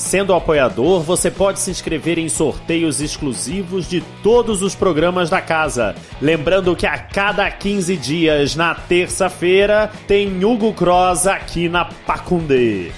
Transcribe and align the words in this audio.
Sendo 0.00 0.32
apoiador, 0.32 1.02
você 1.02 1.30
pode 1.30 1.60
se 1.60 1.70
inscrever 1.70 2.18
em 2.18 2.26
sorteios 2.26 3.02
exclusivos 3.02 3.86
de 3.86 4.00
todos 4.22 4.62
os 4.62 4.74
programas 4.74 5.28
da 5.28 5.42
casa. 5.42 5.94
Lembrando 6.22 6.74
que 6.74 6.86
a 6.86 6.98
cada 6.98 7.48
15 7.50 7.98
dias, 7.98 8.56
na 8.56 8.74
terça-feira, 8.74 9.92
tem 10.08 10.42
Hugo 10.42 10.72
Cross 10.72 11.26
aqui 11.26 11.68
na 11.68 11.84
Pacundê. 11.84 12.90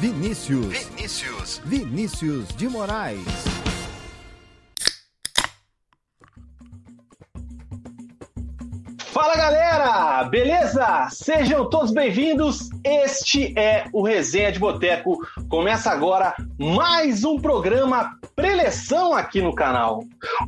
Vinícius. 0.00 0.66
Vinícius. 0.66 1.62
Vinícius 1.64 2.48
de 2.56 2.68
Moraes. 2.68 3.53
Fala 9.14 9.36
galera, 9.36 10.24
beleza? 10.24 11.06
Sejam 11.08 11.70
todos 11.70 11.92
bem-vindos. 11.92 12.68
Este 12.82 13.56
é 13.56 13.84
o 13.92 14.02
Resenha 14.02 14.50
de 14.50 14.58
Boteco. 14.58 15.24
Começa 15.48 15.88
agora 15.88 16.34
mais 16.58 17.22
um 17.22 17.38
programa 17.38 18.18
preleção 18.34 19.14
aqui 19.14 19.40
no 19.40 19.54
canal. 19.54 20.02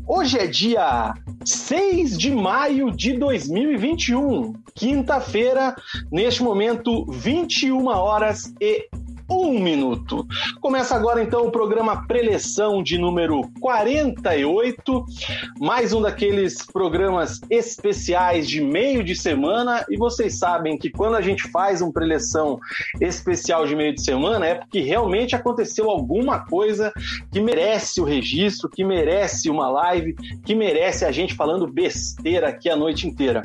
Hoje 0.05 0.37
é 0.37 0.49
dia 0.49 1.15
6 1.45 2.19
de 2.19 2.33
maio 2.33 2.91
de 2.91 3.17
2021, 3.17 4.55
quinta-feira, 4.75 5.77
neste 6.11 6.43
momento, 6.43 7.07
21 7.09 7.87
horas 7.87 8.53
e 8.61 8.89
um 9.37 9.61
minuto. 9.61 10.27
Começa 10.61 10.97
agora 10.97 11.23
então 11.23 11.47
o 11.47 11.51
programa 11.51 12.07
Preleção 12.07 12.83
de 12.83 12.99
número 12.99 13.43
48, 13.61 15.05
mais 15.61 15.93
um 15.93 16.01
daqueles 16.01 16.65
programas 16.65 17.41
especiais 17.51 18.49
de 18.49 18.63
meio 18.63 19.05
de 19.05 19.15
semana. 19.15 19.85
E 19.91 19.97
vocês 19.97 20.39
sabem 20.39 20.79
que 20.79 20.91
quando 20.91 21.17
a 21.17 21.21
gente 21.21 21.43
faz 21.51 21.83
um 21.83 21.93
preleção 21.93 22.59
especial 23.01 23.67
de 23.67 23.77
meio 23.77 23.95
de 23.95 24.03
semana 24.03 24.47
é 24.47 24.55
porque 24.55 24.81
realmente 24.81 25.37
aconteceu 25.37 25.91
alguma 25.91 26.47
coisa 26.47 26.93
que 27.31 27.41
merece 27.41 28.01
o 28.01 28.05
registro, 28.05 28.71
que 28.71 28.85
merece 28.85 29.51
uma 29.51 29.69
live, 29.69 30.15
que 30.45 30.55
merece 30.55 31.05
a 31.05 31.13
gente 31.13 31.35
falando 31.35 31.67
besteira 31.67 32.49
aqui 32.49 32.71
a 32.71 32.77
noite 32.77 33.07
inteira. 33.07 33.43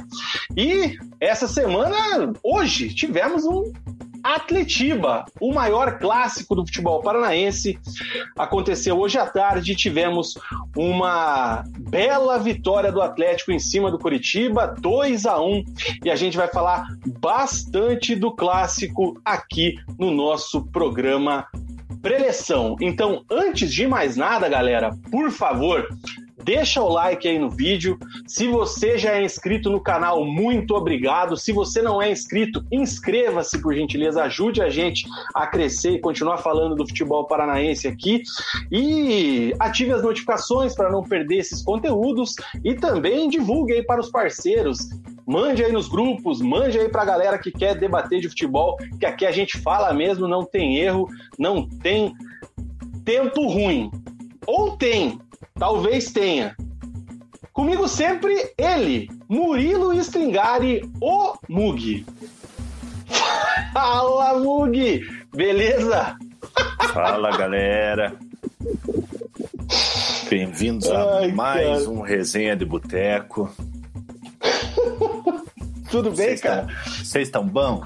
E 0.55 0.97
essa 1.19 1.47
semana, 1.47 2.33
hoje, 2.43 2.93
tivemos 2.93 3.45
um 3.45 3.71
Atletiba, 4.23 5.25
o 5.39 5.53
maior 5.53 5.99
clássico 5.99 6.55
do 6.55 6.65
futebol 6.65 7.01
paranaense, 7.01 7.77
aconteceu 8.37 8.99
hoje 8.99 9.17
à 9.17 9.25
tarde. 9.25 9.75
Tivemos 9.75 10.37
uma 10.75 11.63
bela 11.79 12.37
vitória 12.37 12.91
do 12.91 13.01
Atlético 13.01 13.51
em 13.51 13.59
cima 13.59 13.91
do 13.91 13.99
Curitiba, 13.99 14.75
2 14.79 15.25
a 15.25 15.41
1 15.41 15.63
e 16.05 16.09
a 16.09 16.15
gente 16.15 16.37
vai 16.37 16.47
falar 16.47 16.87
bastante 17.19 18.15
do 18.15 18.31
clássico 18.31 19.19
aqui 19.25 19.75
no 19.97 20.11
nosso 20.11 20.65
programa 20.67 21.47
preleção. 22.01 22.75
Então, 22.81 23.23
antes 23.29 23.71
de 23.71 23.87
mais 23.87 24.17
nada, 24.17 24.49
galera, 24.49 24.91
por 25.11 25.29
favor, 25.31 25.87
deixa 26.43 26.81
o 26.81 26.89
like 26.89 27.27
aí 27.27 27.39
no 27.39 27.49
vídeo. 27.49 27.97
Se 28.27 28.47
você 28.47 28.97
já 28.97 29.13
é 29.13 29.23
inscrito 29.23 29.69
no 29.69 29.81
canal, 29.81 30.25
muito 30.25 30.75
obrigado. 30.75 31.37
Se 31.37 31.51
você 31.51 31.81
não 31.81 32.01
é 32.01 32.11
inscrito, 32.11 32.65
inscreva-se 32.71 33.61
por 33.61 33.73
gentileza, 33.73 34.23
ajude 34.23 34.61
a 34.61 34.69
gente 34.69 35.07
a 35.33 35.47
crescer 35.47 35.91
e 35.91 35.99
continuar 35.99 36.37
falando 36.37 36.75
do 36.75 36.87
futebol 36.87 37.25
paranaense 37.25 37.87
aqui. 37.87 38.23
E 38.71 39.53
ative 39.59 39.93
as 39.93 40.03
notificações 40.03 40.75
para 40.75 40.91
não 40.91 41.03
perder 41.03 41.37
esses 41.37 41.61
conteúdos 41.61 42.35
e 42.63 42.73
também 42.73 43.29
divulgue 43.29 43.73
aí 43.73 43.83
para 43.83 44.01
os 44.01 44.09
parceiros. 44.09 44.89
Mande 45.25 45.63
aí 45.63 45.71
nos 45.71 45.87
grupos, 45.87 46.41
mande 46.41 46.77
aí 46.79 46.89
para 46.89 47.03
a 47.03 47.05
galera 47.05 47.37
que 47.37 47.51
quer 47.51 47.75
debater 47.75 48.19
de 48.19 48.27
futebol, 48.27 48.75
que 48.99 49.05
aqui 49.05 49.25
a 49.25 49.31
gente 49.31 49.57
fala 49.59 49.93
mesmo, 49.93 50.27
não 50.27 50.43
tem 50.43 50.77
erro, 50.77 51.07
não 51.37 51.67
tem 51.67 52.13
tempo 53.05 53.47
ruim. 53.47 53.91
Ou 54.47 54.75
tem, 54.75 55.19
Talvez 55.61 56.11
tenha. 56.11 56.55
Comigo 57.53 57.87
sempre 57.87 58.51
ele, 58.57 59.11
Murilo 59.29 59.93
Stringari, 59.93 60.81
o 60.99 61.35
Mug. 61.47 62.03
Fala, 63.71 64.39
Mug! 64.39 65.07
Beleza? 65.31 66.17
Fala, 66.91 67.37
galera. 67.37 68.17
Bem-vindos 70.27 70.89
a 70.89 71.19
Ai, 71.19 71.31
mais 71.31 71.83
cara. 71.83 71.89
um 71.91 72.01
Resenha 72.01 72.55
de 72.55 72.65
Boteco. 72.65 73.47
Tudo 75.91 76.09
bem, 76.09 76.39
cara? 76.39 76.65
Vocês 76.87 77.27
estão 77.27 77.47
bom? 77.47 77.83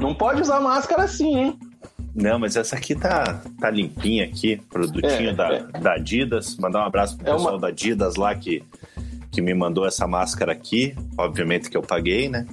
Não 0.00 0.16
pode 0.16 0.42
usar 0.42 0.58
máscara 0.58 1.04
assim, 1.04 1.38
hein? 1.38 1.58
Não, 2.20 2.38
mas 2.38 2.56
essa 2.56 2.74
aqui 2.76 2.94
tá, 2.94 3.40
tá 3.60 3.70
limpinha 3.70 4.24
aqui, 4.24 4.60
produtinho 4.68 5.30
É, 5.30 5.32
da, 5.34 5.48
é. 5.54 5.62
da 5.80 5.92
Adidas. 5.94 6.56
Mandar 6.56 6.80
um 6.80 6.86
abraço 6.86 7.16
pro 7.16 7.28
É 7.28 7.32
pessoal 7.32 7.54
uma- 7.54 7.60
da 7.60 7.68
Adidas 7.68 8.16
lá 8.16 8.34
que, 8.34 8.62
que 9.30 9.40
me 9.40 9.54
mandou 9.54 9.86
essa 9.86 10.06
máscara 10.06 10.50
aqui. 10.52 10.94
Obviamente 11.16 11.70
que 11.70 11.76
eu 11.76 11.82
paguei, 11.82 12.28
né? 12.28 12.44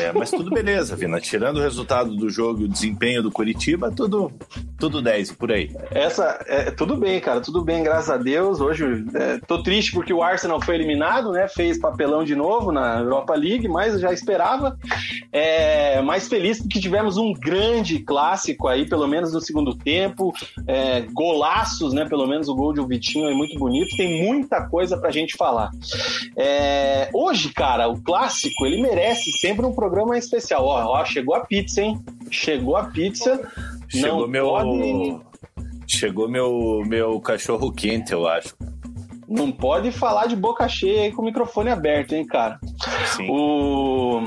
É, 0.00 0.12
mas 0.12 0.30
tudo 0.30 0.50
beleza, 0.50 0.94
Vina. 0.94 1.20
Tirando 1.20 1.58
o 1.58 1.62
resultado 1.62 2.14
do 2.14 2.28
jogo 2.28 2.62
e 2.62 2.64
o 2.64 2.68
desempenho 2.68 3.22
do 3.22 3.30
Curitiba, 3.30 3.90
tudo, 3.90 4.30
tudo 4.78 5.00
10 5.00 5.30
e 5.30 5.34
por 5.34 5.50
aí. 5.50 5.70
Essa, 5.90 6.44
é, 6.46 6.70
tudo 6.70 6.96
bem, 6.96 7.18
cara, 7.20 7.40
tudo 7.40 7.62
bem, 7.64 7.82
graças 7.82 8.10
a 8.10 8.16
Deus. 8.16 8.60
Hoje 8.60 8.84
é, 9.14 9.38
tô 9.46 9.62
triste 9.62 9.92
porque 9.92 10.12
o 10.12 10.22
Arsenal 10.22 10.60
foi 10.60 10.74
eliminado, 10.74 11.32
né? 11.32 11.48
Fez 11.48 11.78
papelão 11.78 12.24
de 12.24 12.34
novo 12.34 12.70
na 12.70 12.98
Europa 12.98 13.34
League, 13.34 13.68
mas 13.68 13.94
eu 13.94 14.00
já 14.00 14.12
esperava. 14.12 14.78
É, 15.32 16.02
mais 16.02 16.28
feliz 16.28 16.60
porque 16.60 16.80
tivemos 16.80 17.16
um 17.16 17.32
grande 17.32 18.00
clássico 18.00 18.68
aí, 18.68 18.86
pelo 18.86 19.06
menos 19.06 19.32
no 19.32 19.40
segundo 19.40 19.74
tempo. 19.74 20.32
É, 20.66 21.02
golaços, 21.12 21.92
né? 21.92 22.04
Pelo 22.06 22.26
menos 22.26 22.48
o 22.48 22.54
gol 22.54 22.72
de 22.72 22.80
um 22.80 22.86
Vitinho 22.86 23.28
é 23.28 23.34
muito 23.34 23.58
bonito. 23.58 23.96
Tem 23.96 24.24
muita 24.24 24.66
coisa 24.68 24.96
pra 24.96 25.10
gente 25.10 25.36
falar. 25.36 25.70
É, 26.36 27.08
hoje, 27.12 27.52
cara, 27.52 27.88
o 27.88 28.00
clássico 28.00 28.66
ele 28.66 28.80
merece 28.80 29.30
sempre 29.32 29.64
um 29.64 29.72
programa 29.72 29.85
especial. 30.18 30.64
Ó, 30.64 30.84
ó, 31.00 31.04
chegou 31.04 31.34
a 31.34 31.40
pizza, 31.40 31.80
hein? 31.82 32.00
Chegou 32.30 32.76
a 32.76 32.84
pizza. 32.84 33.40
Chegou 33.88 34.22
Não 34.22 34.28
meu. 34.28 34.46
pode- 34.48 35.20
Chegou 35.88 36.28
meu, 36.28 36.82
meu 36.86 37.20
cachorro 37.20 37.70
quente, 37.72 38.12
eu 38.12 38.26
acho. 38.26 38.54
Não 39.28 39.50
pode 39.52 39.90
falar 39.92 40.26
de 40.26 40.36
boca 40.36 40.68
cheia 40.68 41.02
aí 41.02 41.12
com 41.12 41.22
o 41.22 41.24
microfone 41.24 41.70
aberto, 41.70 42.12
hein, 42.12 42.24
cara? 42.26 42.58
Sim. 43.16 43.28
O, 43.30 44.22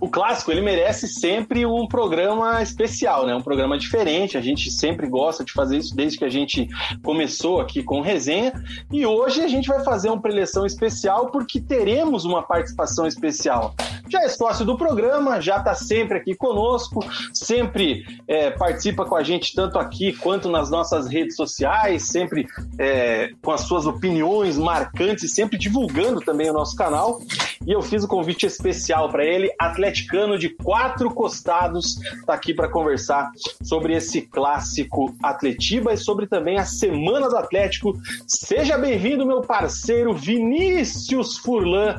o 0.00 0.08
clássico, 0.08 0.50
ele 0.50 0.60
merece 0.60 1.06
sempre 1.08 1.64
um 1.66 1.86
programa 1.86 2.60
especial, 2.62 3.26
né? 3.26 3.34
Um 3.34 3.42
programa 3.42 3.78
diferente. 3.78 4.36
A 4.36 4.40
gente 4.40 4.70
sempre 4.72 5.08
gosta 5.08 5.44
de 5.44 5.52
fazer 5.52 5.78
isso 5.78 5.94
desde 5.94 6.18
que 6.18 6.24
a 6.24 6.28
gente 6.28 6.66
começou 7.04 7.60
aqui 7.60 7.82
com 7.82 8.00
resenha. 8.00 8.52
E 8.92 9.06
hoje 9.06 9.40
a 9.40 9.48
gente 9.48 9.68
vai 9.68 9.82
fazer 9.84 10.08
uma 10.08 10.20
preleção 10.20 10.66
especial 10.66 11.30
porque 11.30 11.60
teremos 11.60 12.24
uma 12.24 12.42
participação 12.42 13.06
especial. 13.06 13.74
Já 14.10 14.22
é 14.22 14.28
sócio 14.28 14.64
do 14.64 14.76
programa, 14.76 15.40
já 15.40 15.58
está 15.58 15.74
sempre 15.74 16.18
aqui 16.18 16.34
conosco, 16.34 17.04
sempre 17.32 18.04
é, 18.26 18.50
participa 18.50 19.04
com 19.04 19.16
a 19.16 19.22
gente 19.22 19.54
tanto 19.54 19.78
aqui 19.78 20.12
quanto 20.12 20.48
nas 20.48 20.70
nossas 20.70 21.08
redes 21.08 21.36
sociais, 21.36 22.04
sempre 22.04 22.46
é, 22.78 23.30
com 23.42 23.52
as 23.52 23.62
suas 23.62 23.86
opiniões 23.86 24.56
marcantes, 24.56 25.34
sempre 25.34 25.58
divulgando 25.58 26.20
também 26.20 26.50
o 26.50 26.52
nosso 26.52 26.76
canal. 26.76 27.20
E 27.66 27.72
eu 27.72 27.82
fiz 27.82 28.02
o 28.02 28.06
um 28.06 28.08
convite 28.08 28.46
especial 28.46 29.10
para 29.10 29.24
ele, 29.24 29.52
atleticano 29.58 30.38
de 30.38 30.48
quatro 30.48 31.10
costados, 31.12 32.00
está 32.20 32.34
aqui 32.34 32.54
para 32.54 32.68
conversar 32.68 33.30
sobre 33.62 33.94
esse 33.94 34.22
clássico 34.22 35.14
Atletiba 35.22 35.92
e 35.92 35.96
sobre 35.96 36.26
também 36.26 36.58
a 36.58 36.64
Semana 36.64 37.28
do 37.28 37.36
Atlético. 37.36 37.98
Seja 38.26 38.78
bem-vindo, 38.78 39.26
meu 39.26 39.42
parceiro 39.42 40.14
Vinícius 40.14 41.36
Furlan 41.38 41.96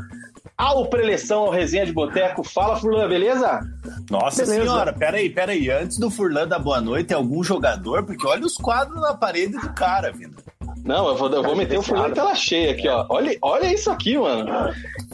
ao 0.57 0.89
preleção, 0.89 1.44
ao 1.44 1.51
resenha 1.51 1.86
de 1.86 1.91
boteco. 1.91 2.44
Fala, 2.44 2.75
Furlan, 2.75 3.07
beleza? 3.07 3.62
Nossa 4.09 4.45
beleza. 4.45 4.62
senhora, 4.62 4.94
peraí, 4.94 5.30
peraí. 5.30 5.69
Antes 5.69 5.97
do 5.97 6.09
Furlan 6.09 6.47
da 6.47 6.59
boa 6.59 6.81
noite, 6.81 7.13
algum 7.13 7.44
jogador? 7.44 8.03
Porque 8.06 8.25
olha 8.27 8.45
os 8.45 8.56
quadros 8.56 9.01
na 9.01 9.15
parede 9.15 9.57
do 9.57 9.74
cara, 9.74 10.12
vindo. 10.12 10.38
Não, 10.83 11.07
eu 11.07 11.15
vou, 11.15 11.30
eu 11.30 11.44
vou 11.44 11.56
meter 11.56 11.77
o 11.77 11.81
Furlan 11.81 12.09
em 12.09 12.13
tela 12.13 12.36
cheia 12.36 12.71
aqui, 12.71 12.88
ó. 12.88 13.06
Olha, 13.09 13.38
olha 13.41 13.74
isso 13.74 13.91
aqui, 13.91 14.18
mano. 14.18 14.50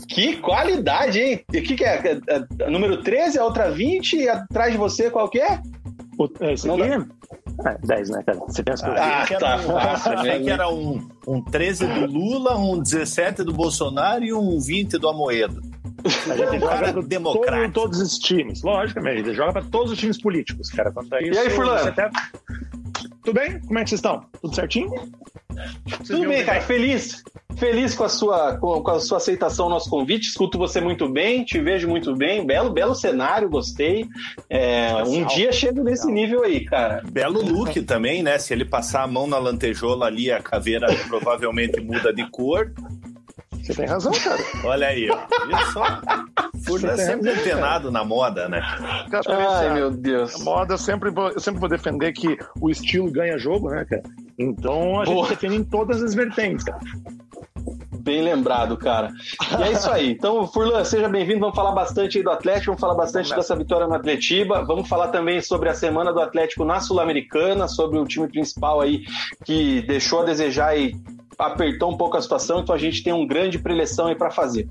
Que 0.07 0.38
qualidade, 0.38 1.19
hein? 1.19 1.45
O 1.50 1.51
que, 1.51 1.75
que 1.75 1.83
é? 1.83 2.19
é, 2.28 2.44
é? 2.60 2.69
Número 2.69 3.01
13, 3.01 3.39
a 3.39 3.44
outra 3.44 3.71
20, 3.71 4.13
e 4.16 4.30
atrás 4.30 4.71
de 4.71 4.78
você 4.78 5.10
qual 5.10 5.30
que 5.30 5.39
é? 5.39 5.60
O, 6.18 6.30
esse 6.45 6.69
aqui? 6.69 6.81
É, 7.66 7.78
10, 7.86 8.10
né, 8.10 8.24
cara? 8.24 8.40
Você 8.40 8.63
pensa 8.63 8.88
ah, 8.88 9.24
ah, 9.24 9.40
tá 9.40 9.57
fácil. 9.60 10.12
Achei 10.13 10.44
que 10.44 10.50
era 10.50 10.69
um, 10.69 11.07
um 11.28 11.42
13 11.42 11.88
do 11.88 12.06
Lula, 12.06 12.57
um 12.57 12.81
17 12.81 13.44
do 13.44 13.54
Bolsonaro 13.54 14.24
e 14.24 14.34
um 14.34 14.60
20 14.60 14.98
do 14.98 15.07
Amoedo. 15.07 15.62
A 16.06 16.36
gente 16.36 16.60
joga 16.60 16.78
para 16.78 16.94
todo, 16.94 17.72
todos 17.72 18.00
os 18.00 18.19
times, 18.19 18.62
logicamente. 18.62 19.22
A 19.22 19.25
gente 19.25 19.36
joga 19.36 19.54
para 19.54 19.63
todos 19.63 19.92
os 19.92 19.98
times 19.98 20.22
políticos, 20.22 20.69
cara. 20.69 20.92
Quanto 20.92 21.13
a 21.16 21.22
isso, 21.22 21.34
e 21.34 21.38
aí, 21.38 21.50
Furlan? 21.50 21.81
Até... 21.81 22.10
Tudo 23.25 23.33
bem? 23.33 23.60
Como 23.62 23.80
é 23.80 23.83
que 23.83 23.89
vocês 23.89 24.00
estão? 24.00 24.24
Tudo 24.39 24.56
certinho? 24.56 24.89
Vocês 24.89 26.07
Tudo 26.07 26.27
bem, 26.27 26.45
cara. 26.45 26.62
Feliz. 26.62 27.24
Feliz 27.57 27.95
com 27.95 28.04
a, 28.04 28.10
sua, 28.10 28.57
com, 28.57 28.83
com, 28.83 28.92
a 28.92 29.00
sua 29.00 29.18
aceitação 29.18 29.66
ao 29.66 29.72
nosso 29.72 29.89
convite. 29.89 30.27
Escuto 30.27 30.57
você 30.57 30.80
muito 30.80 31.10
bem, 31.10 31.44
te 31.44 31.60
vejo 31.60 31.88
muito 31.88 32.13
bem. 32.16 32.45
Belo, 32.45 32.69
belo 32.69 32.94
cenário, 32.94 33.50
gostei. 33.50 34.06
É, 34.50 34.94
um 35.07 35.25
dia 35.25 35.51
chego 35.51 35.81
nesse 35.81 36.06
nível 36.12 36.44
aí, 36.44 36.66
cara. 36.66 37.01
Belo 37.10 37.42
look 37.42 37.81
também, 37.83 38.22
né? 38.22 38.38
Se 38.38 38.54
ele 38.54 38.66
passar 38.66 39.04
a 39.04 39.07
mão 39.07 39.25
na 39.25 39.39
lantejola 39.39 40.06
ali, 40.06 40.31
a 40.31 40.42
caveira 40.42 40.88
provavelmente 41.07 41.80
muda 41.81 42.13
de 42.13 42.30
cor. 42.30 42.71
Você 43.66 43.74
tem 43.74 43.88
razão, 43.88 44.12
cara. 44.12 44.44
Olha 44.64 44.88
aí, 44.88 45.10
ó. 45.10 45.18
Olha 45.42 45.66
só. 45.72 46.88
É 46.88 46.98
sempre 46.98 47.32
antenado 47.32 47.92
na 47.92 48.04
moda, 48.04 48.48
né? 48.48 48.62
Cara, 49.10 49.60
Ai, 49.60 49.74
meu 49.74 49.90
Deus. 49.90 50.40
A 50.40 50.44
moda, 50.44 50.74
eu 50.76 50.78
sempre, 50.78 51.10
vou, 51.10 51.30
eu 51.30 51.40
sempre 51.40 51.60
vou 51.60 51.70
defender 51.70 52.12
que 52.14 52.38
o 52.62 52.70
estilo 52.70 53.12
ganha 53.12 53.38
jogo, 53.40 53.70
né, 53.70 53.84
cara? 53.86 54.04
Então 54.38 55.00
a 55.00 55.06
gente 55.06 55.16
Boa. 55.16 55.30
defende 55.30 55.56
em 55.56 55.64
todas 55.64 56.04
as 56.04 56.14
vertentes, 56.14 56.64
cara. 56.64 56.80
Bem 58.00 58.22
lembrado, 58.22 58.78
cara. 58.78 59.12
E 59.60 59.64
é 59.64 59.72
isso 59.72 59.90
aí. 59.90 60.12
Então, 60.12 60.46
Furlan, 60.48 60.84
seja 60.84 61.10
bem-vindo. 61.10 61.40
Vamos 61.40 61.56
falar 61.56 61.72
bastante 61.72 62.20
aí 62.20 62.24
do 62.24 62.30
Atlético, 62.30 62.68
vamos 62.68 62.82
falar 62.82 62.94
bastante 62.94 63.30
vamos 63.30 63.44
dessa 63.44 63.56
vitória 63.56 63.88
no 63.88 63.96
Atletiba. 63.96 64.64
Vamos 64.64 64.88
falar 64.88 65.08
também 65.08 65.42
sobre 65.42 65.70
a 65.70 65.74
semana 65.74 66.14
do 66.14 66.20
Atlético 66.20 66.64
na 66.64 66.80
Sul-Americana, 66.80 67.68
sobre 67.68 67.98
o 67.98 68.06
time 68.06 68.28
principal 68.28 68.80
aí 68.80 69.04
que 69.44 69.82
deixou 69.88 70.22
a 70.22 70.26
desejar 70.26 70.78
e 70.78 70.96
apertou 71.38 71.92
um 71.92 71.98
pouco 71.98 72.18
a 72.18 72.22
situação, 72.22 72.60
então 72.60 72.74
a 72.74 72.78
gente 72.78 73.04
tem 73.04 73.14
um 73.14 73.26
grande 73.26 73.60
preleção 73.60 74.08
aí 74.08 74.16
para 74.16 74.32
fazer. 74.32 74.68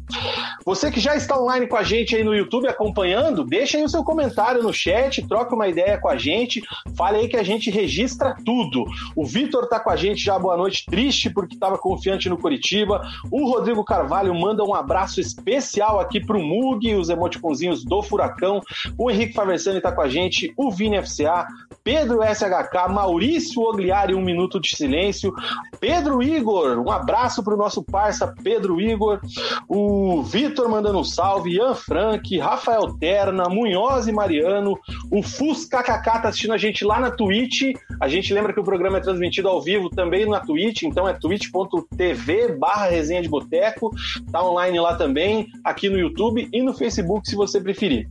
Você 0.64 0.90
que 0.90 1.00
já 1.00 1.14
está 1.14 1.38
online 1.38 1.66
com 1.66 1.76
a 1.76 1.82
gente 1.82 2.16
aí 2.16 2.24
no 2.24 2.34
YouTube 2.34 2.68
acompanhando, 2.68 3.44
deixa 3.44 3.76
aí 3.76 3.84
o 3.84 3.88
seu 3.88 4.02
comentário 4.02 4.62
no 4.62 4.72
chat, 4.72 5.26
troca 5.28 5.54
uma 5.54 5.68
ideia 5.68 5.98
com 5.98 6.08
a 6.08 6.16
gente, 6.16 6.62
fale 6.96 7.18
aí 7.18 7.28
que 7.28 7.36
a 7.36 7.42
gente 7.42 7.70
registra 7.70 8.34
tudo. 8.44 8.84
O 9.14 9.24
Vitor 9.24 9.68
tá 9.68 9.78
com 9.78 9.90
a 9.90 9.96
gente 9.96 10.22
já, 10.22 10.38
boa 10.38 10.56
noite, 10.56 10.86
triste 10.86 11.30
porque 11.30 11.54
estava 11.54 11.76
confiante 11.76 12.28
no 12.28 12.38
Curitiba. 12.38 13.02
O 13.30 13.48
Rodrigo 13.48 13.84
Carvalho 13.84 14.34
manda 14.34 14.64
um 14.64 14.74
abraço 14.74 15.20
especial 15.20 16.00
aqui 16.00 16.24
pro 16.24 16.42
Mug, 16.42 16.94
os 16.94 17.10
emoticonzinhos 17.10 17.84
do 17.84 18.02
Furacão. 18.02 18.60
O 18.96 19.10
Henrique 19.10 19.34
Faversani 19.34 19.80
tá 19.80 19.92
com 19.92 20.00
a 20.00 20.08
gente, 20.08 20.52
o 20.56 20.70
Vini 20.70 21.00
FCA, 21.02 21.46
Pedro 21.82 22.20
SHK, 22.22 22.90
Maurício 22.90 23.60
Ogliari, 23.60 24.14
um 24.14 24.22
minuto 24.22 24.58
de 24.58 24.74
silêncio, 24.74 25.34
Pedro 25.78 26.22
Igor 26.22 26.53
Igor, 26.54 26.78
um 26.78 26.90
abraço 26.90 27.42
para 27.42 27.54
o 27.54 27.56
nosso 27.56 27.82
parça 27.82 28.32
Pedro 28.42 28.80
Igor, 28.80 29.20
o 29.68 30.22
Vitor 30.22 30.68
mandando 30.68 30.98
um 30.98 31.04
salve, 31.04 31.56
Ian 31.56 31.74
Frank, 31.74 32.38
Rafael 32.38 32.96
Terna, 32.98 33.48
Munhoz 33.48 34.06
e 34.06 34.12
Mariano, 34.12 34.78
o 35.10 35.22
Fus 35.22 35.64
KKK 35.64 36.02
tá 36.04 36.28
assistindo 36.28 36.52
a 36.52 36.58
gente 36.58 36.84
lá 36.84 37.00
na 37.00 37.10
Twitch. 37.10 37.74
A 38.00 38.08
gente 38.08 38.32
lembra 38.32 38.52
que 38.52 38.60
o 38.60 38.64
programa 38.64 38.98
é 38.98 39.00
transmitido 39.00 39.48
ao 39.48 39.60
vivo 39.60 39.90
também 39.90 40.26
na 40.26 40.40
Twitch, 40.40 40.82
então 40.82 41.08
é 41.08 41.12
twitch.tv 41.12 42.56
barra 42.56 42.86
resenha 42.86 43.22
de 43.22 43.28
boteco, 43.28 43.90
tá 44.30 44.42
online 44.42 44.78
lá 44.78 44.94
também, 44.94 45.48
aqui 45.64 45.88
no 45.88 45.98
YouTube 45.98 46.48
e 46.52 46.62
no 46.62 46.72
Facebook 46.72 47.28
se 47.28 47.34
você 47.34 47.60
preferir. 47.60 48.08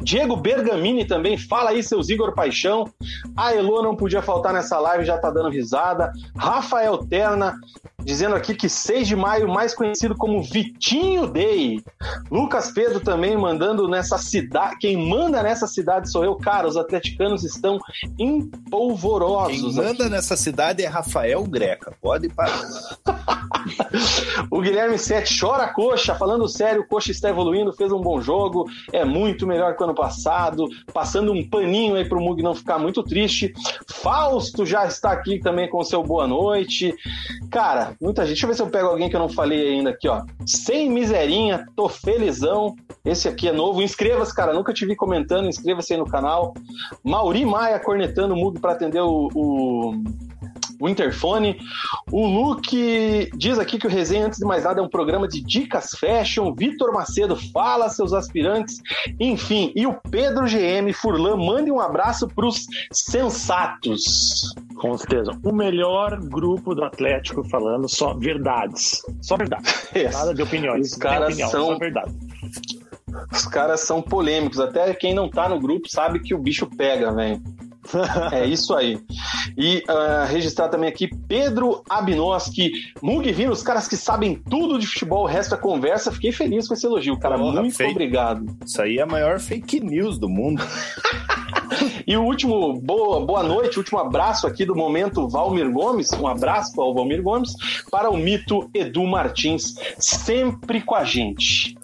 Diego 0.00 0.36
Bergamini 0.36 1.04
também, 1.04 1.36
fala 1.36 1.70
aí, 1.70 1.82
seus 1.82 2.08
Igor 2.08 2.34
Paixão. 2.34 2.84
A 3.36 3.54
Elo 3.54 3.82
não 3.82 3.96
podia 3.96 4.22
faltar 4.22 4.52
nessa 4.52 4.78
live, 4.78 5.04
já 5.04 5.18
tá 5.18 5.30
dando 5.30 5.50
risada. 5.50 6.12
Rafael 6.36 6.98
Terna, 6.98 7.54
dizendo 8.04 8.34
aqui 8.34 8.54
que 8.54 8.68
6 8.68 9.08
de 9.08 9.16
maio, 9.16 9.48
mais 9.48 9.74
conhecido 9.74 10.14
como 10.16 10.42
Vitinho 10.42 11.26
Day. 11.26 11.82
Lucas 12.30 12.70
Pedro 12.70 13.00
também 13.00 13.36
mandando 13.36 13.88
nessa 13.88 14.18
cidade. 14.18 14.78
Quem 14.78 14.96
manda 14.96 15.42
nessa 15.42 15.66
cidade 15.66 16.10
sou 16.10 16.24
eu. 16.24 16.36
Cara, 16.36 16.68
os 16.68 16.76
atleticanos 16.76 17.44
estão 17.44 17.78
empolvorosos. 18.18 19.74
Quem 19.74 19.84
manda 19.84 20.04
aqui. 20.04 20.12
nessa 20.12 20.36
cidade 20.36 20.82
é 20.82 20.86
Rafael 20.86 21.42
Greca. 21.44 21.92
Pode 22.00 22.28
parar. 22.28 22.62
o 24.50 24.60
Guilherme 24.60 24.98
Sete 24.98 25.38
chora 25.38 25.72
coxa. 25.72 26.14
Falando 26.14 26.48
sério, 26.48 26.82
o 26.82 26.86
coxa 26.86 27.10
está 27.10 27.28
evoluindo, 27.28 27.72
fez 27.72 27.90
um 27.92 28.00
bom 28.00 28.20
jogo. 28.20 28.64
É 28.92 29.04
muito 29.04 29.46
melhor 29.46 29.71
que 29.74 29.82
o 29.82 29.84
ano 29.84 29.94
passado. 29.94 30.66
Passando 30.92 31.32
um 31.32 31.48
paninho 31.48 31.94
aí 31.94 32.08
pro 32.08 32.20
Mug 32.20 32.42
não 32.42 32.54
ficar 32.54 32.78
muito 32.78 33.02
triste. 33.02 33.52
Fausto 33.88 34.64
já 34.64 34.86
está 34.86 35.12
aqui 35.12 35.38
também 35.38 35.68
com 35.68 35.82
seu 35.84 36.02
boa 36.02 36.26
noite. 36.26 36.94
Cara, 37.50 37.94
muita 38.00 38.22
gente. 38.22 38.32
Deixa 38.32 38.46
eu 38.46 38.48
ver 38.48 38.56
se 38.56 38.62
eu 38.62 38.70
pego 38.70 38.88
alguém 38.88 39.08
que 39.08 39.16
eu 39.16 39.20
não 39.20 39.28
falei 39.28 39.74
ainda 39.74 39.90
aqui, 39.90 40.08
ó. 40.08 40.22
Sem 40.46 40.90
miserinha, 40.90 41.66
tô 41.76 41.88
felizão. 41.88 42.74
Esse 43.04 43.28
aqui 43.28 43.48
é 43.48 43.52
novo. 43.52 43.82
Inscreva-se, 43.82 44.34
cara. 44.34 44.52
Nunca 44.52 44.72
te 44.72 44.86
vi 44.86 44.96
comentando. 44.96 45.48
Inscreva-se 45.48 45.92
aí 45.92 45.98
no 45.98 46.06
canal. 46.06 46.54
Mauri 47.04 47.44
Maia 47.44 47.78
cornetando 47.78 48.34
o 48.34 48.36
Mug 48.36 48.60
para 48.60 48.72
atender 48.72 49.00
o, 49.00 49.28
o 49.34 49.94
o 50.82 50.88
interfone. 50.88 51.56
O 52.10 52.26
Luke 52.26 53.30
diz 53.36 53.58
aqui 53.58 53.78
que 53.78 53.86
o 53.86 53.90
Resenha, 53.90 54.26
antes 54.26 54.40
de 54.40 54.44
mais 54.44 54.64
nada, 54.64 54.80
é 54.80 54.82
um 54.82 54.88
programa 54.88 55.28
de 55.28 55.40
dicas 55.40 55.92
fashion. 55.92 56.52
Vitor 56.54 56.92
Macedo 56.92 57.36
fala 57.52 57.88
seus 57.88 58.12
aspirantes. 58.12 58.80
Enfim, 59.20 59.72
e 59.76 59.86
o 59.86 59.94
Pedro 60.10 60.44
GM 60.44 60.92
Furlan, 60.92 61.36
mande 61.36 61.70
um 61.70 61.78
abraço 61.78 62.26
para 62.26 62.46
os 62.46 62.66
sensatos. 62.92 64.52
Com 64.76 64.98
certeza. 64.98 65.30
O 65.44 65.52
melhor 65.52 66.18
grupo 66.18 66.74
do 66.74 66.82
Atlético 66.82 67.48
falando 67.48 67.88
só 67.88 68.14
verdades. 68.14 69.02
Só 69.20 69.36
verdade. 69.36 69.62
Nada 70.12 70.34
de 70.34 70.42
opiniões. 70.42 70.92
Os 70.92 70.98
caras 70.98 71.28
opinião, 71.28 71.48
são. 71.48 71.66
Só 71.66 71.78
verdade. 71.78 72.12
Os 73.30 73.46
caras 73.46 73.80
são 73.82 74.02
polêmicos. 74.02 74.58
Até 74.58 74.92
quem 74.94 75.14
não 75.14 75.28
tá 75.28 75.48
no 75.48 75.60
grupo 75.60 75.88
sabe 75.88 76.18
que 76.18 76.34
o 76.34 76.38
bicho 76.38 76.66
pega, 76.66 77.12
velho. 77.12 77.40
É 78.32 78.46
isso 78.46 78.74
aí. 78.74 78.98
E 79.56 79.82
uh, 79.88 80.26
registrar 80.28 80.68
também 80.68 80.88
aqui 80.88 81.08
Pedro 81.28 81.82
Abinoski, 81.88 82.70
Mug 83.02 83.30
Vino, 83.32 83.52
os 83.52 83.62
caras 83.62 83.88
que 83.88 83.96
sabem 83.96 84.36
tudo 84.48 84.78
de 84.78 84.86
futebol, 84.86 85.24
o 85.24 85.26
resto 85.26 85.50
da 85.50 85.56
conversa. 85.56 86.12
Fiquei 86.12 86.32
feliz 86.32 86.68
com 86.68 86.74
esse 86.74 86.86
elogio, 86.86 87.18
cara. 87.18 87.36
Porra, 87.36 87.60
muito 87.60 87.76
fake. 87.76 87.90
obrigado. 87.90 88.46
Isso 88.64 88.80
aí 88.80 88.98
é 88.98 89.02
a 89.02 89.06
maior 89.06 89.40
fake 89.40 89.80
news 89.80 90.18
do 90.18 90.28
mundo. 90.28 90.62
e 92.06 92.16
o 92.16 92.22
último, 92.22 92.80
boa, 92.80 93.24
boa 93.24 93.42
noite, 93.42 93.78
último 93.78 93.98
abraço 93.98 94.46
aqui 94.46 94.64
do 94.64 94.76
momento 94.76 95.28
Valmir 95.28 95.70
Gomes. 95.70 96.10
Um 96.12 96.26
abraço 96.26 96.74
para 96.74 96.84
o 96.84 96.94
Valmir 96.94 97.22
Gomes, 97.22 97.54
para 97.90 98.10
o 98.10 98.16
mito 98.16 98.70
Edu 98.72 99.04
Martins, 99.06 99.74
sempre 99.98 100.80
com 100.80 100.94
a 100.94 101.04
gente. 101.04 101.76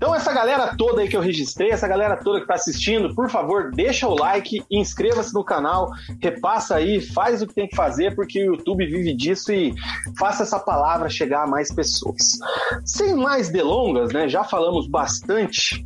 Então, 0.00 0.14
essa 0.14 0.32
galera 0.32 0.74
toda 0.78 1.02
aí 1.02 1.08
que 1.10 1.14
eu 1.14 1.20
registrei, 1.20 1.72
essa 1.72 1.86
galera 1.86 2.16
toda 2.16 2.38
que 2.38 2.44
está 2.44 2.54
assistindo, 2.54 3.14
por 3.14 3.28
favor, 3.28 3.70
deixa 3.70 4.08
o 4.08 4.14
like, 4.14 4.64
inscreva-se 4.70 5.34
no 5.34 5.44
canal, 5.44 5.90
repassa 6.18 6.76
aí, 6.76 7.02
faz 7.02 7.42
o 7.42 7.46
que 7.46 7.52
tem 7.52 7.68
que 7.68 7.76
fazer, 7.76 8.14
porque 8.14 8.40
o 8.40 8.54
YouTube 8.54 8.86
vive 8.86 9.12
disso 9.12 9.52
e 9.52 9.74
faça 10.18 10.42
essa 10.42 10.58
palavra 10.58 11.10
chegar 11.10 11.42
a 11.42 11.46
mais 11.46 11.70
pessoas. 11.70 12.38
Sem 12.82 13.14
mais 13.14 13.50
delongas, 13.50 14.10
né? 14.10 14.26
Já 14.26 14.42
falamos 14.42 14.88
bastante. 14.88 15.84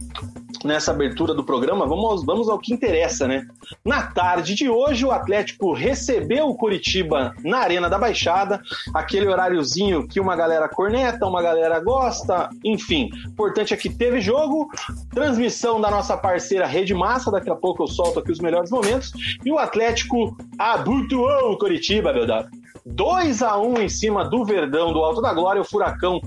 Nessa 0.65 0.91
abertura 0.91 1.35
do 1.35 1.45
programa, 1.45 1.87
vamos, 1.87 2.25
vamos 2.25 2.49
ao 2.49 2.59
que 2.59 2.73
interessa, 2.73 3.29
né? 3.29 3.47
Na 3.85 4.03
tarde 4.03 4.55
de 4.55 4.69
hoje, 4.69 5.05
o 5.05 5.11
Atlético 5.11 5.73
recebeu 5.73 6.49
o 6.49 6.57
Curitiba 6.57 7.35
na 7.45 7.59
Arena 7.59 7.89
da 7.89 7.99
Baixada, 7.99 8.61
aquele 8.93 9.29
horáriozinho 9.29 10.09
que 10.09 10.19
uma 10.19 10.35
galera 10.35 10.69
corneta, 10.69 11.27
uma 11.27 11.43
galera 11.43 11.79
gosta, 11.81 12.49
enfim. 12.65 13.11
Importante 13.27 13.75
é 13.75 13.77
que 13.77 13.91
teve 13.91 14.21
jogo, 14.21 14.69
transmissão 15.11 15.81
da 15.81 15.91
nossa 15.91 16.17
parceira 16.17 16.67
Rede 16.67 16.95
Massa, 16.95 17.31
daqui 17.31 17.51
a 17.51 17.57
pouco 17.57 17.83
eu 17.83 17.87
solto 17.87 18.19
aqui 18.19 18.33
os 18.33 18.41
melhores 18.41 18.71
momentos, 18.71 19.13
e 19.45 19.53
o 19.53 19.59
Atlético 19.59 20.37
abutuou 20.59 21.53
o 21.53 21.59
Curitiba, 21.59 22.13
meu 22.13 22.27
Deus. 22.27 22.64
2 22.87 23.43
a 23.43 23.59
1 23.59 23.83
em 23.83 23.89
cima 23.89 24.25
do 24.25 24.45
Verdão 24.45 24.93
do 24.93 24.99
Alto 25.01 25.23
da 25.23 25.33
Glória. 25.33 25.63
O 25.63 25.65
Furacão 25.65 26.21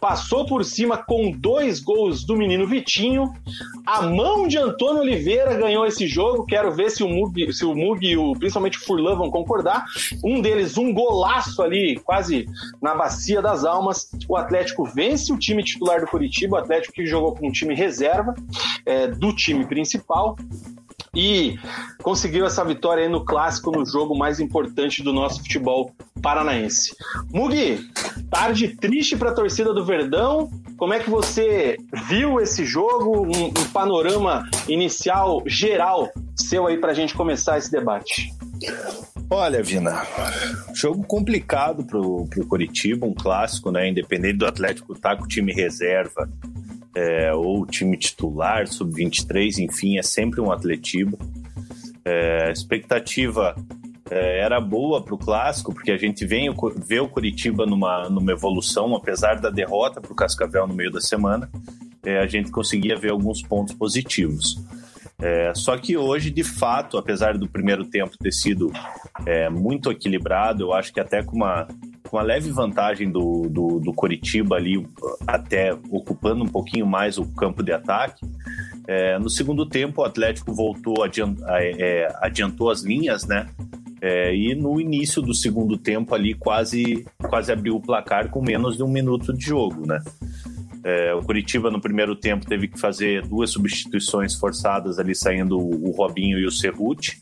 passou 0.00 0.46
por 0.46 0.64
cima 0.64 0.96
com 0.96 1.30
dois 1.30 1.80
gols 1.80 2.24
do 2.24 2.36
menino 2.36 2.66
Vitinho. 2.66 3.32
A 3.84 4.02
mão 4.02 4.46
de 4.46 4.58
Antônio 4.58 5.02
Oliveira 5.02 5.54
ganhou 5.54 5.86
esse 5.86 6.06
jogo. 6.06 6.46
Quero 6.46 6.70
ver 6.70 6.90
se 6.90 7.02
o 7.02 7.08
Mug, 7.08 7.52
se 7.52 7.64
o 7.64 7.74
Mug 7.74 8.06
e 8.06 8.16
o, 8.16 8.34
principalmente 8.34 8.78
o 8.78 8.84
Furlan 8.84 9.16
vão 9.16 9.30
concordar. 9.30 9.84
Um 10.24 10.40
deles, 10.40 10.78
um 10.78 10.92
golaço 10.92 11.62
ali, 11.62 11.98
quase 12.00 12.46
na 12.80 12.94
bacia 12.94 13.42
das 13.42 13.64
almas. 13.64 14.10
O 14.28 14.36
Atlético 14.36 14.84
vence 14.84 15.32
o 15.32 15.38
time 15.38 15.62
titular 15.62 16.00
do 16.00 16.06
Curitiba. 16.06 16.56
O 16.56 16.60
Atlético 16.60 16.94
que 16.94 17.06
jogou 17.06 17.34
com 17.34 17.48
um 17.48 17.52
time 17.52 17.74
reserva 17.74 18.34
é, 18.84 19.08
do 19.08 19.34
time 19.34 19.64
principal 19.66 20.36
e 21.14 21.58
conseguiu 22.02 22.46
essa 22.46 22.64
vitória 22.64 23.04
aí 23.04 23.08
no 23.08 23.24
clássico, 23.24 23.70
no 23.70 23.84
jogo 23.84 24.16
mais 24.16 24.40
importante 24.40 25.02
do 25.02 25.12
nosso 25.12 25.40
futebol 25.40 25.92
paranaense. 26.22 26.94
Mugi, 27.32 27.78
tarde 28.30 28.76
triste 28.76 29.16
para 29.16 29.30
a 29.30 29.34
torcida 29.34 29.72
do 29.72 29.84
Verdão. 29.84 30.50
Como 30.76 30.92
é 30.92 31.00
que 31.00 31.08
você 31.08 31.76
viu 32.08 32.40
esse 32.40 32.64
jogo? 32.64 33.26
Um, 33.26 33.46
um 33.46 33.72
panorama 33.72 34.48
inicial 34.68 35.42
geral 35.46 36.10
seu 36.34 36.66
aí 36.66 36.78
para 36.78 36.90
a 36.90 36.94
gente 36.94 37.14
começar 37.14 37.58
esse 37.58 37.70
debate. 37.70 38.32
Olha, 39.28 39.62
Vina, 39.62 40.06
jogo 40.74 41.04
complicado 41.04 41.84
pro, 41.84 42.26
pro 42.26 42.46
Coritiba, 42.46 43.06
um 43.06 43.14
clássico, 43.14 43.70
né? 43.72 43.88
Independente 43.88 44.38
do 44.38 44.46
Atlético 44.46 44.92
estar 44.92 45.10
tá 45.10 45.16
com 45.16 45.24
o 45.24 45.28
time 45.28 45.52
reserva, 45.52 46.28
é, 46.96 47.30
ou 47.34 47.66
time 47.66 47.94
titular, 47.94 48.66
sub-23, 48.66 49.58
enfim, 49.58 49.98
é 49.98 50.02
sempre 50.02 50.40
um 50.40 50.50
atletiba. 50.50 51.18
É, 52.02 52.50
expectativa 52.50 53.54
é, 54.10 54.40
era 54.40 54.58
boa 54.58 55.02
para 55.02 55.14
o 55.14 55.18
clássico, 55.18 55.74
porque 55.74 55.90
a 55.90 55.98
gente 55.98 56.24
vem 56.24 56.48
ver 56.86 57.00
o 57.00 57.08
Curitiba 57.08 57.66
numa, 57.66 58.08
numa 58.08 58.32
evolução, 58.32 58.96
apesar 58.96 59.38
da 59.38 59.50
derrota 59.50 60.00
para 60.00 60.10
o 60.10 60.16
Cascavel 60.16 60.66
no 60.66 60.72
meio 60.72 60.90
da 60.90 61.00
semana, 61.00 61.50
é, 62.02 62.18
a 62.18 62.26
gente 62.26 62.50
conseguia 62.50 62.96
ver 62.96 63.10
alguns 63.10 63.42
pontos 63.42 63.74
positivos. 63.74 64.56
É, 65.18 65.52
só 65.54 65.76
que 65.76 65.98
hoje, 65.98 66.30
de 66.30 66.44
fato, 66.44 66.96
apesar 66.96 67.36
do 67.36 67.48
primeiro 67.48 67.84
tempo 67.84 68.16
ter 68.18 68.32
sido 68.32 68.72
é, 69.26 69.50
muito 69.50 69.90
equilibrado, 69.90 70.64
eu 70.64 70.72
acho 70.72 70.92
que 70.92 71.00
até 71.00 71.22
com 71.22 71.36
uma, 71.36 71.68
com 72.08 72.18
a 72.18 72.22
leve 72.22 72.50
vantagem 72.50 73.10
do, 73.10 73.48
do, 73.48 73.80
do 73.80 73.92
Coritiba 73.92 74.56
ali, 74.56 74.86
até 75.26 75.72
ocupando 75.90 76.44
um 76.44 76.48
pouquinho 76.48 76.86
mais 76.86 77.18
o 77.18 77.26
campo 77.26 77.62
de 77.62 77.72
ataque. 77.72 78.24
É, 78.86 79.18
no 79.18 79.28
segundo 79.28 79.66
tempo, 79.66 80.00
o 80.00 80.04
Atlético 80.04 80.54
voltou, 80.54 81.02
adiant, 81.02 81.36
é, 81.48 82.08
adiantou 82.20 82.70
as 82.70 82.82
linhas, 82.82 83.26
né? 83.26 83.48
É, 84.00 84.34
e 84.34 84.54
no 84.54 84.80
início 84.80 85.22
do 85.22 85.34
segundo 85.34 85.76
tempo 85.78 86.14
ali 86.14 86.34
quase, 86.34 87.06
quase 87.28 87.50
abriu 87.50 87.76
o 87.76 87.80
placar 87.80 88.28
com 88.28 88.42
menos 88.42 88.76
de 88.76 88.82
um 88.82 88.88
minuto 88.88 89.32
de 89.32 89.44
jogo, 89.44 89.86
né? 89.86 90.00
É, 90.86 91.12
o 91.12 91.20
Curitiba 91.20 91.68
no 91.68 91.80
primeiro 91.80 92.14
tempo 92.14 92.46
teve 92.46 92.68
que 92.68 92.78
fazer 92.78 93.26
duas 93.26 93.50
substituições 93.50 94.36
forçadas 94.36 95.00
ali 95.00 95.16
saindo 95.16 95.58
o, 95.58 95.90
Robinho 95.90 96.38
e 96.38 96.46
o 96.46 96.50
Cerruti. 96.52 97.18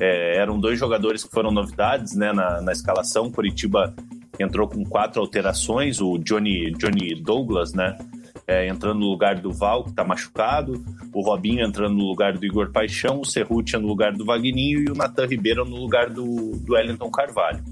É, 0.00 0.38
eram 0.38 0.58
dois 0.58 0.78
jogadores 0.78 1.22
que 1.22 1.30
foram 1.30 1.50
novidades 1.50 2.16
né, 2.16 2.32
na, 2.32 2.62
na 2.62 2.72
escalação. 2.72 3.30
Curitiba 3.30 3.94
entrou 4.38 4.68
com 4.68 4.84
quatro 4.84 5.20
alterações, 5.20 6.00
o 6.00 6.18
Johnny, 6.18 6.72
Johnny 6.72 7.14
Douglas, 7.14 7.72
né? 7.72 7.98
É, 8.46 8.66
entrando 8.68 9.00
no 9.00 9.06
lugar 9.06 9.40
do 9.40 9.52
Val, 9.52 9.84
que 9.84 9.90
está 9.90 10.04
machucado, 10.04 10.82
o 11.12 11.20
Robinho 11.20 11.64
entrando 11.64 11.94
no 11.94 12.04
lugar 12.04 12.36
do 12.36 12.44
Igor 12.44 12.72
Paixão, 12.72 13.20
o 13.20 13.24
Serrutia 13.24 13.78
no 13.78 13.86
lugar 13.86 14.12
do 14.12 14.24
Vagninho 14.24 14.80
e 14.80 14.90
o 14.90 14.94
Natan 14.94 15.26
Ribeiro 15.26 15.64
no 15.64 15.76
lugar 15.76 16.10
do, 16.10 16.56
do 16.56 16.72
Wellington 16.72 17.10
Carvalho. 17.10 17.62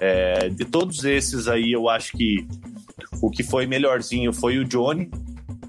É, 0.00 0.48
de 0.48 0.64
todos 0.64 1.04
esses 1.04 1.46
aí, 1.46 1.70
eu 1.70 1.88
acho 1.88 2.16
que 2.16 2.44
o 3.20 3.30
que 3.30 3.44
foi 3.44 3.66
melhorzinho 3.66 4.32
foi 4.32 4.58
o 4.58 4.64
Johnny. 4.64 5.08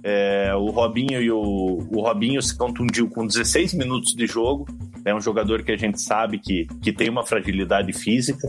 É, 0.01 0.53
o 0.55 0.71
Robinho 0.71 1.21
e 1.21 1.31
o, 1.31 1.37
o 1.39 2.01
Robinho 2.01 2.41
se 2.41 2.57
contundiu 2.57 3.07
com 3.07 3.27
16 3.27 3.75
minutos 3.75 4.15
de 4.15 4.25
jogo. 4.25 4.65
É 5.05 5.13
um 5.13 5.19
jogador 5.19 5.63
que 5.63 5.71
a 5.71 5.77
gente 5.77 6.01
sabe 6.01 6.39
que, 6.39 6.65
que 6.81 6.93
tem 6.93 7.09
uma 7.09 7.25
fragilidade 7.25 7.91
física. 7.93 8.47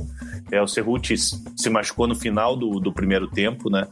É, 0.52 0.60
o 0.62 0.66
Cerruti 0.66 1.16
se 1.16 1.70
machucou 1.70 2.06
no 2.06 2.14
final 2.14 2.56
do, 2.56 2.78
do 2.78 2.92
primeiro 2.92 3.28
tempo, 3.28 3.68
né? 3.68 3.86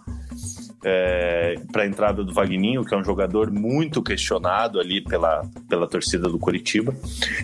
É, 0.85 1.55
para 1.71 1.85
a 1.85 1.87
entrada 1.87 2.25
do 2.25 2.35
Vagninho, 2.35 2.85
que 2.85 2.95
é 2.95 2.99
um 2.99 3.05
jogador 3.05 3.53
muito 3.53 4.03
questionado 4.03 4.81
ali 4.81 5.01
pela, 5.01 5.43
pela 5.69 5.89
torcida 5.89 6.29
do 6.29 6.39
Curitiba. 6.39 6.95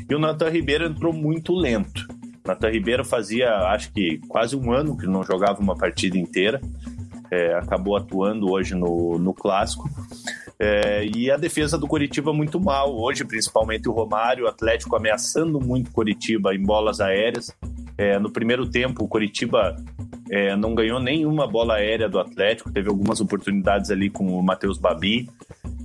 E 0.09 0.15
o 0.15 0.19
Natan 0.19 0.49
Ribeiro 0.49 0.87
entrou 0.87 1.13
muito 1.13 1.55
lento. 1.55 2.07
Natan 2.45 2.71
Ribeiro 2.71 3.05
fazia, 3.05 3.51
acho 3.69 3.93
que 3.93 4.19
quase 4.29 4.57
um 4.57 4.73
ano 4.73 4.97
que 4.97 5.07
não 5.07 5.23
jogava 5.23 5.61
uma 5.61 5.77
partida 5.77 6.17
inteira. 6.17 6.61
É, 7.31 7.55
acabou 7.55 7.97
atuando 7.97 8.51
hoje 8.51 8.75
no, 8.75 9.19
no 9.19 9.35
clássico. 9.35 9.89
É, 10.61 11.07
e 11.15 11.31
a 11.31 11.37
defesa 11.37 11.79
do 11.79 11.87
Curitiba 11.87 12.33
muito 12.33 12.61
mal. 12.61 12.95
Hoje, 12.97 13.25
principalmente 13.25 13.89
o 13.89 13.93
Romário, 13.93 14.45
o 14.45 14.49
Atlético 14.49 14.97
ameaçando 14.97 15.61
muito 15.61 15.89
o 15.89 15.93
Curitiba 15.93 16.55
em 16.55 16.63
bolas 16.63 17.01
aéreas. 17.01 17.55
É, 17.97 18.19
no 18.19 18.31
primeiro 18.31 18.69
tempo, 18.69 19.05
o 19.05 19.09
Coritiba 19.09 19.77
é, 20.31 20.57
não 20.57 20.75
ganhou 20.75 21.01
nenhuma 21.01 21.47
bola 21.47 21.75
aérea 21.75 22.09
do 22.09 22.19
Atlético, 22.19 22.73
teve 22.73 22.89
algumas 22.89 23.21
oportunidades 23.21 23.91
ali 23.91 24.11
com 24.11 24.27
o 24.27 24.43
Matheus 24.43 24.79
Babi. 24.79 25.29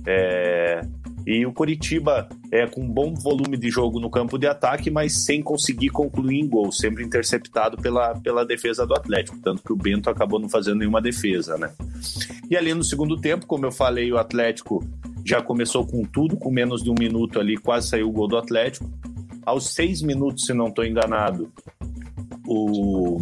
É, 0.06 0.80
e 1.26 1.46
o 1.46 1.52
Coritiba 1.52 2.28
é 2.52 2.66
com 2.66 2.86
bom 2.86 3.14
volume 3.14 3.56
de 3.56 3.70
jogo 3.70 3.98
no 3.98 4.10
campo 4.10 4.38
de 4.38 4.46
ataque, 4.46 4.90
mas 4.90 5.24
sem 5.24 5.42
conseguir 5.42 5.88
concluir 5.88 6.38
em 6.38 6.46
gol, 6.46 6.70
sempre 6.70 7.02
interceptado 7.02 7.78
pela, 7.78 8.14
pela 8.20 8.44
defesa 8.44 8.86
do 8.86 8.94
Atlético, 8.94 9.38
tanto 9.38 9.62
que 9.62 9.72
o 9.72 9.76
Bento 9.76 10.10
acabou 10.10 10.38
não 10.38 10.48
fazendo 10.48 10.80
nenhuma 10.80 11.00
defesa, 11.00 11.56
né? 11.56 11.72
E 12.50 12.56
ali 12.56 12.74
no 12.74 12.84
segundo 12.84 13.16
tempo, 13.20 13.46
como 13.46 13.66
eu 13.66 13.72
falei, 13.72 14.12
o 14.12 14.18
Atlético 14.18 14.84
já 15.24 15.40
começou 15.40 15.86
com 15.86 16.02
tudo, 16.04 16.36
com 16.36 16.50
menos 16.50 16.82
de 16.82 16.90
um 16.90 16.94
minuto 16.98 17.40
ali, 17.40 17.56
quase 17.56 17.88
saiu 17.88 18.08
o 18.08 18.12
gol 18.12 18.28
do 18.28 18.36
Atlético. 18.36 18.90
Aos 19.46 19.74
seis 19.74 20.02
minutos, 20.02 20.44
se 20.46 20.52
não 20.52 20.68
estou 20.68 20.84
enganado, 20.84 21.50
o, 22.46 23.20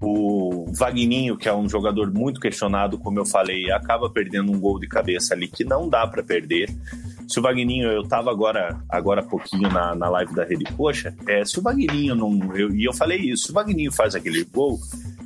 o 0.00 0.66
Vagninho, 0.72 1.36
que 1.36 1.48
é 1.48 1.54
um 1.54 1.68
jogador 1.68 2.12
muito 2.12 2.40
questionado, 2.40 2.98
como 2.98 3.18
eu 3.18 3.26
falei, 3.26 3.70
acaba 3.70 4.10
perdendo 4.10 4.52
um 4.52 4.60
gol 4.60 4.78
de 4.78 4.86
cabeça 4.86 5.34
ali 5.34 5.48
que 5.48 5.64
não 5.64 5.88
dá 5.88 6.06
para 6.06 6.22
perder. 6.22 6.68
Se 7.26 7.38
o 7.38 7.42
Vagninho, 7.42 7.88
eu 7.88 8.02
tava 8.04 8.30
agora, 8.30 8.78
agora 8.88 9.20
há 9.20 9.24
pouquinho 9.24 9.68
na, 9.70 9.94
na 9.94 10.08
live 10.08 10.34
da 10.34 10.44
Rede 10.44 10.64
Poxa, 10.76 11.14
é, 11.26 11.44
se 11.44 11.58
o 11.58 11.62
Vagninho 11.62 12.14
não. 12.14 12.54
Eu, 12.54 12.74
e 12.74 12.84
eu 12.84 12.92
falei 12.92 13.18
isso, 13.18 13.44
se 13.44 13.50
o 13.50 13.54
Vagninho 13.54 13.92
faz 13.92 14.14
aquele 14.14 14.44
gol, 14.44 14.78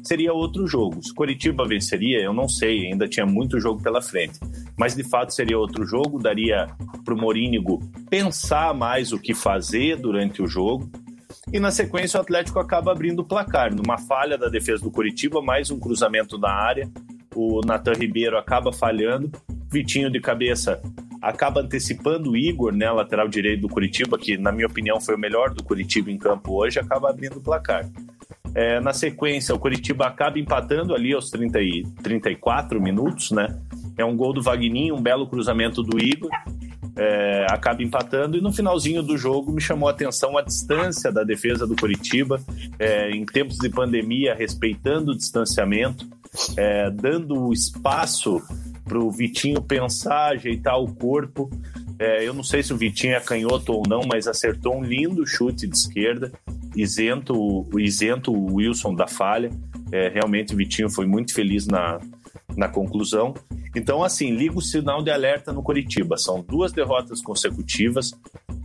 seria 0.02 0.32
outro 0.32 0.66
jogo. 0.66 1.02
Se 1.02 1.12
o 1.12 1.14
Coritiba 1.14 1.66
venceria, 1.66 2.20
eu 2.20 2.32
não 2.32 2.48
sei, 2.48 2.86
ainda 2.86 3.08
tinha 3.08 3.24
muito 3.24 3.60
jogo 3.60 3.82
pela 3.82 4.02
frente. 4.02 4.38
Mas 4.76 4.94
de 4.94 5.04
fato 5.04 5.32
seria 5.32 5.58
outro 5.58 5.86
jogo, 5.86 6.18
daria 6.18 6.68
pro 7.04 7.16
Morínigo 7.16 7.80
pensar 8.10 8.74
mais 8.74 9.12
o 9.12 9.18
que 9.18 9.34
fazer 9.34 9.96
durante 9.96 10.42
o 10.42 10.46
jogo. 10.46 10.90
E 11.52 11.60
na 11.60 11.70
sequência 11.70 12.18
o 12.18 12.22
Atlético 12.22 12.58
acaba 12.58 12.92
abrindo 12.92 13.18
o 13.18 13.24
placar. 13.24 13.74
Numa 13.74 13.98
falha 13.98 14.38
da 14.38 14.48
defesa 14.48 14.82
do 14.82 14.90
Curitiba, 14.90 15.42
mais 15.42 15.70
um 15.70 15.78
cruzamento 15.78 16.38
na 16.38 16.50
área. 16.50 16.90
O 17.34 17.60
Natan 17.62 17.92
Ribeiro 17.92 18.38
acaba 18.38 18.72
falhando. 18.72 19.30
Vitinho 19.70 20.10
de 20.10 20.18
cabeça 20.18 20.80
acaba 21.20 21.60
antecipando 21.60 22.30
o 22.30 22.36
Igor, 22.36 22.72
né, 22.72 22.90
lateral 22.90 23.28
direito 23.28 23.60
do 23.60 23.68
Curitiba, 23.68 24.18
que 24.18 24.38
na 24.38 24.50
minha 24.50 24.66
opinião 24.66 24.98
foi 24.98 25.14
o 25.14 25.18
melhor 25.18 25.50
do 25.52 25.62
Curitiba 25.62 26.10
em 26.10 26.16
campo 26.16 26.54
hoje, 26.54 26.80
acaba 26.80 27.10
abrindo 27.10 27.36
o 27.36 27.40
placar. 27.40 27.86
É, 28.54 28.80
na 28.80 28.94
sequência, 28.94 29.54
o 29.54 29.58
Curitiba 29.58 30.06
acaba 30.06 30.38
empatando 30.38 30.94
ali 30.94 31.12
aos 31.12 31.30
30 31.30 31.60
e 31.60 31.86
34 32.02 32.80
minutos, 32.80 33.30
né? 33.30 33.60
É 33.96 34.04
um 34.04 34.16
gol 34.16 34.32
do 34.32 34.42
Vagninho, 34.42 34.96
um 34.96 35.02
belo 35.02 35.26
cruzamento 35.26 35.82
do 35.82 36.02
Igor 36.02 36.30
é, 36.96 37.46
acaba 37.48 37.82
empatando. 37.82 38.36
E 38.36 38.40
no 38.40 38.52
finalzinho 38.52 39.02
do 39.02 39.16
jogo 39.16 39.52
me 39.52 39.60
chamou 39.60 39.88
a 39.88 39.92
atenção 39.92 40.36
a 40.36 40.42
distância 40.42 41.10
da 41.10 41.24
defesa 41.24 41.66
do 41.66 41.76
Curitiba, 41.76 42.40
é, 42.78 43.10
em 43.10 43.24
tempos 43.24 43.56
de 43.58 43.68
pandemia, 43.68 44.34
respeitando 44.34 45.12
o 45.12 45.16
distanciamento, 45.16 46.06
é, 46.56 46.90
dando 46.90 47.52
espaço 47.52 48.42
para 48.84 48.98
o 48.98 49.10
Vitinho 49.10 49.62
pensar, 49.62 50.32
ajeitar 50.32 50.78
o 50.78 50.92
corpo. 50.94 51.50
É, 51.98 52.26
eu 52.26 52.34
não 52.34 52.42
sei 52.42 52.62
se 52.62 52.72
o 52.72 52.76
Vitinho 52.76 53.14
é 53.14 53.20
canhoto 53.20 53.72
ou 53.72 53.82
não, 53.88 54.02
mas 54.06 54.26
acertou 54.26 54.76
um 54.76 54.82
lindo 54.82 55.26
chute 55.26 55.66
de 55.66 55.76
esquerda, 55.76 56.32
isento, 56.74 57.68
isento 57.78 58.32
o 58.32 58.56
Wilson 58.56 58.94
da 58.94 59.06
falha. 59.06 59.50
É, 59.90 60.08
realmente 60.08 60.54
o 60.54 60.56
Vitinho 60.56 60.90
foi 60.90 61.06
muito 61.06 61.32
feliz 61.34 61.66
na, 61.66 62.00
na 62.56 62.68
conclusão. 62.68 63.34
Então, 63.74 64.04
assim, 64.04 64.30
liga 64.30 64.58
o 64.58 64.62
sinal 64.62 65.02
de 65.02 65.10
alerta 65.10 65.52
no 65.52 65.62
Coritiba. 65.62 66.18
São 66.18 66.42
duas 66.42 66.72
derrotas 66.72 67.22
consecutivas, 67.22 68.12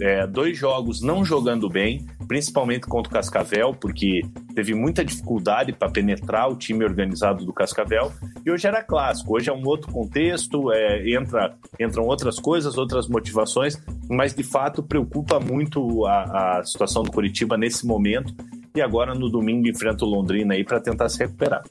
é, 0.01 0.27
dois 0.27 0.57
jogos 0.57 1.01
não 1.01 1.23
jogando 1.23 1.69
bem, 1.69 2.05
principalmente 2.27 2.87
contra 2.87 3.09
o 3.09 3.13
Cascavel, 3.13 3.73
porque 3.73 4.21
teve 4.53 4.73
muita 4.75 5.03
dificuldade 5.03 5.71
para 5.71 5.89
penetrar 5.89 6.49
o 6.49 6.57
time 6.57 6.83
organizado 6.83 7.45
do 7.45 7.53
Cascavel. 7.53 8.11
E 8.45 8.51
hoje 8.51 8.67
era 8.67 8.83
clássico, 8.83 9.35
hoje 9.35 9.49
é 9.49 9.53
um 9.53 9.65
outro 9.65 9.91
contexto, 9.91 10.71
é, 10.73 11.09
entra, 11.09 11.55
entram 11.79 12.03
outras 12.03 12.37
coisas, 12.37 12.77
outras 12.77 13.07
motivações, 13.07 13.81
mas 14.09 14.33
de 14.33 14.43
fato 14.43 14.83
preocupa 14.83 15.39
muito 15.39 16.05
a, 16.05 16.59
a 16.59 16.63
situação 16.63 17.03
do 17.03 17.11
Coritiba 17.11 17.57
nesse 17.57 17.87
momento 17.87 18.35
e 18.77 18.81
agora 18.81 19.13
no 19.13 19.29
domingo 19.29 19.67
enfrenta 19.67 20.05
o 20.05 20.07
Londrina 20.07 20.53
aí 20.53 20.63
para 20.63 20.79
tentar 20.79 21.09
se 21.09 21.19
recuperar. 21.19 21.63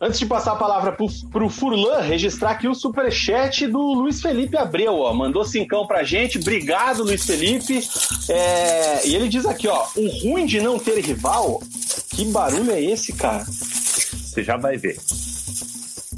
Antes 0.00 0.18
de 0.18 0.26
passar 0.26 0.52
a 0.52 0.56
palavra 0.56 0.92
para 0.92 1.44
o 1.44 1.48
Furlan, 1.48 2.00
registrar 2.00 2.50
aqui 2.50 2.68
o 2.68 2.74
superchat 2.74 3.66
do 3.66 3.80
Luiz 3.80 4.20
Felipe 4.20 4.56
Abreu, 4.56 4.98
ó. 4.98 5.12
Mandou 5.14 5.44
cincão 5.44 5.86
pra 5.86 6.02
gente. 6.02 6.38
Obrigado, 6.38 7.02
Luiz 7.02 7.24
Felipe. 7.24 7.80
É... 8.28 9.06
E 9.06 9.14
ele 9.14 9.28
diz 9.28 9.46
aqui, 9.46 9.68
ó. 9.68 9.86
O 9.96 10.08
ruim 10.22 10.44
de 10.44 10.60
não 10.60 10.78
ter 10.78 11.00
rival. 11.00 11.62
Que 12.10 12.24
barulho 12.26 12.70
é 12.72 12.80
esse, 12.80 13.12
cara? 13.12 13.44
Você 13.44 14.42
já 14.42 14.56
vai 14.56 14.76
ver. 14.76 14.98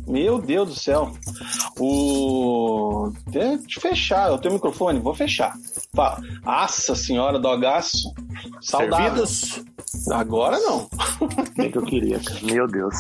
Meu 0.08 0.38
Deus 0.38 0.68
do 0.68 0.74
céu. 0.74 1.12
O. 1.78 3.12
Deixa 3.26 3.78
eu 3.78 3.82
fechar. 3.82 4.30
Eu 4.30 4.38
tenho 4.38 4.54
microfone, 4.54 4.98
vou 4.98 5.14
fechar. 5.14 5.52
Fala. 5.94 6.20
Nossa 6.42 6.94
senhora, 6.94 7.38
dogaço. 7.38 8.12
Saudável. 8.60 9.26
Servidos? 9.26 9.64
Agora 10.10 10.58
não. 10.58 10.88
Bem 11.56 11.70
que 11.70 11.78
eu 11.78 11.82
queria, 11.82 12.20
Meu 12.42 12.66
Deus. 12.66 12.94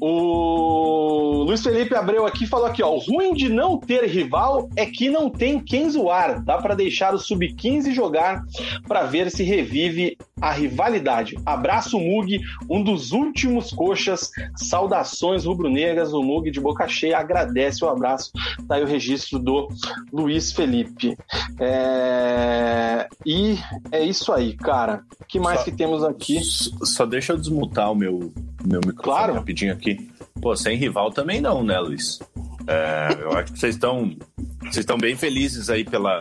O 0.00 1.42
Luiz 1.44 1.62
Felipe 1.62 1.94
Abreu 1.94 2.26
aqui 2.26 2.46
falou 2.46 2.66
aqui, 2.66 2.82
ó. 2.82 2.94
O 2.94 2.98
ruim 2.98 3.32
de 3.32 3.48
não 3.48 3.78
ter 3.78 4.04
rival 4.04 4.68
é 4.76 4.86
que 4.86 5.08
não 5.10 5.30
tem 5.30 5.58
quem 5.58 5.90
zoar. 5.90 6.42
Dá 6.44 6.58
para 6.58 6.74
deixar 6.74 7.14
o 7.14 7.18
Sub-15 7.18 7.92
jogar 7.92 8.42
para 8.86 9.04
ver 9.04 9.30
se 9.30 9.42
revive 9.42 10.16
a 10.40 10.52
rivalidade. 10.52 11.36
Abraço, 11.44 11.98
Mug, 11.98 12.40
um 12.68 12.82
dos 12.82 13.12
últimos 13.12 13.70
coxas. 13.70 14.30
Saudações 14.56 15.44
rubro-negras. 15.44 16.12
O 16.12 16.22
Mug 16.22 16.50
de 16.50 16.60
boca 16.60 16.86
cheia 16.88 17.18
agradece 17.18 17.84
o 17.84 17.88
abraço. 17.88 18.30
Tá 18.66 18.76
aí 18.76 18.82
o 18.82 18.86
registro 18.86 19.38
do 19.38 19.68
Luiz 20.12 20.52
Felipe. 20.52 21.16
É... 21.58 23.08
E 23.24 23.58
é 23.92 24.04
isso 24.04 24.32
aí, 24.32 24.56
cara. 24.56 25.02
O 25.20 25.24
que 25.24 25.38
mais 25.38 25.60
só, 25.60 25.64
que 25.64 25.72
temos 25.72 26.04
aqui? 26.04 26.40
Só 26.42 27.04
deixa 27.04 27.32
eu 27.32 27.36
desmutar 27.36 27.92
o 27.92 27.94
meu, 27.94 28.32
meu 28.64 28.80
microfone 28.80 29.02
claro. 29.02 29.34
rapidinho 29.34 29.72
aqui. 29.72 30.10
Pô, 30.40 30.54
sem 30.56 30.76
rival 30.76 31.10
também 31.10 31.40
não, 31.40 31.64
né, 31.64 31.78
Luiz? 31.78 32.18
É, 32.66 33.08
eu 33.20 33.32
acho 33.32 33.52
que 33.52 33.58
vocês 33.58 33.74
estão 33.74 34.14
vocês 34.60 34.78
estão 34.78 34.98
bem 34.98 35.16
felizes 35.16 35.70
aí 35.70 35.84
pela, 35.84 36.20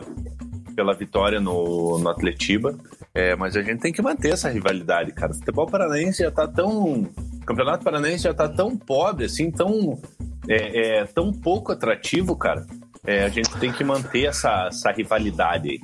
pela 0.77 0.93
vitória 0.93 1.39
no, 1.39 1.97
no 1.97 2.07
Atletiba. 2.07 2.77
É, 3.11 3.35
mas 3.35 3.57
a 3.57 3.63
gente 3.63 3.81
tem 3.81 3.91
que 3.91 3.99
manter 3.99 4.33
essa 4.33 4.47
rivalidade, 4.47 5.11
cara. 5.11 5.31
O 5.31 5.35
futebol 5.35 5.65
paranaense 5.65 6.21
já 6.21 6.29
tá 6.29 6.47
tão. 6.47 7.01
O 7.01 7.45
Campeonato 7.47 7.83
Paranaense 7.83 8.25
já 8.25 8.33
tá 8.33 8.47
tão 8.47 8.77
pobre, 8.77 9.25
assim, 9.25 9.49
tão. 9.49 9.99
É, 10.47 10.99
é 10.99 11.05
tão 11.05 11.33
pouco 11.33 11.71
atrativo, 11.71 12.35
cara. 12.35 12.63
É, 13.07 13.23
a 13.23 13.29
gente 13.29 13.49
tem 13.57 13.71
que 13.71 13.85
manter 13.85 14.25
essa, 14.25 14.67
essa 14.67 14.91
rivalidade 14.91 15.69
aí. 15.69 15.79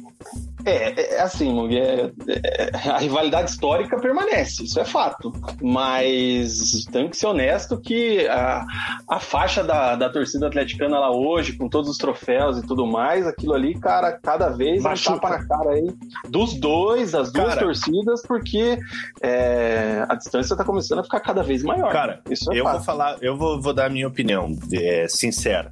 É, 0.65 1.15
é 1.15 1.21
assim, 1.21 1.75
é, 1.75 2.11
é, 2.27 2.89
a 2.89 2.97
rivalidade 2.97 3.49
histórica 3.49 3.99
permanece, 3.99 4.63
isso 4.63 4.79
é 4.79 4.85
fato. 4.85 5.31
Mas 5.61 6.85
tenho 6.91 7.09
que 7.09 7.17
ser 7.17 7.27
honesto 7.27 7.79
que 7.79 8.27
a, 8.27 8.65
a 9.09 9.19
faixa 9.19 9.63
da, 9.63 9.95
da 9.95 10.09
torcida 10.09 10.47
atleticana 10.47 10.99
lá 10.99 11.11
hoje, 11.11 11.53
com 11.53 11.67
todos 11.67 11.89
os 11.89 11.97
troféus 11.97 12.57
e 12.57 12.67
tudo 12.67 12.85
mais, 12.85 13.27
aquilo 13.27 13.53
ali, 13.53 13.77
cara, 13.79 14.19
cada 14.21 14.49
vez 14.49 14.83
é 14.83 14.89
um 14.89 14.95
tapa 14.95 15.29
na 15.29 15.45
cara 15.45 15.71
aí 15.71 15.87
dos 16.29 16.53
dois, 16.53 17.11
das 17.11 17.31
duas 17.31 17.49
cara, 17.49 17.61
torcidas, 17.61 18.21
porque 18.25 18.77
é, 19.21 20.05
a 20.07 20.15
distância 20.15 20.55
tá 20.55 20.63
começando 20.63 20.99
a 20.99 21.03
ficar 21.03 21.19
cada 21.19 21.43
vez 21.43 21.63
maior. 21.63 21.91
Cara, 21.91 22.21
isso 22.29 22.51
é 22.51 22.59
eu 22.59 22.63
fato. 22.63 22.75
vou 22.75 22.83
falar, 22.83 23.17
eu 23.21 23.37
vou, 23.37 23.61
vou 23.61 23.73
dar 23.73 23.85
a 23.85 23.89
minha 23.89 24.07
opinião 24.07 24.51
é, 24.73 25.07
sincera. 25.07 25.71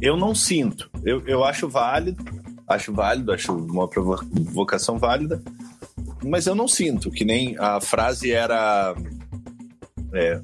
Eu 0.00 0.16
não 0.16 0.34
sinto. 0.34 0.90
Eu, 1.04 1.22
eu 1.26 1.44
acho 1.44 1.68
válido 1.68 2.24
acho 2.74 2.92
válido, 2.92 3.32
acho 3.32 3.52
uma 3.52 3.88
provocação 3.88 4.96
válida, 4.96 5.42
mas 6.24 6.46
eu 6.46 6.54
não 6.54 6.68
sinto, 6.68 7.10
que 7.10 7.24
nem 7.24 7.56
a 7.58 7.80
frase 7.80 8.30
era. 8.30 8.94
É, 10.14 10.40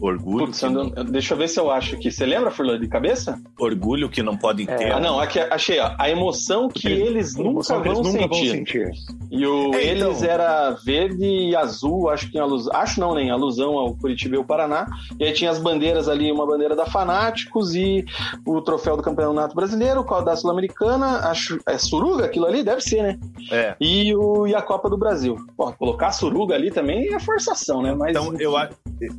Orgulho. 0.00 0.46
Putz, 0.46 0.62
não... 0.62 0.90
Deixa 0.90 1.34
eu 1.34 1.38
ver 1.38 1.48
se 1.48 1.58
eu 1.58 1.70
acho 1.70 1.94
aqui. 1.94 2.10
Você 2.10 2.26
lembra, 2.26 2.50
Furlan, 2.50 2.78
de 2.78 2.88
cabeça? 2.88 3.40
Orgulho 3.58 4.08
que 4.08 4.22
não 4.22 4.36
podem 4.36 4.66
ter. 4.66 4.88
É. 4.88 4.92
Ah, 4.92 5.00
não, 5.00 5.18
aqui, 5.18 5.38
achei, 5.38 5.80
ó. 5.80 5.92
A 5.98 6.10
emoção 6.10 6.68
que 6.68 6.88
eles, 6.88 7.34
nunca, 7.36 7.78
vão, 7.78 7.84
eles 7.84 7.98
nunca 7.98 8.10
sentir. 8.10 8.28
vão, 8.28 8.56
sentir. 8.56 8.90
E 9.30 9.46
o 9.46 9.74
é, 9.74 9.94
então... 9.94 10.08
eles 10.08 10.22
era 10.22 10.70
verde 10.84 11.24
e 11.24 11.56
azul, 11.56 12.10
acho 12.10 12.30
que 12.30 12.38
alusão. 12.38 12.72
Acho 12.74 13.00
não, 13.00 13.14
nem 13.14 13.30
alusão 13.30 13.78
ao 13.78 13.96
Curitiba 13.96 14.34
e 14.34 14.38
ao 14.38 14.44
Paraná. 14.44 14.86
E 15.18 15.24
aí 15.24 15.32
tinha 15.32 15.50
as 15.50 15.58
bandeiras 15.58 16.08
ali, 16.08 16.30
uma 16.30 16.46
bandeira 16.46 16.76
da 16.76 16.86
Fanáticos 16.86 17.74
e 17.74 18.04
o 18.46 18.60
troféu 18.60 18.96
do 18.96 19.02
Campeonato 19.02 19.54
Brasileiro, 19.54 20.04
o 20.06 20.20
da 20.22 20.36
Sul-Americana, 20.36 21.28
acho. 21.28 21.58
É 21.66 21.78
Suruga 21.78 22.24
aquilo 22.24 22.46
ali? 22.46 22.62
Deve 22.62 22.80
ser, 22.80 23.02
né? 23.02 23.18
É. 23.50 23.76
E, 23.80 24.14
o, 24.14 24.46
e 24.46 24.54
a 24.54 24.60
Copa 24.60 24.90
do 24.90 24.96
Brasil. 24.96 25.36
Pô, 25.56 25.72
colocar 25.72 26.12
Suruga 26.12 26.54
ali 26.54 26.70
também 26.70 27.14
é 27.14 27.20
forçação, 27.20 27.80
né? 27.80 27.94
Mas, 27.94 28.10
então, 28.10 28.34
eu, 28.38 28.54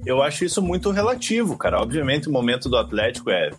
eu 0.06 0.22
acho 0.22 0.46
isso 0.46 0.62
muito 0.68 0.92
relativo, 0.92 1.58
cara. 1.58 1.82
Obviamente, 1.82 2.28
o 2.28 2.32
momento 2.32 2.70
do 2.70 2.78
Atlético 2.78 3.30
é, 3.30 3.50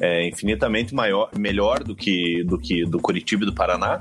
é 0.00 0.28
infinitamente 0.28 0.94
maior, 0.94 1.30
melhor 1.36 1.84
do 1.84 1.94
que 1.94 2.42
do 2.44 2.58
que 2.58 2.84
do 2.84 2.98
Curitiba 2.98 3.44
e 3.44 3.46
do 3.46 3.54
Paraná, 3.54 4.00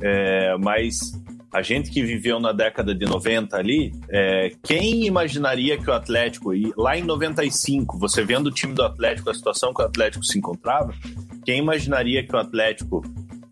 é, 0.00 0.56
mas 0.58 1.12
a 1.52 1.62
gente 1.62 1.90
que 1.90 2.02
viveu 2.02 2.38
na 2.38 2.52
década 2.52 2.94
de 2.94 3.06
90 3.06 3.56
ali, 3.56 3.92
é, 4.10 4.52
quem 4.62 5.06
imaginaria 5.06 5.78
que 5.78 5.88
o 5.88 5.92
Atlético, 5.92 6.52
e 6.52 6.72
lá 6.76 6.98
em 6.98 7.02
95, 7.02 7.98
você 7.98 8.22
vendo 8.22 8.48
o 8.48 8.50
time 8.50 8.74
do 8.74 8.82
Atlético, 8.82 9.30
a 9.30 9.34
situação 9.34 9.72
que 9.72 9.80
o 9.80 9.84
Atlético 9.84 10.24
se 10.24 10.38
encontrava, 10.38 10.92
quem 11.46 11.58
imaginaria 11.58 12.26
que 12.26 12.34
o 12.34 12.38
Atlético, 12.38 13.02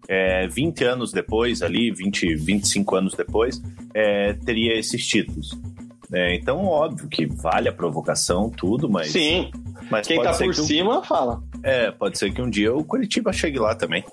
é, 0.07 0.47
20 0.49 0.85
anos 0.85 1.13
depois, 1.13 1.63
ali, 1.63 1.91
20, 1.91 2.35
25 2.35 2.97
anos 2.97 3.15
depois, 3.15 3.63
é, 3.95 4.35
teria 4.35 4.79
esses 4.79 5.07
títulos? 5.07 5.57
É, 6.15 6.35
então, 6.35 6.65
óbvio 6.65 7.09
que 7.09 7.27
vale 7.27 7.69
a 7.69 7.73
provocação, 7.73 8.49
tudo, 8.49 8.89
mas. 8.89 9.11
Sim. 9.11 9.51
Mas 9.91 10.07
Quem 10.07 10.23
tá 10.23 10.33
por 10.33 10.55
cima, 10.55 11.03
fala. 11.03 11.43
É, 11.63 11.91
pode 11.91 12.19
ser 12.19 12.33
que 12.33 12.41
um 12.41 12.49
dia 12.49 12.73
o 12.75 12.85
Curitiba 12.85 13.33
chegue 13.33 13.59
lá 13.59 13.75
também. 13.75 14.05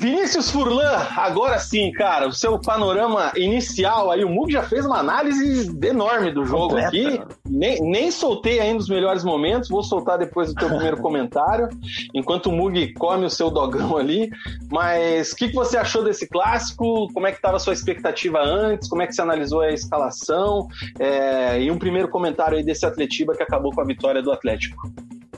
Vinícius 0.00 0.50
Furlan, 0.50 0.96
agora 1.14 1.58
sim, 1.58 1.92
cara, 1.92 2.26
o 2.26 2.32
seu 2.32 2.58
panorama 2.58 3.32
inicial 3.36 4.10
aí, 4.10 4.24
o 4.24 4.30
Mug 4.30 4.50
já 4.50 4.62
fez 4.62 4.86
uma 4.86 4.98
análise 4.98 5.70
enorme 5.86 6.32
do 6.32 6.46
jogo 6.46 6.70
Completa. 6.70 6.88
aqui, 6.88 7.22
nem, 7.46 7.78
nem 7.82 8.10
soltei 8.10 8.60
ainda 8.60 8.78
os 8.78 8.88
melhores 8.88 9.22
momentos, 9.22 9.68
vou 9.68 9.82
soltar 9.82 10.16
depois 10.16 10.48
do 10.48 10.54
teu 10.54 10.70
primeiro 10.70 10.96
comentário, 11.02 11.68
enquanto 12.14 12.46
o 12.46 12.52
Mug 12.52 12.94
come 12.94 13.26
o 13.26 13.30
seu 13.30 13.50
dogão 13.50 13.98
ali, 13.98 14.30
mas 14.72 15.32
o 15.32 15.36
que, 15.36 15.48
que 15.48 15.54
você 15.54 15.76
achou 15.76 16.02
desse 16.02 16.26
clássico, 16.26 17.12
como 17.12 17.26
é 17.26 17.30
que 17.30 17.36
estava 17.36 17.58
a 17.58 17.60
sua 17.60 17.74
expectativa 17.74 18.40
antes, 18.40 18.88
como 18.88 19.02
é 19.02 19.06
que 19.06 19.12
você 19.12 19.20
analisou 19.20 19.60
a 19.60 19.70
escalação, 19.70 20.66
é, 20.98 21.60
e 21.60 21.70
um 21.70 21.78
primeiro 21.78 22.08
comentário 22.08 22.56
aí 22.56 22.64
desse 22.64 22.86
Atletiba 22.86 23.34
que 23.34 23.42
acabou 23.42 23.70
com 23.70 23.82
a 23.82 23.84
vitória 23.84 24.22
do 24.22 24.32
Atlético. 24.32 24.90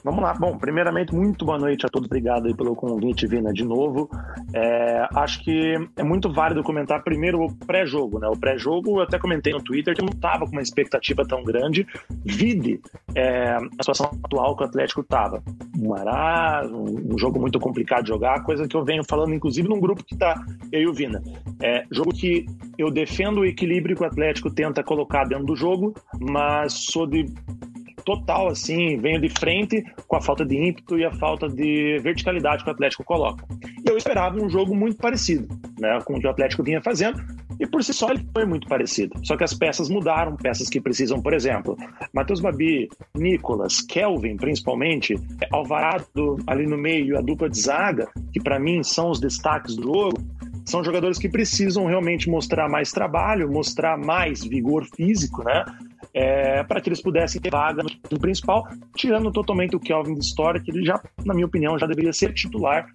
Vamos 0.04 0.20
lá. 0.20 0.34
Bom, 0.34 0.58
primeiramente, 0.58 1.14
muito 1.14 1.44
boa 1.44 1.58
noite 1.58 1.86
a 1.86 1.88
todos. 1.88 2.06
Obrigado 2.06 2.46
aí 2.46 2.54
pelo 2.54 2.74
convite, 2.74 3.26
Vina, 3.26 3.52
de 3.52 3.64
novo. 3.64 4.10
É, 4.52 5.06
acho 5.14 5.42
que 5.44 5.74
é 5.96 6.02
muito 6.02 6.32
válido 6.32 6.62
comentar 6.62 7.04
primeiro 7.04 7.40
o 7.40 7.54
pré-jogo, 7.54 8.18
né? 8.18 8.26
O 8.26 8.36
pré-jogo, 8.36 8.98
eu 8.98 9.02
até 9.02 9.16
comentei 9.16 9.52
no 9.52 9.62
Twitter 9.62 9.94
que 9.94 10.00
eu 10.00 10.06
não 10.06 10.12
estava 10.12 10.44
com 10.44 10.52
uma 10.52 10.62
expectativa 10.62 11.24
tão 11.24 11.44
grande. 11.44 11.86
Vide 12.24 12.80
é, 13.14 13.54
a 13.54 13.82
situação 13.82 14.10
atual 14.24 14.56
que 14.56 14.64
o 14.64 14.66
Atlético 14.66 15.02
estava. 15.02 15.40
Um 15.78 15.94
Ará, 15.94 16.66
um, 16.66 17.14
um, 17.14 17.18
jogo 17.18 17.40
muito 17.40 17.60
complicado 17.60 18.02
de 18.02 18.08
jogar, 18.08 18.42
coisa 18.42 18.66
que 18.66 18.76
eu 18.76 18.84
venho 18.84 19.04
falando, 19.08 19.32
inclusive, 19.34 19.68
num 19.68 19.80
grupo 19.80 20.02
que 20.02 20.14
está 20.14 20.34
eu 20.72 20.80
e 20.80 20.86
o 20.88 20.92
Vina. 20.92 21.22
É, 21.62 21.84
jogo 21.92 22.12
que 22.12 22.44
eu 22.76 22.90
defendo 22.90 23.42
o 23.42 23.44
equilíbrio 23.44 23.94
que 23.94 24.02
o 24.02 24.06
Atlético 24.06 24.50
tenta 24.50 24.82
colocar 24.82 25.24
dentro 25.24 25.46
do 25.46 25.54
jogo, 25.54 25.94
mas 26.20 26.72
sou 26.72 27.06
de 27.06 27.26
total, 28.04 28.48
assim, 28.48 28.96
venho 28.98 29.20
de 29.20 29.28
frente 29.28 29.82
com 30.06 30.16
a 30.16 30.20
falta 30.20 30.44
de 30.44 30.56
ímpeto 30.56 30.98
e 30.98 31.04
a 31.04 31.12
falta 31.12 31.48
de 31.48 31.98
verticalidade 32.02 32.62
que 32.64 32.70
o 32.70 32.72
Atlético 32.72 33.04
coloca. 33.04 33.44
E 33.84 33.88
eu 33.88 33.96
esperava 33.96 34.42
um 34.42 34.48
jogo 34.48 34.74
muito 34.74 34.96
parecido, 34.96 35.48
né, 35.78 35.98
com 36.04 36.14
o 36.14 36.20
que 36.20 36.26
o 36.26 36.30
Atlético 36.30 36.62
vinha 36.62 36.80
fazendo, 36.82 37.22
e 37.58 37.66
por 37.66 37.82
si 37.82 37.92
só 37.92 38.10
ele 38.10 38.26
foi 38.32 38.44
muito 38.44 38.66
parecido. 38.66 39.14
Só 39.24 39.36
que 39.36 39.44
as 39.44 39.54
peças 39.54 39.88
mudaram, 39.88 40.36
peças 40.36 40.68
que 40.68 40.80
precisam, 40.80 41.20
por 41.20 41.32
exemplo, 41.32 41.76
Matheus 42.12 42.40
Babi, 42.40 42.88
Nicolas, 43.16 43.80
Kelvin, 43.80 44.36
principalmente, 44.36 45.14
Alvarado 45.52 46.36
ali 46.46 46.66
no 46.66 46.76
meio, 46.76 47.18
a 47.18 47.20
dupla 47.20 47.48
de 47.48 47.60
zaga, 47.60 48.08
que 48.32 48.40
para 48.40 48.58
mim 48.58 48.82
são 48.82 49.10
os 49.10 49.20
destaques 49.20 49.76
do 49.76 49.82
jogo, 49.82 50.18
são 50.64 50.82
jogadores 50.84 51.18
que 51.18 51.28
precisam 51.28 51.86
realmente 51.86 52.30
mostrar 52.30 52.68
mais 52.68 52.92
trabalho, 52.92 53.50
mostrar 53.50 53.98
mais 53.98 54.44
vigor 54.44 54.84
físico, 54.94 55.42
né? 55.44 55.64
É, 56.14 56.62
para 56.62 56.80
que 56.80 56.88
eles 56.88 57.00
pudessem 57.00 57.40
ter 57.40 57.50
vaga 57.50 57.82
no 58.10 58.20
principal, 58.20 58.66
tirando 58.96 59.32
totalmente 59.32 59.74
o 59.74 59.80
Kelvin 59.80 60.14
de 60.14 60.24
história, 60.24 60.60
que 60.60 60.70
ele 60.70 60.84
já, 60.84 61.00
na 61.24 61.34
minha 61.34 61.46
opinião, 61.46 61.78
já 61.78 61.86
deveria 61.86 62.12
ser 62.12 62.32
titular 62.34 62.86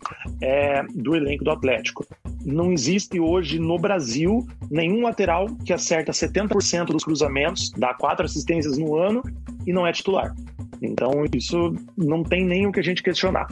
é, 0.42 0.84
do 0.94 1.16
elenco 1.16 1.44
do 1.44 1.52
Atlético. 1.52 2.06
Não 2.46 2.72
existe 2.72 3.20
hoje 3.20 3.60
no 3.60 3.78
Brasil 3.78 4.46
nenhum 4.70 5.02
lateral 5.02 5.48
que 5.66 5.74
acerta 5.74 6.12
70% 6.12 6.86
dos 6.86 7.04
cruzamentos, 7.04 7.72
dá 7.72 7.94
quatro 7.94 8.26
assistências 8.26 8.78
no 8.78 8.96
ano 8.96 9.24
e 9.66 9.74
não 9.74 9.86
é 9.86 9.92
titular. 9.92 10.34
Então, 10.82 11.12
isso 11.34 11.74
não 11.98 12.24
tem 12.24 12.46
nem 12.46 12.68
o 12.68 12.72
que 12.72 12.80
a 12.80 12.84
gente 12.84 13.02
questionar. 13.02 13.48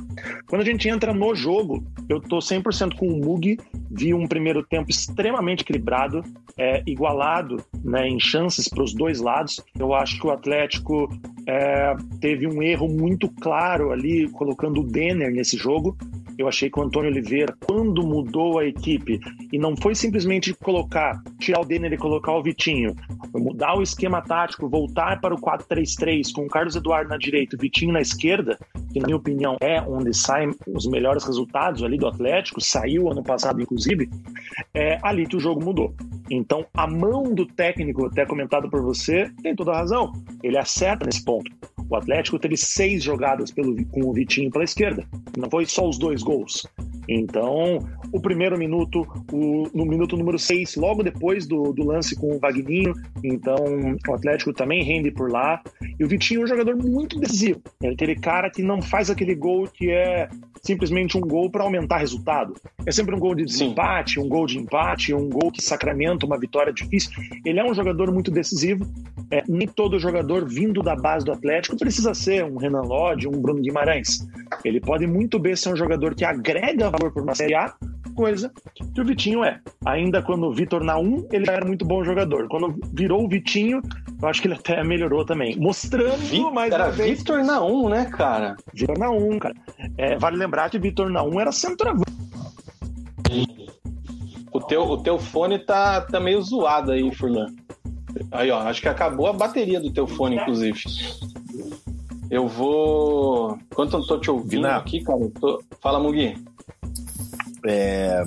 Quando 0.48 0.62
a 0.62 0.66
gente 0.66 0.88
entra 0.88 1.14
no 1.14 1.36
jogo, 1.36 1.84
eu 2.08 2.20
tô 2.20 2.38
100% 2.38 2.96
com 2.96 3.08
o 3.08 3.18
Mug, 3.20 3.58
vi 3.90 4.14
um 4.14 4.28
primeiro 4.28 4.64
tempo 4.64 4.90
extremamente 4.90 5.62
equilibrado, 5.62 6.24
é, 6.58 6.84
igualado 6.86 7.64
né, 7.84 8.08
em 8.08 8.20
chances 8.20 8.68
para 8.68 8.84
os 8.84 8.94
dois 8.94 9.20
lados. 9.20 9.55
Eu 9.78 9.94
acho 9.94 10.20
que 10.20 10.28
o 10.28 10.32
Atlético 10.32 11.10
é, 11.48 11.96
teve 12.20 12.48
um 12.48 12.62
erro 12.62 12.88
muito 12.88 13.30
claro 13.30 13.92
ali, 13.92 14.28
colocando 14.30 14.82
o 14.82 14.84
Denner 14.84 15.32
nesse 15.32 15.58
jogo. 15.58 15.98
Eu 16.38 16.48
achei 16.50 16.70
que 16.70 16.78
o 16.78 16.84
Antônio 16.84 17.10
Oliveira, 17.10 17.56
quando 17.66 18.06
mudou 18.06 18.60
a 18.60 18.66
equipe, 18.66 19.20
e 19.54 19.58
não 19.58 19.76
foi 19.76 19.96
simplesmente 19.96 20.54
colocar, 20.54 21.24
tirar 21.40 21.62
o 21.62 21.66
Denner 21.66 21.94
e 21.94 21.98
colocar 21.98 22.34
o 22.34 22.44
Vitinho, 22.44 22.94
mudar 23.34 23.78
o 23.78 23.82
esquema 23.82 24.22
tático, 24.22 24.68
voltar 24.68 25.22
para 25.22 25.34
o 25.34 25.40
4-3-3 25.40 26.34
com 26.34 26.42
o 26.42 26.48
Carlos 26.48 26.76
Eduardo 26.76 27.10
na 27.10 27.18
direita 27.18 27.56
e 27.56 27.58
o 27.58 27.62
Vitinho 27.62 27.94
na 27.94 28.02
esquerda, 28.02 28.58
que 28.92 29.00
na 29.00 29.06
minha 29.06 29.18
opinião 29.18 29.56
é 29.62 29.82
onde 29.82 30.14
saem 30.14 30.52
os 30.68 30.86
melhores 30.88 31.24
resultados 31.24 31.84
ali 31.84 31.98
do 31.98 32.08
Atlético, 32.08 32.60
saiu 32.60 33.10
ano 33.10 33.24
passado 33.24 33.62
inclusive, 33.62 34.10
é 34.74 35.00
ali 35.04 35.26
que 35.26 35.38
o 35.38 35.40
jogo 35.40 35.64
mudou. 35.64 35.94
Então 36.30 36.66
a 36.74 36.88
mão 36.88 37.24
do 37.34 37.46
técnico, 37.46 38.08
até 38.08 38.26
comentado 38.26 38.70
por 38.70 38.82
você, 38.82 39.32
tem 39.46 39.56
toda 39.56 39.72
a 39.72 39.78
razão. 39.78 40.12
Ele 40.42 40.58
acerta 40.58 41.06
nesse 41.06 41.24
ponto. 41.24 41.52
O 41.88 41.96
Atlético 41.96 42.40
teve 42.40 42.58
seis 42.58 43.04
jogadas 43.04 43.52
pelo, 43.52 43.76
com 43.88 44.10
o 44.10 44.12
Vitinho 44.12 44.50
pela 44.50 44.64
esquerda. 44.64 45.06
Não 45.38 45.48
foi 45.52 45.68
só 45.68 45.88
os 45.88 46.00
dois 46.00 46.24
gols. 46.24 46.68
Então, 47.08 47.78
o 48.12 48.20
primeiro 48.20 48.58
minuto, 48.58 49.06
o, 49.32 49.68
no 49.72 49.86
minuto 49.86 50.18
número 50.18 50.40
6, 50.40 50.76
logo 50.78 51.04
depois 51.04 51.46
do, 51.46 51.72
do 51.74 51.86
lance 51.86 52.16
com 52.16 52.36
o 52.36 52.40
Vagninho, 52.40 52.94
então 53.24 53.56
o 54.08 54.14
Atlético 54.14 54.52
também 54.52 54.84
rende 54.84 55.12
por 55.12 55.32
lá. 55.32 55.62
E 56.00 56.04
o 56.04 56.08
Vitinho 56.08 56.42
é 56.42 56.44
um 56.46 56.48
jogador 56.48 56.76
muito 56.76 57.20
decisivo. 57.20 57.62
É 57.84 57.90
aquele 57.90 58.16
cara 58.16 58.50
que 58.50 58.64
não 58.64 58.82
faz 58.82 59.12
aquele 59.12 59.36
gol 59.36 59.68
que 59.68 59.92
é 59.92 60.28
simplesmente 60.64 61.16
um 61.16 61.22
gol 61.22 61.52
para 61.52 61.64
aumentar 61.64 61.98
resultado. 61.98 62.54
É 62.86 62.92
sempre 62.92 63.14
um 63.14 63.20
gol 63.20 63.36
de 63.36 63.46
desempate, 63.46 64.20
um 64.20 64.28
gol 64.28 64.48
de 64.48 64.58
empate, 64.58 65.14
um 65.14 65.30
gol 65.30 65.52
que 65.52 65.62
sacramenta 65.62 66.26
uma 66.26 66.40
vitória 66.40 66.74
difícil. 66.74 67.12
Ele 67.46 67.60
é 67.60 67.64
um 67.64 67.74
jogador 67.74 68.12
muito 68.12 68.32
decisivo. 68.32 68.86
É, 69.36 69.44
nem 69.50 69.68
todo 69.68 70.00
jogador 70.00 70.48
vindo 70.48 70.82
da 70.82 70.96
base 70.96 71.26
do 71.26 71.34
Atlético 71.34 71.76
precisa 71.76 72.14
ser 72.14 72.46
um 72.46 72.56
Renan 72.56 72.84
Lodge, 72.84 73.28
um 73.28 73.42
Bruno 73.42 73.62
Guimarães. 73.62 74.26
Ele 74.64 74.80
pode 74.80 75.06
muito 75.06 75.38
bem 75.38 75.58
ser 75.58 75.74
um 75.74 75.76
jogador 75.76 76.16
que 76.16 76.24
agrega 76.24 76.90
valor 76.90 77.12
por 77.12 77.22
uma 77.22 77.36
Série 77.36 77.54
A, 77.54 77.74
coisa 78.16 78.50
que 78.94 79.02
o 79.02 79.04
Vitinho 79.04 79.44
é. 79.44 79.60
Ainda 79.86 80.22
quando 80.22 80.46
o 80.46 80.54
Vitor 80.54 80.86
na 80.86 80.98
1, 80.98 81.28
ele 81.34 81.44
já 81.44 81.52
era 81.52 81.66
muito 81.66 81.84
bom 81.84 82.02
jogador. 82.02 82.48
Quando 82.48 82.80
virou 82.94 83.26
o 83.26 83.28
Vitinho, 83.28 83.82
eu 84.22 84.28
acho 84.30 84.42
que 84.42 84.48
ele 84.48 84.56
até 84.56 84.82
melhorou 84.86 85.26
também. 85.26 85.58
Mostrando 85.58 86.16
Vi, 86.16 86.40
mais 86.54 86.72
era 86.72 86.86
uma 86.86 86.92
vez. 86.92 87.20
Vitor 87.20 87.44
na 87.44 87.62
1, 87.62 87.90
né, 87.90 88.06
cara? 88.06 88.56
Vitor 88.74 88.98
na 88.98 89.10
1, 89.10 89.38
cara. 89.40 89.56
É, 89.98 90.18
vale 90.18 90.38
lembrar 90.38 90.70
que 90.70 90.80
Vitor 90.80 91.10
na 91.10 91.24
1 91.24 91.42
era 91.42 91.52
centroavante. 91.52 92.06
O 94.54 94.62
teu, 94.62 94.84
o 94.84 95.04
teu 95.04 95.20
fone 95.20 95.60
tá, 95.60 96.00
tá 96.00 96.22
meio 96.22 96.42
zoado 96.42 96.94
aí, 96.94 97.14
Furlan. 97.14 97.48
Aí, 98.32 98.52
ó, 98.52 98.60
acho 98.60 98.82
que 98.82 98.88
acabou 98.88 99.28
a 99.28 99.34
bateria 99.34 99.80
do 99.80 99.92
teu 99.92 100.08
fone, 100.08 100.38
inclusive. 100.38 100.84
Eu 102.30 102.48
vou. 102.48 103.58
Enquanto 103.72 103.98
eu 103.98 104.06
tô 104.06 104.20
te 104.20 104.32
ouvindo 104.32 104.64
Vina. 104.64 104.76
aqui, 104.76 105.04
cara, 105.04 105.20
tô... 105.40 105.64
fala, 105.82 106.00
Mugi. 106.00 106.36
É, 107.66 108.24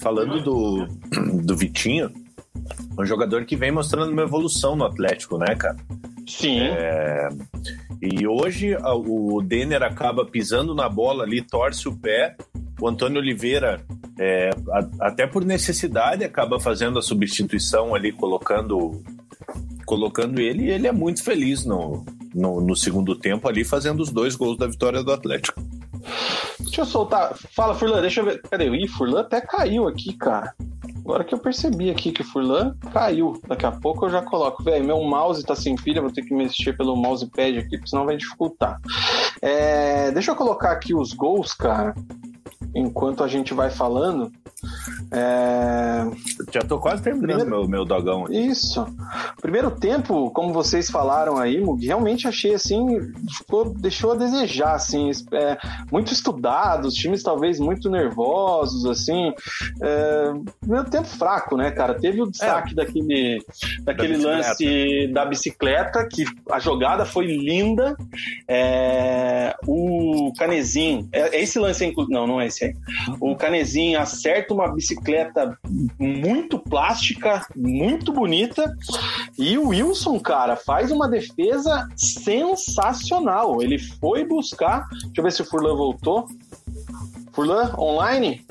falando 0.00 0.40
do, 0.42 0.86
do 1.42 1.56
Vitinho, 1.56 2.10
um 2.98 3.04
jogador 3.04 3.44
que 3.44 3.56
vem 3.56 3.72
mostrando 3.72 4.12
uma 4.12 4.22
evolução 4.22 4.76
no 4.76 4.84
Atlético, 4.84 5.38
né, 5.38 5.54
cara? 5.54 5.76
Sim. 6.26 6.60
E 8.00 8.26
hoje 8.26 8.76
o 8.76 9.40
Denner 9.42 9.82
acaba 9.82 10.24
pisando 10.24 10.74
na 10.74 10.88
bola 10.88 11.24
ali, 11.24 11.42
torce 11.42 11.88
o 11.88 11.96
pé. 11.96 12.36
O 12.80 12.88
Antônio 12.88 13.20
Oliveira, 13.20 13.80
é, 14.18 14.50
a- 14.72 15.06
até 15.08 15.26
por 15.26 15.44
necessidade, 15.44 16.24
acaba 16.24 16.58
fazendo 16.60 16.98
a 16.98 17.02
substituição 17.02 17.94
ali, 17.94 18.12
colocando, 18.12 19.02
colocando 19.86 20.40
ele. 20.40 20.64
E 20.64 20.70
ele 20.70 20.86
é 20.86 20.92
muito 20.92 21.22
feliz 21.22 21.64
no, 21.64 22.04
no, 22.34 22.60
no 22.60 22.76
segundo 22.76 23.14
tempo 23.16 23.48
ali, 23.48 23.64
fazendo 23.64 24.00
os 24.00 24.10
dois 24.10 24.34
gols 24.34 24.58
da 24.58 24.66
vitória 24.66 25.02
do 25.02 25.12
Atlético. 25.12 25.62
Deixa 26.60 26.82
eu 26.82 26.86
soltar. 26.86 27.34
Fala, 27.54 27.74
Furlan, 27.74 28.00
deixa 28.00 28.20
eu 28.20 28.24
ver. 28.26 28.42
Cadê? 28.42 28.68
Ih, 28.68 28.88
Furlan 28.88 29.20
até 29.20 29.40
caiu 29.40 29.86
aqui, 29.86 30.12
cara. 30.14 30.52
Agora 30.98 31.22
que 31.22 31.34
eu 31.34 31.38
percebi 31.38 31.90
aqui 31.90 32.10
que 32.12 32.22
o 32.22 32.24
Furlan 32.24 32.74
caiu. 32.92 33.40
Daqui 33.46 33.66
a 33.66 33.72
pouco 33.72 34.06
eu 34.06 34.10
já 34.10 34.22
coloco. 34.22 34.62
Velho, 34.62 34.84
meu 34.84 35.02
mouse 35.02 35.44
tá 35.44 35.54
sem 35.54 35.76
pilha, 35.76 36.00
vou 36.00 36.10
ter 36.10 36.22
que 36.22 36.34
mexer 36.34 36.76
pelo 36.76 36.96
mousepad 36.96 37.58
aqui, 37.58 37.78
senão 37.86 38.06
vai 38.06 38.16
dificultar. 38.16 38.80
É, 39.40 40.10
deixa 40.12 40.30
eu 40.32 40.36
colocar 40.36 40.72
aqui 40.72 40.94
os 40.94 41.12
gols, 41.12 41.52
cara. 41.52 41.94
Enquanto 42.74 43.22
a 43.22 43.28
gente 43.28 43.54
vai 43.54 43.70
falando. 43.70 44.30
É, 45.12 46.04
Já 46.52 46.60
tô 46.62 46.78
quase 46.78 47.02
terminando 47.02 47.38
Primeiro- 47.40 47.50
meu, 47.50 47.68
meu 47.68 47.84
dogão 47.84 48.24
aqui. 48.24 48.36
Isso. 48.46 48.84
Primeiro 49.40 49.70
tempo, 49.70 50.30
como 50.30 50.52
vocês 50.52 50.90
falaram 50.90 51.36
aí, 51.38 51.60
Mug, 51.60 51.84
realmente 51.86 52.26
achei 52.26 52.54
assim, 52.54 52.86
ficou, 53.36 53.70
deixou 53.74 54.12
a 54.12 54.16
desejar, 54.16 54.74
assim, 54.74 55.10
é, 55.32 55.58
muito 55.92 56.12
estudado, 56.12 56.86
os 56.86 56.94
times 56.94 57.22
talvez 57.22 57.60
muito 57.60 57.90
nervosos, 57.90 58.86
assim. 58.86 59.32
É, 59.80 60.32
primeiro 60.60 60.88
tempo 60.90 61.06
fraco, 61.06 61.56
né, 61.56 61.70
cara? 61.70 61.94
Teve 61.94 62.22
o 62.22 62.30
destaque 62.30 62.74
daquele, 62.74 63.44
daquele 63.82 64.14
bicicleta. 64.14 64.36
lance 64.48 65.08
da 65.12 65.24
bicicleta, 65.26 66.08
que 66.10 66.24
a 66.50 66.58
jogada 66.58 67.04
foi 67.04 67.26
linda. 67.26 67.96
É, 68.48 69.54
o 69.66 70.32
Canezinho, 70.38 71.08
é, 71.12 71.36
é 71.36 71.42
esse 71.42 71.58
lance, 71.58 71.92
não, 72.08 72.26
não 72.26 72.40
é 72.40 72.46
esse 72.46 72.63
O 73.20 73.34
Canezinho 73.36 74.00
acerta 74.00 74.54
uma 74.54 74.72
bicicleta 74.72 75.58
muito 75.98 76.58
plástica, 76.58 77.46
muito 77.54 78.12
bonita. 78.12 78.74
E 79.38 79.58
o 79.58 79.68
Wilson, 79.68 80.18
cara, 80.20 80.56
faz 80.56 80.90
uma 80.90 81.08
defesa 81.08 81.88
sensacional. 81.96 83.62
Ele 83.62 83.78
foi 83.78 84.24
buscar. 84.24 84.88
Deixa 84.90 85.12
eu 85.18 85.24
ver 85.24 85.32
se 85.32 85.42
o 85.42 85.44
Furlan 85.44 85.76
voltou. 85.76 86.26
Furlan, 87.32 87.74
online? 87.78 88.44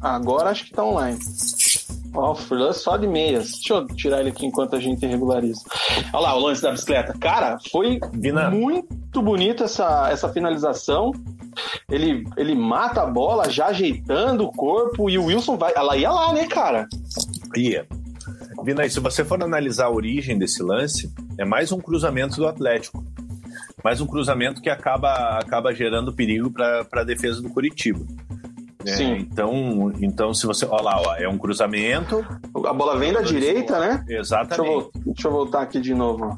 Agora 0.00 0.50
acho 0.50 0.64
que 0.64 0.70
tá 0.72 0.84
online. 0.84 1.18
Ó, 2.14 2.32
o 2.32 2.34
Furlan 2.34 2.72
só 2.72 2.96
de 2.96 3.06
meias. 3.06 3.52
Deixa 3.52 3.74
eu 3.74 3.86
tirar 3.88 4.20
ele 4.20 4.30
aqui 4.30 4.46
enquanto 4.46 4.76
a 4.76 4.80
gente 4.80 5.04
regulariza. 5.06 5.62
Olha 6.12 6.22
lá, 6.22 6.34
o 6.36 6.40
lance 6.40 6.62
da 6.62 6.70
bicicleta. 6.70 7.12
Cara, 7.18 7.58
foi 7.70 8.00
Vina. 8.12 8.50
muito 8.50 8.97
bonito 9.22 9.64
essa, 9.64 10.10
essa 10.10 10.28
finalização. 10.28 11.12
Ele, 11.90 12.24
ele 12.36 12.54
mata 12.54 13.02
a 13.02 13.06
bola 13.06 13.50
já 13.50 13.66
ajeitando 13.66 14.44
o 14.44 14.52
corpo 14.52 15.08
e 15.08 15.18
o 15.18 15.24
Wilson 15.24 15.56
vai. 15.56 15.72
Ela 15.74 15.96
ia 15.96 16.10
lá, 16.10 16.32
né, 16.32 16.46
cara? 16.46 16.86
Ia. 17.56 17.86
Vina, 18.62 18.88
se 18.88 19.00
você 19.00 19.24
for 19.24 19.42
analisar 19.42 19.86
a 19.86 19.90
origem 19.90 20.38
desse 20.38 20.62
lance, 20.62 21.12
é 21.38 21.44
mais 21.44 21.72
um 21.72 21.78
cruzamento 21.78 22.36
do 22.36 22.46
Atlético. 22.46 23.04
Mais 23.82 24.00
um 24.00 24.06
cruzamento 24.06 24.60
que 24.60 24.68
acaba, 24.68 25.38
acaba 25.38 25.72
gerando 25.72 26.12
perigo 26.12 26.50
para 26.50 26.86
a 26.92 27.04
defesa 27.04 27.40
do 27.40 27.48
Curitiba. 27.48 28.04
É, 28.84 28.96
Sim. 28.96 29.16
então, 29.18 29.92
então, 30.00 30.34
se 30.34 30.46
você. 30.46 30.64
Olha 30.66 30.82
lá, 30.82 31.00
ó, 31.00 31.14
é 31.16 31.28
um 31.28 31.38
cruzamento. 31.38 32.24
A 32.66 32.72
bola 32.72 32.96
vem 32.98 33.12
da 33.12 33.22
direita, 33.22 33.78
né? 33.78 34.02
Deixa 34.06 34.12
eu, 34.12 34.20
Exatamente. 34.20 34.90
deixa 35.04 35.28
eu 35.28 35.32
voltar 35.32 35.62
aqui 35.62 35.80
de 35.80 35.94
novo. 35.94 36.36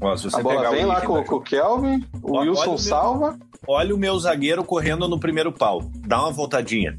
Ó, 0.00 0.14
A 0.34 0.42
bola 0.42 0.70
vem 0.70 0.84
lá 0.86 1.00
com, 1.02 1.22
com 1.24 1.34
o 1.36 1.40
Kelvin, 1.40 2.06
o 2.22 2.36
Olha 2.36 2.50
Wilson 2.50 2.64
o 2.64 2.68
meu- 2.70 2.78
salva. 2.78 3.38
Olha 3.68 3.94
o 3.94 3.98
meu 3.98 4.18
zagueiro 4.18 4.64
correndo 4.64 5.06
no 5.06 5.20
primeiro 5.20 5.52
pau. 5.52 5.82
Dá 6.06 6.20
uma 6.22 6.32
voltadinha. 6.32 6.98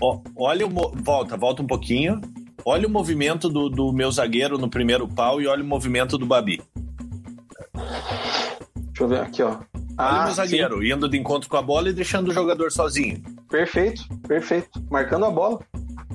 Ó, 0.00 0.20
olha 0.36 0.66
o. 0.66 0.70
Volta, 0.70 1.36
volta 1.36 1.62
um 1.62 1.66
pouquinho. 1.66 2.20
Olha 2.64 2.86
o 2.86 2.90
movimento 2.90 3.48
do, 3.48 3.68
do 3.70 3.92
meu 3.92 4.10
zagueiro 4.10 4.58
no 4.58 4.68
primeiro 4.68 5.08
pau 5.08 5.40
e 5.40 5.46
olha 5.46 5.62
o 5.62 5.66
movimento 5.66 6.18
do 6.18 6.26
Babi. 6.26 6.60
Deixa 7.74 9.02
eu 9.04 9.08
ver 9.08 9.20
aqui, 9.20 9.42
ó. 9.42 9.48
Olha 9.48 9.58
o 9.58 9.64
Ah, 9.96 10.24
meu 10.24 10.34
zagueiro 10.34 10.84
indo 10.84 11.08
de 11.08 11.16
encontro 11.16 11.48
com 11.48 11.56
a 11.56 11.62
bola 11.62 11.88
e 11.88 11.92
deixando 11.92 12.28
o 12.28 12.34
jogador 12.34 12.70
sozinho. 12.70 13.16
sim, 13.16 13.36
perfeito, 13.48 14.02
perfeito. 14.28 14.68
Marcando 14.90 15.24
a 15.24 15.30
bola. 15.30 15.60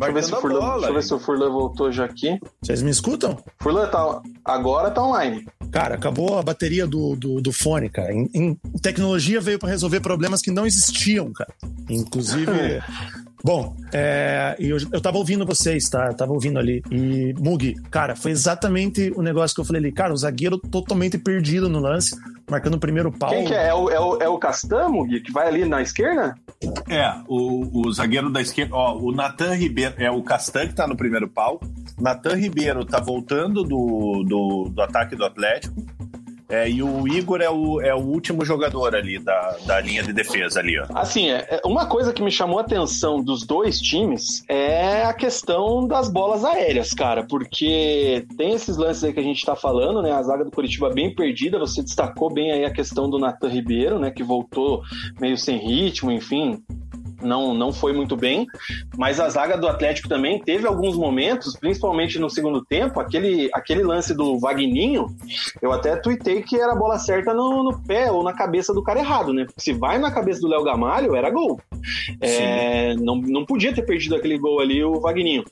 Deixa 0.01 0.09
eu, 0.09 0.13
ver 0.13 0.23
se 0.23 0.33
o 0.33 0.41
Furlan, 0.41 0.59
bola, 0.59 0.73
deixa 0.73 0.89
eu 0.89 0.93
ver 0.93 1.03
se 1.03 1.13
o 1.13 1.19
Furlan 1.19 1.49
voltou 1.51 1.91
já 1.91 2.05
aqui. 2.05 2.39
Vocês 2.61 2.81
me 2.81 2.89
escutam? 2.91 3.37
Furlan 3.61 3.87
tá, 3.87 4.21
agora 4.43 4.91
tá 4.91 5.03
online. 5.03 5.45
Cara, 5.71 5.95
acabou 5.95 6.37
a 6.37 6.43
bateria 6.43 6.85
do, 6.85 7.15
do, 7.15 7.41
do 7.41 7.51
fone, 7.53 7.89
cara. 7.89 8.13
Em, 8.13 8.29
em- 8.33 8.59
tecnologia 8.81 9.39
veio 9.39 9.57
para 9.59 9.69
resolver 9.69 9.99
problemas 10.01 10.41
que 10.41 10.51
não 10.51 10.65
existiam, 10.65 11.31
cara. 11.31 11.53
Inclusive, 11.89 12.51
Bom, 13.43 13.75
é, 13.91 14.55
eu, 14.59 14.77
eu 14.91 15.01
tava 15.01 15.17
ouvindo 15.17 15.45
vocês, 15.45 15.89
tá? 15.89 16.07
Eu 16.07 16.15
tava 16.15 16.31
ouvindo 16.31 16.59
ali. 16.59 16.83
E, 16.91 17.33
Mug, 17.39 17.73
cara, 17.89 18.15
foi 18.15 18.31
exatamente 18.31 19.11
o 19.15 19.21
negócio 19.21 19.55
que 19.55 19.61
eu 19.61 19.65
falei 19.65 19.81
ali. 19.81 19.91
Cara, 19.91 20.13
o 20.13 20.17
zagueiro 20.17 20.57
totalmente 20.57 21.17
perdido 21.17 21.67
no 21.67 21.79
lance, 21.79 22.15
marcando 22.49 22.75
o 22.75 22.79
primeiro 22.79 23.11
pau. 23.11 23.31
Quem 23.31 23.45
que 23.45 23.53
é? 23.53 23.67
É 23.67 23.73
o, 23.73 23.89
é 23.89 23.99
o, 23.99 24.21
é 24.21 24.29
o 24.29 24.37
Castan, 24.37 24.89
Mug, 24.89 25.19
que 25.21 25.31
vai 25.31 25.47
ali 25.47 25.65
na 25.65 25.81
esquerda? 25.81 26.35
É, 26.87 27.13
o, 27.27 27.87
o 27.87 27.91
zagueiro 27.91 28.29
da 28.29 28.41
esquerda, 28.41 28.75
ó, 28.75 28.97
o 28.97 29.11
Natan 29.11 29.55
Ribeiro, 29.55 29.95
é 29.97 30.11
o 30.11 30.21
Castan 30.21 30.67
que 30.67 30.75
tá 30.75 30.85
no 30.85 30.95
primeiro 30.95 31.27
pau. 31.27 31.59
Natan 31.99 32.35
Ribeiro 32.35 32.85
tá 32.85 32.99
voltando 32.99 33.63
do, 33.63 34.23
do, 34.27 34.69
do 34.71 34.81
ataque 34.81 35.15
do 35.15 35.25
Atlético. 35.25 35.75
É, 36.51 36.69
e 36.69 36.83
o 36.83 37.07
Igor 37.07 37.41
é 37.41 37.49
o, 37.49 37.79
é 37.81 37.95
o 37.95 37.99
último 37.99 38.43
jogador 38.43 38.93
ali 38.93 39.17
da, 39.17 39.57
da 39.65 39.79
linha 39.79 40.03
de 40.03 40.11
defesa 40.11 40.59
ali, 40.59 40.77
ó. 40.77 40.85
Assim, 40.93 41.29
é, 41.29 41.47
é, 41.49 41.61
uma 41.65 41.85
coisa 41.85 42.11
que 42.11 42.21
me 42.21 42.29
chamou 42.29 42.59
a 42.59 42.61
atenção 42.61 43.23
dos 43.23 43.45
dois 43.45 43.79
times 43.79 44.43
é 44.49 45.05
a 45.05 45.13
questão 45.13 45.87
das 45.87 46.11
bolas 46.11 46.43
aéreas, 46.43 46.93
cara, 46.93 47.23
porque 47.23 48.25
tem 48.37 48.53
esses 48.53 48.75
lances 48.75 49.05
aí 49.05 49.13
que 49.13 49.19
a 49.21 49.23
gente 49.23 49.45
tá 49.45 49.55
falando, 49.55 50.01
né? 50.01 50.11
A 50.11 50.21
zaga 50.21 50.43
do 50.43 50.51
Curitiba 50.51 50.89
bem 50.89 51.15
perdida, 51.15 51.57
você 51.57 51.81
destacou 51.81 52.31
bem 52.31 52.51
aí 52.51 52.65
a 52.65 52.71
questão 52.71 53.09
do 53.09 53.17
Natan 53.17 53.47
Ribeiro, 53.47 53.97
né? 53.97 54.11
Que 54.11 54.21
voltou 54.21 54.81
meio 55.21 55.37
sem 55.37 55.57
ritmo, 55.57 56.11
enfim, 56.11 56.61
não, 57.21 57.53
não 57.53 57.71
foi 57.71 57.93
muito 57.93 58.15
bem, 58.15 58.47
mas 58.97 59.19
a 59.19 59.29
zaga 59.29 59.57
do 59.57 59.67
Atlético 59.67 60.09
também 60.09 60.39
teve 60.39 60.67
alguns 60.67 60.95
momentos, 60.95 61.55
principalmente 61.55 62.19
no 62.19 62.29
segundo 62.29 62.63
tempo, 62.63 62.99
aquele, 62.99 63.49
aquele 63.53 63.83
lance 63.83 64.13
do 64.13 64.39
Vagninho, 64.39 65.07
eu 65.61 65.71
até 65.71 65.95
tuitei 65.95 66.41
que 66.41 66.59
era 66.59 66.75
bola 66.75 66.97
certa 66.97 67.33
no, 67.33 67.63
no 67.63 67.81
pé 67.83 68.11
ou 68.11 68.23
na 68.23 68.33
cabeça 68.33 68.73
do 68.73 68.83
cara 68.83 68.99
errado, 68.99 69.33
né? 69.33 69.45
Porque 69.45 69.61
se 69.61 69.73
vai 69.73 69.97
na 69.97 70.11
cabeça 70.11 70.41
do 70.41 70.47
Léo 70.47 70.63
Gamalho, 70.63 71.15
era 71.15 71.29
gol. 71.29 71.59
É, 72.19 72.95
não, 72.95 73.15
não 73.15 73.45
podia 73.45 73.73
ter 73.73 73.83
perdido 73.83 74.15
aquele 74.15 74.37
gol 74.37 74.59
ali, 74.59 74.83
o 74.83 74.99
Vagninho. 74.99 75.43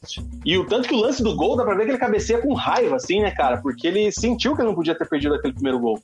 E 0.46 0.58
o 0.58 0.66
tanto 0.66 0.88
que 0.88 0.94
o 0.94 1.00
lance 1.00 1.24
do 1.24 1.36
gol, 1.36 1.56
dá 1.56 1.64
pra 1.64 1.76
ver 1.76 1.86
que 1.86 1.92
ele 1.92 1.98
cabeceia 1.98 2.40
com 2.40 2.54
raiva, 2.54 2.96
assim, 2.96 3.22
né, 3.22 3.32
cara? 3.32 3.58
Porque 3.58 3.88
ele 3.88 4.12
sentiu 4.12 4.56
que 4.56 4.62
ele 4.62 4.70
não 4.70 4.76
podia 4.76 4.96
ter 4.96 5.08
perdido 5.08 5.36
aquele 5.36 5.54
primeiro 5.54 5.80
gol. 5.80 6.00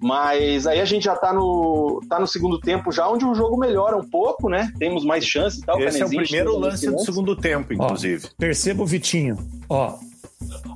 Mas 0.00 0.66
aí 0.66 0.80
a 0.80 0.84
gente 0.84 1.04
já 1.04 1.16
tá 1.16 1.32
no, 1.32 2.00
tá 2.08 2.18
no 2.18 2.26
segundo 2.26 2.58
tempo 2.58 2.92
já, 2.92 3.08
onde 3.08 3.24
o 3.24 3.34
jogo 3.34 3.56
melhora 3.56 3.96
um 3.96 4.08
pouco, 4.08 4.48
né? 4.48 4.70
Temos 4.78 5.04
mais 5.04 5.24
chances 5.24 5.60
e 5.60 5.66
tal. 5.66 5.80
Esse 5.80 6.02
é 6.02 6.06
o 6.06 6.08
primeiro 6.08 6.56
lance 6.56 6.90
do 6.90 6.98
segundo 7.00 7.36
tempo, 7.36 7.72
inclusive. 7.72 8.26
Ó, 8.26 8.30
perceba 8.38 8.82
o 8.82 8.86
Vitinho. 8.86 9.36
Ó, 9.68 9.98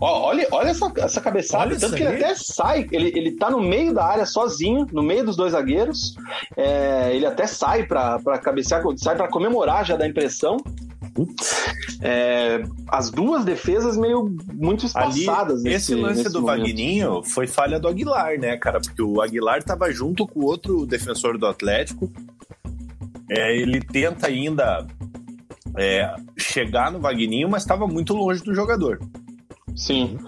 Ó, 0.00 0.28
olha, 0.28 0.46
olha 0.50 0.70
essa, 0.70 0.92
essa 0.96 1.20
cabeçada, 1.20 1.66
olha 1.66 1.78
tanto 1.78 1.94
que 1.94 2.02
ele 2.02 2.16
até 2.16 2.34
sai, 2.34 2.88
ele, 2.90 3.12
ele 3.16 3.32
tá 3.32 3.48
no 3.48 3.60
meio 3.60 3.94
da 3.94 4.04
área 4.04 4.26
sozinho, 4.26 4.86
no 4.92 5.02
meio 5.02 5.24
dos 5.24 5.36
dois 5.36 5.52
zagueiros, 5.52 6.16
é, 6.56 7.14
ele 7.14 7.24
até 7.24 7.46
sai 7.46 7.86
para 7.86 8.18
cabecear, 8.42 8.82
sai 8.96 9.14
para 9.14 9.28
comemorar 9.28 9.86
já 9.86 9.96
da 9.96 10.06
impressão. 10.06 10.56
É, 12.00 12.62
as 12.88 13.10
duas 13.10 13.44
defesas 13.44 13.96
meio 13.96 14.34
muito 14.52 14.86
espaçadas. 14.86 15.60
Ali, 15.60 15.70
nesse, 15.70 15.92
esse 15.92 15.94
lance 15.94 16.18
nesse 16.18 16.32
do 16.32 16.40
momento. 16.40 16.60
Vagninho 16.60 17.22
foi 17.22 17.46
falha 17.46 17.78
do 17.78 17.86
Aguilar, 17.86 18.38
né, 18.38 18.56
cara? 18.56 18.80
Porque 18.80 19.02
o 19.02 19.20
Aguilar 19.20 19.62
tava 19.62 19.92
junto 19.92 20.26
com 20.26 20.40
o 20.40 20.44
outro 20.46 20.86
defensor 20.86 21.38
do 21.38 21.46
Atlético 21.46 22.10
é, 23.36 23.56
ele 23.56 23.80
tenta 23.80 24.26
ainda 24.26 24.86
é, 25.76 26.14
chegar 26.36 26.90
no 26.90 27.00
Vagninho, 27.00 27.48
mas 27.48 27.62
estava 27.62 27.86
muito 27.86 28.14
longe 28.14 28.42
do 28.42 28.54
jogador. 28.54 29.00
Sim. 29.74 30.18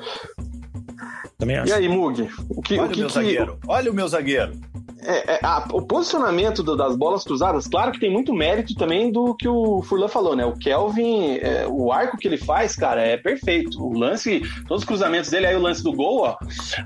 Também 1.38 1.56
acho. 1.56 1.70
E 1.70 1.74
aí, 1.74 1.88
Mug? 1.88 2.28
O 2.48 2.62
que, 2.62 2.78
Olha 2.78 2.86
o, 2.86 2.92
que 2.92 2.96
o 2.96 2.98
meu 3.00 3.08
que... 3.08 3.14
zagueiro. 3.14 3.58
Olha 3.66 3.90
o 3.90 3.94
meu 3.94 4.08
zagueiro. 4.08 4.52
É, 5.04 5.34
é, 5.34 5.40
a, 5.42 5.66
o 5.72 5.82
posicionamento 5.82 6.62
do, 6.62 6.76
das 6.76 6.96
bolas 6.96 7.24
cruzadas, 7.24 7.66
claro 7.66 7.92
que 7.92 8.00
tem 8.00 8.10
muito 8.10 8.32
mérito 8.32 8.74
também 8.74 9.12
do 9.12 9.34
que 9.34 9.46
o 9.46 9.82
Furlan 9.82 10.08
falou, 10.08 10.34
né? 10.34 10.44
O 10.44 10.54
Kelvin, 10.54 11.36
é, 11.36 11.66
o 11.68 11.92
arco 11.92 12.16
que 12.16 12.26
ele 12.26 12.38
faz, 12.38 12.74
cara, 12.74 13.02
é 13.02 13.16
perfeito. 13.16 13.82
O 13.82 13.96
lance, 13.96 14.42
todos 14.66 14.82
os 14.82 14.88
cruzamentos 14.88 15.30
dele, 15.30 15.46
aí 15.46 15.56
o 15.56 15.60
lance 15.60 15.82
do 15.82 15.92
gol, 15.92 16.22
ó, 16.22 16.36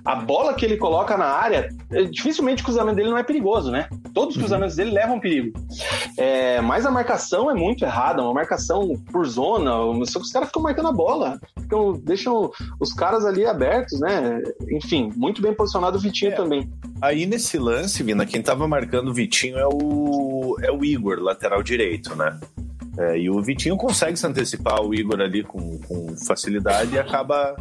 a 0.05 0.17
bola 0.17 0.55
que 0.55 0.65
ele 0.65 0.77
coloca 0.77 1.17
na 1.17 1.27
área, 1.27 1.69
é, 1.93 2.03
dificilmente 2.05 2.63
o 2.63 2.65
cruzamento 2.65 2.97
dele 2.97 3.11
não 3.11 3.19
é 3.19 3.23
perigoso, 3.23 3.71
né? 3.71 3.89
Todos 4.13 4.31
os 4.31 4.37
uhum. 4.37 4.43
cruzamentos 4.43 4.77
dele 4.77 4.91
levam 4.91 5.21
perigo. 5.21 5.59
É, 6.17 6.61
mas 6.61 6.85
a 6.85 6.91
marcação 6.91 7.51
é 7.51 7.55
muito 7.55 7.85
errada, 7.85 8.23
uma 8.23 8.35
marcação 8.35 8.95
por 9.13 9.27
zona, 9.27 9.71
só 10.07 10.19
que 10.19 10.27
os 10.27 10.33
caras 10.33 10.49
ficam 10.49 10.63
marcando 10.63 10.89
a 10.89 10.93
bola, 10.93 11.39
ficam, 11.61 11.93
deixam 11.93 12.51
os 12.81 12.93
caras 12.93 13.25
ali 13.25 13.47
abertos, 13.47 14.01
né? 14.01 14.43
Enfim, 14.73 15.13
muito 15.17 15.41
bem 15.41 15.55
posicionado 15.55 15.99
o 15.99 16.01
Vitinho 16.01 16.33
é. 16.33 16.35
também. 16.35 16.71
Aí 17.01 17.27
nesse 17.27 17.59
lance, 17.59 18.03
Vina, 18.09 18.25
quem 18.25 18.41
tava 18.41 18.67
marcando 18.67 19.09
o 19.09 19.13
Vitinho 19.13 19.59
é 19.59 19.67
o, 19.67 20.57
é 20.63 20.73
o 20.73 20.83
Igor, 20.83 21.19
lateral 21.21 21.63
direito, 21.63 22.17
né? 22.17 22.41
É, 22.97 23.19
e 23.19 23.29
o 23.29 23.43
Vitinho 23.43 23.77
consegue 23.77 24.17
se 24.17 24.27
antecipar 24.27 24.81
o 24.81 24.95
Igor 24.95 25.21
ali 25.21 25.45
com, 25.45 25.79
com 25.81 26.17
facilidade 26.17 26.95
e 26.95 26.99
acaba, 26.99 27.55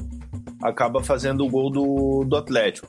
acaba 0.63 1.03
fazendo 1.03 1.45
o 1.45 1.49
gol 1.49 1.69
do, 1.69 2.23
do 2.23 2.37
Atlético. 2.37 2.87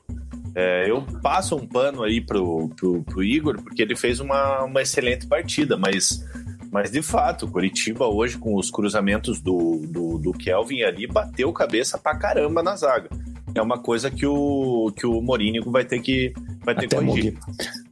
É, 0.54 0.88
eu 0.88 1.02
passo 1.20 1.56
um 1.56 1.66
pano 1.66 2.04
aí 2.04 2.20
pro, 2.20 2.68
pro, 2.76 3.02
pro, 3.02 3.24
Igor, 3.24 3.60
porque 3.60 3.82
ele 3.82 3.96
fez 3.96 4.20
uma, 4.20 4.62
uma 4.62 4.80
excelente 4.80 5.26
partida, 5.26 5.76
mas, 5.76 6.24
mas 6.70 6.92
de 6.92 7.02
fato, 7.02 7.48
Curitiba 7.48 8.06
hoje, 8.06 8.38
com 8.38 8.54
os 8.54 8.70
cruzamentos 8.70 9.40
do, 9.40 9.82
do, 9.88 10.16
do 10.16 10.32
Kelvin 10.32 10.82
ali, 10.82 11.08
bateu 11.08 11.52
cabeça 11.52 11.98
pra 11.98 12.16
caramba 12.16 12.62
na 12.62 12.76
zaga 12.76 13.08
é 13.54 13.62
uma 13.62 13.78
coisa 13.78 14.10
que 14.10 14.26
o, 14.26 14.92
que 14.96 15.06
o 15.06 15.20
Morínigo 15.20 15.70
vai 15.70 15.84
ter 15.84 16.00
que, 16.00 16.32
vai 16.68 16.74
ter 16.74 16.88
que 16.88 16.96
corrigir. 16.96 17.38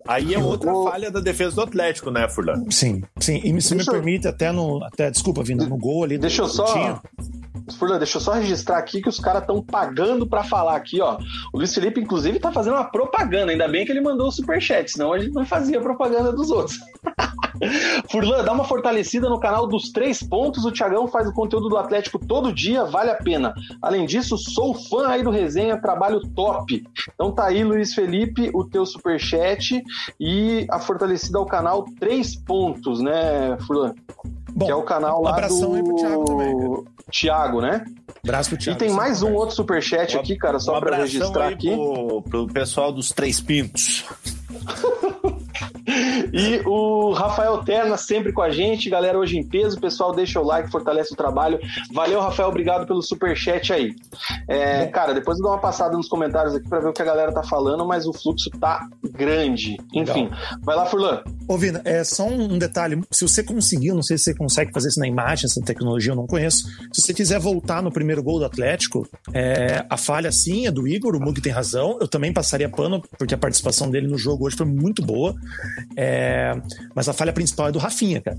Aí 0.06 0.34
é 0.34 0.38
outra 0.38 0.72
o... 0.72 0.84
falha 0.84 1.10
da 1.10 1.20
defesa 1.20 1.56
do 1.56 1.62
Atlético, 1.62 2.10
né, 2.10 2.28
Furlan? 2.28 2.64
Sim, 2.70 3.02
sim. 3.18 3.40
E 3.42 3.60
se 3.60 3.74
Deixa 3.74 3.92
me 3.92 3.98
permite, 3.98 4.28
até 4.28 4.52
no. 4.52 4.82
Até, 4.84 5.10
desculpa, 5.10 5.42
Vina, 5.42 5.66
no 5.66 5.76
gol 5.76 6.04
ali. 6.04 6.18
Deixa 6.18 6.42
do, 6.42 6.48
eu 6.48 6.52
só. 6.52 7.02
Furlan, 7.74 7.98
deixa 7.98 8.18
eu 8.18 8.20
só 8.20 8.33
registrar 8.33 8.79
aqui 8.79 9.02
que 9.02 9.09
os 9.09 9.18
caras 9.18 9.42
estão 9.42 9.62
pagando 9.62 10.26
para 10.26 10.44
falar 10.44 10.76
aqui, 10.76 11.00
ó. 11.00 11.18
O 11.52 11.59
Luiz 11.59 11.74
Felipe, 11.74 12.00
inclusive, 12.00 12.38
tá 12.38 12.52
fazendo 12.52 12.74
uma 12.74 12.85
propaganda. 12.85 13.52
Ainda 13.52 13.66
bem 13.66 13.85
que 13.85 13.92
ele 13.92 14.00
mandou 14.00 14.29
o 14.29 14.33
superchat, 14.33 14.90
senão 14.90 15.12
a 15.12 15.18
gente 15.18 15.33
não 15.33 15.44
fazia 15.44 15.81
propaganda 15.81 16.33
dos 16.33 16.50
outros. 16.50 16.79
Furlan, 18.11 18.44
dá 18.44 18.52
uma 18.52 18.64
fortalecida 18.64 19.29
no 19.29 19.40
canal 19.40 19.66
dos 19.66 19.90
três 19.90 20.22
pontos. 20.22 20.64
O 20.64 20.72
Thiagão 20.72 21.09
faz 21.09 21.26
o 21.26 21.33
conteúdo 21.33 21.68
do 21.68 21.76
Atlético 21.76 22.18
todo 22.18 22.52
dia, 22.52 22.85
vale 22.85 23.11
a 23.11 23.16
pena. 23.16 23.55
Além 23.81 24.07
disso, 24.07 24.37
sou 24.37 24.74
fã 24.74 25.09
aí 25.09 25.22
do 25.22 25.31
resenha, 25.31 25.81
trabalho 25.81 26.20
top. 26.35 26.85
Então 27.14 27.33
tá 27.33 27.46
aí, 27.46 27.64
Luiz 27.64 27.94
Felipe, 27.94 28.50
o 28.55 28.64
teu 28.64 28.85
superchat 28.85 29.83
e 30.20 30.66
a 30.70 30.79
fortalecida 30.79 31.38
ao 31.38 31.46
canal 31.46 31.85
Três 31.98 32.37
Pontos, 32.37 33.00
né, 33.00 33.57
Furlan? 33.66 33.94
Bom, 34.57 34.64
que 34.64 34.73
é 34.73 34.75
o 34.75 34.83
canal 34.83 35.23
lá 35.23 35.33
abração 35.33 35.73
do... 35.73 35.75
aí 35.75 35.83
pro 35.83 35.97
Thiago 35.97 36.25
também, 36.25 36.59
cara. 36.59 36.83
Thiago, 37.11 37.61
né? 37.61 37.85
Abraço 38.25 38.49
pro 38.49 38.59
Thiago. 38.59 38.83
E 38.83 38.87
tem 38.87 38.97
mais 38.97 39.23
um 39.23 39.35
outro 39.35 39.55
superchat 39.55 40.16
aqui, 40.16 40.35
cara, 40.35 40.59
só 40.59 40.79
um 40.79 40.81
para 40.81 40.97
registrar 40.97 41.49
aqui. 41.49 41.71
Pro, 41.71 42.23
pro 42.23 42.47
pessoal 42.47 42.90
dos 42.90 43.11
Três 43.12 43.38
Pintos. 43.38 44.07
E 46.32 46.61
o 46.64 47.12
Rafael 47.12 47.59
Terna 47.59 47.96
sempre 47.96 48.32
com 48.32 48.42
a 48.42 48.50
gente, 48.50 48.90
galera, 48.90 49.18
hoje 49.18 49.38
em 49.38 49.46
peso. 49.46 49.80
Pessoal, 49.80 50.14
deixa 50.14 50.40
o 50.40 50.44
like, 50.44 50.70
fortalece 50.70 51.12
o 51.12 51.16
trabalho. 51.16 51.59
Valeu, 51.92 52.20
Rafael, 52.20 52.48
obrigado 52.48 52.87
pelo 52.87 53.02
super 53.02 53.37
chat 53.37 53.72
aí. 53.72 53.94
É, 54.48 54.87
cara, 54.87 55.14
depois 55.14 55.38
eu 55.38 55.44
dou 55.44 55.52
uma 55.52 55.61
passada 55.61 55.96
nos 55.96 56.09
comentários 56.09 56.54
aqui 56.54 56.68
para 56.68 56.80
ver 56.80 56.88
o 56.88 56.92
que 56.92 57.02
a 57.02 57.04
galera 57.04 57.32
tá 57.32 57.42
falando, 57.42 57.87
mas 57.87 58.06
o 58.06 58.12
fluxo 58.12 58.50
tá 58.61 58.87
grande. 59.12 59.76
Enfim, 59.92 60.24
Legal. 60.24 60.38
vai 60.62 60.76
lá, 60.76 60.87
Furlan. 60.87 61.22
Ô, 61.48 61.56
Vina, 61.56 61.80
é 61.85 62.02
só 62.04 62.26
um 62.26 62.59
detalhe. 62.59 63.00
Se 63.11 63.26
você 63.26 63.42
conseguir, 63.42 63.92
não 63.92 64.02
sei 64.02 64.18
se 64.18 64.24
você 64.24 64.35
consegue 64.35 64.72
fazer 64.72 64.88
isso 64.88 65.00
na 65.00 65.06
imagem, 65.06 65.46
essa 65.46 65.61
tecnologia 65.61 66.12
eu 66.12 66.16
não 66.16 66.26
conheço. 66.26 66.66
Se 66.92 67.02
você 67.02 67.14
quiser 67.14 67.38
voltar 67.38 67.82
no 67.82 67.92
primeiro 67.92 68.22
gol 68.22 68.38
do 68.38 68.44
Atlético, 68.44 69.09
é, 69.32 69.85
a 69.88 69.96
falha 69.96 70.30
sim 70.32 70.66
é 70.66 70.70
do 70.70 70.87
Igor, 70.87 71.14
o 71.14 71.20
Mug 71.20 71.40
tem 71.40 71.52
razão. 71.52 71.98
Eu 72.00 72.09
também 72.09 72.32
passaria 72.32 72.68
pano, 72.68 73.02
porque 73.18 73.35
a 73.35 73.38
participação 73.38 73.90
dele 73.90 74.09
no 74.09 74.18
jogo 74.18 74.46
hoje 74.46 74.56
foi 74.56 74.66
muito 74.66 75.02
boa. 75.02 75.35
É, 75.94 76.55
mas 76.94 77.09
a 77.09 77.12
falha 77.12 77.33
principal 77.33 77.68
é 77.68 77.72
do 77.72 77.79
Rafinha, 77.79 78.20
cara. 78.20 78.38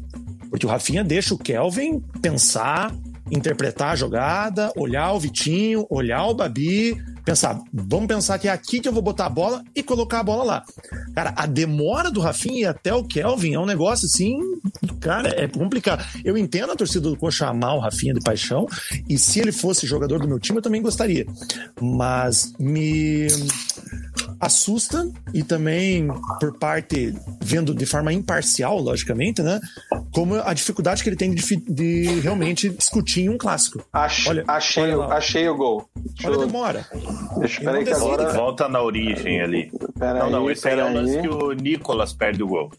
Porque 0.50 0.66
o 0.66 0.70
Rafinha 0.70 1.04
deixa 1.04 1.34
o 1.34 1.38
Kelvin 1.38 2.02
pensar, 2.22 2.94
interpretar 3.30 3.90
a 3.90 3.96
jogada, 3.96 4.72
olhar 4.76 5.12
o 5.12 5.20
Vitinho, 5.20 5.86
olhar 5.90 6.26
o 6.26 6.34
Babi, 6.34 6.96
pensar, 7.26 7.60
vamos 7.74 8.08
pensar 8.08 8.40
que 8.40 8.48
é 8.48 8.52
aqui 8.52 8.80
que 8.80 8.88
eu 8.88 8.94
vou 8.94 9.02
botar 9.02 9.26
a 9.26 9.30
bola 9.30 9.62
e 9.76 9.84
colocar 9.84 10.22
a 10.22 10.24
bola 10.24 10.44
lá. 10.44 10.64
Cara, 11.14 11.34
a 11.36 11.46
demora 11.46 12.10
do 12.10 12.22
Rafinha 12.22 12.70
até 12.70 12.94
o 12.94 13.04
Kelvin 13.04 13.56
é 13.56 13.60
um 13.60 13.66
negócio 13.66 14.06
assim, 14.06 14.40
cara, 15.02 15.30
é 15.38 15.46
complicado. 15.48 16.06
Eu 16.24 16.38
entendo 16.38 16.72
a 16.72 16.76
torcida 16.76 17.10
do 17.10 17.18
Coxa 17.18 17.48
amar 17.48 17.76
o 17.76 17.80
Rafinha 17.80 18.14
de 18.14 18.22
paixão, 18.22 18.66
e 19.10 19.18
se 19.18 19.42
ele 19.42 19.52
fosse 19.52 19.86
jogador 19.86 20.20
do 20.20 20.28
meu 20.28 20.40
time, 20.40 20.60
eu 20.60 20.64
também 20.64 20.82
gostaria. 20.82 21.26
Mas 21.82 22.54
me 22.58 23.28
assusta 24.40 25.10
e 25.34 25.44
também 25.44 26.08
por 26.40 26.58
parte 26.58 27.14
vendo 27.42 27.74
de 27.74 27.86
forma 27.86 28.12
imparcial, 28.14 28.80
logicamente, 28.80 29.42
né? 29.42 29.60
Como 30.14 30.36
a 30.36 30.54
dificuldade 30.54 31.04
que 31.04 31.10
ele 31.10 31.16
tem 31.16 31.34
de, 31.34 31.56
de 31.56 32.20
realmente 32.22 32.70
discutir 32.70 33.22
em 33.22 33.30
um 33.30 33.38
clássico. 33.38 33.84
Ach, 33.94 34.28
olha, 34.28 34.44
achei, 34.48 34.96
olha 34.96 35.14
achei 35.14 35.48
o 35.48 35.56
gol. 35.56 35.90
Deixa 35.96 36.30
olha 36.30 36.44
a 36.44 36.46
demora. 36.46 36.88
Deixa, 37.40 37.62
peraí 37.62 37.84
que 37.84 37.94
agora... 37.94 38.34
Volta 38.34 38.68
na 38.68 38.82
origem 38.82 39.42
ali. 39.42 39.72
Pera 39.98 40.20
não, 40.20 40.26
aí, 40.26 40.32
não, 40.32 40.52
esse 40.52 40.68
aí 40.68 40.80
é 40.80 40.84
o 40.84 40.94
lance 40.94 41.22
que 41.22 41.28
o 41.28 41.52
Nicolas 41.54 42.14
perde 42.14 42.44
o 42.44 42.48
gol. 42.48 42.72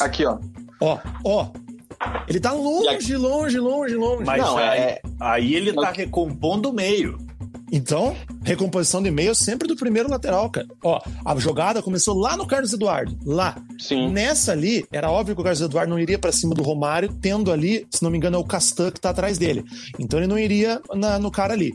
Aqui, 0.00 0.24
ó. 0.24 0.38
Ó, 0.80 0.98
ó, 1.24 1.48
Ele 2.28 2.38
tá 2.38 2.52
longe, 2.52 3.16
longe, 3.16 3.58
longe, 3.58 3.94
longe. 3.94 4.24
Mas 4.24 4.42
Não, 4.42 4.58
aí, 4.58 4.78
é- 4.78 5.02
aí 5.18 5.54
ele 5.54 5.72
tá 5.72 5.90
recompondo 5.90 6.70
o 6.70 6.72
meio. 6.72 7.18
Então, 7.72 8.14
recomposição 8.44 9.02
de 9.02 9.10
meio 9.10 9.34
sempre 9.34 9.66
do 9.66 9.74
primeiro 9.76 10.08
lateral, 10.08 10.48
cara. 10.50 10.66
Ó, 10.84 11.00
a 11.24 11.36
jogada 11.36 11.82
começou 11.82 12.14
lá 12.16 12.36
no 12.36 12.46
Carlos 12.46 12.72
Eduardo, 12.72 13.16
lá. 13.24 13.56
Sim. 13.78 14.10
Nessa 14.10 14.52
ali, 14.52 14.84
era 14.92 15.10
óbvio 15.10 15.34
que 15.34 15.40
o 15.40 15.44
Carlos 15.44 15.60
Eduardo 15.60 15.90
não 15.90 15.98
iria 15.98 16.18
pra 16.18 16.30
cima 16.32 16.54
do 16.54 16.62
Romário, 16.62 17.12
tendo 17.20 17.50
ali, 17.50 17.86
se 17.90 18.02
não 18.02 18.10
me 18.10 18.16
engano, 18.18 18.36
é 18.36 18.38
o 18.40 18.44
Castan 18.44 18.90
que 18.90 19.00
tá 19.00 19.10
atrás 19.10 19.36
dele. 19.38 19.64
Então 19.98 20.18
ele 20.18 20.26
não 20.28 20.38
iria 20.38 20.80
na- 20.94 21.18
no 21.18 21.30
cara 21.30 21.54
ali. 21.54 21.72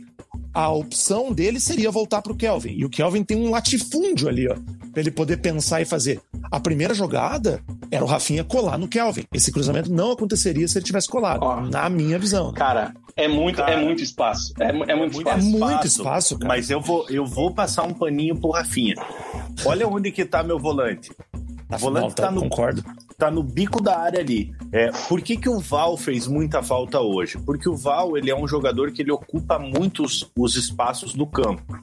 A 0.54 0.70
opção 0.70 1.32
dele 1.32 1.60
seria 1.60 1.90
voltar 1.92 2.22
pro 2.22 2.36
Kelvin. 2.36 2.74
E 2.78 2.84
o 2.86 2.90
Kelvin 2.90 3.24
tem 3.24 3.38
um 3.38 3.50
latifúndio 3.50 4.28
ali, 4.28 4.48
ó, 4.50 4.56
pra 4.92 5.00
ele 5.02 5.10
poder 5.12 5.38
pensar 5.38 5.82
e 5.82 5.86
fazer. 5.86 6.20
A 6.52 6.60
primeira 6.60 6.94
jogada 6.94 7.62
era 7.90 8.04
o 8.04 8.08
Rafinha 8.08 8.44
colar 8.44 8.78
no 8.78 8.88
Kelvin. 8.88 9.24
Esse 9.34 9.52
cruzamento 9.52 9.92
não 9.92 10.12
aconteceria 10.12 10.68
se 10.68 10.78
ele 10.78 10.86
tivesse 10.86 11.08
colado, 11.08 11.44
Ó. 11.44 11.62
na 11.62 11.90
minha 11.90 12.20
visão. 12.20 12.52
Cara, 12.52 12.94
é 13.16 13.28
muito, 13.30 13.58
Cara, 13.58 13.72
é 13.74 13.82
muito 13.84 14.04
espaço. 14.04 14.54
É, 14.60 14.74
mu- 14.74 14.84
é 14.84 14.96
muito 14.96 15.14
muito 15.16 15.30
É 15.30 15.38
espaço. 15.38 15.50
muito 15.50 15.88
espaço, 15.88 16.38
cara. 16.40 16.48
Mas 16.50 16.70
eu 16.70 16.82
vou, 16.82 17.06
eu 17.10 17.26
vou 17.26 17.54
passar 17.54 17.84
um 17.84 17.94
paninho 17.94 18.36
pro 18.38 18.50
Rafinha. 18.52 18.96
Olha 19.66 19.88
onde 19.88 20.12
que 20.12 20.26
tá 20.26 20.44
meu 20.44 20.60
volante. 20.60 21.12
Tá, 21.72 21.78
volante 21.78 22.16
tá- 22.16 22.24
tá 22.24 22.32
no- 22.32 22.42
concordo. 22.42 22.84
Tá 23.18 23.30
no 23.30 23.44
bico 23.44 23.82
da 23.82 24.00
área 24.00 24.20
ali. 24.20 24.52
É, 24.72 24.90
por 25.08 25.22
que, 25.22 25.38
que 25.38 25.48
o 25.50 25.60
Val 25.60 25.96
fez 25.96 26.26
muita 26.28 26.64
falta 26.64 27.00
hoje? 27.00 27.38
Porque 27.38 27.70
o 27.70 27.76
Val 27.76 28.18
ele 28.18 28.32
é 28.32 28.36
um 28.36 28.48
jogador 28.48 28.92
que 28.92 29.02
ele 29.02 29.12
ocupa 29.12 29.60
muitos 29.60 30.30
os 30.38 30.56
espaços 30.56 31.14
do 31.14 31.26
campo. 31.28 31.78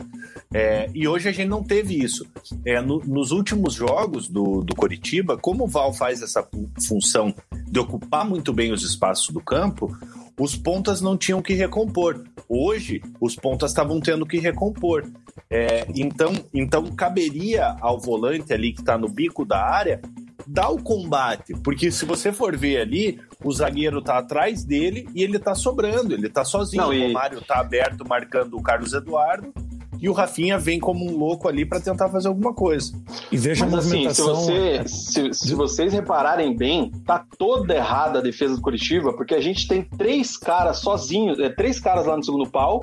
É, 0.53 0.89
e 0.95 1.07
hoje 1.07 1.29
a 1.29 1.33
gente 1.33 1.49
não 1.49 1.63
teve 1.63 1.95
isso. 1.95 2.27
É, 2.65 2.81
no- 2.81 3.01
nos 3.05 3.31
últimos 3.31 3.75
jogos 3.75 4.29
do, 4.29 4.63
do 4.63 4.75
Coritiba, 4.75 5.37
como 5.37 5.65
o 5.65 5.69
Val 5.69 5.93
faz 5.93 6.23
essa 6.23 6.43
fu- 6.43 6.69
função 6.87 7.35
de 7.69 7.79
ocupar 7.79 8.25
muito 8.29 8.53
bem 8.53 8.73
os 8.73 8.83
espaços 8.83 9.29
do 9.29 9.41
campo, 9.41 9.97
os 10.41 10.57
pontas 10.57 11.01
não 11.01 11.17
tinham 11.17 11.43
que 11.43 11.53
recompor. 11.55 12.25
Hoje, 12.49 13.03
os 13.21 13.37
pontas 13.37 13.71
estavam 13.71 14.01
tendo 14.01 14.25
que 14.27 14.39
recompor. 14.39 15.05
É, 15.51 15.87
então, 15.95 16.33
então, 16.53 16.85
caberia 16.95 17.77
ao 17.81 17.99
volante 17.99 18.53
ali 18.53 18.73
que 18.73 18.81
está 18.81 18.97
no 18.99 19.09
bico 19.09 19.45
da 19.45 19.63
área 19.65 20.01
dar 20.47 20.71
o 20.71 20.83
combate, 20.83 21.53
porque 21.63 21.91
se 21.91 22.07
você 22.07 22.33
for 22.33 22.57
ver 22.57 22.79
ali, 22.81 23.21
o 23.45 23.53
zagueiro 23.53 24.01
tá 24.01 24.17
atrás 24.17 24.65
dele 24.65 25.07
e 25.15 25.23
ele 25.23 25.39
tá 25.39 25.55
sobrando, 25.55 26.15
ele 26.15 26.29
tá 26.31 26.43
sozinho. 26.45 26.83
Não, 26.85 26.93
e- 26.95 27.03
O 27.05 27.07
Romário 27.09 27.41
tá 27.43 27.59
aberto 27.61 28.07
marcando 28.09 28.57
o 28.57 28.63
Carlos 28.63 28.95
Eduardo 28.95 29.53
e 30.01 30.09
o 30.09 30.13
Rafinha 30.13 30.59
vem 30.59 30.79
como 30.79 31.05
um 31.05 31.17
louco 31.17 31.49
ali 31.49 31.65
para 31.65 31.81
tentar 31.81 32.09
fazer 32.09 32.29
alguma 32.29 32.55
coisa. 32.55 32.93
E 33.31 33.37
veja 33.37 33.65
Mas 33.65 33.75
a 33.75 33.79
assim, 33.79 33.89
se, 33.89 34.23
movimentação. 34.23 34.35
você, 34.35 34.83
se, 34.87 35.33
se 35.33 35.55
vocês 35.55 35.93
repararem 35.93 36.57
bem, 36.57 36.91
tá 37.07 37.25
toda 37.37 37.75
errada 37.75 38.19
a 38.19 38.23
defesa 38.23 38.57
do 38.57 38.61
Curitiba, 38.61 39.13
porque 39.13 39.35
a 39.35 39.41
gente 39.41 39.67
tem 39.67 39.83
três 39.83 40.37
caras 40.37 40.79
sozinhos, 40.79 41.39
é, 41.39 41.49
três 41.49 41.81
caras 41.81 42.07
lá 42.07 42.17
no 42.17 42.25
segundo 42.25 42.49
pau, 42.49 42.83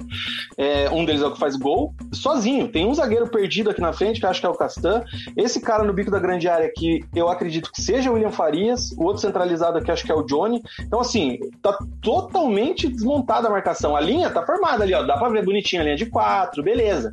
é, 0.57 0.89
um 0.89 1.05
deles 1.05 1.21
é 1.21 1.25
o 1.25 1.31
que 1.31 1.39
faz 1.39 1.55
gol, 1.55 1.93
sozinho. 2.11 2.67
Tem 2.67 2.85
um 2.85 2.93
zagueiro 2.93 3.27
perdido 3.27 3.69
aqui 3.69 3.81
na 3.81 3.93
frente, 3.93 4.19
que 4.19 4.25
eu 4.25 4.29
acho 4.29 4.39
que 4.39 4.45
é 4.45 4.49
o 4.49 4.55
Castan. 4.55 5.03
Esse 5.35 5.59
cara 5.61 5.83
no 5.83 5.93
bico 5.93 6.11
da 6.11 6.19
grande 6.19 6.47
área 6.47 6.65
aqui, 6.65 7.03
eu 7.15 7.29
acredito 7.29 7.71
que 7.71 7.81
seja 7.81 8.09
o 8.09 8.13
William 8.13 8.31
Farias, 8.31 8.91
o 8.97 9.03
outro 9.03 9.21
centralizado 9.21 9.77
aqui, 9.77 9.91
acho 9.91 10.05
que 10.05 10.11
é 10.11 10.15
o 10.15 10.23
Johnny. 10.23 10.61
Então, 10.81 10.99
assim, 10.99 11.39
tá 11.61 11.77
totalmente 12.01 12.87
desmontada 12.87 13.47
a 13.47 13.51
marcação. 13.51 13.95
A 13.95 14.01
linha 14.01 14.29
tá 14.29 14.45
formada 14.45 14.83
ali, 14.83 14.93
ó, 14.93 15.03
dá 15.03 15.17
pra 15.17 15.29
ver 15.29 15.43
bonitinho 15.43 15.81
a 15.81 15.85
linha 15.85 15.95
de 15.95 16.05
quatro, 16.05 16.63
beleza. 16.63 17.04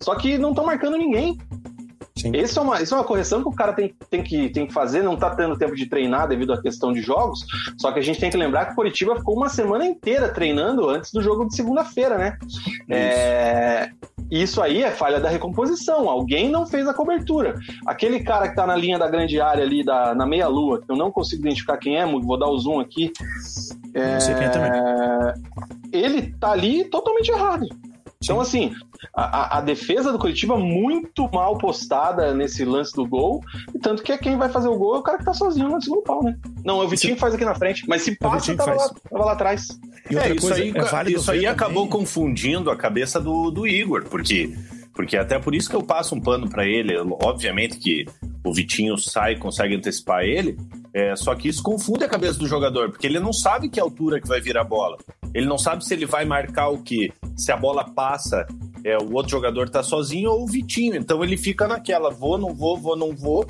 Só 0.00 0.14
que 0.14 0.38
não 0.38 0.50
estão 0.50 0.64
marcando 0.64 0.96
ninguém. 0.96 1.38
Sim. 2.16 2.30
Esse 2.32 2.56
é 2.58 2.62
uma, 2.62 2.80
isso 2.80 2.94
é 2.94 2.96
uma 2.96 3.04
correção 3.04 3.42
que 3.42 3.48
o 3.48 3.52
cara 3.52 3.72
tem, 3.72 3.92
tem, 4.08 4.22
que, 4.22 4.48
tem 4.48 4.66
que 4.66 4.72
fazer, 4.72 5.02
não 5.02 5.16
tá 5.16 5.34
tendo 5.34 5.58
tempo 5.58 5.74
de 5.74 5.86
treinar 5.86 6.28
devido 6.28 6.52
à 6.52 6.62
questão 6.62 6.92
de 6.92 7.02
jogos. 7.02 7.44
Só 7.76 7.90
que 7.90 7.98
a 7.98 8.02
gente 8.02 8.20
tem 8.20 8.30
que 8.30 8.36
lembrar 8.36 8.66
que 8.66 8.72
o 8.72 8.76
Curitiba 8.76 9.16
ficou 9.16 9.36
uma 9.36 9.48
semana 9.48 9.84
inteira 9.84 10.28
treinando 10.28 10.88
antes 10.88 11.12
do 11.12 11.20
jogo 11.20 11.46
de 11.46 11.56
segunda-feira, 11.56 12.16
né? 12.16 12.38
É, 12.88 13.90
isso 14.30 14.62
aí 14.62 14.84
é 14.84 14.92
falha 14.92 15.18
da 15.18 15.28
recomposição. 15.28 16.08
Alguém 16.08 16.48
não 16.48 16.66
fez 16.66 16.86
a 16.86 16.94
cobertura. 16.94 17.58
Aquele 17.84 18.20
cara 18.20 18.48
que 18.48 18.54
tá 18.54 18.64
na 18.64 18.76
linha 18.76 18.98
da 18.98 19.10
grande 19.10 19.40
área 19.40 19.64
ali, 19.64 19.84
da, 19.84 20.14
na 20.14 20.24
meia-lua, 20.24 20.80
que 20.80 20.90
eu 20.90 20.96
não 20.96 21.10
consigo 21.10 21.42
identificar 21.42 21.78
quem 21.78 21.98
é, 21.98 22.06
vou 22.06 22.38
dar 22.38 22.48
o 22.48 22.58
zoom 22.58 22.78
aqui. 22.78 23.12
Não 23.92 24.20
sei 24.20 24.34
quem 24.34 24.44
é 24.44 24.48
também. 24.48 24.70
Ele 25.92 26.32
tá 26.38 26.52
ali 26.52 26.84
totalmente 26.84 27.28
errado. 27.28 27.66
Então, 28.24 28.40
assim, 28.40 28.74
a, 29.14 29.58
a- 29.58 29.60
defesa 29.60 30.10
do 30.12 30.18
Curitiba 30.18 30.56
muito 30.56 31.28
mal 31.32 31.56
postada 31.58 32.32
nesse 32.34 32.64
lance 32.64 32.92
do 32.94 33.06
gol. 33.06 33.40
E 33.74 33.78
tanto 33.78 34.02
que 34.02 34.12
é 34.12 34.18
quem 34.18 34.36
vai 34.36 34.48
fazer 34.48 34.68
o 34.68 34.76
gol 34.76 34.96
é 34.96 34.98
o 34.98 35.02
cara 35.02 35.18
que 35.18 35.24
tá 35.24 35.32
sozinho 35.32 35.68
no 35.68 35.80
segundo 35.82 36.02
pau, 36.02 36.22
né? 36.22 36.36
Não, 36.64 36.80
é 36.82 36.84
o 36.84 36.88
Vitinho 36.88 37.14
que 37.14 37.20
faz 37.20 37.34
aqui 37.34 37.44
na 37.44 37.54
frente. 37.54 37.84
Mas 37.88 38.02
se 38.02 38.16
passa, 38.16 38.36
Vitinho 38.36 38.58
que 38.58 38.64
tava 38.64 38.76
lá, 38.76 38.90
tava 39.10 39.24
lá 39.24 39.32
atrás. 39.32 39.68
E 40.10 40.14
outra 40.16 40.30
É, 40.30 40.32
isso 40.32 40.40
coisa, 40.46 40.62
aí, 40.62 40.70
é 41.06 41.10
isso 41.12 41.30
aí 41.30 41.46
acabou 41.46 41.84
também- 41.86 42.00
confundindo 42.00 42.70
a 42.70 42.76
cabeça 42.76 43.20
do, 43.20 43.50
do 43.50 43.66
Igor, 43.66 44.04
porque, 44.04 44.54
porque 44.94 45.16
até 45.16 45.38
por 45.38 45.54
isso 45.54 45.68
que 45.68 45.76
eu 45.76 45.82
passo 45.82 46.14
um 46.14 46.20
pano 46.20 46.48
para 46.48 46.64
ele. 46.64 46.96
Obviamente 47.22 47.78
que 47.78 48.06
o 48.44 48.52
Vitinho 48.52 48.96
sai, 48.96 49.36
consegue 49.36 49.74
antecipar 49.74 50.22
ele, 50.22 50.56
é, 50.92 51.16
só 51.16 51.34
que 51.34 51.48
isso 51.48 51.62
confunde 51.62 52.04
a 52.04 52.08
cabeça 52.08 52.38
do 52.38 52.46
jogador, 52.46 52.90
porque 52.90 53.06
ele 53.06 53.18
não 53.18 53.32
sabe 53.32 53.68
que 53.68 53.80
altura 53.80 54.20
que 54.20 54.28
vai 54.28 54.40
vir 54.40 54.56
a 54.56 54.62
bola. 54.62 54.96
Ele 55.34 55.46
não 55.46 55.58
sabe 55.58 55.84
se 55.84 55.92
ele 55.92 56.06
vai 56.06 56.24
marcar 56.24 56.68
o 56.68 56.78
que, 56.78 57.12
se 57.36 57.50
a 57.50 57.56
bola 57.56 57.84
passa, 57.84 58.46
é, 58.84 58.96
o 58.98 59.12
outro 59.14 59.30
jogador 59.30 59.68
tá 59.68 59.82
sozinho 59.82 60.30
ou 60.30 60.44
o 60.44 60.46
Vitinho. 60.46 60.94
Então 60.94 61.24
ele 61.24 61.36
fica 61.36 61.66
naquela, 61.66 62.10
vou, 62.10 62.38
não 62.38 62.54
vou, 62.54 62.76
vou, 62.76 62.96
não 62.96 63.16
vou. 63.16 63.46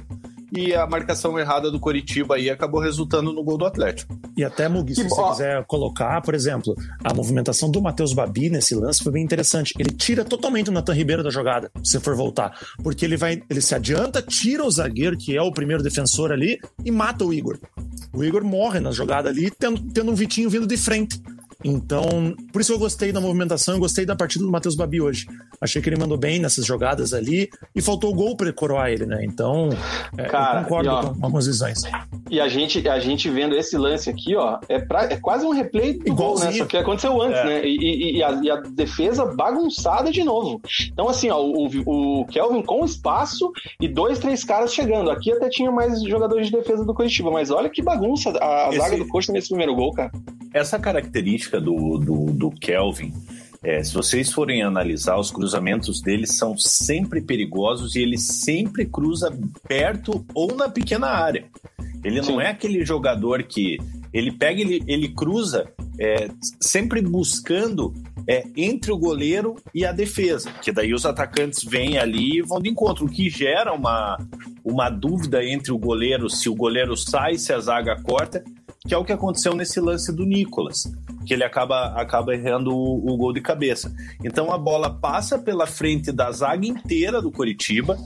E 0.56 0.72
a 0.72 0.86
marcação 0.86 1.36
errada 1.36 1.68
do 1.68 1.80
Coritiba 1.80 2.36
aí 2.36 2.48
acabou 2.48 2.80
resultando 2.80 3.32
no 3.32 3.42
gol 3.42 3.58
do 3.58 3.66
Atlético. 3.66 4.16
E 4.36 4.44
até, 4.44 4.68
Mugi, 4.68 4.94
se 4.94 5.08
você 5.08 5.22
quiser 5.30 5.64
colocar, 5.64 6.20
por 6.22 6.32
exemplo, 6.32 6.76
a 7.02 7.12
movimentação 7.12 7.68
do 7.68 7.82
Matheus 7.82 8.12
Babi 8.12 8.48
nesse 8.48 8.74
lance 8.74 9.02
foi 9.02 9.12
bem 9.12 9.24
interessante. 9.24 9.74
Ele 9.78 9.90
tira 9.90 10.24
totalmente 10.24 10.70
o 10.70 10.72
Natan 10.72 10.94
Ribeiro 10.94 11.24
da 11.24 11.30
jogada, 11.30 11.72
se 11.82 11.92
você 11.92 12.00
for 12.00 12.14
voltar. 12.14 12.56
Porque 12.84 13.04
ele 13.04 13.16
vai, 13.16 13.42
ele 13.50 13.60
se 13.60 13.74
adianta, 13.74 14.22
tira 14.22 14.64
o 14.64 14.70
zagueiro, 14.70 15.18
que 15.18 15.36
é 15.36 15.42
o 15.42 15.50
primeiro 15.50 15.82
defensor 15.82 16.30
ali, 16.30 16.58
e 16.84 16.90
mata 16.90 17.24
o 17.24 17.34
Igor. 17.34 17.58
O 18.12 18.22
Igor 18.22 18.44
morre 18.44 18.78
na 18.78 18.92
jogada 18.92 19.28
ali, 19.28 19.50
tendo, 19.50 19.80
tendo 19.92 20.12
um 20.12 20.14
Vitinho 20.14 20.48
vindo 20.48 20.68
de 20.68 20.76
frente. 20.76 21.20
Então, 21.64 22.34
por 22.52 22.60
isso 22.60 22.72
eu 22.72 22.78
gostei 22.78 23.10
da 23.10 23.20
movimentação, 23.20 23.74
eu 23.74 23.80
gostei 23.80 24.04
da 24.04 24.14
partida 24.14 24.44
do 24.44 24.50
Matheus 24.50 24.76
Babi 24.76 25.00
hoje. 25.00 25.26
Achei 25.60 25.80
que 25.80 25.88
ele 25.88 25.96
mandou 25.98 26.18
bem 26.18 26.38
nessas 26.38 26.66
jogadas 26.66 27.14
ali 27.14 27.48
e 27.74 27.80
faltou 27.80 28.10
o 28.10 28.14
gol 28.14 28.36
para 28.36 28.52
coroar 28.52 28.90
ele, 28.90 29.06
né? 29.06 29.24
Então, 29.24 29.70
é, 30.18 30.24
Cara, 30.24 30.60
eu 30.60 30.62
concordo 30.64 30.88
e 30.88 30.92
ó, 30.92 31.02
com 31.02 31.24
algumas 31.24 31.46
visões. 31.46 31.82
E 32.30 32.38
a 32.40 32.48
gente, 32.48 32.86
a 32.88 32.98
gente 33.00 33.30
vendo 33.30 33.54
esse 33.56 33.76
lance 33.78 34.10
aqui, 34.10 34.36
ó, 34.36 34.58
é, 34.68 34.78
pra- 34.78 35.04
é 35.04 35.16
quase 35.16 35.46
um 35.46 35.50
replay 35.52 35.94
do 35.94 36.14
gol, 36.14 36.34
né? 36.38 36.42
Igualzinho. 36.42 36.52
Só 36.58 36.64
que 36.66 36.76
aconteceu 36.76 37.22
antes, 37.22 37.38
É. 37.40 37.44
né? 37.44 37.66
E, 37.66 37.76
e- 37.76 38.16
e 38.18 38.22
a, 38.22 38.30
e 38.42 38.50
a 38.50 38.56
defesa 38.56 39.24
bagunçada 39.24 40.10
de 40.12 40.22
novo. 40.22 40.60
Então, 40.92 41.08
assim, 41.08 41.30
ó, 41.30 41.40
o, 41.40 42.20
o 42.20 42.26
Kelvin 42.26 42.62
com 42.62 42.84
espaço 42.84 43.50
e 43.80 43.88
dois, 43.88 44.18
três 44.18 44.44
caras 44.44 44.74
chegando. 44.74 45.10
Aqui 45.10 45.32
até 45.32 45.48
tinha 45.48 45.70
mais 45.70 46.02
jogadores 46.02 46.48
de 46.48 46.52
defesa 46.52 46.84
do 46.84 46.92
Curitiba, 46.92 47.30
mas 47.30 47.50
olha 47.50 47.70
que 47.70 47.82
bagunça 47.82 48.30
a, 48.38 48.66
a 48.66 48.68
Esse- 48.68 48.78
zaga 48.78 48.98
do 48.98 49.08
Coxa 49.08 49.32
nesse 49.32 49.48
primeiro 49.48 49.74
gol, 49.74 49.92
cara. 49.92 50.10
Essa 50.52 50.78
característica 50.78 51.53
do, 51.60 51.98
do, 51.98 52.32
do 52.32 52.50
Kelvin, 52.50 53.12
é, 53.64 53.82
se 53.82 53.94
vocês 53.94 54.30
forem 54.30 54.62
analisar, 54.62 55.18
os 55.18 55.30
cruzamentos 55.30 56.02
dele 56.02 56.26
são 56.26 56.56
sempre 56.58 57.22
perigosos 57.22 57.94
e 57.94 58.00
ele 58.00 58.18
sempre 58.18 58.84
cruza 58.84 59.34
perto 59.66 60.24
ou 60.34 60.54
na 60.54 60.68
pequena 60.68 61.08
área. 61.08 61.46
Ele 62.04 62.16
não 62.16 62.24
Sim. 62.24 62.40
é 62.40 62.50
aquele 62.50 62.84
jogador 62.84 63.42
que 63.42 63.78
ele 64.12 64.30
pega, 64.30 64.60
ele, 64.60 64.84
ele 64.86 65.08
cruza 65.08 65.66
é, 65.98 66.28
sempre 66.60 67.00
buscando 67.00 67.94
é, 68.28 68.44
entre 68.54 68.92
o 68.92 68.98
goleiro 68.98 69.56
e 69.74 69.86
a 69.86 69.92
defesa, 69.92 70.52
que 70.62 70.70
daí 70.70 70.92
os 70.92 71.06
atacantes 71.06 71.64
vêm 71.64 71.96
ali 71.96 72.38
e 72.38 72.42
vão 72.42 72.60
de 72.60 72.68
encontro, 72.68 73.06
o 73.06 73.08
que 73.08 73.30
gera 73.30 73.72
uma, 73.72 74.18
uma 74.62 74.90
dúvida 74.90 75.42
entre 75.42 75.72
o 75.72 75.78
goleiro, 75.78 76.28
se 76.28 76.50
o 76.50 76.54
goleiro 76.54 76.96
sai, 76.98 77.38
se 77.38 77.52
a 77.52 77.58
zaga 77.58 78.00
corta, 78.02 78.44
que 78.86 78.92
é 78.92 78.98
o 78.98 79.04
que 79.04 79.14
aconteceu 79.14 79.54
nesse 79.54 79.80
lance 79.80 80.12
do 80.12 80.26
Nicolas, 80.26 80.92
que 81.24 81.32
ele 81.32 81.42
acaba, 81.42 81.94
acaba 81.98 82.34
errando 82.34 82.70
o, 82.70 83.14
o 83.14 83.16
gol 83.16 83.32
de 83.32 83.40
cabeça. 83.40 83.90
Então 84.22 84.52
a 84.52 84.58
bola 84.58 84.90
passa 84.90 85.38
pela 85.38 85.66
frente 85.66 86.12
da 86.12 86.30
zaga 86.30 86.66
inteira 86.66 87.22
do 87.22 87.32
Coritiba, 87.32 87.96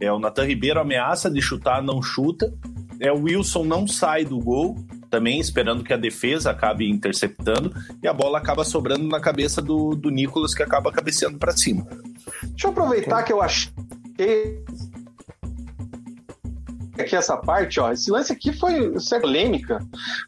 é 0.00 0.12
o 0.12 0.18
Natan 0.20 0.44
Ribeiro 0.44 0.78
ameaça 0.78 1.28
de 1.28 1.42
chutar, 1.42 1.82
não 1.82 2.00
chuta, 2.00 2.54
é 3.00 3.10
o 3.10 3.24
Wilson 3.24 3.64
não 3.64 3.84
sai 3.88 4.24
do 4.24 4.38
gol, 4.38 4.76
também 5.10 5.40
esperando 5.40 5.82
que 5.82 5.92
a 5.92 5.96
defesa 5.96 6.52
acabe 6.52 6.88
interceptando, 6.88 7.74
e 8.00 8.06
a 8.06 8.12
bola 8.12 8.38
acaba 8.38 8.64
sobrando 8.64 9.08
na 9.08 9.20
cabeça 9.20 9.60
do, 9.60 9.96
do 9.96 10.08
Nicolas, 10.08 10.54
que 10.54 10.62
acaba 10.62 10.92
cabeceando 10.92 11.36
para 11.36 11.56
cima. 11.56 11.84
Deixa 12.44 12.68
eu 12.68 12.70
aproveitar 12.70 13.24
que 13.24 13.32
eu 13.32 13.42
achei 13.42 13.72
aqui 17.02 17.16
essa 17.16 17.36
parte, 17.36 17.80
ó. 17.80 17.92
Esse 17.92 18.10
lance 18.10 18.32
aqui 18.32 18.52
foi 18.52 18.98
certa 18.98 19.26
polêmica, 19.26 19.78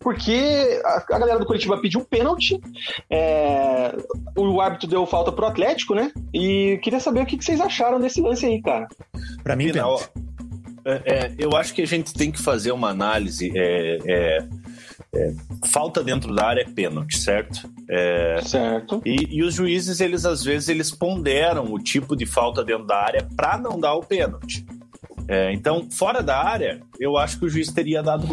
porque 0.00 0.80
a, 0.84 1.04
a 1.08 1.18
galera 1.18 1.38
do 1.38 1.46
Curitiba 1.46 1.78
pediu 1.78 2.04
pênalti, 2.04 2.60
é, 3.10 3.94
o 4.36 4.60
árbitro 4.60 4.88
deu 4.88 5.06
falta 5.06 5.32
pro 5.32 5.46
Atlético, 5.46 5.94
né? 5.94 6.12
E 6.32 6.78
queria 6.82 7.00
saber 7.00 7.22
o 7.22 7.26
que, 7.26 7.36
que 7.36 7.44
vocês 7.44 7.60
acharam 7.60 7.98
desse 7.98 8.20
lance 8.20 8.44
aí, 8.46 8.60
cara. 8.60 8.88
Pra 9.42 9.56
mim, 9.56 9.68
Final, 9.68 10.00
é, 10.84 11.02
é, 11.04 11.34
eu 11.38 11.56
acho 11.56 11.74
que 11.74 11.82
a 11.82 11.86
gente 11.86 12.12
tem 12.12 12.30
que 12.30 12.40
fazer 12.40 12.72
uma 12.72 12.88
análise. 12.90 13.50
É, 13.54 13.98
é, 14.06 14.48
é 15.14 15.34
falta 15.66 16.02
dentro 16.02 16.34
da 16.34 16.46
área 16.46 16.62
é 16.62 16.64
pênalti, 16.64 17.18
certo? 17.18 17.68
É, 17.88 18.40
certo. 18.42 19.02
E, 19.04 19.38
e, 19.38 19.42
os 19.42 19.54
juízes, 19.54 20.00
eles 20.00 20.24
às 20.24 20.44
vezes, 20.44 20.68
eles 20.68 20.90
ponderam 20.90 21.72
o 21.72 21.78
tipo 21.78 22.16
de 22.16 22.26
falta 22.26 22.64
dentro 22.64 22.86
da 22.86 22.96
área 22.96 23.26
para 23.36 23.58
não 23.58 23.78
dar 23.78 23.94
o 23.94 24.00
pênalti. 24.00 24.64
É, 25.30 25.52
então, 25.52 25.88
fora 25.88 26.24
da 26.24 26.44
área, 26.44 26.80
eu 26.98 27.16
acho 27.16 27.38
que 27.38 27.44
o 27.44 27.48
juiz 27.48 27.72
teria 27.72 28.02
dado, 28.02 28.26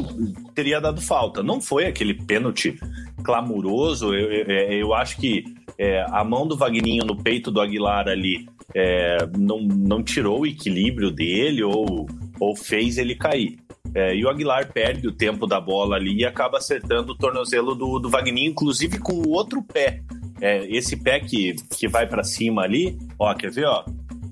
teria 0.55 0.81
dado 0.81 0.99
falta. 0.99 1.43
Não 1.43 1.61
foi 1.61 1.85
aquele 1.85 2.15
pênalti 2.15 2.75
clamoroso. 3.23 4.15
Eu, 4.15 4.31
eu, 4.31 4.71
eu 4.71 4.93
acho 4.95 5.15
que 5.17 5.43
é, 5.77 6.03
a 6.09 6.23
mão 6.23 6.47
do 6.47 6.57
Vagninho 6.57 7.05
no 7.05 7.15
peito 7.15 7.51
do 7.51 7.61
Aguilar 7.61 8.07
ali 8.07 8.47
é, 8.73 9.17
não, 9.37 9.59
não 9.61 10.01
tirou 10.01 10.41
o 10.41 10.47
equilíbrio 10.47 11.11
dele 11.11 11.61
ou, 11.61 12.07
ou 12.39 12.55
fez 12.55 12.97
ele 12.97 13.13
cair. 13.13 13.59
É, 13.93 14.15
e 14.15 14.25
o 14.25 14.29
Aguilar 14.29 14.73
perde 14.73 15.07
o 15.07 15.11
tempo 15.11 15.45
da 15.45 15.61
bola 15.61 15.97
ali 15.97 16.21
e 16.21 16.25
acaba 16.25 16.57
acertando 16.57 17.11
o 17.11 17.17
tornozelo 17.17 17.75
do, 17.75 17.99
do 17.99 18.09
Vagninho, 18.09 18.49
inclusive 18.49 18.97
com 18.97 19.13
o 19.13 19.29
outro 19.29 19.61
pé. 19.61 20.01
É, 20.41 20.65
esse 20.65 20.97
pé 20.97 21.19
que, 21.19 21.57
que 21.77 21.87
vai 21.87 22.07
para 22.07 22.23
cima 22.23 22.63
ali, 22.63 22.97
ó, 23.19 23.31
quer 23.35 23.51
ver, 23.51 23.67
ó? 23.67 23.85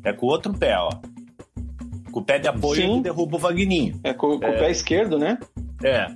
É 0.03 0.11
com 0.11 0.25
o 0.25 0.29
outro 0.29 0.51
pé, 0.51 0.75
ó. 0.79 0.89
Com 2.15 2.21
o 2.21 2.23
pé 2.23 2.39
de 2.39 2.47
apoio 2.47 2.81
Sim. 2.81 3.01
derruba 3.01 3.35
o 3.35 3.39
Vagninho. 3.39 3.99
É 4.01 4.13
com, 4.13 4.39
com 4.39 4.45
é, 4.45 4.51
o 4.51 4.57
pé 4.57 4.71
esquerdo, 4.71 5.19
né? 5.19 5.37
É. 5.83 6.07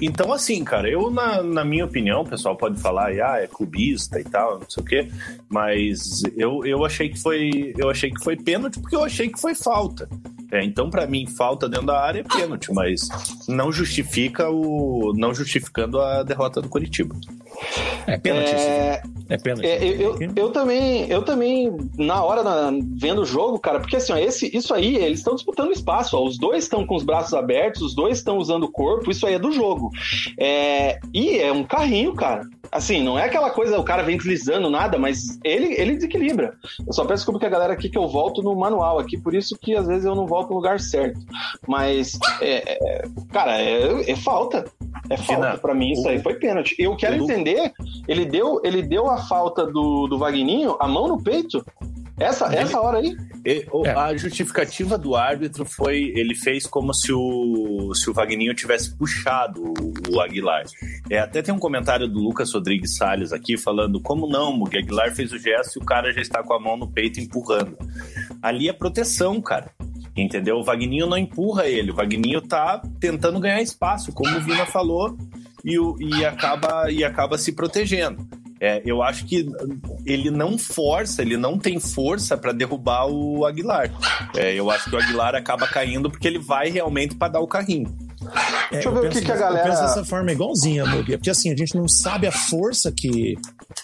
Então, 0.00 0.32
assim, 0.32 0.64
cara, 0.64 0.88
eu, 0.88 1.10
na, 1.10 1.42
na 1.42 1.64
minha 1.64 1.84
opinião, 1.84 2.22
o 2.22 2.28
pessoal 2.28 2.56
pode 2.56 2.80
falar, 2.80 3.10
ah, 3.10 3.40
é 3.40 3.46
clubista 3.46 4.20
e 4.20 4.24
tal, 4.24 4.60
não 4.60 4.68
sei 4.68 4.82
o 4.82 4.86
quê, 4.86 5.08
mas 5.48 6.22
eu, 6.36 6.64
eu 6.64 6.84
achei 6.84 7.08
que 7.08 7.18
foi 7.18 7.72
eu 7.76 7.88
achei 7.88 8.10
que 8.10 8.22
foi 8.22 8.36
pênalti 8.36 8.80
porque 8.80 8.96
eu 8.96 9.04
achei 9.04 9.28
que 9.28 9.40
foi 9.40 9.54
falta. 9.54 10.08
É, 10.54 10.62
então, 10.62 10.88
para 10.88 11.04
mim, 11.04 11.26
falta 11.26 11.68
dentro 11.68 11.86
da 11.86 12.00
área 12.00 12.20
é 12.20 12.22
pênalti, 12.22 12.72
mas 12.72 13.08
não 13.48 13.72
justifica 13.72 14.48
o. 14.48 15.12
não 15.16 15.34
justificando 15.34 16.00
a 16.00 16.22
derrota 16.22 16.62
do 16.62 16.68
Curitiba. 16.68 17.16
É 18.06 18.16
pênalti. 18.16 18.54
É, 18.54 19.02
é 19.30 19.36
pênalti. 19.36 19.66
É, 19.66 19.84
eu, 19.84 20.16
eu, 20.20 20.32
eu, 20.36 20.50
também, 20.50 21.10
eu 21.10 21.22
também, 21.22 21.76
na 21.98 22.22
hora, 22.22 22.44
na, 22.44 22.70
vendo 22.96 23.22
o 23.22 23.24
jogo, 23.24 23.58
cara, 23.58 23.80
porque 23.80 23.96
assim, 23.96 24.12
ó, 24.12 24.16
esse, 24.16 24.56
isso 24.56 24.72
aí, 24.72 24.96
eles 24.96 25.20
estão 25.20 25.34
disputando 25.34 25.72
espaço, 25.72 26.16
ó, 26.16 26.24
os 26.24 26.38
dois 26.38 26.64
estão 26.64 26.86
com 26.86 26.94
os 26.94 27.02
braços 27.02 27.34
abertos, 27.34 27.82
os 27.82 27.94
dois 27.94 28.18
estão 28.18 28.38
usando 28.38 28.64
o 28.64 28.70
corpo, 28.70 29.10
isso 29.10 29.26
aí 29.26 29.34
é 29.34 29.38
do 29.44 29.52
jogo. 29.52 29.90
É, 30.38 30.98
e 31.12 31.38
é 31.38 31.52
um 31.52 31.64
carrinho, 31.64 32.14
cara. 32.14 32.42
Assim, 32.72 33.02
não 33.02 33.18
é 33.18 33.24
aquela 33.24 33.50
coisa, 33.50 33.78
o 33.78 33.84
cara 33.84 34.02
vem 34.02 34.16
deslizando 34.16 34.68
nada, 34.68 34.98
mas 34.98 35.38
ele, 35.44 35.74
ele 35.74 35.94
desequilibra. 35.94 36.54
Eu 36.86 36.92
só 36.92 37.02
peço 37.02 37.18
desculpa 37.18 37.38
que 37.38 37.46
a 37.46 37.50
galera 37.50 37.72
aqui 37.72 37.88
que 37.88 37.98
eu 37.98 38.08
volto 38.08 38.42
no 38.42 38.54
manual 38.56 38.98
aqui, 38.98 39.16
por 39.16 39.34
isso 39.34 39.56
que 39.60 39.76
às 39.76 39.86
vezes 39.86 40.04
eu 40.04 40.14
não 40.14 40.26
volto 40.26 40.50
no 40.50 40.56
lugar 40.56 40.80
certo. 40.80 41.20
Mas, 41.68 42.18
é, 42.40 42.72
é, 42.72 43.04
cara, 43.30 43.60
é, 43.60 44.10
é 44.10 44.16
falta. 44.16 44.64
É 45.10 45.16
falta. 45.16 45.58
Para 45.58 45.74
mim, 45.74 45.92
isso 45.92 46.08
aí 46.08 46.18
foi 46.20 46.34
pênalti. 46.34 46.74
Eu 46.78 46.96
quero 46.96 47.16
entender, 47.16 47.72
ele 48.08 48.24
deu, 48.24 48.60
ele 48.64 48.82
deu 48.82 49.08
a 49.08 49.18
falta 49.18 49.66
do, 49.66 50.06
do 50.06 50.18
Vagninho, 50.18 50.76
a 50.80 50.88
mão 50.88 51.06
no 51.06 51.22
peito. 51.22 51.64
Essa, 52.18 52.46
ele, 52.46 52.56
essa 52.56 52.80
hora 52.80 52.98
aí? 52.98 53.16
Ele, 53.44 53.66
é. 53.84 53.90
A 53.90 54.16
justificativa 54.16 54.96
do 54.96 55.16
árbitro 55.16 55.64
foi. 55.64 56.12
Ele 56.14 56.34
fez 56.34 56.66
como 56.66 56.94
se 56.94 57.12
o, 57.12 57.92
se 57.94 58.08
o 58.08 58.12
Vagninho 58.12 58.54
tivesse 58.54 58.96
puxado 58.96 59.62
o, 59.62 60.14
o 60.14 60.20
Aguilar. 60.20 60.64
É, 61.10 61.18
até 61.18 61.42
tem 61.42 61.52
um 61.52 61.58
comentário 61.58 62.06
do 62.06 62.20
Lucas 62.20 62.52
Rodrigues 62.52 62.96
Salles 62.96 63.32
aqui 63.32 63.56
falando: 63.56 64.00
como 64.00 64.28
não, 64.28 64.56
o 64.56 64.66
Aguilar 64.66 65.14
fez 65.14 65.32
o 65.32 65.38
gesto 65.38 65.78
e 65.78 65.82
o 65.82 65.84
cara 65.84 66.12
já 66.12 66.20
está 66.20 66.42
com 66.42 66.54
a 66.54 66.60
mão 66.60 66.76
no 66.76 66.90
peito 66.90 67.18
empurrando. 67.18 67.76
Ali 68.40 68.68
é 68.68 68.72
proteção, 68.72 69.40
cara. 69.40 69.70
Entendeu? 70.16 70.58
O 70.58 70.64
Vagninho 70.64 71.08
não 71.08 71.18
empurra 71.18 71.66
ele, 71.66 71.90
o 71.90 71.94
Vagninho 71.94 72.40
tá 72.40 72.80
tentando 73.00 73.40
ganhar 73.40 73.60
espaço, 73.60 74.12
como 74.12 74.36
o 74.36 74.40
Vina 74.40 74.64
falou, 74.64 75.18
e, 75.64 75.76
e, 75.98 76.24
acaba, 76.24 76.88
e 76.88 77.02
acaba 77.02 77.36
se 77.36 77.50
protegendo. 77.50 78.24
É, 78.64 78.80
eu 78.82 79.02
acho 79.02 79.26
que 79.26 79.46
ele 80.06 80.30
não 80.30 80.56
força, 80.56 81.20
ele 81.20 81.36
não 81.36 81.58
tem 81.58 81.78
força 81.78 82.34
para 82.34 82.50
derrubar 82.50 83.06
o 83.06 83.44
Aguilar. 83.44 83.90
É, 84.34 84.54
eu 84.54 84.70
acho 84.70 84.88
que 84.88 84.96
o 84.96 84.98
Aguilar 84.98 85.34
acaba 85.34 85.66
caindo 85.66 86.10
porque 86.10 86.26
ele 86.26 86.38
vai 86.38 86.70
realmente 86.70 87.14
para 87.14 87.32
dar 87.32 87.40
o 87.40 87.46
carrinho. 87.46 87.94
É, 88.70 88.76
Deixa 88.76 88.88
eu 88.88 88.94
ver 88.94 89.06
o 89.06 89.10
que, 89.10 89.20
que 89.20 89.30
a 89.30 89.36
galera. 89.36 89.68
Eu 89.68 89.70
penso 89.70 89.82
dessa 89.82 90.02
forma 90.02 90.32
igualzinha, 90.32 90.86
Mugi, 90.86 91.18
porque 91.18 91.28
assim, 91.28 91.52
a 91.52 91.56
gente 91.56 91.76
não 91.76 91.86
sabe 91.86 92.26
a 92.26 92.32
força 92.32 92.90
que, 92.90 93.36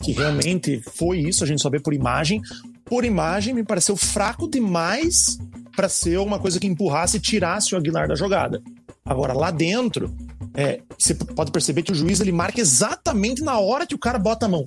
que 0.03 0.12
realmente 0.12 0.81
foi 0.95 1.18
isso, 1.18 1.45
a 1.45 1.47
gente 1.47 1.61
só 1.61 1.68
vê 1.68 1.78
por 1.78 1.93
imagem. 1.93 2.41
Por 2.83 3.05
imagem, 3.05 3.53
me 3.53 3.62
pareceu 3.62 3.99
fraco 3.99 4.49
demais 4.49 5.39
para 5.76 5.91
ser 5.91 6.18
uma 6.20 6.39
coisa 6.39 6.59
que 6.59 6.66
empurrasse 6.66 7.18
e 7.18 7.20
tirasse 7.20 7.74
o 7.74 7.78
Aguilar 7.78 8.09
da 8.09 8.14
jogada. 8.14 8.62
Agora, 9.11 9.33
lá 9.33 9.51
dentro, 9.51 10.15
é, 10.55 10.83
você 10.97 11.17
pode 11.17 11.51
perceber 11.51 11.83
que 11.83 11.91
o 11.91 11.97
juiz 11.97 12.21
ele 12.21 12.31
marca 12.31 12.61
exatamente 12.61 13.43
na 13.43 13.59
hora 13.59 13.85
que 13.85 13.95
o 13.95 13.99
cara 13.99 14.21
bota 14.21 14.47
a 14.47 14.49
mão 14.49 14.65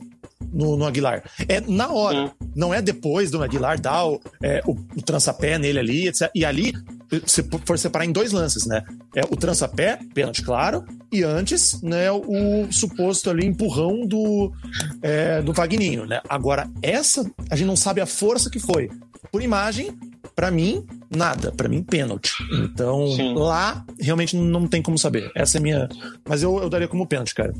no, 0.52 0.76
no 0.76 0.86
Aguilar. 0.86 1.24
É 1.48 1.62
na 1.62 1.88
hora, 1.88 2.30
não 2.54 2.74
é 2.74 2.82
depois 2.82 3.32
do 3.32 3.42
Aguilar 3.42 3.80
dar 3.80 4.06
o, 4.06 4.20
é, 4.44 4.62
o, 4.66 4.72
o 4.72 5.02
trançapé 5.02 5.58
nele 5.58 5.80
ali, 5.80 6.08
etc. 6.10 6.30
E 6.36 6.44
ali, 6.44 6.74
se 7.26 7.42
for 7.66 7.80
separar 7.80 8.04
em 8.04 8.12
dois 8.12 8.34
lances, 8.34 8.66
né? 8.66 8.84
É 9.16 9.22
o 9.22 9.38
trançapé, 9.38 9.98
pênalti 10.14 10.42
claro, 10.42 10.84
e 11.10 11.24
antes, 11.24 11.82
né, 11.82 12.12
o, 12.12 12.66
o 12.66 12.74
suposto 12.74 13.30
ali 13.30 13.46
empurrão 13.46 14.06
do, 14.06 14.52
é, 15.02 15.42
do 15.42 15.54
Vagninho, 15.54 16.06
né? 16.06 16.20
Agora, 16.28 16.70
essa, 16.82 17.26
a 17.50 17.56
gente 17.56 17.68
não 17.68 17.78
sabe 17.78 18.02
a 18.02 18.06
força 18.06 18.50
que 18.50 18.60
foi. 18.60 18.90
Por 19.32 19.42
imagem, 19.42 19.98
para 20.36 20.52
mim, 20.52 20.86
nada. 21.10 21.52
Para 21.52 21.70
mim, 21.70 21.84
pênalti. 21.84 22.34
Então, 22.54 23.08
Sim. 23.08 23.36
lá, 23.36 23.86
realmente 24.00 24.36
não 24.36 24.68
tem 24.68 24.82
como 24.82 24.98
saber. 24.98 25.32
Essa 25.36 25.58
é 25.58 25.62
minha. 25.62 25.90
Mas 26.28 26.44
eu, 26.44 26.58
eu 26.60 26.70
daria 26.70 26.88
como 26.88 27.08
pênalti, 27.08 27.36
cara. 27.36 27.54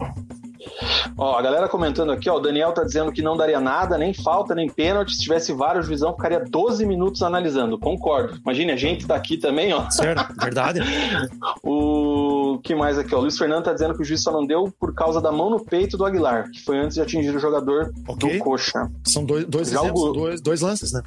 Ó, 1.18 1.38
a 1.38 1.42
galera 1.42 1.68
comentando 1.68 2.12
aqui, 2.12 2.30
ó, 2.30 2.38
o 2.38 2.40
Daniel 2.40 2.72
tá 2.72 2.84
dizendo 2.84 3.12
que 3.12 3.22
não 3.22 3.36
daria 3.36 3.60
nada, 3.60 3.98
nem 3.98 4.14
falta, 4.14 4.56
nem 4.56 4.70
pênalti. 4.70 5.16
Se 5.16 5.22
tivesse 5.22 5.54
vários, 5.54 5.86
o 5.86 5.88
juizão 5.90 6.14
ficaria 6.14 6.40
12 6.40 6.86
minutos 6.86 7.22
analisando. 7.22 7.78
Concordo. 7.78 8.40
Imagine, 8.44 8.72
a 8.72 8.76
gente 8.76 9.06
tá 9.06 9.16
aqui 9.16 9.38
também, 9.38 9.74
ó. 9.74 9.90
Certo, 9.90 10.34
verdade. 10.40 10.80
o 11.64 12.60
que 12.64 12.74
mais 12.76 12.98
aqui, 12.98 13.14
ó? 13.14 13.20
O 13.20 13.22
Luiz 13.22 13.38
Fernando 13.38 13.66
tá 13.66 13.74
dizendo 13.74 13.94
que 13.94 14.02
o 14.02 14.06
juiz 14.06 14.22
só 14.22 14.32
não 14.32 14.46
deu 14.46 14.74
por 14.80 14.94
causa 14.94 15.22
da 15.22 15.32
mão 15.32 15.50
no 15.50 15.64
peito 15.64 15.98
do 15.98 16.06
Aguilar, 16.06 16.50
que 16.50 16.64
foi 16.64 16.78
antes 16.80 16.96
de 16.96 17.02
atingir 17.02 17.36
o 17.36 17.40
jogador 17.40 17.92
okay. 18.08 18.38
do 18.38 18.44
coxa. 18.44 18.90
São 19.06 19.26
dois, 19.26 19.46
dois, 19.46 19.72
exemplos, 19.72 20.14
dois, 20.14 20.42
dois 20.42 20.62
lances, 20.62 20.94
né? 20.94 21.02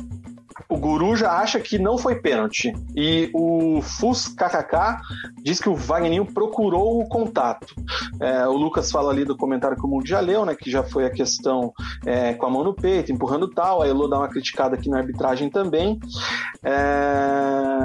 O 0.69 0.77
Guru 0.77 1.17
já 1.17 1.33
acha 1.33 1.61
que 1.61 1.79
não 1.79 1.99
foi 1.99 2.17
pênalti. 2.17 2.73
E 2.95 3.31
o 3.33 3.81
Fus 3.83 4.29
KKK 4.29 5.01
diz 5.43 5.61
que 5.61 5.69
o 5.69 5.75
Wagninho 5.75 6.27
procurou 6.27 7.01
o 7.01 7.09
contato. 7.09 7.75
É, 8.21 8.47
o 8.47 8.53
Lucas 8.53 8.91
fala 8.91 9.13
ali 9.13 9.25
do 9.25 9.37
comentário 9.37 9.77
que 9.77 9.85
o 9.85 9.89
Mundo 9.89 10.07
já 10.07 10.21
leu, 10.21 10.45
né? 10.45 10.55
Que 10.55 10.71
já 10.71 10.83
foi 10.83 11.05
a 11.05 11.11
questão 11.11 11.73
é, 12.05 12.35
com 12.35 12.47
a 12.47 12.51
mão 12.51 12.65
no 12.65 12.75
peito, 12.75 13.13
empurrando 13.13 13.49
tal. 13.49 13.83
A 13.83 13.87
Elo 13.87 14.09
dá 14.09 14.19
uma 14.19 14.29
criticada 14.29 14.75
aqui 14.75 14.89
na 14.89 14.99
arbitragem 14.99 15.51
também. 15.51 16.01
É... 16.63 17.77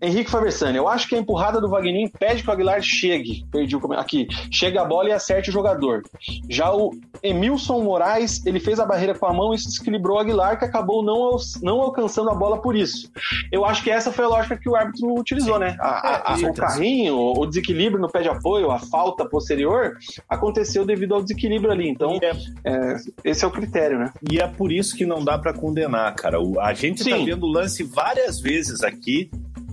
Henrique 0.00 0.30
Faversani, 0.30 0.76
eu 0.76 0.88
acho 0.88 1.08
que 1.08 1.14
a 1.14 1.18
empurrada 1.18 1.60
do 1.60 1.68
Wagninho 1.68 2.06
impede 2.06 2.42
que 2.42 2.48
o 2.48 2.52
Aguilar 2.52 2.80
chegue. 2.82 3.46
Perdi 3.50 3.76
o 3.76 3.80
comentário. 3.80 4.06
Aqui. 4.06 4.28
Chega 4.50 4.82
a 4.82 4.84
bola 4.84 5.08
e 5.08 5.12
acerte 5.12 5.50
o 5.50 5.52
jogador. 5.52 6.02
Já 6.48 6.72
o 6.72 6.90
Emilson 7.22 7.82
Moraes, 7.82 8.44
ele 8.46 8.60
fez 8.60 8.78
a 8.78 8.86
barreira 8.86 9.14
com 9.14 9.26
a 9.26 9.32
mão 9.32 9.52
e 9.52 9.58
se 9.58 9.66
desequilibrou 9.66 10.16
o 10.16 10.20
Aguilar, 10.20 10.58
que 10.58 10.64
acabou 10.64 11.02
não, 11.02 11.36
não 11.62 11.80
alcançando 11.96 12.30
a 12.30 12.34
bola 12.34 12.60
por 12.60 12.76
isso. 12.76 13.10
Eu 13.50 13.64
acho 13.64 13.82
que 13.82 13.90
essa 13.90 14.12
foi 14.12 14.24
a 14.24 14.28
lógica 14.28 14.56
que 14.56 14.68
o 14.68 14.76
árbitro 14.76 15.14
utilizou, 15.18 15.58
né? 15.58 15.76
A, 15.80 15.88
a, 15.88 16.34
a, 16.34 16.36
o 16.38 16.54
carrinho, 16.54 17.16
o 17.16 17.46
desequilíbrio 17.46 18.00
no 18.00 18.10
pé 18.10 18.22
de 18.22 18.28
apoio, 18.28 18.70
a 18.70 18.78
falta 18.78 19.24
posterior, 19.24 19.96
aconteceu 20.28 20.84
devido 20.84 21.14
ao 21.14 21.22
desequilíbrio 21.22 21.72
ali. 21.72 21.88
Então, 21.88 22.18
é, 22.22 22.30
é, 22.64 22.96
esse 23.24 23.44
é 23.44 23.48
o 23.48 23.50
critério, 23.50 23.98
né? 23.98 24.12
E 24.30 24.38
é 24.38 24.46
por 24.46 24.70
isso 24.70 24.94
que 24.96 25.06
não 25.06 25.24
dá 25.24 25.38
para 25.38 25.52
condenar, 25.52 26.14
cara. 26.14 26.38
A 26.60 26.74
gente 26.74 26.98
tá 26.98 27.04
Sim. 27.04 27.18
tá 27.18 27.24
vendo 27.24 27.44
o 27.44 27.50
lance 27.50 27.82
várias 27.82 28.40
vezes 28.40 28.82
aqui 28.82 29.30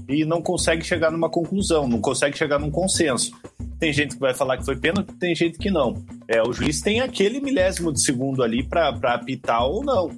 e 0.07 0.26
não 0.26 0.41
consegue 0.41 0.84
chegar 0.84 1.11
numa 1.11 1.30
conclusão, 1.30 1.88
não 1.88 1.99
consegue 1.99 2.38
chegar 2.38 2.59
num 2.59 2.71
consenso. 2.71 3.32
Tem 3.80 3.91
gente 3.91 4.15
que 4.15 4.21
vai 4.21 4.34
falar 4.34 4.57
que 4.57 4.65
foi 4.65 4.76
pênalti, 4.76 5.11
tem 5.19 5.36
gente 5.36 5.57
que 5.57 5.69
não. 5.69 5.95
É, 6.28 6.41
o 6.41 6.53
juiz 6.53 6.82
tem 6.82 7.01
aquele 7.01 7.39
milésimo 7.41 7.91
de 7.91 8.01
segundo 8.01 8.43
ali 8.43 8.63
para 8.63 8.89
apitar 9.13 9.65
ou 9.65 9.84
não. 9.84 10.09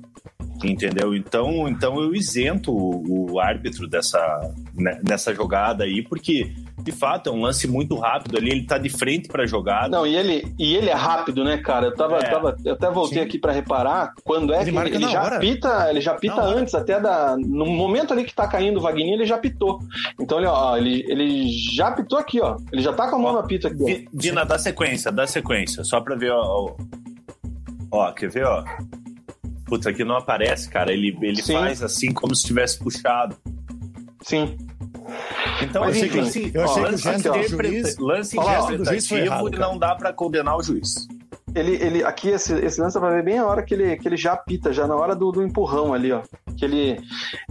Entendeu? 0.63 1.15
Então, 1.15 1.67
então 1.67 1.99
eu 1.99 2.13
isento 2.13 2.71
o, 2.71 3.33
o 3.33 3.39
árbitro 3.39 3.87
dessa, 3.87 4.19
né, 4.73 4.99
nessa 5.03 5.33
jogada 5.33 5.83
aí, 5.83 6.01
porque 6.01 6.53
de 6.85 6.91
fato, 6.91 7.31
é 7.31 7.33
um 7.33 7.41
lance 7.41 7.67
muito 7.67 7.95
rápido 7.95 8.37
ali, 8.37 8.51
ele 8.51 8.63
tá 8.63 8.77
de 8.77 8.89
frente 8.89 9.27
pra 9.27 9.47
jogada. 9.47 9.89
Não, 9.89 10.05
e 10.05 10.15
ele, 10.15 10.53
e 10.59 10.75
ele 10.75 10.91
é 10.91 10.93
rápido, 10.93 11.43
né, 11.43 11.57
cara? 11.57 11.87
Eu, 11.87 11.95
tava, 11.95 12.17
é, 12.17 12.29
tava 12.29 12.55
eu 12.63 12.73
até 12.73 12.91
voltei 12.91 13.17
sim. 13.17 13.23
aqui 13.25 13.39
para 13.39 13.51
reparar 13.51 14.13
quando 14.23 14.53
é 14.53 14.61
ele 14.61 14.71
que 14.71 14.77
ele, 14.77 14.95
ele 14.95 15.11
já 15.11 15.23
hora. 15.23 15.39
pita, 15.39 15.89
ele 15.89 15.99
já 15.99 16.13
pita 16.13 16.43
antes, 16.43 16.75
até 16.75 16.99
da. 16.99 17.35
No 17.37 17.65
momento 17.65 18.13
ali 18.13 18.23
que 18.23 18.35
tá 18.35 18.47
caindo 18.47 18.77
o 18.77 18.81
Vagninho, 18.81 19.15
ele 19.15 19.25
já 19.25 19.35
pitou. 19.35 19.79
Então, 20.19 20.37
ele, 20.37 20.47
ó, 20.47 20.77
ele, 20.77 21.03
ele 21.07 21.49
já 21.49 21.91
pitou 21.91 22.19
aqui, 22.19 22.39
ó. 22.39 22.57
Ele 22.71 22.83
já 22.83 22.93
tá 22.93 23.09
com 23.09 23.15
a 23.15 23.19
mão 23.19 23.31
ó, 23.31 23.41
na 23.41 23.43
pita 23.47 23.67
aqui. 23.67 24.07
Dina, 24.13 24.45
dá 24.45 24.59
sequência, 24.59 25.11
dá 25.11 25.25
sequência, 25.25 25.83
só 25.83 25.99
pra 25.99 26.15
ver, 26.15 26.31
ó. 26.31 26.75
Ó, 27.89 28.11
quer 28.11 28.29
ver, 28.29 28.45
ó? 28.45 28.63
Puta, 29.65 29.89
aqui 29.89 30.03
não 30.03 30.15
aparece, 30.15 30.69
cara. 30.69 30.91
Ele, 30.93 31.17
ele 31.21 31.41
faz 31.41 31.81
assim 31.81 32.13
como 32.13 32.35
se 32.35 32.45
tivesse 32.45 32.77
puxado. 32.77 33.35
Sim. 34.21 34.57
Então, 35.61 35.83
Mas, 35.83 35.97
assim, 35.97 36.05
enfim, 36.07 36.19
lance, 36.19 36.51
eu 36.53 36.63
achei 36.63 36.73
ó, 36.73 36.73
que 36.73 36.79
o 36.79 36.91
lance 36.91 37.03
gesto 37.03 37.23
do 37.31 37.37
interpre- 37.37 37.67
juiz- 37.69 37.97
lance 37.97 38.37
ó, 38.37 38.41
foi 38.43 38.73
interpretativo 38.75 39.15
errado, 39.19 39.55
e 39.55 39.59
não 39.59 39.77
dá 39.77 39.95
pra 39.95 40.11
condenar 40.13 40.57
o 40.57 40.63
juiz. 40.63 41.07
Ele, 41.55 41.75
ele, 41.75 42.03
aqui, 42.03 42.29
esse, 42.29 42.53
esse 42.53 42.81
lance 42.81 42.99
vai 42.99 43.13
ver 43.13 43.23
bem 43.23 43.39
a 43.39 43.45
hora 43.45 43.63
que 43.63 43.73
ele, 43.73 43.95
que 43.95 44.07
ele 44.07 44.17
já 44.17 44.33
apita, 44.33 44.73
já 44.73 44.85
na 44.85 44.95
hora 44.95 45.15
do, 45.15 45.31
do 45.31 45.41
empurrão 45.41 45.93
ali, 45.93 46.11
ó. 46.11 46.21
Que 46.57 46.65
ele, 46.65 46.99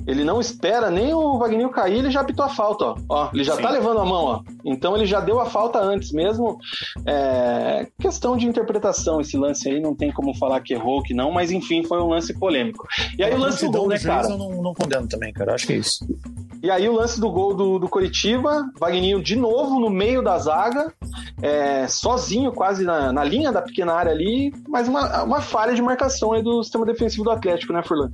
ele 0.06 0.24
não 0.24 0.40
espera 0.40 0.90
nem 0.90 1.14
o 1.14 1.38
Wagninho 1.38 1.70
cair, 1.70 1.98
ele 1.98 2.10
já 2.10 2.20
apitou 2.20 2.44
a 2.44 2.48
falta, 2.48 2.84
ó. 2.84 2.96
ó 3.08 3.30
ele 3.32 3.44
já 3.44 3.56
Sim. 3.56 3.62
tá 3.62 3.70
levando 3.70 4.00
a 4.00 4.04
mão, 4.04 4.24
ó. 4.24 4.42
Então 4.64 4.94
ele 4.94 5.06
já 5.06 5.20
deu 5.20 5.40
a 5.40 5.46
falta 5.46 5.80
antes 5.80 6.12
mesmo. 6.12 6.58
É, 7.06 7.86
questão 7.98 8.36
de 8.36 8.46
interpretação 8.46 9.20
esse 9.20 9.36
lance 9.36 9.68
aí, 9.68 9.80
não 9.80 9.94
tem 9.94 10.12
como 10.12 10.34
falar 10.34 10.60
que 10.60 10.74
errou, 10.74 11.02
que 11.02 11.14
não, 11.14 11.30
mas 11.30 11.50
enfim, 11.50 11.82
foi 11.82 12.00
um 12.00 12.08
lance 12.08 12.34
polêmico. 12.34 12.86
E 13.18 13.24
aí 13.24 13.32
o 13.32 13.38
lance 13.38 13.64
do 13.64 13.72
gol, 13.72 13.88
né, 13.88 13.98
cara? 13.98 14.28
Eu 14.28 14.38
não, 14.38 14.62
não 14.62 14.74
condeno 14.74 15.08
também, 15.08 15.32
cara. 15.32 15.54
Acho 15.54 15.66
que 15.66 15.72
é 15.72 15.76
isso. 15.76 16.06
E 16.64 16.70
aí 16.70 16.88
o 16.88 16.94
lance 16.94 17.20
do 17.20 17.30
gol 17.30 17.52
do, 17.52 17.78
do 17.78 17.86
Coritiba, 17.90 18.66
Vagninho 18.80 19.22
de 19.22 19.36
novo 19.36 19.78
no 19.78 19.90
meio 19.90 20.22
da 20.22 20.38
zaga, 20.38 20.90
é, 21.42 21.86
sozinho 21.86 22.50
quase 22.52 22.84
na, 22.84 23.12
na 23.12 23.22
linha 23.22 23.52
da 23.52 23.60
pequena 23.60 23.92
área 23.92 24.10
ali, 24.10 24.50
mas 24.66 24.88
uma, 24.88 25.24
uma 25.24 25.42
falha 25.42 25.74
de 25.74 25.82
marcação 25.82 26.32
aí 26.32 26.42
do 26.42 26.62
sistema 26.62 26.86
defensivo 26.86 27.22
do 27.22 27.30
Atlético, 27.30 27.74
né, 27.74 27.82
Furlan? 27.82 28.10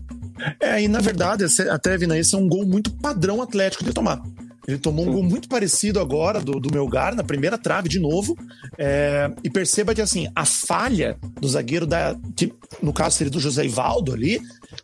É, 0.59 0.83
e 0.83 0.89
na 0.89 0.99
verdade, 0.99 1.45
até, 1.71 1.97
Vina, 1.97 2.19
esse 2.19 2.35
é 2.35 2.39
um 2.39 2.49
gol 2.49 2.67
muito 2.67 2.91
padrão 2.91 3.41
Atlético 3.41 3.85
de 3.85 3.93
tomar. 3.93 4.21
Ele 4.67 4.79
tomou 4.79 5.07
um 5.07 5.13
gol 5.13 5.23
muito 5.23 5.49
parecido 5.49 6.01
agora 6.01 6.41
do, 6.41 6.61
do 6.61 6.73
Melgar, 6.73 7.15
na 7.15 7.25
primeira 7.25 7.59
trave 7.59 7.89
de 7.89 7.99
novo. 7.99 8.37
É, 8.79 9.31
e 9.43 9.51
perceba 9.51 9.95
que, 9.95 10.01
assim, 10.01 10.29
a 10.35 10.45
falha 10.45 11.19
do 11.41 11.49
zagueiro, 11.49 11.87
da, 11.87 12.17
que 12.37 12.53
no 12.83 12.93
caso 12.93 13.17
seria 13.17 13.31
do 13.31 13.41
José 13.41 13.65
Ivaldo 13.65 14.13
ali, 14.13 14.41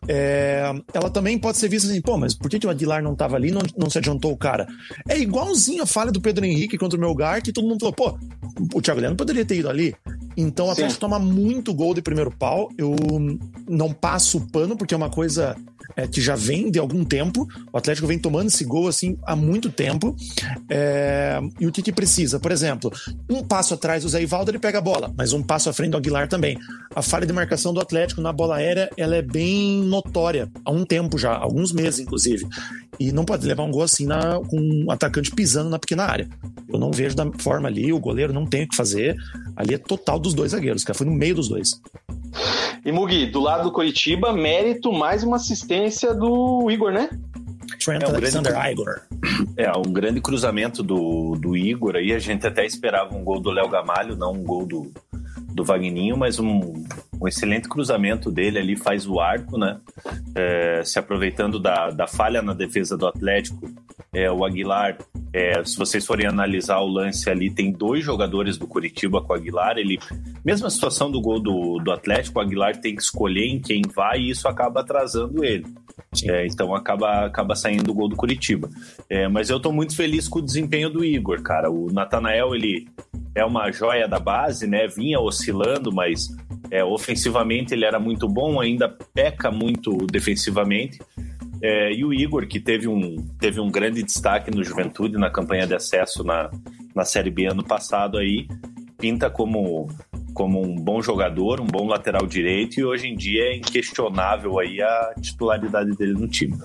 é, 0.08 0.72
ela 0.92 1.10
também 1.10 1.38
pode 1.38 1.58
ser 1.58 1.68
vista 1.68 1.88
assim, 1.88 2.00
pô, 2.00 2.16
mas 2.16 2.34
por 2.34 2.50
que, 2.50 2.58
que 2.58 2.66
o 2.66 2.70
Aguilar 2.70 3.02
não 3.02 3.14
tava 3.14 3.36
ali 3.36 3.48
e 3.48 3.52
não, 3.52 3.62
não 3.76 3.90
se 3.90 3.98
adiantou 3.98 4.32
o 4.32 4.36
cara? 4.36 4.66
É 5.08 5.18
igualzinho 5.18 5.82
a 5.82 5.86
falha 5.86 6.10
do 6.10 6.20
Pedro 6.20 6.44
Henrique 6.44 6.78
contra 6.78 6.98
o 6.98 7.00
Melgar, 7.00 7.42
que 7.42 7.52
todo 7.52 7.68
mundo 7.68 7.80
falou, 7.80 7.94
pô, 7.94 8.18
o 8.74 8.82
Thiago 8.82 9.00
Leandro 9.00 9.16
poderia 9.16 9.44
ter 9.44 9.56
ido 9.56 9.68
ali. 9.68 9.94
Então 10.36 10.66
o 10.66 10.68
Sim. 10.68 10.72
Atlético 10.74 11.00
toma 11.00 11.18
muito 11.18 11.72
gol 11.72 11.94
de 11.94 12.02
primeiro 12.02 12.30
pau. 12.30 12.68
Eu 12.76 12.94
não 13.68 13.92
passo 13.92 14.38
o 14.38 14.50
pano, 14.50 14.76
porque 14.76 14.94
é 14.94 14.96
uma 14.96 15.10
coisa 15.10 15.56
é, 15.95 16.07
que 16.07 16.20
já 16.20 16.34
vem 16.34 16.70
de 16.70 16.78
algum 16.78 17.05
tempo. 17.05 17.47
O 17.72 17.76
Atlético 17.78 18.07
vem 18.07 18.18
tomando 18.18 18.49
esse 18.49 18.64
gol 18.64 18.89
assim 18.89 19.16
há 19.24 19.37
muito 19.37 19.70
tempo. 19.70 20.16
É, 20.68 21.39
e 21.61 21.66
o 21.66 21.72
que, 21.72 21.82
que 21.82 21.93
precisa? 21.93 22.41
Por 22.41 22.51
exemplo, 22.53 22.91
um 23.30 23.43
passo 23.43 23.74
atrás 23.74 24.03
do 24.03 24.09
Zé 24.09 24.22
Ivaldo, 24.22 24.51
ele 24.51 24.59
pega 24.59 24.78
a 24.78 24.80
bola, 24.80 25.12
mas 25.16 25.32
um 25.32 25.43
passo 25.43 25.68
à 25.68 25.72
frente 25.72 25.91
do 25.93 25.97
Aguilar 25.97 26.28
também. 26.28 26.59
A 26.95 27.03
falha 27.03 27.26
de 27.26 27.32
marcação 27.32 27.72
do 27.74 27.80
Atlético 27.80 28.20
na 28.20 28.32
bola 28.32 28.57
aérea 28.57 28.91
ela 28.97 29.14
é 29.16 29.22
bem 29.22 29.82
notória 29.82 30.51
há 30.64 30.70
um 30.70 30.84
tempo 30.84 31.18
já, 31.18 31.34
alguns 31.37 31.72
meses, 31.72 32.01
inclusive. 32.01 32.47
E 32.99 33.12
não 33.12 33.24
pode 33.24 33.47
levar 33.47 33.64
um 33.64 33.70
gol 33.70 33.82
assim 33.82 34.07
na- 34.07 34.41
com 34.49 34.59
um 34.59 34.91
atacante 34.91 35.30
pisando 35.30 35.68
na 35.68 35.78
pequena 35.78 36.05
área. 36.05 36.28
Eu 36.72 36.78
não 36.78 36.91
vejo 36.91 37.14
da 37.14 37.30
forma 37.39 37.68
ali, 37.68 37.93
o 37.93 38.01
goleiro 38.01 38.32
não 38.32 38.47
tem 38.47 38.64
o 38.64 38.68
que 38.68 38.74
fazer. 38.76 39.14
Ali 39.55 39.74
é 39.74 39.78
total 39.78 40.18
dos 40.18 40.32
dois 40.34 40.53
zagueiros, 40.53 40.82
cara. 40.84 40.97
Foi 40.97 41.07
no 41.07 41.12
meio 41.12 41.34
dos 41.34 41.49
dois. 41.49 41.80
E 42.84 42.93
Mugi, 42.93 43.26
do 43.26 43.41
lado 43.41 43.64
do 43.64 43.72
Coritiba, 43.72 44.32
mérito 44.32 44.93
mais 44.93 45.22
uma 45.22 45.37
assistência 45.37 45.75
do 46.14 46.70
Igor, 46.70 46.92
né? 46.92 47.08
Trent 47.84 48.02
É 48.02 48.06
um 48.06 48.10
Alexander 48.14 48.52
grande- 48.52 48.70
Igor. 48.72 49.00
É, 49.56 49.70
um 49.76 49.82
grande 49.92 50.20
cruzamento 50.20 50.82
do, 50.82 51.34
do 51.38 51.56
Igor 51.56 51.96
aí. 51.96 52.12
A 52.12 52.18
gente 52.18 52.46
até 52.46 52.64
esperava 52.64 53.14
um 53.14 53.22
gol 53.24 53.40
do 53.40 53.50
Léo 53.50 53.68
Gamalho, 53.68 54.16
não 54.16 54.32
um 54.32 54.42
gol 54.44 54.64
do, 54.66 54.90
do 55.57 55.64
Vagninho, 55.64 56.18
mas 56.18 56.38
um, 56.38 56.84
um 57.18 57.26
excelente 57.26 57.66
cruzamento 57.66 58.30
dele 58.30 58.59
ali 58.59 58.76
faz 58.76 59.07
o 59.07 59.18
arco, 59.18 59.57
né? 59.57 59.80
É, 60.34 60.82
se 60.84 60.98
aproveitando 60.98 61.59
da, 61.59 61.88
da 61.88 62.07
falha 62.07 62.42
na 62.42 62.52
defesa 62.52 62.96
do 62.96 63.07
Atlético, 63.07 63.66
é, 64.12 64.30
o 64.30 64.44
Aguilar, 64.44 64.98
é, 65.32 65.64
se 65.64 65.76
vocês 65.78 66.04
forem 66.04 66.26
analisar 66.26 66.78
o 66.80 66.86
lance 66.86 67.28
ali, 67.30 67.50
tem 67.50 67.72
dois 67.72 68.04
jogadores 68.04 68.59
do 68.59 68.66
Curitiba 68.66 69.22
com 69.22 69.32
o 69.32 69.36
Aguilar. 69.36 69.78
Ele, 69.78 69.98
mesma 70.44 70.68
situação 70.68 71.11
do 71.11 71.20
gol 71.20 71.40
do, 71.40 71.78
do 71.78 71.90
Atlético, 71.90 72.38
o 72.38 72.42
Aguilar 72.42 72.76
tem 72.76 72.94
que 72.94 73.02
escolher 73.02 73.46
em 73.46 73.59
quem 73.59 73.80
vai 73.94 74.20
e 74.20 74.30
isso 74.30 74.46
acaba 74.46 74.80
atrasando 74.80 75.42
ele. 75.42 75.66
É, 76.24 76.46
então 76.46 76.74
acaba, 76.74 77.24
acaba 77.24 77.57
saindo 77.57 77.90
o 77.90 77.94
gol 77.94 78.09
do 78.09 78.16
Curitiba. 78.16 78.68
É, 79.09 79.26
mas 79.26 79.48
eu 79.48 79.59
tô 79.59 79.72
muito 79.72 79.96
feliz 79.96 80.28
com 80.28 80.38
o 80.38 80.44
desempenho 80.44 80.90
do 80.90 81.02
Igor, 81.02 81.42
cara. 81.42 81.70
O 81.70 81.90
Natanael, 81.90 82.54
ele 82.54 82.86
é 83.37 83.45
uma 83.45 83.70
joia 83.70 84.09
da 84.09 84.18
base, 84.18 84.66
né? 84.66 84.89
Vinha 84.89 85.20
oscilando, 85.20 85.93
mas 85.93 86.34
é, 86.70 86.82
ofensivamente 86.82 87.74
ele 87.74 87.84
era 87.84 88.01
muito 88.01 88.26
bom, 88.26 88.59
ainda 88.59 88.89
peca 88.89 89.51
muito 89.51 89.95
defensivamente. 90.07 90.99
É, 91.62 91.93
e 91.93 92.03
o 92.03 92.14
Igor, 92.14 92.47
que 92.47 92.59
teve 92.59 92.89
um, 92.89 93.16
teve 93.39 93.61
um 93.61 93.70
grande 93.70 94.03
destaque 94.03 94.51
no 94.51 94.64
Juventude 94.64 95.18
na 95.18 95.30
campanha 95.30 95.66
de 95.66 95.74
acesso 95.74 96.24
na, 96.24 96.51
na 96.95 97.05
Série 97.05 97.30
B 97.30 97.47
ano 97.47 97.62
passado 97.62 98.16
aí, 98.16 98.49
pinta 98.99 99.30
como, 99.30 99.88
como 100.34 100.62
um 100.62 100.74
bom 100.74 101.03
jogador, 101.03 101.61
um 101.61 101.66
bom 101.66 101.86
lateral 101.86 102.26
direito 102.26 102.80
e 102.80 102.84
hoje 102.84 103.09
em 103.09 103.16
dia 103.16 103.44
é 103.44 103.57
inquestionável 103.57 104.59
aí 104.59 104.80
a 104.80 105.14
titularidade 105.20 105.97
dele 105.97 106.14
no 106.14 106.28
time. 106.28 106.57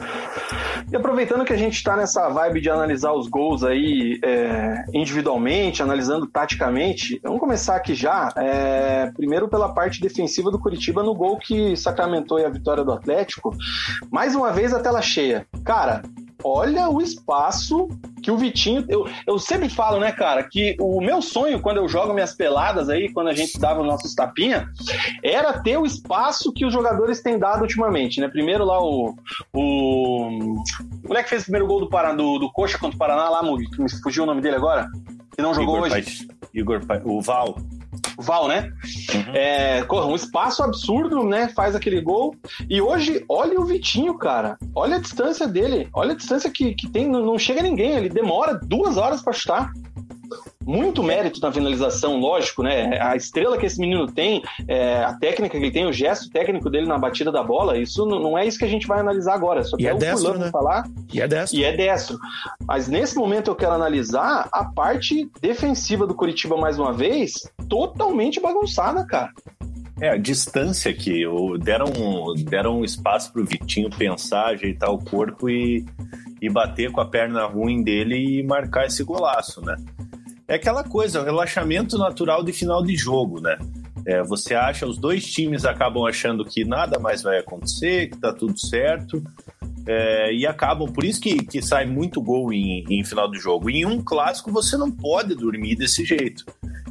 E 0.92 0.96
aproveitando 0.96 1.46
que 1.46 1.54
a 1.54 1.58
gente 1.58 1.76
está 1.76 1.96
nessa 1.96 2.30
vibe 2.30 2.62
de 2.62 2.70
analisar 2.70 3.14
os 3.14 3.28
gols 3.28 3.64
aí 3.64 4.20
é, 4.24 4.84
individualmente, 4.94 5.82
analisando 5.82 6.28
taticamente, 6.28 7.20
vamos 7.24 7.40
começar 7.40 7.76
aqui 7.76 7.94
já. 7.94 8.34
é, 8.36 9.12
primeiro 9.16 9.48
pela 9.48 9.74
parte 9.74 10.02
defensiva 10.02 10.52
do 10.52 10.60
Curitiba 10.60 11.04
no 11.04 11.14
gol 11.14 11.38
que 11.38 11.76
sacramentou 11.76 12.38
a 12.38 12.50
vitória 12.50 12.84
do 12.84 12.92
Atlético. 12.92 13.56
Mais 14.12 14.36
uma 14.36 14.52
vez 14.52 14.74
a 14.74 14.80
tela 14.80 15.02
cheia. 15.02 15.46
Cara, 15.64 16.02
olha 16.44 16.89
o 16.89 17.02
espaço 17.02 17.88
que 18.22 18.30
o 18.30 18.38
Vitinho. 18.38 18.86
Eu, 18.88 19.08
eu 19.26 19.39
sempre 19.39 19.68
falo, 19.68 20.00
né, 20.00 20.12
cara, 20.12 20.44
que 20.44 20.76
o 20.80 21.02
meu 21.02 21.22
sonho 21.22 21.60
quando 21.60 21.78
eu 21.78 21.88
jogo 21.88 22.14
minhas 22.14 22.34
peladas 22.36 22.88
aí, 22.89 23.12
quando 23.12 23.30
a 23.30 23.34
gente 23.34 23.60
dava 23.60 23.82
os 23.82 23.88
nossos 23.88 24.14
tapinha, 24.14 24.68
era 25.24 25.60
ter 25.62 25.78
o 25.78 25.86
espaço 25.86 26.54
que 26.54 26.66
os 26.66 26.72
jogadores 26.74 27.22
têm 27.22 27.39
dado 27.39 27.62
ultimamente, 27.62 28.20
né? 28.20 28.28
Primeiro 28.28 28.64
lá 28.66 28.80
o. 28.82 29.16
O, 29.54 30.28
o 30.34 31.08
moleque 31.08 31.30
fez 31.30 31.42
o 31.42 31.46
primeiro 31.46 31.68
gol 31.68 31.80
do, 31.82 31.89
Paraná, 31.89 32.16
do, 32.16 32.38
do 32.38 32.52
Coxa 32.52 32.78
contra 32.78 32.96
o 32.96 33.00
Paraná 33.00 33.30
lá, 33.30 33.42
que 33.42 33.82
me 33.82 33.89
fugiu 34.02 34.24
o 34.24 34.26
nome 34.26 34.42
dele 34.42 34.56
agora, 34.56 34.88
que 35.36 35.42
não 35.42 35.54
jogou 35.54 35.76
Igor 35.78 35.86
hoje. 35.86 35.94
Paix- 35.94 36.28
Igor 36.54 36.86
Pa- 36.86 37.02
o 37.04 37.22
Val. 37.22 37.56
Val, 38.22 38.48
né? 38.48 38.72
É, 39.34 39.82
corra, 39.84 40.06
um 40.06 40.16
espaço 40.16 40.64
absurdo, 40.64 41.24
né? 41.24 41.50
Faz 41.50 41.76
aquele 41.76 42.02
gol. 42.02 42.36
E 42.70 42.82
hoje, 42.82 43.26
olha 43.28 43.60
o 43.60 43.66
Vitinho, 43.66 44.18
cara. 44.18 44.58
Olha 44.76 44.98
a 44.98 45.00
distância 45.00 45.48
dele. 45.48 45.90
Olha 45.94 46.14
a 46.14 46.16
distância 46.16 46.50
que, 46.50 46.74
que 46.74 46.90
tem. 46.90 47.08
Não, 47.08 47.26
não 47.26 47.40
chega 47.40 47.62
ninguém. 47.62 47.92
Ele 47.92 48.10
demora 48.10 48.60
duas 48.62 48.98
horas 48.98 49.22
pra 49.22 49.34
chutar. 49.34 49.72
Muito 50.66 51.03
mérito 51.03 51.39
na 51.41 51.51
finalização, 51.51 52.20
lógico, 52.20 52.64
né? 52.64 52.99
A 53.01 53.16
estrela 53.16 53.57
que 53.57 53.66
esse 53.66 53.80
menino 53.80 54.07
tem, 54.07 54.41
é, 54.68 55.03
a 55.03 55.14
técnica 55.14 55.57
que 55.57 55.64
ele 55.64 55.72
tem, 55.72 55.86
o 55.86 55.93
gesto 55.93 56.30
técnico 56.30 56.70
dele 56.70 56.86
na 56.86 56.97
batida 56.97 57.32
da 57.32 57.43
bola, 57.43 57.78
isso 57.78 58.05
não, 58.05 58.38
é 58.38 58.45
isso 58.45 58.59
que 58.59 58.66
a 58.66 58.70
gente 58.70 58.88
vai 58.88 58.99
analisar 58.99 59.34
agora. 59.34 59.64
Só 59.64 59.76
E 59.80 59.88
é 59.88 59.93
o 59.93 59.97
destro, 59.97 60.38
né? 60.38 60.49
falar. 60.51 60.88
E 61.14 61.22
é 61.22 61.28
destro. 61.28 61.59
E 61.59 61.64
é 61.64 61.76
destro. 61.76 62.20
Mas 62.68 62.88
nesse 62.88 63.16
momento 63.16 63.49
eu 63.49 63.55
quero 63.55 63.74
analisar 63.74 64.47
a 64.51 64.66
parte 64.66 65.30
defensiva 65.41 66.05
do 66.05 66.14
Curitiba 66.14 66.57
mais 66.57 66.78
uma 66.78 66.93
vez, 66.93 67.34
totalmente 67.68 68.39
bagunçada, 68.39 69.05
cara. 69.05 69.32
É, 69.99 70.09
a 70.09 70.18
distância 70.18 70.91
que 70.91 71.24
deram, 71.59 71.86
deram 72.43 72.80
um 72.80 72.84
espaço 72.84 73.32
pro 73.32 73.45
Vitinho 73.45 73.89
pensar, 73.89 74.47
ajeitar 74.47 74.89
o 74.89 74.97
corpo 74.97 75.47
e, 75.47 75.86
e 76.41 76.49
bater 76.49 76.91
com 76.91 76.99
a 76.99 77.05
perna 77.05 77.45
ruim 77.45 77.84
dele 77.84 78.16
e 78.16 78.43
marcar 78.43 78.88
esse 78.88 79.03
golaço, 79.03 79.62
né? 79.64 79.76
É 80.52 80.56
aquela 80.56 80.84
coisa, 80.84 81.22
o 81.22 81.24
relaxamento 81.24 81.97
natural 81.97 82.43
de 82.43 82.52
final 82.52 82.84
de 82.84 82.93
jogo, 82.93 83.39
né? 83.39 83.58
É, 84.06 84.22
você 84.22 84.54
acha, 84.54 84.86
os 84.86 84.97
dois 84.97 85.26
times 85.26 85.64
acabam 85.64 86.06
achando 86.06 86.43
que 86.43 86.66
nada 86.66 86.99
mais 86.99 87.24
vai 87.24 87.38
acontecer, 87.38 88.10
que 88.10 88.18
tá 88.18 88.34
tudo 88.34 88.60
certo, 88.60 89.24
é, 89.88 90.34
e 90.34 90.45
acabam, 90.45 90.91
por 90.91 91.06
isso 91.06 91.22
que, 91.22 91.38
que 91.45 91.62
sai 91.62 91.86
muito 91.86 92.22
gol 92.22 92.52
em, 92.52 92.84
em 92.89 93.02
final 93.02 93.32
de 93.32 93.39
jogo. 93.39 93.70
Em 93.70 93.86
um 93.86 94.04
clássico 94.04 94.52
você 94.52 94.76
não 94.76 94.91
pode 94.91 95.36
dormir 95.36 95.78
desse 95.78 96.04
jeito. 96.04 96.43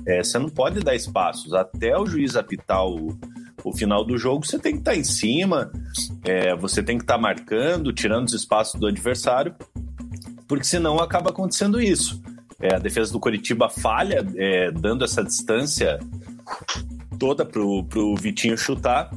É, 0.07 0.25
você 0.25 0.39
não 0.39 0.49
pode 0.49 0.81
dar 0.81 0.95
espaços. 0.95 1.53
Até 1.53 1.95
o 1.99 2.07
juiz 2.07 2.37
apitar 2.37 2.87
o, 2.87 3.15
o 3.63 3.77
final 3.77 4.07
do 4.07 4.17
jogo, 4.17 4.47
você 4.47 4.59
tem 4.59 4.73
que 4.73 4.79
estar 4.79 4.97
em 4.97 5.05
cima, 5.05 5.71
é, 6.25 6.57
você 6.57 6.83
tem 6.83 6.97
que 6.97 7.05
estar 7.05 7.19
marcando, 7.19 7.93
tirando 7.93 8.25
os 8.25 8.33
espaços 8.33 8.81
do 8.81 8.87
adversário, 8.87 9.55
porque 10.49 10.65
senão 10.65 10.99
acaba 10.99 11.29
acontecendo 11.29 11.79
isso. 11.79 12.23
É, 12.61 12.75
a 12.75 12.79
defesa 12.79 13.13
do 13.13 13.21
Coritiba 13.21 13.69
falha, 13.69 14.27
é, 14.37 14.71
dando 14.71 15.05
essa 15.05 15.25
distância 15.25 15.99
toda 17.19 17.45
pro, 17.45 17.85
pro 17.85 18.15
Vitinho 18.17 18.57
chutar. 18.57 19.11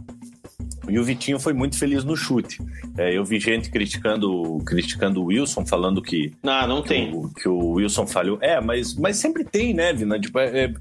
E 0.90 1.00
o 1.00 1.04
Vitinho 1.04 1.40
foi 1.40 1.54
muito 1.54 1.78
feliz 1.78 2.04
no 2.04 2.16
chute. 2.16 2.62
É, 2.98 3.18
eu 3.18 3.24
vi 3.24 3.40
gente 3.40 3.72
criticando, 3.72 4.60
criticando 4.66 5.22
o 5.22 5.26
Wilson, 5.26 5.66
falando 5.66 6.02
que, 6.02 6.34
Não, 6.44 6.68
não 6.68 6.82
que 6.82 6.90
tem. 6.90 7.14
o, 7.14 7.30
que 7.34 7.48
o 7.48 7.72
Wilson 7.72 8.06
falhou. 8.06 8.38
É, 8.42 8.60
mas, 8.62 8.94
mas 8.96 9.16
sempre 9.16 9.44
tem, 9.44 9.74
né, 9.74 9.94
Vina? 9.94 10.20
Tipo, 10.20 10.40
é- 10.40 10.66
é- 10.66 10.74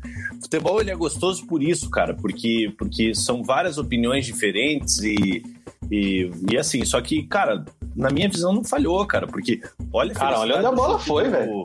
futebol 0.42 0.80
ele 0.80 0.90
é 0.90 0.96
gostoso 0.96 1.46
por 1.46 1.62
isso, 1.62 1.88
cara, 1.88 2.14
porque, 2.14 2.72
porque 2.76 3.14
são 3.14 3.42
várias 3.42 3.78
opiniões 3.78 4.26
diferentes 4.26 4.98
e, 5.02 5.42
e, 5.90 6.30
e 6.50 6.58
assim, 6.58 6.84
só 6.84 7.00
que, 7.00 7.22
cara, 7.22 7.64
na 7.94 8.10
minha 8.10 8.28
visão, 8.28 8.52
não 8.52 8.64
falhou, 8.64 9.06
cara, 9.06 9.26
porque 9.26 9.62
olha. 9.92 10.12
Cara, 10.14 10.40
olha 10.40 10.56
onde 10.56 10.66
a 10.66 10.72
bola 10.72 10.98
foi, 10.98 11.28
velho. 11.30 11.62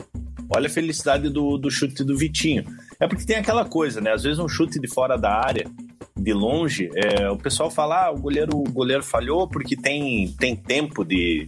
Olha 0.50 0.68
a 0.68 0.70
felicidade 0.70 1.30
do, 1.30 1.58
do 1.58 1.70
chute 1.70 2.04
do 2.04 2.18
Vitinho. 2.18 2.64
É 3.00 3.08
porque 3.08 3.26
tem 3.26 3.38
aquela 3.38 3.66
coisa, 3.66 4.00
né? 4.02 4.14
Às 4.14 4.24
vezes 4.24 4.40
um 4.40 4.48
chute 4.48 4.80
de 4.80 4.88
fora 4.88 5.18
da 5.18 5.32
área, 5.32 5.70
de 6.16 6.34
longe, 6.34 6.90
é, 6.96 7.30
o 7.30 7.38
pessoal 7.38 7.70
fala, 7.70 8.06
ah, 8.06 8.12
o 8.12 8.20
goleiro, 8.20 8.58
o 8.58 8.64
goleiro 8.64 9.04
falhou 9.04 9.48
porque 9.48 9.76
tem, 9.76 10.28
tem 10.40 10.56
tempo 10.56 11.04
de, 11.06 11.48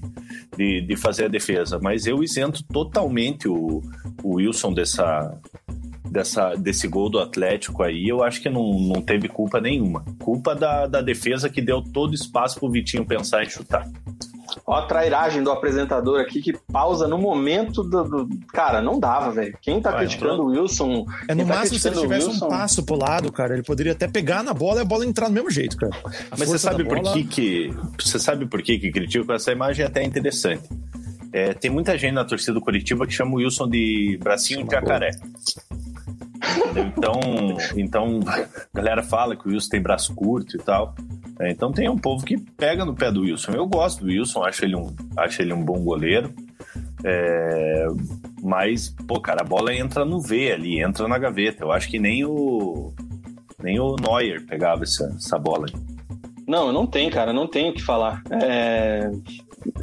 de, 0.56 0.82
de 0.82 0.96
fazer 0.96 1.26
a 1.26 1.30
defesa. 1.30 1.80
Mas 1.82 2.06
eu 2.06 2.24
isento 2.24 2.64
totalmente 2.64 3.48
o, 3.48 3.82
o 4.24 4.36
Wilson 4.36 4.74
dessa, 4.74 5.38
dessa, 6.10 6.56
desse 6.56 6.88
gol 6.88 7.10
do 7.10 7.20
Atlético 7.20 7.84
aí, 7.84 8.08
eu 8.08 8.24
acho 8.24 8.42
que 8.42 8.50
não, 8.50 8.80
não 8.80 9.02
teve 9.02 9.28
culpa 9.28 9.60
nenhuma. 9.60 10.04
Culpa 10.20 10.56
da, 10.56 10.88
da 10.88 11.02
defesa 11.02 11.50
que 11.50 11.62
deu 11.62 11.82
todo 11.82 12.14
espaço 12.14 12.60
pro 12.60 12.70
Vitinho 12.70 13.06
pensar 13.06 13.44
em 13.44 13.50
chutar. 13.50 13.88
Ó 14.66 14.76
a 14.76 14.86
trairagem 14.86 15.44
do 15.44 15.52
apresentador 15.52 16.20
aqui 16.20 16.42
que 16.42 16.54
pausa 16.72 17.08
no 17.08 17.18
momento 17.18 17.84
do. 17.84 18.04
do... 18.04 18.30
Cara, 18.54 18.82
não 18.82 19.00
dava, 19.00 19.32
velho. 19.32 19.58
Quem 19.62 19.82
tá 19.82 19.92
Vai, 19.92 20.00
criticando 20.02 20.44
o 20.44 20.48
Wilson. 20.48 21.06
É 21.28 21.36
no 21.36 21.46
tá 21.46 21.56
máximo 21.56 21.80
se 21.80 21.88
ele 21.88 22.00
tivesse 22.00 22.28
Wilson... 22.28 22.46
um 22.46 22.50
passo 22.50 22.84
pro 22.84 22.96
lado, 22.96 23.32
cara. 23.32 23.54
Ele 23.54 23.64
poderia 23.64 23.92
até 23.92 24.08
pegar 24.08 24.44
na 24.44 24.54
bola 24.54 24.80
e 24.80 24.82
a 24.82 24.86
bola 24.86 25.06
entrar 25.06 25.28
do 25.28 25.34
mesmo 25.34 25.50
jeito, 25.50 25.78
cara. 25.78 25.94
A 26.32 26.36
Mas 26.38 26.50
você 26.50 26.58
sabe 26.58 26.84
por 26.84 27.00
bola... 27.00 27.14
que 27.14 27.24
que. 27.24 27.74
Você 28.00 28.20
sabe 28.20 28.46
por 28.46 28.62
que 28.62 28.78
que 28.78 28.92
critica 28.92 29.34
essa 29.34 29.52
imagem 29.52 29.84
é 29.84 29.88
até 29.88 30.04
interessante. 30.04 30.64
É, 31.32 31.54
tem 31.54 31.70
muita 31.70 31.98
gente 31.98 32.14
na 32.14 32.26
torcida 32.26 32.54
do 32.54 32.62
Curitiba 32.62 33.06
que 33.06 33.14
chama 33.14 33.34
o 33.34 33.36
Wilson 33.36 33.70
de 33.70 34.18
bracinho 34.22 34.66
de 34.66 34.72
jacaré. 34.72 35.12
Então, 36.76 37.20
então, 37.76 38.20
a 38.26 38.48
galera 38.74 39.04
fala 39.04 39.36
que 39.36 39.48
o 39.48 39.52
Wilson 39.52 39.70
tem 39.70 39.82
braço 39.82 40.16
curto 40.16 40.56
e 40.56 40.60
tal. 40.60 40.96
É, 41.40 41.50
então 41.50 41.72
tem 41.72 41.90
um 41.90 41.98
povo 41.98 42.26
que 42.26 42.38
pega 42.38 42.84
no 42.84 42.94
pé 42.94 43.12
do 43.12 43.22
Wilson. 43.22 43.54
Eu 43.54 43.66
gosto 43.66 44.04
do 44.04 44.08
Wilson, 44.08 44.44
acho 44.44 44.66
ele 44.66 44.76
um, 44.76 44.94
acho 45.16 45.42
ele 45.42 45.54
um 45.54 45.64
bom 45.64 45.80
goleiro. 45.80 46.34
É, 47.04 47.88
mas, 48.44 48.90
pô, 49.08 49.22
cara, 49.22 49.42
a 49.42 49.48
bola 49.48 49.74
entra 49.74 50.04
no 50.04 50.20
V 50.20 50.52
ali, 50.52 50.82
entra 50.82 51.08
na 51.08 51.18
gaveta. 51.18 51.64
Eu 51.64 51.72
acho 51.72 51.90
que 51.90 51.98
nem 51.98 52.26
o 52.26 52.94
nem 53.62 53.80
o 53.80 53.96
Neuer 53.96 54.46
pegava 54.46 54.84
essa, 54.84 55.14
essa 55.16 55.38
bola. 55.38 55.68
Não, 56.48 56.74
não 56.74 56.88
tem, 56.88 57.10
cara, 57.10 57.32
não 57.32 57.48
tenho 57.48 57.72
o 57.72 57.74
que 57.74 57.82
falar. 57.82 58.22
É, 58.32 59.10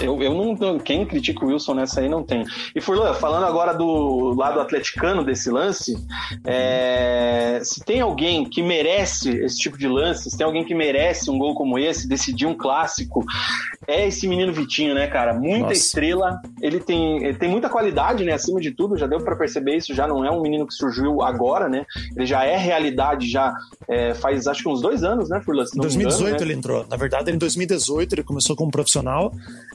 eu, 0.00 0.22
eu 0.22 0.34
não. 0.34 0.78
Quem 0.78 1.04
critica 1.04 1.44
o 1.44 1.48
Wilson 1.48 1.74
nessa 1.74 2.00
aí 2.00 2.08
não 2.08 2.22
tem. 2.22 2.44
E 2.74 2.80
Furlan, 2.80 3.14
falando 3.14 3.44
agora 3.44 3.72
do 3.72 4.34
lado 4.34 4.60
atleticano 4.60 5.24
desse 5.24 5.50
lance, 5.50 5.96
é, 6.44 7.60
se 7.62 7.84
tem 7.84 8.00
alguém 8.00 8.44
que 8.44 8.62
merece 8.62 9.30
esse 9.30 9.58
tipo 9.58 9.78
de 9.78 9.88
lance, 9.88 10.30
se 10.30 10.36
tem 10.36 10.46
alguém 10.46 10.64
que 10.64 10.74
merece 10.74 11.30
um 11.30 11.38
gol 11.38 11.54
como 11.54 11.78
esse, 11.78 12.08
decidir 12.08 12.46
um 12.46 12.54
clássico, 12.54 13.24
é 13.86 14.06
esse 14.06 14.26
menino 14.26 14.52
Vitinho, 14.52 14.94
né, 14.94 15.06
cara? 15.06 15.34
Muita 15.34 15.68
Nossa. 15.68 15.74
estrela. 15.74 16.40
Ele 16.60 16.80
tem, 16.80 17.24
ele 17.24 17.38
tem 17.38 17.48
muita 17.48 17.68
qualidade, 17.68 18.24
né? 18.24 18.32
Acima 18.32 18.60
de 18.60 18.70
tudo, 18.70 18.96
já 18.96 19.06
deu 19.06 19.20
para 19.20 19.36
perceber 19.36 19.76
isso. 19.76 19.94
Já 19.94 20.06
não 20.06 20.24
é 20.24 20.30
um 20.30 20.40
menino 20.40 20.66
que 20.66 20.74
surgiu 20.74 21.22
agora, 21.22 21.68
né? 21.68 21.84
Ele 22.16 22.26
já 22.26 22.44
é 22.44 22.56
realidade, 22.56 23.30
já 23.30 23.54
é, 23.88 24.14
faz 24.14 24.46
acho 24.46 24.62
que 24.62 24.68
uns 24.68 24.80
dois 24.80 25.02
anos, 25.02 25.28
né, 25.28 25.40
Furlan? 25.40 25.64
Em 25.74 25.80
2018 25.80 26.20
engano, 26.20 26.38
né? 26.38 26.44
ele 26.44 26.52
entrou. 26.54 26.86
Na 26.88 26.96
verdade, 26.96 27.30
em 27.30 27.38
2018 27.38 28.14
ele 28.14 28.22
começou 28.22 28.56
como 28.56 28.70
profissional. 28.70 29.32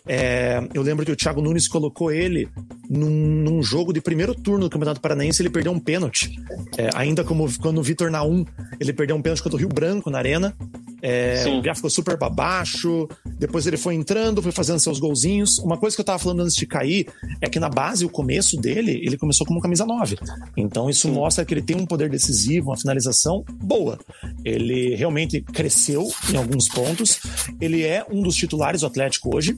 É, 0.07 0.61
eu 0.73 0.81
lembro 0.81 1.05
que 1.05 1.11
o 1.11 1.15
Thiago 1.15 1.41
Nunes 1.41 1.67
colocou 1.67 2.11
ele 2.11 2.47
num, 2.89 3.09
num, 3.09 3.61
jogo 3.61 3.93
de 3.93 4.01
primeiro 4.01 4.33
turno 4.33 4.65
do 4.65 4.69
Campeonato 4.69 4.99
Paranaense, 4.99 5.41
ele 5.41 5.49
perdeu 5.49 5.71
um 5.71 5.79
pênalti. 5.79 6.35
É, 6.77 6.89
ainda 6.95 7.23
como 7.23 7.47
quando 7.59 7.77
o 7.77 7.83
Vitor 7.83 8.09
Naum, 8.09 8.45
ele 8.79 8.93
perdeu 8.93 9.15
um 9.15 9.21
pênalti 9.21 9.43
contra 9.43 9.55
o 9.55 9.59
Rio 9.59 9.69
Branco 9.69 10.09
na 10.09 10.17
arena. 10.17 10.55
É, 11.01 11.43
o 11.47 11.61
gráfico 11.61 11.75
ficou 11.77 11.89
super 11.89 12.17
para 12.17 12.29
baixo. 12.29 13.07
Depois 13.39 13.65
ele 13.65 13.77
foi 13.77 13.95
entrando, 13.95 14.41
foi 14.41 14.51
fazendo 14.51 14.79
seus 14.79 14.99
golzinhos. 14.99 15.57
Uma 15.59 15.77
coisa 15.77 15.95
que 15.95 16.01
eu 16.01 16.05
tava 16.05 16.19
falando 16.19 16.41
antes 16.41 16.55
de 16.55 16.67
cair 16.67 17.07
é 17.41 17.49
que 17.49 17.59
na 17.59 17.69
base, 17.69 18.05
o 18.05 18.09
começo 18.09 18.55
dele, 18.57 19.01
ele 19.03 19.17
começou 19.17 19.45
como 19.45 19.59
camisa 19.59 19.85
9. 19.85 20.17
Então 20.55 20.89
isso 20.89 21.07
Sim. 21.07 21.13
mostra 21.13 21.43
que 21.43 21.53
ele 21.53 21.61
tem 21.61 21.75
um 21.75 21.85
poder 21.85 22.09
decisivo, 22.09 22.69
uma 22.69 22.77
finalização 22.77 23.43
boa. 23.63 23.99
Ele 24.45 24.95
realmente 24.95 25.41
cresceu 25.41 26.07
em 26.31 26.37
alguns 26.37 26.67
pontos. 26.67 27.19
Ele 27.59 27.83
é 27.83 28.05
um 28.09 28.21
dos 28.21 28.35
titulares 28.35 28.81
do 28.81 28.87
Atlético 28.87 29.35
hoje. 29.35 29.57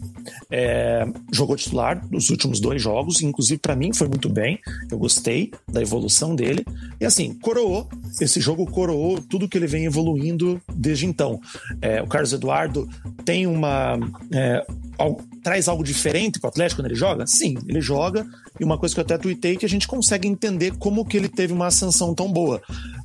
É, 0.51 1.05
jogou 1.31 1.55
titular 1.55 2.05
nos 2.09 2.29
últimos 2.29 2.59
dois 2.59 2.81
jogos, 2.81 3.21
inclusive 3.21 3.59
para 3.59 3.75
mim 3.75 3.93
foi 3.93 4.07
muito 4.07 4.29
bem. 4.29 4.59
Eu 4.91 4.97
gostei 4.97 5.51
da 5.67 5.81
evolução 5.81 6.35
dele. 6.35 6.65
E 6.99 7.05
assim, 7.05 7.33
coroou. 7.33 7.87
Esse 8.21 8.39
jogo 8.39 8.65
coroou 8.65 9.19
tudo 9.21 9.47
que 9.47 9.57
ele 9.57 9.67
vem 9.67 9.85
evoluindo 9.85 10.61
desde 10.73 11.05
então. 11.05 11.39
É, 11.81 12.01
o 12.01 12.07
Carlos 12.07 12.33
Eduardo 12.33 12.87
tem 13.25 13.47
uma. 13.47 13.97
É, 14.31 14.65
algo, 14.97 15.21
traz 15.43 15.67
algo 15.67 15.83
diferente 15.83 16.39
para 16.39 16.49
Atlético 16.49 16.81
quando 16.81 16.87
ele 16.87 16.95
joga? 16.95 17.25
Sim, 17.27 17.55
ele 17.67 17.81
joga. 17.81 18.25
E 18.59 18.63
uma 18.63 18.77
coisa 18.77 18.93
que 18.93 19.01
eu 19.01 19.03
até 19.03 19.17
tuitei 19.17 19.53
é 19.53 19.55
que 19.55 19.65
a 19.65 19.69
gente 19.69 19.87
consegue 19.87 20.27
entender 20.27 20.73
como 20.77 21.05
que 21.05 21.17
ele 21.17 21.27
teve 21.27 21.51
uma 21.51 21.67
ascensão 21.67 22.13
tão 22.13 22.31
boa. 22.31 22.61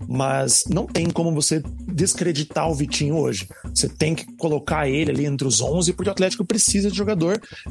Mas 0.07 0.65
não 0.69 0.87
tem 0.87 1.11
como 1.11 1.33
você 1.33 1.63
descreditar 1.87 2.71
o 2.71 2.75
Vitinho 2.75 3.17
hoje. 3.17 3.49
Você 3.75 3.89
tem 3.89 4.15
que 4.15 4.25
colocar 4.37 4.89
ele 4.89 5.11
ali 5.11 5.27
entre 5.27 5.47
os 5.47 5.61
11, 5.61 5.93
porque 5.93 6.09
o 6.09 6.13
Atlético 6.13 6.45
precisa 6.45 6.91
de 6.91 6.97
jogador 6.97 7.18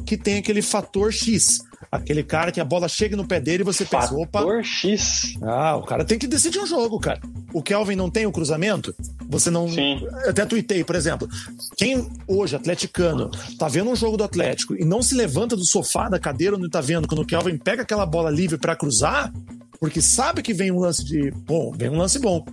que 0.04 0.16
tem 0.16 0.38
aquele 0.38 0.62
fator 0.62 1.12
X. 1.12 1.60
Aquele 1.90 2.22
cara 2.22 2.52
que 2.52 2.60
a 2.60 2.64
bola 2.64 2.88
chega 2.88 3.16
no 3.16 3.26
pé 3.26 3.40
dele 3.40 3.62
e 3.62 3.64
você 3.64 3.84
pensa, 3.84 4.14
opa. 4.14 4.40
Fator 4.40 4.62
X. 4.62 5.34
Ah, 5.42 5.76
o 5.76 5.82
cara 5.84 6.04
tem 6.04 6.18
que 6.18 6.26
decidir 6.26 6.58
um 6.58 6.66
jogo, 6.66 6.98
cara. 6.98 7.20
O 7.52 7.62
Kelvin 7.62 7.96
não 7.96 8.10
tem 8.10 8.26
o 8.26 8.32
cruzamento? 8.32 8.94
Você 9.28 9.50
não. 9.50 9.68
Sim. 9.68 10.06
Até 10.26 10.44
tuitei, 10.44 10.84
por 10.84 10.96
exemplo. 10.96 11.28
Quem 11.76 12.08
hoje, 12.26 12.56
atleticano, 12.56 13.30
tá 13.58 13.68
vendo 13.68 13.90
um 13.90 13.96
jogo 13.96 14.16
do 14.16 14.24
Atlético 14.24 14.74
e 14.74 14.84
não 14.84 15.02
se 15.02 15.14
levanta 15.14 15.56
do 15.56 15.64
sofá, 15.64 16.08
da 16.08 16.18
cadeira 16.18 16.56
onde 16.56 16.68
tá 16.68 16.80
vendo, 16.80 17.08
quando 17.08 17.22
o 17.22 17.26
Kelvin 17.26 17.56
pega 17.56 17.82
aquela 17.82 18.04
bola 18.04 18.30
livre 18.30 18.58
para 18.58 18.76
cruzar, 18.76 19.32
porque 19.80 20.00
sabe 20.00 20.42
que 20.42 20.52
vem 20.52 20.70
um 20.70 20.80
lance 20.80 21.04
de 21.04 21.30
bom, 21.30 21.72
vem 21.72 21.88
um 21.88 21.96
lance 21.96 22.18
bom. 22.18 22.44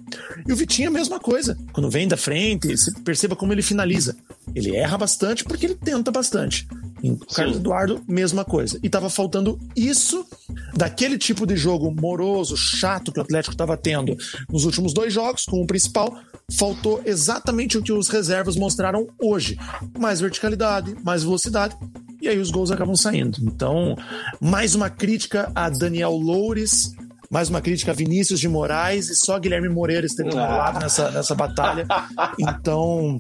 E 0.48 0.54
o 0.54 0.56
Vitinho 0.56 0.88
é 0.88 0.90
a 0.90 0.94
mesma 0.94 1.20
coisa. 1.20 1.58
Quando 1.74 1.90
vem 1.90 2.08
da 2.08 2.18
frente, 2.18 2.68
perceba 3.04 3.36
como 3.36 3.52
ele 3.52 3.62
finaliza. 3.62 4.16
Ele 4.54 4.76
erra 4.76 4.98
bastante 4.98 5.44
porque 5.44 5.66
ele 5.66 5.76
tenta 5.76 6.12
bastante. 6.12 6.68
O 7.04 7.18
Carlos 7.18 7.58
Eduardo, 7.58 8.04
mesma 8.08 8.44
coisa. 8.44 8.80
E 8.82 8.90
tava 8.90 9.10
faltando 9.10 9.60
isso 9.76 10.26
daquele 10.76 11.18
tipo 11.18 11.46
de 11.46 11.56
jogo 11.56 11.92
moroso, 11.92 12.56
chato 12.56 13.12
que 13.12 13.20
o 13.20 13.22
Atlético 13.22 13.54
estava 13.54 13.78
tendo 13.78 14.16
nos 14.50 14.66
últimos 14.66 14.94
dois 14.94 15.14
jogos, 15.14 15.46
com 15.46 15.62
o 15.62 15.68
principal, 15.68 16.16
faltou 16.52 17.02
exatamente 17.06 17.78
o 17.78 17.82
que 17.82 17.92
os 17.92 18.08
reservas 18.08 18.56
mostraram 18.56 19.08
hoje: 19.22 19.58
mais 19.98 20.20
verticalidade, 20.20 20.96
mais 21.04 21.24
velocidade. 21.24 21.76
E 22.22 22.28
aí 22.28 22.40
os 22.40 22.50
gols 22.50 22.72
acabam 22.72 22.96
saindo. 22.96 23.38
Então, 23.42 23.96
mais 24.40 24.74
uma 24.74 24.90
crítica 24.90 25.52
a 25.54 25.70
Daniel 25.70 26.14
Loures, 26.14 26.92
mais 27.30 27.50
uma 27.50 27.62
crítica 27.62 27.92
a 27.92 27.96
Vinícius 27.96 28.40
de 28.40 28.48
Moraes 28.48 29.10
e 29.10 29.16
só 29.16 29.40
Guilherme 29.40 29.70
Moreira 29.70 30.06
esteve 30.06 30.30
do 30.30 30.36
lado 30.36 30.80
nessa, 30.80 31.12
nessa 31.12 31.36
batalha. 31.36 31.86
Então, 32.40 33.20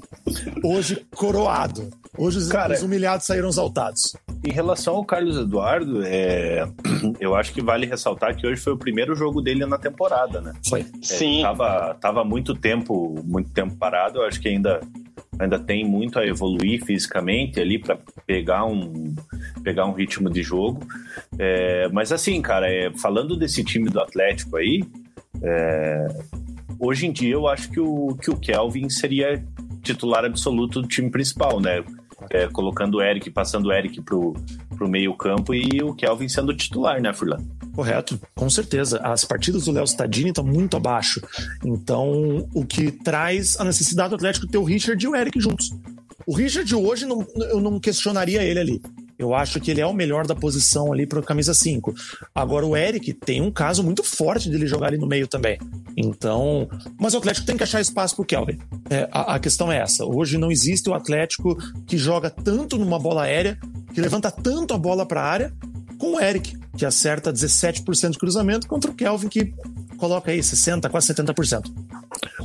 hoje, 0.63 1.05
coroado. 1.15 1.89
Hoje 2.17 2.37
os, 2.37 2.47
Cara, 2.47 2.73
os 2.73 2.81
humilhados 2.81 3.25
saíram 3.25 3.49
exaltados. 3.49 4.15
Em 4.43 4.51
relação 4.51 4.95
ao 4.95 5.05
Carlos 5.05 5.37
Eduardo, 5.37 6.01
é... 6.05 6.67
eu 7.19 7.35
acho 7.35 7.51
que 7.51 7.61
vale 7.61 7.85
ressaltar 7.85 8.35
que 8.35 8.47
hoje 8.47 8.61
foi 8.61 8.73
o 8.73 8.77
primeiro 8.77 9.15
jogo 9.15 9.41
dele 9.41 9.65
na 9.65 9.77
temporada, 9.77 10.39
né? 10.39 10.53
Foi. 10.67 10.81
É, 10.81 10.85
Sim. 11.01 11.41
Tava, 11.41 11.97
tava 11.99 12.23
muito 12.23 12.55
tempo, 12.55 13.21
muito 13.23 13.49
tempo 13.49 13.75
parado. 13.75 14.19
Eu 14.19 14.25
acho 14.25 14.39
que 14.39 14.47
ainda 14.47 14.79
ainda 15.39 15.59
tem 15.59 15.85
muito 15.85 16.19
a 16.19 16.25
evoluir 16.25 16.83
fisicamente 16.83 17.59
ali 17.59 17.79
para 17.79 17.97
pegar 18.25 18.65
um 18.65 19.15
pegar 19.63 19.85
um 19.85 19.91
ritmo 19.91 20.29
de 20.29 20.43
jogo. 20.43 20.85
É, 21.37 21.87
mas 21.89 22.11
assim, 22.11 22.41
cara, 22.41 22.69
é, 22.71 22.91
falando 22.91 23.35
desse 23.35 23.63
time 23.63 23.89
do 23.89 23.99
Atlético 23.99 24.57
aí, 24.57 24.83
é, 25.41 26.07
hoje 26.79 27.07
em 27.07 27.11
dia 27.11 27.33
eu 27.33 27.47
acho 27.47 27.69
que 27.71 27.79
o, 27.79 28.15
que 28.21 28.29
o 28.29 28.37
Kelvin 28.37 28.89
seria 28.89 29.43
titular 29.81 30.25
absoluto 30.25 30.81
do 30.81 30.87
time 30.87 31.09
principal, 31.09 31.59
né? 31.59 31.83
É, 32.29 32.47
colocando 32.47 32.95
o 32.95 33.01
Eric, 33.01 33.29
passando 33.29 33.67
o 33.67 33.73
Eric 33.73 34.01
pro, 34.01 34.33
pro 34.75 34.87
meio 34.87 35.15
campo 35.15 35.53
e 35.53 35.81
o 35.83 35.93
Kelvin 35.93 36.27
sendo 36.27 36.55
titular, 36.55 37.01
né, 37.01 37.13
Furlan? 37.13 37.37
Correto, 37.73 38.19
com 38.33 38.49
certeza. 38.49 38.99
As 38.99 39.25
partidas 39.25 39.65
do 39.65 39.71
Léo 39.71 39.83
Stadini 39.83 40.29
estão 40.29 40.43
muito 40.43 40.77
abaixo. 40.77 41.21
Então, 41.63 42.47
o 42.53 42.65
que 42.65 42.91
traz 42.91 43.59
a 43.59 43.63
necessidade 43.63 44.09
do 44.09 44.15
Atlético 44.15 44.47
ter 44.47 44.57
o 44.57 44.63
Richard 44.63 45.03
e 45.03 45.07
o 45.07 45.15
Eric 45.15 45.39
juntos. 45.39 45.71
O 46.25 46.33
Richard 46.33 46.73
hoje, 46.73 47.05
não, 47.05 47.25
eu 47.35 47.59
não 47.59 47.79
questionaria 47.79 48.43
ele 48.43 48.59
ali. 48.59 48.81
Eu 49.17 49.33
acho 49.33 49.59
que 49.61 49.71
ele 49.71 49.81
é 49.81 49.85
o 49.85 49.93
melhor 49.93 50.27
da 50.27 50.35
posição 50.35 50.91
ali 50.91 51.07
para 51.07 51.21
camisa 51.21 51.53
5. 51.53 51.93
Agora 52.33 52.65
o 52.65 52.75
Eric 52.75 53.13
tem 53.13 53.41
um 53.41 53.51
caso 53.51 53.83
muito 53.83 54.03
forte 54.03 54.49
dele 54.49 54.67
jogar 54.67 54.87
ali 54.87 54.97
no 54.97 55.07
meio 55.07 55.27
também. 55.27 55.57
Então, 55.95 56.67
mas 56.99 57.13
o 57.13 57.17
Atlético 57.17 57.45
tem 57.45 57.55
que 57.55 57.63
achar 57.63 57.79
espaço 57.79 58.15
pro 58.15 58.25
Kelvin. 58.25 58.59
É, 58.89 59.07
a, 59.11 59.35
a, 59.35 59.39
questão 59.39 59.71
é 59.71 59.77
essa. 59.77 60.05
Hoje 60.05 60.37
não 60.37 60.51
existe 60.51 60.89
o 60.89 60.93
Atlético 60.93 61.55
que 61.85 61.97
joga 61.97 62.29
tanto 62.29 62.77
numa 62.77 62.99
bola 62.99 63.23
aérea, 63.23 63.57
que 63.93 64.01
levanta 64.01 64.29
tanto 64.29 64.73
a 64.73 64.77
bola 64.77 65.05
para 65.05 65.21
a 65.21 65.25
área, 65.25 65.53
com 65.97 66.15
o 66.15 66.19
Eric, 66.19 66.57
que 66.77 66.85
acerta 66.85 67.31
17% 67.31 68.11
de 68.11 68.19
cruzamento, 68.19 68.67
contra 68.67 68.91
o 68.91 68.93
Kelvin, 68.93 69.29
que 69.29 69.53
coloca 69.97 70.31
aí 70.31 70.39
60%, 70.39 70.89
quase 70.89 71.13
70%. 71.13 71.71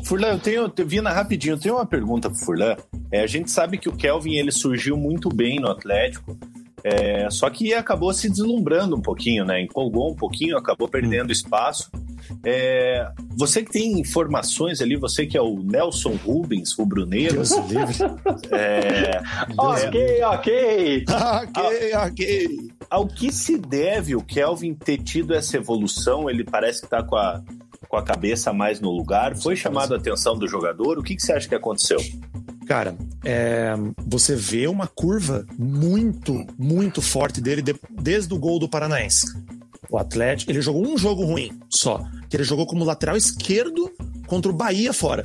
Furlan, 0.04 0.28
eu 0.28 0.38
tenho, 0.38 0.72
Vina, 0.86 1.10
rapidinho, 1.10 1.54
eu 1.54 1.58
tenho 1.58 1.74
uma 1.74 1.86
pergunta 1.86 2.30
pro 2.30 2.38
Furlan. 2.38 2.76
É, 3.10 3.22
a 3.22 3.26
gente 3.26 3.50
sabe 3.50 3.76
que 3.76 3.88
o 3.88 3.96
Kelvin 3.96 4.36
ele 4.36 4.52
surgiu 4.52 4.96
muito 4.96 5.28
bem 5.28 5.58
no 5.58 5.68
Atlético, 5.68 6.38
É, 6.82 7.28
só 7.30 7.50
que 7.50 7.74
acabou 7.74 8.12
se 8.12 8.28
deslumbrando 8.28 8.96
um 8.96 9.02
pouquinho, 9.02 9.44
né? 9.44 9.60
Empolgou 9.60 10.10
um 10.10 10.14
pouquinho, 10.14 10.56
acabou 10.56 10.88
perdendo 10.88 11.32
espaço. 11.32 11.90
É, 12.44 13.10
você 13.36 13.62
que 13.62 13.72
tem 13.72 13.98
informações 13.98 14.80
ali, 14.80 14.96
você 14.96 15.26
que 15.26 15.36
é 15.36 15.42
o 15.42 15.62
Nelson 15.62 16.16
Rubens, 16.24 16.72
rubro-negro. 16.72 17.36
Deus 17.36 17.50
livre. 17.68 17.96
É, 18.52 19.20
Ok, 19.58 20.22
ok. 20.24 21.04
ok, 21.10 21.94
ok. 21.94 22.70
ao 22.88 23.06
que 23.06 23.32
se 23.32 23.58
deve 23.58 24.14
o 24.14 24.22
Kelvin 24.22 24.74
ter 24.74 24.98
tido 24.98 25.34
essa 25.34 25.56
evolução? 25.56 26.30
Ele 26.30 26.44
parece 26.44 26.80
que 26.80 26.86
está 26.86 27.02
com 27.02 27.16
a, 27.16 27.42
com 27.88 27.96
a 27.96 28.02
cabeça 28.02 28.52
mais 28.52 28.80
no 28.80 28.90
lugar. 28.90 29.36
Foi 29.36 29.56
chamado 29.56 29.94
a 29.94 29.96
atenção 29.96 30.38
do 30.38 30.46
jogador? 30.46 30.98
O 30.98 31.02
que, 31.02 31.16
que 31.16 31.22
você 31.22 31.32
acha 31.32 31.48
que 31.48 31.54
aconteceu? 31.54 31.98
Cara, 32.70 32.96
é, 33.24 33.74
você 34.06 34.36
vê 34.36 34.68
uma 34.68 34.86
curva 34.86 35.44
muito, 35.58 36.46
muito 36.56 37.02
forte 37.02 37.40
dele 37.40 37.60
de- 37.62 37.74
desde 38.00 38.32
o 38.32 38.38
gol 38.38 38.60
do 38.60 38.68
Paranaense. 38.68 39.26
O 39.90 39.98
Atlético, 39.98 40.52
ele 40.52 40.62
jogou 40.62 40.86
um 40.86 40.96
jogo 40.96 41.24
ruim 41.24 41.50
só, 41.68 42.00
que 42.28 42.36
ele 42.36 42.44
jogou 42.44 42.64
como 42.68 42.84
lateral 42.84 43.16
esquerdo 43.16 43.90
contra 44.28 44.52
o 44.52 44.54
Bahia 44.54 44.92
fora. 44.92 45.24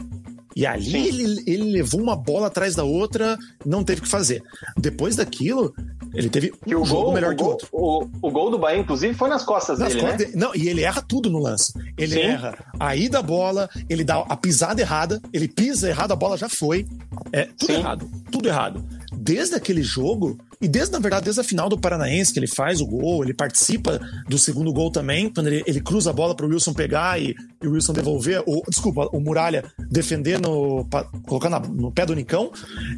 E 0.56 0.66
ali 0.66 0.96
ele, 1.08 1.44
ele 1.46 1.72
levou 1.72 2.02
uma 2.02 2.16
bola 2.16 2.48
atrás 2.48 2.74
da 2.74 2.84
outra, 2.84 3.38
não 3.64 3.84
teve 3.84 4.00
o 4.00 4.04
que 4.06 4.10
fazer. 4.10 4.42
Depois 4.76 5.16
daquilo, 5.16 5.72
ele 6.16 6.30
teve 6.30 6.54
Que 6.66 6.76
um 6.76 6.82
o 6.82 6.86
jogo 6.86 7.04
gol, 7.06 7.14
melhor 7.14 7.34
o, 7.34 7.36
que 7.36 7.44
o 7.44 7.48
outro. 7.48 7.68
o, 7.72 8.08
o 8.22 8.32
gol 8.32 8.50
do 8.52 8.58
Bahia, 8.58 8.80
inclusive, 8.80 9.14
foi 9.14 9.30
nas 9.30 9.44
costas 9.44 9.80
Nas 9.80 9.90
dele, 9.90 10.02
costas 10.02 10.20
né? 10.20 10.26
dele- 10.26 10.38
Não, 10.38 10.56
e 10.56 10.68
ele 10.70 10.82
erra 10.84 11.02
tudo 11.02 11.30
no 11.30 11.40
lance. 11.40 11.74
Ele 11.98 12.14
Sim. 12.16 12.22
erra 12.22 12.58
a 12.80 12.96
ida 12.96 13.16
da 13.18 13.22
bola, 13.22 13.70
ele 13.90 14.04
dá 14.04 14.18
a 14.28 14.36
pisada 14.36 14.82
errada, 14.82 15.22
ele 15.32 15.48
pisa 15.48 15.88
errado, 15.90 16.12
a 16.12 16.16
bola 16.16 16.38
já 16.38 16.50
foi. 16.50 16.86
É 17.32 17.44
tudo 17.58 17.72
Sim. 17.74 17.80
errado, 17.80 18.10
tudo 18.32 18.48
errado. 18.50 18.84
Desde 19.28 19.56
aquele 19.56 19.82
jogo, 19.82 20.38
e 20.62 20.68
desde, 20.68 20.92
na 20.92 21.00
verdade, 21.00 21.26
desde 21.26 21.42
a 21.42 21.44
final 21.44 21.68
do 21.68 21.80
Paranaense, 21.80 22.32
que 22.32 22.38
ele 22.38 22.46
faz 22.48 22.80
o 22.80 22.86
gol, 22.86 23.24
ele 23.24 23.34
participa 23.34 24.00
do 24.30 24.38
segundo 24.38 24.72
gol 24.72 24.92
também, 24.92 25.30
quando 25.34 25.48
ele, 25.48 25.64
ele 25.66 25.82
cruza 25.82 26.12
a 26.12 26.14
bola 26.14 26.36
para 26.36 26.46
o 26.46 26.50
Wilson 26.50 26.74
pegar 26.74 27.20
e, 27.20 27.36
e 27.64 27.68
o 27.68 27.72
Wilson 27.72 27.94
devolver, 27.94 28.44
o, 28.46 28.62
desculpa, 28.70 29.10
o 29.12 29.20
Muralha 29.20 29.64
defender 29.90 30.40
no, 30.40 30.86
pa- 30.86 31.06
colocar 31.26 31.50
na- 31.50 31.60
no 31.60 31.92
pé 31.92 32.06
do 32.06 32.14
Nicão. 32.14 32.52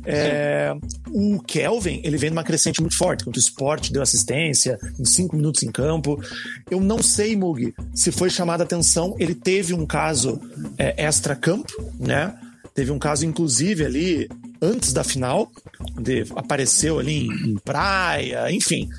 É, 0.06 0.74
o 1.12 1.40
Kelvin, 1.42 2.02
ele 2.04 2.18
vem 2.18 2.30
numa 2.30 2.44
crescente 2.44 2.82
muito 2.82 2.98
forte, 2.98 3.24
contra 3.24 3.40
o 3.40 3.42
esporte, 3.42 3.94
deu 3.94 4.02
assistência 4.02 4.78
em 5.00 5.06
cinco 5.06 5.36
minutos 5.38 5.64
em 5.64 5.72
campo. 5.72 6.22
Eu 6.70 6.82
não 6.82 7.02
sei, 7.02 7.38
Mug, 7.38 7.74
se 7.96 8.12
foi 8.12 8.30
chamada 8.30 8.64
atenção. 8.66 9.16
Ele 9.18 9.34
teve 9.34 9.74
um 9.74 9.86
caso 9.86 10.42
é, 10.78 11.06
extra-campo, 11.06 11.72
né? 11.98 12.36
Teve 12.76 12.92
um 12.92 13.00
caso, 13.00 13.26
inclusive, 13.26 13.84
ali 13.86 14.30
antes 14.62 14.94
da 14.94 15.04
final, 15.04 15.52
de, 16.00 16.26
apareceu 16.36 17.00
ali 17.00 17.28
em, 17.28 17.52
em 17.52 17.56
praia, 17.56 18.52
enfim, 18.52 18.90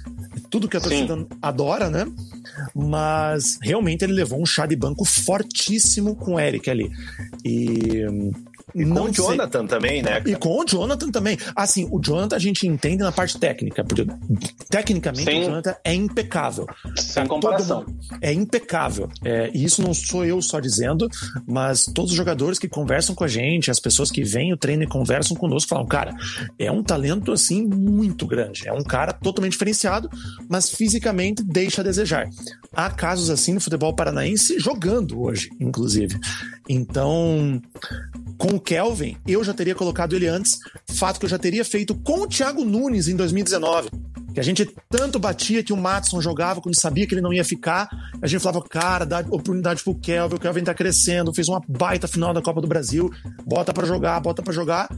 tudo 0.50 0.68
que 0.68 0.76
a 0.76 0.80
Sim. 0.80 1.06
torcida 1.06 1.26
adora, 1.42 1.90
né? 1.90 2.06
Mas 2.74 3.58
realmente 3.62 4.02
ele 4.02 4.12
levou 4.12 4.40
um 4.40 4.46
chá 4.46 4.66
de 4.66 4.76
banco 4.76 5.04
fortíssimo 5.04 6.16
com 6.16 6.34
o 6.34 6.40
Eric 6.40 6.68
ali. 6.70 6.90
E. 7.44 8.04
Com 8.72 8.84
não 8.84 9.04
o 9.04 9.14
sei- 9.14 9.24
Jonathan 9.24 9.66
também, 9.66 10.02
né? 10.02 10.22
e 10.26 10.34
com 10.36 10.60
o 10.60 10.64
Jonathan 10.64 11.10
também. 11.10 11.36
Assim, 11.54 11.88
o 11.90 12.00
Jonathan 12.00 12.36
a 12.36 12.38
gente 12.38 12.66
entende 12.66 13.02
na 13.02 13.12
parte 13.12 13.38
técnica, 13.38 13.84
porque 13.84 14.06
tecnicamente 14.68 15.28
o 15.30 15.44
Jonathan 15.44 15.76
é 15.84 15.94
impecável. 15.94 16.66
Sem 16.96 17.22
Todo 17.22 17.28
comparação. 17.30 17.86
É 18.20 18.32
impecável. 18.32 19.08
É, 19.24 19.50
e 19.54 19.64
isso 19.64 19.82
não 19.82 19.94
sou 19.94 20.24
eu 20.24 20.40
só 20.42 20.60
dizendo, 20.60 21.08
mas 21.46 21.84
todos 21.84 22.10
os 22.12 22.16
jogadores 22.16 22.58
que 22.58 22.68
conversam 22.68 23.14
com 23.14 23.24
a 23.24 23.28
gente, 23.28 23.70
as 23.70 23.80
pessoas 23.80 24.10
que 24.10 24.22
vêm 24.22 24.52
o 24.52 24.56
treino 24.56 24.82
e 24.82 24.86
conversam 24.86 25.36
conosco, 25.36 25.68
falam, 25.68 25.86
cara, 25.86 26.14
é 26.58 26.70
um 26.70 26.82
talento 26.82 27.32
assim 27.32 27.66
muito 27.66 28.26
grande. 28.26 28.68
É 28.68 28.72
um 28.72 28.82
cara 28.82 29.12
totalmente 29.12 29.52
diferenciado, 29.52 30.10
mas 30.48 30.70
fisicamente 30.70 31.42
deixa 31.42 31.80
a 31.80 31.84
desejar. 31.84 32.28
Há 32.72 32.90
casos 32.90 33.30
assim 33.30 33.54
no 33.54 33.60
futebol 33.60 33.94
paranaense 33.94 34.58
jogando 34.58 35.20
hoje, 35.20 35.50
inclusive. 35.60 36.18
Então, 36.68 37.62
com 38.36 38.56
o 38.56 38.60
Kelvin, 38.60 39.16
eu 39.26 39.42
já 39.42 39.54
teria 39.54 39.74
colocado 39.74 40.14
ele 40.14 40.26
antes. 40.26 40.58
Fato 40.90 41.18
que 41.18 41.24
eu 41.24 41.30
já 41.30 41.38
teria 41.38 41.64
feito 41.64 41.94
com 41.94 42.20
o 42.20 42.26
Thiago 42.26 42.64
Nunes 42.64 43.08
em 43.08 43.16
2019. 43.16 43.88
Que 44.34 44.40
a 44.40 44.42
gente 44.42 44.70
tanto 44.90 45.18
batia 45.18 45.62
que 45.62 45.72
o 45.72 45.76
Matson 45.76 46.20
jogava 46.20 46.60
quando 46.60 46.78
sabia 46.78 47.06
que 47.06 47.14
ele 47.14 47.22
não 47.22 47.32
ia 47.32 47.44
ficar. 47.44 47.88
A 48.20 48.26
gente 48.26 48.42
falava, 48.42 48.62
cara, 48.62 49.06
dá 49.06 49.20
oportunidade 49.20 49.82
pro 49.82 49.94
Kelvin, 49.94 50.36
o 50.36 50.38
Kelvin 50.38 50.62
tá 50.62 50.74
crescendo, 50.74 51.34
fez 51.34 51.48
uma 51.48 51.60
baita 51.66 52.06
final 52.06 52.34
da 52.34 52.42
Copa 52.42 52.60
do 52.60 52.68
Brasil, 52.68 53.10
bota 53.44 53.72
pra 53.72 53.86
jogar, 53.86 54.20
bota 54.20 54.42
pra 54.42 54.52
jogar. 54.52 54.88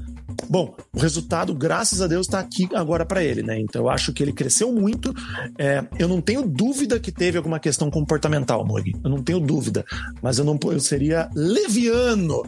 Bom, 0.48 0.74
o 0.92 0.98
resultado, 0.98 1.54
graças 1.54 2.00
a 2.00 2.06
Deus, 2.06 2.26
tá 2.26 2.40
aqui 2.40 2.68
agora 2.74 3.04
pra 3.04 3.22
ele, 3.22 3.42
né? 3.42 3.58
Então 3.58 3.82
eu 3.82 3.90
acho 3.90 4.12
que 4.12 4.22
ele 4.22 4.32
cresceu 4.32 4.72
muito. 4.72 5.14
É, 5.58 5.84
eu 5.98 6.08
não 6.08 6.20
tenho 6.20 6.46
dúvida 6.46 6.98
que 6.98 7.12
teve 7.12 7.38
alguma 7.38 7.60
questão 7.60 7.90
comportamental, 7.90 8.64
Morgan. 8.64 8.98
Eu 9.02 9.10
não 9.10 9.22
tenho 9.22 9.40
dúvida. 9.40 9.84
Mas 10.22 10.38
eu 10.38 10.44
não 10.44 10.58
eu 10.64 10.80
seria 10.80 11.28
leviano 11.34 12.42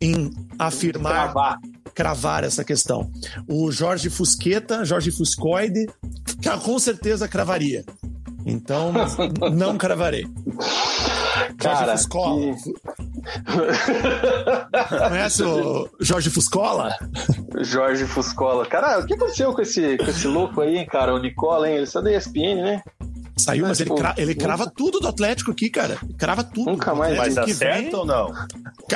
em 0.00 0.30
afirmar 0.58 1.32
Cravar. 1.32 1.60
cravar 1.94 2.44
essa 2.44 2.64
questão. 2.64 3.10
O 3.48 3.70
Jorge 3.70 4.10
Fusqueta, 4.10 4.84
Jorge 4.84 5.10
Fuscoide, 5.10 5.86
com 6.64 6.78
certeza 6.78 7.28
cravaria. 7.28 7.84
Então, 8.46 8.92
mas 8.92 9.16
não 9.52 9.76
cravarei. 9.76 10.24
Cara, 11.58 11.78
Jorge 11.86 11.92
Fuscola. 11.98 12.56
Conhece 15.08 15.42
o 15.42 15.88
Jorge 16.00 16.30
Fuscola? 16.30 16.94
Jorge 17.60 18.04
Fuscola. 18.06 18.66
Cara, 18.66 19.00
o 19.00 19.06
que 19.06 19.14
aconteceu 19.14 19.52
com 19.52 19.62
esse, 19.62 19.96
com 19.98 20.04
esse 20.06 20.26
louco 20.26 20.60
aí, 20.60 20.86
cara? 20.86 21.14
O 21.14 21.18
Nicola, 21.18 21.68
hein? 21.68 21.76
Ele 21.78 21.86
saiu 21.86 22.04
da 22.04 22.12
ESPN, 22.16 22.62
né? 22.62 22.82
Saiu, 23.38 23.66
mas 23.66 23.78
ele, 23.80 23.90
Tipo, 23.90 24.00
cra- 24.00 24.14
ele 24.16 24.34
crava 24.34 24.70
tudo 24.74 24.98
do 24.98 25.08
Atlético 25.08 25.50
aqui, 25.50 25.68
cara. 25.68 25.98
Crava 26.16 26.42
tudo. 26.42 26.70
Nunca 26.70 26.94
mais- 26.94 27.16
Mas 27.18 27.34
que 27.34 27.40
acerta 27.50 27.82
vem- 27.82 27.94
ou 27.94 28.06
não? 28.06 28.32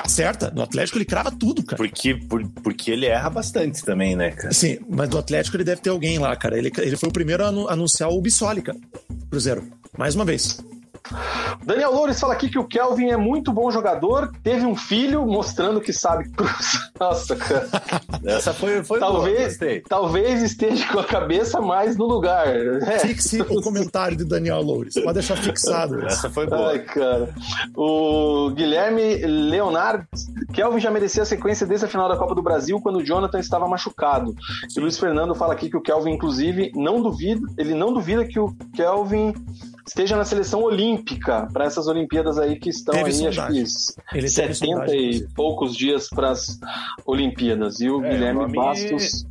Acerta. 0.03 0.51
No 0.51 0.63
Atlético 0.63 0.97
ele 0.97 1.05
crava 1.05 1.31
tudo, 1.31 1.63
cara. 1.63 1.77
Porque, 1.77 2.15
por- 2.15 2.47
porque 2.63 2.91
ele 2.91 3.05
erra 3.05 3.29
bastante 3.29 3.85
também, 3.85 4.17
né, 4.17 4.31
cara? 4.31 4.53
Sim, 4.55 4.79
mas 4.89 5.11
do 5.11 5.19
Atlético 5.19 5.59
ele 5.59 5.65
deve 5.65 5.83
ter 5.83 5.91
alguém 5.91 6.19
lá, 6.19 6.35
cara. 6.37 6.57
Ele, 6.57 6.73
ele 6.79 6.97
foi 6.97 7.11
o 7.11 7.13
primeiro 7.13 7.45
a 7.45 7.49
anu- 7.49 7.69
anunciar 7.69 8.09
o 8.09 8.21
Bissoli, 8.21 8.63
cara. 8.63 8.79
Cruzeiro. 9.41 9.65
Mais 9.97 10.15
uma 10.15 10.25
vez. 10.27 10.59
Daniel 11.65 11.93
Loures 11.93 12.19
fala 12.21 12.33
aqui 12.35 12.49
que 12.49 12.59
o 12.59 12.65
Kelvin 12.67 13.11
é 13.11 13.17
muito 13.17 13.53
bom 13.53 13.71
jogador, 13.71 14.31
teve 14.43 14.65
um 14.65 14.77
filho 14.77 15.27
mostrando 15.27 15.81
que 15.81 15.93
sabe 15.93 16.29
cruzar. 16.35 16.91
Nossa, 16.99 17.35
cara. 17.37 17.69
Essa 18.25 18.53
foi, 18.53 18.83
foi 18.85 18.99
boa, 19.01 19.13
Talvez, 19.13 19.49
gostei. 19.49 19.81
talvez 19.81 20.43
esteja 20.43 20.87
com 20.89 20.99
a 20.99 21.05
cabeça 21.05 21.61
mais 21.61 21.97
no 21.97 22.07
lugar. 22.07 22.47
É. 22.49 22.99
Fixe 23.01 23.41
o 23.43 23.63
comentário 23.63 24.17
de 24.17 24.25
Daniel 24.25 24.63
Loures. 24.63 24.95
Pode 24.95 25.15
deixar 25.15 25.37
fixado. 25.37 26.05
Essa 26.07 26.31
foi 26.31 26.47
boa. 26.47 26.71
Ai, 26.71 26.81
cara. 26.81 27.35
O 27.77 28.51
Guilherme 28.51 29.17
Leonardo, 29.17 30.07
Kelvin 30.53 30.81
já 30.81 30.91
merecia 30.91 31.23
a 31.23 31.27
sequência 31.27 31.67
desde 31.67 31.87
a 31.87 31.89
final 31.89 32.09
da 32.09 32.17
Copa 32.17 32.35
do 32.35 32.43
Brasil, 32.43 32.81
quando 32.81 32.97
o 32.97 33.05
Jonathan 33.05 33.39
estava 33.39 33.67
machucado. 33.67 34.35
E 34.75 34.79
o 34.79 34.83
Luiz 34.83 34.99
Fernando 34.99 35.35
fala 35.35 35.53
aqui 35.55 35.69
que 35.71 35.77
o 35.77 35.81
Kelvin, 35.81 36.13
inclusive, 36.13 36.73
não 36.75 37.03
duvida, 37.03 37.41
ele 37.57 37.75
não 37.75 37.93
duvida 37.93 38.25
que 38.25 38.39
o 38.39 38.55
Kelvin 38.75 39.35
esteja 39.91 40.17
na 40.17 40.25
seleção 40.25 40.63
olímpica 40.63 41.49
para 41.53 41.65
essas 41.65 41.87
Olimpíadas 41.89 42.39
aí 42.39 42.59
que 42.59 42.71
estão 42.71 42.95
Teve 42.95 43.11
aí, 43.11 43.27
acho 43.27 43.35
sondagem. 43.41 43.65
que 43.65 44.17
Ele 44.19 44.31
teve 44.31 44.55
70 44.55 44.55
sondagem, 44.55 44.97
e 44.97 45.05
inclusive. 45.09 45.35
poucos 45.35 45.77
dias 45.77 46.09
para 46.09 46.31
as 46.31 46.59
Olimpíadas. 47.05 47.81
E 47.81 47.89
o 47.91 48.05
É, 48.05 48.11
Guilherme 48.11 48.41
nome- 48.41 48.57
Bastos 48.57 49.27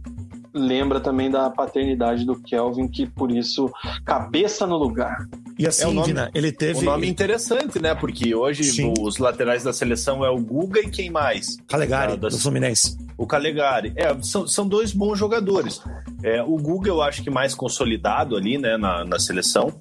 lembra 0.54 1.00
também 1.00 1.30
da 1.30 1.50
paternidade 1.50 2.26
do 2.26 2.36
Kelvin, 2.42 2.88
que 2.88 3.06
por 3.06 3.32
isso, 3.32 3.72
cabeça 4.04 4.66
no 4.68 4.78
lugar. 4.78 5.28
E 5.58 5.68
assim, 5.68 5.84
É 5.84 5.88
o 5.88 5.94
nome- 5.94 6.08
Vina, 6.08 6.30
ele 6.34 6.52
teve. 6.52 6.80
Um 6.80 6.84
nome 6.84 7.08
interessante, 7.08 7.80
né? 7.80 7.94
Porque 7.96 8.34
hoje 8.34 8.64
Sim. 8.64 8.94
os 9.00 9.18
laterais 9.18 9.64
da 9.64 9.72
seleção 9.72 10.26
é 10.26 10.30
o 10.30 10.40
Guga 10.40 10.80
e 10.82 10.90
quem 10.90 11.10
mais? 11.10 11.58
Calegari, 11.68 12.14
Ah, 12.14 12.16
das- 12.16 12.34
do 12.34 12.40
Fluminense. 12.40 12.98
O 13.18 13.28
Calegari. 13.28 13.94
É, 13.96 14.16
são, 14.24 14.48
são 14.48 14.68
dois 14.68 14.92
bons 14.92 15.20
jogadores. 15.20 15.82
É, 16.24 16.42
o 16.42 16.56
Guga 16.58 16.90
eu 16.90 17.02
acho 17.02 17.22
que 17.24 17.30
mais 17.30 17.54
consolidado 17.54 18.36
ali, 18.36 18.58
né, 18.58 18.76
na, 18.78 19.06
na 19.06 19.20
seleção. 19.20 19.72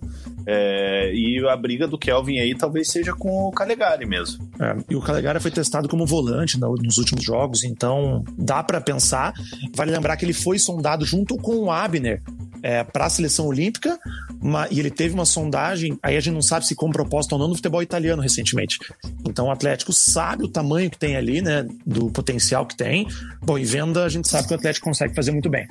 É, 0.50 1.12
e 1.12 1.46
a 1.46 1.54
briga 1.54 1.86
do 1.86 1.98
Kelvin 1.98 2.38
aí 2.38 2.54
talvez 2.54 2.90
seja 2.90 3.12
com 3.12 3.48
o 3.48 3.52
Calegari 3.52 4.06
mesmo. 4.06 4.48
É, 4.58 4.74
e 4.88 4.96
o 4.96 5.00
Calegari 5.02 5.38
foi 5.40 5.50
testado 5.50 5.90
como 5.90 6.06
volante 6.06 6.58
nos 6.58 6.96
últimos 6.96 7.22
jogos, 7.22 7.64
então 7.64 8.24
dá 8.34 8.62
pra 8.62 8.80
pensar. 8.80 9.34
Vale 9.76 9.90
lembrar 9.90 10.16
que 10.16 10.24
ele 10.24 10.32
foi 10.32 10.58
sondado 10.58 11.04
junto 11.04 11.36
com 11.36 11.64
o 11.64 11.70
Abner 11.70 12.22
é, 12.68 12.84
para 12.84 13.06
a 13.06 13.08
seleção 13.08 13.46
olímpica, 13.46 13.98
ma- 14.42 14.68
e 14.70 14.78
ele 14.78 14.90
teve 14.90 15.14
uma 15.14 15.24
sondagem, 15.24 15.98
aí 16.02 16.18
a 16.18 16.20
gente 16.20 16.34
não 16.34 16.42
sabe 16.42 16.66
se 16.66 16.74
com 16.74 16.90
proposta 16.90 17.34
ou 17.34 17.38
não, 17.40 17.48
no 17.48 17.54
futebol 17.54 17.82
italiano 17.82 18.20
recentemente. 18.20 18.78
Então 19.26 19.46
o 19.46 19.50
Atlético 19.50 19.90
sabe 19.90 20.44
o 20.44 20.48
tamanho 20.48 20.90
que 20.90 20.98
tem 20.98 21.16
ali, 21.16 21.40
né, 21.40 21.66
do 21.86 22.10
potencial 22.10 22.66
que 22.66 22.76
tem. 22.76 23.08
Bom, 23.40 23.56
e 23.58 23.64
venda 23.64 24.04
a 24.04 24.08
gente 24.10 24.28
sabe 24.28 24.48
que 24.48 24.52
o 24.52 24.56
Atlético 24.56 24.84
consegue 24.84 25.14
fazer 25.14 25.30
muito 25.30 25.48
bem. 25.48 25.66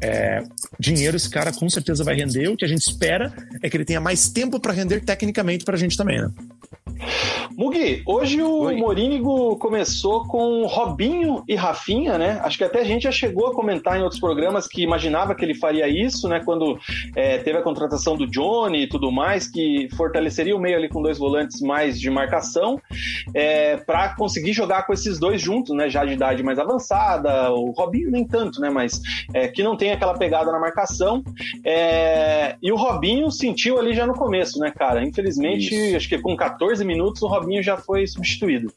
É, 0.00 0.42
dinheiro 0.80 1.18
esse 1.18 1.28
cara 1.28 1.52
com 1.52 1.68
certeza 1.68 2.02
vai 2.02 2.14
render, 2.14 2.48
o 2.48 2.56
que 2.56 2.64
a 2.64 2.68
gente 2.68 2.80
espera 2.80 3.30
é 3.62 3.68
que 3.68 3.76
ele 3.76 3.84
tenha 3.84 4.00
mais 4.00 4.30
tempo 4.30 4.58
para 4.58 4.72
render 4.72 5.04
tecnicamente 5.04 5.66
pra 5.66 5.76
gente 5.76 5.98
também, 5.98 6.18
né? 6.18 6.30
Mugi, 7.56 8.02
hoje 8.06 8.40
o 8.40 8.66
Oi. 8.66 8.76
Morínigo 8.76 9.56
começou 9.56 10.24
com 10.26 10.64
Robinho 10.66 11.42
e 11.48 11.54
Rafinha, 11.54 12.16
né? 12.16 12.40
Acho 12.42 12.58
que 12.58 12.64
até 12.64 12.80
a 12.80 12.84
gente 12.84 13.02
já 13.02 13.10
chegou 13.10 13.48
a 13.48 13.54
comentar 13.54 13.98
em 13.98 14.02
outros 14.02 14.20
programas 14.20 14.66
que 14.66 14.82
imaginava 14.82 15.34
que 15.34 15.44
ele 15.44 15.54
faria 15.54 15.88
isso, 15.88 16.28
né? 16.28 16.40
Quando 16.44 16.78
é, 17.16 17.38
teve 17.38 17.58
a 17.58 17.62
contratação 17.62 18.16
do 18.16 18.26
Johnny 18.26 18.82
e 18.82 18.86
tudo 18.88 19.10
mais, 19.10 19.48
que 19.48 19.88
fortaleceria 19.96 20.54
o 20.56 20.60
meio 20.60 20.76
ali 20.76 20.88
com 20.88 21.02
dois 21.02 21.18
volantes 21.18 21.60
mais 21.60 22.00
de 22.00 22.10
marcação, 22.10 22.80
é, 23.34 23.76
para 23.76 24.14
conseguir 24.14 24.52
jogar 24.52 24.86
com 24.86 24.92
esses 24.92 25.18
dois 25.18 25.40
juntos, 25.40 25.74
né? 25.76 25.88
Já 25.88 26.04
de 26.04 26.12
idade 26.12 26.42
mais 26.42 26.58
avançada, 26.58 27.52
o 27.52 27.70
Robinho 27.72 28.10
nem 28.10 28.24
tanto, 28.24 28.60
né? 28.60 28.70
Mas 28.70 29.00
é, 29.34 29.48
que 29.48 29.62
não 29.62 29.76
tem 29.76 29.92
aquela 29.92 30.14
pegada 30.14 30.52
na 30.52 30.58
marcação. 30.58 31.22
É, 31.64 32.56
e 32.62 32.70
o 32.70 32.76
Robinho 32.76 33.30
sentiu 33.30 33.78
ali 33.78 33.94
já 33.94 34.06
no 34.06 34.14
começo, 34.14 34.58
né, 34.58 34.70
cara? 34.70 35.02
Infelizmente, 35.02 35.74
isso. 35.74 35.96
acho 35.96 36.08
que 36.08 36.18
com 36.18 36.36
14 36.36 36.84
minutos 36.88 37.22
o 37.22 37.28
Robinho 37.28 37.62
já 37.62 37.76
foi 37.76 38.06
substituído. 38.06 38.72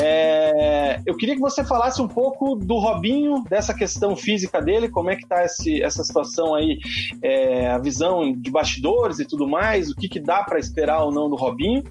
É, 0.00 1.00
eu 1.04 1.16
queria 1.16 1.34
que 1.34 1.40
você 1.40 1.64
falasse 1.64 2.00
um 2.00 2.08
pouco 2.08 2.54
do 2.54 2.78
Robinho, 2.78 3.42
dessa 3.48 3.74
questão 3.74 4.14
física 4.14 4.62
dele, 4.62 4.88
como 4.88 5.10
é 5.10 5.16
que 5.16 5.26
tá 5.26 5.44
esse, 5.44 5.82
essa 5.82 6.04
situação 6.04 6.54
aí, 6.54 6.78
é, 7.22 7.68
a 7.68 7.78
visão 7.78 8.32
de 8.32 8.50
bastidores 8.50 9.18
e 9.18 9.24
tudo 9.24 9.48
mais, 9.48 9.90
o 9.90 9.96
que, 9.96 10.08
que 10.08 10.20
dá 10.20 10.44
para 10.44 10.58
esperar 10.58 11.02
ou 11.02 11.10
não 11.10 11.28
do 11.28 11.36
Robinho. 11.36 11.82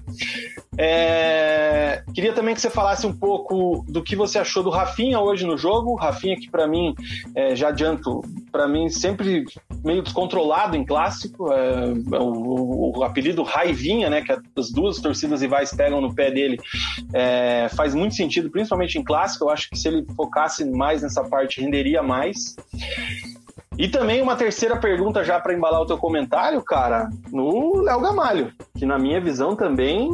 É, 0.78 2.02
queria 2.14 2.32
também 2.32 2.54
que 2.54 2.60
você 2.60 2.68
falasse 2.68 3.06
um 3.06 3.12
pouco 3.12 3.84
do 3.88 4.02
que 4.02 4.14
você 4.14 4.38
achou 4.38 4.62
do 4.62 4.68
Rafinha 4.68 5.18
hoje 5.20 5.46
no 5.46 5.56
jogo. 5.56 5.94
Rafinha 5.94 6.36
que 6.36 6.50
para 6.50 6.66
mim, 6.66 6.94
é, 7.34 7.56
já 7.56 7.68
adianto, 7.68 8.20
para 8.52 8.68
mim 8.68 8.88
sempre 8.90 9.44
meio 9.82 10.02
descontrolado 10.02 10.76
em 10.76 10.84
clássico. 10.84 11.50
É, 11.52 11.92
é, 12.12 12.18
o, 12.18 12.98
o, 12.98 13.04
apelido 13.04 13.42
Raivinha, 13.42 14.10
né, 14.10 14.20
que 14.20 14.32
as 14.32 14.70
duas 14.70 15.00
torcidas 15.00 15.40
rivais 15.40 15.55
pegam 15.74 16.00
no 16.00 16.14
pé 16.14 16.30
dele, 16.30 16.58
é, 17.12 17.68
faz 17.74 17.94
muito 17.94 18.14
sentido, 18.14 18.50
principalmente 18.50 18.98
em 18.98 19.04
clássico. 19.04 19.44
Eu 19.44 19.50
acho 19.50 19.68
que 19.70 19.78
se 19.78 19.88
ele 19.88 20.04
focasse 20.16 20.64
mais 20.64 21.02
nessa 21.02 21.22
parte, 21.24 21.60
renderia 21.60 22.02
mais. 22.02 22.56
E 23.78 23.88
também 23.88 24.22
uma 24.22 24.36
terceira 24.36 24.76
pergunta 24.76 25.22
já 25.22 25.38
para 25.38 25.52
embalar 25.52 25.82
o 25.82 25.86
teu 25.86 25.98
comentário, 25.98 26.62
cara, 26.62 27.10
no 27.30 27.82
Léo 27.82 28.00
Gamalho, 28.00 28.52
que 28.76 28.86
na 28.86 28.98
minha 28.98 29.20
visão 29.20 29.54
também 29.54 30.08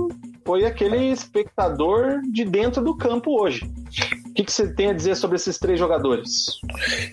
foi 0.44 0.64
aquele 0.64 1.10
espectador 1.12 2.20
de 2.22 2.44
dentro 2.44 2.82
do 2.82 2.96
campo 2.96 3.40
hoje. 3.40 3.64
O 4.32 4.34
que, 4.34 4.44
que, 4.44 4.52
você 4.52 4.66
tem 4.72 4.88
a 4.88 4.94
dizer 4.94 5.14
sobre 5.14 5.36
esses 5.36 5.58
três 5.58 5.78
jogadores? 5.78 6.58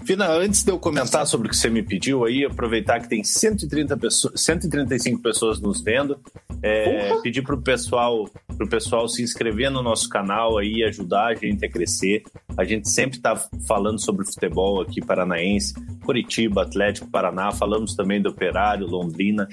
Fina, 0.05 0.31
antes 0.31 0.63
de 0.63 0.71
eu 0.71 0.79
comentar 0.79 1.27
sobre 1.27 1.47
o 1.47 1.49
que 1.49 1.57
você 1.57 1.69
me 1.69 1.83
pediu 1.83 2.23
aí, 2.23 2.45
aproveitar 2.45 3.01
que 3.01 3.09
tem 3.09 3.25
130 3.25 3.97
pessoas, 3.97 4.39
135 4.41 5.21
pessoas 5.21 5.59
nos 5.59 5.81
vendo, 5.81 6.17
é, 6.63 7.13
pedir 7.21 7.41
para 7.41 7.55
o 7.55 7.61
pessoal, 7.61 8.29
pro 8.57 8.69
pessoal 8.69 9.05
se 9.09 9.21
inscrever 9.21 9.69
no 9.69 9.83
nosso 9.83 10.07
canal 10.07 10.57
aí, 10.57 10.81
ajudar 10.85 11.27
a 11.27 11.35
gente 11.35 11.65
a 11.65 11.69
crescer. 11.69 12.23
A 12.57 12.63
gente 12.63 12.87
sempre 12.87 13.17
está 13.17 13.35
falando 13.67 13.99
sobre 13.99 14.25
futebol 14.25 14.81
aqui 14.81 15.01
paranaense, 15.01 15.73
Curitiba, 16.05 16.61
Atlético, 16.61 17.09
Paraná, 17.11 17.51
falamos 17.51 17.95
também 17.95 18.21
do 18.21 18.29
Operário, 18.29 18.87
Londrina. 18.87 19.45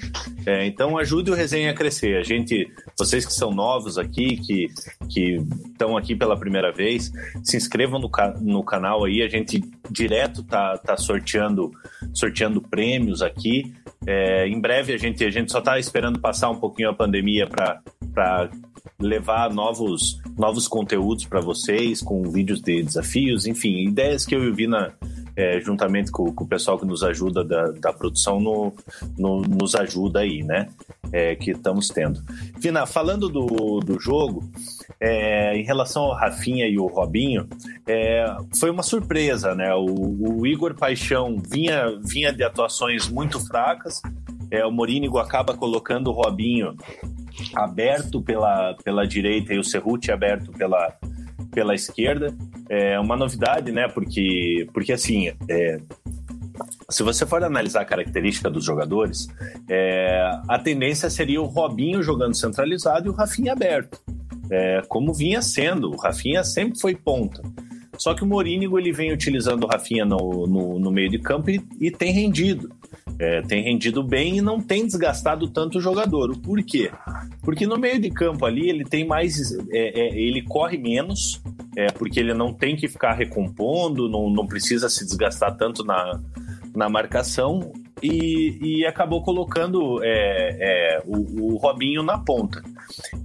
É, 0.45 0.65
então 0.65 0.97
ajude 0.97 1.31
o 1.31 1.33
resenha 1.33 1.71
a 1.71 1.73
crescer. 1.73 2.15
A 2.15 2.23
gente, 2.23 2.71
vocês 2.97 3.25
que 3.25 3.33
são 3.33 3.51
novos 3.51 3.97
aqui, 3.97 4.37
que 4.37 4.67
que 5.07 5.37
estão 5.71 5.97
aqui 5.97 6.15
pela 6.15 6.37
primeira 6.37 6.71
vez, 6.71 7.11
se 7.43 7.56
inscrevam 7.57 7.99
no, 7.99 8.09
no 8.39 8.63
canal 8.63 9.03
aí. 9.03 9.21
A 9.21 9.27
gente 9.27 9.61
direto 9.89 10.43
tá, 10.43 10.77
tá 10.77 10.95
sorteando 10.95 11.71
sorteando 12.13 12.61
prêmios 12.61 13.21
aqui. 13.21 13.73
É, 14.05 14.47
em 14.47 14.59
breve 14.59 14.93
a 14.93 14.97
gente 14.97 15.23
a 15.23 15.29
gente 15.29 15.51
só 15.51 15.59
está 15.59 15.77
esperando 15.79 16.19
passar 16.19 16.49
um 16.49 16.59
pouquinho 16.59 16.89
a 16.89 16.93
pandemia 16.93 17.47
para 17.47 18.49
levar 18.99 19.53
novos 19.53 20.21
novos 20.37 20.67
conteúdos 20.67 21.25
para 21.25 21.41
vocês 21.41 22.01
com 22.01 22.29
vídeos 22.29 22.61
de 22.61 22.81
desafios, 22.81 23.45
enfim, 23.45 23.87
ideias 23.87 24.25
que 24.25 24.35
eu 24.35 24.41
o 24.41 24.53
Vina 24.53 24.95
é, 25.37 25.61
juntamente 25.61 26.11
com, 26.11 26.33
com, 26.33 26.43
o 26.43 26.47
pessoal 26.47 26.79
que 26.79 26.85
nos 26.85 27.03
ajuda 27.03 27.43
da, 27.43 27.71
da 27.71 27.93
produção, 27.93 28.39
no, 28.39 28.73
no, 29.15 29.41
nos 29.41 29.75
ajuda 29.75 30.21
aí, 30.21 30.41
né? 30.41 30.67
É, 31.11 31.35
que 31.35 31.51
estamos 31.51 31.89
tendo. 31.89 32.19
Vina, 32.57 32.87
falando 32.87 33.29
do, 33.29 33.79
do 33.79 33.99
jogo, 33.99 34.43
é, 34.99 35.55
em 35.55 35.63
relação 35.63 36.03
ao 36.03 36.15
Rafinha 36.15 36.67
e 36.67 36.79
o 36.79 36.87
Robinho, 36.87 37.47
é, 37.87 38.25
foi 38.59 38.71
uma 38.71 38.81
surpresa, 38.81 39.53
né? 39.53 39.73
O, 39.75 40.39
o, 40.39 40.47
Igor 40.47 40.73
Paixão 40.73 41.37
vinha, 41.47 41.97
vinha 42.03 42.33
de 42.33 42.43
atuações 42.43 43.07
muito 43.07 43.39
fracas, 43.39 44.01
é, 44.49 44.65
o 44.65 44.71
Morínigo 44.71 45.19
acaba 45.19 45.55
colocando 45.55 46.07
o 46.07 46.13
Robinho 46.13 46.75
aberto 47.53 48.21
pela, 48.21 48.73
pela 48.83 49.05
direita 49.05 49.53
e 49.53 49.59
o 49.59 49.63
Cerruti 49.63 50.11
aberto 50.11 50.51
pela, 50.51 50.97
pela 51.57 51.73
esquerda. 51.73 52.37
É 52.69 52.99
uma 52.99 53.17
novidade, 53.17 53.71
né? 53.71 53.87
Porque, 53.87 54.67
porque 54.71 54.93
assim, 54.93 55.31
é, 55.49 55.79
se 56.87 57.01
você 57.01 57.25
for 57.25 57.43
analisar 57.43 57.81
a 57.81 57.85
característica 57.85 58.47
dos 58.47 58.63
jogadores, 58.63 59.27
é, 59.67 60.21
a 60.47 60.59
tendência 60.59 61.09
seria 61.09 61.41
o 61.41 61.45
Robinho 61.45 62.03
jogando 62.03 62.35
centralizado 62.35 63.07
e 63.07 63.09
o 63.09 63.11
Rafinha 63.11 63.53
aberto. 63.53 63.99
É, 64.51 64.83
como 64.87 65.15
vinha 65.15 65.41
sendo, 65.41 65.89
o 65.89 65.97
Rafinha 65.97 66.43
sempre 66.43 66.79
foi 66.79 66.93
ponta. 66.93 67.41
Só 67.97 68.13
que 68.13 68.23
o 68.23 68.27
Morínigo 68.27 68.77
ele 68.77 68.91
vem 68.91 69.11
utilizando 69.11 69.63
o 69.63 69.67
Rafinha 69.67 70.05
no, 70.05 70.45
no, 70.45 70.77
no 70.77 70.91
meio 70.91 71.09
de 71.09 71.17
campo 71.17 71.49
e, 71.49 71.59
e 71.81 71.89
tem 71.89 72.11
rendido. 72.11 72.69
É, 73.19 73.41
tem 73.41 73.63
rendido 73.63 74.03
bem 74.03 74.37
e 74.37 74.41
não 74.41 74.61
tem 74.61 74.85
desgastado 74.85 75.47
tanto 75.47 75.79
o 75.79 75.81
jogador. 75.81 76.37
Por 76.37 76.61
quê? 76.63 76.91
Porque 77.41 77.65
no 77.65 77.77
meio 77.77 77.99
de 77.99 78.09
campo 78.11 78.45
ali 78.45 78.69
ele 78.69 78.83
tem 78.83 79.05
mais. 79.07 79.51
É, 79.71 80.01
é, 80.01 80.19
ele 80.19 80.43
corre 80.43 80.77
menos, 80.77 81.41
é, 81.75 81.87
porque 81.87 82.19
ele 82.19 82.33
não 82.33 82.53
tem 82.53 82.75
que 82.75 82.87
ficar 82.87 83.13
recompondo, 83.13 84.07
não, 84.07 84.29
não 84.29 84.45
precisa 84.45 84.87
se 84.87 85.03
desgastar 85.05 85.57
tanto 85.57 85.83
na, 85.83 86.21
na 86.75 86.89
marcação. 86.89 87.71
E, 88.03 88.59
e 88.61 88.85
acabou 88.85 89.23
colocando 89.23 90.03
é, 90.03 90.09
é, 90.59 91.01
o, 91.03 91.53
o, 91.53 91.57
Robinho 91.57 92.03
na 92.03 92.19
ponta. 92.19 92.61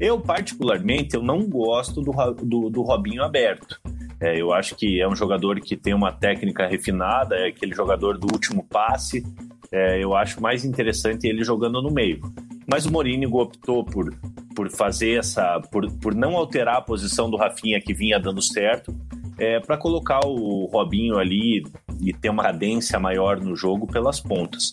Eu, 0.01 0.19
particularmente, 0.19 1.15
eu 1.15 1.23
não 1.23 1.47
gosto 1.47 2.01
do, 2.01 2.13
do, 2.43 2.71
do 2.71 2.81
Robinho 2.81 3.23
aberto. 3.23 3.79
É, 4.23 4.41
eu 4.41 4.53
acho 4.53 4.77
que 4.77 5.01
é 5.01 5.09
um 5.09 5.17
jogador 5.17 5.61
que 5.61 5.77
tem 5.77 5.93
uma 5.93 6.13
técnica 6.13 6.65
refinada, 6.69 7.35
é 7.35 7.49
aquele 7.49 7.75
jogador 7.75 8.17
do 8.17 8.33
último 8.33 8.63
passe. 8.63 9.27
É, 9.73 10.03
eu 10.03 10.15
acho 10.15 10.41
mais 10.41 10.65
interessante 10.65 11.27
ele 11.27 11.43
jogando 11.43 11.83
no 11.83 11.91
meio. 11.91 12.21
Mas 12.65 12.87
o 12.87 12.93
Mourinho 12.93 13.35
optou 13.35 13.85
por, 13.85 14.15
por 14.55 14.71
fazer 14.71 15.19
essa. 15.19 15.61
Por, 15.73 15.91
por 15.95 16.15
não 16.15 16.37
alterar 16.37 16.77
a 16.77 16.81
posição 16.81 17.29
do 17.29 17.37
Rafinha 17.37 17.81
que 17.81 17.93
vinha 17.93 18.21
dando 18.21 18.41
certo, 18.41 18.95
é, 19.37 19.59
para 19.59 19.77
colocar 19.77 20.21
o 20.25 20.67
Robinho 20.67 21.19
ali 21.19 21.65
e 22.01 22.13
ter 22.13 22.31
uma 22.31 22.45
cadência 22.45 23.01
maior 23.01 23.41
no 23.41 23.57
jogo 23.57 23.89
pelas 23.89 24.21
pontas. 24.21 24.73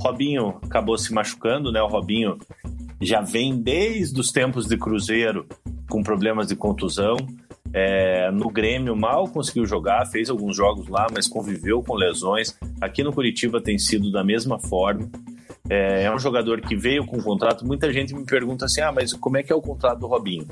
Robinho 0.00 0.58
acabou 0.62 0.96
se 0.96 1.12
machucando, 1.12 1.70
né? 1.70 1.82
O 1.82 1.86
Robinho 1.86 2.38
já 2.98 3.20
vem 3.20 3.60
desde 3.60 4.18
os 4.18 4.32
tempos 4.32 4.66
de 4.66 4.78
Cruzeiro 4.78 5.46
com 5.90 6.02
problemas 6.02 6.46
de 6.46 6.56
contusão. 6.56 7.16
É, 7.78 8.30
no 8.30 8.48
Grêmio 8.48 8.96
mal 8.96 9.28
conseguiu 9.28 9.66
jogar, 9.66 10.06
fez 10.06 10.30
alguns 10.30 10.56
jogos 10.56 10.88
lá, 10.88 11.06
mas 11.12 11.28
conviveu 11.28 11.82
com 11.82 11.94
lesões. 11.94 12.58
Aqui 12.80 13.04
no 13.04 13.12
Curitiba 13.12 13.60
tem 13.60 13.78
sido 13.78 14.10
da 14.10 14.24
mesma 14.24 14.58
forma. 14.58 15.10
É, 15.68 16.04
é 16.04 16.14
um 16.14 16.18
jogador 16.18 16.62
que 16.62 16.74
veio 16.74 17.04
com 17.04 17.18
um 17.18 17.22
contrato. 17.22 17.66
Muita 17.66 17.92
gente 17.92 18.14
me 18.14 18.24
pergunta 18.24 18.64
assim: 18.64 18.80
ah, 18.80 18.90
mas 18.90 19.12
como 19.12 19.36
é 19.36 19.42
que 19.42 19.52
é 19.52 19.54
o 19.54 19.60
contrato 19.60 19.98
do 19.98 20.06
Robinho? 20.06 20.46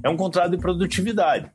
É 0.00 0.08
um 0.08 0.16
contrato 0.16 0.52
de 0.52 0.58
produtividade. 0.58 1.50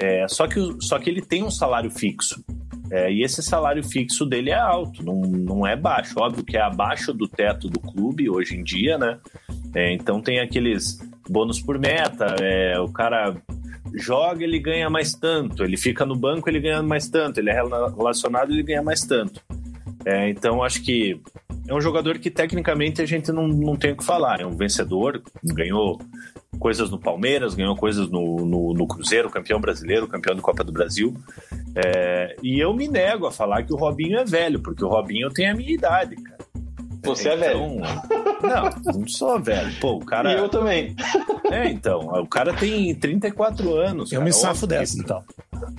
É, 0.00 0.26
só, 0.26 0.48
que, 0.48 0.58
só 0.80 0.98
que 0.98 1.08
ele 1.08 1.22
tem 1.22 1.44
um 1.44 1.52
salário 1.52 1.88
fixo. 1.88 2.44
É, 2.90 3.12
e 3.12 3.22
esse 3.22 3.40
salário 3.44 3.84
fixo 3.84 4.26
dele 4.26 4.50
é 4.50 4.58
alto, 4.58 5.04
não, 5.04 5.20
não 5.20 5.64
é 5.64 5.76
baixo. 5.76 6.18
Óbvio 6.18 6.42
que 6.42 6.56
é 6.56 6.62
abaixo 6.62 7.12
do 7.12 7.28
teto 7.28 7.68
do 7.68 7.78
clube 7.78 8.28
hoje 8.28 8.56
em 8.56 8.64
dia, 8.64 8.98
né? 8.98 9.20
É, 9.72 9.92
então 9.92 10.20
tem 10.20 10.40
aqueles 10.40 10.98
bônus 11.30 11.60
por 11.60 11.78
meta, 11.78 12.34
é, 12.40 12.80
o 12.80 12.88
cara 12.88 13.36
joga, 13.94 14.44
ele 14.44 14.58
ganha 14.58 14.88
mais 14.88 15.14
tanto. 15.14 15.64
Ele 15.64 15.76
fica 15.76 16.04
no 16.04 16.16
banco, 16.16 16.48
ele 16.48 16.60
ganha 16.60 16.82
mais 16.82 17.08
tanto. 17.08 17.38
Ele 17.38 17.50
é 17.50 17.54
relacionado, 17.54 18.52
ele 18.52 18.62
ganha 18.62 18.82
mais 18.82 19.02
tanto. 19.02 19.40
É, 20.04 20.28
então, 20.28 20.62
acho 20.62 20.82
que 20.82 21.20
é 21.66 21.74
um 21.74 21.80
jogador 21.80 22.18
que 22.18 22.30
tecnicamente 22.30 23.02
a 23.02 23.06
gente 23.06 23.30
não, 23.30 23.46
não 23.46 23.76
tem 23.76 23.92
o 23.92 23.96
que 23.96 24.04
falar. 24.04 24.40
É 24.40 24.46
um 24.46 24.56
vencedor, 24.56 25.22
ganhou 25.42 26.00
coisas 26.58 26.90
no 26.90 26.98
Palmeiras, 26.98 27.54
ganhou 27.54 27.76
coisas 27.76 28.08
no, 28.08 28.44
no, 28.44 28.72
no 28.72 28.86
Cruzeiro, 28.86 29.30
campeão 29.30 29.60
brasileiro, 29.60 30.08
campeão 30.08 30.34
da 30.34 30.42
Copa 30.42 30.64
do 30.64 30.72
Brasil. 30.72 31.14
É, 31.74 32.36
e 32.42 32.58
eu 32.58 32.72
me 32.74 32.88
nego 32.88 33.26
a 33.26 33.32
falar 33.32 33.62
que 33.64 33.72
o 33.72 33.76
Robinho 33.76 34.18
é 34.18 34.24
velho, 34.24 34.60
porque 34.60 34.84
o 34.84 34.88
Robinho 34.88 35.30
tem 35.30 35.48
a 35.48 35.54
minha 35.54 35.72
idade, 35.72 36.16
cara. 36.16 36.38
Você 37.02 37.28
então, 37.28 37.32
é 37.32 37.36
velho. 37.36 37.80
Não, 38.42 38.92
não 39.00 39.08
sou 39.08 39.40
velho. 39.40 39.72
Pô, 39.80 39.94
o 39.94 40.04
cara. 40.04 40.32
E 40.32 40.38
eu 40.38 40.48
também. 40.48 40.94
É, 41.50 41.66
então. 41.70 42.00
O 42.00 42.26
cara 42.26 42.52
tem 42.52 42.94
34 42.94 43.74
anos. 43.74 44.12
Eu 44.12 44.18
cara. 44.18 44.24
me 44.26 44.32
safo 44.34 44.64
óbvio 44.64 44.68
dessa, 44.68 44.96
que... 44.96 45.00
então. 45.00 45.24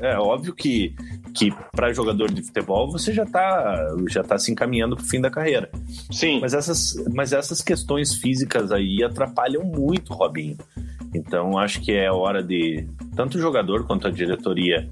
É 0.01 0.17
óbvio 0.17 0.55
que 0.55 0.95
que 1.31 1.53
para 1.71 1.93
jogador 1.93 2.31
de 2.31 2.41
futebol 2.41 2.91
você 2.91 3.13
já 3.13 3.21
está 3.21 3.87
já 4.09 4.23
tá 4.23 4.39
se 4.39 4.51
encaminhando 4.51 4.95
para 4.95 5.05
o 5.05 5.07
fim 5.07 5.21
da 5.21 5.29
carreira. 5.29 5.69
Sim. 6.11 6.39
Mas 6.41 6.55
essas, 6.55 6.95
mas 7.13 7.33
essas 7.33 7.61
questões 7.61 8.15
físicas 8.15 8.71
aí 8.71 9.03
atrapalham 9.03 9.63
muito 9.63 10.11
o 10.11 10.15
Robinho. 10.15 10.57
Então 11.13 11.57
acho 11.57 11.81
que 11.81 11.91
é 11.91 12.11
hora 12.11 12.41
de 12.41 12.87
tanto 13.15 13.37
o 13.37 13.41
jogador 13.41 13.85
quanto 13.85 14.07
a 14.07 14.11
diretoria 14.11 14.89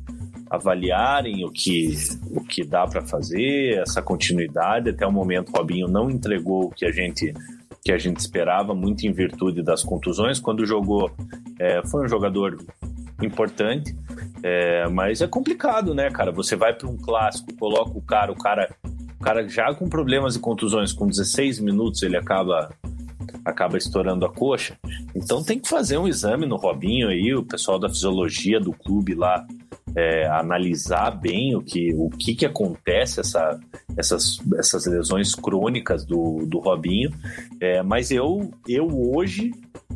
avaliarem 0.50 1.44
o 1.46 1.52
que, 1.52 1.94
o 2.32 2.42
que 2.42 2.64
dá 2.64 2.88
para 2.88 3.02
fazer, 3.02 3.80
essa 3.80 4.02
continuidade. 4.02 4.90
Até 4.90 5.06
o 5.06 5.12
momento, 5.12 5.50
o 5.50 5.58
Robinho 5.58 5.88
não 5.88 6.10
entregou 6.10 6.66
o 6.66 6.70
que 6.70 6.86
a 6.86 6.92
gente 6.92 7.34
que 7.88 7.92
a 7.94 7.98
gente 7.98 8.18
esperava, 8.18 8.76
muito 8.76 9.08
em 9.08 9.14
virtude 9.14 9.64
das 9.64 9.82
contusões. 9.82 10.42
Quando 10.42 10.66
jogou, 10.66 11.10
é, 11.58 11.82
foi 11.88 12.04
um 12.04 12.08
jogador 12.10 12.58
importante, 13.24 13.96
é, 14.44 14.90
mas 14.90 15.22
é 15.22 15.28
complicado, 15.28 15.96
né, 15.96 16.12
cara? 16.12 16.30
Você 16.34 16.58
vai 16.58 16.74
para 16.74 16.86
um 16.86 16.98
clássico, 16.98 17.56
coloca 17.56 17.98
o 17.98 18.02
cara, 18.02 18.30
o 18.30 18.36
cara, 18.36 18.70
o 19.18 19.24
cara 19.24 19.48
já 19.48 19.74
com 19.74 19.88
problemas 19.88 20.36
e 20.36 20.40
contusões, 20.42 20.92
com 20.92 21.08
16 21.08 21.62
minutos 21.62 22.04
ele 22.04 22.18
acaba 22.18 22.70
acaba 23.48 23.78
estourando 23.78 24.26
a 24.26 24.30
coxa. 24.30 24.78
Então 25.16 25.44
tem 25.44 25.60
que 25.60 25.70
fazer 25.70 25.98
um 25.98 26.08
exame 26.08 26.46
no 26.46 26.58
Robinho 26.58 27.10
aí, 27.10 27.34
o 27.34 27.44
pessoal 27.44 27.80
da 27.80 27.90
fisiologia 27.90 28.60
do 28.60 28.74
clube 28.74 29.16
lá 29.16 29.46
é, 29.96 30.28
analisar 30.28 31.12
bem 31.12 31.56
o 31.56 31.62
que, 31.62 31.94
o 31.96 32.10
que, 32.10 32.36
que 32.36 32.46
acontece, 32.46 33.20
essa, 33.20 33.60
essas, 33.98 34.40
essas 34.58 34.86
lesões 34.86 35.34
crônicas 35.34 36.06
do, 36.06 36.46
do 36.46 36.60
Robinho. 36.60 37.12
É, 37.60 37.82
mas 37.82 38.12
eu, 38.12 38.52
eu 38.68 38.88
hoje 39.16 39.52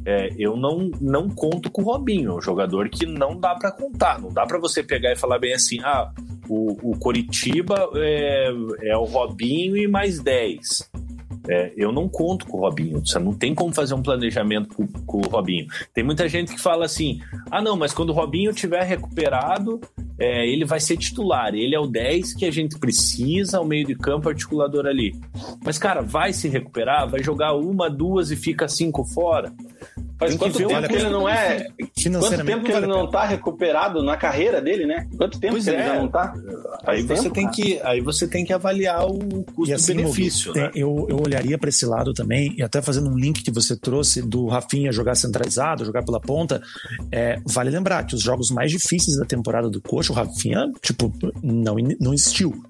é, 0.05 0.29
eu 0.37 0.55
não, 0.55 0.89
não 0.99 1.29
conto 1.29 1.69
com 1.69 1.81
o 1.83 1.85
Robinho, 1.85 2.31
é 2.31 2.35
um 2.35 2.41
jogador 2.41 2.89
que 2.89 3.05
não 3.05 3.39
dá 3.39 3.53
para 3.53 3.71
contar. 3.71 4.19
Não 4.19 4.29
dá 4.29 4.45
para 4.45 4.57
você 4.57 4.81
pegar 4.81 5.11
e 5.11 5.15
falar 5.15 5.37
bem 5.37 5.53
assim: 5.53 5.79
ah, 5.83 6.11
o, 6.49 6.91
o 6.91 6.97
Coritiba 6.97 7.89
é, 7.95 8.51
é 8.81 8.97
o 8.97 9.03
Robinho 9.03 9.77
e 9.77 9.87
mais 9.87 10.19
10. 10.19 10.90
É, 11.47 11.73
eu 11.75 11.91
não 11.91 12.07
conto 12.07 12.45
com 12.45 12.57
o 12.57 12.61
Robinho. 12.61 13.05
Você 13.05 13.17
não 13.17 13.33
tem 13.33 13.55
como 13.55 13.73
fazer 13.73 13.93
um 13.93 14.01
planejamento 14.01 14.75
com, 14.75 14.87
com, 14.87 15.17
o 15.17 15.29
Robinho. 15.29 15.67
Tem 15.93 16.03
muita 16.03 16.27
gente 16.29 16.53
que 16.53 16.61
fala 16.61 16.85
assim: 16.85 17.19
ah, 17.49 17.61
não, 17.61 17.75
mas 17.75 17.93
quando 17.93 18.09
o 18.09 18.13
Robinho 18.13 18.53
tiver 18.53 18.83
recuperado, 18.83 19.79
é, 20.19 20.47
ele 20.47 20.65
vai 20.65 20.79
ser 20.79 20.97
titular. 20.97 21.53
Ele 21.55 21.73
é 21.73 21.79
o 21.79 21.87
10 21.87 22.35
que 22.35 22.45
a 22.45 22.51
gente 22.51 22.77
precisa 22.77 23.57
ao 23.57 23.65
meio 23.65 23.85
de 23.85 23.95
campo 23.95 24.29
articulador 24.29 24.85
ali. 24.85 25.15
Mas, 25.63 25.79
cara, 25.79 26.01
vai 26.01 26.31
se 26.31 26.47
recuperar, 26.47 27.09
vai 27.09 27.23
jogar 27.23 27.53
uma, 27.53 27.89
duas 27.89 28.29
e 28.29 28.35
fica 28.35 28.67
cinco 28.67 29.03
fora. 29.03 29.51
Faz 30.19 30.35
quanto 30.35 30.59
tempo 30.59 30.87
que 30.87 30.95
ele 30.95 31.09
não 31.09 31.27
é. 31.27 31.67
Quanto 32.19 32.45
tempo 32.45 32.63
que 32.63 32.71
ele 32.71 32.85
não 32.85 33.09
tá 33.09 33.25
recuperado 33.25 34.03
na 34.03 34.15
carreira 34.15 34.61
dele, 34.61 34.85
né? 34.85 35.07
Quanto 35.17 35.39
tempo 35.39 35.53
pois 35.53 35.63
que 35.63 35.71
é. 35.71 35.73
ele 35.73 35.83
já 35.83 35.95
não 35.95 36.07
tá? 36.07 36.35
Aí 36.85 37.01
você, 37.01 37.27
tem 37.31 37.49
que, 37.49 37.81
aí 37.81 38.01
você 38.01 38.27
tem 38.27 38.45
que 38.45 38.53
avaliar 38.53 39.03
o 39.07 39.43
custo-benefício. 39.55 40.51
Assim, 40.51 40.61
né? 40.61 40.71
eu, 40.75 41.07
eu 41.09 41.17
olharia 41.31 41.57
para 41.57 41.69
esse 41.69 41.85
lado 41.85 42.13
também, 42.13 42.53
e 42.57 42.63
até 42.63 42.81
fazendo 42.81 43.09
um 43.09 43.17
link 43.17 43.43
que 43.43 43.51
você 43.51 43.75
trouxe 43.75 44.21
do 44.21 44.47
Rafinha 44.47 44.91
jogar 44.91 45.15
centralizado, 45.15 45.85
jogar 45.85 46.03
pela 46.03 46.19
ponta. 46.19 46.61
É, 47.11 47.39
vale 47.45 47.69
lembrar 47.69 48.05
que 48.05 48.15
os 48.15 48.21
jogos 48.21 48.51
mais 48.51 48.71
difíceis 48.71 49.17
da 49.17 49.25
temporada 49.25 49.69
do 49.69 49.81
Coxa, 49.81 50.11
o 50.11 50.15
Rafinha, 50.15 50.71
tipo, 50.81 51.13
não, 51.41 51.75
não 51.99 52.13
existiu. 52.13 52.63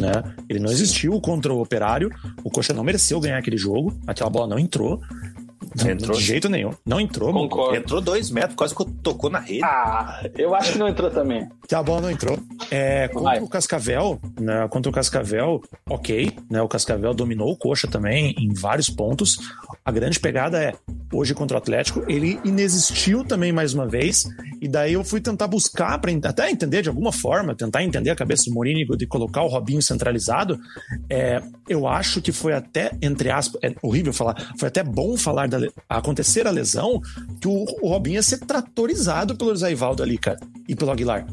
Né? 0.00 0.12
Ele 0.48 0.58
não 0.58 0.70
existiu 0.70 1.20
contra 1.20 1.52
o 1.52 1.60
Operário. 1.60 2.10
O 2.44 2.50
Coxa 2.50 2.72
não 2.72 2.84
mereceu 2.84 3.20
ganhar 3.20 3.38
aquele 3.38 3.56
jogo. 3.56 3.98
Aquela 4.06 4.30
bola 4.30 4.46
não 4.46 4.58
entrou. 4.58 5.00
Não 5.76 5.90
entrou 5.90 6.16
de 6.16 6.24
jeito 6.24 6.48
nenhum. 6.48 6.72
Não 6.84 7.00
entrou, 7.00 7.32
Concordo. 7.32 7.76
Entrou 7.76 8.00
dois 8.00 8.30
metros, 8.30 8.54
quase 8.54 8.74
que 8.74 8.84
tocou 9.02 9.30
na 9.30 9.40
rede. 9.40 9.64
Ah, 9.64 10.22
eu 10.36 10.54
acho 10.54 10.72
que 10.72 10.78
não 10.78 10.88
entrou 10.88 11.10
também. 11.10 11.48
Que 11.66 11.74
a 11.74 11.82
bola 11.82 12.02
não 12.02 12.10
entrou. 12.10 12.38
É, 12.70 13.08
contra 13.08 13.22
Vai. 13.22 13.40
o 13.40 13.48
Cascavel, 13.48 14.20
né, 14.40 14.66
contra 14.68 14.90
o 14.90 14.92
Cascavel, 14.92 15.60
ok, 15.88 16.36
né, 16.50 16.62
o 16.62 16.68
Cascavel 16.68 17.12
dominou 17.12 17.50
o 17.50 17.56
Coxa 17.56 17.88
também 17.88 18.34
em 18.38 18.52
vários 18.54 18.88
pontos. 18.88 19.38
A 19.84 19.90
grande 19.90 20.20
pegada 20.20 20.62
é, 20.62 20.74
hoje 21.12 21.34
contra 21.34 21.56
o 21.56 21.58
Atlético, 21.58 22.04
ele 22.08 22.38
inexistiu 22.44 23.24
também 23.24 23.52
mais 23.52 23.74
uma 23.74 23.86
vez, 23.86 24.26
e 24.60 24.68
daí 24.68 24.92
eu 24.92 25.04
fui 25.04 25.20
tentar 25.20 25.46
buscar, 25.46 25.98
para 25.98 26.10
até 26.24 26.50
entender 26.50 26.82
de 26.82 26.88
alguma 26.88 27.12
forma, 27.12 27.54
tentar 27.54 27.82
entender 27.82 28.10
a 28.10 28.16
cabeça 28.16 28.44
do 28.46 28.54
Morínigo 28.54 28.96
de 28.96 29.06
colocar 29.06 29.42
o 29.42 29.48
Robinho 29.48 29.82
centralizado. 29.82 30.58
É, 31.08 31.42
eu 31.68 31.86
acho 31.86 32.20
que 32.20 32.32
foi 32.32 32.52
até, 32.52 32.92
entre 33.02 33.30
aspas, 33.30 33.60
é 33.62 33.74
horrível 33.82 34.12
falar, 34.12 34.52
foi 34.58 34.68
até 34.68 34.82
bom 34.82 35.16
falar 35.16 35.47
da, 35.48 35.58
acontecer 35.88 36.46
a 36.46 36.50
lesão, 36.50 37.00
que 37.40 37.48
o, 37.48 37.64
o 37.82 37.88
Robinho 37.88 38.16
ia 38.16 38.22
ser 38.22 38.38
tratorizado 38.38 39.36
pelo 39.36 39.56
Zaivaldo 39.56 40.02
ali, 40.02 40.18
cara, 40.18 40.38
e 40.68 40.74
pelo 40.74 40.90
Aguilar. 40.90 41.26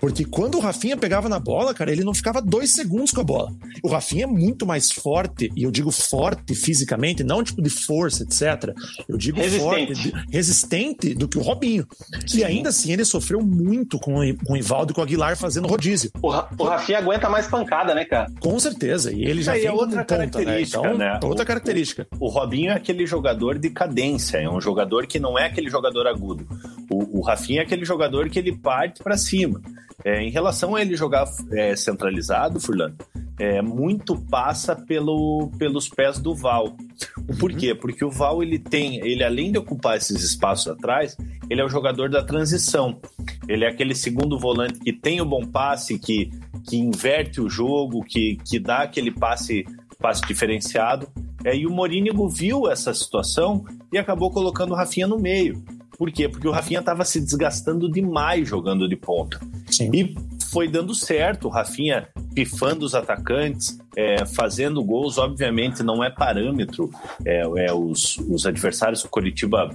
Porque 0.00 0.24
quando 0.24 0.56
o 0.56 0.60
Rafinha 0.60 0.96
pegava 0.96 1.28
na 1.28 1.38
bola, 1.38 1.74
cara, 1.74 1.90
ele 1.90 2.04
não 2.04 2.14
ficava 2.14 2.40
dois 2.40 2.72
segundos 2.72 3.10
com 3.10 3.20
a 3.20 3.24
bola. 3.24 3.52
O 3.82 3.88
Rafinha 3.88 4.24
é 4.24 4.26
muito 4.26 4.66
mais 4.66 4.90
forte, 4.90 5.50
e 5.56 5.62
eu 5.62 5.70
digo 5.70 5.90
forte 5.90 6.54
fisicamente, 6.54 7.22
não 7.24 7.42
tipo 7.42 7.62
de 7.62 7.70
força, 7.70 8.22
etc. 8.22 8.74
Eu 9.08 9.16
digo 9.16 9.38
resistente. 9.38 10.10
forte, 10.10 10.26
resistente 10.30 11.14
do 11.14 11.28
que 11.28 11.38
o 11.38 11.42
Robinho. 11.42 11.86
Sim. 12.26 12.38
E 12.38 12.44
ainda 12.44 12.68
assim 12.70 12.92
ele 12.92 13.04
sofreu 13.04 13.40
muito 13.40 13.98
com, 13.98 14.16
com 14.44 14.52
o 14.52 14.56
Ivaldo 14.56 14.92
e 14.92 14.94
com 14.94 15.00
o 15.00 15.04
Aguilar 15.04 15.36
fazendo 15.36 15.68
rodízio. 15.68 16.10
O, 16.22 16.28
o 16.28 16.64
Rafinha 16.64 16.98
aguenta 16.98 17.28
mais 17.28 17.46
pancada, 17.46 17.94
né, 17.94 18.04
cara? 18.04 18.30
Com 18.40 18.58
certeza. 18.58 19.12
E 19.12 19.24
ele 19.24 19.42
já 19.42 19.52
tem 19.52 19.66
é 19.66 19.72
outra 19.72 20.00
ponta, 20.00 20.18
né? 20.18 20.26
característica, 20.28 20.82
né? 20.82 20.88
Então, 20.88 20.98
né? 20.98 21.20
Outra 21.22 21.44
característica. 21.44 22.06
O, 22.18 22.26
o, 22.26 22.28
Robinho 22.28 22.70
é 22.70 22.74
aquele 22.74 23.06
jogador 23.06 23.58
de 23.58 23.70
cadência, 23.70 24.38
é 24.38 24.48
um 24.48 24.60
jogador 24.60 25.06
que 25.06 25.18
não 25.18 25.38
é 25.38 25.46
aquele 25.46 25.70
jogador 25.70 26.06
agudo. 26.06 26.46
O, 26.90 27.18
o 27.18 27.22
Rafinha 27.22 27.60
é 27.60 27.64
aquele 27.64 27.84
jogador 27.84 28.28
que 28.28 28.38
ele 28.38 28.56
parte 28.56 29.02
para 29.02 29.16
cima. 29.16 29.60
É, 30.04 30.22
em 30.22 30.30
relação 30.30 30.76
a 30.76 30.82
ele 30.82 30.96
jogar 30.96 31.26
é, 31.52 31.74
centralizado, 31.74 32.60
Furlan, 32.60 32.94
é, 33.38 33.60
muito 33.62 34.16
passa 34.16 34.74
pelo, 34.74 35.50
pelos 35.58 35.88
pés 35.88 36.18
do 36.18 36.34
Val. 36.34 36.76
Por 37.38 37.52
quê? 37.52 37.74
Porque 37.74 38.04
o 38.04 38.10
Val 38.10 38.42
ele 38.42 38.58
tem, 38.58 38.96
ele 39.06 39.24
além 39.24 39.52
de 39.52 39.58
ocupar 39.58 39.96
esses 39.96 40.22
espaços 40.22 40.68
atrás, 40.68 41.16
ele 41.48 41.60
é 41.60 41.64
o 41.64 41.68
jogador 41.68 42.08
da 42.08 42.22
transição. 42.22 43.00
Ele 43.48 43.64
é 43.64 43.68
aquele 43.68 43.94
segundo 43.94 44.38
volante 44.38 44.78
que 44.78 44.92
tem 44.92 45.20
o 45.20 45.24
bom 45.24 45.44
passe, 45.44 45.98
que, 45.98 46.30
que 46.68 46.76
inverte 46.76 47.40
o 47.40 47.48
jogo, 47.48 48.04
que, 48.04 48.36
que 48.44 48.58
dá 48.58 48.82
aquele 48.82 49.10
passe, 49.10 49.64
passe 49.98 50.22
diferenciado. 50.26 51.08
É, 51.44 51.56
e 51.56 51.66
o 51.66 51.70
Morínigo 51.70 52.28
viu 52.28 52.68
essa 52.68 52.92
situação 52.92 53.64
e 53.92 53.98
acabou 53.98 54.30
colocando 54.30 54.72
o 54.72 54.76
Rafinha 54.76 55.06
no 55.06 55.18
meio. 55.18 55.62
Por 55.98 56.12
quê? 56.12 56.28
Porque 56.28 56.46
o 56.46 56.52
Rafinha 56.52 56.78
estava 56.78 57.04
se 57.04 57.20
desgastando 57.20 57.90
demais 57.90 58.48
jogando 58.48 58.88
de 58.88 58.94
ponta. 58.94 59.40
Sim. 59.68 59.90
E 59.92 60.14
foi 60.52 60.68
dando 60.68 60.94
certo, 60.94 61.48
o 61.48 61.50
Rafinha 61.50 62.08
pifando 62.34 62.86
os 62.86 62.94
atacantes, 62.94 63.76
é, 63.96 64.24
fazendo 64.24 64.82
gols, 64.84 65.18
obviamente 65.18 65.82
não 65.82 66.04
é 66.04 66.08
parâmetro. 66.08 66.88
É, 67.24 67.40
é 67.66 67.72
os, 67.72 68.16
os 68.18 68.46
adversários 68.46 69.02
que 69.02 69.08
o 69.08 69.10
Curitiba 69.10 69.68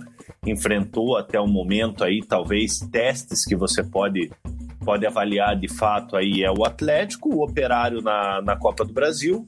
enfrentou 0.46 1.18
até 1.18 1.40
o 1.40 1.48
momento 1.48 2.06
aí, 2.06 2.22
talvez 2.26 2.80
testes 2.80 3.46
que 3.46 3.56
você 3.56 3.84
pode 3.84 4.32
pode 4.84 5.06
avaliar 5.06 5.58
de 5.58 5.70
fato 5.70 6.16
aí 6.18 6.44
é 6.44 6.52
o 6.52 6.66
Atlético, 6.66 7.30
o 7.30 7.44
Operário 7.44 8.02
na, 8.02 8.42
na 8.42 8.58
Copa 8.58 8.84
do 8.84 8.92
Brasil 8.92 9.46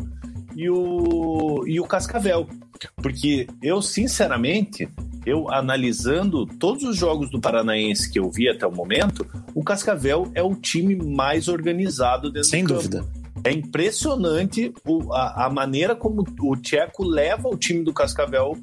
e 0.55 0.69
o, 0.69 1.65
e 1.67 1.79
o 1.79 1.85
Cascavel. 1.85 2.47
Porque 2.95 3.47
eu, 3.61 3.81
sinceramente, 3.81 4.87
eu 5.25 5.51
analisando 5.51 6.45
todos 6.45 6.83
os 6.83 6.95
jogos 6.95 7.29
do 7.29 7.41
Paranaense 7.41 8.11
que 8.11 8.19
eu 8.19 8.29
vi 8.29 8.47
até 8.49 8.65
o 8.65 8.71
momento, 8.71 9.25
o 9.53 9.63
Cascavel 9.63 10.31
é 10.33 10.43
o 10.43 10.55
time 10.55 10.95
mais 10.95 11.47
organizado 11.47 12.31
dentro 12.31 12.49
Sem 12.49 12.63
do 12.63 12.75
dúvida. 12.75 13.05
É 13.43 13.51
impressionante 13.51 14.73
a, 15.11 15.49
maneira 15.49 15.95
como 15.95 16.25
o 16.41 16.55
Tcheco 16.55 17.03
leva 17.03 17.47
o 17.47 17.57
time 17.57 17.83
do 17.83 17.93
Cascavel 17.93 18.57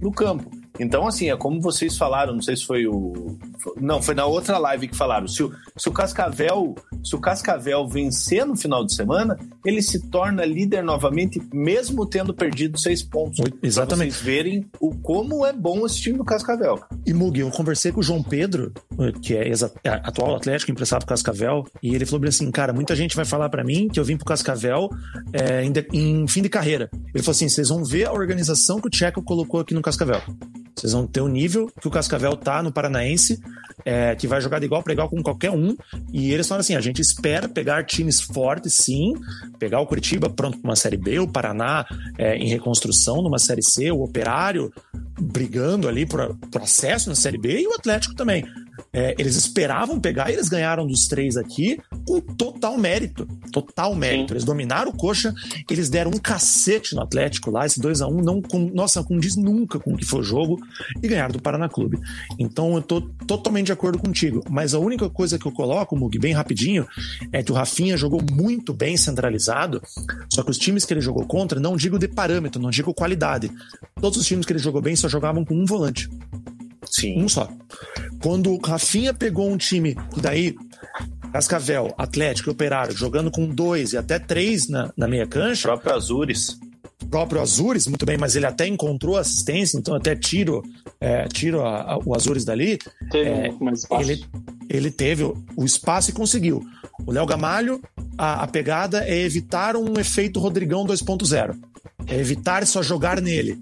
no 0.00 0.10
campo. 0.10 0.50
Então, 0.78 1.06
assim, 1.06 1.30
é 1.30 1.36
como 1.36 1.60
vocês 1.60 1.96
falaram, 1.96 2.34
não 2.34 2.42
sei 2.42 2.56
se 2.56 2.64
foi 2.64 2.86
o. 2.86 3.36
Não, 3.80 4.02
foi 4.02 4.14
na 4.14 4.24
outra 4.24 4.58
live 4.58 4.88
que 4.88 4.96
falaram. 4.96 5.28
Se 5.28 5.42
o, 5.42 5.52
se 5.76 5.88
o 5.88 5.92
Cascavel, 5.92 6.74
se 7.04 7.14
o 7.14 7.20
Cascavel 7.20 7.86
vencer 7.86 8.46
no 8.46 8.56
final 8.56 8.84
de 8.84 8.94
semana, 8.94 9.38
ele 9.64 9.82
se 9.82 10.08
torna 10.08 10.44
líder 10.44 10.82
novamente, 10.82 11.40
mesmo 11.52 12.06
tendo 12.06 12.32
perdido 12.32 12.78
seis 12.78 13.02
pontos. 13.02 13.38
Exatamente. 13.62 14.12
Pra 14.12 14.18
vocês 14.18 14.24
verem 14.24 14.66
o 14.80 14.94
como 14.96 15.44
é 15.44 15.52
bom 15.52 15.84
esse 15.84 16.00
time 16.00 16.18
do 16.18 16.24
Cascavel. 16.24 16.80
E 17.06 17.12
Mugi, 17.12 17.40
eu 17.40 17.50
conversei 17.50 17.92
com 17.92 18.00
o 18.00 18.02
João 18.02 18.22
Pedro, 18.22 18.72
que 19.20 19.36
é, 19.36 19.48
é 19.84 19.90
atual 19.90 20.36
Atlético, 20.36 20.70
emprestado 20.70 21.00
pro 21.00 21.08
Cascavel, 21.08 21.64
e 21.82 21.94
ele 21.94 22.06
falou 22.06 22.26
assim: 22.26 22.50
cara, 22.50 22.72
muita 22.72 22.96
gente 22.96 23.14
vai 23.14 23.24
falar 23.24 23.48
para 23.48 23.62
mim 23.62 23.88
que 23.88 24.00
eu 24.00 24.04
vim 24.04 24.16
pro 24.16 24.24
Cascavel 24.24 24.88
é, 25.32 25.64
em, 25.64 25.70
de, 25.70 25.86
em 25.92 26.26
fim 26.26 26.42
de 26.42 26.48
carreira. 26.48 26.90
Ele 27.14 27.22
falou 27.22 27.32
assim: 27.32 27.48
vocês 27.48 27.68
vão 27.68 27.84
ver 27.84 28.06
a 28.06 28.12
organização 28.12 28.80
que 28.80 28.86
o 28.86 28.90
Tcheco 28.90 29.22
colocou 29.22 29.60
aqui 29.60 29.74
no 29.74 29.82
Cascavel. 29.82 30.22
Vocês 30.82 30.94
vão 30.94 31.06
ter 31.06 31.20
o 31.20 31.28
nível 31.28 31.70
que 31.80 31.86
o 31.86 31.90
Cascavel 31.92 32.36
tá 32.36 32.60
no 32.60 32.72
Paranaense, 32.72 33.40
é, 33.84 34.16
que 34.16 34.26
vai 34.26 34.40
jogar 34.40 34.58
de 34.58 34.66
igual 34.66 34.82
para 34.82 34.92
igual 34.92 35.08
com 35.08 35.22
qualquer 35.22 35.52
um. 35.52 35.76
E 36.12 36.32
eles 36.32 36.48
falam 36.48 36.58
assim: 36.58 36.74
a 36.74 36.80
gente 36.80 37.00
espera 37.00 37.48
pegar 37.48 37.84
times 37.84 38.20
fortes, 38.20 38.74
sim, 38.74 39.14
pegar 39.60 39.78
o 39.78 39.86
Curitiba 39.86 40.28
pronto 40.28 40.58
para 40.58 40.70
uma 40.70 40.74
Série 40.74 40.96
B, 40.96 41.20
o 41.20 41.28
Paraná 41.28 41.86
é, 42.18 42.36
em 42.36 42.48
reconstrução 42.48 43.22
numa 43.22 43.38
Série 43.38 43.62
C, 43.62 43.92
o 43.92 44.02
Operário 44.02 44.72
brigando 45.20 45.86
ali 45.86 46.04
por, 46.04 46.36
por 46.50 46.62
acesso 46.62 47.08
na 47.08 47.14
Série 47.14 47.38
B 47.38 47.60
e 47.60 47.66
o 47.68 47.74
Atlético 47.74 48.16
também. 48.16 48.44
É, 48.92 49.14
eles 49.18 49.36
esperavam 49.36 50.00
pegar, 50.00 50.30
eles 50.30 50.48
ganharam 50.48 50.86
dos 50.86 51.06
três 51.06 51.36
aqui, 51.36 51.78
com 52.06 52.20
total 52.20 52.76
mérito. 52.76 53.26
Total 53.52 53.94
mérito. 53.94 54.28
Sim. 54.28 54.34
Eles 54.34 54.44
dominaram 54.44 54.90
o 54.90 54.96
coxa, 54.96 55.32
eles 55.70 55.88
deram 55.88 56.10
um 56.10 56.18
cacete 56.18 56.94
no 56.94 57.02
Atlético 57.02 57.50
lá. 57.50 57.64
Esse 57.64 57.80
2 57.80 58.02
a 58.02 58.06
1 58.06 58.22
não 58.22 58.42
com, 58.42 58.58
nossa, 58.74 59.02
condiz 59.02 59.36
nunca 59.36 59.78
com 59.78 59.94
o 59.94 59.96
que 59.96 60.04
foi 60.04 60.20
o 60.20 60.24
jogo 60.24 60.58
e 61.02 61.08
ganharam 61.08 61.32
do 61.32 61.40
Paraná 61.40 61.68
Clube. 61.68 61.98
Então 62.38 62.74
eu 62.74 62.82
tô 62.82 63.00
totalmente 63.00 63.66
de 63.66 63.72
acordo 63.72 63.98
contigo. 63.98 64.42
Mas 64.48 64.74
a 64.74 64.78
única 64.78 65.08
coisa 65.08 65.38
que 65.38 65.46
eu 65.46 65.52
coloco, 65.52 65.96
Mug, 65.96 66.18
bem 66.18 66.32
rapidinho, 66.32 66.86
é 67.32 67.42
que 67.42 67.52
o 67.52 67.54
Rafinha 67.54 67.96
jogou 67.96 68.20
muito 68.32 68.72
bem 68.72 68.96
centralizado. 68.96 69.82
Só 70.30 70.42
que 70.42 70.50
os 70.50 70.58
times 70.58 70.84
que 70.84 70.92
ele 70.92 71.00
jogou 71.00 71.26
contra, 71.26 71.60
não 71.60 71.76
digo 71.76 71.98
de 71.98 72.08
parâmetro, 72.08 72.60
não 72.60 72.70
digo 72.70 72.94
qualidade. 72.94 73.50
Todos 74.00 74.18
os 74.18 74.26
times 74.26 74.46
que 74.46 74.52
ele 74.52 74.58
jogou 74.58 74.80
bem 74.80 74.96
só 74.96 75.08
jogavam 75.08 75.44
com 75.44 75.54
um 75.54 75.64
volante. 75.64 76.08
Sim. 76.90 77.22
Um 77.22 77.28
só. 77.28 77.48
Quando 78.22 78.52
o 78.52 78.60
Rafinha 78.60 79.14
pegou 79.14 79.50
um 79.50 79.56
time, 79.56 79.96
daí 80.16 80.54
Cascavel, 81.32 81.94
Atlético 81.96 82.50
e 82.50 82.52
Operário 82.52 82.94
jogando 82.94 83.30
com 83.30 83.48
dois 83.48 83.94
e 83.94 83.96
até 83.96 84.18
três 84.18 84.68
na, 84.68 84.92
na 84.96 85.08
meia 85.08 85.26
cancha. 85.26 85.68
O 85.68 85.72
próprio 85.72 85.94
Azures. 85.94 86.58
Próprio 87.06 87.40
Azures, 87.40 87.86
muito 87.86 88.06
bem, 88.06 88.16
mas 88.18 88.36
ele 88.36 88.46
até 88.46 88.66
encontrou 88.66 89.16
assistência, 89.16 89.78
então 89.78 89.94
até 89.94 90.14
tiro, 90.16 90.62
é, 91.00 91.26
tiro 91.28 91.62
a, 91.62 91.94
a, 91.94 91.98
o 91.98 92.14
Azures 92.14 92.44
dali. 92.44 92.78
Teve 93.10 93.30
é, 93.30 93.50
mais 93.60 93.80
espaço. 93.80 94.10
Ele, 94.10 94.24
ele 94.68 94.90
teve 94.90 95.24
o, 95.24 95.36
o 95.56 95.64
espaço 95.64 96.10
e 96.10 96.12
conseguiu. 96.12 96.62
O 97.06 97.12
Léo 97.12 97.26
Gamalho, 97.26 97.80
a, 98.16 98.44
a 98.44 98.46
pegada 98.46 99.04
é 99.04 99.18
evitar 99.18 99.76
um 99.76 99.98
efeito 99.98 100.40
Rodrigão 100.40 100.84
2.0. 100.84 101.56
É 102.06 102.16
evitar 102.16 102.66
só 102.66 102.82
jogar 102.82 103.20
nele. 103.20 103.60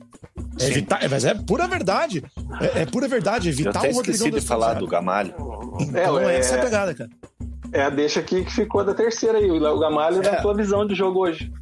É 0.59 0.67
evitar, 0.67 1.09
mas 1.09 1.25
é 1.25 1.35
pura 1.35 1.67
verdade. 1.67 2.23
É, 2.61 2.83
é 2.83 2.87
pura 2.87 3.09
verdade. 3.09 3.49
Evitar 3.49 3.71
Eu 3.71 3.79
até 3.79 3.91
o 3.91 3.95
Rodrigão 3.95 4.27
esqueci 4.27 4.41
de 4.41 4.47
falar 4.47 4.75
do 4.75 4.87
Gamalho. 4.87 5.35
Então 5.81 6.19
é, 6.19 6.35
é, 6.35 6.39
essa 6.39 6.57
é 6.57 6.59
a 6.59 6.63
pegada, 6.63 6.95
cara. 6.95 7.11
É 7.73 7.83
a 7.83 7.91
deixa 7.91 8.21
aqui 8.21 8.45
que 8.45 8.53
ficou 8.53 8.85
da 8.85 8.93
terceira 8.93 9.39
aí, 9.39 9.51
o 9.51 9.59
Léo 9.59 9.79
Gamalho, 9.79 10.23
é. 10.23 10.31
na 10.31 10.43
tua 10.43 10.55
visão 10.55 10.87
de 10.87 10.95
jogo 10.95 11.21
hoje. 11.21 11.53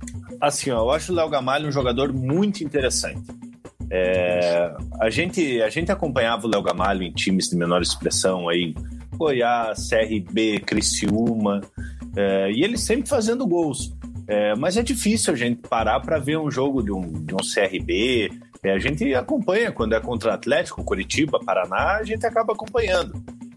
Assim, 0.41 0.71
ó, 0.71 0.81
eu 0.81 0.91
acho 0.91 1.13
o 1.13 1.15
Léo 1.15 1.29
Gamalho 1.29 1.69
um 1.69 1.73
jogador 1.73 2.13
muito 2.13 2.63
interessante. 2.63 3.23
É, 3.91 4.75
a, 5.01 5.09
gente, 5.09 5.63
a 5.63 5.71
gente 5.71 5.91
acompanhava 5.91 6.47
o 6.47 6.51
Léo 6.51 6.63
Gamalho 6.63 7.03
em 7.03 7.13
times 7.13 7.49
de 7.49 7.57
menor 7.57 7.81
expressão 7.81 8.49
aí, 8.49 8.75
Goiás, 9.17 9.89
CRB, 9.89 10.61
Criciúma, 10.61 11.61
é, 12.15 12.51
e 12.53 12.63
ele 12.63 12.77
sempre 12.77 13.09
fazendo 13.09 13.47
gols. 13.47 13.93
É, 14.27 14.55
mas 14.55 14.77
é 14.77 14.83
difícil 14.83 15.33
a 15.33 15.37
gente 15.37 15.67
parar 15.69 16.01
para 16.01 16.19
ver 16.19 16.39
um 16.39 16.51
jogo 16.51 16.83
de 16.83 16.93
um, 16.93 17.01
de 17.25 17.35
um 17.35 17.39
CRB. 17.39 18.31
É, 18.63 18.73
a 18.73 18.79
gente 18.79 19.15
acompanha 19.15 19.73
quando 19.73 19.95
é 19.95 20.01
contra 20.01 20.35
Atlético, 20.35 20.85
Curitiba, 20.85 21.41
Paraná, 21.41 21.97
a 21.97 22.03
gente 22.03 22.27
acaba 22.27 22.53
acompanhando. 22.53 23.15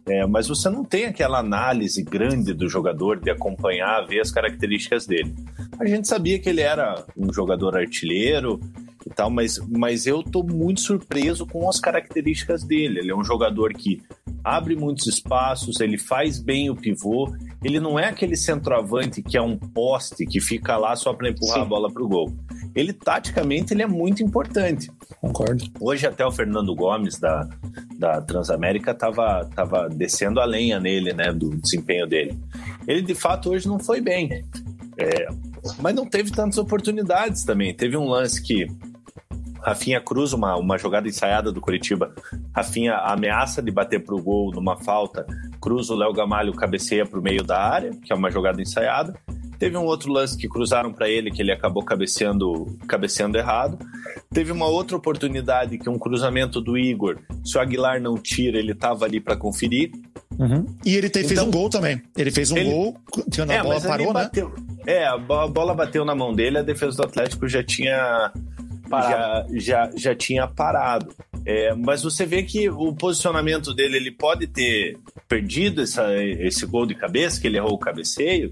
É, 0.07 0.25
mas 0.25 0.47
você 0.47 0.69
não 0.69 0.83
tem 0.83 1.05
aquela 1.05 1.39
análise 1.39 2.01
grande 2.03 2.53
do 2.53 2.67
jogador 2.67 3.19
de 3.19 3.29
acompanhar, 3.29 4.05
ver 4.07 4.19
as 4.19 4.31
características 4.31 5.05
dele. 5.05 5.33
A 5.79 5.85
gente 5.85 6.07
sabia 6.07 6.39
que 6.39 6.49
ele 6.49 6.61
era 6.61 7.05
um 7.15 7.31
jogador 7.31 7.77
artilheiro 7.77 8.59
e 9.05 9.09
tal, 9.09 9.29
mas, 9.29 9.59
mas 9.69 10.05
eu 10.05 10.21
tô 10.23 10.43
muito 10.43 10.81
surpreso 10.81 11.45
com 11.45 11.67
as 11.67 11.79
características 11.79 12.63
dele. 12.63 12.99
Ele 12.99 13.11
é 13.11 13.15
um 13.15 13.23
jogador 13.23 13.73
que 13.73 14.01
abre 14.43 14.75
muitos 14.75 15.07
espaços, 15.07 15.79
ele 15.79 15.97
faz 15.97 16.39
bem 16.39 16.69
o 16.69 16.75
pivô. 16.75 17.33
Ele 17.63 17.79
não 17.79 17.97
é 17.97 18.07
aquele 18.07 18.35
centroavante 18.35 19.21
que 19.21 19.37
é 19.37 19.41
um 19.41 19.57
poste 19.57 20.25
que 20.25 20.39
fica 20.39 20.77
lá 20.77 20.95
só 20.95 21.13
para 21.13 21.29
empurrar 21.29 21.57
Sim. 21.57 21.61
a 21.61 21.65
bola 21.65 21.91
para 21.91 22.03
o 22.03 22.07
gol. 22.07 22.33
Ele 22.75 22.93
taticamente 22.93 23.73
ele 23.73 23.83
é 23.83 23.87
muito 23.87 24.23
importante. 24.23 24.89
Concordo. 25.19 25.63
Hoje 25.79 26.07
até 26.07 26.25
o 26.25 26.31
Fernando 26.31 26.73
Gomes 26.73 27.19
da, 27.19 27.47
da 27.97 28.21
Transamérica 28.21 28.93
tava, 28.93 29.45
tava 29.55 29.89
descendo 29.89 30.39
a 30.39 30.45
lenha 30.45 30.79
nele, 30.79 31.13
né, 31.13 31.31
do 31.31 31.49
desempenho 31.57 32.07
dele. 32.07 32.37
Ele 32.87 33.01
de 33.01 33.15
fato 33.15 33.51
hoje 33.51 33.67
não 33.67 33.79
foi 33.79 34.01
bem. 34.01 34.45
É, 34.97 35.27
mas 35.79 35.95
não 35.95 36.05
teve 36.05 36.31
tantas 36.31 36.57
oportunidades 36.57 37.43
também. 37.43 37.73
Teve 37.73 37.97
um 37.97 38.07
lance 38.07 38.41
que 38.41 38.67
Rafinha 39.63 40.01
cruza 40.01 40.35
uma, 40.35 40.55
uma 40.57 40.77
jogada 40.77 41.07
ensaiada 41.07 41.51
do 41.51 41.61
Curitiba. 41.61 42.13
Rafinha 42.53 42.95
ameaça 42.95 43.61
de 43.61 43.71
bater 43.71 44.03
pro 44.03 44.21
gol 44.21 44.51
numa 44.51 44.77
falta, 44.77 45.25
cruza 45.59 45.93
o 45.93 45.97
Léo 45.97 46.13
Gamalho, 46.13 46.53
cabeceia 46.53 47.05
pro 47.05 47.21
meio 47.21 47.43
da 47.43 47.59
área, 47.59 47.91
que 48.03 48.11
é 48.11 48.15
uma 48.15 48.31
jogada 48.31 48.61
ensaiada. 48.61 49.13
Teve 49.61 49.77
um 49.77 49.85
outro 49.85 50.11
lance 50.11 50.35
que 50.35 50.49
cruzaram 50.49 50.91
para 50.91 51.07
ele 51.07 51.29
que 51.29 51.39
ele 51.39 51.51
acabou 51.51 51.85
cabeceando, 51.85 52.75
cabeceando 52.87 53.37
errado. 53.37 53.77
Teve 54.33 54.51
uma 54.51 54.65
outra 54.65 54.97
oportunidade 54.97 55.77
que 55.77 55.87
um 55.87 55.99
cruzamento 55.99 56.59
do 56.59 56.75
Igor, 56.75 57.19
se 57.45 57.57
o 57.57 57.61
Aguilar 57.61 58.01
não 58.01 58.15
tira, 58.15 58.57
ele 58.57 58.73
tava 58.73 59.05
ali 59.05 59.19
para 59.19 59.35
conferir. 59.35 59.91
Uhum. 60.39 60.65
E 60.83 60.95
ele 60.95 61.09
fez 61.09 61.31
então, 61.31 61.45
um 61.45 61.51
gol 61.51 61.69
também. 61.69 62.01
Ele 62.17 62.31
fez 62.31 62.51
um 62.51 62.57
ele... 62.57 62.71
gol, 62.71 62.95
quando 63.11 63.51
a 63.51 63.53
é, 63.53 63.61
bola 63.61 63.81
parou, 63.81 64.07
né? 64.07 64.13
Bateu... 64.13 64.51
É, 64.87 65.05
a 65.05 65.17
bola 65.17 65.75
bateu 65.75 66.03
na 66.03 66.15
mão 66.15 66.33
dele, 66.33 66.57
a 66.57 66.63
defesa 66.63 66.97
do 66.97 67.03
Atlético 67.03 67.47
já 67.47 67.63
tinha 67.63 68.31
já, 68.99 69.45
já, 69.53 69.89
já 69.95 70.15
tinha 70.15 70.47
parado. 70.47 71.13
É, 71.45 71.73
mas 71.73 72.03
você 72.03 72.25
vê 72.25 72.43
que 72.43 72.69
o 72.69 72.93
posicionamento 72.93 73.73
dele, 73.73 73.97
ele 73.97 74.11
pode 74.11 74.47
ter 74.47 74.97
perdido 75.27 75.81
essa, 75.81 76.13
esse 76.15 76.65
gol 76.65 76.85
de 76.85 76.95
cabeça, 76.95 77.39
que 77.39 77.47
ele 77.47 77.57
errou 77.57 77.73
o 77.73 77.79
cabeceio, 77.79 78.51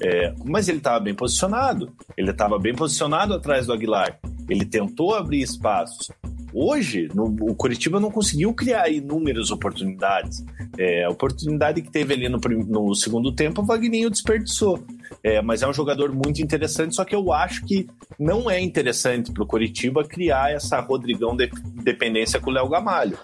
é, 0.00 0.34
mas 0.44 0.68
ele 0.68 0.78
estava 0.78 1.00
bem 1.00 1.14
posicionado. 1.14 1.92
Ele 2.16 2.30
estava 2.30 2.58
bem 2.58 2.74
posicionado 2.74 3.34
atrás 3.34 3.66
do 3.66 3.72
Aguilar. 3.72 4.18
Ele 4.48 4.64
tentou 4.64 5.14
abrir 5.14 5.42
espaços. 5.42 6.10
Hoje, 6.54 7.08
no, 7.14 7.24
o 7.24 7.54
Curitiba 7.54 7.98
não 7.98 8.10
conseguiu 8.10 8.52
criar 8.52 8.88
inúmeras 8.90 9.50
oportunidades. 9.50 10.44
É, 10.78 11.04
a 11.04 11.10
oportunidade 11.10 11.82
que 11.82 11.90
teve 11.90 12.14
ali 12.14 12.28
no, 12.28 12.38
no 12.38 12.94
segundo 12.94 13.32
tempo, 13.32 13.62
o 13.62 13.64
Vagninho 13.64 14.10
desperdiçou. 14.10 14.84
É, 15.22 15.40
mas 15.42 15.62
é 15.62 15.68
um 15.68 15.72
jogador 15.72 16.12
muito 16.12 16.40
interessante, 16.42 16.96
só 16.96 17.04
que 17.04 17.14
eu 17.14 17.32
acho 17.32 17.64
que 17.64 17.86
não 18.18 18.50
é 18.50 18.60
interessante 18.60 19.30
para 19.30 19.42
o 19.42 19.46
Curitiba 19.46 20.04
criar 20.04 20.52
essa 20.52 20.80
Rodrigão 20.80 21.36
de, 21.36 21.50
dependência 21.82 22.40
com 22.40 22.50
o 22.50 22.52
Léo 22.52 22.68
Gamalho. 22.68 23.18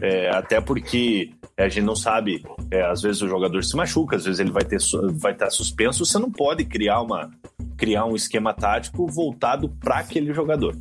É, 0.00 0.30
até 0.30 0.60
porque 0.60 1.30
a 1.58 1.68
gente 1.68 1.84
não 1.84 1.96
sabe, 1.96 2.42
é, 2.70 2.82
às 2.82 3.02
vezes 3.02 3.22
o 3.22 3.28
jogador 3.28 3.62
se 3.62 3.76
machuca, 3.76 4.16
às 4.16 4.24
vezes 4.24 4.40
ele 4.40 4.50
vai, 4.50 4.64
ter, 4.64 4.78
vai 5.14 5.32
estar 5.32 5.50
suspenso, 5.50 6.04
você 6.04 6.18
não 6.18 6.30
pode 6.30 6.64
criar 6.64 7.00
uma, 7.00 7.30
criar 7.76 8.04
um 8.06 8.14
esquema 8.14 8.54
tático 8.54 9.06
voltado 9.06 9.68
para 9.68 9.98
aquele 9.98 10.32
jogador. 10.32 10.76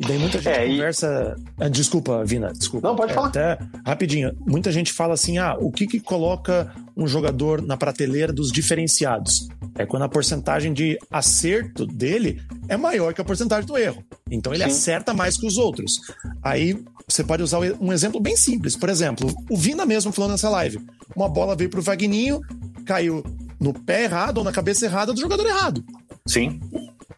E 0.00 0.06
daí 0.06 0.18
muita 0.18 0.38
gente 0.38 0.48
é, 0.48 0.66
conversa. 0.68 1.36
E... 1.38 1.64
Ah, 1.64 1.68
desculpa, 1.68 2.24
Vina, 2.24 2.52
desculpa. 2.52 2.88
Não, 2.88 2.96
pode 2.96 3.12
falar. 3.12 3.28
até 3.28 3.58
rapidinho. 3.84 4.32
Muita 4.46 4.72
gente 4.72 4.92
fala 4.92 5.14
assim: 5.14 5.38
ah, 5.38 5.56
o 5.58 5.70
que, 5.70 5.86
que 5.86 6.00
coloca 6.00 6.72
um 6.96 7.06
jogador 7.06 7.60
na 7.60 7.76
prateleira 7.76 8.32
dos 8.32 8.50
diferenciados? 8.50 9.48
É 9.74 9.84
quando 9.84 10.04
a 10.04 10.08
porcentagem 10.08 10.72
de 10.72 10.98
acerto 11.10 11.84
dele 11.84 12.40
é 12.68 12.76
maior 12.76 13.12
que 13.12 13.20
a 13.20 13.24
porcentagem 13.24 13.66
do 13.66 13.76
erro. 13.76 14.02
Então 14.30 14.54
ele 14.54 14.64
Sim. 14.64 14.70
acerta 14.70 15.12
mais 15.12 15.36
que 15.36 15.46
os 15.46 15.58
outros. 15.58 16.00
Aí 16.42 16.82
você 17.08 17.22
pode 17.22 17.42
usar 17.42 17.60
um 17.80 17.92
exemplo 17.92 18.18
bem 18.18 18.36
simples. 18.36 18.76
Por 18.76 18.88
exemplo, 18.88 19.32
o 19.48 19.56
Vina 19.56 19.86
mesmo 19.86 20.10
falando 20.10 20.32
nessa 20.32 20.50
live. 20.50 20.84
Uma 21.14 21.28
bola 21.28 21.54
veio 21.54 21.70
pro 21.70 21.80
Vagninho, 21.80 22.40
caiu 22.84 23.22
no 23.60 23.72
pé 23.72 24.04
errado 24.04 24.38
ou 24.38 24.44
na 24.44 24.52
cabeça 24.52 24.86
errada 24.86 25.14
do 25.14 25.20
jogador 25.20 25.46
errado. 25.46 25.84
Sim. 26.26 26.60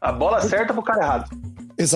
A 0.00 0.12
bola 0.12 0.42
certa 0.42 0.74
pro 0.74 0.82
cara 0.82 1.02
errado. 1.02 1.30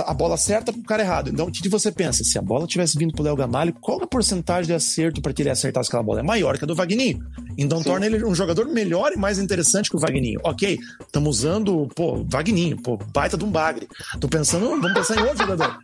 A 0.06 0.14
bola 0.14 0.36
certa 0.36 0.72
pro 0.72 0.82
cara 0.82 1.02
errado. 1.02 1.30
Então, 1.30 1.46
o 1.48 1.50
que 1.50 1.68
você 1.68 1.90
pensa? 1.90 2.22
Se 2.22 2.38
a 2.38 2.42
bola 2.42 2.68
tivesse 2.68 2.96
vindo 2.96 3.12
pro 3.12 3.24
Léo 3.24 3.34
Gamalho, 3.34 3.74
qual 3.80 4.00
é 4.00 4.04
a 4.04 4.06
porcentagem 4.06 4.66
de 4.66 4.74
acerto 4.74 5.20
para 5.20 5.32
que 5.32 5.42
ele 5.42 5.50
acertasse 5.50 5.88
aquela 5.88 6.04
bola? 6.04 6.20
É 6.20 6.22
maior 6.22 6.56
que 6.56 6.62
a 6.62 6.66
do 6.66 6.74
Vagninho. 6.74 7.18
Então, 7.58 7.78
Sim. 7.78 7.84
torna 7.84 8.06
ele 8.06 8.24
um 8.24 8.34
jogador 8.34 8.66
melhor 8.66 9.12
e 9.12 9.16
mais 9.16 9.40
interessante 9.40 9.90
que 9.90 9.96
o 9.96 9.98
Vagninho. 9.98 10.40
Ok, 10.44 10.78
estamos 11.00 11.38
usando, 11.38 11.88
pô, 11.96 12.24
Vagninho, 12.28 12.80
pô, 12.80 12.96
baita 12.96 13.36
de 13.36 13.44
um 13.44 13.50
bagre. 13.50 13.88
Tô 14.20 14.28
pensando, 14.28 14.68
vamos 14.68 14.92
pensar 14.92 15.16
em 15.16 15.22
outro 15.22 15.38
jogador. 15.38 15.76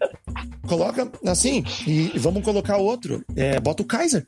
Coloca 0.68 1.11
assim, 1.26 1.64
e 1.84 2.12
vamos 2.18 2.44
colocar 2.44 2.76
outro. 2.76 3.24
É, 3.34 3.59
bota 3.59 3.82
o 3.82 3.86
Kaiser. 3.86 4.24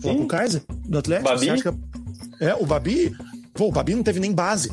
Coloca 0.00 0.22
o 0.22 0.28
Kaiser 0.28 0.62
do 0.84 0.98
Atlético. 0.98 1.28
Babi? 1.28 1.62
Que... 1.62 2.44
É, 2.44 2.54
o 2.54 2.64
Babi. 2.64 3.16
Pô, 3.52 3.66
o 3.66 3.72
Babi 3.72 3.96
não 3.96 4.04
teve 4.04 4.20
nem 4.20 4.32
base. 4.32 4.70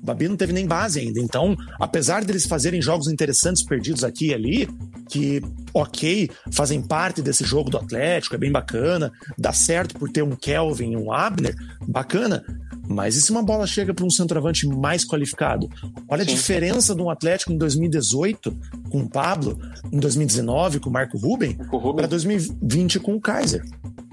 O 0.00 0.04
Babi 0.04 0.28
não 0.28 0.36
teve 0.36 0.52
nem 0.52 0.66
base 0.66 1.00
ainda. 1.00 1.20
Então, 1.20 1.56
apesar 1.80 2.24
deles 2.24 2.46
fazerem 2.46 2.80
jogos 2.80 3.08
interessantes 3.08 3.64
perdidos 3.64 4.04
aqui 4.04 4.28
e 4.28 4.34
ali, 4.34 4.68
que, 5.08 5.42
ok, 5.74 6.30
fazem 6.50 6.80
parte 6.80 7.20
desse 7.20 7.44
jogo 7.44 7.70
do 7.70 7.76
Atlético, 7.76 8.34
é 8.34 8.38
bem 8.38 8.50
bacana, 8.50 9.12
dá 9.38 9.52
certo 9.52 9.98
por 9.98 10.10
ter 10.10 10.22
um 10.22 10.34
Kelvin 10.34 10.92
e 10.92 10.96
um 10.96 11.12
Abner, 11.12 11.54
bacana. 11.86 12.42
Mas 12.88 13.16
e 13.16 13.22
se 13.22 13.30
uma 13.30 13.42
bola 13.42 13.66
chega 13.66 13.94
para 13.94 14.04
um 14.04 14.10
centroavante 14.10 14.66
mais 14.66 15.04
qualificado? 15.04 15.68
Olha 16.08 16.24
Sim. 16.24 16.30
a 16.30 16.34
diferença 16.34 16.94
de 16.94 17.02
um 17.02 17.10
Atlético 17.10 17.52
em 17.52 17.58
2018 17.58 18.56
com 18.90 19.00
o 19.00 19.08
Pablo, 19.08 19.58
em 19.90 19.98
2019 19.98 20.80
com 20.80 20.90
o 20.90 20.92
Marco 20.92 21.16
Ruben. 21.16 21.56
para 21.94 22.06
2020 22.06 23.00
com 23.00 23.14
o 23.14 23.20
Kaiser. 23.20 23.62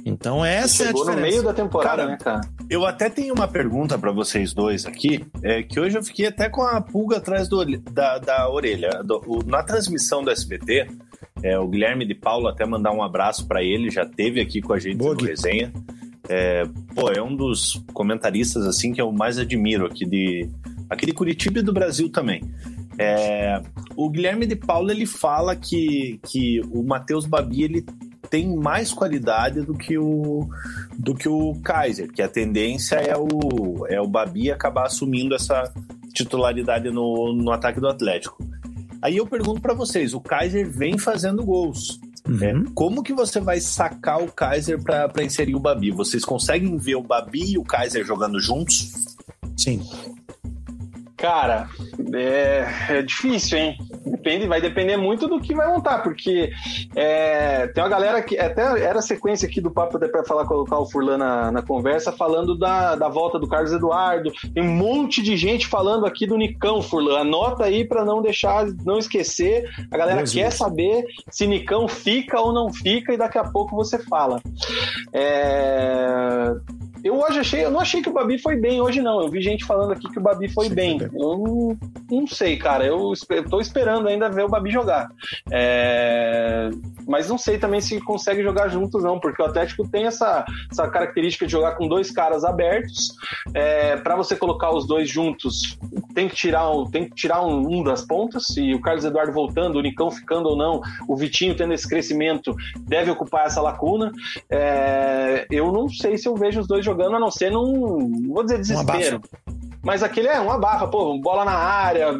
Então 0.10 0.44
essa 0.44 0.86
Chegou 0.86 1.08
é 1.08 1.12
a 1.12 1.12
diferença. 1.12 1.16
no 1.16 1.22
meio 1.22 1.44
da 1.44 1.54
temporada, 1.54 1.98
cara, 1.98 2.08
né, 2.08 2.18
cara? 2.18 2.42
Eu 2.70 2.86
até 2.86 3.10
tenho 3.10 3.34
uma 3.34 3.48
pergunta 3.48 3.98
para 3.98 4.12
vocês 4.12 4.54
dois 4.54 4.86
aqui, 4.86 5.26
é, 5.44 5.62
que 5.64 5.80
hoje 5.80 5.98
eu 5.98 6.04
fiquei 6.04 6.28
até 6.28 6.50
com 6.50 6.64
a 6.64 6.82
pulga 6.82 7.18
atrás 7.18 7.48
do, 7.48 7.64
da, 7.80 8.18
da 8.18 8.50
orelha. 8.50 8.90
Do, 9.04 9.22
o, 9.26 9.44
na 9.46 9.64
transmissão 9.64 10.24
do 10.24 10.32
SBT, 10.32 10.88
é, 11.44 11.58
o 11.60 11.68
Guilherme 11.68 12.06
de 12.06 12.16
Paulo 12.16 12.48
até 12.48 12.66
mandar 12.66 12.92
um 12.92 13.04
abraço 13.04 13.48
para 13.48 13.64
ele, 13.64 13.90
já 13.90 14.06
teve 14.06 14.42
aqui 14.42 14.62
com 14.62 14.74
a 14.74 14.80
gente 14.80 14.98
Boa, 14.98 15.14
no 15.14 15.24
resenha. 15.24 15.72
É, 16.28 16.64
pô, 16.94 17.10
é 17.10 17.22
um 17.22 17.36
dos 17.36 17.84
comentaristas 17.94 18.66
assim 18.66 18.92
que 18.92 19.02
eu 19.02 19.12
mais 19.12 19.38
admiro 19.38 19.86
aqui 19.86 20.06
de 20.06 20.50
aqui 20.90 21.06
de 21.06 21.14
Curitiba 21.14 21.60
e 21.60 21.64
do 21.64 21.72
Brasil 21.72 22.12
também. 22.12 22.42
É, 22.98 23.62
o 23.96 24.10
Guilherme 24.10 24.46
de 24.46 24.56
Paula 24.56 24.92
ele 24.92 25.06
fala 25.06 25.56
que, 25.56 26.20
que 26.28 26.62
o 26.72 26.84
Matheus 26.84 27.26
Babi 27.26 27.64
ele 27.64 27.86
tem 28.30 28.56
mais 28.56 28.94
qualidade 28.94 29.62
do 29.62 29.74
que 29.74 29.98
o 29.98 30.50
do 30.98 31.16
que 31.16 31.28
o 31.28 31.56
Kaiser, 31.64 32.12
que 32.12 32.22
a 32.22 32.28
tendência 32.28 32.96
é 32.96 33.16
o 33.18 33.88
é 33.88 34.00
o 34.00 34.08
Babi 34.08 34.52
acabar 34.52 34.86
assumindo 34.86 35.36
essa 35.36 35.74
titularidade 36.14 36.90
no, 36.92 37.34
no 37.34 37.52
ataque 37.52 37.80
do 37.80 37.88
Atlético. 37.88 38.38
Aí 39.02 39.18
eu 39.18 39.26
pergunto 39.26 39.62
para 39.62 39.74
vocês, 39.74 40.14
o 40.14 40.20
Kaiser 40.20 40.70
vem 40.70 40.98
fazendo 40.98 41.44
gols. 41.44 42.00
Uhum. 42.28 42.44
É, 42.44 42.72
como 42.76 43.02
que 43.02 43.14
você 43.14 43.40
vai 43.40 43.60
sacar 43.60 44.22
o 44.22 44.32
Kaiser 44.32 44.82
para 44.82 45.24
inserir 45.24 45.56
o 45.56 45.60
Babi? 45.60 45.90
Vocês 45.92 46.26
conseguem 46.26 46.78
ver 46.78 46.96
o 46.96 47.04
Babi 47.04 47.54
e 47.54 47.58
o 47.58 47.64
Kaiser 47.64 48.06
jogando 48.06 48.40
juntos? 48.40 48.92
Sim. 49.58 49.82
Cara, 51.20 51.68
é, 52.14 52.66
é, 52.90 53.02
difícil, 53.02 53.58
hein? 53.58 53.78
Depende, 54.06 54.48
vai 54.48 54.62
depender 54.62 54.96
muito 54.96 55.28
do 55.28 55.40
que 55.42 55.54
vai 55.54 55.68
montar, 55.68 56.00
porque 56.00 56.50
é, 56.96 57.68
tem 57.68 57.84
uma 57.84 57.90
galera 57.90 58.22
que 58.22 58.38
até 58.38 58.62
era 58.82 59.00
a 59.00 59.02
sequência 59.02 59.46
aqui 59.46 59.60
do 59.60 59.70
papo 59.70 60.00
para 60.00 60.24
falar 60.24 60.46
colocar 60.46 60.80
o 60.80 60.90
Furlan 60.90 61.18
na, 61.18 61.52
na, 61.52 61.62
conversa, 61.62 62.14
falando 62.14 62.58
da, 62.58 62.96
da 62.96 63.10
volta 63.10 63.38
do 63.38 63.50
Carlos 63.50 63.74
Eduardo. 63.74 64.32
Tem 64.54 64.64
um 64.64 64.74
monte 64.74 65.22
de 65.22 65.36
gente 65.36 65.68
falando 65.68 66.06
aqui 66.06 66.26
do 66.26 66.38
Nicão, 66.38 66.82
Furlan. 66.82 67.20
Anota 67.20 67.66
aí 67.66 67.84
para 67.84 68.06
não 68.06 68.22
deixar, 68.22 68.66
não 68.86 68.98
esquecer. 68.98 69.70
A 69.92 69.98
galera 69.98 70.24
quer 70.24 70.52
saber 70.52 71.04
se 71.30 71.46
Nicão 71.46 71.88
fica 71.88 72.40
ou 72.40 72.54
não 72.54 72.72
fica 72.72 73.14
e 73.14 73.18
daqui 73.18 73.38
a 73.38 73.44
pouco 73.44 73.76
você 73.76 74.00
fala. 74.00 74.42
É, 75.12 76.56
eu 77.04 77.18
hoje 77.18 77.40
achei, 77.40 77.64
eu 77.64 77.72
não 77.72 77.80
achei 77.80 78.02
que 78.02 78.10
o 78.10 78.14
Babi 78.14 78.38
foi 78.38 78.56
bem 78.56 78.82
hoje, 78.82 79.02
não. 79.02 79.22
Eu 79.22 79.30
vi 79.30 79.42
gente 79.42 79.64
falando 79.64 79.92
aqui 79.92 80.10
que 80.10 80.20
o 80.20 80.22
Babi 80.22 80.50
foi 80.50 80.70
bem. 80.70 81.00
Eu 81.02 81.10
não, 81.38 81.78
não, 82.10 82.28
sei, 82.28 82.58
cara. 82.58 82.86
Eu 82.86 83.14
estou 83.14 83.62
esperando 83.62 84.08
ainda 84.08 84.30
ver 84.30 84.44
o 84.44 84.50
Babi 84.50 84.70
jogar. 84.70 85.10
É... 85.52 86.70
Mas 87.08 87.30
não 87.30 87.38
sei 87.38 87.58
também 87.58 87.80
se 87.82 88.00
consegue 88.02 88.44
jogar 88.44 88.68
juntos, 88.68 89.04
não, 89.04 89.20
porque 89.20 89.42
o 89.42 89.46
Atlético 89.46 89.88
tem 89.88 90.06
essa, 90.06 90.46
essa 90.70 90.88
característica 90.90 91.46
de 91.46 91.52
jogar 91.52 91.76
com 91.76 91.88
dois 91.88 92.12
caras 92.12 92.44
abertos. 92.44 93.16
É... 93.54 93.96
Para 93.98 94.16
você 94.16 94.36
colocar 94.36 94.72
os 94.72 94.86
dois 94.86 95.10
juntos, 95.10 95.80
tem 96.14 96.28
que 96.28 96.36
tirar, 96.36 96.70
tem 96.92 97.08
que 97.08 97.16
tirar 97.16 97.46
um, 97.46 97.80
um 97.80 97.84
das 97.84 98.02
pontas. 98.02 98.58
E 98.58 98.74
o 98.74 98.82
Carlos 98.82 99.06
Eduardo 99.06 99.32
voltando, 99.32 99.78
o 99.78 99.82
Nicão 99.82 100.12
ficando 100.12 100.50
ou 100.50 100.58
não, 100.58 100.82
o 101.08 101.16
Vitinho 101.16 101.56
tendo 101.56 101.74
esse 101.74 101.88
crescimento, 101.88 102.54
deve 102.82 103.10
ocupar 103.10 103.46
essa 103.46 103.62
lacuna. 103.62 104.12
É... 104.50 105.48
Eu 105.50 105.72
não 105.72 105.88
sei 105.88 106.18
se 106.18 106.28
eu 106.28 106.36
vejo 106.36 106.60
os 106.60 106.68
dois 106.68 106.89
jogando, 106.90 107.16
a 107.16 107.20
não 107.20 107.32
ser 107.32 107.52
num, 107.52 108.28
vou 108.28 108.44
dizer 108.44 108.60
desespero. 108.60 109.22
Mas 109.82 110.04
aquele 110.04 110.28
é 110.28 110.40
uma 110.40 110.58
barra, 110.58 110.88
pô, 110.88 111.18
bola 111.20 111.46
na 111.46 111.54
área, 111.54 112.20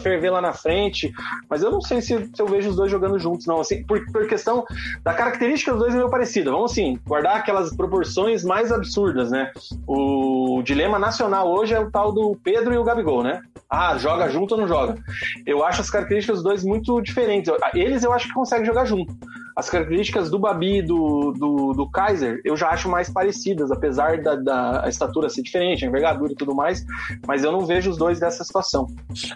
ferver 0.00 0.30
lá 0.30 0.40
na 0.40 0.52
frente. 0.52 1.10
Mas 1.48 1.62
eu 1.62 1.70
não 1.70 1.80
sei 1.80 2.02
se, 2.02 2.28
se 2.34 2.42
eu 2.42 2.46
vejo 2.46 2.70
os 2.70 2.76
dois 2.76 2.90
jogando 2.90 3.18
juntos, 3.18 3.46
não. 3.46 3.60
Assim, 3.60 3.82
por, 3.84 4.04
por 4.12 4.26
questão 4.26 4.64
da 5.02 5.14
característica 5.14 5.72
dos 5.72 5.80
dois 5.80 5.94
é 5.94 5.96
meio 5.96 6.10
parecida. 6.10 6.50
Vamos 6.50 6.72
assim, 6.72 6.98
guardar 7.06 7.36
aquelas 7.36 7.74
proporções 7.74 8.44
mais 8.44 8.70
absurdas, 8.70 9.30
né? 9.30 9.50
O 9.86 10.62
dilema 10.62 10.98
nacional 10.98 11.50
hoje 11.50 11.74
é 11.74 11.80
o 11.80 11.90
tal 11.90 12.12
do 12.12 12.36
Pedro 12.44 12.74
e 12.74 12.76
o 12.76 12.84
Gabigol, 12.84 13.22
né? 13.22 13.40
Ah, 13.68 13.96
joga 13.96 14.28
junto 14.28 14.54
ou 14.54 14.60
não 14.60 14.68
joga? 14.68 14.96
Eu 15.46 15.64
acho 15.64 15.80
as 15.80 15.88
características 15.88 16.38
dos 16.38 16.44
dois 16.44 16.64
muito 16.64 17.00
diferentes. 17.00 17.50
Eles 17.72 18.02
eu 18.02 18.12
acho 18.12 18.28
que 18.28 18.34
conseguem 18.34 18.66
jogar 18.66 18.84
junto. 18.84 19.16
As 19.56 19.68
características 19.68 20.30
do 20.30 20.38
Babi 20.38 20.82
do, 20.82 21.32
do, 21.32 21.72
do, 21.72 21.90
Kaiser 21.90 22.40
eu 22.44 22.56
já 22.56 22.68
acho 22.68 22.88
mais 22.88 23.10
parecidas, 23.10 23.70
apesar 23.70 24.22
da, 24.22 24.34
da 24.34 24.84
estatura 24.88 25.28
ser 25.28 25.42
diferente, 25.42 25.84
a 25.84 25.88
envergadura 25.88 26.32
e 26.32 26.36
tudo 26.36 26.54
mais, 26.54 26.84
mas 27.26 27.44
eu 27.44 27.52
não 27.52 27.66
vejo 27.66 27.90
os 27.90 27.96
dois 27.96 28.20
dessa 28.20 28.44
situação. 28.44 28.86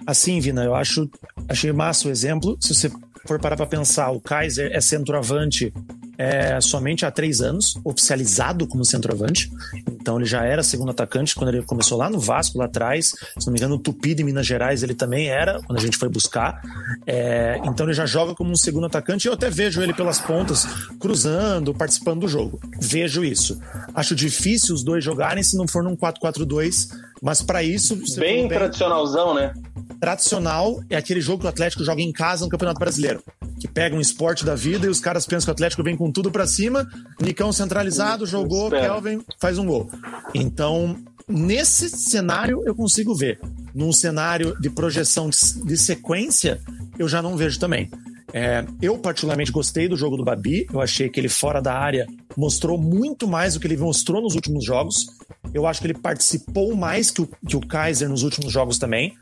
Assim, 0.07 0.41
Vina, 0.41 0.65
eu 0.65 0.75
acho 0.75 1.09
achei 1.49 1.73
massa 1.73 2.09
o 2.09 2.11
exemplo. 2.11 2.57
Se 2.61 2.75
você 2.75 2.91
for 3.27 3.41
parar 3.41 3.57
para 3.57 3.67
pensar, 3.67 4.11
o 4.11 4.21
Kaiser 4.21 4.71
é 4.73 4.81
centroavante 4.81 5.73
é, 6.17 6.61
somente 6.61 7.05
há 7.05 7.11
três 7.11 7.41
anos, 7.41 7.79
oficializado 7.85 8.67
como 8.67 8.85
centroavante. 8.85 9.51
Então 9.89 10.17
ele 10.17 10.27
já 10.27 10.45
era 10.45 10.63
segundo 10.63 10.91
atacante 10.91 11.35
quando 11.35 11.49
ele 11.49 11.63
começou 11.63 11.99
lá 11.99 12.09
no 12.09 12.19
Vasco, 12.19 12.59
lá 12.59 12.67
atrás. 12.67 13.15
Se 13.39 13.47
não 13.47 13.53
me 13.53 13.59
engano, 13.59 13.75
o 13.77 13.79
Tupi 13.79 14.15
de 14.15 14.23
Minas 14.23 14.47
Gerais 14.47 14.83
ele 14.83 14.95
também 14.95 15.29
era, 15.29 15.61
quando 15.63 15.79
a 15.79 15.83
gente 15.83 15.97
foi 15.97 16.09
buscar. 16.09 16.61
É, 17.07 17.61
então 17.65 17.87
ele 17.87 17.95
já 17.95 18.07
joga 18.07 18.35
como 18.35 18.51
um 18.51 18.57
segundo 18.57 18.87
atacante. 18.87 19.27
Eu 19.27 19.35
até 19.35 19.51
vejo 19.51 19.83
ele 19.83 19.93
pelas 20.05 20.21
pontas, 20.21 20.67
cruzando, 21.01 21.73
participando 21.73 22.21
do 22.21 22.29
jogo. 22.29 22.61
Vejo 22.79 23.25
isso. 23.25 23.59
Acho 23.95 24.15
difícil 24.15 24.75
os 24.75 24.85
dois 24.85 25.03
jogarem 25.03 25.43
se 25.43 25.57
não 25.57 25.67
for 25.67 25.83
num 25.83 25.97
4-4-2, 25.97 26.91
mas 27.23 27.41
para 27.41 27.63
isso. 27.63 27.97
Bem, 28.19 28.47
bem 28.47 28.49
tradicionalzão, 28.49 29.33
né? 29.33 29.55
Tradicional 29.99 30.79
é 30.91 30.97
aquele 30.97 31.23
jogo 31.23 31.41
que 31.41 31.47
o 31.47 31.49
Atlético 31.49 31.83
joga 31.83 32.03
em 32.03 32.13
casa 32.13 32.45
no 32.45 32.51
Campeonato 32.51 32.79
Brasileiro 32.79 33.23
que 33.59 33.69
pega 33.69 33.97
um 33.97 34.01
esporte 34.01 34.45
da 34.45 34.55
vida 34.55 34.85
e 34.85 34.91
os 34.91 35.01
caras 35.01 35.25
pensam 35.25 35.47
que 35.47 35.51
o 35.51 35.53
Atlético 35.53 35.83
vem 35.83 35.97
com 35.97 36.13
tudo 36.13 36.31
para 36.31 36.47
cima. 36.47 36.87
Nicão 37.19 37.51
centralizado, 37.51 38.27
jogou, 38.27 38.69
Kelvin 38.69 39.25
faz 39.41 39.57
um 39.57 39.65
gol. 39.65 39.89
Então, 40.35 40.99
nesse 41.27 41.89
cenário 41.89 42.63
eu 42.67 42.75
consigo 42.75 43.15
ver. 43.15 43.41
Num 43.75 43.93
cenário 43.93 44.55
de 44.61 44.69
projeção 44.69 45.31
de 45.31 45.77
sequência, 45.79 46.61
eu 46.99 47.09
já 47.09 47.23
não 47.23 47.39
vejo 47.39 47.59
também. 47.59 47.91
É, 48.37 48.65
eu, 48.83 48.99
particularmente, 48.99 49.53
gostei 49.53 49.87
do 49.87 49.97
jogo 49.97 50.17
do 50.17 50.25
Babi. 50.25 50.67
Eu 50.73 50.81
achei 50.81 51.09
que 51.09 51.21
ele, 51.21 51.29
fora 51.29 51.63
da 51.63 51.73
área, 51.73 52.05
mostrou 52.37 52.77
muito 52.77 53.29
mais 53.29 53.55
do 53.55 53.61
que 53.61 53.67
ele 53.69 53.77
mostrou 53.77 54.21
nos 54.21 54.35
últimos 54.35 54.65
jogos. 54.65 55.07
Eu 55.55 55.69
acho 55.69 55.81
que 55.81 55.87
ele 55.87 55.95
participou 55.95 56.75
mais 56.75 57.13
que 57.13 57.23
o, 57.23 57.29
que 57.49 57.57
o 57.57 57.61
Kaiser 57.61 58.09
nos 58.09 58.25
últimos 58.25 58.53
jogos 58.53 58.77
também. 58.77 59.17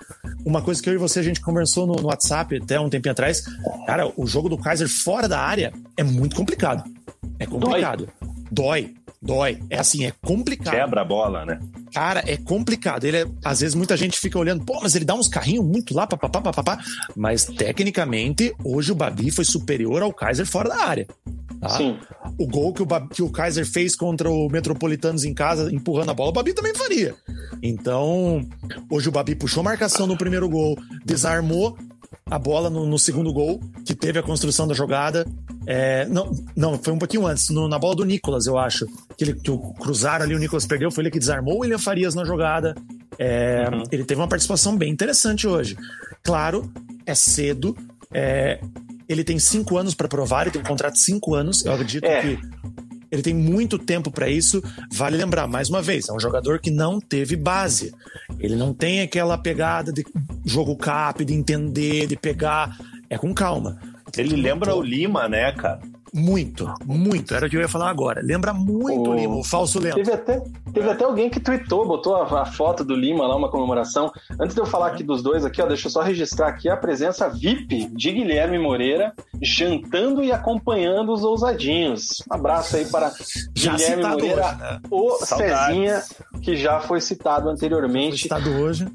Uma 0.47 0.63
coisa 0.63 0.83
que 0.83 0.89
eu 0.89 0.95
e 0.95 0.97
você 0.97 1.21
a 1.21 1.23
gente 1.23 1.43
conversou 1.43 1.87
no, 1.87 1.97
no 1.97 2.07
WhatsApp 2.07 2.57
até 2.57 2.81
um 2.81 2.89
tempinho 2.89 3.13
atrás. 3.13 3.45
Cara, 3.87 4.11
o 4.17 4.27
jogo 4.27 4.49
do 4.49 4.57
Kaiser 4.57 4.89
fora 4.89 5.29
da 5.29 5.41
área 5.41 5.75
é 5.95 6.03
muito 6.03 6.35
complicado. 6.35 6.83
É 7.39 7.45
complicado. 7.45 8.09
Dói. 8.51 8.95
Dói. 8.95 8.95
Dói. 9.21 9.63
É 9.69 9.79
assim, 9.79 10.07
é 10.07 10.13
complicado. 10.25 10.73
Quebra 10.73 11.03
a 11.03 11.05
bola, 11.05 11.45
né? 11.45 11.61
Cara, 11.93 12.23
é 12.27 12.37
complicado. 12.37 13.05
Ele 13.05 13.19
é, 13.19 13.27
às 13.45 13.61
vezes 13.61 13.75
muita 13.75 13.97
gente 13.97 14.19
fica 14.19 14.39
olhando, 14.39 14.65
pô, 14.65 14.81
mas 14.83 14.95
ele 14.95 15.05
dá 15.05 15.15
uns 15.15 15.29
carrinhos 15.29 15.65
muito 15.65 15.95
lá, 15.95 16.07
papapá, 16.07 16.41
papapá. 16.41 16.79
Mas 17.15 17.45
tecnicamente, 17.45 18.55
hoje 18.65 18.93
o 18.93 18.95
Babi 18.95 19.31
foi 19.31 19.45
superior 19.45 20.03
ao 20.03 20.13
Kaiser 20.13 20.47
fora 20.47 20.71
da 20.71 20.85
área. 20.85 21.07
Tá? 21.61 21.69
Sim. 21.69 21.97
O 22.39 22.47
gol 22.47 22.73
que 22.73 22.83
o, 22.83 22.87
Babi, 22.87 23.15
que 23.15 23.23
o 23.23 23.31
Kaiser 23.31 23.67
fez 23.67 23.95
contra 23.95 24.29
o 24.29 24.49
Metropolitanos 24.49 25.25
em 25.25 25.35
casa, 25.35 25.73
empurrando 25.73 26.11
a 26.11 26.15
bola, 26.15 26.31
o 26.31 26.33
Babi 26.33 26.55
também 26.55 26.75
faria. 26.75 27.15
Então, 27.63 28.41
hoje 28.91 29.09
o 29.09 29.13
Babi 29.13 29.35
puxou 29.35 29.63
marcação 29.63 30.07
no 30.07 30.17
primeiro 30.17 30.49
gol, 30.49 30.77
desarmou 31.05 31.77
a 32.33 32.39
bola 32.39 32.71
no, 32.71 32.87
no 32.87 32.99
segundo 32.99 33.31
gol, 33.31 33.61
que 33.85 33.95
teve 33.95 34.19
a 34.19 34.23
construção 34.23 34.67
da 34.67 34.73
jogada. 34.73 35.27
É, 35.67 36.07
não, 36.07 36.33
não, 36.57 36.79
foi 36.79 36.95
um 36.95 36.99
pouquinho 36.99 37.27
antes, 37.27 37.51
no, 37.51 37.69
na 37.69 37.79
bola 37.79 37.95
do 37.95 38.05
Nicolas, 38.07 38.47
eu 38.47 38.57
acho. 38.57 38.87
Que, 39.19 39.25
ele, 39.25 39.35
que 39.35 39.51
o 39.51 39.59
cruzaram 39.75 40.25
ali, 40.25 40.35
o 40.35 40.39
Nicolas 40.39 40.65
perdeu, 40.65 40.91
foi 40.91 41.05
ele 41.05 41.11
que 41.11 41.19
desarmou 41.19 41.57
o 41.57 41.59
William 41.59 41.79
Farias 41.79 42.15
na 42.15 42.25
jogada. 42.25 42.75
É, 43.19 43.69
uhum. 43.71 43.83
Ele 43.93 44.03
teve 44.03 44.19
uma 44.19 44.27
participação 44.27 44.79
bem 44.79 44.91
interessante 44.91 45.47
hoje. 45.47 45.77
Claro, 46.23 46.73
é 47.05 47.15
cedo. 47.15 47.77
É, 48.11 48.59
ele 49.07 49.25
tem 49.25 49.39
cinco 49.39 49.77
anos 49.77 49.95
para 49.95 50.09
provar, 50.09 50.43
ele 50.43 50.53
tem 50.53 50.63
um 50.63 50.65
contrato 50.65 50.95
de 50.95 51.01
cinco 51.01 51.35
anos. 51.35 51.63
Eu 51.67 51.73
acredito 51.75 52.05
é. 52.05 52.23
que 52.23 52.39
ele 53.13 53.23
tem 53.23 53.35
muito 53.35 53.79
tempo 53.79 54.11
para 54.11 54.31
isso. 54.31 54.63
Vale 54.91 55.19
lembrar, 55.19 55.47
mais 55.47 55.69
uma 55.69 55.83
vez, 55.83 56.09
é 56.09 56.13
um 56.15 56.19
jogador 56.19 56.59
que 56.59 56.71
não 56.71 56.99
teve 56.99 57.37
base. 57.37 57.95
Ele 58.41 58.57
não 58.57 58.73
tem 58.73 59.03
aquela 59.03 59.37
pegada 59.37 59.93
de 59.93 60.03
jogo 60.47 60.75
cap, 60.75 61.23
de 61.23 61.35
entender, 61.35 62.07
de 62.07 62.17
pegar. 62.17 62.79
É 63.11 63.19
com 63.19 63.35
calma. 63.35 63.79
Ele 64.17 64.35
lembra 64.35 64.75
o 64.75 64.83
Lima, 64.83 65.29
né, 65.29 65.53
cara? 65.53 65.81
Muito, 66.15 66.73
muito. 66.85 67.35
Era 67.35 67.47
o 67.47 67.51
que 67.51 67.57
eu 67.57 67.61
ia 67.61 67.69
falar 67.69 67.89
agora. 67.89 68.21
Lembra 68.23 68.53
muito 68.53 69.11
o, 69.11 69.15
Lima, 69.15 69.37
o 69.37 69.43
falso 69.43 69.81
lento. 69.81 69.95
Teve 69.95 70.13
até, 70.13 70.43
teve 70.73 70.91
até 70.91 71.05
alguém 71.05 71.31
que 71.31 71.41
tweetou, 71.41 71.87
botou 71.87 72.17
a, 72.17 72.43
a, 72.43 72.45
foto 72.45 72.85
do 72.85 72.95
Lima 72.95 73.27
lá, 73.27 73.35
uma 73.35 73.51
comemoração. 73.51 74.13
Antes 74.39 74.55
de 74.55 74.61
eu 74.61 74.67
falar 74.67 74.89
aqui 74.89 75.03
dos 75.03 75.23
dois 75.23 75.43
aqui, 75.43 75.63
ó, 75.63 75.67
deixa 75.67 75.87
eu 75.87 75.91
só 75.91 76.03
registrar 76.03 76.49
aqui 76.49 76.69
a 76.69 76.77
presença 76.77 77.31
VIP 77.31 77.87
de 77.87 78.13
Guilherme 78.13 78.59
Moreira, 78.59 79.15
jantando 79.41 80.23
e 80.23 80.31
acompanhando 80.31 81.13
os 81.13 81.25
ousadinhos. 81.25 82.23
Um 82.31 82.35
abraço 82.35 82.77
aí 82.77 82.85
para 82.85 83.11
já 83.55 83.75
Guilherme 83.75 84.03
Moreira, 84.03 84.47
hoje, 84.47 84.57
né? 84.59 84.81
o 84.91 85.11
Saudades. 85.25 85.67
Cezinha, 85.67 86.03
que 86.43 86.57
já 86.57 86.81
foi 86.81 87.01
citado 87.01 87.49
anteriormente. 87.49 88.11
Foi 88.11 88.19
citado 88.19 88.51
hoje. 88.51 88.87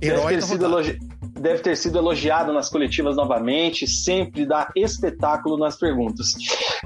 Herói 0.00 0.20
Deve 0.20 0.34
ter 0.36 0.42
sido 0.42 0.64
elogi 0.64 0.98
deve 1.42 1.60
ter 1.60 1.76
sido 1.76 1.98
elogiado 1.98 2.52
nas 2.52 2.68
coletivas 2.68 3.16
novamente, 3.16 3.86
sempre 3.86 4.46
dá 4.46 4.70
espetáculo 4.76 5.58
nas 5.58 5.76
perguntas. 5.76 6.28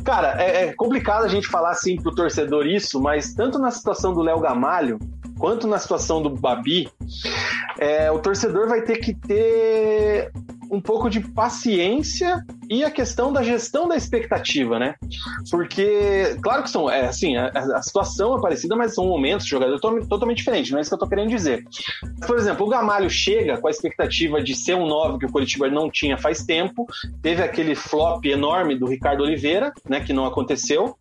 Cara, 0.02 0.42
é, 0.42 0.64
é 0.64 0.72
complicado 0.72 1.24
a 1.24 1.28
gente 1.28 1.46
falar 1.46 1.70
assim 1.70 1.96
pro 1.96 2.14
torcedor 2.14 2.66
isso, 2.66 3.00
mas 3.00 3.34
tanto 3.34 3.58
na 3.58 3.70
situação 3.70 4.14
do 4.14 4.22
Léo 4.22 4.40
Gamalho, 4.40 4.98
quanto 5.38 5.66
na 5.66 5.78
situação 5.78 6.22
do 6.22 6.30
Babi, 6.30 6.88
é, 7.78 8.10
o 8.10 8.18
torcedor 8.18 8.68
vai 8.68 8.82
ter 8.82 8.98
que 8.98 9.14
ter 9.14 10.32
um 10.70 10.80
pouco 10.80 11.08
de 11.08 11.20
paciência 11.20 12.44
e 12.68 12.84
a 12.84 12.90
questão 12.90 13.32
da 13.32 13.42
gestão 13.42 13.86
da 13.86 13.96
expectativa, 13.96 14.78
né? 14.78 14.94
Porque, 15.50 16.36
claro 16.42 16.62
que 16.64 16.70
são, 16.70 16.90
é, 16.90 17.06
assim, 17.06 17.36
a, 17.36 17.48
a 17.48 17.82
situação 17.82 18.36
é 18.36 18.40
parecida, 18.40 18.74
mas 18.74 18.94
são 18.94 19.06
momentos, 19.06 19.46
jogador 19.46 19.78
totalmente 19.78 20.38
diferentes, 20.38 20.70
não 20.70 20.78
é 20.78 20.80
isso 20.80 20.90
que 20.90 20.94
eu 20.94 20.98
tô 20.98 21.08
querendo 21.08 21.28
dizer. 21.28 21.64
Por 22.26 22.36
exemplo, 22.36 22.66
o 22.66 22.68
Gamalho 22.68 23.08
chega 23.08 23.58
com 23.58 23.68
a 23.68 23.70
expectativa 23.70 24.42
de 24.42 24.54
ser 24.54 24.74
um 24.74 24.86
9 24.86 25.18
que 25.18 25.26
o 25.26 25.32
Curitiba 25.32 25.68
não 25.68 25.90
tinha 25.90 26.18
faz 26.18 26.44
tempo, 26.44 26.86
teve 27.22 27.42
aquele 27.42 27.74
flop 27.74 28.24
enorme 28.24 28.76
do 28.76 28.86
Ricardo 28.86 29.22
Oliveira, 29.22 29.72
né, 29.88 30.00
que 30.00 30.12
não 30.12 30.26
aconteceu, 30.26 30.96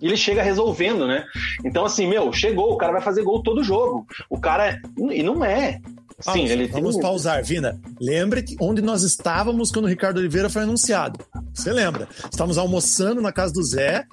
ele 0.00 0.16
chega 0.16 0.42
resolvendo, 0.42 1.06
né? 1.06 1.24
Então, 1.64 1.84
assim, 1.84 2.06
meu, 2.06 2.32
chegou, 2.32 2.72
o 2.72 2.76
cara 2.76 2.92
vai 2.92 3.02
fazer 3.02 3.22
gol 3.22 3.42
todo 3.42 3.62
jogo. 3.64 4.06
O 4.30 4.38
cara. 4.38 4.80
E 5.10 5.22
não 5.22 5.44
é. 5.44 5.80
Sim, 6.20 6.46
ele 6.46 6.66
vamos 6.66 6.94
tem... 6.94 7.02
pausar, 7.02 7.44
Vina. 7.44 7.80
Lembre 8.00 8.42
que 8.42 8.56
onde 8.60 8.82
nós 8.82 9.02
estávamos 9.02 9.70
quando 9.70 9.84
o 9.84 9.88
Ricardo 9.88 10.18
Oliveira 10.18 10.50
foi 10.50 10.62
anunciado. 10.62 11.24
Você 11.54 11.72
lembra? 11.72 12.08
Estávamos 12.30 12.58
almoçando 12.58 13.20
na 13.20 13.32
casa 13.32 13.52
do 13.52 13.62
Zé. 13.62 14.04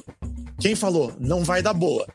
Quem 0.60 0.76
falou? 0.76 1.12
Não 1.20 1.44
vai 1.44 1.62
dar 1.64 1.74
boa. 1.74 2.06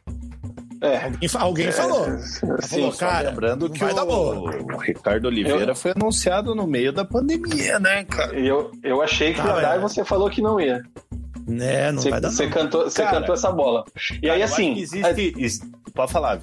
É. 0.83 1.05
Alguém, 1.05 1.29
alguém 1.35 1.67
é, 1.67 1.73
falou. 1.73 2.07
Sim, 2.19 2.69
falou, 2.69 2.93
cara, 2.93 3.31
lembrando 3.31 3.69
que 3.69 3.85
o, 3.85 4.75
o, 4.75 4.77
Ricardo 4.79 5.27
Oliveira 5.27 5.73
eu... 5.73 5.77
foi 5.77 5.93
anunciado 5.95 6.55
no 6.55 6.67
meio 6.67 6.91
da 6.91 7.05
pandemia, 7.05 7.79
né, 7.79 8.05
cara? 8.05 8.39
Eu, 8.39 8.71
eu 8.83 9.03
achei 9.03 9.35
que 9.35 9.41
ia 9.41 9.61
dar 9.61 9.77
e 9.77 9.81
você 9.81 10.05
falou 10.05 10.31
que 10.31 10.41
não 10.41 10.59
ia. 10.59 10.83
Né, 11.51 11.91
não 11.91 12.01
você, 12.01 12.11
vai 12.11 12.21
dar 12.21 12.31
Você 12.31 12.49
cantou, 12.49 12.85
você 12.85 13.05
cantou 13.05 13.35
essa 13.35 13.51
bola. 13.51 13.85
E 14.15 14.21
cara, 14.23 14.35
aí, 14.35 14.43
assim. 14.43 14.79
Existe, 14.79 15.63
é... 15.67 15.91
Pode 15.93 16.13
falar. 16.13 16.39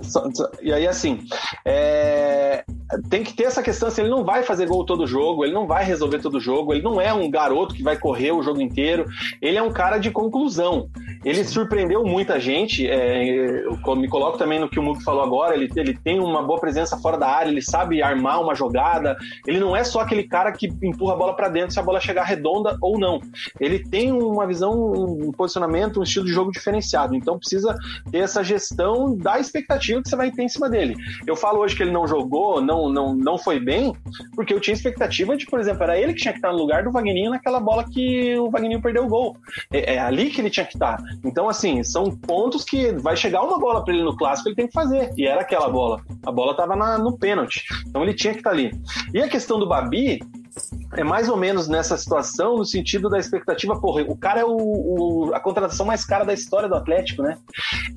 E 0.62 0.74
aí, 0.74 0.86
assim, 0.86 1.20
é... 1.64 2.64
tem 3.10 3.24
que 3.24 3.34
ter 3.34 3.44
essa 3.44 3.64
questão, 3.64 3.88
assim, 3.88 4.02
ele 4.02 4.10
não 4.10 4.26
vai 4.26 4.44
fazer 4.44 4.68
gol 4.68 4.86
todo 4.86 5.08
jogo, 5.08 5.46
ele 5.46 5.54
não 5.54 5.66
vai 5.66 5.86
resolver 5.86 6.20
todo 6.20 6.40
jogo, 6.40 6.74
ele 6.74 6.84
não 6.84 7.00
é 7.00 7.14
um 7.14 7.30
garoto 7.30 7.74
que 7.74 7.82
vai 7.82 7.98
correr 7.98 8.32
o 8.32 8.44
jogo 8.44 8.60
inteiro, 8.60 9.06
ele 9.42 9.58
é 9.58 9.64
um 9.64 9.72
cara 9.72 9.98
de 9.98 10.12
conclusão. 10.12 10.90
Ele 11.24 11.44
surpreendeu 11.44 12.04
muita 12.04 12.40
gente, 12.40 12.88
é... 12.88 13.64
eu 13.66 13.96
me 13.96 14.08
coloco 14.08 14.38
também 14.38 14.60
no 14.60 14.70
que 14.70 14.80
o 14.80 14.84
Mug 14.84 15.04
falou 15.04 15.24
agora, 15.24 15.56
ele, 15.56 15.70
ele 15.76 15.98
tem 15.98 16.20
uma 16.20 16.44
boa 16.44 16.60
presença 16.60 16.98
fora 16.98 17.18
da 17.18 17.28
área, 17.28 17.50
ele 17.50 17.62
sabe 17.62 18.02
armar 18.02 18.42
uma 18.42 18.54
jogada, 18.54 19.16
ele 19.46 19.60
não 19.60 19.76
é 19.76 19.84
só 19.84 20.02
aquele 20.02 20.24
cara 20.24 20.52
que 20.52 20.68
empurra 20.84 21.14
a 21.14 21.18
bola 21.18 21.36
para 21.36 21.50
dentro 21.50 21.72
se 21.72 21.80
a 21.80 21.84
bola 21.84 22.00
chegar 22.00 22.24
redonda 22.24 22.78
ou 22.82 23.00
não. 23.00 23.22
Ele 23.60 23.80
tem 23.80 24.12
uma 24.12 24.46
visão, 24.46 24.76
um 24.98 25.32
posicionamento, 25.32 26.00
um 26.00 26.04
estilo 26.04 26.26
de 26.26 26.34
jogo 26.34 26.52
diferenciado, 26.52 27.16
então 27.16 27.38
precisa 27.38 27.76
ter 28.12 28.20
essa 28.20 28.44
gestão 28.44 29.16
da 29.16 29.40
expectativa 29.40 30.02
que 30.02 30.10
você 30.10 30.16
vai 30.16 30.32
ter 30.32 30.44
em 30.44 30.50
cima 30.50 30.70
dele. 30.70 30.96
Eu 31.26 31.36
falo 31.36 31.60
hoje 31.60 31.76
que 31.76 31.84
ele 31.84 31.92
não 31.92 32.08
jogou, 32.08 32.62
não, 32.62 32.90
não, 32.90 33.16
não 33.16 33.38
foi 33.38 33.60
bem, 33.60 33.94
porque 34.36 34.54
eu 34.54 34.60
tinha 34.60 34.74
expectativa 34.74 35.36
de, 35.36 35.46
por 35.46 35.60
exemplo, 35.60 35.84
era 35.84 35.98
ele 35.98 36.14
que 36.14 36.22
tinha 36.22 36.34
que 36.34 36.40
estar 36.40 36.52
no 36.52 36.58
lugar 36.58 36.84
do 36.84 36.92
Vagninho 36.92 37.32
naquela 37.32 37.60
bola 37.60 37.86
que 37.86 38.38
o 38.38 38.50
Vagninho 38.50 38.82
perdeu 38.82 39.06
o 39.06 39.10
gol. 39.10 39.38
É, 39.72 39.96
é 39.96 40.00
ali 40.00 40.30
que 40.30 40.42
ele 40.42 40.50
tinha 40.50 40.66
que 40.66 40.76
estar. 40.76 40.98
Então, 41.24 41.50
assim, 41.50 41.84
são 41.84 42.06
pontos 42.06 42.64
que 42.64 42.92
vai 42.94 43.16
chegar 43.16 43.44
uma 43.44 43.60
bola 43.60 43.84
para 43.84 43.94
ele 43.94 44.04
no 44.04 44.16
clássico, 44.16 44.50
ele 44.50 44.56
tem 44.56 44.68
que 44.68 44.74
fazer. 44.74 45.12
E 45.18 45.26
era 45.26 45.42
aquela 45.42 45.70
bola. 45.70 46.02
A 46.26 46.32
bola 46.32 46.52
estava 46.52 46.76
no 46.98 47.18
pênalti. 47.18 47.66
Então 47.88 48.04
ele 48.04 48.14
tinha 48.14 48.34
que 48.34 48.40
estar 48.40 48.52
ali. 48.52 48.72
E 49.14 49.22
a 49.22 49.28
questão 49.28 49.60
do 49.60 49.68
Babi, 49.68 50.20
é 50.94 51.04
mais 51.04 51.30
ou 51.30 51.38
menos 51.38 51.68
nessa 51.68 51.98
situação, 51.98 52.58
no 52.58 52.66
sentido 52.66 53.10
da 53.10 53.18
expectativa, 53.18 53.80
porra, 53.80 54.04
o 54.08 54.18
cara 54.18 54.42
é 54.42 54.46
o, 54.46 54.56
o 54.58 55.32
a 55.34 55.40
contratação 55.40 55.86
mais 55.86 56.06
cara 56.06 56.24
da 56.24 56.34
história 56.34 56.68
do 56.68 56.76
Atlético, 56.76 57.22
né? 57.22 57.38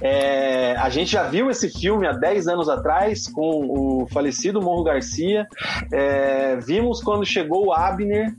É, 0.01 0.75
a 0.77 0.89
gente 0.89 1.13
já 1.13 1.25
viu 1.25 1.51
esse 1.51 1.69
filme 1.69 2.07
há 2.07 2.13
10 2.13 2.49
anos 2.49 2.69
atrás 2.69 3.29
com 3.29 4.03
o 4.03 4.09
falecido 4.09 4.61
Morro 4.61 4.85
Garcia. 4.85 5.47
É, 5.93 6.57
vimos 6.57 7.03
quando 7.03 7.25
chegou 7.25 7.67
o 7.67 7.73
Abner, 7.73 8.35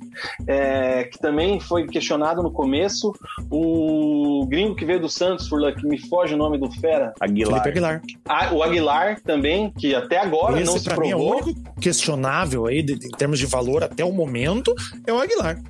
é, 0.47 1.05
que 1.05 1.19
também 1.19 1.59
foi 1.59 1.87
questionado 1.87 2.41
no 2.41 2.51
começo. 2.51 3.13
O 3.49 4.45
gringo 4.47 4.75
que 4.75 4.85
veio 4.85 4.99
do 4.99 5.09
Santos, 5.09 5.47
Furlan, 5.47 5.73
que 5.73 5.85
me 5.85 5.97
foge 5.97 6.33
o 6.33 6.37
nome 6.37 6.57
do 6.57 6.71
Fera. 6.71 7.13
Aguilar. 7.19 7.61
Felipe 7.61 7.69
Aguilar. 7.69 8.01
Ah, 8.27 8.53
o 8.53 8.63
Aguilar 8.63 9.21
também, 9.21 9.71
que 9.71 9.93
até 9.93 10.17
agora 10.17 10.59
Esse, 10.59 10.71
não 10.71 10.79
se 10.79 10.89
provou. 10.89 11.05
Mim, 11.05 11.11
é 11.11 11.15
o 11.15 11.21
único 11.21 11.73
questionável 11.79 12.67
aí, 12.67 12.81
de, 12.81 12.93
em 12.93 13.11
termos 13.11 13.39
de 13.39 13.45
valor, 13.45 13.83
até 13.83 14.03
o 14.03 14.10
momento, 14.11 14.73
é 15.05 15.13
o 15.13 15.19
Aguilar. 15.19 15.61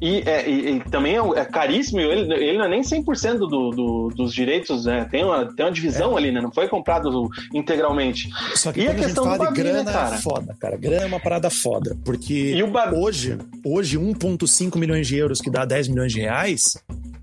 E, 0.00 0.22
é, 0.26 0.48
e, 0.48 0.76
e, 0.76 0.80
também 0.90 1.16
é, 1.16 1.40
é, 1.40 1.44
caríssimo, 1.44 2.00
ele, 2.00 2.32
ele 2.32 2.58
não 2.58 2.66
é 2.66 2.68
nem 2.68 2.82
100% 2.82 3.38
do, 3.38 3.70
do, 3.70 4.08
dos 4.14 4.32
direitos, 4.32 4.84
né? 4.84 5.06
Tem 5.10 5.24
uma, 5.24 5.44
tem 5.54 5.66
uma 5.66 5.72
divisão 5.72 6.14
é. 6.14 6.18
ali, 6.18 6.32
né? 6.32 6.40
Não 6.40 6.52
foi 6.52 6.68
comprado 6.68 7.28
integralmente. 7.52 8.30
Só 8.54 8.72
que 8.72 8.80
e 8.80 8.88
a 8.88 8.94
questão 8.94 9.24
a 9.24 9.30
gente 9.30 9.38
fala 9.38 9.52
de 9.52 9.60
grana, 9.60 9.82
né, 9.82 9.92
cara? 9.92 10.16
foda, 10.18 10.56
cara. 10.58 10.76
Grana 10.76 11.02
é 11.02 11.06
uma 11.06 11.20
parada 11.20 11.50
foda. 11.50 11.96
Porque 12.04 12.54
hoje, 12.94 13.38
hoje 13.64 13.98
1,5 13.98 14.78
milhões 14.78 15.06
de 15.06 15.16
euros, 15.16 15.40
que 15.40 15.50
dá 15.50 15.64
10 15.64 15.88
milhões 15.88 16.12
de 16.12 16.20
reais, 16.20 16.62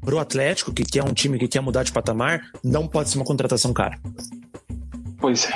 pro 0.02 0.20
Atlético, 0.20 0.74
que 0.74 0.84
quer 0.84 1.04
um 1.04 1.14
time 1.14 1.40
que 1.40 1.48
quer 1.48 1.62
mudar 1.62 1.84
de 1.84 1.92
patamar, 1.92 2.42
não 2.64 2.88
pode 2.88 3.10
ser 3.10 3.18
uma 3.18 3.26
contratação 3.26 3.72
cara. 3.74 3.98
Pois 5.20 5.50
é. 5.50 5.54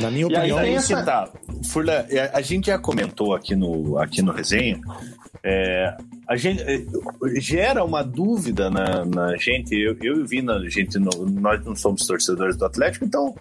Na 0.00 0.10
minha 0.10 0.26
opinião, 0.26 0.58
é 0.58 0.70
isso. 0.70 0.92
Tá. 1.04 1.28
Furla, 1.64 2.06
é, 2.08 2.30
a 2.32 2.40
gente 2.40 2.66
já 2.66 2.78
comentou 2.78 3.34
aqui 3.34 3.54
no, 3.54 3.98
aqui 3.98 4.22
no 4.22 4.32
resenha. 4.32 4.80
É, 5.42 5.96
a 6.28 6.36
gente 6.36 6.60
é, 6.62 6.84
gera 7.40 7.84
uma 7.84 8.02
dúvida 8.02 8.68
na, 8.68 9.04
na 9.04 9.36
gente. 9.36 9.74
Eu, 9.74 9.96
eu 10.02 10.20
e 10.20 10.26
Vina, 10.26 10.54
a 10.54 10.68
gente 10.68 10.98
não, 10.98 11.24
nós 11.24 11.64
não 11.64 11.76
somos 11.76 12.04
torcedores 12.06 12.56
do 12.56 12.64
Atlético, 12.64 13.04
então 13.04 13.34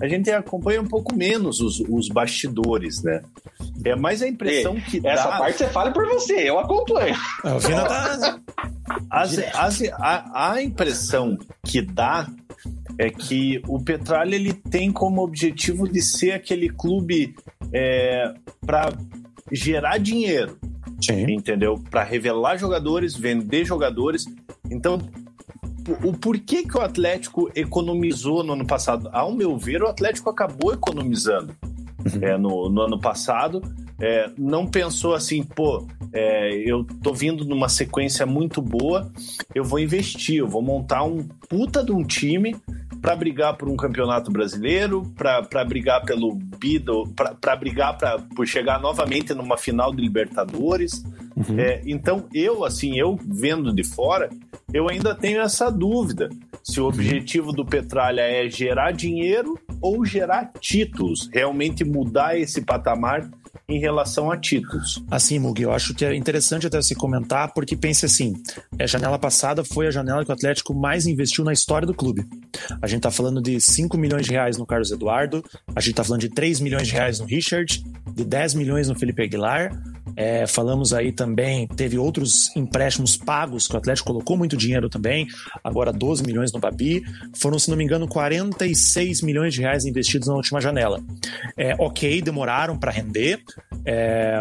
a 0.00 0.06
gente 0.06 0.30
acompanha 0.30 0.82
um 0.82 0.86
pouco 0.86 1.16
menos 1.16 1.60
os, 1.60 1.80
os 1.80 2.08
bastidores, 2.08 3.02
né? 3.02 3.22
É 3.84 3.96
mais 3.96 4.22
a 4.22 4.28
impressão 4.28 4.74
que 4.76 4.98
essa 5.06 5.28
dá... 5.28 5.38
parte 5.38 5.58
você 5.58 5.68
fala 5.68 5.92
por 5.92 6.06
você, 6.06 6.34
eu 6.34 6.58
acompanho. 6.58 7.16
É, 7.44 7.52
o 7.52 7.58
Vina 7.58 7.84
tá 7.84 8.38
as, 9.10 9.38
as, 9.38 9.82
a, 9.92 10.52
a 10.52 10.62
impressão 10.62 11.38
que 11.64 11.80
dá 11.80 12.28
é 12.98 13.10
que 13.10 13.60
o 13.68 13.82
Petralha 13.82 14.34
ele 14.34 14.52
tem 14.52 14.90
como 14.90 15.22
objetivo 15.22 15.88
de 15.88 16.00
ser 16.00 16.32
aquele 16.32 16.68
clube 16.68 17.34
é, 17.72 18.32
para 18.64 18.92
gerar 19.52 19.98
dinheiro, 19.98 20.58
Sim. 21.00 21.30
entendeu? 21.30 21.82
Para 21.90 22.02
revelar 22.02 22.56
jogadores, 22.56 23.14
vender 23.14 23.64
jogadores. 23.64 24.24
Então, 24.70 24.98
o 26.04 26.12
porquê 26.12 26.62
que 26.64 26.76
o 26.76 26.80
Atlético 26.80 27.50
economizou 27.54 28.42
no 28.42 28.54
ano 28.54 28.66
passado? 28.66 29.08
Ao 29.12 29.32
meu 29.32 29.56
ver, 29.56 29.82
o 29.82 29.86
Atlético 29.86 30.30
acabou 30.30 30.72
economizando 30.72 31.54
uhum. 32.04 32.22
é, 32.22 32.38
no, 32.38 32.68
no 32.68 32.80
ano 32.82 32.98
passado. 32.98 33.62
É, 33.98 34.30
não 34.36 34.66
pensou 34.66 35.14
assim, 35.14 35.42
pô, 35.42 35.86
é, 36.12 36.54
eu 36.68 36.84
tô 37.02 37.14
vindo 37.14 37.44
numa 37.44 37.68
sequência 37.68 38.26
muito 38.26 38.60
boa, 38.60 39.10
eu 39.54 39.64
vou 39.64 39.78
investir, 39.78 40.36
eu 40.36 40.48
vou 40.48 40.60
montar 40.60 41.02
um 41.04 41.26
puta 41.48 41.82
de 41.82 41.92
um 41.92 42.02
time 42.02 42.54
para 43.00 43.16
brigar 43.16 43.56
por 43.56 43.68
um 43.68 43.76
campeonato 43.76 44.30
brasileiro, 44.30 45.02
para 45.14 45.64
brigar 45.64 46.04
pelo 46.04 46.34
Bido, 46.34 47.04
para 47.40 47.56
brigar 47.56 47.96
pra, 47.96 48.18
por 48.18 48.46
chegar 48.46 48.80
novamente 48.80 49.34
numa 49.34 49.56
final 49.56 49.94
de 49.94 50.00
Libertadores. 50.02 51.04
Uhum. 51.36 51.58
É, 51.58 51.82
então, 51.86 52.26
eu, 52.32 52.64
assim, 52.64 52.98
eu 52.98 53.18
vendo 53.22 53.74
de 53.74 53.84
fora, 53.84 54.30
eu 54.72 54.88
ainda 54.88 55.14
tenho 55.14 55.40
essa 55.40 55.70
dúvida 55.70 56.28
se 56.62 56.80
o 56.80 56.84
uhum. 56.84 56.88
objetivo 56.88 57.52
do 57.52 57.64
Petralha 57.64 58.22
é 58.22 58.48
gerar 58.48 58.90
dinheiro 58.90 59.58
ou 59.80 60.04
gerar 60.04 60.52
títulos, 60.58 61.28
realmente 61.32 61.84
mudar 61.84 62.38
esse 62.38 62.62
patamar 62.62 63.30
em 63.68 63.78
relação 63.78 64.30
a 64.30 64.36
títulos. 64.36 65.02
Assim, 65.10 65.38
Mugi, 65.38 65.62
eu 65.62 65.72
acho 65.72 65.94
que 65.94 66.04
é 66.04 66.14
interessante 66.14 66.66
até 66.66 66.80
se 66.82 66.94
comentar, 66.94 67.52
porque 67.52 67.76
pense 67.76 68.06
assim: 68.06 68.34
a 68.78 68.86
janela 68.86 69.18
passada 69.18 69.64
foi 69.64 69.86
a 69.86 69.90
janela 69.90 70.24
que 70.24 70.30
o 70.30 70.34
Atlético 70.34 70.74
mais 70.74 71.06
investiu 71.06 71.44
na 71.44 71.52
história 71.52 71.86
do 71.86 71.94
clube. 71.94 72.26
A 72.80 72.86
gente 72.86 73.02
tá 73.02 73.10
falando 73.10 73.40
de 73.40 73.60
5 73.60 73.96
milhões 73.96 74.26
de 74.26 74.32
reais 74.32 74.56
no 74.56 74.66
Carlos 74.66 74.90
Eduardo, 74.90 75.44
a 75.74 75.80
gente 75.80 75.94
tá 75.94 76.04
falando 76.04 76.20
de 76.20 76.28
3 76.28 76.60
milhões 76.60 76.86
de 76.86 76.92
reais 76.94 77.20
no 77.20 77.26
Richard, 77.26 77.84
de 78.14 78.24
10 78.24 78.54
milhões 78.54 78.88
no 78.88 78.98
Felipe 78.98 79.22
Aguilar. 79.22 79.70
É, 80.16 80.46
falamos 80.46 80.92
aí 80.92 81.12
também, 81.12 81.66
teve 81.68 81.98
outros 81.98 82.54
empréstimos 82.56 83.16
pagos, 83.16 83.68
que 83.68 83.74
o 83.74 83.76
Atlético 83.76 84.08
colocou 84.08 84.36
muito 84.36 84.56
dinheiro 84.56 84.88
também, 84.88 85.26
agora 85.62 85.92
12 85.92 86.24
milhões 86.24 86.52
no 86.52 86.58
Babi. 86.58 87.04
Foram, 87.34 87.58
se 87.58 87.68
não 87.68 87.76
me 87.76 87.84
engano, 87.84 88.08
46 88.08 89.22
milhões 89.22 89.54
de 89.54 89.60
reais 89.60 89.84
investidos 89.84 90.28
na 90.28 90.34
última 90.34 90.60
janela. 90.60 91.02
É, 91.56 91.74
ok, 91.78 92.22
demoraram 92.22 92.78
para 92.78 92.90
render, 92.90 93.42
é, 93.84 94.40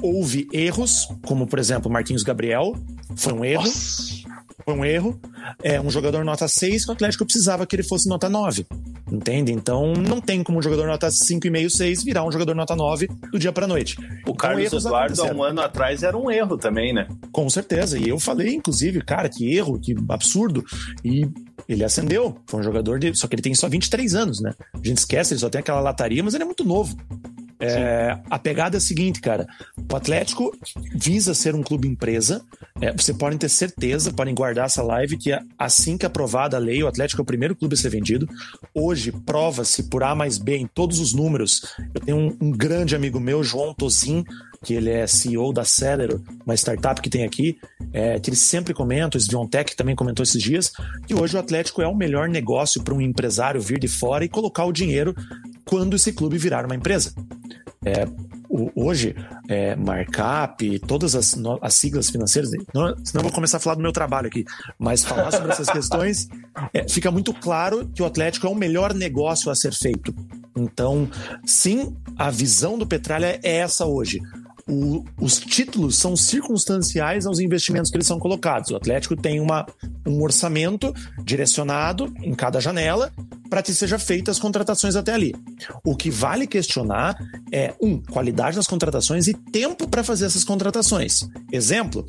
houve 0.00 0.46
erros, 0.52 1.08
como 1.26 1.46
por 1.46 1.58
exemplo 1.58 1.90
Marquinhos 1.90 2.22
Gabriel, 2.22 2.74
foi 3.16 3.32
um 3.32 3.44
erro. 3.44 3.64
Nossa. 3.64 4.45
Foi 4.64 4.74
um 4.74 4.84
erro. 4.84 5.20
É 5.62 5.80
um 5.80 5.90
jogador 5.90 6.24
nota 6.24 6.48
6 6.48 6.84
que 6.84 6.90
o 6.90 6.94
Atlético 6.94 7.24
precisava 7.24 7.66
que 7.66 7.76
ele 7.76 7.82
fosse 7.82 8.08
nota 8.08 8.28
9. 8.28 8.66
Entende? 9.10 9.52
Então 9.52 9.92
não 9.92 10.20
tem 10.20 10.42
como 10.42 10.58
um 10.58 10.62
jogador 10.62 10.86
nota 10.86 11.08
5,5, 11.08 11.70
6 11.70 12.04
virar 12.04 12.24
um 12.24 12.32
jogador 12.32 12.54
nota 12.54 12.74
9 12.74 13.08
do 13.30 13.38
dia 13.38 13.52
pra 13.52 13.66
noite. 13.66 13.96
O 13.98 14.02
então, 14.02 14.34
Carlos 14.34 14.72
Eduardo, 14.72 15.22
há 15.22 15.32
um 15.32 15.42
ano 15.42 15.60
atrás, 15.60 16.02
era 16.02 16.16
um 16.16 16.30
erro 16.30 16.56
também, 16.58 16.92
né? 16.92 17.06
Com 17.30 17.48
certeza. 17.48 17.98
E 17.98 18.08
eu 18.08 18.18
falei, 18.18 18.54
inclusive, 18.54 19.00
cara, 19.02 19.28
que 19.28 19.54
erro, 19.54 19.78
que 19.78 19.94
absurdo. 20.08 20.64
E 21.04 21.28
ele 21.68 21.84
acendeu. 21.84 22.36
Foi 22.46 22.60
um 22.60 22.62
jogador 22.62 22.98
de. 22.98 23.14
Só 23.14 23.28
que 23.28 23.36
ele 23.36 23.42
tem 23.42 23.54
só 23.54 23.68
23 23.68 24.14
anos, 24.14 24.40
né? 24.40 24.52
A 24.74 24.78
gente 24.78 24.98
esquece, 24.98 25.34
ele 25.34 25.40
só 25.40 25.48
tem 25.48 25.60
aquela 25.60 25.80
lataria, 25.80 26.22
mas 26.22 26.34
ele 26.34 26.42
é 26.42 26.46
muito 26.46 26.64
novo. 26.64 26.96
É, 27.58 28.18
a 28.28 28.38
pegada 28.38 28.76
é 28.76 28.78
a 28.78 28.80
seguinte, 28.80 29.20
cara. 29.20 29.46
O 29.90 29.96
Atlético 29.96 30.56
visa 30.94 31.34
ser 31.34 31.54
um 31.54 31.62
clube 31.62 31.88
empresa 31.88 32.44
É, 32.80 32.92
você 32.92 33.14
podem 33.14 33.38
ter 33.38 33.48
certeza, 33.48 34.12
podem 34.12 34.34
guardar 34.34 34.66
essa 34.66 34.82
live, 34.82 35.16
que 35.16 35.32
assim 35.58 35.96
que 35.96 36.04
aprovada 36.04 36.56
a 36.56 36.60
lei, 36.60 36.82
o 36.82 36.86
Atlético 36.86 37.22
é 37.22 37.24
o 37.24 37.26
primeiro 37.26 37.56
clube 37.56 37.74
a 37.74 37.76
ser 37.76 37.88
vendido. 37.88 38.28
Hoje, 38.74 39.12
prova-se 39.12 39.84
por 39.84 40.02
A 40.02 40.14
mais 40.14 40.38
B 40.38 40.56
em 40.56 40.66
todos 40.66 41.00
os 41.00 41.14
números. 41.14 41.62
Eu 41.94 42.00
tenho 42.00 42.18
um, 42.18 42.36
um 42.40 42.50
grande 42.50 42.94
amigo 42.94 43.18
meu, 43.18 43.42
João 43.42 43.72
Tozin, 43.72 44.24
que 44.64 44.74
ele 44.74 44.90
é 44.90 45.06
CEO 45.06 45.52
da 45.52 45.64
Celero, 45.64 46.22
uma 46.44 46.54
startup 46.54 47.00
que 47.00 47.10
tem 47.10 47.24
aqui, 47.24 47.58
é, 47.92 48.18
que 48.18 48.30
ele 48.30 48.36
sempre 48.36 48.74
comenta, 48.74 49.18
o 49.18 49.20
John 49.20 49.46
Tech 49.46 49.74
também 49.76 49.94
comentou 49.94 50.22
esses 50.22 50.42
dias, 50.42 50.72
que 51.06 51.14
hoje 51.14 51.36
o 51.36 51.40
Atlético 51.40 51.82
é 51.82 51.86
o 51.86 51.94
melhor 51.94 52.28
negócio 52.28 52.82
para 52.82 52.94
um 52.94 53.00
empresário 53.00 53.60
vir 53.60 53.78
de 53.78 53.88
fora 53.88 54.24
e 54.24 54.28
colocar 54.28 54.64
o 54.64 54.72
dinheiro 54.72 55.14
quando 55.64 55.96
esse 55.96 56.12
clube 56.12 56.38
virar 56.38 56.64
uma 56.64 56.76
empresa. 56.76 57.12
É, 57.86 58.04
hoje, 58.74 59.14
é, 59.48 59.76
markup, 59.76 60.78
todas 60.80 61.14
as, 61.14 61.38
as 61.62 61.74
siglas 61.74 62.10
financeiras, 62.10 62.50
não, 62.74 62.96
senão 63.04 63.20
eu 63.20 63.22
vou 63.22 63.32
começar 63.32 63.58
a 63.58 63.60
falar 63.60 63.76
do 63.76 63.82
meu 63.82 63.92
trabalho 63.92 64.26
aqui, 64.26 64.44
mas 64.76 65.04
falar 65.04 65.30
sobre 65.30 65.52
essas 65.52 65.68
questões, 65.68 66.28
é, 66.74 66.88
fica 66.88 67.12
muito 67.12 67.32
claro 67.32 67.88
que 67.94 68.02
o 68.02 68.06
Atlético 68.06 68.48
é 68.48 68.50
o 68.50 68.56
melhor 68.56 68.92
negócio 68.92 69.52
a 69.52 69.54
ser 69.54 69.72
feito. 69.72 70.12
Então, 70.56 71.08
sim, 71.44 71.96
a 72.18 72.28
visão 72.28 72.76
do 72.76 72.86
Petralha 72.86 73.38
é 73.40 73.58
essa 73.58 73.86
hoje 73.86 74.20
o, 74.68 75.04
os 75.20 75.38
títulos 75.38 75.96
são 75.96 76.16
circunstanciais 76.16 77.24
aos 77.24 77.38
investimentos 77.38 77.90
que 77.90 77.96
eles 77.96 78.06
são 78.06 78.18
colocados. 78.18 78.70
O 78.70 78.76
Atlético 78.76 79.16
tem 79.16 79.40
uma, 79.40 79.64
um 80.06 80.22
orçamento 80.22 80.92
direcionado 81.22 82.12
em 82.20 82.34
cada 82.34 82.60
janela 82.60 83.12
para 83.48 83.62
que 83.62 83.72
seja 83.72 83.98
feitas 83.98 84.36
as 84.36 84.42
contratações 84.42 84.96
até 84.96 85.12
ali. 85.14 85.34
O 85.84 85.94
que 85.94 86.10
vale 86.10 86.48
questionar 86.48 87.16
é, 87.52 87.74
um, 87.80 88.02
qualidade 88.02 88.56
das 88.56 88.66
contratações 88.66 89.28
e 89.28 89.34
tempo 89.34 89.88
para 89.88 90.02
fazer 90.02 90.26
essas 90.26 90.42
contratações. 90.42 91.20
Exemplo, 91.52 92.04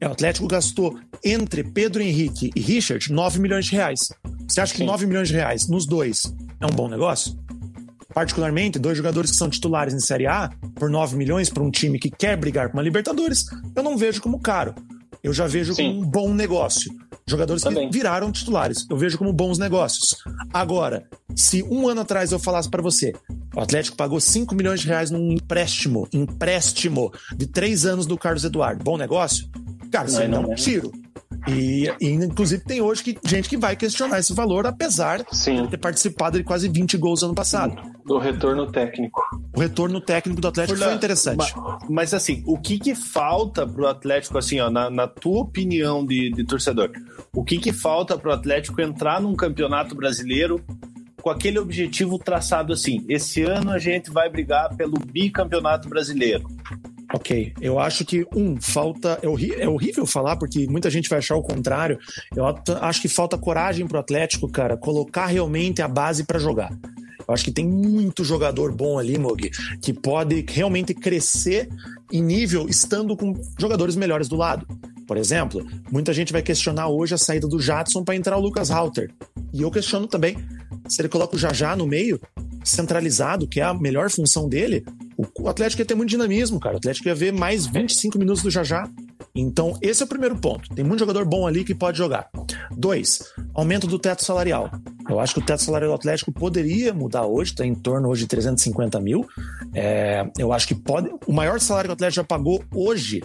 é, 0.00 0.08
o 0.08 0.12
Atlético 0.12 0.48
gastou 0.48 0.98
entre 1.22 1.62
Pedro 1.62 2.02
Henrique 2.02 2.50
e 2.56 2.60
Richard 2.60 3.12
9 3.12 3.38
milhões 3.38 3.66
de 3.66 3.72
reais. 3.72 4.00
Você 4.48 4.62
acha 4.62 4.72
que 4.72 4.78
Sim. 4.78 4.86
9 4.86 5.06
milhões 5.06 5.28
de 5.28 5.34
reais 5.34 5.68
nos 5.68 5.84
dois 5.84 6.22
é 6.58 6.66
um 6.66 6.74
bom 6.74 6.88
negócio? 6.88 7.36
Particularmente, 8.12 8.78
dois 8.78 8.96
jogadores 8.96 9.30
que 9.30 9.36
são 9.36 9.50
titulares 9.50 9.94
em 9.94 10.00
Série 10.00 10.26
A 10.26 10.50
por 10.74 10.90
9 10.90 11.16
milhões 11.16 11.50
para 11.50 11.62
um 11.62 11.70
time 11.70 11.98
que 11.98 12.10
quer 12.10 12.36
brigar 12.36 12.68
com 12.68 12.76
uma 12.76 12.82
Libertadores, 12.82 13.44
eu 13.74 13.82
não 13.82 13.96
vejo 13.96 14.20
como 14.20 14.40
caro. 14.40 14.74
Eu 15.22 15.32
já 15.32 15.46
vejo 15.46 15.74
Sim. 15.74 15.88
como 15.88 16.00
um 16.00 16.04
bom 16.04 16.34
negócio. 16.34 16.92
Jogadores 17.26 17.62
Também. 17.62 17.90
que 17.90 17.92
viraram 17.92 18.32
titulares, 18.32 18.86
eu 18.88 18.96
vejo 18.96 19.18
como 19.18 19.32
bons 19.32 19.58
negócios. 19.58 20.16
Agora, 20.52 21.06
se 21.36 21.62
um 21.64 21.86
ano 21.86 22.00
atrás 22.00 22.32
eu 22.32 22.38
falasse 22.38 22.70
para 22.70 22.80
você, 22.80 23.12
o 23.54 23.60
Atlético 23.60 23.96
pagou 23.96 24.18
5 24.18 24.54
milhões 24.54 24.80
de 24.80 24.86
reais 24.86 25.10
num 25.10 25.32
empréstimo, 25.32 26.08
empréstimo 26.12 27.12
de 27.36 27.46
três 27.46 27.84
anos 27.84 28.06
do 28.06 28.16
Carlos 28.16 28.44
Eduardo, 28.44 28.82
bom 28.82 28.96
negócio? 28.96 29.46
Cara, 29.90 30.08
você 30.08 30.26
não, 30.26 30.42
não 30.42 30.50
é 30.50 30.52
um 30.52 30.54
tiro. 30.54 30.90
E, 31.46 31.92
e, 32.00 32.08
inclusive 32.10 32.62
tem 32.64 32.80
hoje 32.80 33.02
que, 33.02 33.18
gente 33.24 33.48
que 33.48 33.56
vai 33.56 33.76
questionar 33.76 34.18
esse 34.18 34.34
valor, 34.34 34.66
apesar 34.66 35.24
Sim. 35.30 35.62
de 35.62 35.68
ter 35.68 35.78
participado 35.78 36.38
de 36.38 36.44
quase 36.44 36.68
20 36.68 36.96
gols 36.96 37.22
ano 37.22 37.34
passado. 37.34 37.76
Do 38.04 38.18
retorno 38.18 38.66
técnico. 38.70 39.22
O 39.54 39.60
retorno 39.60 40.00
técnico 40.00 40.40
do 40.40 40.48
Atlético 40.48 40.78
Por 40.78 40.84
foi 40.84 40.94
interessante. 40.94 41.36
Mas, 41.36 41.88
mas, 41.88 42.14
assim, 42.14 42.42
o 42.46 42.58
que 42.58 42.78
que 42.78 42.94
falta 42.94 43.66
pro 43.66 43.86
Atlético, 43.86 44.38
assim, 44.38 44.58
ó, 44.60 44.70
na, 44.70 44.90
na 44.90 45.06
tua 45.06 45.42
opinião 45.42 46.04
de, 46.04 46.30
de 46.30 46.44
torcedor, 46.44 46.90
o 47.34 47.44
que 47.44 47.58
que 47.58 47.72
falta 47.72 48.16
pro 48.16 48.32
Atlético 48.32 48.80
entrar 48.80 49.20
num 49.20 49.34
campeonato 49.34 49.94
brasileiro 49.94 50.64
com 51.20 51.30
aquele 51.30 51.58
objetivo 51.58 52.18
traçado 52.18 52.72
assim: 52.72 53.04
esse 53.08 53.42
ano 53.42 53.70
a 53.70 53.78
gente 53.78 54.10
vai 54.10 54.30
brigar 54.30 54.74
pelo 54.76 54.98
bicampeonato 54.98 55.88
brasileiro. 55.88 56.48
Ok, 57.14 57.54
eu 57.60 57.78
acho 57.78 58.04
que, 58.04 58.26
um, 58.34 58.60
falta. 58.60 59.18
É, 59.22 59.62
é, 59.62 59.68
horrível 59.68 60.04
falar, 60.04 60.36
porque 60.36 60.66
muita 60.66 60.90
gente 60.90 61.08
vai 61.08 61.18
achar 61.18 61.36
o 61.36 61.42
contrário. 61.42 61.98
Eu 62.36 62.44
acho 62.82 63.00
que 63.00 63.08
falta 63.08 63.38
coragem 63.38 63.86
pro 63.86 63.98
Atlético, 63.98 64.48
cara, 64.48 64.76
colocar 64.76 65.26
realmente 65.26 65.80
a 65.80 65.88
base 65.88 66.24
para 66.24 66.38
jogar. 66.38 66.70
Eu 67.26 67.34
acho 67.34 67.44
que 67.44 67.50
tem 67.50 67.66
muito 67.66 68.24
jogador 68.24 68.72
bom 68.72 68.98
ali, 68.98 69.18
Mog, 69.18 69.50
que 69.82 69.92
pode 69.92 70.44
realmente 70.48 70.94
crescer 70.94 71.68
em 72.12 72.22
nível 72.22 72.68
estando 72.68 73.16
com 73.16 73.34
jogadores 73.58 73.96
melhores 73.96 74.28
do 74.28 74.36
lado. 74.36 74.66
Por 75.06 75.16
exemplo, 75.16 75.66
muita 75.90 76.12
gente 76.12 76.32
vai 76.32 76.42
questionar 76.42 76.88
hoje 76.88 77.14
a 77.14 77.18
saída 77.18 77.48
do 77.48 77.60
Jadson 77.60 78.04
para 78.04 78.14
entrar 78.14 78.36
o 78.36 78.40
Lucas 78.40 78.70
Halter. 78.70 79.10
E 79.52 79.62
eu 79.62 79.70
questiono 79.70 80.06
também 80.06 80.36
se 80.86 81.00
ele 81.00 81.08
coloca 81.08 81.36
o 81.36 81.38
Jajá 81.38 81.76
no 81.76 81.86
meio, 81.86 82.20
centralizado, 82.64 83.46
que 83.46 83.60
é 83.60 83.64
a 83.64 83.74
melhor 83.74 84.10
função 84.10 84.48
dele, 84.48 84.84
o 85.40 85.48
Atlético 85.48 85.82
ia 85.82 85.86
ter 85.86 85.96
muito 85.96 86.10
dinamismo, 86.10 86.60
cara. 86.60 86.76
O 86.76 86.78
Atlético 86.78 87.08
ia 87.08 87.14
ver 87.14 87.32
mais 87.32 87.66
25 87.66 88.18
minutos 88.18 88.42
do 88.42 88.50
Jajá. 88.50 88.88
Então, 89.34 89.76
esse 89.82 90.02
é 90.02 90.06
o 90.06 90.08
primeiro 90.08 90.36
ponto. 90.36 90.72
Tem 90.74 90.84
muito 90.84 91.00
jogador 91.00 91.24
bom 91.24 91.46
ali 91.46 91.64
que 91.64 91.74
pode 91.74 91.98
jogar. 91.98 92.28
Dois, 92.70 93.22
aumento 93.52 93.88
do 93.88 93.98
teto 93.98 94.24
salarial. 94.24 94.70
Eu 95.08 95.18
acho 95.18 95.34
que 95.34 95.40
o 95.40 95.44
teto 95.44 95.62
salarial 95.62 95.90
do 95.90 95.94
Atlético 95.96 96.30
poderia 96.30 96.94
mudar 96.94 97.26
hoje, 97.26 97.50
está 97.50 97.66
em 97.66 97.74
torno 97.74 98.08
hoje 98.08 98.22
de 98.22 98.28
350 98.28 99.00
mil. 99.00 99.26
É, 99.74 100.24
eu 100.38 100.52
acho 100.52 100.68
que 100.68 100.74
pode. 100.74 101.10
O 101.26 101.32
maior 101.32 101.58
salário 101.60 101.88
que 101.88 101.92
o 101.92 101.94
Atlético 101.94 102.16
já 102.16 102.24
pagou 102.24 102.64
hoje 102.72 103.22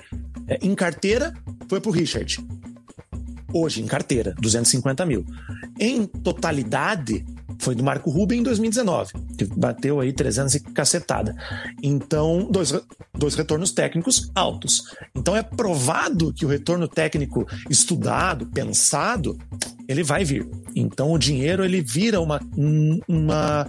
é, 0.47 0.57
em 0.61 0.73
carteira 0.73 1.31
foi 1.67 1.79
pro 1.79 1.91
Richard. 1.91 2.39
Hoje, 3.53 3.83
em 3.83 3.85
carteira, 3.85 4.33
250 4.39 5.05
mil. 5.05 5.23
Em 5.79 6.07
totalidade, 6.07 7.23
foi 7.63 7.75
do 7.75 7.83
Marco 7.83 8.09
Ruben 8.09 8.41
em 8.41 8.43
2019, 8.43 9.13
que 9.37 9.45
bateu 9.45 9.99
aí 9.99 10.11
300 10.11 10.55
e 10.55 10.59
cacetada. 10.59 11.33
Então, 11.81 12.47
dois, 12.51 12.73
dois 13.17 13.35
retornos 13.35 13.71
técnicos 13.71 14.29
altos. 14.35 14.83
Então, 15.15 15.35
é 15.35 15.41
provado 15.41 16.33
que 16.33 16.45
o 16.45 16.49
retorno 16.49 16.87
técnico 16.87 17.47
estudado, 17.69 18.45
pensado, 18.47 19.37
ele 19.87 20.03
vai 20.03 20.25
vir. 20.25 20.45
Então, 20.75 21.13
o 21.13 21.17
dinheiro 21.17 21.63
ele 21.63 21.81
vira 21.81 22.19
uma, 22.19 22.39
uma 23.07 23.65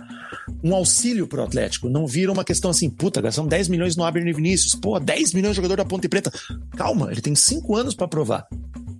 um 0.63 0.75
auxílio 0.75 1.29
para 1.29 1.41
o 1.41 1.45
Atlético. 1.45 1.89
Não 1.89 2.07
vira 2.07 2.33
uma 2.33 2.45
questão 2.45 2.71
assim, 2.71 2.91
puta, 2.91 3.21
gastamos 3.21 3.49
10 3.49 3.69
milhões 3.69 3.97
no 3.97 4.05
Abner 4.05 4.35
Vinícius. 4.35 4.75
Pô, 4.75 4.99
10 4.99 5.33
milhões 5.35 5.53
de 5.53 5.57
jogador 5.57 5.77
da 5.77 5.85
Ponte 5.85 6.09
Preta. 6.09 6.33
Calma, 6.77 7.13
ele 7.13 7.21
tem 7.21 7.35
5 7.35 7.77
anos 7.77 7.95
para 7.95 8.09
provar. 8.09 8.47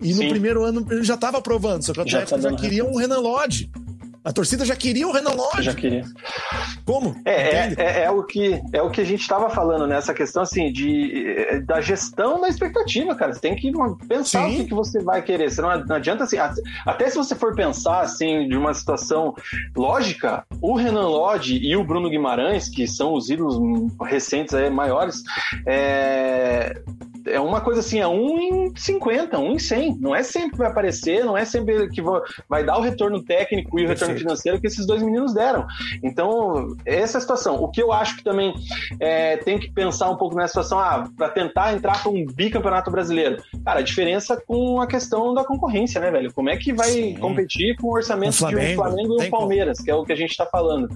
E 0.01 0.13
no 0.13 0.21
Sim. 0.21 0.29
primeiro 0.29 0.63
ano 0.63 0.87
ele 0.91 1.03
já 1.03 1.15
estava 1.15 1.39
aprovando, 1.39 1.83
só 1.83 1.93
que 1.93 1.99
o 1.99 2.03
Atlético 2.03 2.39
já, 2.39 2.51
tá 2.51 2.51
já 2.51 2.57
queria 2.57 2.85
um 2.85 2.97
Renan 2.97 3.19
Lodge. 3.19 3.71
A 4.25 4.33
torcida 4.33 4.65
já 4.65 4.75
queria 4.75 5.07
o 5.07 5.13
Renan 5.13 5.35
Lodge. 5.35 5.63
Já 5.63 5.75
queria. 5.75 6.03
Como? 6.87 7.15
É, 7.27 7.33
é, 7.33 7.75
é, 7.77 8.03
é, 8.05 8.11
o 8.11 8.23
que, 8.23 8.59
é 8.73 8.81
o 8.81 8.91
que 8.91 9.03
a 9.03 9.05
gente 9.05 9.21
estava 9.21 9.51
falando, 9.51 9.87
né? 9.87 9.99
Essa 9.99 10.15
questão, 10.15 10.43
assim, 10.43 10.73
de, 10.73 11.61
da 11.67 11.83
gestão 11.83 12.41
da 12.41 12.49
expectativa, 12.49 13.15
cara. 13.15 13.35
Você 13.35 13.41
tem 13.41 13.55
que 13.55 13.71
pensar 14.09 14.49
Sim. 14.49 14.55
o 14.55 14.57
que, 14.57 14.65
que 14.69 14.75
você 14.75 15.03
vai 15.03 15.21
querer. 15.21 15.51
Você 15.51 15.61
não, 15.61 15.79
não 15.85 15.97
adianta, 15.97 16.25
assim, 16.25 16.39
até 16.87 17.11
se 17.11 17.17
você 17.17 17.35
for 17.35 17.55
pensar, 17.55 18.01
assim, 18.01 18.49
de 18.49 18.57
uma 18.57 18.73
situação 18.73 19.35
lógica, 19.77 20.47
o 20.63 20.75
Renan 20.75 21.09
Lodge 21.09 21.59
e 21.59 21.77
o 21.77 21.85
Bruno 21.85 22.09
Guimarães, 22.09 22.67
que 22.67 22.87
são 22.87 23.13
os 23.13 23.29
ídolos 23.29 23.59
recentes 24.01 24.55
aí, 24.55 24.71
maiores, 24.71 25.23
é, 25.67 26.81
é 27.27 27.41
uma 27.41 27.61
coisa 27.61 27.81
assim, 27.81 28.01
é 28.01 28.07
um 28.07 28.39
em 28.39 28.73
50, 28.77 29.39
um 29.39 29.53
em 29.53 29.59
100. 29.59 29.97
Não 29.99 30.15
é 30.15 30.23
sempre 30.23 30.53
que 30.53 30.59
vai 30.59 30.69
aparecer, 30.69 31.25
não 31.25 31.37
é 31.37 31.45
sempre 31.45 31.89
que 31.89 32.03
vai 32.49 32.65
dar 32.65 32.79
o 32.79 32.83
retorno 32.83 33.23
técnico 33.23 33.79
e 33.79 33.85
o 33.85 33.89
retorno 33.89 34.17
financeiro 34.17 34.61
que 34.61 34.67
esses 34.67 34.87
dois 34.87 35.03
meninos 35.03 35.33
deram. 35.33 35.67
Então, 36.03 36.77
essa 36.85 37.17
é 37.17 37.19
a 37.19 37.21
situação. 37.21 37.57
O 37.63 37.71
que 37.71 37.83
eu 37.83 37.93
acho 37.93 38.17
que 38.17 38.25
também 38.25 38.55
é, 39.01 39.37
tem 39.39 39.59
que 39.59 39.71
pensar 39.71 40.11
um 40.11 40.17
pouco 40.17 40.35
nessa 40.35 40.49
situação, 40.49 40.79
ah, 40.79 41.09
para 41.17 41.29
tentar 41.29 41.73
entrar 41.73 42.03
para 42.03 42.11
um 42.11 42.25
bicampeonato 42.27 42.91
brasileiro. 42.91 43.43
Cara, 43.65 43.81
a 43.81 43.83
diferença 43.83 44.41
com 44.47 44.81
a 44.81 44.87
questão 44.87 45.35
da 45.35 45.45
concorrência, 45.45 46.01
né, 46.01 46.11
velho? 46.11 46.33
Como 46.33 46.51
é 46.51 46.57
que 46.57 46.73
vai 46.73 46.91
Sim. 46.91 47.15
competir 47.15 47.77
com 47.77 47.89
o 47.89 47.95
orçamento 47.95 48.37
Flamengo, 48.37 48.67
de 48.67 48.73
um 48.73 48.77
Flamengo 48.77 49.23
e 49.23 49.27
um 49.27 49.31
Palmeiras, 49.31 49.79
como. 49.79 49.85
que 49.85 49.91
é 49.91 49.95
o 49.95 50.05
que 50.05 50.13
a 50.13 50.17
gente 50.17 50.31
está 50.31 50.47
falando. 50.47 50.89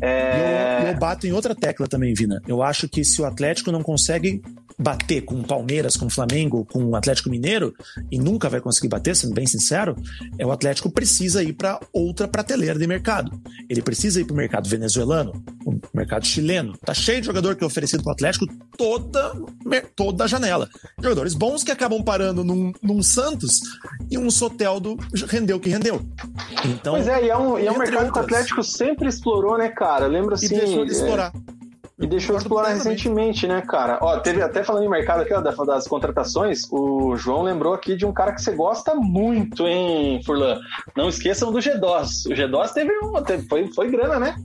É... 0.00 0.82
Eu, 0.82 0.88
eu 0.88 0.98
bato 0.98 1.26
em 1.26 1.32
outra 1.32 1.54
tecla 1.54 1.86
também, 1.86 2.12
Vina. 2.14 2.40
Eu 2.46 2.62
acho 2.62 2.88
que 2.88 3.04
se 3.04 3.20
o 3.20 3.24
Atlético 3.24 3.72
não 3.72 3.82
consegue 3.82 4.42
bater 4.78 5.22
com 5.22 5.36
o 5.36 5.46
Palmeiras, 5.46 5.96
com 5.96 6.06
o 6.06 6.10
Flamengo, 6.10 6.64
com 6.64 6.84
o 6.84 6.96
Atlético 6.96 7.30
Mineiro, 7.30 7.74
e 8.10 8.18
nunca 8.18 8.48
vai 8.48 8.60
conseguir 8.60 8.88
bater, 8.88 9.14
sendo 9.14 9.34
bem 9.34 9.46
sincero, 9.46 9.96
é 10.38 10.46
o 10.46 10.52
Atlético 10.52 10.90
precisa 10.90 11.42
ir 11.42 11.52
para 11.52 11.80
outra 11.92 12.26
prateleira 12.26 12.78
de 12.78 12.86
mercado. 12.86 13.30
Ele 13.68 13.82
precisa 13.82 14.20
ir 14.20 14.24
para 14.24 14.34
o 14.34 14.36
mercado 14.36 14.68
venezuelano, 14.68 15.32
o 15.64 15.78
mercado 15.94 16.26
chileno. 16.26 16.76
Tá 16.84 16.92
cheio 16.94 17.20
de 17.20 17.26
jogador 17.26 17.56
que 17.56 17.64
é 17.64 17.66
oferecido 17.66 18.02
para 18.02 18.10
o 18.10 18.12
Atlético 18.12 18.46
toda, 18.76 19.32
toda 19.94 20.24
a 20.24 20.26
janela. 20.26 20.68
Jogadores 21.00 21.34
bons 21.34 21.62
que 21.62 21.70
acabam 21.70 22.02
parando 22.02 22.42
num, 22.42 22.72
num 22.82 23.02
Santos 23.02 23.60
e 24.10 24.18
um 24.18 24.30
Soteldo 24.30 24.96
rendeu 25.28 25.56
o 25.56 25.60
que 25.60 25.68
rendeu. 25.68 26.00
Então, 26.64 26.94
pois 26.94 27.08
é, 27.08 27.24
e 27.24 27.30
é 27.30 27.36
um, 27.36 27.58
e 27.58 27.66
é 27.66 27.72
um 27.72 27.78
mercado 27.78 28.06
outras. 28.06 28.12
que 28.12 28.18
o 28.18 28.22
Atlético 28.22 28.62
sempre 28.62 29.08
explorou, 29.08 29.58
né, 29.58 29.68
cara? 29.68 30.06
Lembra 30.06 30.34
assim. 30.34 30.46
E 30.46 30.48
deixou 30.48 30.84
de 30.84 30.92
explorar. 30.92 31.32
É... 31.34 31.53
E 31.98 32.06
deixou 32.08 32.34
de 32.36 32.42
explorar 32.42 32.70
recentemente, 32.70 33.46
né, 33.46 33.62
cara? 33.62 33.98
Ó, 34.02 34.18
teve 34.18 34.42
até 34.42 34.64
falando 34.64 34.84
em 34.84 34.88
mercado 34.88 35.22
aqui, 35.22 35.32
ó, 35.32 35.40
das 35.40 35.86
contratações, 35.86 36.62
o 36.70 37.16
João 37.16 37.42
lembrou 37.42 37.72
aqui 37.72 37.94
de 37.94 38.04
um 38.04 38.12
cara 38.12 38.32
que 38.32 38.42
você 38.42 38.50
gosta 38.52 38.96
muito, 38.96 39.66
hein, 39.68 40.20
Furlan? 40.24 40.58
Não 40.96 41.08
esqueçam 41.08 41.52
do 41.52 41.58
G2. 41.58 42.26
O 42.26 42.34
G2 42.34 42.72
teve 42.72 42.92
um. 42.98 43.22
Teve, 43.22 43.46
foi, 43.46 43.72
foi 43.72 43.90
grana, 43.90 44.18
né? 44.18 44.36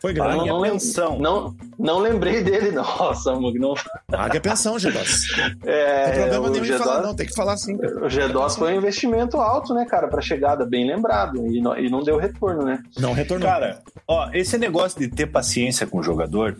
Foi 0.00 0.12
grande. 0.12 0.38
Pague 0.38 0.50
a 0.50 0.52
não, 0.52 0.62
pensão. 0.62 1.18
Não, 1.18 1.54
não 1.78 1.98
lembrei 1.98 2.42
dele, 2.42 2.70
nossa, 2.72 3.34
Mug. 3.34 3.58
Não... 3.58 3.74
Pague 4.06 4.38
a 4.38 4.40
pensão, 4.40 4.78
Gedos. 4.78 5.30
É, 5.64 6.06
Não 6.06 6.12
tem 6.12 6.20
problema 6.22 6.46
o 6.46 6.50
nenhum 6.50 6.64
em 6.64 6.68
G2 6.68 6.78
falar, 6.78 7.02
não. 7.02 7.14
Tem 7.14 7.26
que 7.26 7.34
falar 7.34 7.52
assim. 7.52 7.74
O 7.74 8.08
G2 8.08 8.58
foi 8.58 8.74
um 8.74 8.76
investimento 8.76 9.36
alto, 9.38 9.74
né, 9.74 9.84
cara, 9.84 10.08
pra 10.08 10.20
chegada, 10.20 10.64
bem 10.64 10.86
lembrado. 10.86 11.46
E 11.46 11.60
não, 11.60 11.76
e 11.76 11.88
não 11.88 12.02
deu 12.02 12.16
retorno, 12.16 12.64
né? 12.64 12.82
Não 12.98 13.12
retornou. 13.12 13.48
Cara, 13.48 13.82
ó, 14.08 14.30
esse 14.32 14.58
negócio 14.58 14.98
de 14.98 15.08
ter 15.08 15.26
paciência 15.26 15.86
com 15.86 15.98
o 15.98 16.02
jogador, 16.02 16.56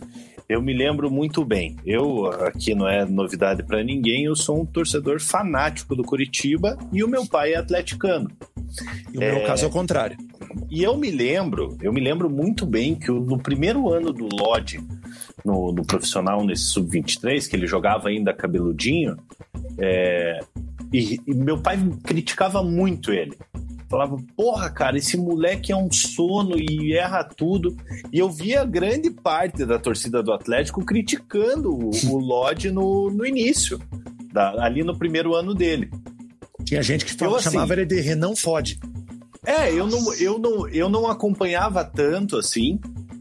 eu 0.47 0.61
me 0.61 0.73
lembro 0.73 1.09
muito 1.09 1.43
bem. 1.43 1.75
Eu, 1.85 2.27
aqui 2.27 2.75
não 2.75 2.87
é 2.87 3.05
novidade 3.05 3.63
pra 3.63 3.83
ninguém, 3.83 4.25
eu 4.25 4.35
sou 4.35 4.61
um 4.61 4.65
torcedor 4.65 5.19
fanático 5.19 5.95
do 5.95 6.03
Curitiba 6.03 6.77
e 6.93 7.03
o 7.03 7.07
meu 7.07 7.25
pai 7.25 7.53
é 7.53 7.57
atleticano. 7.57 8.29
e 9.13 9.17
o 9.17 9.21
meu 9.21 9.43
caso 9.43 9.65
é 9.65 9.67
o 9.67 9.71
contrário. 9.71 10.17
E 10.69 10.83
eu 10.83 10.95
me 10.97 11.11
lembro, 11.11 11.77
eu 11.81 11.91
me 11.91 11.99
lembro 11.99 12.29
muito 12.29 12.65
bem 12.65 12.95
que 12.95 13.11
no 13.11 13.37
primeiro 13.37 13.89
ano 13.91 14.13
do 14.13 14.27
Lodge, 14.31 14.79
no, 15.43 15.71
no 15.71 15.85
profissional, 15.85 16.43
nesse 16.45 16.65
sub-23, 16.65 17.47
que 17.47 17.55
ele 17.55 17.67
jogava 17.67 18.09
ainda 18.09 18.33
cabeludinho, 18.33 19.17
é, 19.77 20.39
e, 20.93 21.19
e 21.25 21.33
meu 21.33 21.57
pai 21.57 21.77
criticava 22.03 22.63
muito 22.63 23.11
ele. 23.11 23.37
Falava, 23.89 24.17
porra, 24.35 24.69
cara, 24.69 24.97
esse 24.97 25.15
moleque 25.15 25.71
é 25.71 25.75
um 25.75 25.91
sono 25.91 26.55
e 26.57 26.93
erra 26.93 27.23
tudo. 27.23 27.75
E 28.11 28.17
eu 28.19 28.29
via 28.29 28.65
grande 28.65 29.11
parte 29.11 29.65
da 29.65 29.77
torcida 29.77 30.23
do 30.23 30.33
Atlético 30.33 30.83
criticando 30.83 31.71
o, 31.71 31.91
o 32.09 32.17
Lodge 32.17 32.71
no, 32.71 33.09
no 33.11 33.25
início, 33.25 33.79
da- 34.33 34.63
ali 34.63 34.83
no 34.83 34.97
primeiro 34.97 35.35
ano 35.35 35.53
dele. 35.53 35.89
Tinha 36.63 36.81
gente 36.81 37.05
que 37.05 37.11
Eu, 37.13 37.17
falava, 37.17 37.37
assim, 37.37 37.51
chamava 37.51 37.73
ele 37.73 37.85
de 37.85 38.01
Renan 38.01 38.35
Fode. 38.35 38.79
É, 39.45 39.71
eu 39.71 39.85
não, 39.85 40.13
eu 40.15 40.39
não, 40.39 40.67
eu 40.69 40.89
não 40.89 41.07
acompanhava 41.07 41.85
tanto 41.85 42.35
assim, 42.37 42.79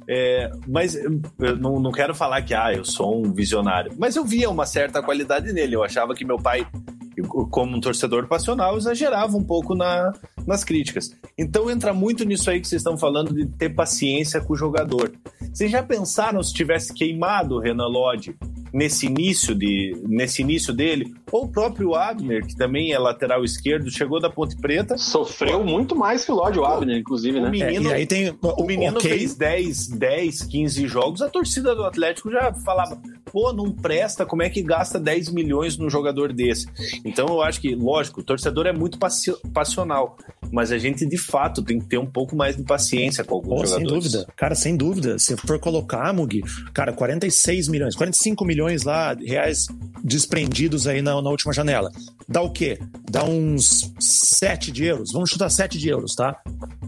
é, 0.09 0.51
mas 0.66 0.95
eu 0.95 1.20
eu 1.39 1.57
não, 1.57 1.78
não 1.78 1.93
quero 1.93 2.15
falar 2.15 2.41
que 2.41 2.55
ah, 2.55 2.73
eu 2.73 2.85
sou 2.85 3.23
um 3.23 3.31
visionário, 3.32 3.93
mas 3.99 4.16
eu 4.16 4.24
via 4.24 4.49
uma 4.49 4.65
certa 4.65 5.03
qualidade 5.03 5.53
nele. 5.53 5.77
Eu 5.77 5.85
achava 5.85 6.15
que 6.15 6.24
meu 6.24 6.39
pai, 6.39 6.66
eu, 7.15 7.27
como 7.27 7.77
um 7.77 7.81
torcedor 7.81 8.27
passional, 8.27 8.78
exagerava 8.78 9.36
um 9.36 9.45
pouco 9.45 9.74
na, 9.74 10.11
nas 10.47 10.65
críticas. 10.65 11.15
Então 11.39 11.71
entra 11.71 11.93
muito 11.93 12.25
nisso 12.25 12.51
aí 12.51 12.61
que 12.61 12.69
vocês 12.69 12.81
estão 12.81 12.97
falando 12.97 13.33
de 13.35 13.47
ter 13.47 13.71
paciência 13.71 14.41
com 14.41 14.53
o 14.53 14.57
jogador. 14.57 15.12
Vocês 15.53 15.71
já 15.71 15.83
pensaram 15.83 16.43
se 16.43 16.53
tivesse 16.53 16.93
queimado 16.93 17.57
o 17.57 17.61
Renan 17.61 17.87
Lodge 17.87 18.37
nesse 18.73 19.07
início 19.07 19.55
de 19.55 19.97
nesse 20.05 20.43
início 20.43 20.73
dele, 20.75 21.15
ou 21.31 21.45
o 21.45 21.49
próprio 21.49 21.95
Abner, 21.95 22.45
que 22.45 22.57
também 22.57 22.93
é 22.93 22.99
lateral 22.99 23.45
esquerdo, 23.45 23.89
chegou 23.89 24.21
da 24.21 24.29
Ponte 24.29 24.57
Preta, 24.57 24.99
Sofreu 24.99 25.62
muito 25.65 25.95
mais 25.95 26.25
que 26.25 26.33
o 26.33 26.35
Lodge 26.35 26.59
Abner, 26.59 26.99
inclusive, 26.99 27.39
o 27.39 27.43
né? 27.43 27.49
É, 27.49 27.51
menino 27.51 27.91
e 27.91 27.93
aí 27.93 28.05
tem 28.07 28.37
o 28.43 28.65
menino 28.65 28.97
ok, 28.99 29.11
fez 29.11 29.37
10, 29.37 29.89
10, 29.91 30.43
15 30.43 30.89
jogos, 30.89 31.23
a 31.23 31.29
torcida 31.29 31.73
do 31.75 31.85
Atlético 31.85 32.33
já 32.33 32.53
falava: 32.53 33.01
pô, 33.31 33.53
não 33.53 33.71
presta, 33.71 34.27
como 34.27 34.43
é 34.43 34.51
que 34.51 34.61
gasta 34.61 34.99
10 34.99 35.29
milhões 35.31 35.77
num 35.79 35.89
jogador 35.89 36.33
desse? 36.33 36.66
Então 37.05 37.29
eu 37.29 37.43
acho 37.43 37.61
que, 37.61 37.77
lógico, 37.77 38.23
o 38.23 38.25
torcedor 38.25 38.66
é 38.66 38.73
muito 38.73 38.99
passi- 38.99 39.37
passional, 39.53 40.16
mas 40.53 40.71
a 40.73 40.79
gente 40.79 41.05
de 41.07 41.16
fato 41.19 41.62
tem 41.62 41.79
que 41.79 41.87
ter 41.87 41.99
um 41.99 42.07
pouco 42.07 42.35
mais 42.37 42.57
de 42.57 42.62
paciência 42.62 43.25
com 43.25 43.35
alguns 43.37 43.71
sem 43.71 43.81
jogadores. 43.81 44.12
dúvida. 44.12 44.27
Cara, 44.37 44.55
sem 44.55 44.77
dúvida. 44.77 45.19
Se 45.19 45.37
for 45.37 45.59
colocar, 45.59 46.12
Mug, 46.12 46.43
cara, 46.73 46.93
46 46.93 47.69
milhões, 47.69 47.95
45 47.95 48.45
milhões 48.45 48.83
lá, 48.83 49.15
reais 49.15 49.66
desprendidos 50.03 50.87
aí 50.87 51.03
na, 51.03 51.21
na 51.21 51.31
última 51.31 51.53
janela. 51.53 51.91
Dá 52.29 52.41
o 52.41 52.51
quê? 52.51 52.79
Dá 53.11 53.25
uns 53.25 53.93
7 53.99 54.71
de 54.71 54.85
euros. 54.85 55.12
Vamos 55.12 55.31
chutar 55.31 55.51
7 55.51 55.79
de 55.79 55.89
euros, 55.89 56.15
tá? 56.15 56.41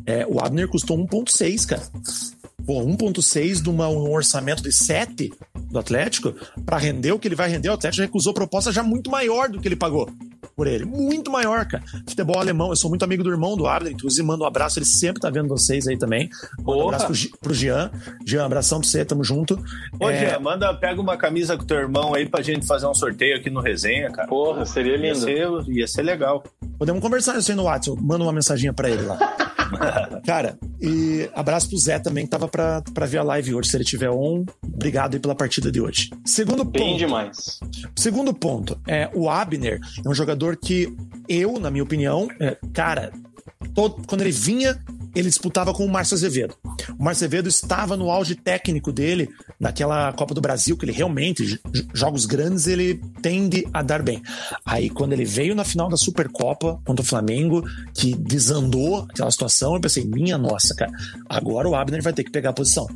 É, 0.04 0.26
o 0.26 0.38
Abner 0.40 0.68
custou 0.68 0.96
1,6, 0.96 1.66
cara. 1.66 1.82
Pô, 2.64 2.82
1,6 2.82 3.62
de 3.62 3.68
uma- 3.68 3.88
um 3.88 4.10
orçamento 4.12 4.62
de 4.62 4.72
7 4.72 5.32
do 5.70 5.78
Atlético, 5.78 6.32
para 6.64 6.78
render 6.78 7.12
o 7.12 7.18
que 7.18 7.28
ele 7.28 7.34
vai 7.34 7.48
render, 7.48 7.68
o 7.68 7.72
Atlético 7.74 8.02
recusou 8.02 8.32
proposta 8.34 8.72
já 8.72 8.82
muito 8.82 9.10
maior 9.10 9.48
do 9.48 9.60
que 9.60 9.68
ele 9.68 9.76
pagou 9.76 10.08
por 10.56 10.66
ele. 10.66 10.86
Muito 10.86 11.30
maior, 11.30 11.66
cara. 11.66 11.84
Futebol 12.08 12.38
alemão, 12.40 12.70
eu 12.70 12.76
sou 12.76 12.88
muito 12.88 13.04
amigo 13.04 13.22
do 13.22 13.30
irmão 13.30 13.56
do 13.58 13.66
Abner, 13.66 13.92
inclusive 13.92 14.26
mando 14.26 14.42
um 14.42 14.46
abraço, 14.46 14.78
ele 14.78 14.86
sempre 14.86 15.20
tá 15.20 15.28
vendo 15.28 15.48
vocês 15.48 15.86
aí 15.86 15.98
também. 15.98 16.30
Manda 16.58 16.82
um 16.84 16.88
abraço 16.88 17.06
pro, 17.28 17.38
pro 17.40 17.54
Jean. 17.54 17.90
Jean, 18.24 18.46
abração 18.46 18.80
pra 18.80 18.88
você, 18.88 19.04
tamo 19.04 19.22
junto. 19.22 19.62
Ô, 20.00 20.08
É, 20.08 20.30
Jean, 20.30 20.40
manda, 20.40 20.72
pega 20.72 20.98
uma 20.98 21.18
camisa 21.18 21.58
com 21.58 21.64
teu 21.66 21.76
irmão 21.76 22.14
aí 22.14 22.26
pra 22.26 22.40
gente 22.40 22.66
fazer 22.66 22.86
um 22.86 22.94
sorteio 22.94 23.36
aqui 23.36 23.50
no 23.50 23.60
resenha, 23.60 24.10
cara. 24.10 24.26
Porra, 24.28 24.64
seria 24.64 24.92
Ia 24.96 25.12
lindo. 25.12 25.18
ser, 25.20 25.48
ia 25.68 25.86
ser 25.86 26.02
legal. 26.02 26.42
Podemos 26.78 27.02
conversar 27.02 27.36
isso 27.38 27.50
aí 27.50 27.56
no 27.56 27.64
WhatsApp, 27.64 28.00
manda 28.02 28.24
uma 28.24 28.32
mensaginha 28.32 28.72
pra 28.72 28.88
ele 28.88 29.02
lá. 29.02 29.18
Cara, 30.26 30.58
e 30.80 31.28
abraço 31.34 31.68
pro 31.68 31.78
Zé 31.78 31.98
também, 31.98 32.24
que 32.24 32.30
tava 32.30 32.48
pra, 32.48 32.82
pra 32.94 33.06
ver 33.06 33.18
a 33.18 33.22
live 33.22 33.54
hoje, 33.54 33.70
se 33.70 33.76
ele 33.76 33.84
tiver 33.84 34.10
on. 34.10 34.44
Obrigado 34.64 35.14
aí 35.14 35.20
pela 35.20 35.34
partida 35.34 35.70
de 35.70 35.80
hoje. 35.80 36.10
Segundo 36.24 36.64
Bem 36.64 36.82
ponto. 36.82 36.98
demais. 36.98 37.60
Segundo 37.96 38.32
ponto, 38.34 38.78
é, 38.86 39.10
o 39.14 39.28
Abner 39.28 39.80
é 40.04 40.08
um 40.08 40.14
jogador 40.14 40.56
que 40.56 40.94
eu, 41.28 41.58
na 41.58 41.70
minha 41.70 41.84
opinião, 41.84 42.28
é, 42.40 42.56
cara, 42.72 43.12
todo- 43.74 44.02
quando 44.06 44.20
ele 44.22 44.30
vinha, 44.32 44.78
ele 45.18 45.28
disputava 45.28 45.72
com 45.72 45.84
o 45.84 45.88
Márcio 45.88 46.14
Azevedo. 46.14 46.54
O 46.98 47.02
Márcio 47.02 47.24
Azevedo 47.24 47.48
estava 47.48 47.96
no 47.96 48.10
auge 48.10 48.34
técnico 48.34 48.92
dele, 48.92 49.28
naquela 49.58 50.12
Copa 50.12 50.34
do 50.34 50.40
Brasil, 50.40 50.76
que 50.76 50.84
ele 50.84 50.92
realmente, 50.92 51.58
jogos 51.94 52.26
grandes, 52.26 52.66
ele 52.66 53.00
tende 53.22 53.66
a 53.72 53.82
dar 53.82 54.02
bem. 54.02 54.22
Aí, 54.64 54.90
quando 54.90 55.14
ele 55.14 55.24
veio 55.24 55.54
na 55.54 55.64
final 55.64 55.88
da 55.88 55.96
Supercopa 55.96 56.78
contra 56.84 57.02
o 57.02 57.08
Flamengo, 57.08 57.64
que 57.94 58.14
desandou 58.14 59.06
aquela 59.10 59.30
situação, 59.30 59.74
eu 59.74 59.80
pensei, 59.80 60.04
minha 60.04 60.36
nossa, 60.36 60.74
cara, 60.74 60.92
agora 61.28 61.68
o 61.68 61.74
Abner 61.74 62.02
vai 62.02 62.12
ter 62.12 62.24
que 62.24 62.30
pegar 62.30 62.50
a 62.50 62.54
posição. 62.54 62.86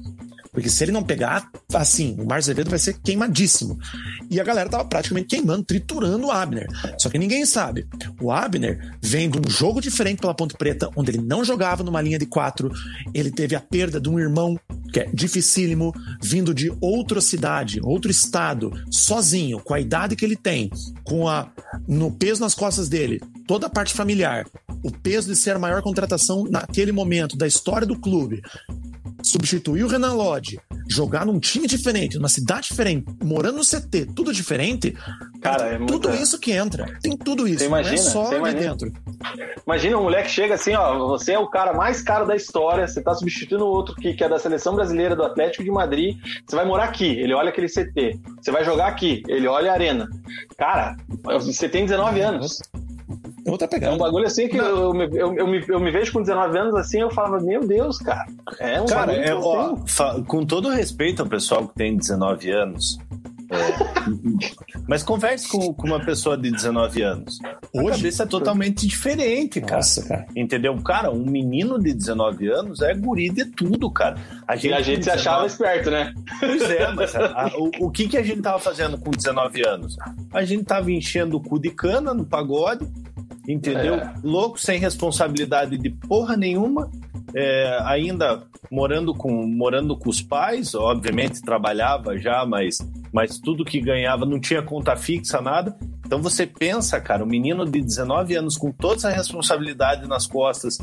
Porque 0.52 0.68
se 0.68 0.84
ele 0.84 0.92
não 0.92 1.02
pegar, 1.02 1.48
assim, 1.74 2.16
o 2.18 2.26
Márcio 2.26 2.50
Azevedo 2.50 2.70
vai 2.70 2.78
ser 2.78 2.98
queimadíssimo. 2.98 3.78
E 4.30 4.40
a 4.40 4.44
galera 4.44 4.68
tava 4.68 4.84
praticamente 4.84 5.28
queimando, 5.28 5.64
triturando 5.64 6.26
o 6.26 6.30
Abner. 6.30 6.66
Só 6.98 7.08
que 7.08 7.18
ninguém 7.18 7.46
sabe. 7.46 7.86
O 8.20 8.32
Abner 8.32 8.96
vem 9.00 9.30
de 9.30 9.38
um 9.38 9.48
jogo 9.48 9.80
diferente 9.80 10.20
pela 10.20 10.34
Ponte 10.34 10.56
Preta, 10.56 10.90
onde 10.96 11.12
ele 11.12 11.22
não 11.22 11.44
jogava 11.44 11.82
numa 11.82 12.00
linha 12.00 12.18
de 12.18 12.26
quatro. 12.26 12.70
Ele 13.14 13.30
teve 13.30 13.54
a 13.54 13.60
perda 13.60 14.00
de 14.00 14.08
um 14.08 14.18
irmão, 14.18 14.58
que 14.92 15.00
é 15.00 15.10
dificílimo, 15.12 15.92
vindo 16.22 16.52
de 16.54 16.72
outra 16.80 17.20
cidade, 17.20 17.80
outro 17.82 18.10
estado, 18.10 18.72
sozinho, 18.90 19.60
com 19.60 19.74
a 19.74 19.80
idade 19.80 20.16
que 20.16 20.24
ele 20.24 20.36
tem, 20.36 20.70
com 21.04 21.28
a 21.28 21.48
no 21.86 22.10
peso 22.10 22.40
nas 22.40 22.54
costas 22.54 22.88
dele, 22.88 23.20
toda 23.46 23.66
a 23.66 23.70
parte 23.70 23.94
familiar, 23.94 24.46
o 24.82 24.90
peso 24.90 25.28
de 25.28 25.36
ser 25.36 25.56
a 25.56 25.58
maior 25.58 25.82
contratação 25.82 26.44
naquele 26.50 26.92
momento 26.92 27.36
da 27.36 27.46
história 27.46 27.86
do 27.86 27.98
clube 27.98 28.42
substituir 29.22 29.84
o 29.84 29.86
Renan 29.86 30.14
Lodge, 30.14 30.58
jogar 30.88 31.26
num 31.26 31.38
time 31.38 31.66
diferente, 31.66 32.16
numa 32.16 32.28
cidade 32.28 32.68
diferente, 32.68 33.04
morando 33.22 33.58
no 33.58 33.62
CT, 33.64 34.06
tudo 34.16 34.32
diferente, 34.32 34.96
Cara, 35.42 35.74
é 35.74 35.78
tudo 35.78 36.08
muita- 36.08 36.22
isso 36.22 36.38
que 36.38 36.52
entra. 36.52 36.86
Tem 37.02 37.16
tudo 37.16 37.46
isso. 37.46 37.58
Você 37.60 37.66
imagina, 37.66 37.96
não 37.96 38.02
é 38.02 38.10
só 38.12 38.44
ali 38.44 38.54
dentro. 38.58 38.92
Imagina 39.66 39.98
um 39.98 40.02
moleque 40.04 40.30
chega 40.30 40.54
assim, 40.54 40.74
ó, 40.74 41.06
você 41.08 41.32
é 41.32 41.38
o 41.38 41.48
cara 41.48 41.72
mais 41.74 42.00
caro 42.02 42.26
da 42.26 42.34
história, 42.36 42.86
você 42.88 43.02
tá 43.02 43.14
substituindo 43.14 43.66
outro 43.66 43.94
que, 43.94 44.14
que 44.14 44.24
é 44.24 44.28
da 44.28 44.38
seleção 44.38 44.74
brasileira 44.80 45.14
do 45.14 45.22
Atlético 45.22 45.62
de 45.62 45.70
Madrid, 45.70 46.16
você 46.46 46.56
vai 46.56 46.64
morar 46.64 46.84
aqui, 46.84 47.06
ele 47.06 47.34
olha 47.34 47.50
aquele 47.50 47.68
CT. 47.68 48.18
Você 48.40 48.50
vai 48.50 48.64
jogar 48.64 48.86
aqui, 48.86 49.22
ele 49.28 49.46
olha 49.46 49.70
a 49.70 49.74
arena. 49.74 50.08
Cara, 50.56 50.96
você 51.22 51.68
tem 51.68 51.84
19 51.84 52.20
anos. 52.20 52.60
É 53.46 53.50
outra 53.50 53.66
É 53.66 53.70
pegada. 53.70 53.94
um 53.94 53.98
bagulho 53.98 54.26
assim 54.26 54.48
que 54.48 54.56
eu, 54.56 54.64
eu, 54.66 54.94
me- 54.94 55.08
eu, 55.12 55.34
eu 55.34 55.46
me, 55.46 55.64
eu 55.68 55.80
me 55.80 55.90
vejo 55.90 56.12
com 56.12 56.20
19 56.20 56.58
anos 56.58 56.74
assim, 56.74 57.00
eu 57.00 57.10
falava, 57.10 57.40
meu 57.40 57.60
Deus, 57.66 57.98
cara. 57.98 58.24
É 58.58 58.80
um 58.80 58.86
Cara, 58.86 59.06
bagulho 59.12 59.24
é, 59.24 59.34
ó, 59.34 60.22
com 60.26 60.44
todo 60.44 60.68
respeito 60.68 61.22
ao 61.22 61.28
pessoal 61.28 61.66
que 61.66 61.74
tem 61.74 61.96
19 61.96 62.50
anos, 62.50 62.98
é, 63.50 64.80
mas 64.86 65.02
converse 65.02 65.48
com, 65.48 65.72
com 65.74 65.86
uma 65.86 66.00
pessoa 66.00 66.36
de 66.36 66.50
19 66.50 67.02
anos. 67.02 67.38
A 67.44 67.82
Hoje? 67.82 67.96
cabeça 67.98 68.22
é 68.22 68.26
totalmente 68.26 68.86
diferente, 68.86 69.60
cara. 69.60 69.76
Nossa, 69.76 70.06
cara. 70.06 70.26
Entendeu? 70.36 70.76
Cara, 70.82 71.10
um 71.10 71.24
menino 71.24 71.78
de 71.78 71.92
19 71.92 72.48
anos 72.48 72.80
é 72.80 72.94
guri 72.94 73.28
de 73.30 73.44
tudo, 73.44 73.90
cara. 73.90 74.16
E 74.62 74.72
a 74.72 74.80
gente 74.80 74.98
com 74.98 75.02
se 75.04 75.10
achava 75.10 75.44
19 75.44 75.46
esperto, 75.48 75.90
né? 75.90 76.14
Pois 76.38 76.62
é, 76.62 76.92
mas 76.92 77.14
a- 77.16 77.26
a- 77.26 77.52
o, 77.58 77.86
o 77.86 77.90
que, 77.90 78.08
que 78.08 78.16
a 78.16 78.22
gente 78.22 78.40
tava 78.42 78.58
fazendo 78.58 78.96
com 78.98 79.10
19 79.10 79.66
anos? 79.66 79.96
A 80.32 80.44
gente 80.44 80.64
tava 80.64 80.90
enchendo 80.90 81.36
o 81.36 81.40
cu 81.40 81.58
de 81.58 81.70
cana 81.70 82.14
no 82.14 82.24
pagode, 82.24 82.86
entendeu? 83.48 83.94
É. 83.96 84.14
Louco, 84.22 84.58
sem 84.60 84.78
responsabilidade 84.78 85.76
de 85.76 85.90
porra 85.90 86.36
nenhuma, 86.36 86.90
é, 87.34 87.78
ainda 87.84 88.42
morando 88.70 89.14
com, 89.14 89.46
morando 89.46 89.96
com 89.96 90.08
os 90.08 90.22
pais, 90.22 90.74
obviamente 90.74 91.42
trabalhava 91.42 92.18
já, 92.18 92.44
mas, 92.46 92.78
mas 93.12 93.38
tudo 93.38 93.64
que 93.64 93.80
ganhava 93.80 94.24
não 94.24 94.40
tinha 94.40 94.62
conta 94.62 94.96
fixa, 94.96 95.40
nada. 95.40 95.76
Então 96.04 96.20
você 96.20 96.46
pensa, 96.46 97.00
cara, 97.00 97.22
um 97.22 97.26
menino 97.26 97.64
de 97.64 97.80
19 97.80 98.34
anos 98.34 98.56
com 98.56 98.72
toda 98.72 98.96
essa 98.96 99.10
responsabilidade 99.10 100.08
nas 100.08 100.26
costas, 100.26 100.78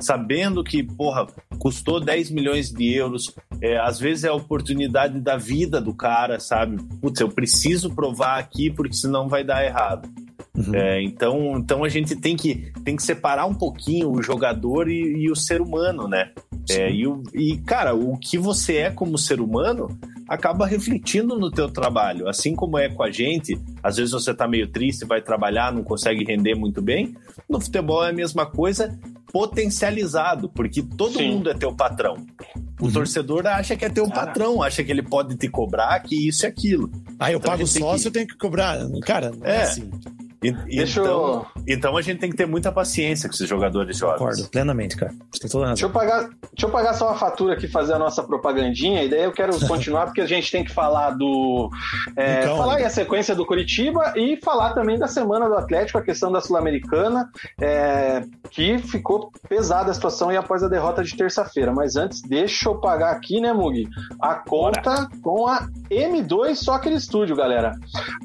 sabendo 0.00 0.64
que, 0.64 0.82
porra, 0.82 1.26
custou 1.58 2.00
10 2.00 2.30
milhões 2.30 2.70
de 2.70 2.94
euros, 2.94 3.34
é, 3.60 3.78
às 3.78 3.98
vezes 3.98 4.24
é 4.24 4.28
a 4.28 4.34
oportunidade 4.34 5.20
da 5.20 5.36
vida 5.36 5.80
do 5.82 5.94
cara, 5.94 6.40
sabe? 6.40 6.82
Putz, 7.00 7.20
eu 7.20 7.28
preciso 7.28 7.94
provar 7.94 8.38
aqui 8.38 8.70
porque 8.70 8.94
senão 8.94 9.28
vai 9.28 9.44
dar 9.44 9.62
errado. 9.64 10.08
É, 10.74 11.02
então, 11.02 11.56
então 11.56 11.84
a 11.84 11.88
gente 11.88 12.16
tem 12.16 12.36
que, 12.36 12.72
tem 12.84 12.96
que 12.96 13.02
separar 13.02 13.46
um 13.46 13.54
pouquinho 13.54 14.10
o 14.10 14.22
jogador 14.22 14.88
e, 14.88 15.24
e 15.24 15.30
o 15.30 15.36
ser 15.36 15.60
humano, 15.60 16.08
né? 16.08 16.30
É, 16.70 16.90
e, 16.90 17.04
e, 17.34 17.58
cara, 17.58 17.94
o 17.94 18.16
que 18.18 18.38
você 18.38 18.76
é 18.76 18.90
como 18.90 19.18
ser 19.18 19.40
humano 19.40 19.88
acaba 20.28 20.66
refletindo 20.66 21.38
no 21.38 21.50
teu 21.50 21.68
trabalho. 21.68 22.28
Assim 22.28 22.54
como 22.54 22.78
é 22.78 22.88
com 22.88 23.02
a 23.02 23.10
gente, 23.10 23.58
às 23.82 23.96
vezes 23.96 24.12
você 24.12 24.32
tá 24.32 24.46
meio 24.46 24.68
triste, 24.70 25.04
vai 25.04 25.20
trabalhar, 25.20 25.72
não 25.72 25.82
consegue 25.82 26.24
render 26.24 26.54
muito 26.54 26.80
bem. 26.80 27.16
No 27.48 27.60
futebol 27.60 28.04
é 28.04 28.10
a 28.10 28.12
mesma 28.12 28.46
coisa, 28.46 28.96
potencializado, 29.32 30.48
porque 30.48 30.82
todo 30.82 31.14
Sim. 31.14 31.32
mundo 31.32 31.50
é 31.50 31.54
teu 31.54 31.74
patrão. 31.74 32.14
O 32.80 32.84
uhum. 32.84 32.92
torcedor 32.92 33.46
acha 33.46 33.76
que 33.76 33.84
é 33.84 33.88
teu 33.88 34.08
patrão, 34.08 34.62
acha 34.62 34.82
que 34.84 34.90
ele 34.90 35.02
pode 35.02 35.36
te 35.36 35.48
cobrar, 35.48 35.98
que 36.00 36.28
isso 36.28 36.44
e 36.44 36.46
aquilo. 36.46 36.90
Ah, 37.18 37.32
eu 37.32 37.38
então 37.38 37.50
pago 37.50 37.66
sócio, 37.66 38.02
que... 38.02 38.08
eu 38.08 38.12
tenho 38.12 38.26
que 38.26 38.36
cobrar. 38.36 38.78
Cara, 39.02 39.30
não 39.30 39.46
é, 39.46 39.56
é 39.56 39.62
assim. 39.62 39.90
E, 40.42 40.52
Deixa 40.52 41.00
então, 41.00 41.46
eu... 41.56 41.64
então 41.68 41.96
a 41.96 42.02
gente 42.02 42.18
tem 42.18 42.30
que 42.30 42.36
ter 42.36 42.46
muita 42.46 42.72
paciência 42.72 43.28
com 43.28 43.34
esses 43.34 43.46
jogadores 43.46 43.98
jovens. 43.98 44.18
Concordo, 44.18 44.48
plenamente, 44.48 44.96
cara. 44.96 45.12
Tem 45.38 45.50
toda 45.50 45.66
Deixa 45.66 45.84
eu, 45.84 45.90
pagar, 45.90 46.22
deixa 46.22 46.66
eu 46.66 46.70
pagar 46.70 46.94
só 46.94 47.08
uma 47.08 47.18
fatura 47.18 47.54
aqui, 47.54 47.68
fazer 47.68 47.92
a 47.92 47.98
nossa 47.98 48.22
propagandinha, 48.22 49.04
e 49.04 49.08
daí 49.08 49.24
eu 49.24 49.32
quero 49.32 49.58
continuar, 49.68 50.06
porque 50.06 50.22
a 50.22 50.26
gente 50.26 50.50
tem 50.50 50.64
que 50.64 50.72
falar 50.72 51.10
do. 51.10 51.68
É, 52.16 52.40
então, 52.40 52.56
falar 52.56 52.76
aí 52.76 52.84
a 52.84 52.90
sequência 52.90 53.34
do 53.34 53.44
Curitiba 53.44 54.14
e 54.16 54.38
falar 54.38 54.72
também 54.72 54.98
da 54.98 55.06
semana 55.06 55.46
do 55.46 55.54
Atlético, 55.56 55.98
a 55.98 56.02
questão 56.02 56.32
da 56.32 56.40
Sul-Americana, 56.40 57.28
é, 57.60 58.24
que 58.50 58.78
ficou 58.78 59.30
pesada 59.46 59.90
a 59.90 59.94
situação 59.94 60.32
e 60.32 60.38
após 60.38 60.62
a 60.62 60.68
derrota 60.68 61.04
de 61.04 61.14
terça-feira. 61.14 61.70
Mas 61.70 61.96
antes, 61.96 62.22
deixa 62.22 62.70
eu 62.70 62.76
pagar 62.76 63.10
aqui, 63.10 63.42
né, 63.42 63.52
Mugi? 63.52 63.86
A 64.18 64.36
conta 64.36 64.80
Bora. 64.80 65.08
com 65.22 65.46
a 65.46 65.68
M2 65.90 66.54
Soccer 66.54 66.98
Studio, 66.98 67.36
galera. 67.36 67.74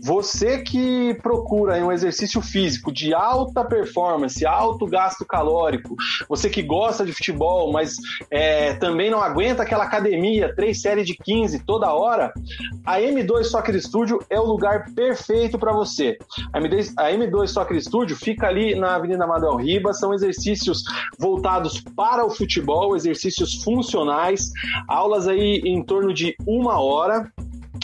Você 0.02 0.60
que 0.60 1.14
procura 1.22 1.76
um 1.84 1.92
exercício 1.92 2.05
exercício 2.06 2.42
físico 2.42 2.92
de 2.92 3.14
alta 3.14 3.66
performance, 3.66 4.46
alto 4.46 4.86
gasto 4.86 5.26
calórico, 5.26 5.96
você 6.30 6.50
que 6.50 6.62
gosta 6.62 7.06
de 7.06 7.12
futebol, 7.14 7.72
mas 7.72 7.96
é, 8.30 8.74
também 8.76 9.10
não 9.10 9.22
aguenta 9.22 9.64
aquela 9.64 9.84
academia, 9.84 10.54
três 10.56 10.82
séries 10.82 11.08
de 11.08 11.16
15 11.16 11.64
toda 11.66 11.94
hora, 11.94 12.34
a 12.86 13.00
M2 13.00 13.46
Soccer 13.46 13.82
Studio 13.82 14.20
é 14.30 14.40
o 14.40 14.46
lugar 14.46 14.86
perfeito 14.94 15.58
para 15.58 15.74
você. 15.74 16.18
A 16.54 16.60
M2, 16.60 16.94
a 16.98 17.12
M2 17.12 17.48
Soccer 17.48 17.82
Studio 17.82 18.16
fica 18.16 18.48
ali 18.48 18.76
na 18.76 18.96
Avenida 18.96 19.26
Manuel 19.26 19.58
Ribas, 19.58 20.00
são 20.00 20.14
exercícios 20.14 20.84
voltados 21.18 21.82
para 21.96 22.26
o 22.26 22.30
futebol, 22.30 22.96
exercícios 22.96 23.64
funcionais, 23.64 24.52
aulas 24.88 25.28
aí 25.28 25.62
em 25.66 25.84
torno 25.84 26.14
de 26.14 26.36
uma 26.46 26.80
hora. 26.80 27.32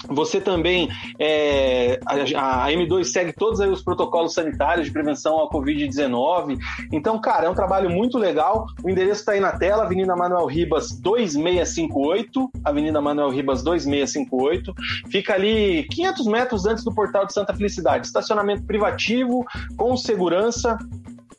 Você 0.08 0.42
também, 0.42 0.90
é, 1.20 2.00
a, 2.06 2.66
a, 2.66 2.72
M2 2.72 3.06
segue 3.06 3.34
todos 3.34 3.60
os 3.60 3.82
protocolos 3.84 4.34
sanitários 4.34 4.88
de 4.88 4.94
prevenção 4.94 5.36
ao 5.38 5.50
Covid-19. 5.50 6.58
Então, 6.92 7.20
cara, 7.20 7.46
é 7.46 7.50
um 7.50 7.54
trabalho 7.54 7.90
muito 7.90 8.18
legal. 8.18 8.66
O 8.84 8.90
endereço 8.90 9.22
está 9.22 9.34
aí 9.34 9.40
na 9.40 9.52
tela, 9.52 9.84
Avenida 9.84 10.16
Manuel 10.16 10.46
Ribas 10.46 10.92
2658, 11.00 12.50
Avenida 12.64 13.02
Manuel 13.02 13.30
Ribas 13.30 13.64
2658. 13.64 14.74
Fica 15.10 15.34
ali 15.34 15.88
500 15.92 16.26
metros 16.28 16.66
antes 16.66 16.84
do 16.84 16.94
Portal 16.94 17.26
de 17.26 17.34
Santa 17.34 17.54
Felicidade. 17.54 18.08
Estacionamento 18.08 18.64
privativo, 18.64 19.46
com 19.78 19.96
segurança. 19.96 20.78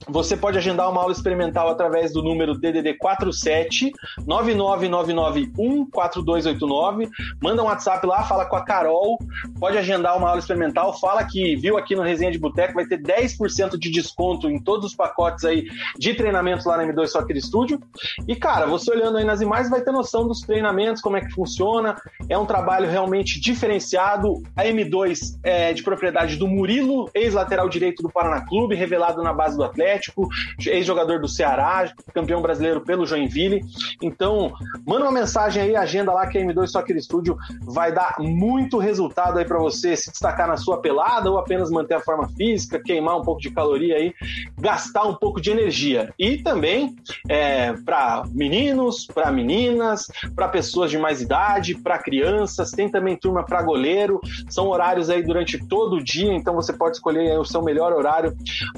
Você 0.08 0.36
pode 0.36 0.58
agendar 0.58 0.90
uma 0.90 1.00
aula 1.00 1.12
experimental 1.12 1.68
através 1.68 2.12
do 2.12 2.22
número 2.22 2.58
DDD 2.58 2.94
47 2.94 3.92
99991 4.26 5.86
4289. 5.90 7.08
Manda 7.40 7.62
um 7.62 7.66
WhatsApp 7.66 8.06
lá, 8.06 8.24
fala 8.24 8.44
com 8.44 8.56
a 8.56 8.64
Carol. 8.64 9.18
Pode 9.60 9.78
agendar 9.78 10.16
uma 10.16 10.28
aula 10.28 10.40
experimental. 10.40 10.98
Fala 10.98 11.24
que 11.24 11.56
viu 11.56 11.76
aqui 11.76 11.94
no 11.94 12.02
Resenha 12.02 12.32
de 12.32 12.38
Boteco, 12.38 12.74
vai 12.74 12.86
ter 12.86 13.00
10% 13.00 13.78
de 13.78 13.90
desconto 13.90 14.48
em 14.48 14.58
todos 14.58 14.86
os 14.86 14.94
pacotes 14.94 15.44
aí 15.44 15.66
de 15.98 16.14
treinamentos 16.14 16.66
lá 16.66 16.76
na 16.76 16.84
M2 16.84 17.06
Soccer 17.06 17.40
Studio. 17.40 17.80
E 18.26 18.34
cara, 18.34 18.66
você 18.66 18.90
olhando 18.90 19.18
aí 19.18 19.24
nas 19.24 19.40
imagens 19.40 19.70
vai 19.70 19.82
ter 19.82 19.92
noção 19.92 20.26
dos 20.26 20.40
treinamentos, 20.40 21.00
como 21.00 21.16
é 21.16 21.20
que 21.20 21.30
funciona. 21.30 21.96
É 22.28 22.36
um 22.36 22.46
trabalho 22.46 22.88
realmente 22.88 23.40
diferenciado. 23.40 24.42
A 24.56 24.64
M2 24.64 25.38
é 25.44 25.72
de 25.72 25.82
propriedade 25.82 26.36
do 26.36 26.48
Murilo, 26.48 27.08
ex-lateral 27.14 27.68
direito 27.68 28.02
do 28.02 28.10
Paraná 28.10 28.44
Clube, 28.46 28.74
revelado 28.74 29.22
na 29.22 29.32
base 29.32 29.56
do 29.56 29.62
Atlético. 29.64 29.91
Atlético, 29.92 30.28
ex-jogador 30.66 31.20
do 31.20 31.28
Ceará, 31.28 31.92
campeão 32.14 32.40
brasileiro 32.40 32.80
pelo 32.80 33.06
Joinville. 33.06 33.60
Então, 34.00 34.52
manda 34.86 35.04
uma 35.04 35.12
mensagem 35.12 35.62
aí, 35.62 35.76
agenda 35.76 36.12
lá 36.12 36.26
que 36.26 36.38
a 36.38 36.40
M2 36.40 36.68
Soccer 36.68 37.00
Studio 37.02 37.36
vai 37.62 37.92
dar 37.92 38.14
muito 38.18 38.78
resultado 38.78 39.38
aí 39.38 39.44
para 39.44 39.58
você 39.58 39.96
se 39.96 40.10
destacar 40.10 40.48
na 40.48 40.56
sua 40.56 40.80
pelada 40.80 41.30
ou 41.30 41.38
apenas 41.38 41.70
manter 41.70 41.94
a 41.94 42.00
forma 42.00 42.28
física, 42.30 42.82
queimar 42.82 43.18
um 43.18 43.22
pouco 43.22 43.40
de 43.40 43.50
caloria 43.50 43.96
aí, 43.96 44.14
gastar 44.58 45.04
um 45.04 45.14
pouco 45.14 45.40
de 45.40 45.50
energia. 45.50 46.12
E 46.18 46.38
também 46.38 46.96
é, 47.28 47.72
para 47.84 48.24
meninos, 48.32 49.06
para 49.06 49.30
meninas, 49.30 50.06
para 50.34 50.48
pessoas 50.48 50.90
de 50.90 50.98
mais 50.98 51.20
idade, 51.20 51.74
para 51.74 51.98
crianças, 51.98 52.70
tem 52.70 52.90
também 52.90 53.16
turma 53.16 53.44
para 53.44 53.62
goleiro. 53.62 54.20
São 54.48 54.68
horários 54.68 55.10
aí 55.10 55.22
durante 55.22 55.58
todo 55.66 55.96
o 55.96 56.04
dia, 56.04 56.32
então 56.32 56.54
você 56.54 56.72
pode 56.72 56.96
escolher 56.96 57.38
o 57.38 57.44
seu 57.44 57.62
melhor 57.62 57.92
horário 57.92 58.34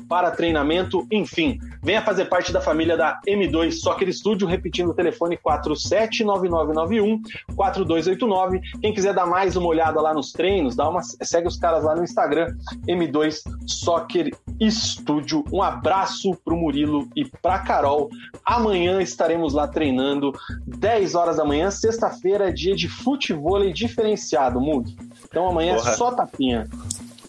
para 0.08 0.30
treinamento 0.30 1.03
enfim, 1.10 1.58
venha 1.82 2.02
fazer 2.02 2.26
parte 2.26 2.52
da 2.52 2.60
família 2.60 2.96
da 2.96 3.20
M2 3.26 3.72
Soccer 3.72 4.12
Studio, 4.12 4.46
repetindo 4.46 4.90
o 4.90 4.94
telefone 4.94 5.36
479991 5.36 7.22
4289. 7.54 8.60
Quem 8.80 8.92
quiser 8.92 9.14
dar 9.14 9.26
mais 9.26 9.56
uma 9.56 9.68
olhada 9.68 10.00
lá 10.00 10.12
nos 10.12 10.32
treinos, 10.32 10.76
dá 10.76 10.88
uma, 10.88 11.02
segue 11.02 11.48
os 11.48 11.56
caras 11.56 11.84
lá 11.84 11.94
no 11.94 12.04
Instagram, 12.04 12.54
M2 12.86 13.42
Soccer 13.66 14.30
Studio. 14.70 15.44
Um 15.52 15.62
abraço 15.62 16.36
pro 16.44 16.56
Murilo 16.56 17.08
e 17.16 17.24
pra 17.24 17.60
Carol. 17.60 18.08
Amanhã 18.44 19.00
estaremos 19.00 19.54
lá 19.54 19.68
treinando, 19.68 20.32
10 20.66 21.14
horas 21.14 21.36
da 21.36 21.44
manhã, 21.44 21.70
sexta-feira 21.70 22.48
é 22.48 22.52
dia 22.52 22.74
de 22.74 22.88
futebol 22.88 23.54
diferenciado, 23.72 24.60
Mug. 24.60 24.96
Então 25.28 25.48
amanhã 25.48 25.76
Porra. 25.76 25.90
é 25.90 25.94
só 25.94 26.10
tapinha 26.10 26.68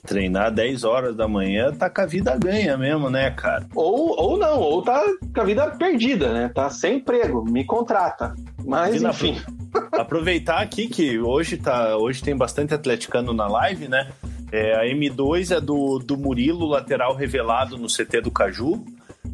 treinar 0.06 0.52
10 0.52 0.84
horas 0.84 1.16
da 1.16 1.28
manhã, 1.28 1.72
tá 1.74 1.90
com 1.90 2.02
a 2.02 2.06
vida 2.06 2.38
ganha 2.38 2.78
mesmo, 2.78 3.10
né, 3.10 3.32
cara? 3.32 3.68
Ou, 3.76 4.16
ou 4.18 4.38
não, 4.38 4.60
ou 4.60 4.82
tá 4.82 5.04
com 5.34 5.42
a 5.42 5.44
vida 5.44 5.70
perdida, 5.72 6.32
né? 6.32 6.52
Tá 6.54 6.70
sem 6.70 6.98
emprego, 6.98 7.44
me 7.44 7.66
contrata. 7.66 8.34
Mas, 8.66 9.02
enfim. 9.02 9.38
Aproveitar 9.92 10.62
aqui 10.62 10.88
que 10.88 11.20
hoje, 11.20 11.58
tá, 11.58 11.98
hoje 11.98 12.24
tem 12.24 12.36
bastante 12.36 12.74
atleticano 12.74 13.34
na 13.34 13.48
live, 13.48 13.88
né? 13.88 14.10
É, 14.52 14.76
a 14.76 14.86
M2 14.86 15.56
é 15.56 15.60
do, 15.60 16.00
do 16.00 16.18
Murilo, 16.18 16.66
lateral 16.66 17.16
revelado 17.16 17.78
no 17.78 17.88
CT 17.88 18.22
do 18.22 18.32
Caju. 18.32 18.86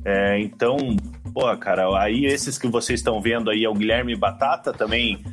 É, 0.04 0.40
então, 0.40 0.78
pô, 1.34 1.56
cara, 1.58 1.88
aí 2.02 2.26
esses 2.26 2.58
que 2.58 2.68
vocês 2.68 3.00
estão 3.00 3.22
vendo 3.22 3.50
aí 3.50 3.64
é 3.64 3.70
o 3.70 3.74
Guilherme 3.74 4.16
Batata, 4.16 4.74
também 4.74 5.24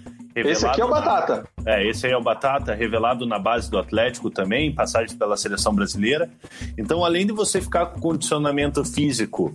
esse 0.46 0.66
aqui 0.66 0.80
é 0.80 0.84
o 0.84 0.88
Batata. 0.88 1.44
Na... 1.64 1.74
É, 1.74 1.86
esse 1.86 2.06
aí 2.06 2.12
é 2.12 2.16
o 2.16 2.22
Batata, 2.22 2.74
revelado 2.74 3.26
na 3.26 3.38
base 3.38 3.70
do 3.70 3.78
Atlético 3.78 4.30
também, 4.30 4.74
passagem 4.74 5.16
pela 5.16 5.36
seleção 5.36 5.74
brasileira. 5.74 6.30
Então, 6.76 7.04
além 7.04 7.26
de 7.26 7.32
você 7.32 7.60
ficar 7.60 7.86
com 7.86 8.00
condicionamento 8.00 8.84
físico 8.84 9.54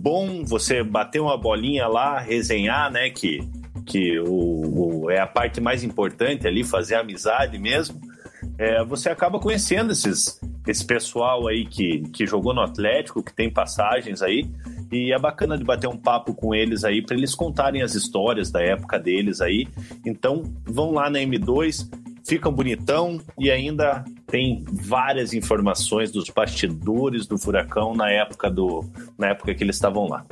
bom, 0.00 0.44
você 0.44 0.82
bater 0.82 1.20
uma 1.20 1.36
bolinha 1.36 1.86
lá, 1.86 2.18
resenhar, 2.18 2.90
né? 2.90 3.10
Que, 3.10 3.46
que 3.86 4.18
o, 4.20 5.02
o 5.04 5.10
é 5.10 5.20
a 5.20 5.26
parte 5.26 5.60
mais 5.60 5.84
importante 5.84 6.46
ali, 6.46 6.64
fazer 6.64 6.94
amizade 6.94 7.58
mesmo. 7.58 8.00
É, 8.60 8.84
você 8.84 9.08
acaba 9.08 9.40
conhecendo 9.40 9.90
esses, 9.90 10.38
esse 10.66 10.84
pessoal 10.84 11.48
aí 11.48 11.64
que, 11.64 12.00
que 12.10 12.26
jogou 12.26 12.52
no 12.52 12.60
Atlético, 12.60 13.22
que 13.22 13.32
tem 13.32 13.50
passagens 13.50 14.20
aí. 14.20 14.46
E 14.92 15.14
é 15.14 15.18
bacana 15.18 15.56
de 15.56 15.64
bater 15.64 15.88
um 15.88 15.96
papo 15.96 16.34
com 16.34 16.54
eles 16.54 16.84
aí 16.84 17.00
para 17.00 17.16
eles 17.16 17.34
contarem 17.34 17.80
as 17.80 17.94
histórias 17.94 18.50
da 18.50 18.60
época 18.60 18.98
deles 18.98 19.40
aí. 19.40 19.66
Então, 20.04 20.42
vão 20.66 20.92
lá 20.92 21.08
na 21.08 21.20
M2, 21.20 21.88
ficam 22.22 22.52
bonitão 22.52 23.18
e 23.38 23.50
ainda 23.50 24.04
tem 24.26 24.62
várias 24.70 25.32
informações 25.32 26.12
dos 26.12 26.28
bastidores 26.28 27.26
do 27.26 27.38
Furacão 27.38 27.94
na 27.94 28.10
época 28.10 28.50
do 28.50 28.84
na 29.16 29.28
época 29.28 29.54
que 29.54 29.64
eles 29.64 29.76
estavam 29.76 30.06
lá. 30.06 30.26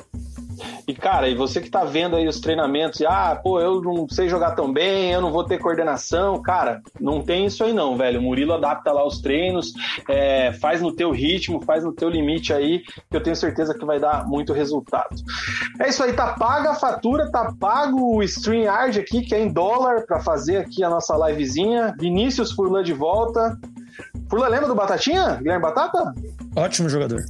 E, 0.87 0.95
cara, 0.95 1.29
e 1.29 1.35
você 1.35 1.61
que 1.61 1.71
tá 1.71 1.85
vendo 1.85 2.17
aí 2.17 2.27
os 2.27 2.41
treinamentos, 2.41 3.01
e, 3.01 3.07
ah, 3.07 3.39
pô, 3.43 3.61
eu 3.61 3.81
não 3.81 4.09
sei 4.09 4.29
jogar 4.29 4.53
tão 4.53 4.73
bem, 4.73 5.13
eu 5.13 5.21
não 5.21 5.31
vou 5.31 5.45
ter 5.45 5.59
coordenação, 5.59 6.41
cara, 6.41 6.81
não 7.01 7.23
tem 7.23 7.47
isso 7.47 7.63
aí 7.65 7.73
não, 7.73 7.97
velho. 7.97 8.21
O 8.21 8.23
Murilo 8.23 8.53
adapta 8.53 8.93
lá 8.93 9.07
os 9.07 9.21
treinos, 9.21 9.73
é, 10.09 10.53
faz 10.53 10.81
no 10.81 10.93
teu 10.93 11.11
ritmo, 11.11 11.61
faz 11.61 11.85
no 11.85 11.93
teu 11.93 12.09
limite 12.09 12.53
aí, 12.53 12.83
que 13.11 13.17
eu 13.17 13.23
tenho 13.23 13.37
certeza 13.37 13.75
que 13.75 13.85
vai 13.85 13.99
dar 13.99 14.27
muito 14.27 14.53
resultado. 14.53 15.17
É 15.81 15.89
isso 15.89 16.03
aí, 16.03 16.13
tá 16.13 16.35
paga 16.35 16.71
a 16.71 16.75
fatura, 16.75 17.31
tá 17.31 17.53
pago 17.59 18.17
o 18.17 18.23
StreamYard 18.23 18.99
aqui, 18.99 19.23
que 19.23 19.35
é 19.35 19.41
em 19.41 19.53
dólar, 19.53 20.07
para 20.07 20.21
fazer 20.21 20.59
aqui 20.59 20.83
a 20.83 20.91
nossa 20.91 21.17
livezinha. 21.29 21.95
Vinícius 21.99 22.53
Furlan 22.53 22.83
de 22.83 22.93
volta. 22.93 23.59
Furlan, 24.31 24.49
lembra 24.49 24.69
do 24.69 24.75
Batatinha? 24.75 25.37
Guilherme 25.37 25.63
Batata? 25.63 26.15
Ótimo 26.57 26.89
jogador. 26.89 27.25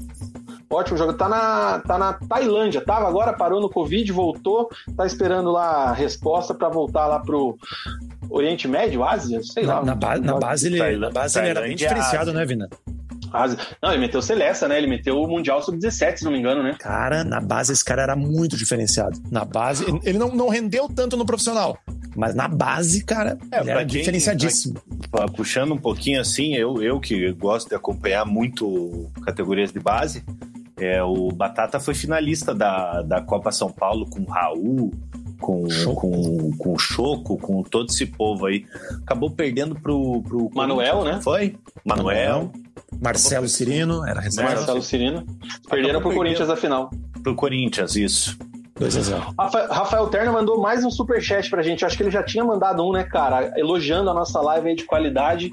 Ótimo 0.71 0.99
jogo. 0.99 1.13
Tá 1.15 1.29
na, 1.29 1.79
tá 1.81 1.97
na 1.99 2.13
Tailândia. 2.13 2.81
Tava 2.81 3.09
agora, 3.09 3.33
parou 3.33 3.61
no 3.61 3.71
Covid, 3.71 4.11
voltou. 4.13 4.69
Tá 4.97 5.07
esperando 5.07 5.51
lá 5.51 5.85
a 5.91 5.93
resposta 5.93 6.55
para 6.55 6.69
voltar 6.69 7.07
lá 7.07 7.21
pro 7.21 7.57
Oriente 8.29 8.69
Médio, 8.69 9.03
Ásia, 9.05 9.43
sei 9.43 9.65
na, 9.65 9.77
lá. 9.81 9.85
Na, 9.85 9.95
ba 9.95 10.19
na 10.19 10.39
base, 10.39 10.67
ele, 10.67 10.97
na 10.99 11.11
base 11.11 11.39
ele 11.39 11.49
era 11.49 11.63
bem 11.63 11.75
diferenciado, 11.75 12.33
né, 12.33 12.45
Vina? 12.45 12.69
Não, 13.83 13.91
ele 13.93 14.01
meteu 14.01 14.21
o 14.21 14.23
Celesta, 14.23 14.67
né? 14.69 14.79
Ele 14.79 14.87
meteu 14.87 15.21
o 15.21 15.29
Mundial 15.29 15.63
Sub-17, 15.63 16.17
se 16.19 16.25
não 16.25 16.33
me 16.33 16.39
engano, 16.39 16.63
né? 16.63 16.77
Cara, 16.79 17.23
na 17.25 17.41
base 17.41 17.73
esse 17.73 17.85
cara 17.85 18.03
era 18.03 18.17
muito 18.17 18.57
diferenciado. 18.57 19.21
Na 19.31 19.45
base, 19.45 19.85
ele 20.03 20.19
não, 20.19 20.35
não 20.35 20.49
rendeu 20.49 20.89
tanto 20.89 21.15
no 21.17 21.27
profissional, 21.27 21.77
mas 22.17 22.35
na 22.35 22.49
base, 22.49 23.05
cara, 23.05 23.37
É, 23.53 23.61
ele 23.61 23.71
era 23.71 23.81
quem- 23.85 23.99
diferenciadíssimo. 24.01 24.81
Pra- 25.11 25.27
Puxando 25.29 25.73
um 25.75 25.79
pouquinho 25.79 26.21
assim, 26.21 26.55
eu, 26.55 26.83
eu 26.83 26.99
que 26.99 27.31
gosto 27.33 27.69
de 27.69 27.75
acompanhar 27.75 28.25
muito 28.25 29.11
categorias 29.23 29.73
de 29.73 29.79
base, 29.81 30.25
é, 30.79 31.03
o 31.03 31.29
Batata 31.29 31.81
foi 31.81 31.95
finalista 31.95 32.55
da, 32.55 33.03
da 33.03 33.21
Copa 33.21 33.51
São 33.51 33.71
Paulo 33.71 34.09
com 34.09 34.21
o 34.21 34.27
Raul, 34.27 34.93
com, 35.41 35.69
Choco. 35.69 36.01
com, 36.01 36.51
com 36.57 36.73
o 36.73 36.79
Choco, 36.79 37.37
com 37.39 37.63
todo 37.63 37.91
esse 37.91 38.07
povo 38.07 38.47
aí. 38.47 38.65
Acabou 39.03 39.31
perdendo 39.31 39.75
pro, 39.75 40.23
pro 40.23 40.51
Manuel, 40.55 41.05
né? 41.05 41.13
não 41.13 41.23
Foi? 41.23 41.57
Manuel. 41.85 42.53
Marcelo 43.01 43.49
Cirino 43.49 44.07
era 44.07 44.21
reserva. 44.21 44.55
Marcelo 44.55 44.83
Cirino. 44.83 45.27
Perderam 45.69 46.01
pro 46.01 46.11
perdendo. 46.11 46.15
Corinthians 46.15 46.49
na 46.49 46.57
final. 46.57 46.91
Pro 47.23 47.35
Corinthians, 47.35 47.97
isso. 47.97 48.39
2 48.79 48.97
a 48.97 49.01
0 49.01 49.35
Rafa- 49.39 49.67
Rafael 49.71 50.07
Terna 50.09 50.33
mandou 50.33 50.61
mais 50.61 50.85
um 50.85 50.91
superchat 50.91 51.51
pra 51.51 51.63
gente. 51.63 51.85
Acho 51.85 51.97
que 51.97 52.03
ele 52.03 52.11
já 52.11 52.23
tinha 52.23 52.45
mandado 52.45 52.85
um, 52.87 52.93
né, 52.93 53.03
cara? 53.05 53.53
Elogiando 53.59 54.09
a 54.11 54.15
nossa 54.15 54.41
live 54.41 54.69
aí 54.69 54.77
de 54.77 54.85
qualidade. 54.85 55.51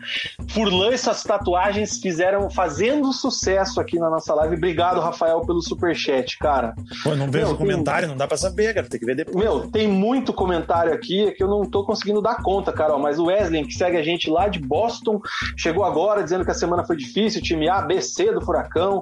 Furlan 0.50 0.94
e 0.94 0.98
suas 0.98 1.24
tatuagens 1.24 1.98
fizeram, 2.00 2.50
fazendo 2.50 3.12
sucesso 3.12 3.80
aqui 3.82 3.98
na 4.00 4.10
nossa 4.10 4.34
live. 4.36 4.56
Obrigado, 4.56 5.00
Rafael, 5.00 5.42
pelo 5.42 5.62
superchat, 5.62 6.38
cara. 6.38 6.76
Pô, 7.04 7.16
não 7.16 7.30
vejo 7.30 7.48
Meu, 7.48 7.56
o 7.56 7.58
comentário, 7.58 8.08
não 8.08 8.16
dá 8.18 8.28
pra 8.28 8.38
saber, 8.38 8.74
cara. 8.74 8.88
Tem 8.88 9.00
que 9.00 9.06
ver 9.06 9.16
depois. 9.16 9.36
Meu, 9.36 9.68
tem 9.72 9.88
muito 9.88 10.32
comentário 10.32 10.94
aqui 10.94 11.32
que 11.32 11.44
eu 11.44 11.48
não 11.48 11.66
tô 11.66 11.84
conseguindo 11.84 12.22
dar 12.22 12.42
conta, 12.44 12.72
Carol. 12.72 13.00
Mas 13.00 13.18
o 13.18 13.26
Wesley, 13.26 13.66
que 13.66 13.74
segue 13.74 13.98
a 13.98 14.04
gente 14.04 14.30
lá 14.30 14.48
de 14.48 14.60
Boston, 14.60 15.20
chegou 15.58 15.84
agora 15.84 16.24
dizendo 16.24 16.46
que 16.46 16.52
a 16.52 16.56
semana 16.56 16.84
foi 16.86 16.96
difícil, 16.96 17.42
time 17.42 17.68
A, 17.70 17.82
B, 17.82 18.02
C 18.02 18.32
do 18.32 18.42
Furacão. 18.42 19.02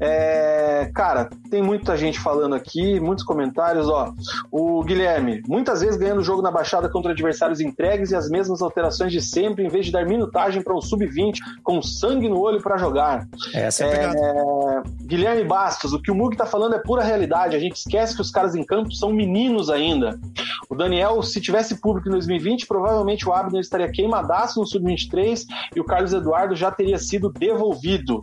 É, 0.00 0.90
Cara, 0.94 1.28
tem 1.50 1.62
muita 1.62 1.96
gente 1.96 2.18
falando 2.18 2.54
aqui, 2.54 3.00
muitos 3.00 3.24
comentários, 3.24 3.55
ó. 3.88 4.12
O 4.50 4.82
Guilherme, 4.82 5.42
muitas 5.46 5.80
vezes 5.80 5.96
ganhando 5.96 6.20
o 6.20 6.24
jogo 6.24 6.42
na 6.42 6.50
baixada 6.50 6.88
contra 6.88 7.12
adversários 7.12 7.60
entregues 7.60 8.10
e 8.10 8.16
as 8.16 8.28
mesmas 8.28 8.62
alterações 8.62 9.12
de 9.12 9.20
sempre, 9.20 9.64
em 9.64 9.68
vez 9.68 9.86
de 9.86 9.92
dar 9.92 10.04
minutagem 10.04 10.62
para 10.62 10.74
um 10.74 10.80
sub-20 10.80 11.38
com 11.62 11.82
sangue 11.82 12.28
no 12.28 12.40
olho 12.40 12.62
para 12.62 12.76
jogar. 12.76 13.26
Essa 13.54 13.84
é 13.84 13.86
a 13.86 13.90
pegada. 13.90 14.18
É, 14.18 14.82
Guilherme 15.02 15.44
Bastos, 15.44 15.92
o 15.92 16.00
que 16.00 16.10
o 16.10 16.14
Mug 16.14 16.36
tá 16.36 16.46
falando 16.46 16.74
é 16.74 16.78
pura 16.78 17.02
realidade. 17.02 17.56
A 17.56 17.60
gente 17.60 17.76
esquece 17.76 18.14
que 18.14 18.20
os 18.20 18.30
caras 18.30 18.54
em 18.54 18.64
campo 18.64 18.92
são 18.92 19.12
meninos 19.12 19.70
ainda. 19.70 20.18
O 20.68 20.74
Daniel, 20.74 21.22
se 21.22 21.40
tivesse 21.40 21.80
público 21.80 22.08
em 22.08 22.12
2020, 22.12 22.66
provavelmente 22.66 23.28
o 23.28 23.32
Abner 23.32 23.60
estaria 23.60 23.90
queimadaço 23.90 24.60
no 24.60 24.66
Sub-23 24.66 25.46
e 25.74 25.80
o 25.80 25.84
Carlos 25.84 26.12
Eduardo 26.12 26.56
já 26.56 26.70
teria 26.70 26.98
sido 26.98 27.30
devolvido. 27.30 28.20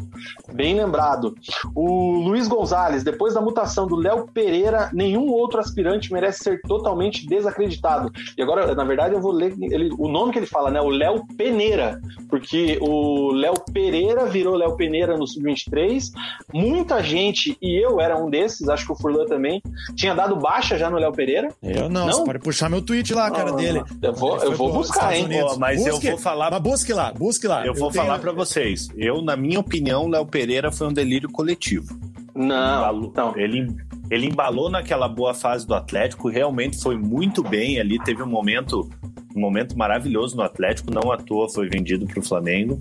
Bem 0.51 0.75
lembrado. 0.75 1.35
O 1.73 2.19
Luiz 2.19 2.47
Gonzalez, 2.47 3.03
depois 3.03 3.33
da 3.33 3.41
mutação 3.41 3.87
do 3.87 3.95
Léo 3.95 4.27
Pereira, 4.33 4.89
nenhum 4.93 5.22
outro 5.31 5.59
aspirante 5.59 6.11
merece 6.11 6.43
ser 6.43 6.61
totalmente 6.61 7.25
desacreditado. 7.27 8.11
E 8.37 8.41
agora, 8.41 8.73
na 8.75 8.83
verdade, 8.83 9.13
eu 9.15 9.21
vou 9.21 9.31
ler 9.31 9.53
ele- 9.59 9.91
o 9.97 10.07
nome 10.07 10.31
que 10.31 10.39
ele 10.39 10.45
fala, 10.45 10.69
né? 10.71 10.81
O 10.81 10.89
Léo 10.89 11.25
Peneira. 11.37 11.99
Porque 12.29 12.77
o 12.81 13.31
Léo 13.31 13.53
Pereira 13.71 14.25
virou 14.25 14.55
Léo 14.55 14.75
Peneira 14.75 15.15
no 15.17 15.27
Sub-23. 15.27 16.11
Muita 16.53 17.01
gente, 17.03 17.57
e 17.61 17.77
eu 17.83 17.99
era 17.99 18.17
um 18.17 18.29
desses, 18.29 18.67
acho 18.69 18.85
que 18.85 18.91
o 18.91 18.95
Furlan 18.95 19.25
também, 19.25 19.61
tinha 19.95 20.13
dado 20.13 20.35
baixa 20.35 20.77
já 20.77 20.89
no 20.89 20.97
Léo 20.97 21.11
Pereira. 21.11 21.49
Eu 21.61 21.89
não, 21.89 22.05
Não? 22.07 22.13
você 22.13 22.23
pode 22.23 22.39
puxar 22.39 22.69
meu 22.69 22.81
tweet 22.81 23.13
lá, 23.13 23.27
a 23.27 23.31
cara 23.31 23.49
Não, 23.51 23.57
dele. 23.57 23.79
não, 23.79 23.85
eu 24.09 24.13
vou- 24.13 24.37
eu 24.37 24.51
vou 24.53 24.71
buscar, 24.73 25.15
hein? 25.15 25.27
Pô, 25.29 25.57
mas 25.57 25.85
eu 25.85 25.93
Busque. 25.93 26.09
vou 26.09 26.17
falar- 26.17 26.51
Mas 26.51 26.61
busque 26.61 26.93
lá, 26.93 27.11
busque 27.13 27.47
lá. 27.47 27.65
Eu 27.65 27.73
vou 27.73 27.91
tenho- 27.91 28.03
falar 28.05 28.19
pra 28.19 28.31
vocês. 28.31 28.89
Eu, 28.95 29.21
na 29.21 29.35
minha 29.35 29.59
opinião, 29.59 30.07
Léo 30.07 30.25
Pereira 30.25 30.71
foi 30.71 30.87
um 30.87 30.93
delírio 30.93 31.29
coletivo. 31.31 31.95
Não, 32.35 33.11
não. 33.15 33.37
Ele, 33.37 33.67
ele 34.13 34.27
embalou 34.27 34.69
naquela 34.69 35.07
boa 35.07 35.33
fase 35.33 35.65
do 35.65 35.73
Atlético, 35.73 36.29
realmente 36.29 36.79
foi 36.79 36.95
muito 36.95 37.41
bem 37.41 37.79
ali, 37.79 37.97
teve 38.03 38.21
um 38.21 38.27
momento 38.27 38.87
um 39.35 39.39
momento 39.39 39.75
maravilhoso 39.75 40.37
no 40.37 40.43
Atlético, 40.43 40.91
não 40.91 41.11
à 41.11 41.17
toa 41.17 41.49
foi 41.49 41.67
vendido 41.67 42.05
para 42.05 42.19
o 42.19 42.23
Flamengo, 42.23 42.79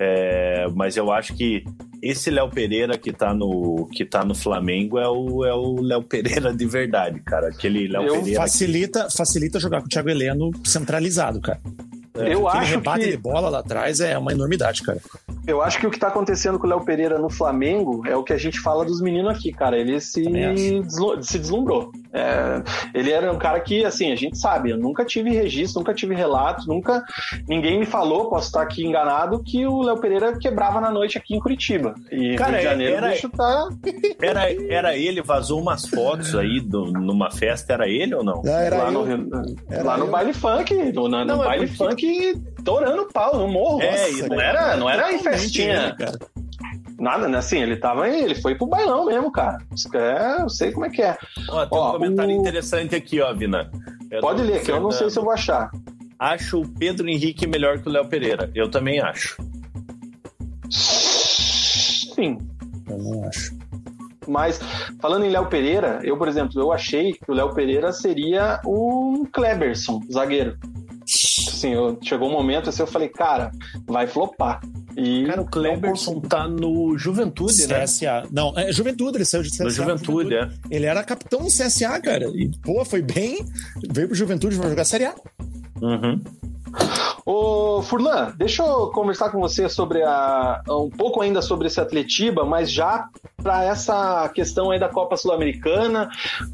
É, 0.00 0.66
mas 0.74 0.96
eu 0.96 1.12
acho 1.12 1.36
que 1.36 1.64
esse 2.02 2.30
Léo 2.30 2.50
Pereira 2.50 2.98
que 2.98 3.12
tá 3.12 3.32
no, 3.32 3.88
que 3.92 4.04
tá 4.04 4.24
no 4.24 4.34
Flamengo 4.34 4.98
é 4.98 5.08
o, 5.08 5.44
é 5.44 5.54
o 5.54 5.80
Léo 5.80 6.02
Pereira 6.02 6.52
de 6.52 6.66
verdade, 6.66 7.20
cara. 7.20 7.48
Aquele 7.48 7.86
Léo 7.86 8.02
Eu 8.02 8.14
Pereira. 8.16 8.40
Facilita, 8.40 9.08
facilita 9.08 9.60
jogar 9.60 9.80
com 9.80 9.86
o 9.86 9.88
Thiago 9.88 10.10
Heleno 10.10 10.50
centralizado, 10.64 11.40
cara. 11.40 11.60
Eu 12.14 12.46
Aquele 12.48 12.62
acho 12.64 12.70
rebate 12.76 13.04
que- 13.04 13.10
de 13.10 13.16
bola 13.16 13.48
lá 13.48 13.58
atrás 13.58 13.98
é 14.00 14.16
uma 14.16 14.30
enormidade, 14.32 14.82
cara. 14.82 14.98
Eu 15.46 15.60
acho 15.60 15.78
que 15.78 15.86
o 15.86 15.90
que 15.90 15.98
tá 15.98 16.08
acontecendo 16.08 16.58
com 16.58 16.66
o 16.66 16.70
Léo 16.70 16.84
Pereira 16.84 17.18
no 17.18 17.28
Flamengo 17.28 18.02
é 18.06 18.16
o 18.16 18.22
que 18.22 18.32
a 18.32 18.38
gente 18.38 18.60
fala 18.60 18.84
dos 18.84 19.00
meninos 19.02 19.30
aqui, 19.36 19.52
cara. 19.52 19.76
Ele 19.76 20.00
se, 20.00 20.22
deslu- 20.22 21.22
se 21.22 21.38
deslumbrou. 21.38 21.90
É, 22.12 22.62
ele 22.94 23.10
era 23.10 23.30
um 23.32 23.36
cara 23.36 23.58
que, 23.60 23.84
assim, 23.84 24.12
a 24.12 24.16
gente 24.16 24.38
sabe, 24.38 24.70
eu 24.70 24.78
nunca 24.78 25.04
tive 25.04 25.30
registro, 25.30 25.80
nunca 25.80 25.92
tive 25.92 26.14
relato, 26.14 26.66
nunca. 26.68 27.02
Ninguém 27.48 27.80
me 27.80 27.84
falou, 27.84 28.30
posso 28.30 28.46
estar 28.46 28.62
aqui 28.62 28.86
enganado, 28.86 29.42
que 29.42 29.66
o 29.66 29.82
Léo 29.82 29.98
Pereira 29.98 30.38
quebrava 30.38 30.80
na 30.80 30.90
noite 30.90 31.18
aqui 31.18 31.34
em 31.34 31.40
Curitiba. 31.40 31.94
E 32.10 32.36
Cara, 32.36 32.52
Rio 32.52 32.58
de 32.60 32.64
Janeiro, 32.64 32.96
era- 32.96 33.06
o 33.08 33.10
bicho 33.10 33.28
tá. 33.30 33.68
Era, 34.22 34.52
era 34.72 34.96
ele, 34.96 35.20
vazou 35.20 35.60
umas 35.60 35.84
fotos 35.86 36.34
aí 36.36 36.60
do- 36.60 36.86
numa 36.92 37.30
festa, 37.30 37.72
era 37.74 37.88
ele 37.88 38.14
ou 38.14 38.24
não? 38.24 38.40
lá 38.78 38.90
no, 38.90 39.02
Rio- 39.02 39.28
lá 39.82 39.98
no 39.98 40.06
baile 40.06 40.32
funk, 40.32 40.74
no, 40.92 41.08
no- 41.08 41.18
no 41.18 41.24
Não, 41.24 41.42
é 41.42 41.46
baile 41.46 41.66
funk, 41.66 42.03
torando 42.64 43.06
pau 43.12 43.38
no 43.38 43.48
morro. 43.48 43.82
É, 43.82 44.10
Nossa, 44.10 44.28
não 44.28 44.40
era, 44.40 44.76
não 44.76 44.88
era 44.90 45.12
em 45.12 45.18
festinha. 45.18 45.86
ele, 45.88 45.96
cara. 45.96 46.18
Nada, 46.98 47.28
né? 47.28 47.38
Assim, 47.38 47.58
ele 47.60 47.76
tava 47.76 48.04
aí, 48.04 48.22
ele 48.22 48.34
foi 48.36 48.54
pro 48.54 48.66
bailão 48.66 49.06
mesmo, 49.06 49.30
cara. 49.32 49.58
É, 49.94 50.42
eu 50.42 50.48
sei 50.48 50.70
como 50.72 50.86
é 50.86 50.90
que 50.90 51.02
é. 51.02 51.16
Ó, 51.48 51.66
tem 51.66 51.78
Ó, 51.78 51.88
um 51.88 51.92
comentário 51.92 52.36
o- 52.36 52.40
interessante 52.40 52.94
aqui, 52.94 53.20
ó, 53.20 53.34
Vina. 53.34 53.70
É 54.10 54.20
Pode 54.20 54.42
ler, 54.42 54.62
que 54.62 54.70
eu 54.70 54.80
não 54.80 54.90
sei 54.92 55.10
se 55.10 55.18
eu 55.18 55.24
vou 55.24 55.32
achar. 55.32 55.70
Acho 56.18 56.60
o 56.62 56.68
Pedro 56.68 57.08
Henrique 57.08 57.46
melhor 57.46 57.80
que 57.80 57.88
o 57.88 57.92
Léo 57.92 58.06
Pereira. 58.08 58.48
Eu 58.54 58.70
também 58.70 59.00
acho. 59.00 59.36
Sim. 62.14 62.38
Eu 62.88 62.98
não 62.98 63.28
acho. 63.28 63.52
Mas 64.26 64.58
falando 65.00 65.24
em 65.26 65.30
Léo 65.30 65.46
Pereira, 65.46 66.00
eu, 66.02 66.16
por 66.16 66.28
exemplo, 66.28 66.58
eu 66.60 66.72
achei 66.72 67.12
que 67.12 67.30
o 67.30 67.34
Léo 67.34 67.52
Pereira 67.54 67.92
seria 67.92 68.60
um 68.64 69.26
Kleberson, 69.30 70.00
zagueiro. 70.10 70.56
Assim, 71.50 71.72
eu- 71.72 71.98
chegou 72.02 72.28
um 72.28 72.32
momento 72.32 72.68
assim, 72.68 72.82
eu 72.82 72.86
falei, 72.86 73.08
cara, 73.08 73.50
vai 73.86 74.06
flopar. 74.06 74.60
E 74.96 75.24
Cara, 75.26 75.42
o 75.42 75.46
Kleberson 75.46 76.20
tá 76.20 76.46
no 76.46 76.96
Juventude, 76.96 77.66
né? 77.66 77.80
CSA. 77.84 78.22
Não, 78.30 78.52
é 78.56 78.70
Juventude, 78.72 79.16
ele 79.18 79.24
saiu 79.24 79.42
de 79.42 79.50
CSA. 79.50 79.64
No 79.64 79.70
pro 79.70 79.76
Juventude, 79.76 80.34
é. 80.34 80.48
Ele 80.70 80.86
era 80.86 81.02
capitão 81.02 81.40
do 81.40 81.46
CSA, 81.48 82.00
cara. 82.00 82.26
E, 82.28 82.50
pô, 82.62 82.84
foi 82.84 83.02
bem. 83.02 83.44
Veio 83.92 84.06
pro 84.08 84.16
Juventude 84.16 84.56
pra 84.56 84.68
jogar 84.68 84.84
Série 84.84 85.06
A. 85.06 85.14
Uhum. 85.82 86.20
Ô, 87.26 87.82
Furlan, 87.82 88.32
deixa 88.36 88.62
eu 88.62 88.88
conversar 88.90 89.30
com 89.30 89.40
você 89.40 89.68
sobre 89.68 90.02
a 90.02 90.60
um 90.68 90.90
pouco 90.90 91.20
ainda 91.22 91.40
sobre 91.40 91.68
esse 91.68 91.80
Atletiba, 91.80 92.44
mas 92.44 92.70
já 92.70 93.08
para 93.42 93.64
essa 93.64 94.28
questão 94.28 94.70
aí 94.70 94.78
da 94.78 94.88
Copa 94.88 95.16
Sul-Americana, 95.16 96.08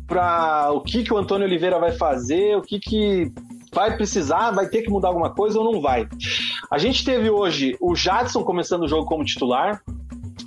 para 0.07 0.71
o 0.73 0.81
que 0.81 1.03
que 1.03 1.13
o 1.13 1.17
Antônio 1.19 1.47
Oliveira 1.47 1.79
vai 1.79 1.93
fazer, 1.93 2.57
o 2.57 2.63
que 2.63 2.79
que 2.79 3.33
vai 3.73 3.97
precisar, 3.97 4.51
vai 4.51 4.69
ter 4.69 4.83
que 4.83 4.91
mudar 4.91 5.09
alguma 5.09 5.31
coisa 5.31 5.59
ou 5.59 5.73
não 5.73 5.81
vai. 5.81 6.09
A 6.71 6.79
gente 6.79 7.05
teve 7.05 7.31
hoje 7.31 7.77
o 7.81 7.95
Jadson 7.95 8.43
começando 8.43 8.83
o 8.83 8.89
jogo 8.89 9.07
como 9.07 9.25
titular, 9.25 9.83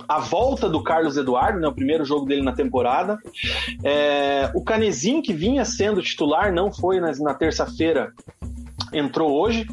a 0.08 0.18
volta 0.18 0.68
do 0.68 0.82
Carlos 0.82 1.16
Eduardo, 1.16 1.60
né, 1.60 1.68
o 1.68 1.74
primeiro 1.74 2.04
jogo 2.04 2.26
dele 2.26 2.42
na 2.42 2.52
temporada. 2.52 3.18
É, 3.82 4.50
o 4.54 4.62
Canezinho, 4.62 5.22
que 5.22 5.32
vinha 5.32 5.64
sendo 5.64 6.02
titular, 6.02 6.52
não 6.52 6.72
foi 6.72 7.00
na, 7.00 7.12
na 7.12 7.34
terça-feira, 7.34 8.12
entrou 8.92 9.32
hoje. 9.32 9.66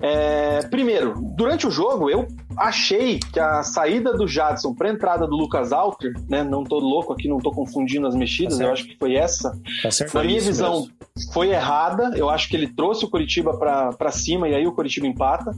É, 0.00 0.66
primeiro, 0.68 1.14
durante 1.36 1.66
o 1.66 1.70
jogo, 1.70 2.08
eu 2.08 2.26
achei 2.56 3.18
que 3.18 3.38
a 3.40 3.62
saída 3.62 4.12
do 4.12 4.26
Jadson 4.26 4.74
para 4.74 4.90
entrada 4.90 5.26
do 5.26 5.36
Lucas 5.36 5.72
Alter, 5.72 6.12
né, 6.28 6.42
não 6.42 6.64
tô 6.64 6.78
louco 6.78 7.12
aqui, 7.12 7.28
não 7.28 7.38
tô 7.38 7.50
confundindo 7.50 8.06
as 8.06 8.14
mexidas, 8.14 8.58
Tá 8.58 8.64
eu 8.64 8.72
acho 8.72 8.84
que 8.84 8.96
foi 8.96 9.14
essa. 9.14 9.58
Tá 9.82 9.90
certo? 9.90 10.14
Na 10.14 10.24
minha 10.24 10.40
visão, 10.40 10.80
mesmo. 10.80 11.32
foi 11.32 11.50
errada. 11.50 12.12
Eu 12.16 12.28
acho 12.30 12.48
que 12.48 12.56
ele 12.56 12.68
trouxe 12.68 13.04
o 13.04 13.10
Curitiba 13.10 13.56
para 13.56 14.10
cima 14.10 14.48
e 14.48 14.54
aí 14.54 14.66
o 14.66 14.72
Curitiba 14.72 15.06
empata. 15.06 15.52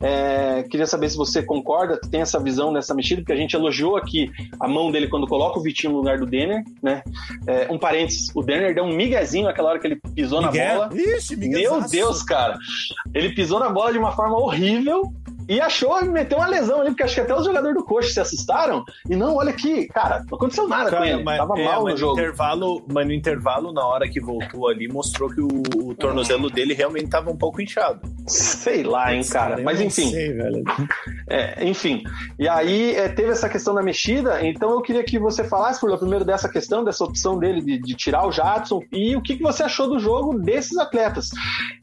É, 0.00 0.62
queria 0.64 0.86
saber 0.86 1.08
se 1.10 1.16
você 1.16 1.42
concorda, 1.42 1.98
tem 2.10 2.20
essa 2.20 2.38
visão 2.40 2.72
nessa 2.72 2.94
mexida, 2.94 3.20
porque 3.22 3.32
a 3.32 3.36
gente 3.36 3.54
elogiou 3.54 3.96
aqui 3.96 4.30
a 4.58 4.68
mão 4.68 4.90
dele 4.90 5.08
quando 5.08 5.26
coloca 5.26 5.58
o 5.58 5.62
Vitinho 5.62 5.92
no 5.92 5.98
lugar 5.98 6.18
do 6.18 6.26
Denner, 6.26 6.62
né? 6.82 7.02
É, 7.46 7.68
um 7.70 7.78
parênteses, 7.78 8.30
o 8.34 8.42
Denner 8.42 8.74
deu 8.74 8.84
um 8.84 8.92
miguezinho 8.94 9.44
naquela 9.44 9.70
hora 9.70 9.78
que 9.78 9.86
ele 9.86 10.00
pisou 10.14 10.40
na 10.40 10.48
Miguel. 10.50 10.76
bola. 10.88 10.90
Ixi, 10.94 11.36
Meu. 11.36 11.80
Deus, 11.88 12.22
cara. 12.22 12.58
Ele 13.14 13.30
pisou 13.34 13.58
na 13.58 13.68
bola 13.68 13.92
de 13.92 13.98
uma 13.98 14.12
forma 14.12 14.36
horrível 14.38 15.12
e 15.50 15.60
achou, 15.60 16.00
meteu 16.04 16.38
uma 16.38 16.46
lesão 16.46 16.80
ali, 16.80 16.90
porque 16.90 17.02
acho 17.02 17.16
que 17.16 17.20
até 17.22 17.34
os 17.34 17.44
jogadores 17.44 17.76
do 17.76 17.84
coxa 17.84 18.08
se 18.08 18.20
assustaram. 18.20 18.84
E 19.08 19.16
não, 19.16 19.34
olha 19.34 19.50
aqui, 19.50 19.88
cara, 19.88 20.24
não 20.30 20.36
aconteceu 20.36 20.68
nada 20.68 20.84
com 20.84 20.96
Cara, 20.96 21.08
ele. 21.08 21.24
mas, 21.24 21.38
Tava 21.38 21.58
é, 21.58 21.64
mal 21.64 21.82
mas 21.82 21.94
no 21.94 21.98
jogo. 21.98 22.20
Intervalo, 22.20 22.84
mas 22.86 23.06
no 23.06 23.12
intervalo, 23.12 23.72
na 23.72 23.84
hora 23.84 24.08
que 24.08 24.20
voltou 24.20 24.68
ali, 24.68 24.86
mostrou 24.86 25.28
que 25.28 25.40
o, 25.40 25.48
o 25.88 25.94
tornozelo 25.96 26.48
dele 26.48 26.72
realmente 26.72 27.08
tava 27.08 27.32
um 27.32 27.36
pouco 27.36 27.60
inchado. 27.60 28.00
Sei 28.28 28.84
lá, 28.84 29.12
hein, 29.12 29.24
cara. 29.24 29.60
Mas 29.60 29.80
enfim. 29.80 30.10
Sei. 30.10 30.30
É, 31.28 31.64
enfim. 31.64 32.04
E 32.38 32.48
aí 32.48 32.94
é, 32.94 33.08
teve 33.08 33.30
essa 33.30 33.48
questão 33.48 33.74
da 33.74 33.82
mexida, 33.82 34.46
então 34.46 34.70
eu 34.70 34.80
queria 34.80 35.02
que 35.02 35.18
você 35.18 35.42
falasse, 35.42 35.80
por 35.80 35.98
primeiro, 35.98 36.24
dessa 36.24 36.48
questão, 36.48 36.84
dessa 36.84 37.02
opção 37.02 37.38
dele 37.40 37.60
de, 37.60 37.78
de 37.78 37.94
tirar 37.96 38.24
o 38.24 38.30
Jadson 38.30 38.82
e 38.92 39.16
o 39.16 39.20
que, 39.20 39.36
que 39.36 39.42
você 39.42 39.64
achou 39.64 39.88
do 39.88 39.98
jogo 39.98 40.38
desses 40.38 40.78
atletas. 40.78 41.30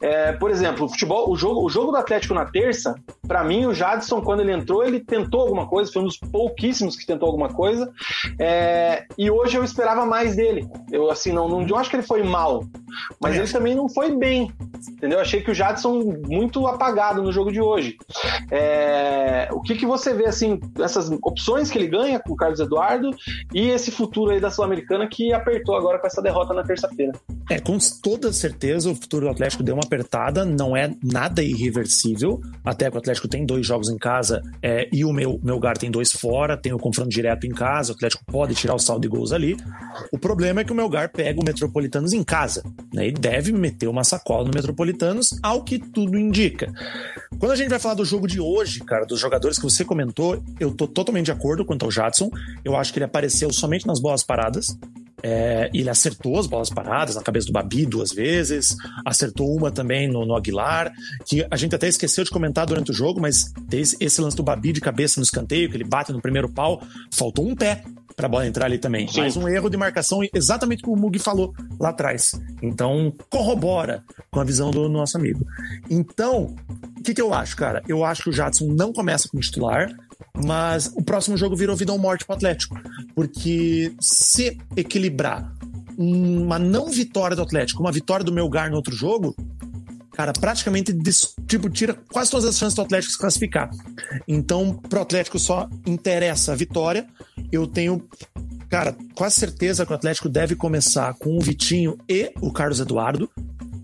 É, 0.02 0.32
por 0.32 0.50
exemplo, 0.50 0.86
o 0.86 0.88
futebol, 0.88 1.30
o 1.30 1.36
jogo, 1.36 1.62
o 1.62 1.68
jogo 1.68 1.92
do 1.92 1.98
Atlético 1.98 2.32
na 2.32 2.46
terça, 2.46 2.94
para 3.26 3.44
mim, 3.44 3.57
o 3.66 3.74
Jadson, 3.74 4.20
quando 4.20 4.40
ele 4.40 4.52
entrou, 4.52 4.84
ele 4.84 5.00
tentou 5.00 5.40
alguma 5.40 5.66
coisa, 5.66 5.92
foi 5.92 6.02
um 6.02 6.06
dos 6.06 6.18
pouquíssimos 6.18 6.96
que 6.96 7.06
tentou 7.06 7.26
alguma 7.26 7.48
coisa. 7.48 7.90
É, 8.38 9.06
e 9.16 9.30
hoje 9.30 9.56
eu 9.56 9.64
esperava 9.64 10.04
mais 10.04 10.36
dele. 10.36 10.68
Eu 10.90 11.10
assim, 11.10 11.32
não, 11.32 11.48
não 11.48 11.66
eu 11.66 11.76
acho 11.76 11.90
que 11.90 11.96
ele 11.96 12.02
foi 12.02 12.22
mal, 12.22 12.64
mas 13.20 13.36
ele 13.36 13.48
também 13.48 13.74
não 13.74 13.88
foi 13.88 14.14
bem. 14.16 14.50
Entendeu? 14.90 15.20
Achei 15.20 15.40
que 15.40 15.50
o 15.50 15.54
Jadson 15.54 16.20
muito 16.26 16.66
apagado 16.66 17.22
no 17.22 17.32
jogo 17.32 17.52
de 17.52 17.60
hoje. 17.60 17.96
É, 18.50 19.48
o 19.52 19.60
que, 19.60 19.74
que 19.74 19.86
você 19.86 20.14
vê, 20.14 20.26
assim, 20.26 20.58
essas 20.80 21.10
opções 21.22 21.70
que 21.70 21.78
ele 21.78 21.88
ganha 21.88 22.20
com 22.20 22.32
o 22.32 22.36
Carlos 22.36 22.60
Eduardo 22.60 23.10
e 23.54 23.68
esse 23.68 23.90
futuro 23.90 24.30
aí 24.30 24.40
da 24.40 24.50
Sul-Americana 24.50 25.08
que 25.08 25.32
apertou 25.32 25.76
agora 25.76 25.98
com 25.98 26.06
essa 26.06 26.22
derrota 26.22 26.54
na 26.54 26.62
terça-feira? 26.62 27.12
É, 27.50 27.58
com 27.58 27.78
toda 28.02 28.32
certeza 28.32 28.90
o 28.90 28.94
futuro 28.94 29.26
do 29.26 29.32
Atlético 29.32 29.62
deu 29.62 29.74
uma 29.74 29.84
apertada, 29.84 30.44
não 30.44 30.76
é 30.76 30.90
nada 31.02 31.42
irreversível, 31.42 32.40
até 32.64 32.90
que 32.90 32.96
o 32.96 32.98
Atlético 32.98 33.28
tem 33.28 33.44
dois 33.48 33.66
jogos 33.66 33.88
em 33.88 33.96
casa 33.96 34.42
é, 34.62 34.88
e 34.92 35.04
o 35.04 35.12
meu, 35.12 35.40
meu 35.42 35.58
Gar 35.58 35.78
tem 35.78 35.90
dois 35.90 36.12
fora, 36.12 36.56
tem 36.56 36.72
o 36.72 36.78
confronto 36.78 37.08
direto 37.08 37.46
em 37.46 37.50
casa, 37.50 37.92
o 37.92 37.96
Atlético 37.96 38.22
pode 38.26 38.54
tirar 38.54 38.74
o 38.74 38.78
saldo 38.78 39.00
de 39.00 39.08
gols 39.08 39.32
ali. 39.32 39.56
O 40.12 40.18
problema 40.18 40.60
é 40.60 40.64
que 40.64 40.70
o 40.70 40.74
Melgar 40.74 41.10
pega 41.10 41.40
o 41.40 41.44
Metropolitanos 41.44 42.12
em 42.12 42.22
casa, 42.22 42.62
né, 42.92 43.08
e 43.08 43.12
deve 43.12 43.50
meter 43.52 43.88
uma 43.88 44.04
sacola 44.04 44.44
no 44.44 44.54
Metropolitanos, 44.54 45.38
ao 45.42 45.64
que 45.64 45.78
tudo 45.78 46.18
indica. 46.18 46.72
Quando 47.38 47.52
a 47.52 47.56
gente 47.56 47.70
vai 47.70 47.78
falar 47.78 47.94
do 47.94 48.04
jogo 48.04 48.26
de 48.26 48.40
hoje, 48.40 48.80
cara, 48.80 49.06
dos 49.06 49.18
jogadores 49.18 49.58
que 49.58 49.64
você 49.64 49.84
comentou, 49.84 50.42
eu 50.60 50.70
tô 50.70 50.86
totalmente 50.86 51.26
de 51.26 51.32
acordo 51.32 51.64
quanto 51.64 51.84
ao 51.84 51.90
Jadson. 51.90 52.30
Eu 52.64 52.76
acho 52.76 52.92
que 52.92 52.98
ele 52.98 53.04
apareceu 53.04 53.50
somente 53.52 53.86
nas 53.86 54.00
bolas 54.00 54.22
paradas. 54.22 54.76
É, 55.22 55.70
ele 55.74 55.90
acertou 55.90 56.38
as 56.38 56.46
bolas 56.46 56.70
paradas 56.70 57.16
na 57.16 57.22
cabeça 57.22 57.46
do 57.46 57.52
Babi 57.52 57.84
duas 57.84 58.12
vezes, 58.12 58.76
acertou 59.04 59.56
uma 59.56 59.70
também 59.70 60.08
no, 60.08 60.24
no, 60.24 60.36
Aguilar, 60.36 60.92
que 61.26 61.44
a 61.50 61.56
gente 61.56 61.74
até 61.74 61.88
esqueceu 61.88 62.24
de 62.24 62.30
comentar 62.30 62.66
durante 62.66 62.90
o 62.90 62.94
jogo, 62.94 63.20
mas 63.20 63.52
esse, 63.72 63.96
esse 64.00 64.20
lance 64.20 64.36
do 64.36 64.42
Babi 64.42 64.72
de 64.72 64.80
cabeça 64.80 65.18
no 65.18 65.24
escanteio, 65.24 65.68
que 65.68 65.76
ele 65.76 65.84
bate 65.84 66.12
no 66.12 66.20
primeiro 66.20 66.48
pau, 66.48 66.80
faltou 67.10 67.48
um 67.48 67.54
pé 67.56 67.82
para 68.18 68.26
a 68.26 68.28
bola 68.28 68.46
entrar 68.46 68.66
ali 68.66 68.78
também. 68.78 69.06
Sim. 69.06 69.20
Mais 69.20 69.36
um 69.36 69.48
erro 69.48 69.70
de 69.70 69.76
marcação, 69.76 70.20
exatamente 70.34 70.82
como 70.82 70.96
o 70.96 71.00
Mugi 71.00 71.20
falou 71.20 71.54
lá 71.78 71.90
atrás. 71.90 72.32
Então, 72.60 73.12
corrobora 73.30 74.02
com 74.30 74.40
a 74.40 74.44
visão 74.44 74.72
do 74.72 74.88
nosso 74.88 75.16
amigo. 75.16 75.46
Então, 75.88 76.56
o 76.98 77.02
que, 77.02 77.14
que 77.14 77.22
eu 77.22 77.32
acho, 77.32 77.56
cara? 77.56 77.80
Eu 77.86 78.04
acho 78.04 78.24
que 78.24 78.30
o 78.30 78.32
Jadson 78.32 78.66
não 78.66 78.92
começa 78.92 79.28
como 79.28 79.40
titular, 79.40 79.88
mas 80.44 80.92
o 80.94 81.02
próximo 81.02 81.36
jogo 81.36 81.56
virou 81.56 81.76
vida 81.76 81.92
ou 81.92 81.98
morte 81.98 82.24
pro 82.24 82.34
Atlético. 82.34 82.78
Porque 83.14 83.92
se 84.00 84.58
equilibrar 84.76 85.52
uma 85.96 86.58
não 86.58 86.90
vitória 86.90 87.34
do 87.34 87.42
Atlético, 87.42 87.82
uma 87.82 87.92
vitória 87.92 88.24
do 88.24 88.32
Melgar 88.32 88.70
no 88.70 88.76
outro 88.76 88.94
jogo, 88.94 89.34
cara, 90.12 90.32
praticamente 90.32 90.96
tipo, 91.46 91.68
tira 91.68 91.94
quase 92.12 92.30
todas 92.30 92.46
as 92.46 92.58
chances 92.58 92.74
do 92.74 92.82
Atlético 92.82 93.12
se 93.12 93.18
classificar. 93.18 93.70
Então, 94.26 94.74
pro 94.74 95.00
Atlético 95.00 95.38
só 95.38 95.68
interessa 95.86 96.52
a 96.52 96.56
vitória. 96.56 97.06
Eu 97.50 97.66
tenho, 97.66 98.06
cara, 98.68 98.96
quase 99.14 99.36
certeza 99.36 99.84
que 99.84 99.92
o 99.92 99.94
Atlético 99.94 100.28
deve 100.28 100.54
começar 100.54 101.14
com 101.14 101.36
o 101.36 101.40
Vitinho 101.40 101.98
e 102.08 102.32
o 102.40 102.52
Carlos 102.52 102.78
Eduardo 102.78 103.28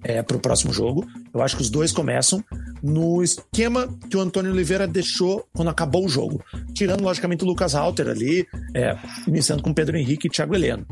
é, 0.04 0.22
pro 0.22 0.38
próximo 0.38 0.72
jogo. 0.72 1.06
Eu 1.34 1.42
acho 1.42 1.56
que 1.56 1.62
os 1.62 1.68
dois 1.68 1.90
começam 1.90 2.42
no 2.80 3.22
esquema 3.22 3.88
que 4.08 4.16
o 4.16 4.20
Antônio 4.20 4.52
Oliveira 4.52 4.86
deixou 4.86 5.44
quando 5.52 5.68
acabou 5.68 6.06
o 6.06 6.08
jogo. 6.08 6.42
Tirando, 6.72 7.02
logicamente, 7.02 7.42
o 7.42 7.46
Lucas 7.46 7.74
Halter 7.74 8.08
ali, 8.08 8.46
é, 8.72 8.96
iniciando 9.26 9.62
com 9.62 9.74
Pedro 9.74 9.96
Henrique 9.96 10.28
e 10.28 10.30
Thiago 10.30 10.54
Heleno. 10.54 10.86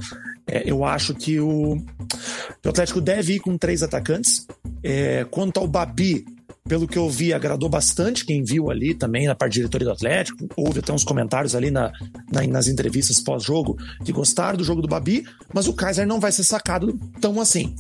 É, 0.47 0.69
eu 0.69 0.85
acho 0.85 1.15
que 1.15 1.39
o, 1.39 1.77
o 1.77 2.69
Atlético 2.69 3.01
deve 3.01 3.35
ir 3.35 3.41
com 3.41 3.57
três 3.57 3.83
atacantes. 3.83 4.47
É, 4.83 5.25
quanto 5.31 5.61
ao 5.61 5.69
Babi, 5.69 6.25
pelo 6.69 6.87
que 6.87 6.97
eu 6.97 7.09
vi, 7.11 7.33
agradou 7.33 7.69
bastante 7.69 8.25
quem 8.25 8.45
viu 8.45 8.71
ali 8.71 8.95
também 8.95 9.27
na 9.27 9.35
parte 9.35 9.55
de 9.55 9.61
diretoria 9.61 9.87
do 9.87 9.93
Atlético. 9.93 10.49
Houve 10.57 10.79
até 10.79 10.93
uns 10.93 11.05
comentários 11.05 11.55
ali 11.55 11.71
na, 11.71 11.93
na 12.31 12.47
nas 12.47 12.69
entrevistas 12.69 13.21
pós-jogo 13.21 13.77
que 14.05 14.13
gostaram 14.13 14.57
do 14.57 14.65
jogo 14.65 14.83
do 14.83 14.89
Babi, 14.89 15.25
mas 15.53 15.67
o 15.67 15.73
Kaiser 15.73 16.07
não 16.07 16.21
vai 16.21 16.33
ser 16.33 16.45
sacado 16.45 16.99
tão 17.21 17.41
assim. 17.41 17.75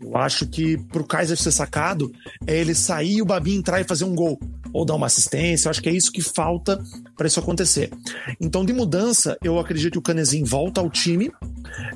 Eu 0.00 0.16
acho 0.16 0.46
que 0.46 0.76
pro 0.88 1.04
Kaiser 1.04 1.36
ser 1.36 1.52
sacado 1.52 2.12
é 2.46 2.58
ele 2.58 2.74
sair, 2.74 3.22
o 3.22 3.26
Babi 3.26 3.54
entrar 3.54 3.80
e 3.80 3.84
fazer 3.84 4.04
um 4.04 4.14
gol 4.14 4.38
ou 4.72 4.84
dar 4.84 4.94
uma 4.94 5.06
assistência. 5.06 5.68
Eu 5.68 5.70
acho 5.70 5.82
que 5.82 5.88
é 5.88 5.92
isso 5.92 6.12
que 6.12 6.20
falta 6.20 6.78
para 7.16 7.26
isso 7.26 7.40
acontecer. 7.40 7.90
Então, 8.38 8.64
de 8.64 8.74
mudança, 8.74 9.38
eu 9.42 9.58
acredito 9.58 9.92
que 9.92 9.98
o 9.98 10.02
Canezinho 10.02 10.44
volta 10.44 10.82
ao 10.82 10.90
time, 10.90 11.32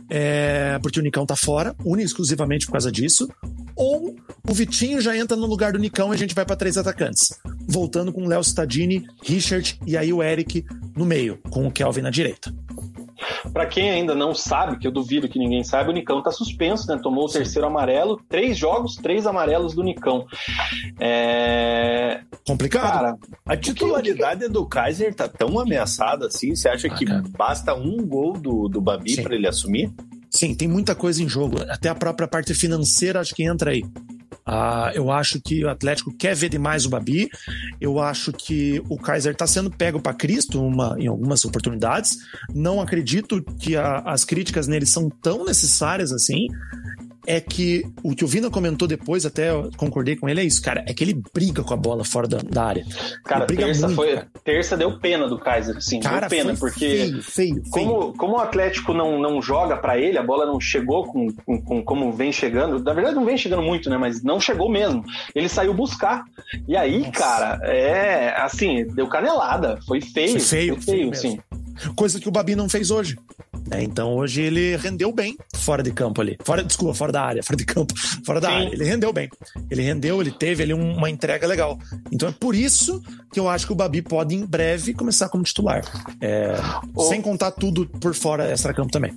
é, 0.08 0.78
porque 0.82 0.98
o 0.98 1.02
Nicão 1.02 1.26
tá 1.26 1.36
fora, 1.36 1.74
único 1.84 2.06
exclusivamente 2.06 2.64
por 2.64 2.72
causa 2.72 2.90
disso. 2.90 3.28
Ou 3.76 4.16
o 4.48 4.54
Vitinho 4.54 5.00
já 5.00 5.16
entra 5.16 5.36
no 5.36 5.46
lugar 5.46 5.72
do 5.72 5.78
Nicão 5.78 6.10
e 6.12 6.14
a 6.14 6.18
gente 6.18 6.30
vai 6.35 6.44
para 6.44 6.57
três 6.57 6.77
atacantes. 6.77 7.40
Voltando 7.69 8.12
com 8.12 8.23
o 8.23 8.28
Léo 8.28 8.40
Stadini, 8.40 9.07
Richard 9.23 9.78
e 9.86 9.97
aí 9.97 10.12
o 10.12 10.23
Eric 10.23 10.65
no 10.97 11.05
meio, 11.05 11.39
com 11.51 11.66
o 11.66 11.70
Kelvin 11.70 12.02
na 12.02 12.11
direita. 12.11 12.52
Para 13.52 13.66
quem 13.66 13.90
ainda 13.90 14.15
não 14.15 14.35
sabe, 14.35 14.78
que 14.78 14.86
eu 14.86 14.90
duvido 14.90 15.28
que 15.28 15.39
ninguém 15.39 15.62
saiba, 15.62 15.90
o 15.90 15.93
Nicão 15.93 16.23
tá 16.23 16.31
suspenso, 16.31 16.86
né? 16.89 16.98
Tomou 17.02 17.27
o 17.27 17.28
terceiro 17.31 17.66
amarelo, 17.66 18.20
três 18.28 18.57
jogos, 18.57 18.97
três 18.97 19.27
amarelos 19.27 19.74
do 19.74 19.82
Nicão. 19.82 20.27
É... 20.98 22.20
Complicado. 22.47 22.93
Cara, 22.93 23.19
a 23.47 23.57
titularidade 23.57 24.48
do 24.48 24.66
Kaiser 24.66 25.15
tá 25.15 25.28
tão 25.28 25.59
ameaçada 25.59 26.27
assim, 26.27 26.55
você 26.55 26.69
acha 26.69 26.89
ah, 26.89 26.94
que 26.94 27.05
cara. 27.05 27.23
basta 27.36 27.74
um 27.74 28.07
gol 28.07 28.32
do, 28.32 28.69
do 28.69 28.81
Babi 28.81 29.23
para 29.23 29.35
ele 29.35 29.47
assumir? 29.47 29.93
Sim, 30.31 30.55
tem 30.55 30.69
muita 30.69 30.94
coisa 30.94 31.23
em 31.23 31.28
jogo. 31.28 31.57
Até 31.69 31.89
a 31.89 31.94
própria 31.94 32.28
parte 32.28 32.55
financeira 32.55 33.20
acho 33.20 33.35
que 33.35 33.43
entra 33.43 33.73
aí. 33.73 33.85
Ah, 34.52 34.90
eu 34.97 35.12
acho 35.12 35.40
que 35.40 35.64
o 35.64 35.68
Atlético 35.68 36.12
quer 36.12 36.35
ver 36.35 36.48
demais 36.48 36.85
o 36.85 36.90
Babi. 36.90 37.31
Eu 37.81 38.01
acho 38.01 38.32
que 38.32 38.82
o 38.89 38.98
Kaiser 38.98 39.31
está 39.31 39.47
sendo 39.47 39.70
pego 39.70 40.01
para 40.01 40.12
Cristo 40.12 40.60
uma, 40.60 40.97
em 40.98 41.06
algumas 41.06 41.44
oportunidades. 41.44 42.16
Não 42.52 42.81
acredito 42.81 43.40
que 43.60 43.77
a, 43.77 43.98
as 43.98 44.24
críticas 44.24 44.66
nele 44.66 44.86
são 44.86 45.09
tão 45.09 45.44
necessárias 45.44 46.10
assim 46.10 46.48
é 47.26 47.40
que 47.40 47.84
o 48.02 48.14
que 48.14 48.24
o 48.24 48.28
Vina 48.28 48.51
comentou 48.51 48.86
depois, 48.86 49.26
até 49.26 49.51
concordei 49.76 50.16
com 50.16 50.28
ele, 50.28 50.40
é 50.40 50.44
isso, 50.44 50.62
cara. 50.62 50.84
É 50.86 50.94
que 50.94 51.05
ele 51.05 51.20
briga 51.32 51.62
com 51.62 51.74
a 51.74 51.76
bola 51.76 52.05
fora 52.05 52.26
da, 52.26 52.38
da 52.38 52.64
área. 52.64 52.86
Cara, 53.24 53.47
terça, 53.47 53.86
muito, 53.86 53.97
foi, 53.97 54.14
cara. 54.14 54.28
terça 54.44 54.76
deu 54.76 54.98
pena 54.98 55.28
do 55.28 55.38
Kaiser, 55.38 55.80
sim. 55.80 56.01
Cara, 56.01 56.28
deu 56.28 56.30
pena, 56.30 56.55
porque 56.56 56.88
feio, 57.22 57.22
feio, 57.22 57.62
como, 57.70 58.12
como 58.14 58.36
o 58.36 58.40
Atlético 58.40 58.92
não, 58.92 59.18
não 59.18 59.40
joga 59.40 59.76
para 59.76 59.98
ele, 59.98 60.18
a 60.18 60.22
bola 60.22 60.47
não 60.47 60.60
chegou 60.60 61.05
com, 61.05 61.32
com, 61.32 61.62
com, 61.62 61.82
como 61.82 62.12
vem 62.12 62.32
chegando. 62.32 62.82
Na 62.82 62.92
verdade, 62.92 63.16
não 63.16 63.24
vem 63.24 63.36
chegando 63.36 63.62
muito, 63.62 63.88
né? 63.90 63.97
Mas 63.97 64.22
não 64.22 64.40
chegou 64.40 64.70
mesmo. 64.70 65.05
Ele 65.34 65.48
saiu 65.48 65.74
buscar. 65.74 66.24
E 66.66 66.76
aí, 66.76 67.01
Nossa. 67.01 67.12
cara, 67.12 67.60
é 67.64 68.34
assim, 68.40 68.86
deu 68.86 69.06
canelada. 69.06 69.78
Foi 69.86 70.01
feio. 70.01 70.32
Foi 70.32 70.40
feio, 70.40 70.74
foi 70.76 70.82
feio, 70.82 71.14
feio 71.14 71.14
sim. 71.14 71.38
Coisa 71.94 72.20
que 72.20 72.28
o 72.28 72.32
Babi 72.32 72.55
não 72.55 72.69
fez 72.69 72.90
hoje. 72.90 73.19
É, 73.70 73.82
então 73.82 74.15
hoje 74.16 74.43
ele 74.43 74.77
rendeu 74.77 75.12
bem 75.12 75.36
fora 75.55 75.82
de 75.82 75.93
campo 75.93 76.20
ali. 76.20 76.36
Fora, 76.43 76.62
desculpa, 76.65 76.94
fora 76.94 77.12
da 77.12 77.23
área, 77.23 77.43
fora 77.44 77.57
de 77.57 77.65
campo, 77.65 77.94
fora 78.24 78.40
da 78.40 78.48
Sim. 78.48 78.55
área. 78.55 78.73
Ele 78.73 78.85
rendeu 78.85 79.12
bem. 79.12 79.28
Ele 79.70 79.82
rendeu, 79.82 80.20
ele 80.20 80.31
teve 80.31 80.62
ali 80.62 80.74
uma 80.74 81.09
entrega 81.09 81.47
legal. 81.47 81.78
Então 82.11 82.28
é 82.28 82.32
por 82.32 82.55
isso 82.55 83.02
que 83.32 83.39
eu 83.39 83.48
acho 83.48 83.66
que 83.66 83.73
o 83.73 83.77
Babi 83.77 84.02
pode 84.02 84.35
em 84.35 84.44
breve 84.44 84.94
começar 84.94 85.28
como 85.28 85.44
titular. 85.44 85.82
É. 86.20 86.55
Sem 87.09 87.20
contar 87.20 87.52
tudo 87.52 87.86
por 87.86 88.15
fora 88.15 88.51
extra-campo 88.51 88.90
também. 88.90 89.16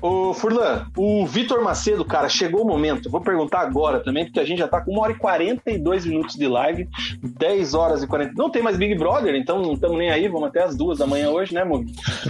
Ô, 0.00 0.34
Furlan, 0.34 0.86
o 0.96 1.26
Vitor 1.26 1.62
Macedo, 1.62 2.04
cara, 2.04 2.28
chegou 2.28 2.62
o 2.62 2.66
momento. 2.66 3.10
Vou 3.10 3.20
perguntar 3.20 3.60
agora 3.60 4.00
também, 4.00 4.24
porque 4.24 4.38
a 4.38 4.44
gente 4.44 4.58
já 4.58 4.68
tá 4.68 4.80
com 4.80 4.94
1 4.94 4.98
hora 5.00 5.12
e 5.12 5.16
42 5.16 6.04
minutos 6.04 6.36
de 6.36 6.46
live, 6.46 6.88
10 7.22 7.74
horas 7.74 8.02
e 8.02 8.06
40. 8.06 8.34
Não 8.36 8.50
tem 8.50 8.62
mais 8.62 8.76
Big 8.76 8.94
Brother, 8.94 9.34
então 9.34 9.62
não 9.62 9.72
estamos 9.72 9.96
nem 9.96 10.10
aí, 10.10 10.28
vamos 10.28 10.48
até 10.48 10.62
as 10.62 10.76
duas 10.76 10.98
da 10.98 11.06
manhã 11.06 11.30
hoje, 11.30 11.54
né, 11.54 11.64
Mug? 11.64 11.85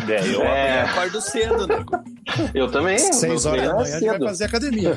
É, 0.08 0.34
eu 0.34 0.42
é... 0.42 0.82
acordo 0.82 1.20
cedo, 1.20 1.66
né? 1.66 1.84
Eu 2.54 2.70
também. 2.70 2.98
6 2.98 3.46
horas 3.46 3.62
da 3.66 3.74
manhã 3.74 3.96
a 3.96 4.00
gente 4.00 4.18
vai 4.18 4.28
fazer 4.28 4.44
academia. 4.44 4.96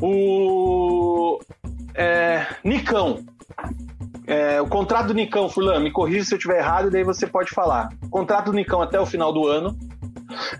O. 0.00 1.40
É... 1.94 2.46
Nicão. 2.64 3.24
É, 4.26 4.60
o 4.60 4.66
contrato 4.66 5.08
do 5.08 5.14
Nicão, 5.14 5.48
Furlan, 5.48 5.78
me 5.78 5.92
corrija 5.92 6.24
se 6.24 6.34
eu 6.34 6.36
estiver 6.36 6.58
errado, 6.58 6.88
e 6.88 6.90
daí 6.90 7.04
você 7.04 7.26
pode 7.26 7.50
falar. 7.50 7.90
O 8.02 8.08
contrato 8.08 8.46
do 8.46 8.52
Nicão 8.52 8.82
até 8.82 8.98
o 9.00 9.06
final 9.06 9.32
do 9.32 9.46
ano. 9.46 9.78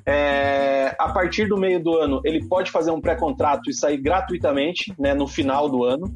É, 0.04 0.94
a 0.98 1.08
partir 1.08 1.48
do 1.48 1.56
meio 1.56 1.82
do 1.82 1.96
ano, 1.96 2.20
ele 2.24 2.44
pode 2.46 2.70
fazer 2.70 2.90
um 2.90 3.00
pré-contrato 3.00 3.70
e 3.70 3.74
sair 3.74 3.98
gratuitamente 3.98 4.92
né, 4.98 5.14
no 5.14 5.26
final 5.26 5.68
do 5.68 5.84
ano. 5.84 6.12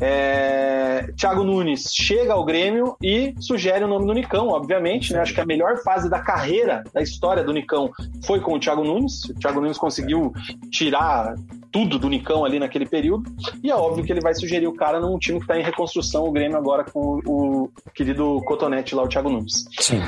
É, 0.00 1.10
Thiago 1.16 1.44
Nunes 1.44 1.92
chega 1.92 2.32
ao 2.32 2.44
Grêmio 2.44 2.96
e 3.02 3.34
sugere 3.38 3.84
o 3.84 3.88
nome 3.88 4.06
do 4.06 4.12
Nicão, 4.12 4.48
obviamente. 4.48 5.12
Né? 5.12 5.20
Acho 5.20 5.34
que 5.34 5.40
a 5.40 5.46
melhor 5.46 5.78
fase 5.82 6.08
da 6.08 6.20
carreira, 6.20 6.82
da 6.92 7.02
história 7.02 7.42
do 7.42 7.52
Nicão, 7.52 7.90
foi 8.24 8.40
com 8.40 8.54
o 8.54 8.60
Thiago 8.60 8.84
Nunes. 8.84 9.24
O 9.24 9.34
Thiago 9.34 9.60
Nunes 9.60 9.78
conseguiu 9.78 10.32
tirar 10.70 11.34
tudo 11.70 11.98
do 11.98 12.08
Nicão 12.08 12.44
ali 12.44 12.58
naquele 12.58 12.86
período. 12.86 13.30
E 13.62 13.70
é 13.70 13.76
óbvio 13.76 14.04
que 14.04 14.12
ele 14.12 14.20
vai 14.20 14.34
sugerir 14.34 14.66
o 14.66 14.74
cara 14.74 15.00
num 15.00 15.18
time 15.18 15.38
que 15.38 15.44
está 15.44 15.58
em 15.58 15.62
reconstrução, 15.62 16.24
o 16.24 16.32
Grêmio 16.32 16.56
agora 16.56 16.84
com 16.84 17.20
o, 17.24 17.64
o 17.64 17.70
querido 17.94 18.40
Cotonete 18.44 18.94
lá, 18.94 19.02
o 19.02 19.08
Thiago 19.08 19.30
Nunes. 19.30 19.66
Sim. 19.78 20.00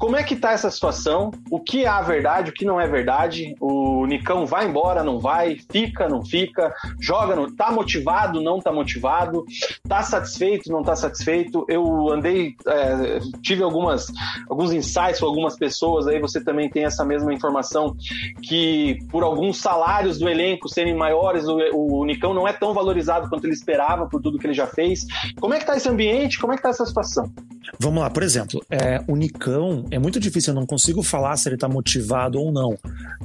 Como 0.00 0.16
é 0.16 0.22
que 0.22 0.34
tá 0.34 0.52
essa 0.52 0.70
situação? 0.70 1.30
O 1.50 1.60
que 1.60 1.84
é 1.84 1.88
a 1.88 2.00
verdade, 2.00 2.48
o 2.48 2.54
que 2.54 2.64
não 2.64 2.80
é 2.80 2.88
verdade? 2.88 3.54
O 3.60 4.06
Nicão 4.06 4.46
vai 4.46 4.66
embora, 4.66 5.04
não 5.04 5.20
vai? 5.20 5.58
Fica, 5.70 6.08
não 6.08 6.24
fica? 6.24 6.74
Joga, 6.98 7.36
não 7.36 7.54
tá 7.54 7.70
motivado, 7.70 8.40
não 8.40 8.60
tá 8.60 8.72
motivado? 8.72 9.44
Tá 9.86 10.02
satisfeito, 10.02 10.72
não 10.72 10.82
tá 10.82 10.96
satisfeito? 10.96 11.66
Eu 11.68 12.10
andei, 12.10 12.56
é, 12.66 13.20
tive 13.42 13.62
algumas 13.62 14.06
alguns 14.48 14.72
insights 14.72 15.20
com 15.20 15.26
algumas 15.26 15.58
pessoas 15.58 16.06
aí, 16.06 16.18
você 16.18 16.42
também 16.42 16.70
tem 16.70 16.84
essa 16.84 17.04
mesma 17.04 17.34
informação 17.34 17.94
que 18.42 18.98
por 19.10 19.22
alguns 19.22 19.58
salários 19.58 20.18
do 20.18 20.30
elenco 20.30 20.66
serem 20.66 20.96
maiores, 20.96 21.46
o, 21.46 21.58
o 21.74 22.04
Nicão 22.06 22.32
não 22.32 22.48
é 22.48 22.54
tão 22.54 22.72
valorizado 22.72 23.28
quanto 23.28 23.44
ele 23.44 23.52
esperava 23.52 24.06
por 24.06 24.22
tudo 24.22 24.38
que 24.38 24.46
ele 24.46 24.54
já 24.54 24.66
fez. 24.66 25.04
Como 25.38 25.52
é 25.52 25.58
que 25.58 25.66
tá 25.66 25.76
esse 25.76 25.90
ambiente? 25.90 26.40
Como 26.40 26.54
é 26.54 26.56
que 26.56 26.62
tá 26.62 26.70
essa 26.70 26.86
situação? 26.86 27.30
Vamos 27.78 28.02
lá, 28.02 28.10
por 28.10 28.22
exemplo, 28.22 28.64
é, 28.68 29.02
o 29.06 29.16
Nicão 29.16 29.86
é 29.90 29.98
muito 29.98 30.18
difícil, 30.18 30.52
eu 30.52 30.54
não 30.54 30.66
consigo 30.66 31.02
falar 31.02 31.36
se 31.36 31.48
ele 31.48 31.56
tá 31.56 31.68
motivado 31.68 32.38
ou 32.40 32.52
não. 32.52 32.76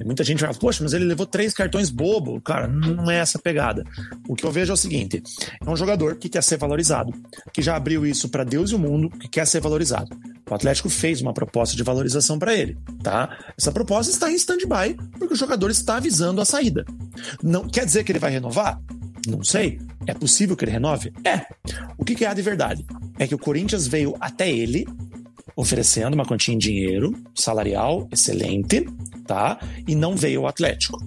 Muita 0.05 0.23
gente 0.23 0.41
fala, 0.41 0.53
poxa, 0.53 0.84
mas 0.84 0.93
ele 0.93 1.05
levou 1.05 1.26
três 1.26 1.53
cartões 1.53 1.89
bobo. 1.89 2.39
Cara, 2.41 2.67
não 2.67 3.09
é 3.09 3.17
essa 3.17 3.39
pegada. 3.39 3.84
O 4.27 4.35
que 4.35 4.45
eu 4.45 4.51
vejo 4.51 4.72
é 4.72 4.73
o 4.73 4.77
seguinte: 4.77 5.22
é 5.65 5.69
um 5.69 5.76
jogador 5.76 6.15
que 6.15 6.30
quer 6.30 6.43
ser 6.43 6.57
valorizado, 6.57 7.13
que 7.51 7.61
já 7.61 7.76
abriu 7.76 8.05
isso 8.05 8.30
para 8.30 8.43
Deus 8.43 8.72
e 8.72 8.76
o 8.76 8.80
mundo, 8.80 9.09
que 9.09 9.27
quer 9.27 9.45
ser 9.45 9.61
valorizado. 9.61 10.15
O 10.49 10.53
Atlético 10.53 10.89
fez 10.89 11.22
uma 11.22 11.34
proposta 11.34 11.76
de 11.76 11.81
valorização 11.81 12.38
para 12.38 12.53
ele, 12.53 12.77
tá? 13.01 13.35
Essa 13.57 13.72
proposta 13.72 14.11
está 14.11 14.31
em 14.31 14.35
stand-by 14.35 14.95
porque 15.17 15.34
o 15.34 15.38
jogador 15.38 15.72
está 15.72 15.97
avisando 15.97 16.39
a 16.39 16.45
saída. 16.45 16.85
Não 17.41 17.67
quer 17.67 17.85
dizer 17.85 18.03
que 18.03 18.11
ele 18.11 18.19
vai 18.19 18.31
renovar? 18.31 18.80
Não 19.27 19.43
sei. 19.43 19.80
É 20.07 20.14
possível 20.14 20.56
que 20.56 20.64
ele 20.65 20.72
renove? 20.72 21.11
É. 21.23 21.45
O 21.97 22.06
que, 22.06 22.15
que 22.15 22.26
é 22.26 22.27
a 22.27 22.34
de 22.34 22.41
verdade? 22.41 22.85
É 23.18 23.27
que 23.27 23.35
o 23.35 23.39
Corinthians 23.39 23.88
veio 23.88 24.15
até 24.19 24.49
ele 24.52 24.85
oferecendo 25.56 26.14
uma 26.15 26.26
quantia 26.26 26.53
em 26.53 26.57
dinheiro, 26.57 27.14
salarial 27.34 28.07
excelente, 28.11 28.85
tá? 29.26 29.57
E 29.88 29.95
não 29.95 30.15
veio 30.15 30.41
o 30.41 30.47
Atlético. 30.47 30.97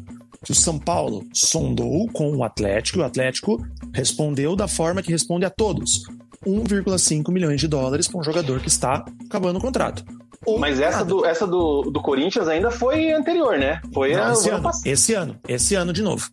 Que 0.45 0.53
o 0.53 0.55
São 0.55 0.78
Paulo 0.78 1.27
sondou 1.35 2.09
com 2.09 2.35
o 2.35 2.45
Atlético, 2.45 2.99
e 2.99 3.03
o 3.03 3.05
Atlético 3.05 3.62
respondeu 3.93 4.55
da 4.57 4.69
forma 4.69 5.03
que 5.03 5.11
responde 5.11 5.45
a 5.45 5.51
todos: 5.51 6.05
1,5 6.47 7.31
milhões 7.32 7.61
de 7.61 7.69
dólares 7.69 8.09
para 8.09 8.20
um 8.20 8.23
jogador 8.24 8.61
que 8.61 8.69
está 8.69 9.05
acabando 9.27 9.59
o 9.59 9.61
contrato. 9.61 10.05
Ou 10.47 10.59
Mas 10.59 10.81
essa, 10.81 11.05
do, 11.05 11.27
essa 11.27 11.47
do, 11.47 11.82
do 11.90 12.01
Corinthians 12.01 12.47
ainda 12.49 12.70
foi 12.70 13.11
anterior, 13.12 13.59
né? 13.59 13.81
Foi 13.93 14.12
Não, 14.15 14.23
a- 14.28 14.32
esse, 14.32 14.49
ano 14.49 14.55
ano, 14.59 14.62
passado. 14.65 14.86
esse 14.86 15.12
ano, 15.15 15.36
esse 15.49 15.74
ano 15.74 15.93
de 15.93 16.01
novo. 16.03 16.31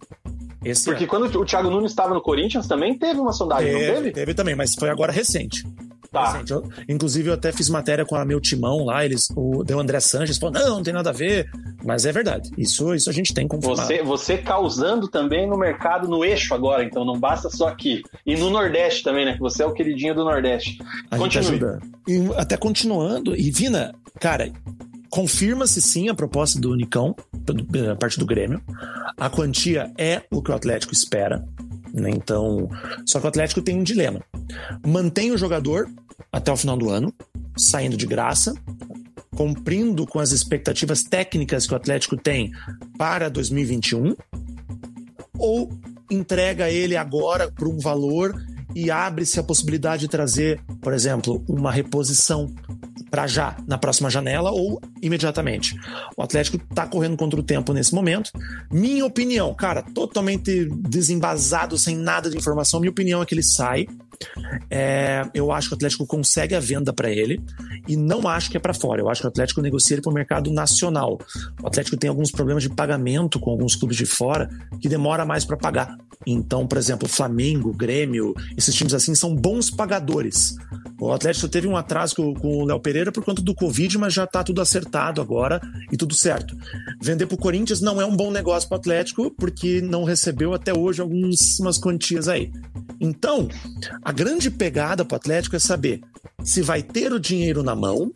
Esse 0.66 0.86
Porque 0.86 1.04
ano. 1.04 1.10
quando 1.30 1.40
o 1.40 1.46
Thiago 1.46 1.70
Nunes 1.70 1.92
estava 1.92 2.14
no 2.14 2.22
Corinthians 2.22 2.68
também 2.68 2.98
teve 2.98 3.20
uma 3.20 3.32
sondagem, 3.32 3.72
não 3.72 3.80
Teve, 3.80 3.94
teve? 3.96 4.12
teve 4.12 4.34
também, 4.34 4.56
mas 4.56 4.74
foi 4.78 4.90
agora 4.90 5.12
recente. 5.12 5.64
Tá. 6.12 6.32
Recente. 6.32 6.52
Eu- 6.54 6.64
inclusive, 6.88 7.30
eu 7.30 7.34
até 7.34 7.52
fiz 7.52 7.70
matéria 7.70 8.06
com 8.06 8.16
a 8.16 8.24
meu 8.24 8.40
timão 8.40 8.86
lá, 8.86 9.04
eles, 9.04 9.28
o, 9.36 9.64
deu 9.66 9.78
o 9.78 9.80
André 9.82 10.00
Sanches, 10.00 10.38
falou, 10.38 10.54
não, 10.58 10.76
não 10.78 10.84
tem 10.84 10.94
nada 10.94 11.10
a 11.10 11.14
ver, 11.14 11.50
mas 11.84 12.06
é 12.06 12.12
verdade. 12.12 12.50
Isso, 12.58 12.96
isso 12.96 13.10
a 13.10 13.14
gente 13.14 13.34
tem 13.34 13.48
confirmado. 13.48 13.82
Você, 13.86 14.02
você 14.02 14.38
causando 14.38 15.10
também 15.10 15.46
no 15.48 15.58
mercado, 15.58 16.08
no 16.08 16.24
eixo 16.24 16.54
agora, 16.56 16.84
então 16.86 17.04
não 17.04 17.20
basta 17.20 17.50
só 17.50 17.68
aqui. 17.68 18.02
E 18.26 18.36
no 18.38 18.50
Nordeste 18.50 19.04
também, 19.04 19.26
né? 19.26 19.34
Que 19.34 19.40
você 19.42 19.62
é 19.62 19.66
o 19.66 19.74
queridinho 19.74 20.16
do 20.16 20.24
Nordeste. 20.24 20.78
A 21.12 21.18
gente 21.18 21.38
Continue. 21.38 21.48
ajuda. 21.48 21.80
E 22.08 22.30
até 22.38 22.56
continuando, 22.56 23.36
e 23.36 23.52
Vina, 23.52 23.94
cara, 24.20 24.50
confirma-se 25.10 25.82
sim 25.82 26.10
a 26.10 26.14
proposta 26.15 26.60
do 26.60 26.72
Unicão, 26.72 27.15
do- 27.34 27.91
a 27.91 27.95
parte 27.95 28.19
do 28.19 28.26
Grêmio. 28.26 28.61
A 29.18 29.30
quantia 29.30 29.91
é 29.98 30.22
o 30.32 30.41
que 30.41 30.52
o 30.52 30.56
Atlético 30.56 30.94
espera. 30.94 31.45
né? 31.94 32.10
Então, 32.10 32.69
só 33.06 33.19
que 33.22 33.26
o 33.26 33.30
Atlético 33.30 33.61
tem 33.61 33.77
um 33.80 33.84
dilema. 33.84 34.19
Mantém 34.86 35.32
o 35.32 35.38
jogador 35.38 35.90
até 36.30 36.52
o 36.52 36.57
final 36.57 36.76
do 36.76 36.90
ano, 36.90 37.14
saindo 37.56 37.95
de 37.95 38.06
graça, 38.06 38.53
cumprindo 39.34 40.06
com 40.06 40.19
as 40.19 40.32
expectativas 40.34 41.03
técnicas 41.03 41.65
que 41.65 41.73
o 41.73 41.77
Atlético 41.77 42.18
tem 42.18 42.52
para 42.98 43.30
2021, 43.30 44.14
ou 45.38 45.69
entrega 46.11 46.69
ele 46.69 46.98
agora 46.98 47.49
por 47.52 47.68
um 47.69 47.77
valor 47.80 48.36
e 48.76 48.91
abre-se 48.91 49.39
a 49.39 49.43
possibilidade 49.43 50.02
de 50.02 50.07
trazer, 50.10 50.61
por 50.81 50.93
exemplo, 50.93 51.43
uma 51.47 51.72
reposição 51.72 52.53
para 53.10 53.27
já, 53.27 53.56
na 53.65 53.77
próxima 53.77 54.10
janela 54.10 54.52
ou 54.52 54.81
imediatamente. 55.02 55.80
O 56.18 56.22
Atlético 56.22 56.57
está 56.57 56.85
correndo 56.85 57.15
contra 57.15 57.39
o 57.39 57.43
tempo 57.43 57.72
nesse 57.72 57.95
momento. 57.95 58.30
Minha 58.69 59.06
opinião, 59.06 59.53
cara, 59.53 59.81
totalmente 59.81 60.65
desembasado, 60.65 61.77
sem 61.77 61.95
nada 61.95 62.30
de 62.30 62.38
informação, 62.38 62.81
minha 62.81 62.91
opinião 62.91 63.22
é 63.22 63.26
que 63.26 63.34
ele 63.34 63.43
sai. 63.43 63.88
É, 64.69 65.23
eu 65.34 65.52
acho 65.52 65.69
que 65.69 65.73
o 65.73 65.77
Atlético 65.77 66.06
consegue 66.06 66.56
a 66.56 66.60
venda 66.60 66.91
para 66.93 67.10
ele 67.10 67.41
e 67.88 67.95
não 67.95 68.27
acho 68.27 68.49
que 68.49 68.57
é 68.57 68.60
para 68.60 68.73
fora. 68.73 69.02
Eu 69.02 69.10
acho 69.10 69.22
que 69.22 69.27
o 69.27 69.30
Atlético 69.30 69.61
negocia 69.61 69.95
ele 69.95 70.02
para 70.02 70.11
o 70.11 70.14
mercado 70.14 70.52
nacional. 70.52 71.18
O 71.61 71.68
Atlético 71.68 71.97
tem 71.97 72.10
alguns 72.10 72.31
problemas 72.31 72.64
de 72.64 72.69
pagamento 72.69 73.39
com 73.39 73.52
alguns 73.52 73.76
clubes 73.76 73.97
de 73.97 74.06
fora 74.06 74.49
que 74.81 74.89
demora 74.89 75.26
mais 75.26 75.45
para 75.45 75.57
pagar. 75.57 75.97
Então, 76.26 76.68
por 76.68 76.78
exemplo, 76.78 77.08
Flamengo, 77.08 77.74
Grêmio, 77.74 78.34
esses 78.58 78.74
times 78.74 78.94
assim 78.94 79.16
são 79.16 79.36
bons 79.36 79.70
pagadores. 79.70 80.56
O 81.00 81.12
Atlético 81.12 81.48
teve 81.48 81.68
um 81.68 81.76
atraso 81.76 82.16
com, 82.16 82.34
o 82.42 82.66
Léo 82.66 82.80
Pereira 82.80 83.12
por 83.12 83.24
conta 83.24 83.42
do 83.42 83.54
Covid, 83.54 83.98
mas 83.98 84.14
já 84.14 84.26
tá 84.26 84.44
tudo 84.44 84.62
acertado 84.62 85.22
agora 85.22 85.62
e 85.92 85.98
tudo 85.98 86.14
certo. 86.14 86.56
Vender 87.02 87.28
pro 87.28 87.38
Corinthians 87.38 87.82
não 87.82 88.02
é 88.02 88.06
um 88.06 88.16
bom 88.16 88.32
negócio 88.32 88.68
pro 88.68 88.78
Atlético, 88.78 89.32
porque 89.32 89.82
não 89.82 90.04
recebeu 90.04 90.54
até 90.54 90.74
hoje 90.74 91.02
algumas 91.02 91.78
quantias 91.78 92.28
aí. 92.28 92.52
Então, 93.00 93.48
a 94.04 94.12
grande 94.12 94.50
pegada 94.50 95.04
pro 95.04 95.18
Atlético 95.18 95.56
é 95.56 95.60
saber 95.60 96.02
se 96.44 96.62
vai 96.62 96.82
ter 96.82 97.12
o 97.12 97.20
dinheiro 97.20 97.62
na 97.64 97.76
mão 97.76 98.12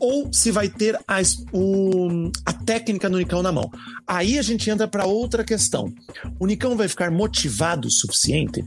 ou 0.00 0.32
se 0.32 0.50
vai 0.50 0.68
ter 0.68 0.96
a, 1.06 1.18
o- 1.52 2.30
a 2.44 2.52
técnica 2.52 3.08
no 3.08 3.18
Nicão 3.18 3.42
na 3.42 3.52
mão. 3.52 3.70
Aí 4.06 4.38
a 4.38 4.42
gente 4.42 4.68
entra 4.70 4.86
para 4.88 5.04
outra 5.06 5.44
questão. 5.44 5.92
O 6.38 6.46
Nicão 6.46 6.76
vai 6.76 6.88
ficar 6.88 7.10
motivado 7.10 7.88
o 7.88 7.90
suficiente 7.90 8.64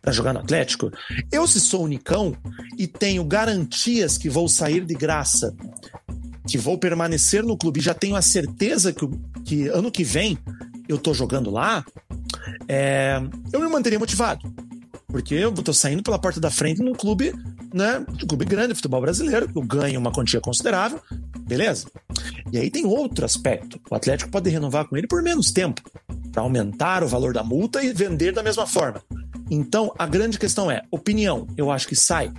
para 0.00 0.12
jogar 0.12 0.32
no 0.32 0.40
Atlético? 0.40 0.90
Eu, 1.30 1.46
se 1.46 1.60
sou 1.60 1.84
o 1.84 1.88
Nicão 1.88 2.34
e 2.76 2.86
tenho 2.86 3.24
garantias 3.24 4.18
que 4.18 4.28
vou 4.28 4.48
sair 4.48 4.84
de 4.84 4.94
graça, 4.94 5.54
que 6.48 6.58
vou 6.58 6.76
permanecer 6.76 7.44
no 7.44 7.56
clube, 7.56 7.80
já 7.80 7.94
tenho 7.94 8.16
a 8.16 8.22
certeza 8.22 8.92
que, 8.92 9.08
que 9.44 9.68
ano 9.68 9.90
que 9.92 10.02
vem 10.02 10.36
eu 10.88 10.98
tô 10.98 11.14
jogando 11.14 11.50
lá, 11.50 11.84
é, 12.68 13.20
eu 13.52 13.60
me 13.60 13.68
manteria 13.68 13.98
motivado. 13.98 14.52
Porque 15.12 15.34
eu 15.34 15.52
tô 15.52 15.74
saindo 15.74 16.02
pela 16.02 16.18
porta 16.18 16.40
da 16.40 16.50
frente 16.50 16.82
num 16.82 16.94
clube, 16.94 17.34
né? 17.72 18.04
Um 18.08 18.26
clube 18.26 18.46
grande, 18.46 18.74
futebol 18.74 19.02
brasileiro, 19.02 19.48
eu 19.54 19.62
ganho 19.62 20.00
uma 20.00 20.10
quantia 20.10 20.40
considerável, 20.40 21.00
beleza? 21.40 21.86
E 22.50 22.58
aí 22.58 22.70
tem 22.70 22.86
outro 22.86 23.24
aspecto. 23.24 23.78
O 23.90 23.94
Atlético 23.94 24.30
pode 24.30 24.48
renovar 24.48 24.88
com 24.88 24.96
ele 24.96 25.06
por 25.06 25.22
menos 25.22 25.52
tempo, 25.52 25.82
para 26.32 26.42
aumentar 26.42 27.04
o 27.04 27.08
valor 27.08 27.34
da 27.34 27.44
multa 27.44 27.84
e 27.84 27.92
vender 27.92 28.32
da 28.32 28.42
mesma 28.42 28.66
forma. 28.66 29.02
Então, 29.50 29.92
a 29.98 30.06
grande 30.06 30.38
questão 30.38 30.70
é: 30.70 30.80
opinião, 30.90 31.46
eu 31.58 31.70
acho 31.70 31.86
que 31.86 31.94
sai. 31.94 32.32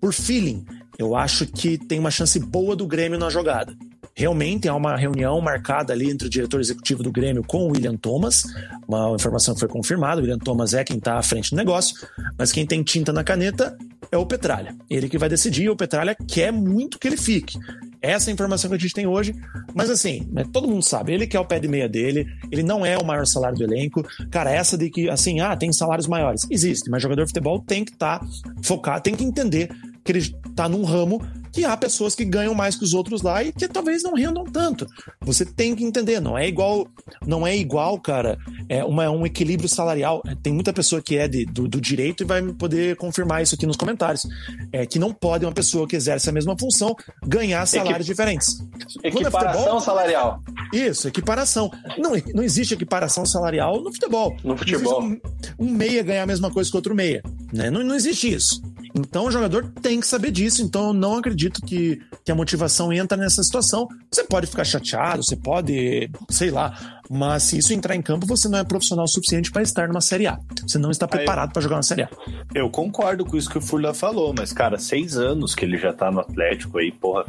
Por 0.00 0.12
feeling, 0.12 0.66
eu 0.98 1.14
acho 1.14 1.46
que 1.46 1.78
tem 1.78 2.00
uma 2.00 2.10
chance 2.10 2.38
boa 2.40 2.74
do 2.74 2.86
Grêmio 2.86 3.18
na 3.18 3.30
jogada. 3.30 3.72
Realmente 4.18 4.68
há 4.68 4.74
uma 4.74 4.96
reunião 4.96 5.40
marcada 5.40 5.92
ali 5.92 6.10
entre 6.10 6.26
o 6.26 6.30
diretor 6.30 6.58
executivo 6.60 7.04
do 7.04 7.12
Grêmio 7.12 7.44
com 7.44 7.58
o 7.58 7.68
William 7.68 7.96
Thomas, 7.96 8.42
uma 8.88 9.14
informação 9.14 9.54
que 9.54 9.60
foi 9.60 9.68
confirmada. 9.68 10.20
O 10.20 10.24
William 10.24 10.40
Thomas 10.40 10.74
é 10.74 10.82
quem 10.82 10.96
está 10.96 11.18
à 11.18 11.22
frente 11.22 11.50
do 11.50 11.56
negócio, 11.56 11.94
mas 12.36 12.50
quem 12.50 12.66
tem 12.66 12.82
tinta 12.82 13.12
na 13.12 13.22
caneta 13.22 13.78
é 14.10 14.18
o 14.18 14.26
Petralha. 14.26 14.74
Ele 14.90 15.08
que 15.08 15.16
vai 15.16 15.28
decidir 15.28 15.70
o 15.70 15.76
Petralha 15.76 16.16
quer 16.26 16.52
muito 16.52 16.98
que 16.98 17.06
ele 17.06 17.16
fique. 17.16 17.56
Essa 18.02 18.28
é 18.28 18.32
a 18.32 18.34
informação 18.34 18.68
que 18.68 18.74
a 18.74 18.78
gente 18.80 18.92
tem 18.92 19.06
hoje, 19.06 19.36
mas 19.72 19.88
assim, 19.88 20.26
né, 20.32 20.44
todo 20.52 20.66
mundo 20.66 20.82
sabe, 20.82 21.12
ele 21.12 21.24
quer 21.24 21.38
o 21.38 21.44
pé 21.44 21.60
de 21.60 21.68
meia 21.68 21.88
dele, 21.88 22.26
ele 22.50 22.64
não 22.64 22.84
é 22.84 22.98
o 22.98 23.04
maior 23.04 23.24
salário 23.24 23.56
do 23.56 23.62
elenco. 23.62 24.04
Cara, 24.32 24.50
essa 24.50 24.76
de 24.76 24.90
que, 24.90 25.08
assim, 25.08 25.38
ah, 25.38 25.56
tem 25.56 25.72
salários 25.72 26.08
maiores. 26.08 26.44
Existe, 26.50 26.90
mas 26.90 27.00
jogador 27.00 27.22
de 27.22 27.28
futebol 27.28 27.60
tem 27.60 27.84
que 27.84 27.92
estar 27.92 28.20
focado, 28.64 29.04
tem 29.04 29.14
que 29.14 29.22
entender 29.22 29.70
que 30.02 30.10
ele 30.10 30.18
está 30.18 30.68
num 30.68 30.82
ramo 30.82 31.22
que 31.58 31.64
há 31.64 31.76
pessoas 31.76 32.14
que 32.14 32.24
ganham 32.24 32.54
mais 32.54 32.76
que 32.76 32.84
os 32.84 32.94
outros 32.94 33.20
lá 33.20 33.42
e 33.42 33.52
que 33.52 33.66
talvez 33.66 34.02
não 34.04 34.14
rendam 34.14 34.44
tanto. 34.44 34.86
Você 35.20 35.44
tem 35.44 35.74
que 35.74 35.82
entender, 35.82 36.20
não 36.20 36.38
é 36.38 36.46
igual, 36.46 36.86
não 37.26 37.44
é 37.44 37.56
igual, 37.56 37.98
cara, 38.00 38.38
é 38.68 38.84
uma, 38.84 39.10
um 39.10 39.26
equilíbrio 39.26 39.68
salarial. 39.68 40.22
Tem 40.40 40.52
muita 40.52 40.72
pessoa 40.72 41.02
que 41.02 41.16
é 41.16 41.26
de, 41.26 41.44
do, 41.44 41.66
do 41.66 41.80
direito 41.80 42.22
e 42.22 42.26
vai 42.26 42.40
poder 42.52 42.94
confirmar 42.96 43.42
isso 43.42 43.56
aqui 43.56 43.66
nos 43.66 43.76
comentários. 43.76 44.24
É 44.72 44.86
que 44.86 45.00
não 45.00 45.12
pode 45.12 45.44
uma 45.44 45.52
pessoa 45.52 45.86
que 45.88 45.96
exerce 45.96 46.28
a 46.30 46.32
mesma 46.32 46.56
função 46.56 46.94
ganhar 47.26 47.66
salários 47.66 48.06
diferentes. 48.06 48.58
Quando 49.02 49.04
é 49.04 49.08
Equiparação 49.08 49.60
futebol, 49.60 49.80
salarial. 49.80 50.42
Isso, 50.72 51.08
equiparação. 51.08 51.70
Não, 51.98 52.12
não 52.34 52.42
existe 52.44 52.74
equiparação 52.74 53.26
salarial 53.26 53.82
no 53.82 53.92
futebol. 53.92 54.36
No 54.44 54.56
futebol. 54.56 55.02
Um, 55.02 55.20
um 55.58 55.70
meia 55.70 56.04
ganhar 56.04 56.22
a 56.22 56.26
mesma 56.26 56.52
coisa 56.52 56.70
que 56.70 56.76
outro 56.76 56.94
meia. 56.94 57.20
Né? 57.52 57.68
Não, 57.68 57.82
não 57.82 57.96
existe 57.96 58.32
isso. 58.32 58.62
Então 58.98 59.26
o 59.26 59.30
jogador 59.30 59.70
tem 59.82 60.00
que 60.00 60.06
saber 60.06 60.30
disso. 60.30 60.62
Então 60.62 60.88
eu 60.88 60.92
não 60.92 61.16
acredito 61.16 61.60
que, 61.62 62.00
que 62.24 62.32
a 62.32 62.34
motivação 62.34 62.92
entra 62.92 63.16
nessa 63.16 63.42
situação. 63.42 63.88
Você 64.10 64.24
pode 64.24 64.46
ficar 64.46 64.64
chateado, 64.64 65.22
você 65.22 65.36
pode, 65.36 66.10
sei 66.30 66.50
lá, 66.50 66.97
Mas 67.10 67.44
se 67.44 67.58
isso 67.58 67.72
entrar 67.72 67.96
em 67.96 68.02
campo, 68.02 68.26
você 68.26 68.48
não 68.48 68.58
é 68.58 68.64
profissional 68.64 69.04
o 69.04 69.08
suficiente 69.08 69.50
para 69.50 69.62
estar 69.62 69.88
numa 69.88 70.00
Série 70.00 70.26
A. 70.26 70.38
Você 70.66 70.78
não 70.78 70.90
está 70.90 71.08
preparado 71.08 71.52
para 71.52 71.62
jogar 71.62 71.76
na 71.76 71.82
Série 71.82 72.02
A. 72.02 72.10
Eu 72.54 72.68
concordo 72.70 73.24
com 73.24 73.36
isso 73.36 73.48
que 73.48 73.58
o 73.58 73.60
Furla 73.60 73.94
falou, 73.94 74.34
mas, 74.36 74.52
cara, 74.52 74.78
seis 74.78 75.16
anos 75.16 75.54
que 75.54 75.64
ele 75.64 75.78
já 75.78 75.92
tá 75.92 76.10
no 76.10 76.20
Atlético 76.20 76.78
aí, 76.78 76.92
porra, 76.92 77.26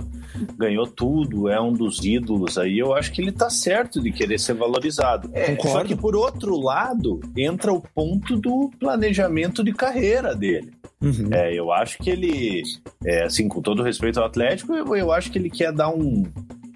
ganhou 0.58 0.86
tudo, 0.86 1.50
é 1.50 1.60
um 1.60 1.74
dos 1.74 2.04
ídolos 2.04 2.58
aí. 2.58 2.78
Eu 2.78 2.94
acho 2.94 3.12
que 3.12 3.22
ele 3.22 3.32
tá 3.32 3.50
certo 3.50 4.02
de 4.02 4.12
querer 4.12 4.40
ser 4.40 4.54
valorizado. 4.54 5.30
É, 5.34 5.56
só 5.62 5.84
que, 5.84 5.96
por 5.96 6.16
outro 6.16 6.60
lado, 6.60 7.20
entra 7.36 7.72
o 7.72 7.82
ponto 7.82 8.38
do 8.38 8.70
planejamento 8.80 9.64
de 9.64 9.74
carreira 9.74 10.36
dele. 10.36 10.74
Uhum. 11.02 11.30
É, 11.32 11.54
eu 11.58 11.72
acho 11.72 11.98
que 12.00 12.10
ele, 12.10 12.62
é, 13.06 13.24
assim, 13.24 13.48
com 13.48 13.62
todo 13.62 13.84
respeito 13.84 14.20
ao 14.20 14.26
Atlético, 14.26 14.76
eu, 14.76 14.96
eu 14.96 15.12
acho 15.14 15.32
que 15.32 15.38
ele 15.38 15.50
quer 15.50 15.72
dar 15.72 15.90
um, 15.90 16.24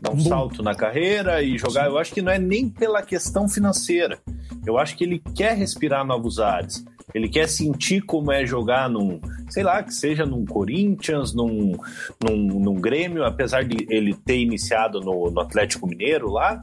dar 0.04 0.12
um 0.12 0.20
salto 0.20 0.62
na 0.62 0.76
carreira 0.76 1.42
e 1.42 1.58
jogar. 1.58 1.88
Eu 1.88 1.98
acho 1.98 2.14
que 2.14 2.22
não 2.22 2.32
é 2.32 2.38
nem 2.38 2.70
pela 2.70 3.02
questão 3.02 3.48
financeira. 3.48 4.20
Eu 4.66 4.78
acho 4.78 4.98
que 4.98 5.04
ele 5.06 5.22
quer 5.34 5.56
respirar 5.56 6.06
novos 6.06 6.40
ares. 6.40 6.84
Ele 7.14 7.30
quer 7.30 7.48
sentir 7.48 8.02
como 8.02 8.32
é 8.32 8.46
jogar 8.46 8.90
num, 8.90 9.22
sei 9.50 9.62
lá, 9.62 9.84
que 9.84 9.94
seja 9.94 10.26
num 10.26 10.46
Corinthians, 10.46 11.34
num, 11.34 11.74
num, 12.24 12.60
num 12.60 12.74
Grêmio, 12.76 13.24
apesar 13.24 13.64
de 13.64 13.86
ele 13.90 14.16
ter 14.16 14.40
iniciado 14.40 15.00
no, 15.00 15.30
no 15.30 15.40
Atlético 15.40 15.88
Mineiro 15.88 16.32
lá, 16.32 16.60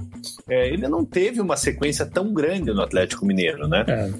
é, 0.49 0.69
ele 0.69 0.89
não 0.89 1.05
teve 1.05 1.41
uma 1.41 1.57
sequência 1.57 2.05
tão 2.05 2.33
grande 2.33 2.73
no 2.73 2.83
Atlético 2.83 3.25
Mineiro, 3.25 3.69
né? 3.69 3.85
É. 3.87 4.11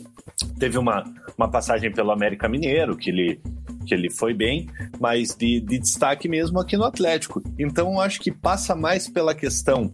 Teve 0.59 0.79
uma, 0.79 1.05
uma 1.37 1.51
passagem 1.51 1.93
pelo 1.93 2.11
América 2.11 2.49
Mineiro, 2.49 2.97
que 2.97 3.11
ele 3.11 3.41
que 3.87 3.95
ele 3.95 4.11
foi 4.11 4.35
bem, 4.35 4.69
mas 5.01 5.35
de, 5.35 5.59
de 5.59 5.79
destaque 5.79 6.29
mesmo 6.29 6.61
aqui 6.61 6.77
no 6.77 6.85
Atlético. 6.85 7.43
Então 7.59 7.99
acho 8.01 8.21
que 8.21 8.31
passa 8.31 8.77
mais 8.77 9.09
pela 9.09 9.35
questão 9.35 9.93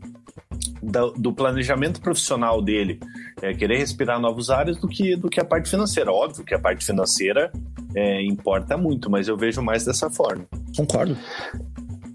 do, 0.83 1.13
do 1.13 1.33
planejamento 1.33 2.01
profissional 2.01 2.61
dele, 2.61 3.01
é, 3.41 3.55
querer 3.55 3.79
respirar 3.79 4.21
novos 4.21 4.51
áreas 4.51 4.77
do 4.79 4.89
que, 4.89 5.17
do 5.17 5.29
que 5.29 5.41
a 5.41 5.45
parte 5.45 5.71
financeira. 5.71 6.13
Óbvio 6.13 6.45
que 6.45 6.55
a 6.55 6.59
parte 6.59 6.85
financeira 6.85 7.51
é, 7.95 8.23
importa 8.25 8.77
muito, 8.77 9.11
mas 9.11 9.29
eu 9.29 9.37
vejo 9.37 9.63
mais 9.63 9.85
dessa 9.85 10.11
forma. 10.11 10.47
Concordo. 10.77 11.17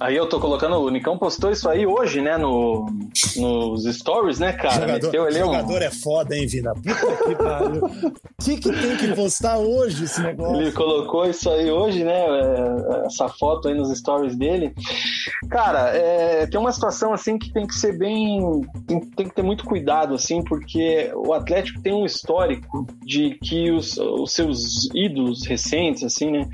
Aí 0.01 0.15
eu 0.15 0.27
tô 0.27 0.39
colocando, 0.39 0.77
o 0.77 0.89
Nicão 0.89 1.15
postou 1.15 1.51
isso 1.51 1.69
aí 1.69 1.85
hoje, 1.85 2.21
né, 2.21 2.35
no, 2.35 2.87
nos 3.35 3.83
stories, 3.83 4.39
né, 4.39 4.51
cara? 4.51 4.97
Jogador, 4.97 5.31
jogador 5.31 5.79
um... 5.79 5.85
é 5.85 5.91
foda, 5.91 6.35
hein, 6.35 6.47
Vina? 6.47 6.73
Puta 6.73 7.23
que 7.23 7.35
pariu. 7.35 7.85
O 7.85 8.43
que, 8.43 8.57
que 8.57 8.71
tem 8.71 8.97
que 8.97 9.13
postar 9.13 9.59
hoje 9.59 10.05
esse 10.05 10.19
negócio? 10.19 10.59
Ele 10.59 10.71
colocou 10.71 11.29
isso 11.29 11.47
aí 11.51 11.69
hoje, 11.69 12.03
né, 12.03 12.19
é, 12.19 13.05
essa 13.05 13.29
foto 13.29 13.67
aí 13.67 13.75
nos 13.75 13.95
stories 13.95 14.35
dele. 14.35 14.73
Cara, 15.51 15.95
é, 15.95 16.47
tem 16.47 16.59
uma 16.59 16.71
situação, 16.71 17.13
assim, 17.13 17.37
que 17.37 17.53
tem 17.53 17.67
que 17.67 17.75
ser 17.75 17.95
bem... 17.95 18.41
Tem, 18.87 18.99
tem, 19.01 19.29
que 19.29 19.35
ter 19.35 19.43
muito 19.43 19.63
cuidado, 19.63 20.15
assim, 20.15 20.43
porque 20.43 21.11
o 21.13 21.31
Atlético 21.31 21.79
tem 21.79 21.93
um 21.93 22.07
histórico 22.07 22.87
de 23.05 23.35
que 23.35 23.71
os, 23.71 23.99
os 23.99 24.33
seus 24.33 24.89
ídolos 24.95 25.45
recentes, 25.45 26.03
assim, 26.03 26.31
né, 26.31 26.49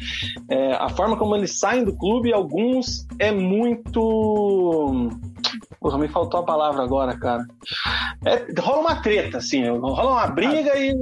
é, 0.50 0.74
a 0.74 0.90
forma 0.90 1.16
como 1.16 1.34
eles 1.34 1.58
saem 1.58 1.86
do 1.86 1.96
clube, 1.96 2.34
alguns 2.34 3.08
é 3.18 3.37
muito. 3.38 5.10
Porra, 5.80 5.98
me 5.98 6.08
faltou 6.08 6.40
a 6.40 6.44
palavra 6.44 6.84
agora, 6.84 7.18
cara. 7.18 7.46
É, 8.26 8.46
rola 8.60 8.80
uma 8.80 8.96
treta, 8.96 9.38
assim, 9.38 9.68
rola 9.70 10.12
uma 10.12 10.28
briga 10.28 10.74
ah. 10.74 10.80
e 10.80 10.96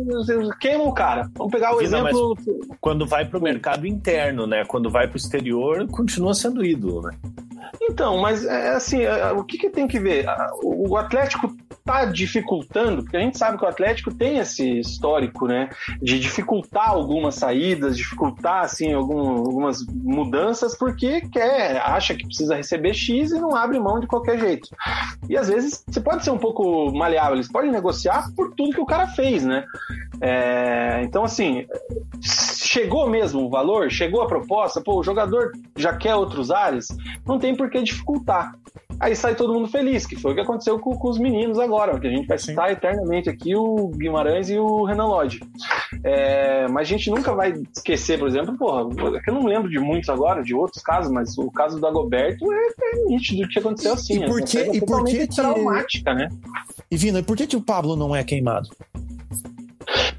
queima 0.59 0.83
o 0.83 0.93
cara. 0.93 1.29
Vamos 1.35 1.51
pegar 1.51 1.75
o 1.75 1.81
exemplo. 1.81 2.37
Quando 2.81 3.07
vai 3.07 3.25
pro 3.25 3.41
mercado 3.41 3.87
interno, 3.87 4.45
né? 4.45 4.65
Quando 4.65 4.89
vai 4.89 5.07
pro 5.07 5.17
exterior, 5.17 5.87
continua 5.87 6.33
sendo 6.33 6.63
ídolo, 6.63 7.01
né? 7.03 7.11
Então, 7.81 8.17
mas 8.17 8.45
é, 8.45 8.67
é 8.67 8.69
assim, 8.75 9.01
é, 9.01 9.31
o 9.31 9.43
que, 9.43 9.57
que 9.57 9.69
tem 9.69 9.87
que 9.87 9.99
ver? 9.99 10.25
O 10.63 10.97
Atlético 10.97 11.55
está 11.85 12.05
dificultando, 12.05 13.03
porque 13.03 13.17
a 13.17 13.19
gente 13.19 13.37
sabe 13.37 13.59
que 13.59 13.63
o 13.63 13.67
Atlético 13.67 14.13
tem 14.13 14.39
esse 14.39 14.79
histórico, 14.79 15.47
né, 15.47 15.69
de 16.01 16.19
dificultar 16.19 16.89
algumas 16.89 17.35
saídas, 17.35 17.95
dificultar 17.95 18.63
assim 18.63 18.91
algum, 18.91 19.19
algumas 19.37 19.85
mudanças, 19.87 20.75
porque 20.75 21.21
quer, 21.21 21.77
acha 21.77 22.15
que 22.15 22.25
precisa 22.25 22.55
receber 22.55 22.93
X 22.93 23.31
e 23.31 23.39
não 23.39 23.55
abre 23.55 23.79
mão 23.79 23.99
de 23.99 24.07
qualquer 24.07 24.39
jeito. 24.39 24.69
E 25.29 25.37
às 25.37 25.47
vezes 25.47 25.83
você 25.87 26.01
pode 26.01 26.23
ser 26.23 26.31
um 26.31 26.39
pouco 26.39 26.91
maleável, 26.91 27.35
eles 27.35 27.51
podem 27.51 27.71
negociar 27.71 28.31
por 28.35 28.53
tudo 28.55 28.73
que 28.73 28.81
o 28.81 28.85
cara 28.85 29.07
fez, 29.07 29.45
né? 29.45 29.63
É, 30.21 31.01
então 31.03 31.23
assim, 31.23 31.67
chegou 32.21 33.07
mesmo 33.07 33.45
o 33.45 33.49
valor, 33.49 33.91
chegou 33.91 34.21
a 34.21 34.27
proposta, 34.27 34.81
pô, 34.81 34.99
o 34.99 35.03
jogador 35.03 35.51
já 35.77 35.95
quer 35.95 36.15
outros 36.15 36.51
ares, 36.51 36.87
não 37.25 37.37
tem 37.37 37.54
por 37.55 37.69
que 37.69 37.81
dificultar. 37.81 38.53
Aí 38.99 39.15
sai 39.15 39.35
todo 39.35 39.53
mundo 39.53 39.67
feliz, 39.67 40.05
que 40.05 40.15
foi 40.15 40.31
o 40.31 40.35
que 40.35 40.41
aconteceu 40.41 40.79
com, 40.79 40.97
com 40.97 41.09
os 41.09 41.19
meninos 41.19 41.59
agora, 41.59 41.99
que 41.99 42.07
a 42.07 42.09
gente 42.09 42.27
vai 42.27 42.37
citar 42.37 42.67
Sim. 42.67 42.73
eternamente 42.73 43.29
aqui 43.29 43.55
o 43.55 43.89
Guimarães 43.89 44.49
e 44.49 44.57
o 44.57 44.85
Renan 44.85 45.07
Lodge. 45.07 45.41
É, 46.03 46.67
mas 46.69 46.87
a 46.87 46.91
gente 46.91 47.09
nunca 47.09 47.33
vai 47.33 47.53
esquecer, 47.75 48.17
por 48.17 48.27
exemplo, 48.27 48.57
porra, 48.57 48.87
eu 49.27 49.33
não 49.33 49.45
lembro 49.45 49.69
de 49.69 49.79
muitos 49.79 50.09
agora, 50.09 50.41
de 50.41 50.53
outros 50.53 50.81
casos, 50.81 51.11
mas 51.11 51.37
o 51.37 51.51
caso 51.51 51.79
do 51.79 51.85
Agoberto 51.85 52.51
é, 52.53 52.67
é 52.67 53.05
nítido 53.05 53.47
que 53.49 53.59
aconteceu 53.59 53.93
assim. 53.93 54.23
E 54.23 54.25
por 54.27 54.41
que, 54.43 54.59
e 54.59 54.81
por 54.81 55.03
que, 55.03 55.27
que 55.27 55.35
traumática, 55.35 56.13
né? 56.13 56.29
E 56.89 56.95
Vina, 56.95 57.19
e 57.19 57.23
por 57.23 57.35
que, 57.35 57.47
que 57.47 57.57
o 57.57 57.61
Pablo 57.61 57.95
não 57.95 58.15
é 58.15 58.23
queimado? 58.23 58.69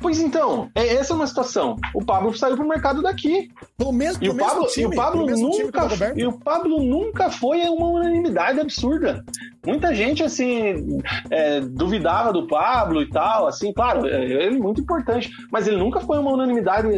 Pois 0.00 0.20
então, 0.20 0.70
é, 0.74 0.94
essa 0.94 1.12
é 1.12 1.16
uma 1.16 1.26
situação. 1.26 1.76
O 1.94 2.04
Pablo 2.04 2.36
saiu 2.36 2.56
pro 2.56 2.68
mercado 2.68 3.02
daqui. 3.02 3.50
Pelo 3.76 3.92
mesmo, 3.92 4.22
e 4.22 4.28
o 4.28 4.36
Pablo, 4.36 4.66
time, 4.66 4.84
e 4.84 4.86
o 4.86 4.94
Pablo 4.94 5.26
nunca, 5.26 5.88
e 6.14 6.26
o 6.26 6.32
Pablo 6.32 6.82
nunca 6.82 7.30
foi 7.30 7.62
uma 7.62 7.88
unanimidade 7.88 8.60
absurda. 8.60 9.24
Muita 9.66 9.94
gente 9.94 10.22
assim 10.22 11.00
é, 11.30 11.60
duvidava 11.60 12.32
do 12.32 12.46
Pablo 12.46 13.02
e 13.02 13.10
tal, 13.10 13.46
assim, 13.46 13.72
claro, 13.72 14.06
é, 14.06 14.24
ele 14.24 14.56
é 14.56 14.58
muito 14.58 14.80
importante, 14.80 15.30
mas 15.50 15.66
ele 15.66 15.76
nunca 15.76 16.00
foi 16.00 16.18
uma 16.18 16.32
unanimidade 16.32 16.88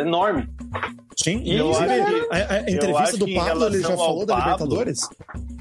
enorme. 0.00 0.48
Sim, 1.16 1.42
e 1.44 1.56
eu 1.56 1.70
acho 1.70 1.84
que, 1.84 2.34
a, 2.34 2.52
a 2.54 2.70
entrevista 2.70 3.16
do 3.16 3.32
Pablo, 3.32 3.66
ele 3.66 3.80
já 3.80 3.88
falou 3.88 4.26
Pablo, 4.26 4.26
da 4.26 4.38
Libertadores. 4.38 5.08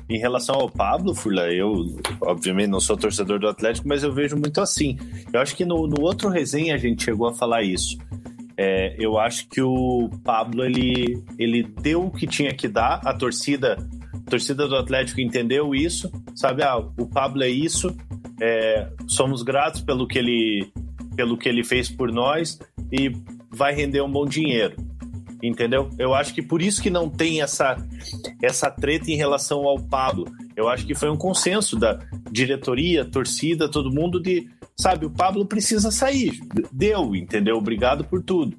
Em 0.09 0.17
relação 0.17 0.55
ao 0.55 0.69
Pablo, 0.69 1.13
Furla, 1.13 1.43
eu 1.53 1.85
obviamente 2.21 2.69
não 2.69 2.79
sou 2.79 2.97
torcedor 2.97 3.39
do 3.39 3.47
Atlético, 3.47 3.87
mas 3.87 4.03
eu 4.03 4.11
vejo 4.11 4.35
muito 4.35 4.59
assim. 4.59 4.97
Eu 5.31 5.39
acho 5.39 5.55
que 5.55 5.63
no, 5.63 5.87
no 5.87 6.01
outro 6.01 6.29
resenha 6.29 6.75
a 6.75 6.77
gente 6.77 7.03
chegou 7.03 7.27
a 7.27 7.33
falar 7.33 7.61
isso. 7.61 7.97
É, 8.57 8.95
eu 8.99 9.17
acho 9.17 9.47
que 9.47 9.61
o 9.61 10.09
Pablo 10.23 10.63
ele, 10.63 11.23
ele 11.39 11.63
deu 11.63 12.05
o 12.05 12.11
que 12.11 12.27
tinha 12.27 12.53
que 12.53 12.67
dar, 12.67 13.01
a 13.03 13.13
torcida, 13.13 13.77
a 14.25 14.29
torcida 14.29 14.67
do 14.67 14.75
Atlético 14.75 15.21
entendeu 15.21 15.73
isso, 15.75 16.11
sabe? 16.35 16.63
Ah, 16.63 16.77
o 16.77 17.07
Pablo 17.07 17.43
é 17.43 17.49
isso, 17.49 17.95
é, 18.41 18.89
somos 19.07 19.43
gratos 19.43 19.81
pelo 19.81 20.07
que 20.07 20.17
ele 20.17 20.71
pelo 21.15 21.37
que 21.37 21.47
ele 21.47 21.63
fez 21.63 21.89
por 21.89 22.11
nós 22.11 22.59
e 22.91 23.11
vai 23.51 23.71
render 23.75 24.01
um 24.01 24.11
bom 24.11 24.25
dinheiro 24.25 24.75
entendeu? 25.43 25.89
Eu 25.99 26.13
acho 26.13 26.33
que 26.33 26.41
por 26.41 26.61
isso 26.61 26.81
que 26.81 26.89
não 26.89 27.09
tem 27.09 27.41
essa, 27.41 27.75
essa 28.41 28.71
treta 28.71 29.11
em 29.11 29.15
relação 29.15 29.67
ao 29.67 29.77
Pablo. 29.77 30.25
Eu 30.55 30.69
acho 30.69 30.85
que 30.85 30.95
foi 30.95 31.09
um 31.09 31.17
consenso 31.17 31.77
da 31.77 31.99
diretoria, 32.31 33.03
torcida, 33.03 33.69
todo 33.69 33.93
mundo 33.93 34.21
de, 34.21 34.47
sabe, 34.77 35.05
o 35.05 35.11
Pablo 35.11 35.45
precisa 35.45 35.91
sair. 35.91 36.39
Deu, 36.71 37.15
entendeu? 37.15 37.57
Obrigado 37.57 38.05
por 38.05 38.23
tudo. 38.23 38.57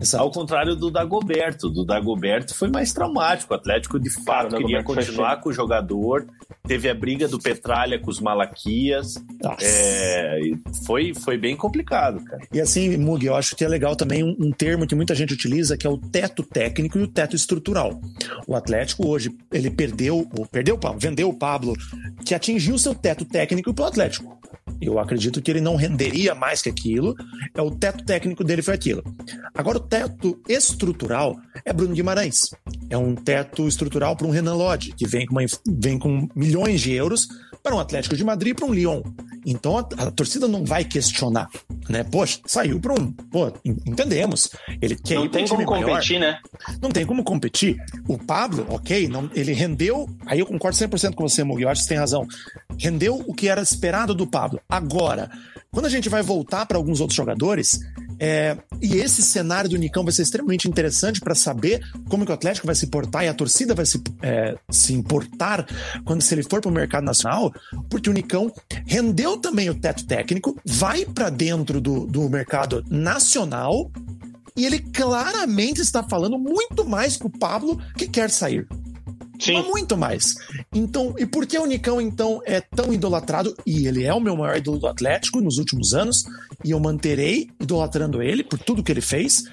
Exato. 0.00 0.22
Ao 0.22 0.30
contrário 0.30 0.76
do 0.76 0.90
Dagoberto. 0.90 1.68
Do 1.68 1.84
Dagoberto 1.84 2.54
foi 2.54 2.68
mais 2.68 2.92
traumático. 2.92 3.52
O 3.52 3.56
Atlético, 3.56 3.98
de 3.98 4.10
fato, 4.10 4.56
queria 4.56 4.82
continuar 4.82 5.40
com 5.40 5.48
o 5.48 5.52
jogador. 5.52 6.26
Teve 6.66 6.88
a 6.88 6.94
briga 6.94 7.26
do 7.26 7.38
Petralha 7.38 7.98
com 7.98 8.10
os 8.10 8.20
Malaquias. 8.20 9.14
É, 9.60 10.38
foi, 10.86 11.14
foi 11.14 11.36
bem 11.36 11.56
complicado, 11.56 12.22
cara. 12.24 12.42
E 12.52 12.60
assim, 12.60 12.96
Mug, 12.96 13.24
eu 13.24 13.34
acho 13.34 13.56
que 13.56 13.64
é 13.64 13.68
legal 13.68 13.96
também 13.96 14.22
um, 14.22 14.36
um, 14.38 14.52
termo 14.52 14.86
que 14.86 14.94
muita 14.94 15.14
gente 15.14 15.32
utiliza, 15.32 15.76
que 15.76 15.86
é 15.86 15.90
o 15.90 15.98
teto 15.98 16.42
técnico 16.42 16.98
e 16.98 17.02
o 17.02 17.08
teto 17.08 17.34
estrutural. 17.34 18.00
O 18.46 18.54
Atlético 18.54 19.08
hoje, 19.08 19.34
ele 19.52 19.70
perdeu, 19.70 20.28
perdeu 20.50 20.76
o 20.76 20.78
Pablo, 20.78 21.00
vendeu 21.00 21.28
o 21.28 21.34
Pablo, 21.34 21.74
que 22.24 22.34
atingiu 22.34 22.78
seu 22.78 22.94
teto 22.94 23.24
técnico 23.24 23.74
pro 23.74 23.86
Atlético. 23.86 24.37
Eu 24.80 24.98
acredito 24.98 25.42
que 25.42 25.50
ele 25.50 25.60
não 25.60 25.76
renderia 25.76 26.34
mais 26.34 26.62
que 26.62 26.68
aquilo. 26.68 27.14
É 27.54 27.62
o 27.62 27.70
teto 27.70 28.04
técnico 28.04 28.44
dele 28.44 28.62
foi 28.62 28.74
aquilo. 28.74 29.02
Agora, 29.54 29.78
o 29.78 29.80
teto 29.80 30.40
estrutural 30.48 31.36
é 31.64 31.72
Bruno 31.72 31.94
Guimarães. 31.94 32.50
É 32.90 32.96
um 32.96 33.14
teto 33.14 33.66
estrutural 33.66 34.16
para 34.16 34.26
um 34.26 34.30
Renan 34.30 34.54
Lodge, 34.54 34.92
que 34.92 35.06
vem 35.06 35.26
com, 35.26 35.34
uma, 35.34 35.46
vem 35.66 35.98
com 35.98 36.28
milhões 36.34 36.80
de 36.80 36.92
euros 36.92 37.28
para 37.62 37.74
um 37.74 37.80
Atlético 37.80 38.16
de 38.16 38.24
Madrid 38.24 38.52
e 38.52 38.54
para 38.54 38.66
um 38.66 38.72
Lyon. 38.72 39.02
Então 39.44 39.78
a, 39.78 39.80
a, 39.80 40.10
torcida 40.10 40.46
não 40.48 40.64
vai 40.64 40.84
questionar, 40.84 41.48
né? 41.88 42.04
Poxa, 42.04 42.40
saiu 42.46 42.80
para 42.80 42.92
um. 42.94 43.12
Pô, 43.12 43.52
entendemos. 43.64 44.50
Ele 44.80 44.96
quer 44.96 45.16
não 45.16 45.28
tem 45.28 45.46
como 45.46 45.64
maior. 45.64 45.86
competir, 45.86 46.20
né? 46.20 46.38
Não 46.80 46.90
tem 46.90 47.06
como 47.06 47.24
competir. 47.24 47.76
O 48.06 48.18
Pablo, 48.18 48.66
ok, 48.68 49.08
não, 49.08 49.30
ele 49.34 49.52
rendeu. 49.52 50.08
Aí 50.26 50.40
eu 50.40 50.46
concordo 50.46 50.76
100% 50.76 51.14
com 51.14 51.28
você, 51.28 51.44
Mugi, 51.44 51.62
eu 51.62 51.68
acho 51.68 51.80
que 51.80 51.86
você 51.86 51.94
tem 51.94 51.98
razão. 51.98 52.26
Rendeu 52.78 53.22
o 53.26 53.34
que 53.34 53.48
era 53.48 53.62
esperado 53.62 54.14
do 54.14 54.26
Pablo. 54.26 54.60
Agora, 54.68 55.30
quando 55.70 55.86
a 55.86 55.90
gente 55.90 56.08
vai 56.08 56.22
voltar 56.22 56.66
para 56.66 56.76
alguns 56.76 57.00
outros 57.00 57.16
jogadores, 57.16 57.80
É, 58.20 58.58
e 58.82 58.96
esse 58.96 59.22
cenário 59.22 59.70
do 59.70 59.76
Nicão 59.76 60.02
vai 60.02 60.12
ser 60.12 60.22
extremamente 60.22 60.66
interessante 60.66 61.20
para 61.20 61.36
saber 61.36 61.80
como 62.08 62.24
que 62.24 62.32
o 62.32 62.34
Atlético 62.34 62.66
vai 62.66 62.74
se 62.74 62.88
portar 62.88 63.22
e 63.22 63.28
a 63.28 63.32
torcida 63.32 63.76
vai 63.76 63.86
se, 63.86 64.02
é, 64.20 64.56
se 64.68 64.92
importar 64.92 65.64
quando 66.04 66.20
se 66.20 66.34
ele 66.34 66.42
for 66.42 66.60
para 66.60 66.68
o 66.68 66.74
mercado 66.74 67.04
nacional, 67.04 67.54
porque 67.88 68.10
o 68.10 68.12
Nicão 68.12 68.52
rendeu 68.84 69.36
também 69.38 69.70
o 69.70 69.74
teto 69.80 70.04
técnico, 70.04 70.60
vai 70.66 71.04
para 71.04 71.30
dentro 71.30 71.80
do, 71.80 72.08
do 72.08 72.28
mercado 72.28 72.84
nacional 72.90 73.88
e 74.56 74.66
ele 74.66 74.80
claramente 74.80 75.80
está 75.80 76.02
falando 76.02 76.36
muito 76.36 76.84
mais 76.84 77.16
que 77.16 77.26
o 77.26 77.30
Pablo 77.30 77.80
que 77.96 78.08
quer 78.08 78.30
sair. 78.30 78.66
Sim. 79.38 79.62
Muito 79.62 79.96
mais. 79.96 80.34
Então, 80.74 81.14
e 81.18 81.26
por 81.26 81.46
que 81.46 81.58
o 81.58 81.66
Nicão, 81.66 82.00
então, 82.00 82.40
é 82.44 82.60
tão 82.60 82.92
idolatrado? 82.92 83.54
E 83.66 83.86
ele 83.86 84.04
é 84.04 84.12
o 84.12 84.20
meu 84.20 84.36
maior 84.36 84.56
ídolo 84.56 84.78
do 84.78 84.86
Atlético 84.86 85.40
nos 85.40 85.58
últimos 85.58 85.94
anos, 85.94 86.24
e 86.64 86.70
eu 86.70 86.80
manterei 86.80 87.48
idolatrando 87.60 88.22
ele 88.22 88.42
por 88.42 88.58
tudo 88.58 88.82
que 88.82 88.92
ele 88.92 89.00
fez. 89.00 89.44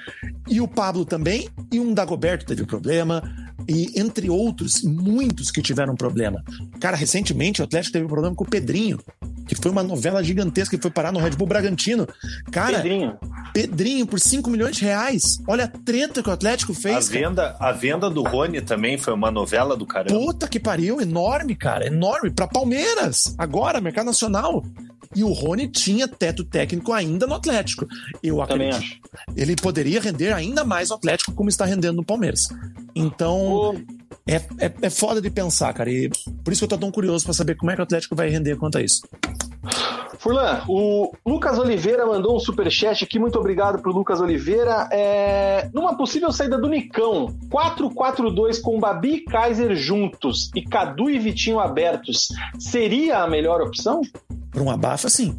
E 0.48 0.60
o 0.60 0.68
Pablo 0.68 1.06
também, 1.06 1.48
e 1.72 1.80
um 1.80 1.94
Dagoberto 1.94 2.46
teve 2.46 2.66
problema, 2.66 3.24
e 3.68 4.00
entre 4.00 4.30
outros, 4.30 4.84
muitos 4.84 5.52
que 5.52 5.62
tiveram 5.62 5.96
problema. 5.96 6.44
Cara, 6.80 6.96
recentemente 6.96 7.62
o 7.62 7.66
Atlético 7.66 7.94
teve 7.94 8.06
um 8.06 8.10
problema 8.10 8.36
com 8.36 8.44
o 8.44 8.50
Pedrinho, 8.50 9.00
que 9.48 9.56
foi 9.56 9.72
uma 9.72 9.84
novela 9.84 10.24
gigantesca 10.24 10.76
que 10.76 10.82
foi 10.82 10.92
parar 10.92 11.12
no 11.12 11.20
Red 11.20 11.32
Bull 11.32 11.48
Bragantino. 11.48 12.08
Cara, 12.52 12.78
Pedrinho. 12.78 13.18
Pedrinho 13.54 14.06
por 14.06 14.20
5 14.20 14.50
milhões 14.50 14.76
de 14.76 14.84
reais. 14.84 15.40
Olha 15.48 15.66
a 15.66 15.68
treta 15.68 16.22
que 16.22 16.30
o 16.30 16.32
Atlético 16.32 16.74
fez. 16.74 17.10
A 17.10 17.12
venda, 17.12 17.56
a 17.60 17.72
venda 17.72 18.10
do 18.10 18.24
Rony 18.24 18.62
também 18.62 18.98
foi 18.98 19.14
uma 19.14 19.32
novela 19.32 19.75
do 19.76 19.86
caramba. 19.86 20.20
Puta 20.20 20.48
que 20.48 20.60
pariu, 20.60 21.02
enorme, 21.02 21.56
cara, 21.56 21.88
enorme. 21.88 22.32
Para 22.32 22.48
Palmeiras, 22.48 23.36
agora, 23.38 23.82
mercado 23.82 24.08
nacional. 24.08 24.64
E 25.16 25.24
o 25.24 25.32
Rony 25.32 25.68
tinha 25.68 26.08
teto 26.08 26.44
técnico 26.44 26.92
ainda 26.92 27.26
no 27.26 27.36
Atlético. 27.36 27.88
Eu 28.22 28.42
acredito. 28.42 28.84
Ele 29.36 29.56
poderia 29.56 30.02
render 30.02 30.34
ainda 30.34 30.64
mais 30.64 30.90
no 30.90 30.96
Atlético 30.96 31.34
como 31.34 31.50
está 31.50 31.66
rendendo 31.66 31.98
no 31.98 32.06
Palmeiras. 32.06 32.42
Então, 32.94 33.76
é, 34.28 34.36
é, 34.36 34.74
é 34.82 34.90
foda 34.90 35.22
de 35.22 35.30
pensar, 35.30 35.74
cara. 35.74 35.90
E 35.90 36.10
por 36.44 36.52
isso 36.52 36.60
que 36.60 36.66
eu 36.66 36.70
tô 36.70 36.78
tão 36.78 36.92
curioso 36.92 37.24
para 37.24 37.34
saber 37.34 37.56
como 37.56 37.72
é 37.72 37.76
que 37.76 37.82
o 37.82 37.84
Atlético 37.84 38.16
vai 38.16 38.30
render 38.30 38.56
quanto 38.58 38.78
a 38.78 38.82
isso. 38.82 39.02
Furlan, 40.26 40.64
o 40.68 41.12
Lucas 41.26 41.60
Oliveira 41.60 42.06
mandou 42.06 42.36
um 42.36 42.40
superchat 42.40 43.04
aqui, 43.04 43.20
muito 43.20 43.38
obrigado 43.38 43.80
pro 43.80 43.92
Lucas 43.92 44.20
Oliveira. 44.20 44.90
É, 44.92 45.70
numa 45.72 45.96
possível 45.96 46.32
saída 46.32 46.58
do 46.58 46.68
Nicão, 46.68 47.38
4-4-2 47.50 48.60
com 48.60 48.80
Babi 48.80 49.16
e 49.16 49.22
Kaiser 49.22 49.76
juntos 49.76 50.50
e 50.56 50.64
Cadu 50.64 51.12
e 51.12 51.20
Vitinho 51.20 51.60
abertos, 51.60 52.30
seria 52.58 53.20
a 53.20 53.28
melhor 53.28 53.62
opção? 53.62 54.02
Para 54.56 54.64
um 54.64 54.72
abafa, 54.72 55.10
sim. 55.10 55.38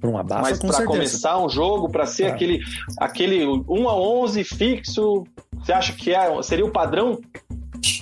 Para 0.00 0.08
um 0.08 0.16
abafa, 0.16 0.42
Mas 0.42 0.58
para 0.58 0.86
começar 0.86 1.38
um 1.44 1.46
jogo, 1.46 1.90
para 1.90 2.06
ser 2.06 2.24
ah. 2.24 2.28
aquele, 2.28 2.60
aquele 2.98 3.44
1 3.44 3.88
a 3.88 3.94
11 3.94 4.44
fixo, 4.44 5.24
você 5.58 5.74
acha 5.74 5.92
que 5.92 6.14
é, 6.14 6.42
seria 6.42 6.64
o 6.64 6.70
padrão? 6.70 7.20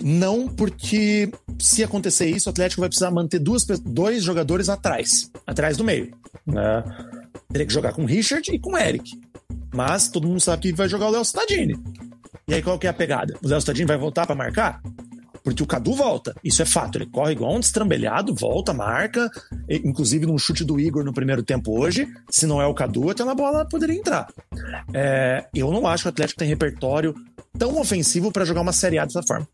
Não, 0.01 0.47
porque 0.47 1.29
se 1.59 1.83
acontecer 1.83 2.27
isso, 2.27 2.49
o 2.49 2.53
Atlético 2.53 2.83
vai 2.83 2.89
precisar 2.89 3.11
manter 3.11 3.41
duas, 3.41 3.65
dois 3.65 4.23
jogadores 4.23 4.69
atrás, 4.69 5.29
atrás 5.45 5.77
do 5.77 5.83
meio. 5.83 6.17
Né? 6.47 6.85
Teria 7.51 7.67
que 7.67 7.73
jogar 7.73 7.95
com 7.95 8.03
o 8.03 8.07
Richard 8.07 8.49
e 8.55 8.61
com 8.61 8.75
o 8.75 8.79
Eric. 8.79 9.21
Mas 9.75 10.07
todo 10.07 10.29
mundo 10.29 10.41
sabe 10.41 10.63
que 10.63 10.73
vai 10.73 10.89
jogar 10.89 11.09
o 11.09 11.11
Léo 11.11 11.23
Stadini. 11.23 11.75
E 12.47 12.55
aí 12.55 12.63
qual 12.63 12.79
que 12.79 12.87
é 12.87 12.91
a 12.91 12.95
pegada? 12.95 13.35
O 13.43 13.49
Léo 13.49 13.59
Stadini 13.59 13.89
vai 13.89 13.99
voltar 13.99 14.25
para 14.25 14.37
marcar? 14.37 14.81
Porque 15.45 15.63
o 15.63 15.67
Cadu 15.67 15.93
volta, 15.93 16.35
isso 16.43 16.63
é 16.63 16.65
fato. 16.65 16.97
Ele 16.97 17.07
corre 17.07 17.33
igual 17.33 17.55
um 17.55 17.61
destrambelhado, 17.61 18.35
volta, 18.35 18.73
marca. 18.73 19.31
Inclusive 19.69 20.25
num 20.25 20.39
chute 20.39 20.65
do 20.65 20.81
Igor 20.81 21.05
no 21.05 21.13
primeiro 21.13 21.43
tempo 21.43 21.79
hoje. 21.79 22.09
Se 22.31 22.47
não 22.47 22.63
é 22.63 22.67
o 22.67 22.73
Cadu, 22.73 23.11
até 23.11 23.23
na 23.25 23.35
bola 23.35 23.69
poderia 23.69 23.95
entrar. 23.95 24.27
É, 24.95 25.47
eu 25.55 25.71
não 25.71 25.87
acho 25.87 26.05
que 26.05 26.09
o 26.09 26.11
Atlético 26.11 26.39
tem 26.39 26.49
repertório 26.49 27.15
tão 27.59 27.79
ofensivo 27.79 28.33
para 28.33 28.47
jogar 28.47 28.63
uma 28.63 28.73
Série 28.73 28.99
A 28.99 29.05
dessa 29.05 29.23
forma. 29.23 29.47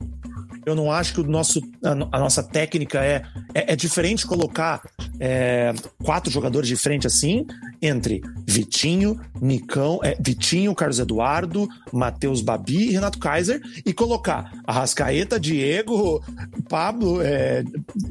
Eu 0.65 0.75
não 0.75 0.91
acho 0.93 1.15
que 1.15 1.21
o 1.21 1.25
nosso, 1.25 1.61
a, 1.83 2.17
a 2.17 2.21
nossa 2.21 2.43
técnica 2.43 3.05
é, 3.05 3.23
é, 3.55 3.73
é 3.73 3.77
diferente 3.77 4.27
colocar 4.27 4.83
é, 5.19 5.73
quatro 6.03 6.31
jogadores 6.31 6.69
de 6.69 6.77
frente 6.77 7.07
assim, 7.07 7.47
entre 7.81 8.23
Vitinho, 8.47 9.21
Nicão, 9.41 10.01
é, 10.03 10.17
Vitinho, 10.21 10.75
Carlos 10.75 10.99
Eduardo, 10.99 11.69
Matheus 11.93 12.41
Babi 12.41 12.89
e 12.89 12.93
Renato 12.93 13.19
Kaiser, 13.19 13.61
e 13.85 13.93
colocar 13.93 14.53
Arrascaeta, 14.67 15.41
Diego, 15.41 16.23
Pablo, 16.69 17.21
é, 17.23 17.65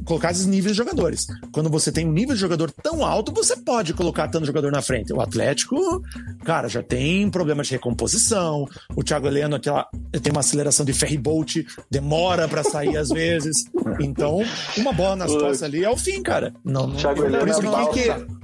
colocar 0.04 0.30
esses 0.30 0.46
níveis 0.46 0.72
de 0.72 0.78
jogadores. 0.78 1.26
Quando 1.52 1.70
você 1.70 1.92
tem 1.92 2.06
um 2.06 2.12
nível 2.12 2.34
de 2.34 2.40
jogador 2.40 2.70
tão 2.70 3.04
alto, 3.04 3.32
você 3.32 3.56
pode 3.56 3.94
colocar 3.94 4.28
tanto 4.28 4.46
jogador 4.46 4.72
na 4.72 4.82
frente. 4.82 5.12
O 5.12 5.20
Atlético, 5.20 6.02
cara, 6.44 6.68
já 6.68 6.82
tem 6.82 7.30
problema 7.30 7.62
de 7.62 7.70
recomposição. 7.70 8.66
O 8.96 9.02
Thiago 9.02 9.26
Heleno 9.26 9.56
aquela, 9.56 9.88
tem 10.22 10.32
uma 10.32 10.40
aceleração 10.40 10.84
de 10.84 10.92
ferry 10.92 11.18
bolt, 11.18 11.56
demora 11.90 12.39
para 12.48 12.62
sair 12.62 12.96
às 12.96 13.08
vezes. 13.08 13.64
Então, 14.00 14.42
uma 14.76 14.92
bola 14.92 15.16
nas 15.16 15.32
costas 15.32 15.62
ali 15.62 15.84
é 15.84 15.90
o 15.90 15.96
fim, 15.96 16.22
cara. 16.22 16.54
Não, 16.64 16.86
não, 16.86 16.96
Thiago 16.96 17.24
Heleno 17.24 17.50
é 17.50 17.86
que, 17.92 18.40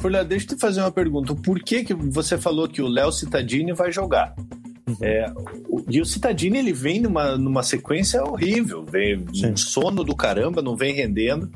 Furlan, 0.00 0.24
deixa 0.24 0.46
eu 0.46 0.56
te 0.56 0.60
fazer 0.60 0.80
uma 0.80 0.92
pergunta. 0.92 1.34
Por 1.34 1.58
que, 1.60 1.84
que 1.84 1.94
você 1.94 2.38
falou 2.38 2.68
que 2.68 2.80
o 2.80 2.86
Léo 2.86 3.10
Cittadini 3.10 3.72
vai 3.72 3.90
jogar? 3.90 4.34
Uhum. 4.88 4.96
É, 5.02 5.32
o, 5.68 5.84
e 5.88 6.00
o 6.00 6.04
Cittadini 6.04 6.58
ele 6.58 6.72
vem 6.72 7.00
numa, 7.00 7.36
numa 7.36 7.62
sequência 7.62 8.22
horrível, 8.22 8.84
vem 8.84 9.26
Sim. 9.34 9.54
sono 9.56 10.02
do 10.02 10.16
caramba, 10.16 10.62
não 10.62 10.76
vem 10.76 10.94
rendendo. 10.94 11.50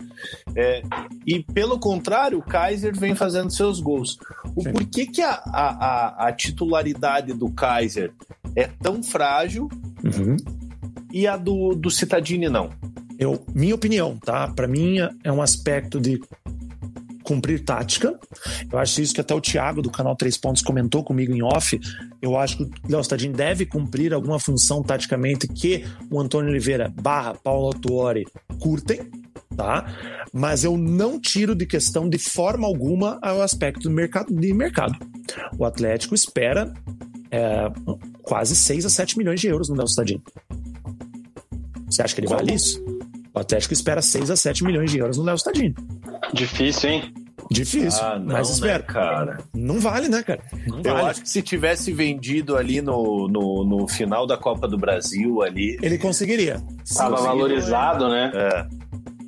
É, 0.54 0.82
e 1.26 1.42
pelo 1.42 1.78
contrário, 1.78 2.38
o 2.38 2.42
Kaiser 2.42 2.94
vem 2.98 3.14
fazendo 3.14 3.50
seus 3.50 3.80
gols. 3.80 4.18
O 4.54 4.62
Sim. 4.62 4.72
por 4.72 4.84
que, 4.84 5.06
que 5.06 5.22
a, 5.22 5.40
a, 5.46 6.28
a, 6.28 6.32
titularidade 6.32 7.32
do 7.32 7.50
Kaiser 7.50 8.12
é 8.54 8.66
tão 8.66 9.02
frágil 9.02 9.68
uhum. 10.04 10.36
E 11.12 11.26
a 11.26 11.36
do, 11.36 11.74
do 11.74 11.90
Cittadini 11.90 12.48
não? 12.48 12.70
Eu, 13.18 13.44
minha 13.54 13.74
opinião, 13.74 14.16
tá? 14.16 14.48
Para 14.48 14.66
mim 14.66 14.96
é 15.22 15.30
um 15.30 15.42
aspecto 15.42 16.00
de 16.00 16.20
cumprir 17.22 17.64
tática. 17.64 18.18
Eu 18.70 18.78
acho 18.78 19.00
isso 19.00 19.14
que 19.14 19.20
até 19.20 19.34
o 19.34 19.40
Thiago 19.40 19.80
do 19.80 19.90
canal 19.90 20.16
Três 20.16 20.36
Pontos 20.36 20.62
comentou 20.62 21.02
comigo 21.04 21.32
em 21.32 21.42
off. 21.42 21.78
Eu 22.20 22.36
acho 22.36 22.56
que 22.56 22.64
o 22.64 22.70
Léo 22.88 23.00
Stadini 23.00 23.34
deve 23.34 23.64
cumprir 23.64 24.12
alguma 24.12 24.38
função 24.38 24.82
taticamente 24.82 25.46
que 25.46 25.84
o 26.10 26.20
Antônio 26.20 26.50
Oliveira 26.50 26.92
barra 27.00 27.34
Paulo 27.34 27.72
Tuori 27.74 28.24
curtem, 28.60 29.10
tá? 29.56 29.86
Mas 30.32 30.64
eu 30.64 30.76
não 30.76 31.20
tiro 31.20 31.54
de 31.54 31.66
questão 31.66 32.08
de 32.08 32.18
forma 32.18 32.66
alguma 32.66 33.20
o 33.22 33.42
aspecto 33.42 33.82
do 33.82 33.90
mercado, 33.90 34.34
de 34.34 34.52
mercado. 34.52 34.94
O 35.58 35.64
Atlético 35.64 36.14
espera 36.14 36.72
é, 37.30 37.70
quase 38.22 38.54
6 38.56 38.86
a 38.86 38.90
7 38.90 39.16
milhões 39.16 39.40
de 39.40 39.48
euros 39.48 39.68
no 39.68 39.76
Léo 39.76 39.86
Stadini. 39.86 40.22
Você 41.92 42.02
acha 42.02 42.14
que 42.14 42.20
ele 42.20 42.28
Como? 42.28 42.38
vale 42.38 42.54
isso? 42.54 42.82
O 43.34 43.38
Atlético 43.38 43.72
espera 43.72 44.02
6 44.02 44.30
a 44.30 44.36
7 44.36 44.64
milhões 44.64 44.90
de 44.90 44.98
euros 44.98 45.16
no 45.16 45.24
Léo 45.24 45.36
Stadini. 45.36 45.74
Difícil, 46.32 46.90
hein? 46.90 47.14
Difícil, 47.50 48.02
ah, 48.02 48.18
não, 48.18 48.26
mas 48.26 48.48
né, 48.48 48.54
espera. 48.54 48.78
Né, 48.78 48.84
cara? 48.84 49.38
Não 49.54 49.78
vale, 49.80 50.08
né, 50.08 50.22
cara? 50.22 50.42
Não 50.66 50.78
Eu 50.78 50.94
vale. 50.94 51.10
acho 51.10 51.22
que 51.22 51.28
se 51.28 51.42
tivesse 51.42 51.92
vendido 51.92 52.56
ali 52.56 52.80
no, 52.80 53.28
no, 53.28 53.64
no, 53.64 53.88
final 53.88 54.26
da 54.26 54.36
Copa 54.36 54.66
do 54.66 54.78
Brasil 54.78 55.42
ali. 55.42 55.76
Ele 55.82 55.98
conseguiria. 55.98 56.62
Estava 56.84 57.16
valorizado, 57.16 58.08
né? 58.08 58.32
É. 58.34 58.66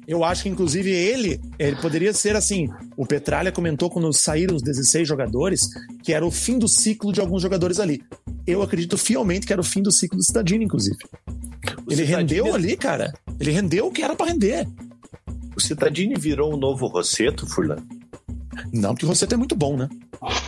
Eu 0.07 0.23
acho 0.23 0.43
que, 0.43 0.49
inclusive, 0.49 0.91
ele, 0.91 1.41
ele 1.59 1.77
poderia 1.77 2.12
ser 2.12 2.36
assim. 2.36 2.69
O 2.97 3.07
Petralha 3.07 3.51
comentou 3.51 3.91
quando 3.91 4.12
saíram 4.12 4.55
os 4.55 4.62
16 4.62 5.09
jogadores 5.09 5.62
que 6.03 6.12
era 6.12 6.24
o 6.24 6.31
fim 6.31 6.59
do 6.59 6.69
ciclo 6.69 7.12
de 7.12 7.20
alguns 7.20 7.43
jogadores 7.43 7.81
ali. 7.81 8.03
Eu 8.47 8.62
acredito 8.62 8.99
fielmente 8.99 9.47
que 9.47 9.53
era 9.53 9.61
o 9.61 9.65
fim 9.65 9.82
do 9.82 9.91
ciclo 9.91 10.19
do 10.19 10.23
Stadini, 10.23 10.65
inclusive. 10.65 10.97
O 11.86 11.93
ele 11.93 12.05
rendeu 12.05 12.55
ali, 12.55 12.77
cara. 12.77 13.12
Ele 13.39 13.51
rendeu 13.51 13.86
o 13.86 13.93
que 13.93 14.03
era 14.03 14.15
para 14.15 14.27
render. 14.27 14.66
O 15.57 15.61
Citadini 15.61 16.15
virou 16.16 16.53
um 16.53 16.57
novo 16.57 16.86
Rosseto, 16.86 17.47
Furlan? 17.47 17.78
Não, 18.73 18.93
porque 18.93 19.05
o 19.05 19.09
Rosseto 19.09 19.35
é 19.35 19.36
muito 19.36 19.55
bom, 19.55 19.77
né? 19.77 19.89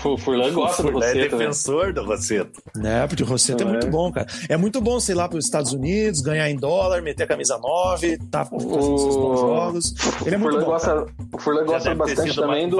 O 0.04 0.16
Furlan 0.16 0.52
gosta 0.52 0.82
o 0.82 0.86
Furlan 0.86 0.92
do 0.92 0.98
Rosseto. 0.98 1.18
é 1.18 1.28
defensor 1.28 1.86
né? 1.86 1.92
do 1.92 2.04
Rosseto. 2.04 2.62
É, 2.84 3.06
porque 3.06 3.22
o 3.22 3.26
Rosseto 3.26 3.62
é. 3.62 3.66
é. 3.66 3.70
muito 3.70 3.88
bom, 3.88 4.10
cara. 4.10 4.26
É 4.48 4.56
muito 4.56 4.80
bom, 4.80 4.98
sei 4.98 5.14
lá, 5.14 5.28
para 5.28 5.38
os 5.38 5.44
Estados 5.44 5.72
Unidos, 5.72 6.20
ganhar 6.20 6.48
em 6.50 6.56
dólar, 6.56 7.02
meter 7.02 7.24
a 7.24 7.26
camisa 7.26 7.58
9, 7.58 8.18
tá 8.30 8.44
fazendo 8.44 8.78
o... 8.78 8.98
seus 8.98 9.16
bons 9.16 9.40
jogos. 9.40 9.94
Ele 10.24 10.34
é 10.34 10.38
muito 10.38 10.58
bom. 10.58 10.64
Gosta, 10.64 11.06
o 11.32 11.38
Furlan 11.38 11.64
gosta 11.64 11.94
bastante 11.94 12.34
também 12.34 12.68
do 12.68 12.78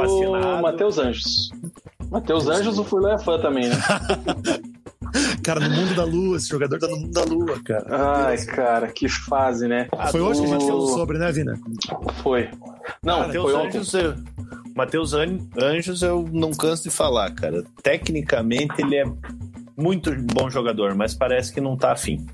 Matheus 0.62 0.98
Anjos. 0.98 1.50
Matheus 2.10 2.48
Anjos, 2.48 2.78
o 2.78 2.84
Furlan 2.84 3.14
é 3.14 3.18
fã 3.18 3.38
também, 3.40 3.68
né? 3.68 3.76
Cara, 5.43 5.60
no 5.60 5.74
mundo 5.74 5.94
da 5.94 6.05
lua, 6.05 6.36
esse 6.36 6.48
jogador 6.48 6.78
tá 6.78 6.88
no 6.88 6.97
mundo 6.97 7.12
da 7.12 7.24
lua, 7.24 7.60
cara. 7.62 8.26
Ai, 8.26 8.44
cara, 8.44 8.88
que 8.88 9.09
fase, 9.09 9.68
né? 9.68 9.88
Foi 10.10 10.20
hoje 10.20 10.40
que 10.40 10.47
a 10.47 10.51
gente 10.51 10.66
falou 10.66 10.88
sobre, 10.88 11.18
né, 11.18 11.30
Vina? 11.32 11.59
Foi. 12.22 12.48
Não, 13.02 13.20
Mateus 13.20 13.44
foi 13.44 13.55
ontem. 13.55 13.80
Eu... 14.01 14.14
Matheus 14.74 15.14
Anjos 15.14 16.02
eu 16.02 16.28
não 16.30 16.51
canso 16.51 16.84
de 16.84 16.90
falar, 16.90 17.30
cara. 17.34 17.64
Tecnicamente 17.82 18.74
ele 18.78 18.97
é 18.97 19.05
muito 19.76 20.14
bom 20.34 20.51
jogador, 20.51 20.94
mas 20.94 21.14
parece 21.14 21.52
que 21.52 21.60
não 21.60 21.76
tá 21.76 21.93
afim. 21.93 22.26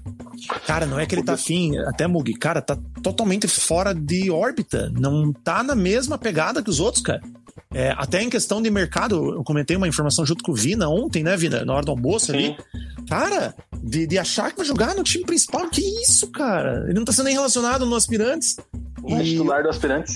Cara, 0.66 0.86
não 0.86 0.98
é 0.98 1.06
que 1.06 1.14
ele 1.14 1.22
tá 1.22 1.34
afim, 1.34 1.78
até 1.78 2.06
Mug, 2.06 2.32
cara, 2.34 2.60
tá 2.60 2.76
totalmente 3.00 3.46
fora 3.46 3.94
de 3.94 4.30
órbita. 4.30 4.90
Não 4.90 5.32
tá 5.32 5.62
na 5.62 5.74
mesma 5.74 6.18
pegada 6.18 6.62
que 6.62 6.70
os 6.70 6.80
outros, 6.80 7.02
cara. 7.02 7.22
É, 7.74 7.90
até 7.96 8.22
em 8.22 8.28
questão 8.30 8.60
de 8.60 8.70
mercado, 8.70 9.34
eu 9.34 9.44
comentei 9.44 9.76
uma 9.76 9.88
informação 9.88 10.24
junto 10.26 10.42
com 10.44 10.52
o 10.52 10.54
Vina 10.54 10.88
ontem, 10.88 11.22
né, 11.22 11.36
Vina? 11.36 11.64
Na 11.64 11.74
hora 11.74 11.84
do 11.84 11.90
almoço 11.90 12.26
Sim. 12.26 12.32
ali. 12.32 12.56
Cara, 13.08 13.54
de, 13.82 14.06
de 14.06 14.18
achar 14.18 14.50
que 14.50 14.56
vai 14.58 14.66
jogar 14.66 14.94
no 14.94 15.02
time 15.02 15.24
principal, 15.24 15.68
que 15.68 15.80
isso, 16.02 16.30
cara? 16.30 16.84
Ele 16.84 16.94
não 16.94 17.04
tá 17.04 17.12
sendo 17.12 17.26
nem 17.26 17.34
relacionado 17.34 17.84
no 17.86 17.94
Aspirantes. 17.96 18.56
O 19.02 19.16
E- 19.18 19.24
titular 19.24 19.62
do 19.62 19.68
Aspirantes. 19.70 20.14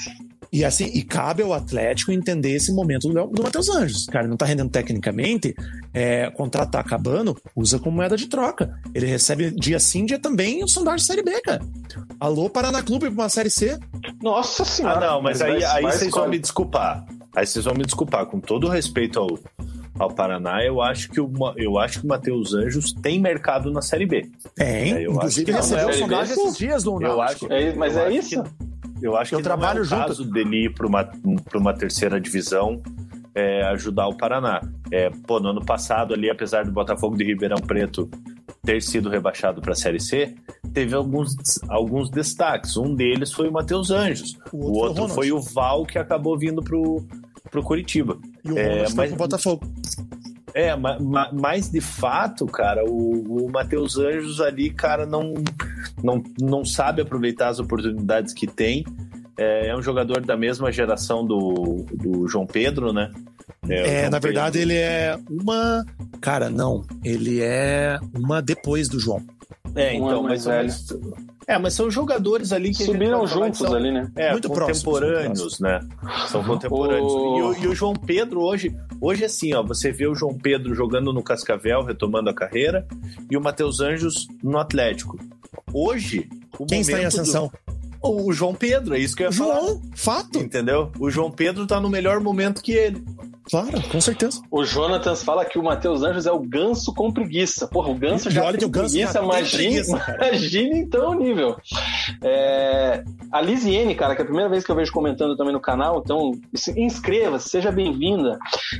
E 0.56 0.64
assim, 0.64 0.86
e 0.94 1.02
cabe 1.02 1.42
ao 1.42 1.52
Atlético 1.52 2.10
entender 2.12 2.52
esse 2.52 2.72
momento 2.72 3.08
do, 3.08 3.26
do 3.26 3.42
Matheus 3.42 3.68
Anjos. 3.68 4.06
Cara, 4.06 4.24
ele 4.24 4.30
não 4.30 4.38
tá 4.38 4.46
rendendo 4.46 4.70
tecnicamente, 4.70 5.54
é, 5.92 6.28
o 6.28 6.32
contrato 6.32 6.70
tá 6.70 6.80
acabando, 6.80 7.36
usa 7.54 7.78
como 7.78 7.96
moeda 7.96 8.16
de 8.16 8.26
troca. 8.26 8.74
Ele 8.94 9.04
recebe 9.04 9.50
dia 9.50 9.78
sim, 9.78 10.06
dia 10.06 10.18
também 10.18 10.64
o 10.64 10.68
sondagem 10.68 11.04
Série 11.06 11.22
B, 11.22 11.38
cara. 11.42 11.60
Alô, 12.18 12.48
Paraná 12.48 12.82
Clube 12.82 13.10
pra 13.10 13.24
uma 13.24 13.28
Série 13.28 13.50
C. 13.50 13.78
Nossa 14.22 14.62
Ah, 14.62 14.66
senhora. 14.66 15.00
não, 15.00 15.20
mas 15.20 15.42
aí, 15.42 15.60
vai- 15.60 15.64
aí 15.64 15.82
vai 15.82 15.92
vocês 15.92 16.00
vão 16.10 16.20
escolhe. 16.22 16.30
me 16.30 16.38
desculpar. 16.38 17.04
Aí 17.34 17.46
vocês 17.46 17.64
vão 17.66 17.74
me 17.74 17.84
desculpar. 17.84 18.24
Com 18.24 18.40
todo 18.40 18.66
o 18.66 18.70
respeito 18.70 19.18
ao, 19.20 19.38
ao 19.98 20.10
Paraná, 20.10 20.64
eu 20.64 20.80
acho 20.80 21.10
que 21.10 21.20
o, 21.20 21.30
eu 21.56 21.78
acho 21.78 22.00
que 22.00 22.06
o 22.06 22.08
Matheus 22.08 22.54
Anjos 22.54 22.94
tem 22.94 23.20
mercado 23.20 23.70
na 23.70 23.82
Série 23.82 24.06
B. 24.06 24.22
Tem, 24.54 24.94
É, 24.94 25.06
eu 25.06 25.12
inclusive 25.12 25.52
acho 25.52 25.68
que 25.68 25.74
recebeu 25.76 25.84
Série 25.92 25.92
B, 25.92 25.98
sondagem 25.98 26.32
esses 26.32 26.56
dias 26.56 26.82
do 26.82 26.92
Eu 26.94 27.00
Náutico. 27.18 27.52
acho, 27.52 27.52
É, 27.52 27.74
mas 27.74 27.94
eu 27.94 28.00
é 28.02 28.06
acho 28.06 28.16
isso? 28.16 28.42
que- 28.42 28.66
eu 29.02 29.16
acho 29.16 29.34
Eu 29.34 29.38
que 29.38 29.44
trabalho 29.44 29.76
não 29.76 29.82
é 29.82 29.86
o 29.86 29.88
junto. 29.88 30.06
caso 30.06 30.24
dele 30.30 30.64
ir 30.66 30.74
para 30.74 30.86
uma, 30.86 31.04
pra 31.04 31.58
uma 31.58 31.74
terceira 31.74 32.20
divisão 32.20 32.82
é, 33.34 33.62
ajudar 33.68 34.08
o 34.08 34.16
Paraná. 34.16 34.60
É, 34.90 35.10
pô, 35.26 35.38
no 35.40 35.50
ano 35.50 35.64
passado 35.64 36.14
ali, 36.14 36.30
apesar 36.30 36.64
do 36.64 36.72
Botafogo 36.72 37.16
de 37.16 37.24
Ribeirão 37.24 37.58
Preto 37.58 38.08
ter 38.64 38.82
sido 38.82 39.08
rebaixado 39.08 39.60
para 39.60 39.72
a 39.72 39.76
Série 39.76 40.00
C, 40.00 40.34
teve 40.72 40.94
alguns, 40.94 41.34
alguns 41.68 42.10
destaques. 42.10 42.76
Um 42.76 42.94
deles 42.94 43.32
foi 43.32 43.48
o 43.48 43.52
Matheus 43.52 43.90
Anjos. 43.90 44.36
O 44.52 44.56
O 44.56 44.72
outro 44.78 45.02
outro, 45.02 45.14
foi 45.14 45.30
o 45.30 45.36
o 45.36 45.40
Val 45.42 45.84
que 45.86 45.98
acabou 45.98 46.36
vindo 46.38 46.62
pro, 46.62 47.06
pro 47.50 47.62
Curitiba. 47.62 48.18
E 48.44 48.50
o 48.52 48.58
É, 48.58 48.86
mas- 48.94 49.08
pro 49.10 49.18
Botafogo. 49.18 49.64
É, 50.56 50.74
ma- 50.74 50.98
ma- 50.98 51.30
mas 51.34 51.68
de 51.70 51.82
fato, 51.82 52.46
cara, 52.46 52.82
o, 52.82 53.44
o 53.44 53.50
Matheus 53.52 53.98
Anjos 53.98 54.40
ali, 54.40 54.70
cara, 54.70 55.04
não, 55.04 55.34
não, 56.02 56.22
não 56.40 56.64
sabe 56.64 57.02
aproveitar 57.02 57.48
as 57.48 57.58
oportunidades 57.58 58.32
que 58.32 58.46
tem. 58.46 58.82
É, 59.36 59.68
é 59.68 59.76
um 59.76 59.82
jogador 59.82 60.22
da 60.24 60.34
mesma 60.34 60.72
geração 60.72 61.26
do, 61.26 61.84
do 61.92 62.26
João 62.26 62.46
Pedro, 62.46 62.90
né? 62.90 63.10
É, 63.68 64.00
João 64.00 64.10
na 64.12 64.18
verdade, 64.18 64.58
Pedro. 64.58 64.72
ele 64.72 64.80
é 64.80 65.18
uma. 65.28 65.84
Cara, 66.22 66.48
não. 66.48 66.82
Ele 67.04 67.42
é 67.42 67.98
uma 68.14 68.40
depois 68.40 68.88
do 68.88 68.98
João. 68.98 69.22
É, 69.74 69.90
Um 69.92 69.96
então, 69.96 70.08
ano 70.08 70.22
mas 70.22 70.46
mais 70.46 70.72
são, 70.86 70.98
é, 71.46 71.58
mas 71.58 71.74
são 71.74 71.90
jogadores 71.90 72.52
ali 72.52 72.72
que 72.72 72.84
Subiram 72.84 73.26
juntos 73.26 73.58
são- 73.60 73.74
ali, 73.74 73.92
né? 73.92 74.10
É, 74.16 74.32
Muito 74.32 74.48
próximos, 74.50 74.82
contemporâneos, 74.82 75.60
né? 75.60 75.80
São 76.28 76.42
contemporâneos. 76.42 77.12
O- 77.12 77.38
E, 77.38 77.42
o, 77.42 77.64
e 77.64 77.68
o 77.68 77.74
João 77.74 77.94
Pedro 77.94 78.40
hoje, 78.42 78.74
hoje 79.00 79.24
assim, 79.24 79.54
ó, 79.54 79.62
você 79.62 79.92
vê 79.92 80.06
o 80.06 80.14
João 80.14 80.36
Pedro 80.36 80.74
jogando 80.74 81.12
no 81.12 81.22
Cascavel, 81.22 81.82
retomando 81.84 82.30
a 82.30 82.34
carreira, 82.34 82.86
e 83.30 83.36
o 83.36 83.40
Matheus 83.40 83.80
Anjos 83.80 84.26
no 84.42 84.58
Atlético. 84.58 85.18
Hoje, 85.72 86.28
o 86.58 86.66
Quem 86.66 86.80
está 86.80 86.92
em 86.92 86.96
momento 86.96 87.12
do- 87.14 87.20
ascensão? 87.20 87.52
O 88.02 88.32
João 88.32 88.54
Pedro, 88.54 88.94
é 88.94 88.98
isso 88.98 89.16
que 89.16 89.22
eu 89.22 89.26
ia 89.28 89.32
falar. 89.32 89.60
João, 89.60 89.82
fato. 89.94 90.38
Entendeu? 90.38 90.92
O 91.00 91.10
João 91.10 91.30
Pedro 91.30 91.66
tá 91.66 91.80
no 91.80 91.88
melhor 91.88 92.20
momento 92.20 92.62
que 92.62 92.72
ele. 92.72 93.02
Claro, 93.50 93.80
com 93.90 94.00
certeza. 94.00 94.40
O 94.50 94.64
Jonatas 94.64 95.22
fala 95.22 95.44
que 95.44 95.58
o 95.58 95.62
Matheus 95.62 96.02
Anjos 96.02 96.26
é 96.26 96.32
o 96.32 96.38
ganso 96.40 96.92
com 96.94 97.12
preguiça. 97.12 97.66
Porra, 97.68 97.90
o 97.90 97.94
ganso 97.94 98.28
já 98.30 98.44
olha 98.44 98.58
tem 98.58 98.68
preguiça, 98.68 99.20
imagine, 99.22 99.86
cara. 99.98 100.28
imagine 100.28 100.78
então 100.80 101.10
o 101.10 101.14
nível. 101.14 101.56
É, 102.22 103.04
a 103.32 103.40
Lisiane, 103.40 103.94
cara, 103.94 104.14
que 104.14 104.20
é 104.20 104.24
a 104.24 104.26
primeira 104.26 104.48
vez 104.50 104.64
que 104.64 104.70
eu 104.70 104.76
vejo 104.76 104.92
comentando 104.92 105.36
também 105.36 105.52
no 105.52 105.60
canal, 105.60 106.02
então 106.04 106.32
se- 106.54 106.78
inscreva-se, 106.80 107.48
seja 107.48 107.70
bem-vinda. 107.70 108.38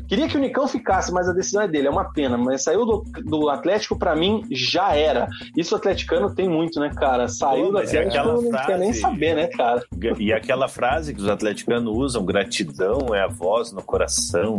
Queria 0.09 0.29
que 0.29 0.37
o 0.37 0.41
Nicão 0.41 0.67
ficasse, 0.67 1.13
mas 1.13 1.29
a 1.29 1.33
decisão 1.33 1.63
é 1.63 1.69
dele, 1.69 1.87
é 1.89 1.91
uma 1.91 2.13
pena. 2.13 2.37
Mas 2.37 2.63
saiu 2.65 2.85
do, 2.85 3.05
do 3.25 3.49
Atlético, 3.49 3.97
pra 3.99 4.15
mim, 4.17 4.45
já 4.51 4.95
era. 4.95 5.29
Isso 5.57 5.75
o 5.75 5.79
atleticano 5.79 6.35
tem 6.35 6.49
muito, 6.49 6.81
né, 6.81 6.91
cara? 6.95 7.29
Saiu 7.29 7.67
Pô, 7.67 7.73
do 7.73 7.79
é 7.81 7.83
Atlético, 7.85 8.27
não 8.43 8.51
quer 8.67 8.79
nem 8.79 8.93
frase- 8.93 9.01
saber, 9.01 9.35
né, 9.37 9.47
cara? 9.49 9.83
E 10.19 10.33
aquela 10.33 10.69
frase 10.69 11.15
que 11.15 11.21
os 11.21 11.29
atleticanos 11.29 11.95
usam, 11.97 12.25
gratidão 12.25 13.15
é 13.15 13.23
a 13.23 13.29
voz 13.29 13.73
no 13.73 13.83
coração. 13.83 14.56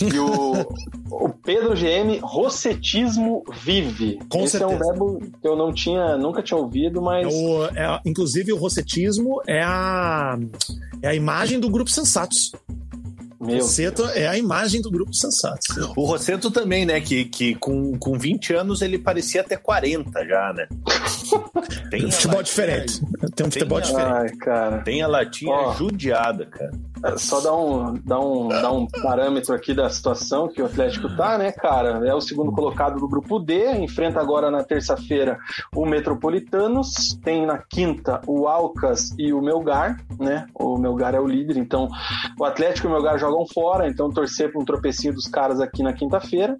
E 0.00 0.18
o, 0.18 0.52
o 1.10 1.28
Pedro 1.44 1.74
GM, 1.74 2.18
rossetismo 2.22 3.42
vive. 3.62 4.18
Com 4.28 4.42
Esse 4.44 4.62
é 4.62 4.66
um 4.66 4.70
certeza. 4.70 4.90
verbo 4.92 5.20
que 5.40 5.46
eu 5.48 5.56
não 5.56 5.72
tinha, 5.72 6.16
nunca 6.16 6.42
tinha 6.42 6.58
ouvido, 6.58 7.00
É 7.00 7.02
mas 7.02 7.34
o- 7.34 7.64
é- 7.66 8.00
inclusive, 8.04 8.52
o 8.52 8.56
rossetismo 8.56 9.40
é 9.46 9.62
a, 9.62 10.38
é 11.02 11.08
a 11.08 11.14
imagem 11.14 11.58
do 11.60 11.68
grupo 11.70 11.90
Sensatos. 11.90 12.52
meu, 13.40 13.56
Rosseto 13.58 14.04
é 14.06 14.26
a 14.28 14.38
imagem 14.38 14.80
do 14.80 14.90
grupo 14.90 15.12
Sensatos. 15.14 15.66
O 15.96 16.04
Rosseto 16.04 16.48
também, 16.50 16.86
né? 16.86 17.00
Que, 17.00 17.24
que 17.24 17.54
com, 17.56 17.98
com 17.98 18.16
20 18.18 18.54
anos 18.54 18.82
ele 18.82 18.98
parecia 18.98 19.40
até 19.40 19.56
40 19.56 20.24
já, 20.24 20.52
né? 20.52 20.68
Tem 21.90 22.06
Um 22.06 22.10
futebol 22.12 22.36
latinha- 22.38 22.42
diferente. 22.44 23.00
Tem 23.34 23.46
um 23.46 23.50
futebol 23.50 23.78
a- 23.78 23.80
diferente. 23.80 24.12
ai, 24.12 24.28
cara. 24.36 24.78
Tem 24.82 25.02
a 25.02 25.06
latinha 25.08 25.52
Ó. 25.52 25.74
judiada, 25.74 26.46
cara. 26.46 26.70
Só 27.16 27.40
dar 27.40 27.54
um, 27.54 27.94
dar, 28.04 28.20
um, 28.20 28.48
dar 28.48 28.72
um 28.72 28.86
parâmetro 28.86 29.54
aqui 29.54 29.74
da 29.74 29.88
situação 29.90 30.48
que 30.48 30.62
o 30.62 30.66
Atlético 30.66 31.14
tá, 31.16 31.36
né, 31.36 31.52
cara? 31.52 32.06
É 32.06 32.14
o 32.14 32.20
segundo 32.20 32.52
colocado 32.52 32.98
do 32.98 33.08
grupo 33.08 33.38
D, 33.38 33.76
enfrenta 33.76 34.20
agora 34.20 34.50
na 34.50 34.62
terça-feira 34.62 35.38
o 35.74 35.84
Metropolitanos, 35.84 37.18
tem 37.22 37.44
na 37.46 37.58
quinta 37.58 38.20
o 38.26 38.46
Alcas 38.46 39.12
e 39.18 39.32
o 39.32 39.42
Melgar, 39.42 39.96
né? 40.18 40.46
O 40.54 40.78
Melgar 40.78 41.14
é 41.14 41.20
o 41.20 41.26
líder, 41.26 41.56
então 41.56 41.88
o 42.38 42.44
Atlético 42.44 42.86
e 42.86 42.90
o 42.90 42.92
Melgar 42.92 43.18
jogam 43.18 43.46
fora, 43.46 43.88
então 43.88 44.10
torcer 44.10 44.52
para 44.52 44.60
um 44.60 44.64
tropecinho 44.64 45.14
dos 45.14 45.26
caras 45.26 45.60
aqui 45.60 45.82
na 45.82 45.92
quinta-feira. 45.92 46.56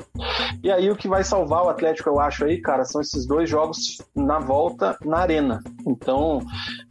E 0.62 0.70
aí 0.70 0.90
o 0.90 0.96
que 0.96 1.08
vai 1.08 1.22
salvar 1.24 1.64
o 1.64 1.68
Atlético, 1.68 2.08
eu 2.08 2.20
acho 2.20 2.44
aí, 2.44 2.60
cara, 2.60 2.84
são 2.84 3.00
esses 3.00 3.26
dois 3.26 3.48
jogos 3.48 3.98
na 4.14 4.38
volta 4.38 4.96
na 5.04 5.18
arena. 5.18 5.62
Então, 5.86 6.40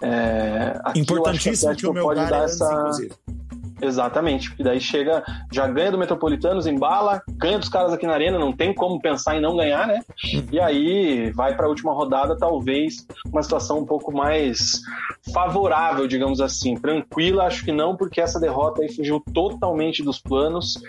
é, 0.02 0.80
aqui 0.84 1.00
eu 1.00 1.02
acho 1.02 1.02
Importantíssimo 1.02 1.76
que 1.76 1.86
o 1.86 1.90
Atlético 1.90 1.94
meu 1.94 2.04
pode 2.04 2.20
lugar 2.20 2.28
é 2.28 2.38
dar 2.38 2.44
antes, 2.44 2.62
essa 2.62 2.74
inclusive. 2.74 3.41
Exatamente. 3.82 4.54
E 4.60 4.64
daí 4.64 4.80
chega, 4.80 5.24
já 5.52 5.68
ganha 5.68 5.92
do 5.92 5.98
Metropolitanos, 5.98 6.68
embala, 6.68 7.22
ganha 7.30 7.58
dos 7.58 7.70
caras 7.70 7.92
aqui 7.92 8.06
na 8.06 8.14
arena, 8.14 8.38
não 8.38 8.52
tem 8.52 8.74
como 8.74 9.02
pensar 9.02 9.36
em 9.36 9.42
não 9.42 9.56
ganhar, 9.56 9.88
né? 9.88 10.02
E 10.52 10.60
aí 10.60 11.32
vai 11.32 11.56
para 11.56 11.66
a 11.66 11.70
última 11.70 11.94
rodada, 11.94 12.38
talvez 12.38 13.06
uma 13.26 13.42
situação 13.42 13.80
um 13.80 13.86
pouco 13.86 14.12
mais 14.12 14.82
favorável, 15.34 16.08
digamos 16.08 16.40
assim. 16.40 16.76
Tranquila, 16.76 17.46
acho 17.46 17.66
que 17.66 17.72
não, 17.72 17.96
porque 17.96 18.22
essa 18.22 18.40
derrota 18.40 18.82
aí 18.82 18.94
fugiu 18.94 19.22
totalmente 19.34 20.04
dos 20.04 20.20
planos. 20.20 20.82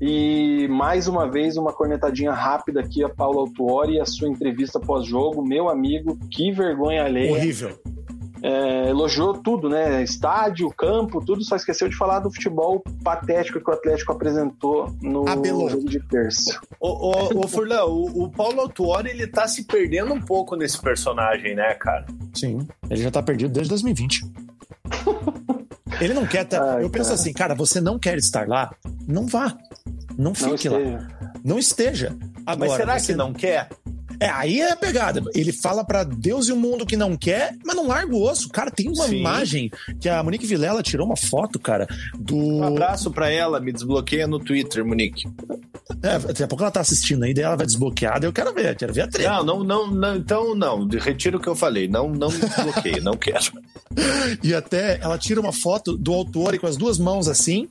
E 0.00 0.68
mais 0.68 1.08
uma 1.08 1.28
vez, 1.28 1.56
uma 1.56 1.72
cornetadinha 1.72 2.32
rápida 2.32 2.80
aqui 2.80 3.02
a 3.02 3.08
Paula 3.08 3.40
Autuori 3.40 3.94
e 3.94 4.00
a 4.00 4.06
sua 4.06 4.28
entrevista 4.28 4.78
pós-jogo. 4.78 5.42
Meu 5.42 5.68
amigo, 5.68 6.18
que 6.30 6.52
vergonha 6.52 7.04
alheia 7.04 7.32
Horrível. 7.32 7.97
É, 8.42 8.88
elogiou 8.90 9.34
tudo, 9.34 9.68
né? 9.68 10.02
Estádio, 10.02 10.70
campo, 10.70 11.24
tudo, 11.24 11.42
só 11.44 11.56
esqueceu 11.56 11.88
de 11.88 11.96
falar 11.96 12.20
do 12.20 12.32
futebol 12.32 12.82
patético 13.02 13.60
que 13.60 13.70
o 13.70 13.74
Atlético 13.74 14.12
apresentou 14.12 14.94
no 15.02 15.28
Abelou. 15.28 15.68
jogo 15.68 15.88
de 15.88 16.00
terça. 16.08 16.58
Ô, 16.80 17.40
ô, 17.44 17.48
Furlan, 17.48 17.84
o, 17.84 18.24
o 18.24 18.30
Paulo 18.30 18.60
Autuori, 18.60 19.10
ele 19.10 19.26
tá 19.26 19.46
se 19.48 19.64
perdendo 19.64 20.12
um 20.14 20.20
pouco 20.20 20.54
nesse 20.56 20.80
personagem, 20.80 21.54
né, 21.54 21.74
cara? 21.74 22.06
Sim, 22.34 22.66
ele 22.88 23.02
já 23.02 23.10
tá 23.10 23.22
perdido 23.22 23.52
desde 23.52 23.70
2020. 23.70 24.24
Ele 26.00 26.14
não 26.14 26.26
quer. 26.26 26.44
Tá... 26.44 26.74
Ai, 26.76 26.84
eu 26.84 26.90
penso 26.90 27.06
cara. 27.10 27.14
assim, 27.20 27.32
cara, 27.32 27.54
você 27.56 27.80
não 27.80 27.98
quer 27.98 28.16
estar 28.18 28.46
lá? 28.46 28.70
Não 29.06 29.26
vá. 29.26 29.56
Não 30.16 30.26
Não 30.26 30.34
fique 30.34 30.68
lá. 30.68 30.78
esteja. 30.78 31.08
Não 31.44 31.58
esteja. 31.58 32.16
Agora, 32.46 32.68
Mas 32.70 32.76
será 32.78 32.98
você- 32.98 33.12
que 33.12 33.18
não 33.18 33.32
quer? 33.32 33.68
É, 34.20 34.28
aí 34.28 34.60
é 34.60 34.72
a 34.72 34.76
pegada. 34.76 35.22
Ele 35.34 35.52
fala 35.52 35.84
pra 35.84 36.04
Deus 36.04 36.48
e 36.48 36.52
o 36.52 36.56
mundo 36.56 36.84
que 36.84 36.96
não 36.96 37.16
quer, 37.16 37.56
mas 37.64 37.76
não 37.76 37.86
larga 37.86 38.14
o 38.14 38.22
osso. 38.22 38.48
Cara, 38.48 38.70
tem 38.70 38.88
uma 38.88 39.06
Sim. 39.06 39.16
imagem 39.16 39.70
que 40.00 40.08
a 40.08 40.22
Monique 40.22 40.46
Vilela 40.46 40.82
tirou 40.82 41.06
uma 41.06 41.16
foto, 41.16 41.58
cara, 41.58 41.86
do. 42.18 42.36
Um 42.36 42.64
abraço 42.64 43.10
pra 43.10 43.30
ela, 43.30 43.60
me 43.60 43.72
desbloqueia 43.72 44.26
no 44.26 44.38
Twitter, 44.38 44.84
Monique. 44.84 45.28
É, 46.02 46.18
daqui 46.18 46.42
a 46.42 46.48
pouco 46.48 46.62
ela 46.62 46.70
tá 46.70 46.80
assistindo 46.80 47.24
aí, 47.24 47.32
daí 47.32 47.44
ela 47.44 47.56
vai 47.56 47.66
desbloquear, 47.66 48.20
daí 48.20 48.28
eu 48.28 48.32
quero 48.32 48.52
ver, 48.52 48.76
quero 48.76 48.92
ver 48.92 49.02
a 49.02 49.08
treta. 49.08 49.30
Não, 49.30 49.44
não, 49.44 49.64
não, 49.64 49.86
não, 49.90 50.16
então 50.16 50.54
não, 50.54 50.86
retiro 50.86 51.38
o 51.38 51.40
que 51.40 51.48
eu 51.48 51.56
falei, 51.56 51.88
não, 51.88 52.08
não 52.08 52.28
me 52.28 52.38
desbloqueie, 52.38 53.00
não 53.00 53.16
quero. 53.16 53.52
E 54.44 54.54
até 54.54 55.00
ela 55.00 55.18
tira 55.18 55.40
uma 55.40 55.52
foto 55.52 55.96
do 55.96 56.12
autor 56.12 56.56
com 56.58 56.66
as 56.66 56.76
duas 56.76 56.98
mãos 56.98 57.26
assim, 57.26 57.68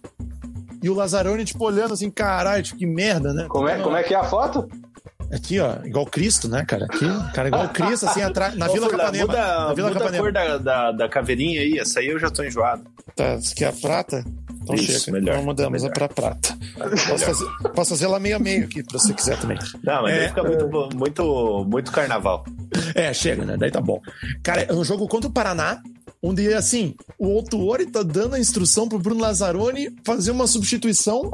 e 0.82 0.90
o 0.90 0.94
Lazzaroni, 0.94 1.45
tipo, 1.45 1.64
olhando 1.64 1.94
assim, 1.94 2.10
caralho, 2.10 2.64
tipo, 2.64 2.78
que 2.78 2.86
merda, 2.86 3.34
né? 3.34 3.45
Como 3.48 3.68
é, 3.68 3.80
como 3.80 3.95
é 3.95 4.03
que 4.03 4.14
é 4.14 4.18
a 4.18 4.24
foto? 4.24 4.68
Aqui, 5.32 5.60
ó, 5.60 5.76
igual 5.84 6.06
Cristo, 6.06 6.48
né, 6.48 6.64
cara? 6.66 6.86
Aqui, 6.86 7.06
cara, 7.34 7.48
igual 7.49 7.68
Cristo, 7.70 8.06
assim, 8.08 8.22
atrás, 8.22 8.56
na 8.56 8.68
Ô, 8.68 8.74
Vila 8.74 8.86
Furlan, 8.90 9.04
Capanema. 9.04 9.26
Muda, 9.28 9.38
na 9.68 9.74
Vila 9.74 9.88
muda 9.90 9.99
a 9.99 10.04
Capanema. 10.04 10.24
cor 10.24 10.32
da, 10.34 10.58
da, 10.58 10.91
da 10.91 11.10
caveirinha 11.10 11.62
aí, 11.62 11.78
essa 11.80 11.99
aí 11.99 12.08
eu 12.08 12.18
já 12.20 12.30
tô 12.30 12.44
enjoado. 12.44 12.84
Tá, 13.16 13.36
isso 13.36 13.52
aqui 13.54 13.66
é 13.66 13.68
a 13.68 13.74
prata? 13.74 14.24
Então 14.62 14.76
Isso, 14.76 15.06
chega. 15.06 15.18
melhor, 15.20 15.34
Então 15.36 15.45
mudamos 15.45 15.82
melhor. 15.82 15.91
é 15.91 15.94
pra 15.98 16.08
prata. 16.10 16.58
Posso 17.10 17.26
fazer, 17.26 17.45
posso 17.74 17.90
fazer 17.91 18.06
ela 18.06 18.20
meio 18.20 18.36
a 18.36 18.40
meio 18.40 18.66
aqui, 18.66 18.84
pra 18.84 18.99
você 18.99 19.14
quiser 19.14 19.40
também. 19.40 19.58
Não, 19.84 20.02
mas 20.04 20.14
É, 20.14 20.22
aí 20.24 20.28
fica 20.30 20.44
muito, 20.44 20.68
muito, 20.95 21.66
muito 21.70 21.91
carnaval. 21.91 22.45
É, 22.94 23.14
chega, 23.14 23.45
né? 23.45 23.56
Daí 23.58 23.72
tá 23.72 23.80
bom. 23.82 24.02
Cara, 24.44 24.64
é 24.64 24.74
um 24.74 24.84
jogo 24.84 25.08
contra 25.08 25.30
o 25.30 25.34
Paraná. 25.34 25.82
Onde, 26.22 26.53
assim, 26.53 26.95
o 27.19 27.27
Autuori 27.38 27.85
tá 27.85 28.03
dando 28.03 28.35
a 28.35 28.39
instrução 28.39 28.88
pro 28.89 28.99
Bruno 28.99 29.22
Lazzaroni 29.22 29.89
fazer 30.06 30.31
uma 30.31 30.48
substituição 30.48 31.31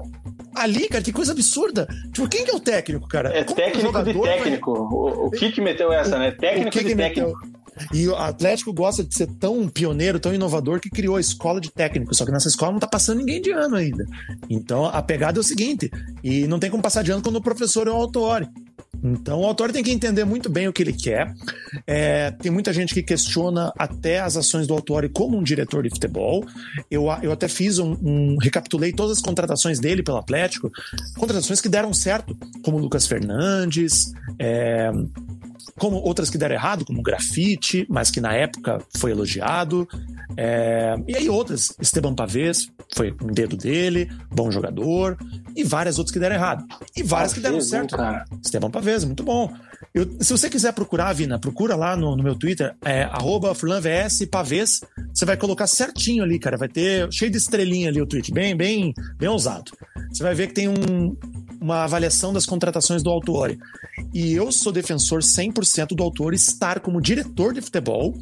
ali, 0.55 0.87
cara, 0.87 1.03
que 1.03 1.11
coisa 1.13 1.31
absurda. 1.31 1.87
Tipo, 2.11 2.27
quem 2.27 2.43
que 2.45 2.51
é 2.51 2.55
o 2.55 2.59
técnico, 2.59 3.07
cara? 3.07 3.29
É 3.35 3.43
Como 3.43 3.55
técnico 3.55 3.77
de 3.79 3.83
jogador 3.85 4.13
vai- 4.19 4.37
técnico. 4.37 4.71
O, 4.71 5.27
o 5.27 5.31
que 5.31 5.51
que 5.51 5.61
meteu 5.61 5.91
essa, 5.91 6.17
né? 6.17 6.31
Técnico 6.31 6.71
que 6.71 6.79
de 6.79 6.85
que 6.85 6.95
meteu? 6.95 7.27
técnico. 7.33 7.63
E 7.91 8.07
o 8.07 8.15
Atlético 8.15 8.71
gosta 8.71 9.03
de 9.03 9.15
ser 9.15 9.25
tão 9.39 9.67
pioneiro, 9.67 10.19
tão 10.19 10.31
inovador, 10.31 10.79
que 10.79 10.91
criou 10.91 11.15
a 11.15 11.19
escola 11.19 11.59
de 11.59 11.71
técnico. 11.71 12.13
Só 12.13 12.23
que 12.23 12.31
nessa 12.31 12.47
escola 12.47 12.71
não 12.71 12.79
tá 12.79 12.85
passando 12.85 13.17
ninguém 13.17 13.41
de 13.41 13.49
ano 13.49 13.75
ainda. 13.75 14.05
Então 14.47 14.85
a 14.85 15.01
pegada 15.01 15.39
é 15.39 15.41
o 15.41 15.43
seguinte: 15.43 15.89
e 16.23 16.45
não 16.45 16.59
tem 16.59 16.69
como 16.69 16.83
passar 16.83 17.03
de 17.03 17.11
ano 17.11 17.23
quando 17.23 17.37
o 17.37 17.41
professor 17.41 17.87
é 17.87 17.91
o 17.91 17.95
Autori. 17.95 18.47
Então 19.01 19.41
o 19.41 19.45
Autori 19.45 19.73
tem 19.73 19.83
que 19.83 19.91
entender 19.91 20.23
muito 20.23 20.49
bem 20.49 20.67
o 20.67 20.73
que 20.73 20.81
ele 20.83 20.93
quer. 20.93 21.33
É, 21.85 22.31
tem 22.31 22.51
muita 22.51 22.71
gente 22.71 22.93
que 22.93 23.03
questiona 23.03 23.71
até 23.77 24.19
as 24.19 24.37
ações 24.37 24.65
do 24.67 24.73
Autori 24.73 25.09
como 25.09 25.37
um 25.37 25.43
diretor 25.43 25.83
de 25.83 25.89
futebol. 25.89 26.45
Eu, 26.89 27.05
eu 27.21 27.31
até 27.31 27.47
fiz 27.47 27.79
um, 27.79 27.97
um- 28.01 28.37
recapitulei 28.41 28.93
todas 28.93 29.17
as 29.17 29.21
contratações 29.23 29.79
dele 29.79 30.03
pelo 30.03 30.17
Atlético, 30.17 30.71
contratações 31.17 31.59
que 31.59 31.67
deram 31.69 31.93
certo, 31.93 32.37
como 32.63 32.77
Lucas 32.77 33.05
Fernandes, 33.07 34.11
é, 34.39 34.89
como 35.77 35.97
outras 35.97 36.29
que 36.29 36.37
deram 36.37 36.55
errado, 36.55 36.85
como 36.85 37.01
grafite, 37.01 37.85
mas 37.89 38.09
que 38.11 38.21
na 38.21 38.33
época 38.33 38.79
foi 38.97 39.11
elogiado. 39.11 39.87
É, 40.37 40.95
e 41.07 41.15
aí 41.15 41.29
outras, 41.29 41.75
Esteban 41.79 42.13
Pavês, 42.15 42.67
foi 42.95 43.13
um 43.23 43.27
dedo 43.31 43.55
dele, 43.55 44.09
bom 44.31 44.49
jogador, 44.51 45.17
e 45.55 45.63
várias 45.63 45.97
outras 45.97 46.11
que 46.13 46.19
deram 46.19 46.35
errado. 46.35 46.65
E 46.95 47.03
várias 47.03 47.33
que 47.33 47.39
deram 47.39 47.61
certo. 47.61 47.95
cara? 47.95 48.25
Esteban 48.43 48.69
Pavês, 48.71 49.03
muito 49.03 49.23
bom. 49.23 49.53
Eu- 49.93 50.09
se 50.19 50.31
você 50.31 50.49
quiser 50.49 50.73
procurar, 50.73 51.13
Vina, 51.13 51.37
procura 51.37 51.75
lá 51.75 51.95
no, 51.95 52.15
no 52.15 52.23
meu 52.23 52.35
Twitter, 52.35 52.73
é 52.83 53.07
FurlanVS 53.55 54.25
Pavês. 54.31 54.81
Você 55.13 55.25
vai 55.25 55.37
colocar 55.37 55.67
certinho 55.67 56.23
ali, 56.23 56.39
cara. 56.39 56.57
Vai 56.57 56.67
ter 56.69 57.11
cheio 57.11 57.29
de 57.29 57.37
estrelinha 57.37 57.89
ali 57.89 58.01
o 58.01 58.05
tweet, 58.07 58.31
bem, 58.31 58.55
bem, 58.55 58.93
bem 59.17 59.29
ousado. 59.29 59.71
Você 60.11 60.23
vai 60.23 60.33
ver 60.33 60.47
que 60.47 60.53
tem 60.53 60.67
um- 60.67 61.15
uma 61.61 61.83
avaliação 61.83 62.33
das 62.33 62.45
contratações 62.45 63.03
do 63.03 63.09
Autori. 63.09 63.57
E 64.13 64.33
eu 64.33 64.51
sou 64.51 64.71
defensor 64.71 65.21
100% 65.53 65.95
do 65.95 66.03
Autori 66.03 66.35
estar 66.35 66.79
como 66.79 67.01
diretor 67.01 67.53
de 67.53 67.61
futebol 67.61 68.13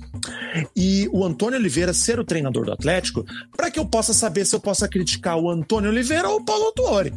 e 0.75 1.09
o 1.11 1.23
Antônio 1.23 1.57
Oliveira 1.57 1.93
ser 1.93 2.19
o 2.19 2.25
treinador 2.25 2.65
do 2.65 2.73
Atlético, 2.73 3.25
para 3.55 3.71
que 3.71 3.79
eu 3.79 3.85
possa 3.85 4.13
saber 4.13 4.45
se 4.45 4.55
eu 4.55 4.59
possa 4.59 4.87
criticar 4.87 5.37
o 5.37 5.49
Antônio 5.49 5.89
Oliveira 5.89 6.29
ou 6.29 6.37
o 6.39 6.45
Paulo 6.45 6.65
Autori. 6.65 7.13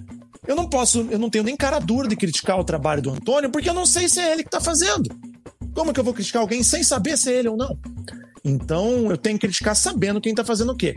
Eu 0.47 0.55
não 0.55 0.69
posso, 0.69 1.07
eu 1.11 1.19
não 1.19 1.31
tenho 1.31 1.45
nem 1.45 1.57
cara 1.57 1.79
dura 1.79 2.07
de 2.07 2.17
criticar 2.17 2.59
o 2.59 2.65
trabalho 2.65 3.03
do 3.03 3.11
Antônio, 3.11 3.51
porque 3.51 3.69
eu 3.69 3.75
não 3.75 3.87
sei 3.87 4.09
se 4.09 4.21
é 4.21 4.33
ele 4.33 4.45
que 4.45 4.51
tá 4.51 4.61
fazendo. 4.61 5.09
Como 5.75 5.93
que 5.93 5.99
eu 5.99 6.05
vou 6.05 6.15
criticar 6.15 6.43
alguém 6.43 6.63
sem 6.63 6.83
saber 6.83 7.17
se 7.17 7.33
é 7.33 7.39
ele 7.39 7.49
ou 7.49 7.57
não? 7.57 7.79
Então 8.45 9.11
eu 9.11 9.17
tenho 9.17 9.39
que 9.39 9.47
criticar 9.47 9.75
sabendo 9.75 10.21
quem 10.21 10.35
tá 10.35 10.45
fazendo 10.45 10.73
o 10.73 10.77
quê. 10.77 10.95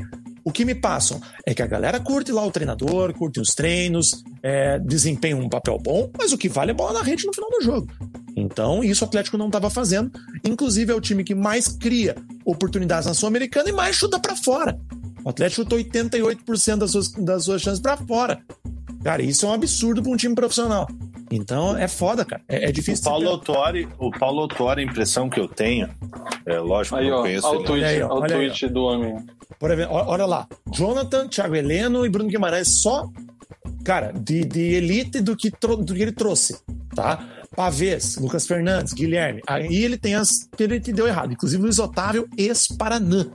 O 0.48 0.52
que 0.52 0.64
me 0.64 0.74
passam 0.74 1.20
é 1.46 1.54
que 1.54 1.62
a 1.62 1.68
galera 1.68 2.00
curte 2.00 2.32
lá 2.32 2.42
o 2.46 2.50
treinador, 2.50 3.14
curte 3.14 3.38
os 3.42 3.50
treinos, 3.50 4.24
é, 4.42 4.80
desempenha 4.80 5.36
um 5.36 5.50
papel 5.50 5.78
bom, 5.78 6.10
mas 6.18 6.32
o 6.32 6.38
que 6.38 6.48
vale 6.48 6.72
é 6.72 6.74
bola 6.74 6.94
na 6.94 7.02
rede 7.04 7.26
no 7.28 7.34
final 7.34 7.50
do 7.50 7.62
jogo. 7.62 7.88
Então, 8.34 8.82
isso 8.82 9.04
o 9.04 9.08
Atlético 9.10 9.38
não 9.38 9.48
estava 9.48 9.70
fazendo. 9.70 10.10
Inclusive, 10.46 10.94
é 10.94 10.96
o 10.96 11.02
time 11.02 11.26
que 11.26 11.36
mais 11.36 11.68
cria 11.68 12.16
oportunidades 12.46 13.08
na 13.08 13.14
Sul-Americana 13.14 13.68
e 13.70 13.74
mais 13.74 13.98
chuta 13.98 14.20
para 14.20 14.38
fora. 14.38 14.80
O 15.26 15.30
Atlético 15.30 15.64
chutou 15.64 15.78
88% 15.80 16.78
das 16.78 16.92
suas, 16.92 17.12
das 17.12 17.44
suas 17.44 17.62
chances 17.62 17.82
para 17.82 17.98
fora. 17.98 18.40
Cara, 19.04 19.22
isso 19.22 19.46
é 19.46 19.50
um 19.50 19.54
absurdo 19.54 20.02
para 20.02 20.12
um 20.12 20.16
time 20.16 20.34
profissional. 20.34 20.88
Então, 21.30 21.78
é 21.78 21.90
foda, 21.90 22.24
cara. 22.24 22.42
É, 22.48 22.68
é 22.68 22.70
O 22.70 22.72
difícil. 22.72 23.04
Paulo 23.04 23.26
de- 23.26 23.32
Autori, 23.32 23.90
o 24.00 24.12
Paulo 24.12 24.42
Autori, 24.44 24.82
a 24.82 24.86
impressão 24.86 25.30
que 25.30 25.42
eu 25.42 25.48
tenho, 25.50 25.90
é 26.46 26.58
lógico 26.58 26.98
que 26.98 27.06
eu 27.06 27.16
ó, 27.16 27.22
conheço 27.22 27.48
olha 27.48 27.58
o 27.58 27.60
ele. 27.60 27.68
tweet, 27.68 27.84
Olha 27.84 27.90
aí, 27.90 28.02
ó, 28.02 28.06
olha 28.06 28.14
o 28.14 28.22
olha 28.24 28.36
aí, 28.38 28.48
tweet 28.48 28.68
do 28.70 28.84
homem. 28.84 29.16
Por 29.60 29.72
exemplo, 29.72 29.96
olha 29.96 30.26
lá. 30.26 30.48
Jonathan, 30.72 31.28
Thiago 31.28 31.56
Heleno 31.56 32.06
e 32.06 32.10
Bruno 32.10 32.30
Guimarães 32.30 32.82
só, 32.82 33.10
cara, 33.84 34.12
de, 34.12 34.44
de 34.46 34.62
elite 34.76 35.20
do 35.22 35.36
que, 35.36 35.50
tro- 35.50 35.78
do 35.78 35.94
que 35.94 36.02
ele 36.02 36.12
trouxe, 36.12 36.58
tá? 36.96 37.28
Pavês, 37.56 38.18
Lucas 38.18 38.46
Fernandes, 38.46 38.94
Guilherme. 38.94 39.42
Aí 39.48 39.84
ele 39.84 39.98
tem 39.98 40.14
as 40.14 40.48
que 40.56 40.62
ele 40.64 40.80
te 40.80 40.92
deu 40.94 41.08
errado. 41.08 41.34
Inclusive 41.34 41.64
Luiz 41.64 41.80
Otávio, 41.80 42.28
ex-Paranã. 42.38 43.26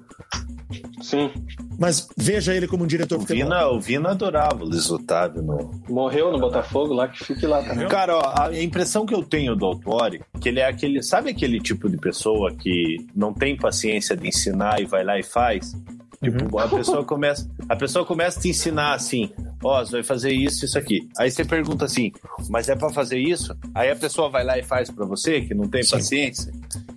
Sim. 1.02 1.30
Mas 1.78 2.06
veja 2.16 2.55
ele 2.55 2.68
como 2.68 2.84
um 2.84 2.86
diretor 2.86 3.18
O. 3.18 3.24
Vina, 3.24 3.66
o 3.68 3.80
Vina 3.80 4.10
adorava 4.10 4.62
o 4.62 4.68
Luiz 4.68 4.90
Otávio 4.90 5.43
no, 5.43 5.70
Morreu 5.89 6.30
no 6.30 6.39
Botafogo 6.39 6.94
lá, 6.94 7.09
que 7.09 7.24
fique 7.24 7.47
lá 7.47 7.62
também. 7.62 7.89
Cara, 7.89 8.16
ó, 8.16 8.43
a 8.43 8.62
impressão 8.62 9.05
que 9.05 9.14
eu 9.14 9.22
tenho 9.24 9.56
do 9.56 9.66
Autori, 9.66 10.22
que 10.40 10.48
ele 10.48 10.60
é 10.60 10.66
aquele, 10.68 11.02
sabe 11.02 11.30
aquele 11.30 11.59
tipo 11.60 11.90
de 11.90 11.97
pessoa 11.97 12.55
que 12.55 12.98
não 13.14 13.34
tem 13.34 13.56
paciência 13.56 14.16
de 14.16 14.28
ensinar 14.28 14.80
e 14.80 14.84
vai 14.86 15.02
lá 15.02 15.18
e 15.18 15.22
faz? 15.22 15.74
Tipo, 16.23 16.59
a 16.59 16.69
pessoa 16.69 17.05
começa, 17.05 17.51
a 17.69 17.74
pessoa 17.74 18.07
começa 18.07 18.39
a 18.39 18.43
te 18.43 18.49
ensinar 18.51 18.94
assim, 18.94 19.31
ó, 19.62 19.85
você 19.85 19.93
vai 19.93 20.03
fazer 20.05 20.31
isso, 20.32 20.65
isso 20.65 20.78
aqui. 20.78 21.09
Aí 21.19 21.31
você 21.31 21.44
pergunta 21.44 21.85
assim, 21.85 22.12
mas 22.49 22.69
é 22.69 22.77
pra 22.77 22.90
fazer 22.90 23.19
isso? 23.19 23.57
Aí 23.74 23.90
a 23.90 23.97
pessoa 23.97 24.31
vai 24.31 24.44
lá 24.44 24.57
e 24.57 24.62
faz 24.62 24.89
pra 24.89 25.05
você, 25.05 25.40
que 25.40 25.53
não 25.53 25.69
tem 25.69 25.82
Sim. 25.82 25.90
paciência. 25.97 26.53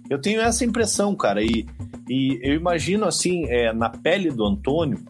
Eu 0.10 0.22
tenho 0.22 0.42
essa 0.42 0.64
impressão, 0.64 1.16
cara, 1.16 1.42
e, 1.42 1.66
e 2.08 2.40
eu 2.44 2.54
imagino 2.54 3.06
assim, 3.06 3.46
é, 3.48 3.74
na 3.74 3.90
pele 3.90 4.30
do 4.30 4.46
Antônio, 4.46 5.04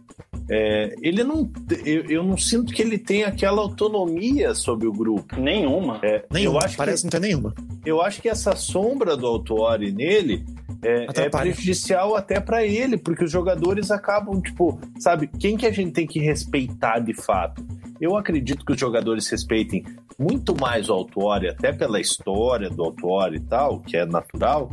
é, 0.50 0.96
ele 1.02 1.24
não, 1.24 1.52
eu, 1.84 2.06
eu 2.06 2.24
não 2.24 2.38
sinto 2.38 2.72
que 2.72 2.82
ele 2.82 2.98
tem 2.98 3.24
aquela 3.24 3.62
autonomia 3.62 4.54
sobre 4.54 4.88
o 4.88 4.92
grupo. 4.94 5.40
Nenhuma. 5.40 6.00
É, 6.04 6.24
Nenhuma, 6.32 6.60
eu 6.60 6.66
acho 6.66 6.78
parece 6.78 6.98
que 7.00 7.06
não 7.06 7.12
ter 7.12 7.20
nenhuma. 7.20 7.54
eu 7.86 8.02
acho 8.02 8.22
que 8.22 8.30
essa 8.30 8.56
sombra 8.56 9.18
do 9.18 9.26
Autuori 9.26 9.92
nele 9.92 10.46
é, 10.86 11.08
é 11.16 11.30
prejudicial 11.30 12.16
até 12.16 12.40
pra 12.40 12.64
ele, 12.64 12.98
porque 12.98 13.24
os 13.24 13.32
jogadores 13.32 13.90
acabam, 13.90 14.40
tipo, 14.40 14.80
sabe, 15.00 15.28
quem 15.28 15.58
que 15.58 15.66
a 15.66 15.72
gente 15.72 15.92
tem 15.92 16.06
que 16.06 16.20
respeitar 16.20 17.00
de 17.00 17.14
fato? 17.14 17.66
Eu 18.00 18.16
acredito 18.16 18.66
que 18.66 18.74
os 18.74 18.80
jogadores 18.80 19.28
respeitem 19.28 19.84
muito 20.20 20.56
mais 20.60 20.90
o 20.90 20.94
Autuori, 20.94 21.50
até 21.50 21.74
pela 21.74 22.00
história 22.00 22.70
do 22.70 22.84
Autuori 22.84 23.38
e 23.38 23.40
tal, 23.40 23.80
que 23.80 23.98
é 23.98 24.06
natural, 24.06 24.70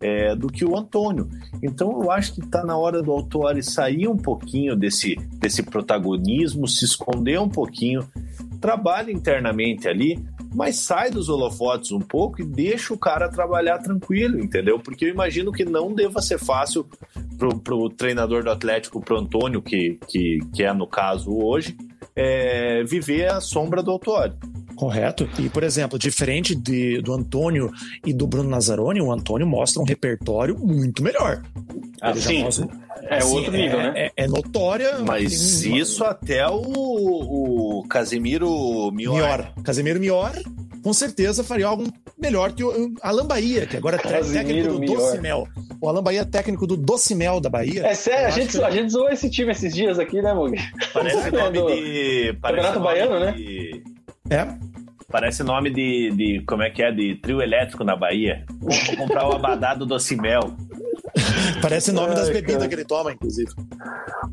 é, 0.00 0.34
do 0.36 0.48
que 0.48 0.64
o 0.64 0.76
Antônio. 0.76 1.28
Então 1.62 2.02
eu 2.02 2.10
acho 2.10 2.34
que 2.34 2.40
está 2.40 2.64
na 2.64 2.76
hora 2.76 3.02
do 3.02 3.10
Autuori 3.10 3.62
sair 3.62 4.08
um 4.08 4.16
pouquinho 4.16 4.76
desse, 4.76 5.16
desse 5.38 5.62
protagonismo, 5.62 6.68
se 6.68 6.84
esconder 6.84 7.40
um 7.40 7.48
pouquinho, 7.48 8.06
trabalha 8.60 9.10
internamente 9.10 9.88
ali, 9.88 10.22
mas 10.56 10.76
sai 10.76 11.10
dos 11.10 11.28
holofotes 11.28 11.92
um 11.92 12.00
pouco 12.00 12.40
e 12.40 12.44
deixa 12.46 12.94
o 12.94 12.98
cara 12.98 13.28
trabalhar 13.28 13.76
tranquilo, 13.76 14.40
entendeu? 14.40 14.78
Porque 14.78 15.04
eu 15.04 15.10
imagino 15.10 15.52
que 15.52 15.66
não 15.66 15.94
deva 15.94 16.22
ser 16.22 16.38
fácil 16.38 16.88
pro, 17.36 17.60
pro 17.60 17.90
treinador 17.90 18.42
do 18.42 18.50
Atlético, 18.50 19.02
pro 19.02 19.18
Antônio, 19.18 19.60
que, 19.60 20.00
que, 20.08 20.38
que 20.54 20.62
é 20.62 20.72
no 20.72 20.86
caso 20.86 21.30
hoje, 21.30 21.76
é, 22.16 22.82
viver 22.84 23.30
a 23.30 23.38
sombra 23.38 23.82
do 23.82 23.90
Autuori. 23.90 24.32
Correto. 24.76 25.28
E, 25.38 25.48
por 25.48 25.62
exemplo, 25.62 25.98
diferente 25.98 26.54
de, 26.54 27.00
do 27.00 27.12
Antônio 27.14 27.70
e 28.04 28.12
do 28.12 28.26
Bruno 28.26 28.48
Nazaroni, 28.50 29.00
o 29.00 29.10
Antônio 29.10 29.46
mostra 29.46 29.80
um 29.82 29.84
repertório 29.86 30.56
muito 30.58 31.02
melhor. 31.02 31.42
Ah, 32.00 32.14
sim. 32.14 32.42
mostra- 32.44 32.68
É 33.08 33.16
assim, 33.18 33.34
outro 33.36 33.52
nível, 33.52 33.80
é, 33.80 33.82
né? 33.84 33.92
É, 34.16 34.24
é 34.24 34.26
notória. 34.28 34.98
Mas 34.98 35.60
tem 35.62 35.78
isso 35.78 36.04
até 36.04 36.46
o, 36.48 37.80
o 37.80 37.84
Casimiro 37.88 38.90
Mior. 38.92 39.14
Mior. 39.16 39.52
Casemiro 39.64 39.98
Mior, 40.00 40.32
com 40.82 40.92
certeza 40.92 41.42
faria 41.44 41.66
algo 41.66 41.84
melhor 42.18 42.52
que 42.52 42.64
o 42.64 42.94
Alan 43.02 43.26
Bahia, 43.26 43.66
que 43.66 43.76
agora 43.76 43.96
é 43.96 43.98
técnico 44.22 44.72
do 44.74 44.78
Mior. 44.80 44.96
Docimel. 44.96 45.48
O 45.80 45.88
Alan 45.88 46.02
Bahia 46.02 46.20
é 46.20 46.24
técnico 46.24 46.66
do 46.66 46.76
Docimel 46.76 47.40
da 47.40 47.48
Bahia. 47.50 47.86
É 47.86 47.94
sério, 47.94 48.26
a 48.26 48.30
gente, 48.30 48.56
que- 48.58 48.62
a 48.64 48.70
gente 48.70 48.90
zoou 48.90 49.08
esse 49.08 49.30
time 49.30 49.52
esses 49.52 49.74
dias 49.74 49.98
aqui, 49.98 50.20
né, 50.20 50.32
Mugi? 50.34 50.56
Parece 50.92 51.30
Do- 51.30 51.38
nome 51.38 51.58
de. 51.74 52.32
Parece 52.40 52.68
Campeonato 52.72 52.78
nome 52.80 52.84
Baiano, 52.86 53.20
né? 53.20 53.32
de- 53.32 53.82
É. 54.28 54.48
Parece 55.10 55.42
nome 55.42 55.70
de, 55.70 56.10
de. 56.10 56.44
Como 56.46 56.62
é 56.62 56.70
que 56.70 56.82
é? 56.82 56.90
De 56.90 57.14
trio 57.16 57.40
elétrico 57.40 57.84
na 57.84 57.96
Bahia. 57.96 58.44
Vou 58.58 58.96
comprar 58.96 59.28
o 59.28 59.32
abadá 59.32 59.74
do 59.74 59.86
Docimel. 59.86 60.40
Parece 61.62 61.92
nome 61.92 62.14
das 62.14 62.28
bebidas 62.28 62.56
cara. 62.56 62.68
que 62.68 62.74
ele 62.74 62.84
toma, 62.84 63.12
inclusive. 63.12 63.50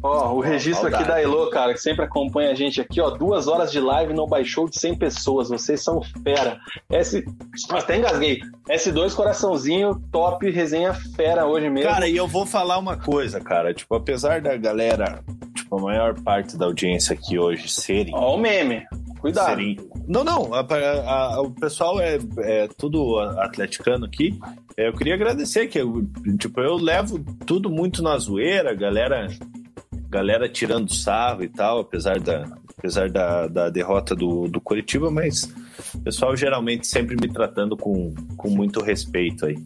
Ó, 0.01 0.33
o 0.33 0.41
registro 0.41 0.87
aqui 0.87 1.03
da 1.05 1.21
Elo, 1.21 1.49
cara, 1.49 1.73
que 1.73 1.79
sempre 1.79 2.03
acompanha 2.03 2.51
a 2.51 2.55
gente 2.55 2.81
aqui, 2.81 2.99
ó. 2.99 3.09
Duas 3.09 3.47
horas 3.47 3.71
de 3.71 3.79
live 3.79 4.13
no 4.13 4.27
baixou 4.27 4.67
de 4.67 4.77
100 4.77 4.97
pessoas. 4.97 5.49
Vocês 5.49 5.81
são 5.81 6.01
fera. 6.23 6.59
S... 6.89 7.23
Até 7.69 7.97
engasguei. 7.97 8.41
S2 8.69 9.13
coraçãozinho, 9.15 10.01
top, 10.11 10.49
resenha 10.49 10.93
fera 11.15 11.45
hoje 11.45 11.69
mesmo. 11.69 11.89
Cara, 11.89 12.07
e 12.07 12.17
eu 12.17 12.27
vou 12.27 12.45
falar 12.45 12.77
uma 12.77 12.97
coisa, 12.97 13.39
cara. 13.39 13.73
Tipo, 13.73 13.95
apesar 13.95 14.41
da 14.41 14.57
galera, 14.57 15.23
tipo, 15.55 15.77
a 15.77 15.81
maior 15.81 16.19
parte 16.21 16.57
da 16.57 16.65
audiência 16.65 17.13
aqui 17.13 17.39
hoje 17.39 17.69
serem. 17.69 18.13
Ó, 18.13 18.35
o 18.35 18.37
meme. 18.37 18.85
Cuidado. 19.23 19.45
serem... 19.49 19.77
Não, 20.07 20.23
não. 20.23 20.53
a- 20.53 20.59
a- 20.69 21.35
a- 21.35 21.41
o 21.41 21.49
pessoal 21.51 21.99
é, 21.99 22.19
é 22.39 22.67
tudo 22.77 23.17
atleticano 23.19 24.05
aqui. 24.05 24.37
É, 24.77 24.87
Eu 24.89 24.93
queria 24.93 25.13
agradecer 25.15 25.67
que 25.67 25.79
eu, 25.79 26.05
tipo, 26.37 26.59
eu 26.59 26.75
levo 26.75 27.19
tudo 27.45 27.69
muito 27.69 28.03
na 28.03 28.17
zoeira, 28.17 28.73
galera, 28.75 29.27
galera 30.09 30.49
tirando 30.49 30.93
sarro 30.93 31.43
e 31.43 31.47
tal, 31.47 31.79
apesar 31.79 32.19
da, 32.19 32.45
apesar 32.77 33.09
da, 33.09 33.47
da 33.47 33.69
derrota 33.69 34.13
do, 34.15 34.47
do 34.47 34.59
Curitiba, 34.59 35.09
mas 35.09 35.43
o 35.95 36.01
pessoal 36.01 36.35
geralmente 36.35 36.85
sempre 36.85 37.15
me 37.15 37.31
tratando 37.31 37.77
com, 37.77 38.13
com 38.35 38.49
muito 38.49 38.81
respeito 38.81 39.45
aí. 39.45 39.57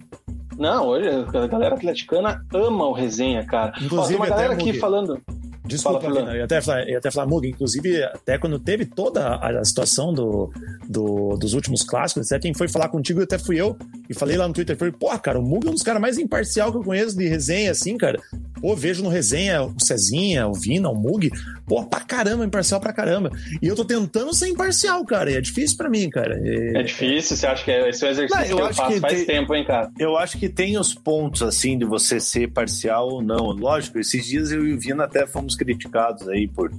Não, 0.57 0.87
hoje 0.87 1.07
a 1.09 1.47
galera 1.47 1.75
atleticana 1.75 2.43
ama 2.53 2.85
o 2.87 2.91
resenha, 2.93 3.45
cara. 3.45 3.73
Inclusive, 3.81 3.97
Ó, 3.99 4.07
tem 4.07 4.15
uma 4.17 4.27
galera 4.27 4.53
aqui 4.53 4.73
falando. 4.73 5.19
Desculpa, 5.67 6.01
Fala, 6.01 6.19
Vina, 6.21 6.31
eu 6.31 6.37
ia 6.37 6.43
até 6.45 6.61
falar, 6.61 6.83
eu 6.83 6.89
ia 6.89 6.97
até 6.97 7.11
falar, 7.11 7.27
Mugi, 7.27 7.49
inclusive, 7.49 8.03
até 8.03 8.37
quando 8.37 8.57
teve 8.59 8.85
toda 8.85 9.35
a, 9.35 9.63
situação 9.65 10.13
do, 10.13 10.51
do- 10.87 11.37
dos 11.37 11.53
últimos 11.53 11.83
clássicos, 11.83 12.27
até 12.31 12.39
quem 12.39 12.53
foi 12.53 12.67
falar 12.67 12.89
contigo 12.89 13.21
até 13.21 13.37
fui 13.37 13.59
eu, 13.59 13.77
e 14.09 14.13
falei 14.13 14.37
lá 14.37 14.47
no 14.47 14.53
Twitter, 14.53 14.77
falei, 14.77 14.93
pô, 14.97 15.07
cara, 15.19 15.39
o 15.39 15.43
Mugi 15.43 15.67
é 15.67 15.69
um 15.69 15.73
dos 15.73 15.83
caras 15.83 16.01
mais 16.01 16.17
imparcial 16.17 16.71
que 16.71 16.77
eu 16.77 16.83
conheço 16.83 17.17
de 17.17 17.27
resenha, 17.27 17.71
assim, 17.71 17.97
cara. 17.97 18.19
Pô, 18.59 18.75
vejo 18.75 19.03
no 19.03 19.09
resenha 19.09 19.61
o 19.63 19.75
Cezinha, 19.79 20.47
o 20.47 20.53
Vina, 20.53 20.89
o 20.89 20.95
Mugi, 20.95 21.29
pô, 21.67 21.85
pra 21.85 21.99
caramba, 21.99 22.43
imparcial 22.45 22.79
pra 22.79 22.91
caramba. 22.91 23.29
E 23.61 23.67
eu 23.67 23.75
tô 23.75 23.85
tentando 23.85 24.33
ser 24.33 24.47
imparcial, 24.47 25.05
cara, 25.05 25.29
e 25.31 25.35
é 25.35 25.41
difícil 25.41 25.77
pra 25.77 25.89
mim, 25.89 26.09
cara. 26.09 26.39
E- 26.43 26.75
É 26.77 26.81
difícil, 26.83 27.35
você 27.37 27.45
acha 27.45 27.63
que 27.63 27.69
é- 27.71 27.87
esse 27.89 28.03
é 28.03 28.07
o 28.07 28.11
exercício 28.11 28.35
Não, 28.41 28.47
eu 28.49 28.55
que 28.57 28.61
eu 28.61 28.65
acho 28.65 28.77
faço 28.77 28.93
que 28.93 28.99
faz 28.99 29.13
tem- 29.13 29.25
tempo, 29.25 29.53
hein, 29.53 29.63
cara? 29.65 29.91
Eu 29.99 30.17
acho 30.17 30.37
que 30.39 30.49
tem 30.49 30.77
os 30.79 30.93
pontos, 30.93 31.43
assim, 31.43 31.77
de 31.77 31.85
você 31.85 32.19
ser 32.19 32.47
parcial 32.51 33.07
ou 33.09 33.21
não. 33.21 33.51
Lógico, 33.51 33.99
esses 33.99 34.25
dias 34.25 34.51
eu 34.51 34.65
e 34.65 34.73
o 34.73 34.79
Vina 34.79 35.03
até 35.03 35.27
fomos 35.27 35.55
criticados 35.57 36.27
aí 36.29 36.47
por, 36.47 36.71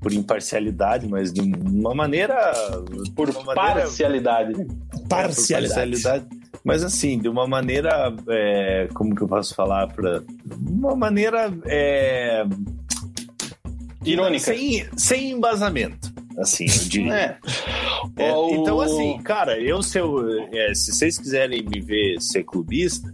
por 0.00 0.12
imparcialidade, 0.12 1.08
mas 1.08 1.32
de 1.32 1.40
uma 1.40 1.94
maneira... 1.94 2.36
Por 3.16 3.30
uma 3.30 3.42
maneira- 3.44 3.80
parcialidade. 3.80 4.52
É, 4.52 4.64
por 4.64 5.08
Parcialidade. 5.08 5.90
parcialidade. 5.92 6.26
Mas 6.64 6.84
assim, 6.84 7.18
de 7.18 7.28
uma 7.28 7.46
maneira. 7.46 8.14
é, 8.28 8.88
como 8.92 9.14
que 9.14 9.22
eu 9.22 9.28
posso 9.28 9.54
falar? 9.54 9.86
Pra, 9.88 10.22
uma 10.68 10.94
maneira. 10.94 11.50
é, 11.64 12.44
Irônica. 14.04 14.44
Sem, 14.44 14.86
sem 14.96 15.30
embasamento. 15.32 16.12
Assim, 16.38 16.66
eu 16.66 16.88
diria. 16.88 17.14
É. 17.14 17.38
É, 18.16 18.30
Então, 18.54 18.80
assim, 18.80 19.18
cara, 19.22 19.58
eu, 19.58 19.82
se, 19.82 19.98
eu 19.98 20.28
é, 20.52 20.74
se 20.74 20.92
vocês 20.92 21.18
quiserem 21.18 21.62
me 21.62 21.80
ver 21.80 22.20
ser 22.20 22.44
clubista, 22.44 23.12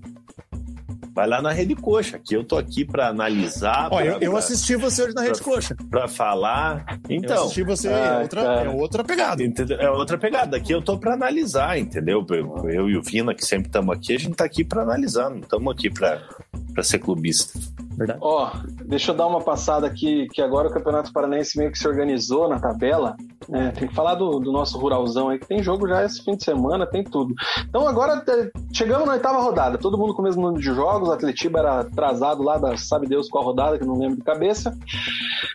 vai 1.15 1.29
lá 1.29 1.41
na 1.41 1.53
Rede 1.53 1.75
Coxa, 1.77 2.19
que 2.19 2.35
eu 2.35 2.43
tô 2.45 2.57
aqui 2.59 2.85
pra 2.85 3.09
analisar, 3.09 3.87
Ó, 3.91 3.97
pra, 3.97 4.05
eu, 4.07 4.19
eu 4.21 4.31
pra- 4.31 4.39
assisti 4.41 4.75
você 4.77 5.05
hoje 5.05 5.15
na 5.15 5.23
Rede 5.23 5.41
Coxa. 5.41 5.77
pra 5.91 6.09
falar. 6.09 6.85
eu 7.09 7.17
Então, 7.17 7.45
assisti 7.45 7.63
você, 7.63 7.89
Ah, 7.89 7.93
é 8.19 8.23
outra, 8.23 8.41
é 8.43 8.69
outra 8.69 9.05
pegada. 9.05 9.43
Entendeu? 9.43 9.79
É 9.79 9.91
outra 9.91 10.19
pegada. 10.19 10.57
Aqui 10.57 10.73
eu 10.73 10.83
tô 10.83 10.99
pra 10.99 11.15
analisar, 11.15 11.79
entendeu? 11.79 12.25
Eu, 12.31 12.69
eu 12.69 12.91
e 12.91 12.97
o 12.97 13.03
Vina, 13.03 13.35
que 13.35 13.45
sempre 13.45 13.69
estamos 13.69 13.95
aqui, 13.97 14.15
a 14.15 14.19
gente 14.19 14.35
tá 14.35 14.45
aqui 14.45 14.65
pra 14.65 14.83
analisar, 14.83 15.31
não 15.31 15.39
estamos 15.39 15.73
aqui 15.73 15.89
pra, 15.91 16.21
pra 16.73 16.83
ser 16.83 16.99
clubista. 16.99 17.59
Verdade. 17.97 18.19
Ó, 18.23 18.51
deixa 18.85 19.13
eu 19.13 19.17
dar 19.17 19.27
uma 19.27 19.41
passada 19.41 19.87
aqui, 19.87 20.29
que 20.33 20.43
agora 20.43 20.69
o 20.69 20.73
Campeonato 20.73 21.13
Paranaense 21.13 21.57
meio 21.57 21.71
que 21.71 21.79
se 21.79 21.87
organizou 21.87 22.49
na 22.49 22.59
tabela. 22.59 23.17
né? 23.49 23.73
tem 23.77 23.89
que 23.89 23.95
falar 23.95 24.15
do, 24.15 24.39
do 24.41 24.51
nosso 24.53 24.79
ruralzão 24.79 25.29
aí, 25.29 25.39
que 25.39 25.47
tem 25.47 25.63
jogo 25.63 25.89
já 25.89 26.05
esse 26.05 26.23
fim 26.25 26.37
de 26.37 26.45
semana, 26.45 26.87
tem 26.87 27.05
tudo. 27.05 27.35
Então 27.69 27.87
agora 27.87 28.23
eh, 28.27 28.51
chegamos 28.73 29.07
na 29.07 29.13
oitava 29.13 29.41
rodada, 29.41 29.79
todo 29.79 29.99
mundo 29.99 30.15
com 30.15 30.23
o 30.23 30.25
mesmo 30.25 30.43
número 30.43 30.61
de 30.61 30.75
jogos, 30.75 31.09
o 31.09 31.13
Atletiba 31.13 31.61
era 31.61 31.81
atrasado 31.81 32.43
lá 32.43 32.59
da 32.59 32.77
sabe 32.77 33.07
Deus 33.07 33.29
qual 33.29 33.45
rodada, 33.45 33.79
que 33.79 33.85
não 33.85 33.99
lembro 33.99 34.17
de 34.17 34.25
cabeça. 34.25 34.77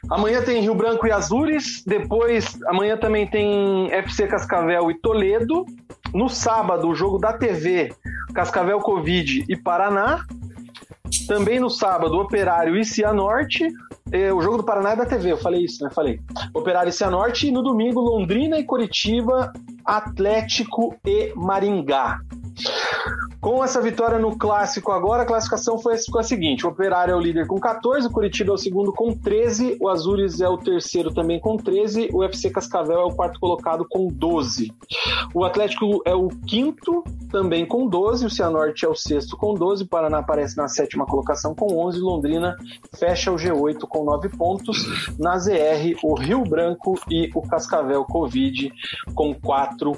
Amanhã 0.10 0.42
tem 0.42 0.62
Rio 0.62 0.76
Branco 0.76 1.06
e 1.06 1.12
Azures, 1.12 1.84
depois 1.86 2.58
amanhã 2.68 2.98
também 2.98 3.28
tem 3.28 3.92
FC 3.92 4.28
Cascavel 4.28 4.90
e 4.90 5.00
Toledo. 5.00 5.66
No 6.14 6.28
sábado, 6.28 6.88
o 6.88 6.96
jogo 6.96 7.20
da 7.20 7.34
TV, 7.34 7.94
Cascavel 8.34 8.80
Covid 8.80 9.46
e 9.48 9.56
Paraná. 9.56 10.26
Também 11.28 11.60
no 11.60 11.70
sábado, 11.70 12.20
Operário 12.20 12.76
e 12.78 12.86
Cianorte. 12.86 13.68
Eh, 14.12 14.32
O 14.34 14.42
jogo 14.42 14.58
do 14.58 14.64
Paraná 14.64 14.92
é 14.92 14.96
da 14.96 15.06
TV, 15.06 15.32
eu 15.32 15.38
falei 15.38 15.64
isso, 15.64 15.84
né? 15.84 15.90
Falei. 15.94 16.20
Operário 16.54 16.90
e 16.90 16.94
Cianorte. 16.94 17.48
E 17.48 17.52
no 17.52 17.62
domingo, 17.62 18.00
Londrina 18.00 18.58
e 18.58 18.64
Curitiba, 18.64 19.52
Atlético 19.86 20.96
e 21.06 21.34
Maringá. 21.36 22.20
Com 23.42 23.64
essa 23.64 23.82
vitória 23.82 24.20
no 24.20 24.38
clássico 24.38 24.92
agora, 24.92 25.24
a 25.24 25.26
classificação 25.26 25.80
foi 25.80 25.94
a 25.96 26.24
seguinte: 26.24 26.66
o 26.66 26.70
Operário 26.70 27.14
é 27.14 27.16
o 27.16 27.20
líder 27.20 27.48
com 27.48 27.58
14, 27.58 28.08
o 28.08 28.12
Curitiba 28.12 28.52
é 28.52 28.54
o 28.54 28.58
segundo 28.58 28.92
com 28.92 29.16
13, 29.16 29.78
o 29.80 29.88
Azures 29.88 30.42
é 30.42 30.50
o 30.50 30.58
terceiro 30.58 31.14
também 31.14 31.40
com 31.40 31.56
13, 31.56 32.10
o 32.14 32.22
FC 32.24 32.50
Cascavel 32.50 33.00
é 33.00 33.06
o 33.06 33.16
quarto 33.16 33.40
colocado 33.40 33.86
com 33.90 34.08
12. 34.08 34.74
O 35.34 35.46
Atlético 35.46 36.02
é 36.06 36.14
o 36.14 36.28
quinto 36.28 37.04
também 37.32 37.66
com 37.66 37.88
12, 37.88 38.26
o 38.26 38.30
Cianorte 38.30 38.86
é 38.86 38.90
o 38.90 38.96
sexto 38.96 39.38
com 39.38 39.54
12, 39.54 39.84
o 39.84 39.88
Paraná 39.88 40.20
aparece 40.20 40.58
na 40.58 40.68
sétima 40.68 41.06
colocação 41.06 41.56
com 41.56 41.78
11, 41.86 42.00
Londrina 42.00 42.58
fecha 42.98 43.32
o 43.32 43.36
G8 43.36 43.82
com 43.88 44.04
9 44.04 44.30
pontos, 44.30 44.78
na 45.18 45.38
ZR 45.38 45.96
o 46.04 46.14
Rio 46.14 46.44
Branco 46.44 47.00
e 47.10 47.30
o 47.34 47.42
Cascavel 47.42 48.04
Covid 48.04 48.72
com 49.16 49.34
4 49.34 49.94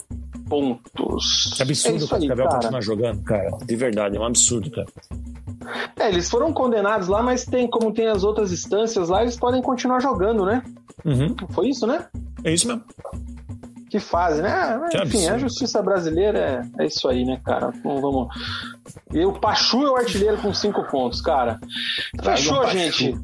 pontos. 0.52 1.54
Que 1.56 1.64
absurdo 1.64 1.96
é 1.96 2.00
o 2.00 2.04
aí, 2.04 2.10
Cascavel 2.10 2.46
cara. 2.46 2.56
continuar 2.56 2.82
jogando, 2.82 3.24
cara. 3.24 3.50
De 3.66 3.76
verdade, 3.78 4.18
é 4.18 4.20
um 4.20 4.26
absurdo, 4.26 4.70
cara. 4.70 4.88
É, 5.98 6.10
eles 6.10 6.30
foram 6.30 6.52
condenados 6.52 7.08
lá, 7.08 7.24
mas 7.24 7.46
tem 7.46 7.70
como 7.70 7.94
tem 7.94 8.08
as 8.08 8.26
outras 8.26 8.52
instâncias 8.52 9.08
lá, 9.08 9.22
eles 9.22 9.38
podem 9.38 9.62
continuar 9.62 10.02
jogando, 10.02 10.46
né? 10.46 10.62
Uhum. 11.06 11.34
Foi 11.52 11.70
isso, 11.70 11.88
né? 11.88 12.06
É 12.44 12.54
isso 12.54 12.68
mesmo. 12.68 12.84
Que 13.90 14.00
fase, 14.00 14.42
né? 14.42 14.78
Mas, 14.80 14.92
Que 14.92 14.98
Enfim, 14.98 15.18
absurdo. 15.20 15.36
a 15.36 15.38
justiça 15.38 15.82
brasileira 15.82 16.40
é, 16.78 16.84
é 16.84 16.88
isso 16.88 17.08
aí, 17.08 17.24
né, 17.24 17.40
cara? 17.46 17.72
Vamos, 17.84 18.02
vamos. 18.02 18.28
E 19.14 19.26
o 19.26 19.34
Pachu 19.34 19.86
é 19.86 19.92
o 19.92 19.96
artilheiro 19.96 20.38
com 20.38 20.54
cinco 20.54 20.84
pontos, 20.84 21.22
cara. 21.22 21.60
Fechou, 22.22 22.62
um 22.62 22.68
gente. 22.68 23.16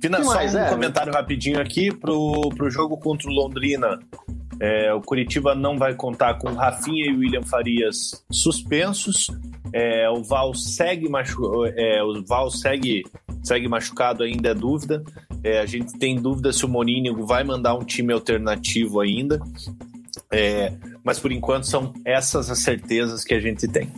Que 0.00 0.08
só 0.08 0.34
mais, 0.34 0.54
um 0.54 0.58
é? 0.58 0.70
comentário 0.70 1.12
rapidinho 1.12 1.60
aqui 1.60 1.92
pro, 1.92 2.50
pro 2.56 2.70
jogo 2.70 2.96
contra 2.96 3.28
o 3.28 3.32
Londrina. 3.32 3.98
É, 4.60 4.92
o 4.92 5.00
Curitiba 5.00 5.54
não 5.54 5.76
vai 5.76 5.94
contar 5.94 6.34
com 6.34 6.52
Rafinha 6.52 7.10
e 7.10 7.16
William 7.16 7.42
Farias 7.42 8.24
suspensos. 8.30 9.28
É, 9.72 10.08
o 10.08 10.22
Val 10.22 10.54
segue 10.54 11.08
machu 11.08 11.66
é, 11.66 12.02
o 12.02 12.24
Val 12.24 12.50
segue, 12.50 13.04
segue 13.42 13.68
machucado 13.68 14.22
ainda 14.22 14.50
é 14.50 14.54
dúvida. 14.54 15.02
É, 15.44 15.60
a 15.60 15.66
gente 15.66 15.98
tem 15.98 16.16
dúvida 16.16 16.52
se 16.52 16.64
o 16.64 16.68
Morínigo 16.68 17.26
vai 17.26 17.44
mandar 17.44 17.74
um 17.74 17.84
time 17.84 18.12
alternativo 18.12 19.00
ainda. 19.00 19.40
É, 20.30 20.72
mas 21.04 21.18
por 21.18 21.30
enquanto 21.30 21.66
são 21.66 21.92
essas 22.04 22.50
as 22.50 22.60
certezas 22.60 23.24
que 23.24 23.34
a 23.34 23.40
gente 23.40 23.68
tem. 23.68 23.88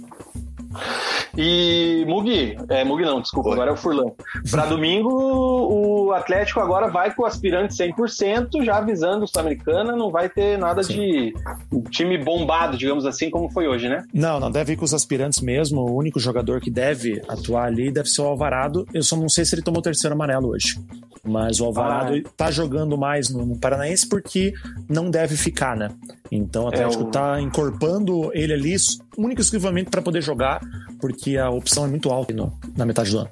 E 1.37 2.05
Mugi, 2.07 2.57
é, 2.69 2.85
Mugi 2.85 3.05
não, 3.05 3.21
desculpa, 3.21 3.51
Oi. 3.51 3.55
agora 3.55 3.71
é 3.71 3.73
o 3.73 3.77
Furlan. 3.77 4.11
Para 4.51 4.67
domingo, 4.67 5.09
o 5.11 6.13
Atlético 6.13 6.61
agora 6.61 6.89
vai 6.89 7.15
com 7.15 7.23
o 7.23 7.27
aspirante 7.27 7.75
100%, 7.75 8.65
já 8.65 8.79
avisando 8.79 9.25
o 9.25 9.29
Sul-Americana, 9.29 9.95
não 9.95 10.11
vai 10.11 10.29
ter 10.29 10.59
nada 10.59 10.83
de 10.83 11.33
time 11.91 12.19
bombado, 12.19 12.77
digamos 12.77 13.07
assim, 13.07 13.31
como 13.31 13.51
foi 13.51 13.69
hoje, 13.69 13.89
né? 13.89 14.05
Não, 14.13 14.41
não, 14.41 14.51
deve 14.51 14.73
ir 14.73 14.77
com 14.77 14.85
os 14.85 14.95
aspirantes 14.95 15.41
mesmo. 15.41 15.81
O 15.83 15.97
único 15.97 16.19
jogador 16.19 16.61
que 16.61 16.71
deve 16.71 17.23
atuar 17.29 17.67
ali 17.67 17.91
deve 17.91 18.09
ser 18.09 18.23
o 18.23 18.27
Alvarado. 18.27 18.87
Eu 18.93 19.03
só 19.03 19.17
não 19.17 19.29
sei 19.29 19.45
se 19.45 19.55
ele 19.55 19.63
tomou 19.63 19.81
o 19.81 19.83
terceiro 19.83 20.15
amarelo 20.15 20.49
hoje. 20.49 20.79
Mas 21.29 21.61
o 21.61 21.65
Alvarado 21.67 22.15
Ah, 22.17 22.31
tá 22.37 22.51
jogando 22.51 22.97
mais 22.97 23.29
no, 23.29 23.45
no 23.45 23.59
Paranaense 23.59 24.09
porque 24.09 24.53
não 24.89 25.11
deve 25.11 25.37
ficar, 25.37 25.77
né? 25.77 25.91
Então 26.31 26.65
o 26.65 26.69
Atlético 26.69 27.05
o- 27.05 27.11
tá 27.11 27.41
encorpando 27.41 28.31
ele 28.35 28.53
ali 28.53 28.77
único 29.17 29.41
e 29.41 29.43
exclusivamente 29.43 29.91
para 29.91 30.01
poder 30.03 30.23
jogar, 30.23 30.61
porque 31.01 31.37
a 31.37 31.51
opção 31.51 31.85
é 31.85 31.89
muito 31.89 32.11
alta 32.11 32.33
no- 32.33 32.53
na 32.77 32.85
metade 32.87 33.11
do 33.11 33.19
ano. 33.19 33.31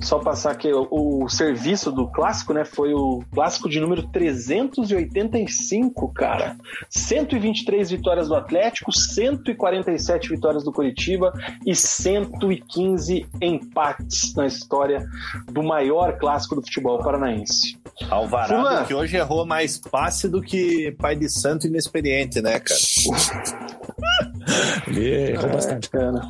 Só 0.00 0.18
passar 0.18 0.56
que 0.56 0.72
o, 0.72 1.24
o 1.24 1.28
serviço 1.28 1.90
do 1.90 2.10
clássico, 2.10 2.52
né, 2.52 2.64
foi 2.64 2.92
o 2.92 3.22
clássico 3.32 3.68
de 3.68 3.80
número 3.80 4.06
385, 4.08 6.12
cara. 6.12 6.56
123 6.90 7.90
vitórias 7.90 8.28
do 8.28 8.34
Atlético, 8.34 8.92
147 8.92 10.28
vitórias 10.28 10.64
do 10.64 10.72
Curitiba 10.72 11.32
e 11.64 11.74
115 11.74 13.26
empates 13.40 14.34
na 14.34 14.46
história 14.46 15.06
do 15.50 15.62
maior 15.62 16.18
clássico 16.18 16.56
do 16.56 16.62
futebol 16.62 16.98
paranaense. 16.98 17.78
Alvarado, 18.10 18.62
Fula. 18.62 18.84
que 18.84 18.94
hoje 18.94 19.16
errou 19.16 19.46
mais 19.46 19.78
passe 19.78 20.28
do 20.28 20.42
que 20.42 20.94
pai 20.98 21.16
de 21.16 21.28
santo 21.28 21.66
inexperiente, 21.66 22.40
né, 22.40 22.60
cara? 22.60 22.80
Ele 24.86 25.32
errou 25.32 25.50
bastante. 25.50 25.90
Cara. 25.90 26.20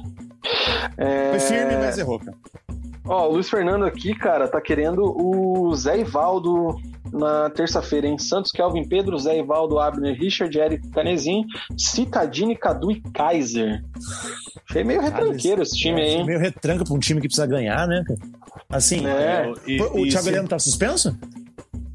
É... 0.97 1.31
Foi 1.31 1.41
firme, 1.41 1.77
mas 1.77 1.99
errou, 1.99 2.19
cara. 2.19 2.37
Ó, 3.09 3.29
o 3.29 3.33
Luiz 3.35 3.49
Fernando 3.49 3.85
aqui, 3.85 4.15
cara, 4.15 4.49
tá 4.49 4.61
querendo 4.61 5.03
o 5.17 5.73
Zé 5.75 6.01
Ivaldo 6.01 6.77
na 7.13 7.49
terça-feira 7.51 8.07
em 8.09 8.19
Santos, 8.19 8.51
Kelvin 8.51 8.87
Pedro, 8.87 9.17
Zé 9.19 9.39
Ivaldo, 9.39 9.79
Abner, 9.79 10.19
Richard, 10.19 10.59
Eric 10.59 10.89
Canezin, 10.91 11.45
Citadini, 11.79 12.57
Cadu 12.57 12.91
e 12.91 13.01
Kaiser. 13.01 13.83
Achei 14.69 14.83
meio 14.83 15.01
retranqueiro 15.01 15.63
esse 15.63 15.77
time 15.77 16.01
aí, 16.01 16.09
É, 16.09 16.13
hein? 16.15 16.27
Meio 16.27 16.41
retranca 16.41 16.85
pra 16.85 16.95
um 16.95 16.99
time 16.99 17.21
que 17.21 17.29
precisa 17.29 17.47
ganhar, 17.47 17.87
né? 17.87 18.03
cara? 18.07 18.19
Assim, 18.71 19.07
É. 19.07 19.53
E- 19.67 19.81
o 19.81 20.05
e 20.05 20.09
Thiago 20.09 20.29
Heleno 20.29 20.49
tá 20.49 20.59
suspenso? 20.59 21.17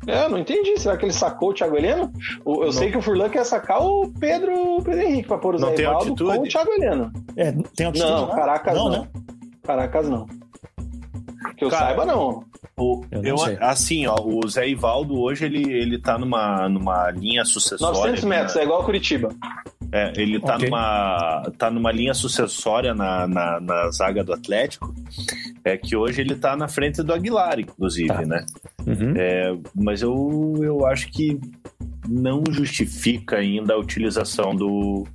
É, 0.08 0.24
eu 0.26 0.30
não 0.30 0.40
entendi. 0.40 0.80
Será 0.80 0.96
que 0.98 1.06
ele 1.06 1.14
sacou 1.14 1.50
o 1.50 1.54
Thiago 1.54 1.76
Heleno? 1.78 2.12
O- 2.46 2.64
Eu 2.64 2.72
sei 2.72 2.90
que 2.90 2.98
o 2.98 3.02
Furlan 3.02 3.30
quer 3.30 3.44
sacar 3.46 3.84
o 3.86 4.10
Pedro, 4.20 4.78
o 4.78 4.82
Pedro 4.82 5.02
Henrique 5.02 5.28
pra 5.28 5.38
pôr 5.38 5.56
o 5.56 5.60
Não 5.60 5.76
Zé 5.76 5.84
Ivaldo 5.84 6.16
com 6.16 6.24
o 6.40 6.44
Thiago 6.48 6.72
Heleno. 6.72 7.12
É, 7.36 7.52
tem 7.76 7.86
altitude 7.86 8.00
Não, 8.12 8.28
lá? 8.28 8.36
Caracas 8.36 8.74
não. 8.76 8.90
né? 8.90 9.08
Caracas 9.64 10.10
não. 10.10 10.26
Que 11.62 11.66
eu 11.66 11.70
Cara, 11.70 11.86
saiba, 11.90 12.06
não. 12.08 12.44
O- 12.76 13.06
Eu 13.12 13.22
não 13.22 13.48
eu- 13.48 13.58
assim, 13.62 14.08
ó, 14.08 14.16
o 14.20 14.48
Zé 14.50 14.68
Ivaldo 14.68 15.20
hoje 15.22 15.46
ele, 15.46 15.72
ele 15.72 16.00
tá 16.00 16.18
numa, 16.18 16.68
numa 16.68 17.12
linha 17.12 17.46
sucessória. 17.46 18.00
900 18.00 18.24
metros, 18.24 18.56
né? 18.56 18.62
é 18.62 18.66
igual 18.66 18.82
a 18.82 18.84
Curitiba. 18.84 19.30
É, 19.92 20.12
ele 20.16 20.40
tá, 20.40 20.56
Ok. 20.56 20.68
numa, 20.68 21.44
tá 21.60 21.70
numa 21.70 21.92
linha 21.92 22.16
sucessória 22.16 22.96
na, 22.96 23.28
na, 23.28 23.60
na 23.60 23.92
zaga 23.92 24.24
do 24.24 24.34
Atlético, 24.34 24.92
é 25.64 25.78
que 25.78 25.96
hoje 25.96 26.20
ele 26.22 26.34
tá 26.34 26.56
na 26.56 26.68
frente 26.68 27.04
do 27.04 27.14
Aguilar, 27.14 27.60
inclusive, 27.60 28.08
Tá. 28.08 28.26
né? 28.26 28.44
Uhum. 28.88 29.14
É, 29.16 29.56
mas 29.76 30.02
eu, 30.02 30.54
eu 30.64 30.84
acho 30.88 31.12
que 31.12 31.40
não 32.10 32.42
justifica 32.50 33.36
ainda 33.38 33.76
a 33.76 33.78
utilização 33.78 34.56
do, 34.56 35.06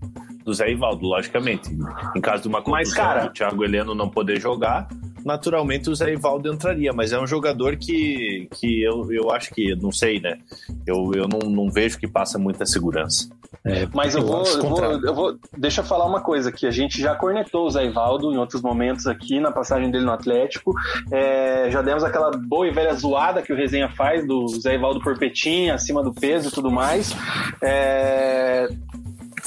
do 0.47 0.55
Zé 0.55 0.70
Ivaldo, 0.70 1.05
logicamente. 1.05 1.68
Em 2.16 2.20
caso 2.20 2.43
de 2.44 2.48
uma 2.48 2.62
Mas, 2.64 2.89
contusão 2.89 3.05
cara- 3.05 3.24
do 3.27 3.32
Thiago 3.32 3.64
Heleno 3.64 3.94
não 3.97 4.09
poder 4.09 4.40
jogar, 4.40 4.86
naturalmente 5.24 5.90
o 5.90 5.94
Zé 5.94 6.12
Ivaldo 6.12 6.51
entraria, 6.52 6.93
mas 6.93 7.12
é 7.12 7.18
um 7.20 7.27
jogador 7.27 7.77
que, 7.77 8.48
que 8.55 8.81
eu, 8.81 9.12
eu 9.12 9.32
acho 9.32 9.52
que, 9.52 9.74
não 9.74 9.90
sei, 9.90 10.20
né? 10.20 10.39
Eu, 10.86 11.10
eu 11.14 11.27
não, 11.27 11.51
não 11.51 11.68
vejo 11.68 11.98
que 11.98 12.06
passa 12.06 12.39
muita 12.39 12.64
segurança. 12.64 13.28
É, 13.64 13.89
Mas 13.93 14.14
eu 14.14 14.23
vou, 14.24 14.43
acho 14.43 14.59
eu 14.59 14.62
vou, 14.68 14.81
eu 14.81 15.14
vou. 15.14 15.39
Deixa 15.56 15.81
eu 15.81 15.85
falar 15.85 16.05
uma 16.05 16.20
coisa 16.20 16.51
aqui. 16.51 16.66
A 16.66 16.70
gente 16.70 17.01
já 17.01 17.16
cornetou 17.16 17.66
o 17.66 17.70
Zé 17.70 17.85
Ivaldo 17.85 18.32
em 18.32 18.36
outros 18.36 18.62
momentos 18.62 19.06
aqui 19.09 19.40
na 19.40 19.51
passagem 19.51 19.90
dele 19.90 20.05
no 20.05 20.12
Atlético. 20.12 20.73
É, 21.10 21.68
já 21.73 21.82
demos 21.82 22.05
aquela 22.05 22.31
boa 22.31 22.68
e 22.68 22.70
velha 22.70 22.94
zoada 22.94 23.43
que 23.43 23.52
o 23.52 23.56
Resenha 23.56 23.89
faz 23.89 24.24
do 24.27 24.47
Zé 24.60 24.74
Ivaldo 24.77 25.01
porpetinha, 25.01 25.74
acima 25.74 26.02
do 26.05 26.12
peso 26.12 26.48
e 26.48 26.52
tudo 26.52 26.70
mais. 26.70 27.16
É, 27.60 28.68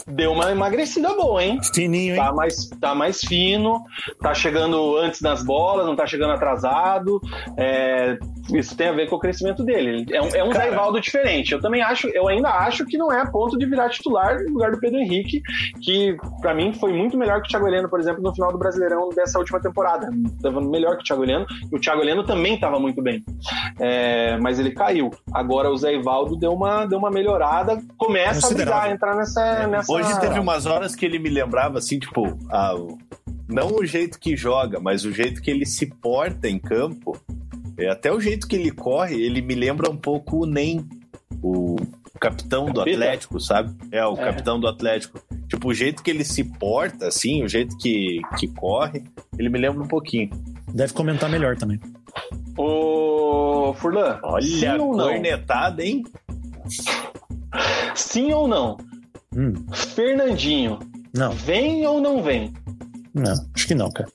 Deu 0.08 0.32
uma 0.32 0.52
emagrecida 0.52 1.14
boa, 1.14 1.44
hein? 1.44 1.60
Fininho, 1.74 2.16
hein? 2.16 2.22
Tá 2.22 2.34
mais, 2.34 2.70
tá 2.82 2.96
mais 2.96 3.22
fino, 3.22 3.84
tá 4.22 4.34
chegando 4.34 4.98
antes 4.98 5.22
das 5.22 5.44
bolas, 5.44 5.86
não 5.86 5.96
tá 5.96 6.06
chegando 6.06 6.32
atrasado. 6.34 7.22
É, 7.58 8.18
isso 8.54 8.76
tem 8.76 8.88
a 8.88 8.92
ver 8.92 9.10
com 9.10 9.16
o 9.16 9.20
crescimento 9.20 9.64
dele. 9.64 10.06
É 10.12 10.22
um, 10.22 10.28
é 10.28 10.44
um 10.44 10.54
Zé 10.54 10.72
Ivaldo 10.72 11.00
diferente. 11.00 11.54
Eu 11.54 11.62
também 11.62 11.82
acho, 11.82 12.08
eu 12.10 12.28
ainda 12.28 12.50
acho 12.50 12.86
que 12.86 12.98
não 12.98 13.12
é 13.12 13.22
a 13.22 13.26
ponto 13.26 13.58
de 13.58 13.66
virar 13.66 13.90
titular 13.90 14.40
no 14.44 14.54
lugar 14.54 14.72
do 14.72 14.80
Pedro 14.80 15.00
Henrique, 15.00 15.42
que 15.82 16.16
pra 16.42 16.54
mim 16.54 16.74
foi 16.74 16.94
muito 16.94 17.18
melhor 17.18 17.42
que 17.42 17.48
o 17.48 17.50
Thiago 17.50 17.68
Heleno, 17.68 17.90
por 17.90 18.00
exemplo, 18.00 18.22
no 18.22 18.34
final 18.34 18.52
do 18.52 18.58
Brasileirão 18.58 19.10
dessa 19.10 19.40
última 19.40 19.60
temporada. 19.60 20.10
Tava 20.42 20.62
melhor 20.62 20.96
que 20.98 21.02
o 21.02 21.06
Thiago 21.06 21.24
Heleno, 21.24 21.46
e 21.72 21.76
o 21.76 21.80
Thiago 21.80 22.02
Heleno 22.02 22.24
também 22.24 22.60
tava 22.60 22.80
muito 22.80 23.02
bem. 23.02 23.24
É, 23.80 24.38
mas 24.38 24.60
ele 24.60 24.72
caiu. 24.72 25.10
Agora 25.34 25.70
o 25.70 25.78
Zé 25.78 25.94
Ivaldo 25.94 26.36
deu 26.36 26.52
uma, 26.52 26.86
deu 26.86 26.98
uma 26.98 27.12
melhorada, 27.12 27.82
começa 27.98 28.48
a 28.48 28.54
brigar, 28.54 28.92
entrar 28.92 29.16
nessa. 29.16 29.68
nessa... 29.68 29.92
Hoje 29.92 30.20
teve 30.20 30.40
umas 30.40 30.66
horas 30.66 30.96
que 30.96 31.06
ele 31.06 31.20
me 31.20 31.30
lembrava 31.30 31.78
assim, 31.78 32.00
tipo, 32.00 32.38
ah, 32.50 32.76
não 33.48 33.76
o 33.76 33.86
jeito 33.86 34.20
que 34.20 34.38
joga, 34.38 34.80
mas 34.80 35.04
o 35.04 35.12
jeito 35.12 35.42
que 35.42 35.50
ele 35.50 35.66
se 35.66 35.88
porta 35.88 36.48
em 36.48 36.60
campo. 36.60 37.20
É, 37.80 37.89
até 37.89 38.11
o 38.11 38.19
jeito 38.19 38.47
que 38.47 38.56
ele 38.56 38.72
corre, 38.72 39.15
ele 39.15 39.41
me 39.41 39.56
lembra 39.56 39.89
um 39.89 39.97
pouco 39.97 40.43
o 40.43 40.45
Nem, 40.45 40.85
o 41.41 41.77
capitão 42.19 42.65
do? 42.72 42.81
Atlético, 42.81 43.39
sabe? 43.39 43.73
É, 43.91 44.06
o 44.06 44.14
É. 44.14 44.26
capitão 44.26 44.60
do 44.60 44.68
Atlético. 44.68 45.19
Tipo, 45.47 45.69
o 45.69 45.73
jeito 45.73 46.03
que 46.03 46.11
ele 46.11 46.23
se 46.26 46.43
porta, 46.43 47.07
assim, 47.07 47.43
o 47.43 47.47
jeito 47.47 47.76
que, 47.77 48.19
que 48.38 48.47
corre, 48.47 49.03
ele 49.38 49.49
me 49.49 49.57
lembra 49.57 49.81
um 49.81 49.88
pouquinho. 49.88 50.30
Deve 50.73 50.93
comentar 50.93 51.30
melhor 51.30 51.56
também. 51.57 51.80
Ô, 52.57 53.73
Furlan, 53.77 54.19
Olha 54.23 54.45
sim 54.45 54.65
a 54.65 54.76
ou 54.76 54.95
não? 54.95 55.06
cornetada, 55.10 55.84
hein? 55.84 56.03
Sim 57.95 58.31
ou 58.34 58.47
não? 58.47 58.77
Hum, 59.35 59.53
Fernandinho, 59.73 60.80
não, 61.15 61.31
vem 61.31 61.85
ou 61.85 62.01
não 62.01 62.22
vem? 62.23 62.53
não. 63.14 63.34
Acho 63.56 63.68
que 63.68 63.76
não, 63.76 63.89
cara. 63.91 64.10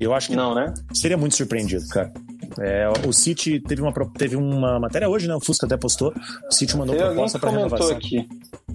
Eu 0.00 0.12
acho 0.14 0.28
que 0.28 0.36
Não, 0.36 0.54
né? 0.54 0.72
seria 0.92 1.16
muito 1.16 1.34
surpreendido, 1.36 1.86
cara. 1.88 2.12
É, 2.60 2.88
o 3.06 3.12
City 3.12 3.58
teve 3.60 3.82
uma, 3.82 3.92
teve 4.16 4.36
uma 4.36 4.78
matéria 4.78 5.08
hoje, 5.08 5.26
né? 5.26 5.34
O 5.34 5.40
Fusca 5.40 5.66
até 5.66 5.76
postou. 5.76 6.12
O 6.48 6.52
City 6.52 6.76
mandou 6.76 6.94
alguém 6.94 7.08
proposta 7.12 7.38
para 7.38 7.50
renovação. 7.50 7.90
aqui. 7.96 8.28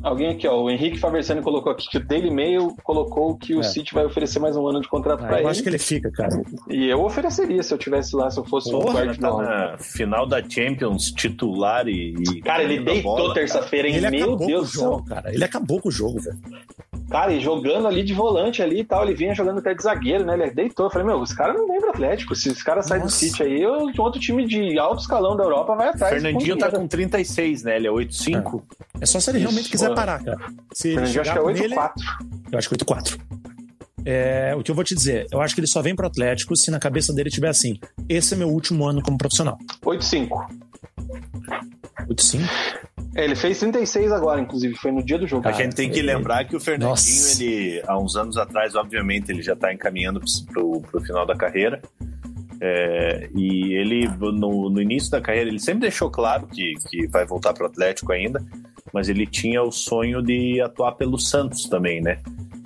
Alguém 0.03 0.29
aqui, 0.29 0.47
ó. 0.47 0.61
O 0.61 0.69
Henrique 0.69 0.97
Faversani 0.97 1.41
colocou 1.41 1.71
aqui 1.71 1.87
que 1.89 1.97
o 1.97 2.05
Daily 2.05 2.29
Mail 2.31 2.75
colocou 2.83 3.35
que 3.37 3.55
o 3.55 3.59
É. 3.61 3.63
City 3.63 3.93
vai 3.93 4.05
oferecer 4.05 4.39
mais 4.39 4.55
um 4.55 4.67
ano 4.67 4.81
de 4.81 4.87
contrato 4.87 5.23
Ah, 5.23 5.31
eu 5.33 5.37
ele. 5.39 5.47
acho 5.47 5.63
que 5.63 5.69
ele 5.69 5.77
fica, 5.79 6.11
cara. 6.11 6.41
E 6.69 6.87
eu 6.87 7.03
ofereceria 7.03 7.61
se 7.63 7.73
eu 7.73 7.77
tivesse 7.77 8.15
lá, 8.15 8.29
se 8.29 8.39
eu 8.39 8.45
fosse 8.45 8.69
Porra, 8.71 9.05
Guardiola. 9.05 9.43
tá 9.45 9.71
na 9.71 9.77
final 9.77 10.27
da 10.27 10.41
Champions, 10.47 11.11
titular 11.11 11.87
e. 11.87 12.13
e 12.35 12.41
Cara, 12.41 12.63
ele 12.63 12.79
deitou 12.81 13.33
terça-feira, 13.33 13.87
hein? 13.87 13.95
Ele 13.95 14.09
Meu 14.09 14.35
Deus 14.35 14.71
do 14.73 14.79
céu. 14.79 15.03
cara. 15.07 15.33
Ele 15.33 15.43
acabou 15.43 15.79
com 15.81 15.89
o 15.89 15.91
jogo, 15.91 16.19
velho. 16.19 16.37
Cara, 17.09 17.33
e 17.33 17.39
jogando 17.39 17.87
ali 17.87 18.03
de 18.03 18.13
volante 18.13 18.61
ali 18.61 18.81
e 18.81 18.83
tal, 18.83 19.03
ele 19.03 19.15
vinha 19.15 19.33
jogando 19.33 19.57
até 19.59 19.73
de 19.73 19.81
zagueiro, 19.81 20.23
né? 20.25 20.35
Ele 20.35 20.51
deitou. 20.51 20.85
Eu 20.85 20.89
falei, 20.91 21.07
meu, 21.07 21.19
os 21.19 21.33
caras 21.33 21.55
não 21.55 21.67
vêm 21.67 21.79
pro 21.79 21.89
Atlético. 21.89 22.35
Se 22.35 22.49
os 22.49 22.61
caras 22.61 22.85
saem 22.85 23.01
do. 23.01 23.09
City 23.09 23.41
aí, 23.43 23.61
eu- 23.61 23.89
outro 23.97 24.19
time 24.21 24.45
de 24.45 24.77
alto 24.77 25.01
escalão 25.01 25.35
da 25.35 25.43
Europa 25.43 25.75
vai 25.75 25.89
atrás. 25.89 26.13
Fernandinho 26.13 26.55
com 26.55 26.59
tá 26.59 26.71
com 26.71 26.87
36, 26.87 27.63
né? 27.63 27.77
Ele 27.77 27.87
é 27.87 27.91
8,5. 27.91 28.63
É 29.01 29.05
só 29.05 29.19
se 29.19 29.31
ele 29.31 29.39
realmente 29.39 29.63
Isso, 29.63 29.71
quiser 29.71 29.93
parar, 29.95 30.23
cara. 30.23 30.37
Se 30.71 30.89
ele 30.89 30.95
Fernandinho 30.97 31.21
acho 31.21 31.31
que 31.33 31.39
é 31.39 31.43
nele, 31.53 31.75
8-4. 31.75 31.91
eu 32.51 32.59
acho 32.59 32.69
que 32.69 32.75
8-4. 32.75 33.19
É, 34.05 34.55
o 34.55 34.63
que 34.63 34.71
eu 34.71 34.75
vou 34.75 34.83
te 34.83 34.95
dizer, 34.95 35.27
eu 35.31 35.41
acho 35.41 35.53
que 35.53 35.59
ele 35.59 35.67
só 35.67 35.81
vem 35.81 35.95
pro 35.95 36.07
Atlético 36.07 36.55
se 36.55 36.71
na 36.71 36.79
cabeça 36.79 37.11
dele 37.13 37.29
tiver 37.29 37.49
assim: 37.49 37.79
esse 38.07 38.33
é 38.33 38.37
meu 38.37 38.49
último 38.49 38.85
ano 38.85 39.01
como 39.01 39.17
profissional. 39.17 39.57
8-5. 39.83 40.29
8-5? 42.07 42.39
É, 43.15 43.23
ele 43.23 43.35
fez 43.35 43.59
36 43.59 44.11
agora, 44.11 44.39
inclusive, 44.39 44.75
foi 44.75 44.91
no 44.91 45.03
dia 45.03 45.17
do 45.17 45.27
jogo. 45.27 45.47
A 45.47 45.51
gente 45.51 45.75
tem 45.75 45.89
que 45.89 46.01
lembrar 46.01 46.45
que 46.45 46.55
o 46.55 46.59
Fernandinho, 46.59 46.89
Nossa. 46.89 47.43
ele, 47.43 47.81
há 47.87 47.97
uns 47.97 48.15
anos 48.15 48.37
atrás, 48.37 48.75
obviamente, 48.75 49.31
ele 49.31 49.41
já 49.41 49.53
está 49.53 49.73
encaminhando 49.73 50.21
pro, 50.51 50.81
pro 50.81 51.01
final 51.01 51.25
da 51.25 51.35
carreira. 51.35 51.81
É, 52.61 53.29
e 53.35 53.73
ele, 53.73 54.07
no, 54.07 54.69
no 54.69 54.81
início 54.81 55.09
da 55.09 55.21
carreira, 55.21 55.49
ele 55.49 55.59
sempre 55.59 55.81
deixou 55.81 56.11
claro 56.11 56.45
que, 56.47 56.73
que 56.89 57.07
vai 57.07 57.25
voltar 57.25 57.53
pro 57.53 57.65
Atlético 57.65 58.11
ainda, 58.11 58.43
mas 58.93 59.07
ele 59.09 59.25
tinha 59.25 59.63
o 59.63 59.71
sonho 59.71 60.21
de 60.21 60.61
atuar 60.61 60.93
pelo 60.93 61.17
Santos 61.17 61.67
também, 61.67 62.01
né? 62.01 62.19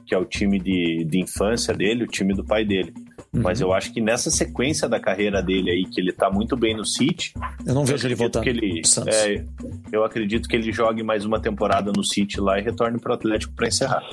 Que 0.05 0.15
é 0.15 0.17
o 0.17 0.25
time 0.25 0.59
de, 0.59 1.05
de 1.05 1.19
infância 1.21 1.73
dele, 1.73 2.03
o 2.03 2.07
time 2.07 2.33
do 2.33 2.43
pai 2.43 2.65
dele. 2.65 2.93
Mas 3.33 3.59
eu 3.59 3.73
acho 3.73 3.91
que 3.91 3.99
nessa 3.99 4.29
sequência 4.29 4.87
da 4.87 4.99
carreira 4.99 5.41
dele 5.41 5.71
aí, 5.71 5.85
que 5.85 5.99
ele 5.99 6.11
tá 6.11 6.29
muito 6.29 6.55
bem 6.55 6.75
no 6.75 6.85
City, 6.85 7.33
Eu 7.65 7.73
não 7.73 7.83
vejo 7.83 8.05
ele 8.07 8.13
acredito 8.13 8.19
voltando. 8.39 8.43
que 8.43 8.49
ele, 8.49 8.81
é, 9.07 9.43
eu 9.91 10.03
acredito 10.03 10.47
que 10.47 10.55
ele 10.55 10.71
jogue 10.71 11.01
mais 11.01 11.25
uma 11.25 11.39
temporada 11.39 11.91
no 11.95 12.03
City 12.03 12.39
lá 12.39 12.59
e 12.59 12.61
retorne 12.61 12.99
pro 12.99 13.13
Atlético 13.13 13.53
para 13.55 13.67
encerrar. 13.67 14.03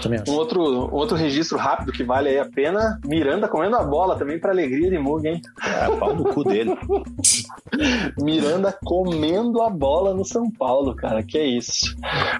Também 0.00 0.20
acho. 0.20 0.30
Um 0.30 0.34
outro, 0.36 0.62
outro 0.94 1.16
registro 1.16 1.58
rápido 1.58 1.90
que 1.92 2.04
vale 2.04 2.28
aí 2.28 2.38
a 2.38 2.44
pena, 2.44 3.00
Miranda 3.04 3.48
comendo 3.48 3.76
a 3.76 3.82
bola 3.82 4.16
também 4.16 4.38
pra 4.38 4.50
alegria 4.52 4.90
de 4.90 4.98
Mug, 4.98 5.26
hein? 5.26 5.42
É, 5.64 5.96
pau 5.96 6.14
no 6.14 6.24
cu 6.32 6.44
dele. 6.44 6.70
Miranda 8.22 8.76
comendo 8.84 9.62
a 9.62 9.70
bola 9.70 10.14
no 10.14 10.24
São 10.24 10.50
Paulo, 10.50 10.94
cara, 10.94 11.22
que 11.22 11.36
é 11.38 11.44
isso. 11.46 11.94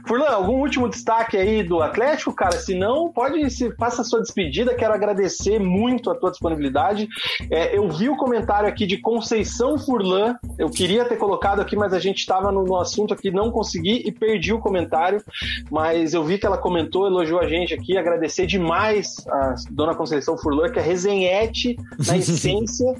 Furlan, 0.06 0.28
algum 0.28 0.60
último 0.60 0.88
destaque 0.88 1.36
aí 1.36 1.62
do 1.62 1.82
Atlético, 1.82 2.32
cara? 2.32 2.52
Se 2.58 2.74
não, 2.74 3.12
pode 3.12 3.48
se 3.50 3.70
faça 3.76 4.02
a 4.02 4.04
sua 4.04 4.20
despedida. 4.20 4.74
Quero 4.74 4.94
agradecer 4.94 5.58
muito 5.58 6.10
a 6.10 6.14
tua 6.14 6.27
disponibilidade. 6.30 7.08
É, 7.50 7.76
eu 7.76 7.88
vi 7.90 8.08
o 8.08 8.16
comentário 8.16 8.68
aqui 8.68 8.86
de 8.86 8.98
Conceição 8.98 9.78
Furlan. 9.78 10.36
Eu 10.58 10.70
queria 10.70 11.04
ter 11.04 11.16
colocado 11.16 11.60
aqui, 11.60 11.76
mas 11.76 11.92
a 11.92 11.98
gente 11.98 12.18
estava 12.18 12.50
no, 12.52 12.64
no 12.64 12.76
assunto 12.76 13.14
aqui, 13.14 13.30
não 13.30 13.50
consegui 13.50 14.02
e 14.06 14.12
perdi 14.12 14.52
o 14.52 14.58
comentário. 14.58 15.22
Mas 15.70 16.14
eu 16.14 16.24
vi 16.24 16.38
que 16.38 16.46
ela 16.46 16.58
comentou, 16.58 17.06
elogiou 17.06 17.40
a 17.40 17.48
gente 17.48 17.74
aqui. 17.74 17.96
Agradecer 17.96 18.46
demais 18.46 19.16
a 19.28 19.54
dona 19.70 19.94
Conceição 19.94 20.36
Furlan, 20.36 20.70
que 20.70 20.78
é 20.78 20.82
resenhete 20.82 21.76
na 22.06 22.16
essência 22.18 22.94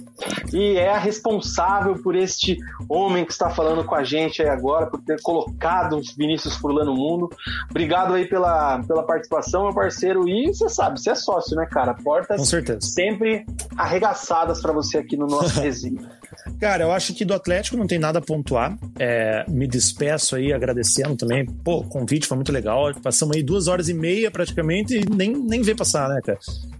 e 0.53 0.77
é 0.77 0.91
a 0.91 0.99
responsável 0.99 2.01
por 2.03 2.15
este 2.15 2.59
homem 2.89 3.25
que 3.25 3.33
está 3.33 3.51
falando 3.51 3.85
com 3.85 3.95
a 3.95 4.05
gente 4.05 4.43
aí 4.43 4.49
agora, 4.49 4.87
por 4.87 5.01
ter 5.01 5.21
colocado 5.23 5.97
o 5.97 6.03
Vinícius 6.17 6.57
Furlan 6.57 6.85
no 6.85 6.95
mundo. 6.95 7.29
Obrigado 7.71 8.15
aí 8.15 8.27
pela, 8.27 8.83
pela 8.83 9.03
participação, 9.03 9.65
meu 9.65 9.75
parceiro. 9.75 10.29
E 10.29 10.49
você 10.49 10.69
sabe, 10.69 11.01
você 11.01 11.11
é 11.11 11.15
sócio, 11.15 11.57
né, 11.57 11.67
cara? 11.67 11.95
Portas 11.95 12.39
Com 12.39 12.45
certeza. 12.45 12.81
sempre 12.81 13.18
arregaçadas 13.77 14.61
para 14.61 14.73
você 14.73 14.99
aqui 14.99 15.17
no 15.17 15.27
nosso 15.27 15.59
resenha. 15.61 16.19
Cara, 16.61 16.85
eu 16.85 16.93
acho 16.93 17.15
que 17.15 17.25
do 17.25 17.35
Atlético 17.35 17.77
não 17.77 17.87
tem 17.87 17.99
nada 17.99 18.19
a 18.19 18.23
pontuar. 18.23 18.77
É, 18.99 19.45
me 19.49 19.67
despeço 19.67 20.37
aí 20.37 20.53
agradecendo 20.53 21.17
também. 21.17 21.47
Pô, 21.47 21.79
o 21.79 21.85
convite 21.85 22.27
foi 22.27 22.37
muito 22.37 22.53
legal. 22.53 22.93
Passamos 23.03 23.37
aí 23.37 23.43
duas 23.43 23.69
horas 23.69 23.89
e 23.89 23.95
meia 23.95 24.31
praticamente 24.31 24.99
e 24.99 25.05
nem, 25.09 25.33
nem 25.33 25.63
vê 25.63 25.75
passar, 25.75 26.09
né, 26.09 26.21
cara? 26.25 26.39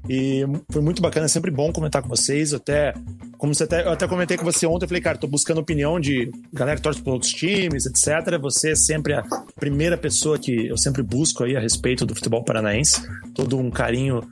E 0.09 0.43
foi 0.71 0.83
muito 0.83 1.03
bacana, 1.03 1.27
é 1.27 1.29
sempre 1.29 1.51
bom 1.51 1.73
comentar 1.73 2.03
com 2.03 2.09
vocês. 2.09 2.53
Até, 2.55 2.95
como 3.37 3.55
você 3.55 3.65
até, 3.65 3.85
eu 3.85 3.93
até 3.93 4.09
comentei 4.09 4.37
com 4.37 4.45
você 4.45 4.67
ontem, 4.67 4.85
eu 4.85 4.89
falei, 4.89 5.03
cara, 5.03 5.19
tô 5.19 5.27
buscando 5.27 5.61
opinião 5.61 6.01
de 6.01 6.31
galera 6.53 6.77
que 6.77 6.83
torce 6.83 7.03
para 7.03 7.13
outros 7.13 7.33
times, 7.33 7.87
etc. 7.87 8.39
Você 8.41 8.73
é 8.73 8.75
sempre 8.75 9.13
a 9.13 9.23
primeira 9.57 9.97
pessoa 9.97 10.39
que 10.39 10.67
eu 10.67 10.79
sempre 10.79 11.03
busco 11.03 11.45
aí 11.45 11.57
a 11.57 11.61
respeito 11.61 12.07
do 12.07 12.15
futebol 12.15 12.43
paranaense. 12.43 13.03
Todo 13.35 13.59
um 13.59 13.71
carinho 13.71 14.23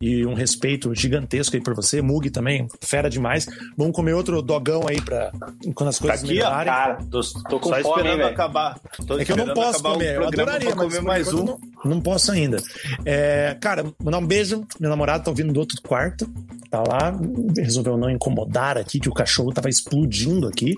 e 0.00 0.26
um 0.26 0.34
respeito 0.34 0.94
gigantesco 0.94 1.56
aí 1.56 1.62
por 1.62 1.74
você. 1.74 2.02
Mug 2.02 2.30
também, 2.30 2.68
fera 2.80 3.08
demais. 3.08 3.46
Vamos 3.76 3.94
comer 3.94 4.14
outro 4.14 4.42
dogão 4.42 4.86
aí 4.86 5.00
pra 5.00 5.32
quando 5.74 5.88
as 5.88 5.98
Tá 5.98 6.02
coisas 6.02 6.24
aqui, 6.24 6.32
ó, 6.32 6.36
melhorarem. 6.36 6.72
Cara, 6.72 6.98
Tô, 7.10 7.20
tô 7.48 7.60
com 7.60 7.68
só 7.70 7.80
fome, 7.80 8.02
esperando 8.02 8.22
acabar. 8.24 8.78
Tô 9.06 9.18
É 9.18 9.24
que 9.24 9.32
eu 9.32 9.36
não 9.36 9.54
posso 9.54 9.82
comer, 9.82 10.16
eu 10.16 10.26
adoraria, 10.26 10.74
mas 10.74 10.84
comer 10.86 11.02
mais 11.02 11.32
um. 11.32 11.44
Não, 11.44 11.60
não 11.84 12.00
posso 12.00 12.32
ainda. 12.32 12.58
É, 13.04 13.56
cara, 13.60 13.84
mandar 14.02 14.18
um 14.18 14.26
beijo. 14.26 14.66
Meu 14.78 14.90
namorado 14.90 15.24
tá 15.24 15.30
ouvindo 15.30 15.52
do 15.52 15.60
outro 15.60 15.80
quarto. 15.82 16.28
Tá 16.70 16.82
lá, 16.82 17.16
resolveu 17.56 17.96
não 17.96 18.10
incomodar 18.10 18.76
aqui, 18.76 18.98
que 18.98 19.08
o 19.08 19.14
cachorro 19.14 19.52
tava 19.52 19.68
explodindo 19.68 20.48
aqui. 20.48 20.74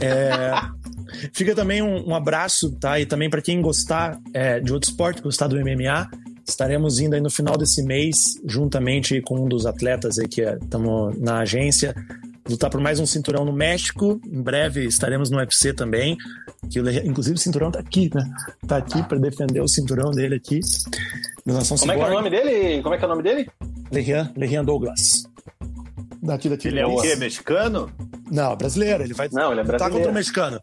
É, 0.00 0.52
Fica 1.32 1.54
também 1.54 1.82
um, 1.82 2.08
um 2.08 2.14
abraço, 2.14 2.72
tá? 2.72 2.98
E 2.98 3.06
também 3.06 3.30
para 3.30 3.42
quem 3.42 3.60
gostar 3.60 4.18
é, 4.32 4.60
de 4.60 4.72
outro 4.72 4.90
esporte, 4.90 5.22
gostar 5.22 5.46
do 5.46 5.56
MMA, 5.56 6.08
estaremos 6.46 6.98
indo 7.00 7.14
aí 7.14 7.20
no 7.20 7.30
final 7.30 7.56
desse 7.56 7.82
mês, 7.82 8.16
juntamente 8.46 9.20
com 9.22 9.44
um 9.44 9.48
dos 9.48 9.66
atletas 9.66 10.18
aí 10.18 10.28
que 10.28 10.42
estamos 10.42 11.18
na 11.18 11.40
agência, 11.40 11.94
lutar 12.48 12.70
por 12.70 12.80
mais 12.80 13.00
um 13.00 13.06
cinturão 13.06 13.44
no 13.44 13.52
México. 13.52 14.20
Em 14.26 14.40
breve 14.40 14.84
estaremos 14.84 15.30
no 15.30 15.38
UFC 15.38 15.72
também. 15.72 16.16
Que 16.70 16.80
inclusive 17.04 17.36
o 17.36 17.38
cinturão 17.38 17.70
tá 17.70 17.80
aqui, 17.80 18.10
né? 18.14 18.24
Tá 18.66 18.76
aqui 18.76 19.02
para 19.02 19.18
defender 19.18 19.60
o 19.60 19.68
cinturão 19.68 20.10
dele 20.10 20.36
aqui. 20.36 20.60
Nação 21.44 21.76
Como 21.76 21.92
é 21.92 21.96
que 21.96 22.02
é 22.02 22.06
o 22.06 22.10
nome 22.10 22.30
dele? 22.30 22.82
Como 22.82 22.94
é 22.94 22.98
que 22.98 23.04
é 23.04 23.06
o 23.06 23.10
nome 23.10 23.22
dele? 23.22 23.48
Lehian, 23.90 24.32
Lehian 24.36 24.64
Douglas. 24.64 25.24
Daqui, 26.22 26.48
daqui. 26.48 26.68
Ele 26.68 26.80
é 26.80 26.86
o 26.86 27.00
quê? 27.00 27.14
Mexicano? 27.14 27.90
Não, 28.30 28.56
brasileiro. 28.56 29.04
Ele 29.04 29.14
vai 29.14 29.28
Não, 29.32 29.52
ele 29.52 29.60
é 29.60 29.64
brasileiro. 29.64 29.78
Tá 29.78 29.90
contra 29.90 30.10
o 30.10 30.14
mexicano. 30.14 30.60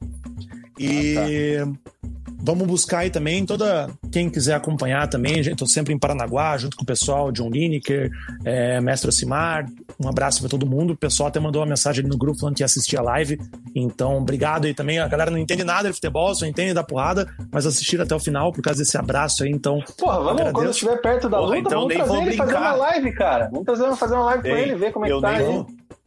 E 0.78 1.58
ah, 1.58 1.66
tá. 1.66 2.23
Vamos 2.44 2.68
buscar 2.68 3.00
aí 3.00 3.10
também 3.10 3.46
toda 3.46 3.90
quem 4.12 4.30
quiser 4.30 4.54
acompanhar 4.54 5.08
também. 5.08 5.40
Estou 5.40 5.68
sempre 5.68 5.94
em 5.94 5.98
Paranaguá, 5.98 6.58
junto 6.58 6.76
com 6.76 6.84
o 6.84 6.86
pessoal, 6.86 7.32
John 7.32 7.50
Lineker, 7.50 8.12
é, 8.44 8.82
Mestre 8.82 9.10
Ocimar. 9.10 9.66
Um 10.00 10.10
abraço 10.10 10.42
para 10.42 10.50
todo 10.50 10.66
mundo. 10.66 10.92
O 10.92 10.98
pessoal 10.98 11.30
até 11.30 11.40
mandou 11.40 11.62
uma 11.62 11.68
mensagem 11.68 12.04
no 12.06 12.18
grupo 12.18 12.40
falando 12.40 12.56
que 12.56 12.62
ia 12.62 12.66
assistir 12.66 12.98
a 12.98 13.02
live. 13.02 13.40
Então, 13.74 14.18
obrigado 14.18 14.66
aí 14.66 14.74
também. 14.74 15.00
A 15.00 15.08
galera 15.08 15.32
não 15.32 15.38
entende 15.38 15.64
nada 15.64 15.88
de 15.88 15.96
futebol, 15.96 16.36
só 16.36 16.46
entende 16.46 16.74
da 16.74 16.84
porrada, 16.84 17.28
mas 17.52 17.66
assistiram 17.66 18.04
até 18.04 18.14
o 18.14 18.20
final 18.20 18.52
por 18.52 18.62
causa 18.62 18.80
desse 18.80 18.98
abraço 18.98 19.44
aí. 19.44 19.50
Então, 19.50 19.80
porra, 19.98 20.18
vamos, 20.18 20.32
agradeço. 20.32 20.54
quando 20.54 20.70
estiver 20.70 21.02
perto 21.02 21.30
da 21.30 21.40
luta, 21.40 21.58
então 21.58 21.82
vamos 21.82 21.96
trazer 21.96 22.18
ele 22.18 22.26
brincar. 22.26 22.46
fazer 22.46 22.58
uma 22.58 22.74
live, 22.74 23.12
cara. 23.14 23.50
Vamos 23.52 23.66
trazer, 23.66 23.96
fazer 23.96 24.14
uma 24.16 24.26
live 24.26 24.44
com 24.44 24.58
ele, 24.58 24.76
ver 24.76 24.92
como 24.92 25.06
é 25.06 25.10
que 25.10 25.22
tá 25.22 25.30
aí. 25.30 25.66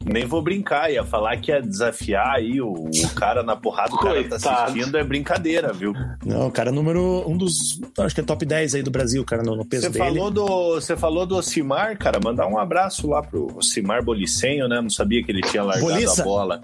Nem 0.08 0.24
vou 0.24 0.40
brincar, 0.40 0.90
ia 0.92 1.04
falar 1.04 1.36
que 1.36 1.50
ia 1.50 1.60
desafiar 1.60 2.36
aí 2.36 2.60
o, 2.60 2.72
o 2.72 3.14
cara 3.14 3.42
na 3.42 3.56
porrada, 3.56 3.92
o 3.92 3.98
cara 3.98 4.22
tá 4.28 4.36
assistindo, 4.36 4.96
é 4.96 5.02
brincadeira, 5.02 5.72
viu? 5.72 5.92
Não, 6.24 6.46
o 6.46 6.50
cara 6.50 6.70
é 6.70 6.72
número 6.72 7.24
um 7.28 7.36
dos, 7.36 7.80
acho 7.98 8.14
que 8.14 8.20
é 8.20 8.24
top 8.24 8.46
10 8.46 8.76
aí 8.76 8.82
do 8.82 8.90
Brasil, 8.90 9.24
cara, 9.24 9.42
no, 9.42 9.56
no 9.56 9.64
peso 9.64 9.82
você 9.82 9.90
dele. 9.90 10.04
Falou 10.04 10.30
do, 10.30 10.74
você 10.74 10.96
falou 10.96 11.26
do 11.26 11.36
Ocimar, 11.36 11.98
cara, 11.98 12.20
mandar 12.22 12.46
um 12.46 12.56
abraço 12.56 13.08
lá 13.08 13.20
pro 13.20 13.48
Ocimar 13.56 14.04
Bolicenho, 14.04 14.68
né? 14.68 14.80
Não 14.80 14.90
sabia 14.90 15.24
que 15.24 15.32
ele 15.32 15.40
tinha 15.40 15.64
largado 15.64 15.92
Bolissa. 15.92 16.22
a 16.22 16.24
bola. 16.24 16.62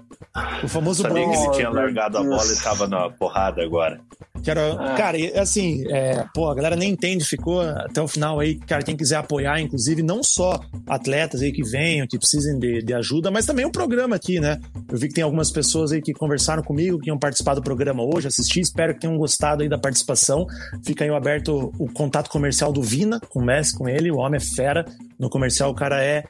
O 0.63 0.67
famoso 0.67 1.03
Não 1.03 1.09
sabia 1.09 1.29
que 1.29 1.35
ele 1.35 1.51
tinha 1.51 1.69
largado 1.69 2.17
a 2.17 2.23
bola 2.23 2.45
e 2.45 2.63
tava 2.63 2.87
na 2.87 3.09
porrada 3.09 3.61
agora. 3.61 3.99
Quero, 4.43 4.59
ah. 4.59 4.95
Cara, 4.95 5.17
assim, 5.39 5.83
é, 5.89 6.25
pô, 6.33 6.49
a 6.49 6.55
galera 6.55 6.75
nem 6.75 6.91
entende, 6.91 7.23
ficou 7.23 7.61
até 7.61 8.01
o 8.01 8.07
final 8.07 8.39
aí. 8.39 8.55
Cara, 8.55 8.83
quem 8.83 8.95
quiser 8.95 9.15
apoiar, 9.15 9.61
inclusive, 9.61 10.03
não 10.03 10.21
só 10.21 10.59
atletas 10.85 11.41
aí 11.41 11.51
que 11.51 11.63
venham, 11.63 12.05
que 12.05 12.17
precisem 12.17 12.59
de, 12.59 12.83
de 12.83 12.93
ajuda, 12.93 13.31
mas 13.31 13.45
também 13.45 13.65
o 13.65 13.71
programa 13.71 14.15
aqui, 14.15 14.39
né? 14.39 14.59
Eu 14.91 14.97
vi 14.97 15.07
que 15.07 15.13
tem 15.13 15.23
algumas 15.23 15.49
pessoas 15.49 15.91
aí 15.91 16.01
que 16.01 16.13
conversaram 16.13 16.61
comigo, 16.61 16.99
que 16.99 17.09
iam 17.09 17.17
participar 17.17 17.55
do 17.55 17.61
programa 17.61 18.03
hoje, 18.03 18.27
assistir. 18.27 18.59
Espero 18.59 18.93
que 18.93 18.99
tenham 18.99 19.17
gostado 19.17 19.63
aí 19.63 19.69
da 19.69 19.77
participação. 19.77 20.45
Fica 20.85 21.05
aí 21.05 21.09
aberto 21.09 21.71
o 21.79 21.91
contato 21.91 22.29
comercial 22.29 22.73
do 22.73 22.81
Vina, 22.81 23.19
comece 23.29 23.77
com 23.77 23.87
ele. 23.87 24.11
O 24.11 24.17
homem 24.17 24.37
é 24.37 24.55
fera. 24.55 24.85
No 25.17 25.29
comercial, 25.29 25.71
o 25.71 25.75
cara 25.75 26.03
é 26.03 26.25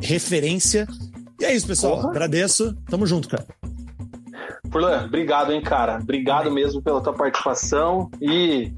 referência. 0.00 0.86
E 1.40 1.44
é 1.44 1.54
isso, 1.54 1.66
pessoal. 1.66 1.96
Porra. 1.96 2.10
Agradeço. 2.10 2.74
Tamo 2.88 3.06
junto, 3.06 3.28
cara. 3.28 3.46
Furlan, 4.70 5.04
obrigado, 5.04 5.52
hein, 5.52 5.60
cara. 5.60 5.98
Obrigado 6.00 6.50
mesmo 6.50 6.82
pela 6.82 7.00
tua 7.00 7.12
participação. 7.12 8.10
E 8.20 8.72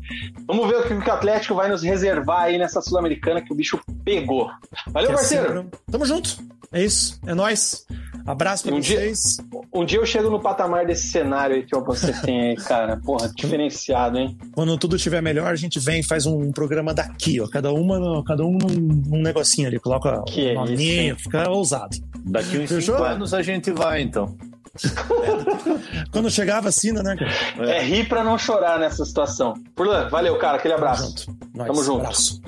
vamos 0.47 0.69
ver 0.69 0.77
o 0.77 0.83
que 0.87 0.95
o 0.95 1.13
Atlético 1.13 1.55
vai 1.55 1.69
nos 1.69 1.83
reservar 1.83 2.43
aí 2.43 2.59
nessa 2.59 2.81
Sul-Americana 2.81 3.41
que 3.41 3.53
o 3.53 3.57
bicho 3.57 3.81
pegou. 4.05 4.51
Valeu, 4.89 5.11
parceiro. 5.11 5.71
Tamo 5.91 6.05
junto. 6.05 6.37
É 6.73 6.83
isso. 6.83 7.21
É 7.27 7.35
nóis. 7.35 7.85
Abraço 8.27 8.65
pra 8.65 8.75
um 8.75 8.83
vocês. 8.83 9.39
Dia, 9.39 9.61
um 9.75 9.85
dia 9.85 9.99
eu 9.99 10.07
chego 10.07 10.31
no 10.31 10.41
patamar 10.41 10.87
desse 10.87 11.09
cenário 11.09 11.57
aí 11.57 11.65
que 11.65 11.77
você 11.81 12.13
tem 12.13 12.51
aí, 12.51 12.57
cara. 12.57 12.97
Porra, 12.99 13.29
diferenciado, 13.35 14.19
hein? 14.19 14.39
Quando 14.55 14.77
tudo 14.79 14.97
estiver 14.97 15.21
melhor, 15.21 15.49
a 15.49 15.57
gente 15.57 15.81
vem 15.81 16.01
e 16.01 16.05
faz 16.05 16.27
um 16.27 16.53
programa 16.53 16.95
daqui, 16.95 17.41
ó. 17.41 17.49
Cada 17.49 17.73
uma, 17.73 18.23
cada 18.25 18.45
um 18.45 18.57
num, 18.57 19.21
negocinho 19.21 19.67
ali. 19.67 19.81
Coloca 19.81 20.23
que 20.29 20.53
um 20.53 20.65
nominho, 20.65 21.17
fica 21.17 21.51
ousado. 21.51 21.97
Daqui 22.25 22.59
uns 22.59 22.69
Fechou? 22.69 22.97
cinco 22.97 23.03
anos 23.03 23.35
a 23.35 23.43
gente 23.43 23.73
vai, 23.73 24.03
então. 24.03 24.37
Quando 26.13 26.31
chegar 26.31 26.59
a 26.59 26.63
vacina, 26.63 27.03
né, 27.03 27.17
cara? 27.17 27.71
É, 27.71 27.83
rir 27.83 28.09
pra 28.09 28.25
não 28.25 28.39
chorar 28.39 28.79
nessa 28.79 29.05
situação. 29.05 29.55
Furlan, 29.77 30.09
valeu, 30.09 30.39
cara. 30.39 30.59
Aquele 30.59 30.75
abraço. 30.75 31.27
Tamo 31.27 31.39
junto. 31.47 31.67
Tamo 31.67 31.85
junto. 31.85 32.01
Abraço. 32.01 32.41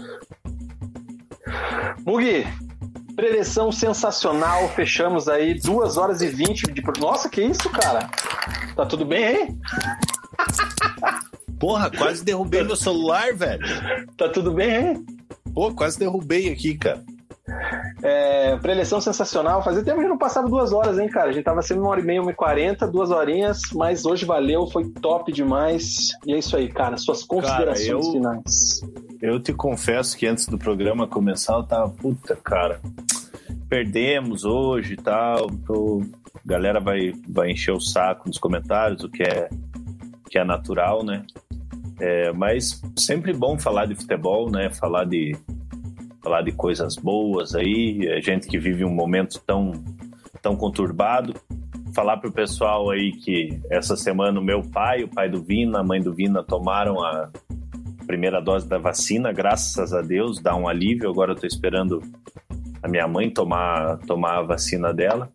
Mugi, 2.05 2.47
preleção 3.15 3.71
sensacional. 3.71 4.69
Fechamos 4.71 5.29
aí 5.29 5.61
2 5.61 5.97
horas 5.97 6.21
e 6.23 6.29
20 6.29 6.73
de. 6.73 6.83
Nossa, 7.01 7.29
que 7.29 7.43
isso, 7.43 7.69
cara? 7.71 8.09
Tá 8.75 8.87
tudo 8.87 9.05
bem 9.05 9.25
aí? 9.25 9.49
Porra, 11.59 11.91
quase 11.91 12.25
derrubei 12.25 12.65
meu 12.65 12.75
celular, 12.75 13.33
velho. 13.35 13.63
Tá 14.17 14.29
tudo 14.29 14.51
bem 14.51 14.77
aí? 14.77 15.05
Pô, 15.55 15.73
quase 15.73 15.99
derrubei 15.99 16.51
aqui, 16.51 16.77
cara. 16.77 17.05
É, 18.03 18.57
preleção 18.59 19.01
sensacional. 19.01 19.63
Fazia 19.63 19.83
tempo 19.83 20.01
que 20.01 20.09
não 20.09 20.19
passava 20.19 20.49
duas 20.49 20.73
horas, 20.73 20.99
hein, 20.99 21.09
cara? 21.09 21.31
A 21.31 21.33
gente 21.33 21.45
tava 21.45 21.63
sendo 21.63 21.81
uma 21.81 21.91
hora 21.91 22.01
e 22.01 22.05
meia, 22.05 22.23
uma 22.23 22.31
e 22.31 22.35
quarenta, 22.35 22.87
duas 22.87 23.11
horinhas, 23.11 23.63
mas 23.75 24.05
hoje 24.05 24.25
valeu, 24.25 24.67
foi 24.67 24.89
top 24.89 25.33
demais. 25.33 26.11
E 26.27 26.33
é 26.33 26.39
isso 26.39 26.57
aí, 26.57 26.69
cara. 26.69 26.97
Suas 26.97 27.23
considerações 27.23 27.87
cara, 27.87 27.99
eu, 27.99 28.13
finais. 28.13 28.81
Eu 29.21 29.41
te 29.41 29.53
confesso 29.53 30.17
que 30.17 30.27
antes 30.27 30.47
do 30.47 30.59
programa 30.59 31.07
começar, 31.07 31.55
eu 31.55 31.65
tava, 31.65 31.91
puta, 31.91 32.37
cara, 32.37 32.81
perdemos 33.69 34.45
hoje 34.45 34.95
e 34.95 34.97
tal. 34.97 35.49
Tô... 35.67 36.03
A 36.35 36.49
galera 36.49 36.81
vai, 36.81 37.13
vai 37.29 37.51
encher 37.51 37.73
o 37.73 37.81
saco 37.81 38.27
nos 38.27 38.39
comentários, 38.39 39.05
o 39.05 39.09
que 39.09 39.23
é, 39.23 39.49
que 40.29 40.39
é 40.39 40.45
natural, 40.45 41.05
né? 41.05 41.25
É, 42.01 42.33
mas 42.33 42.83
sempre 42.99 43.33
bom 43.33 43.57
falar 43.59 43.87
de 43.87 43.95
futebol, 43.95 44.51
né? 44.51 44.71
Falar 44.73 45.05
de, 45.05 45.37
falar 46.23 46.43
de 46.43 46.53
coisas 46.53 46.97
boas 46.97 47.55
aí, 47.55 48.09
a 48.09 48.21
gente 48.21 48.47
que 48.47 48.59
vive 48.59 48.85
um 48.85 48.95
momento 48.95 49.41
tão, 49.45 49.73
tão 50.41 50.57
conturbado. 50.57 51.35
Falar 51.95 52.17
para 52.17 52.31
o 52.31 52.33
pessoal 52.33 52.91
aí 52.91 53.13
que 53.13 53.61
essa 53.71 53.97
semana 53.97 54.41
o 54.41 54.43
meu 54.43 54.63
pai, 54.63 55.03
o 55.03 55.09
pai 55.09 55.29
do 55.29 55.43
Vina, 55.43 55.81
a 55.81 55.85
mãe 55.85 56.01
do 56.01 56.15
Vina 56.15 56.43
tomaram 56.43 57.05
a 57.05 57.29
primeira 58.07 58.41
dose 58.41 58.67
da 58.67 58.79
vacina, 58.79 59.33
graças 59.33 59.93
a 59.93 60.01
Deus, 60.01 60.41
dá 60.41 60.55
um 60.55 60.69
alívio. 60.69 61.11
Agora 61.11 61.33
eu 61.33 61.35
estou 61.35 61.49
esperando 61.49 62.01
a 62.83 62.89
minha 62.89 63.07
mãe 63.07 63.31
tomar, 63.31 63.99
tomar 63.99 64.39
a 64.39 64.43
vacina 64.43 64.93
dela. 64.93 65.31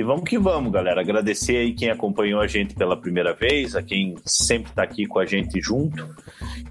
E 0.00 0.02
vamos 0.02 0.24
que 0.24 0.38
vamos, 0.38 0.72
galera. 0.72 1.02
Agradecer 1.02 1.58
aí 1.58 1.74
quem 1.74 1.90
acompanhou 1.90 2.40
a 2.40 2.46
gente 2.46 2.74
pela 2.74 2.96
primeira 2.96 3.34
vez, 3.34 3.76
a 3.76 3.82
quem 3.82 4.14
sempre 4.24 4.70
está 4.70 4.82
aqui 4.82 5.04
com 5.04 5.18
a 5.18 5.26
gente 5.26 5.60
junto. 5.60 6.08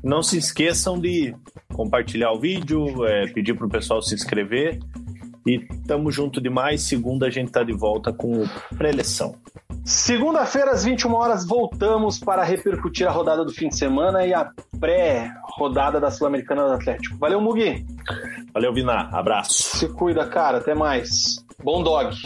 Não 0.03 0.23
se 0.23 0.35
esqueçam 0.35 0.99
de 0.99 1.35
compartilhar 1.71 2.31
o 2.31 2.39
vídeo, 2.39 3.05
é, 3.05 3.27
pedir 3.27 3.53
para 3.53 3.67
o 3.67 3.69
pessoal 3.69 4.01
se 4.01 4.15
inscrever. 4.15 4.79
E 5.45 5.59
tamo 5.85 6.11
junto 6.11 6.41
demais. 6.41 6.81
Segunda 6.81 7.27
a 7.27 7.29
gente 7.29 7.51
tá 7.51 7.61
de 7.63 7.71
volta 7.71 8.11
com 8.11 8.45
pré-eleção. 8.75 9.35
Segunda-feira, 9.85 10.71
às 10.71 10.83
21 10.83 11.13
horas, 11.13 11.45
voltamos 11.45 12.17
para 12.17 12.43
repercutir 12.43 13.07
a 13.07 13.11
rodada 13.11 13.45
do 13.45 13.53
fim 13.53 13.69
de 13.69 13.77
semana 13.77 14.25
e 14.25 14.33
a 14.33 14.49
pré-rodada 14.79 15.99
da 15.99 16.09
Sul-Americana 16.09 16.65
do 16.65 16.73
Atlético. 16.73 17.15
Valeu, 17.19 17.39
Mugi. 17.39 17.85
Valeu, 18.51 18.73
Vina. 18.73 19.07
Abraço. 19.11 19.77
Se 19.77 19.87
cuida, 19.87 20.25
cara. 20.25 20.57
Até 20.57 20.73
mais. 20.73 21.45
Bom 21.63 21.83
dog. 21.83 22.17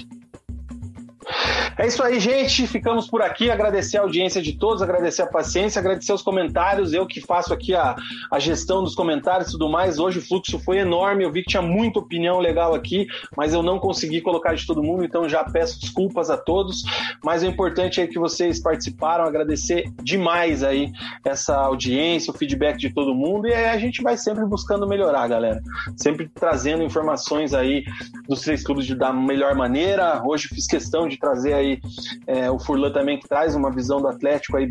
É 1.77 1.87
isso 1.87 2.03
aí, 2.03 2.19
gente. 2.19 2.67
Ficamos 2.67 3.07
por 3.07 3.21
aqui. 3.21 3.49
Agradecer 3.49 3.97
a 3.97 4.01
audiência 4.01 4.41
de 4.41 4.53
todos, 4.53 4.81
agradecer 4.81 5.23
a 5.23 5.27
paciência, 5.27 5.79
agradecer 5.79 6.13
os 6.13 6.21
comentários. 6.21 6.93
Eu 6.93 7.05
que 7.05 7.19
faço 7.19 7.53
aqui 7.53 7.73
a, 7.73 7.95
a 8.29 8.39
gestão 8.39 8.83
dos 8.83 8.93
comentários 8.95 9.49
e 9.49 9.51
tudo 9.51 9.69
mais. 9.69 9.97
Hoje 9.99 10.19
o 10.19 10.21
fluxo 10.21 10.59
foi 10.59 10.77
enorme. 10.77 11.23
Eu 11.23 11.31
vi 11.31 11.41
que 11.41 11.49
tinha 11.49 11.61
muita 11.61 11.99
opinião 11.99 12.39
legal 12.39 12.73
aqui, 12.73 13.07
mas 13.35 13.53
eu 13.53 13.63
não 13.63 13.79
consegui 13.79 14.21
colocar 14.21 14.53
de 14.53 14.65
todo 14.65 14.83
mundo, 14.83 15.03
então 15.03 15.27
já 15.27 15.43
peço 15.43 15.79
desculpas 15.79 16.29
a 16.29 16.37
todos. 16.37 16.83
Mas 17.23 17.43
o 17.43 17.47
importante 17.47 17.99
é 18.01 18.07
que 18.07 18.19
vocês 18.19 18.61
participaram. 18.61 19.25
Agradecer 19.25 19.91
demais 20.03 20.63
aí 20.63 20.91
essa 21.25 21.55
audiência, 21.55 22.31
o 22.31 22.37
feedback 22.37 22.77
de 22.77 22.93
todo 22.93 23.15
mundo. 23.15 23.47
E 23.47 23.53
a 23.53 23.77
gente 23.77 24.01
vai 24.01 24.15
sempre 24.15 24.45
buscando 24.45 24.87
melhorar, 24.87 25.27
galera. 25.27 25.61
Sempre 25.97 26.29
trazendo 26.33 26.83
informações 26.83 27.53
aí 27.53 27.83
dos 28.27 28.41
três 28.41 28.63
clubes 28.63 28.87
da 28.95 29.11
melhor 29.11 29.55
maneira. 29.55 30.21
Hoje 30.25 30.47
fiz 30.47 30.67
questão 30.67 31.07
de 31.07 31.17
trazer 31.17 31.42
aí 31.51 31.81
é, 32.27 32.49
o 32.51 32.59
Furlan 32.59 32.91
também, 32.91 33.19
que 33.19 33.27
traz 33.27 33.55
uma 33.55 33.71
visão 33.71 33.99
do 33.99 34.07
Atlético 34.07 34.57
aí. 34.57 34.69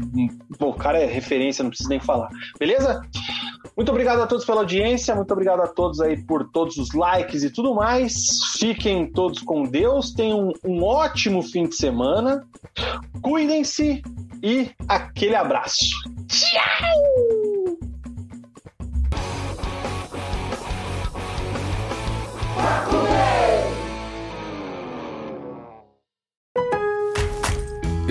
O 0.61 0.73
cara 0.73 0.99
é 0.99 1.07
referência, 1.07 1.63
não 1.63 1.71
preciso 1.71 1.89
nem 1.89 2.01
falar. 2.01 2.29
Beleza? 2.59 3.03
Muito 3.77 3.91
obrigado 3.91 4.21
a 4.21 4.27
todos 4.27 4.45
pela 4.45 4.61
audiência, 4.61 5.15
muito 5.15 5.33
obrigado 5.33 5.61
a 5.63 5.67
todos 5.67 6.01
aí 6.01 6.23
por 6.23 6.49
todos 6.51 6.77
os 6.77 6.93
likes 6.93 7.43
e 7.43 7.51
tudo 7.51 7.75
mais. 7.75 8.39
Fiquem 8.59 9.11
todos 9.11 9.43
com 9.43 9.65
Deus, 9.65 10.13
tenham 10.13 10.53
um 10.65 10.83
ótimo 10.83 11.43
fim 11.43 11.65
de 11.65 11.77
semana. 11.77 12.47
Cuidem-se 13.21 14.03
e 14.43 14.71
aquele 14.89 15.35
abraço. 15.35 15.91
Tchau! 16.29 17.73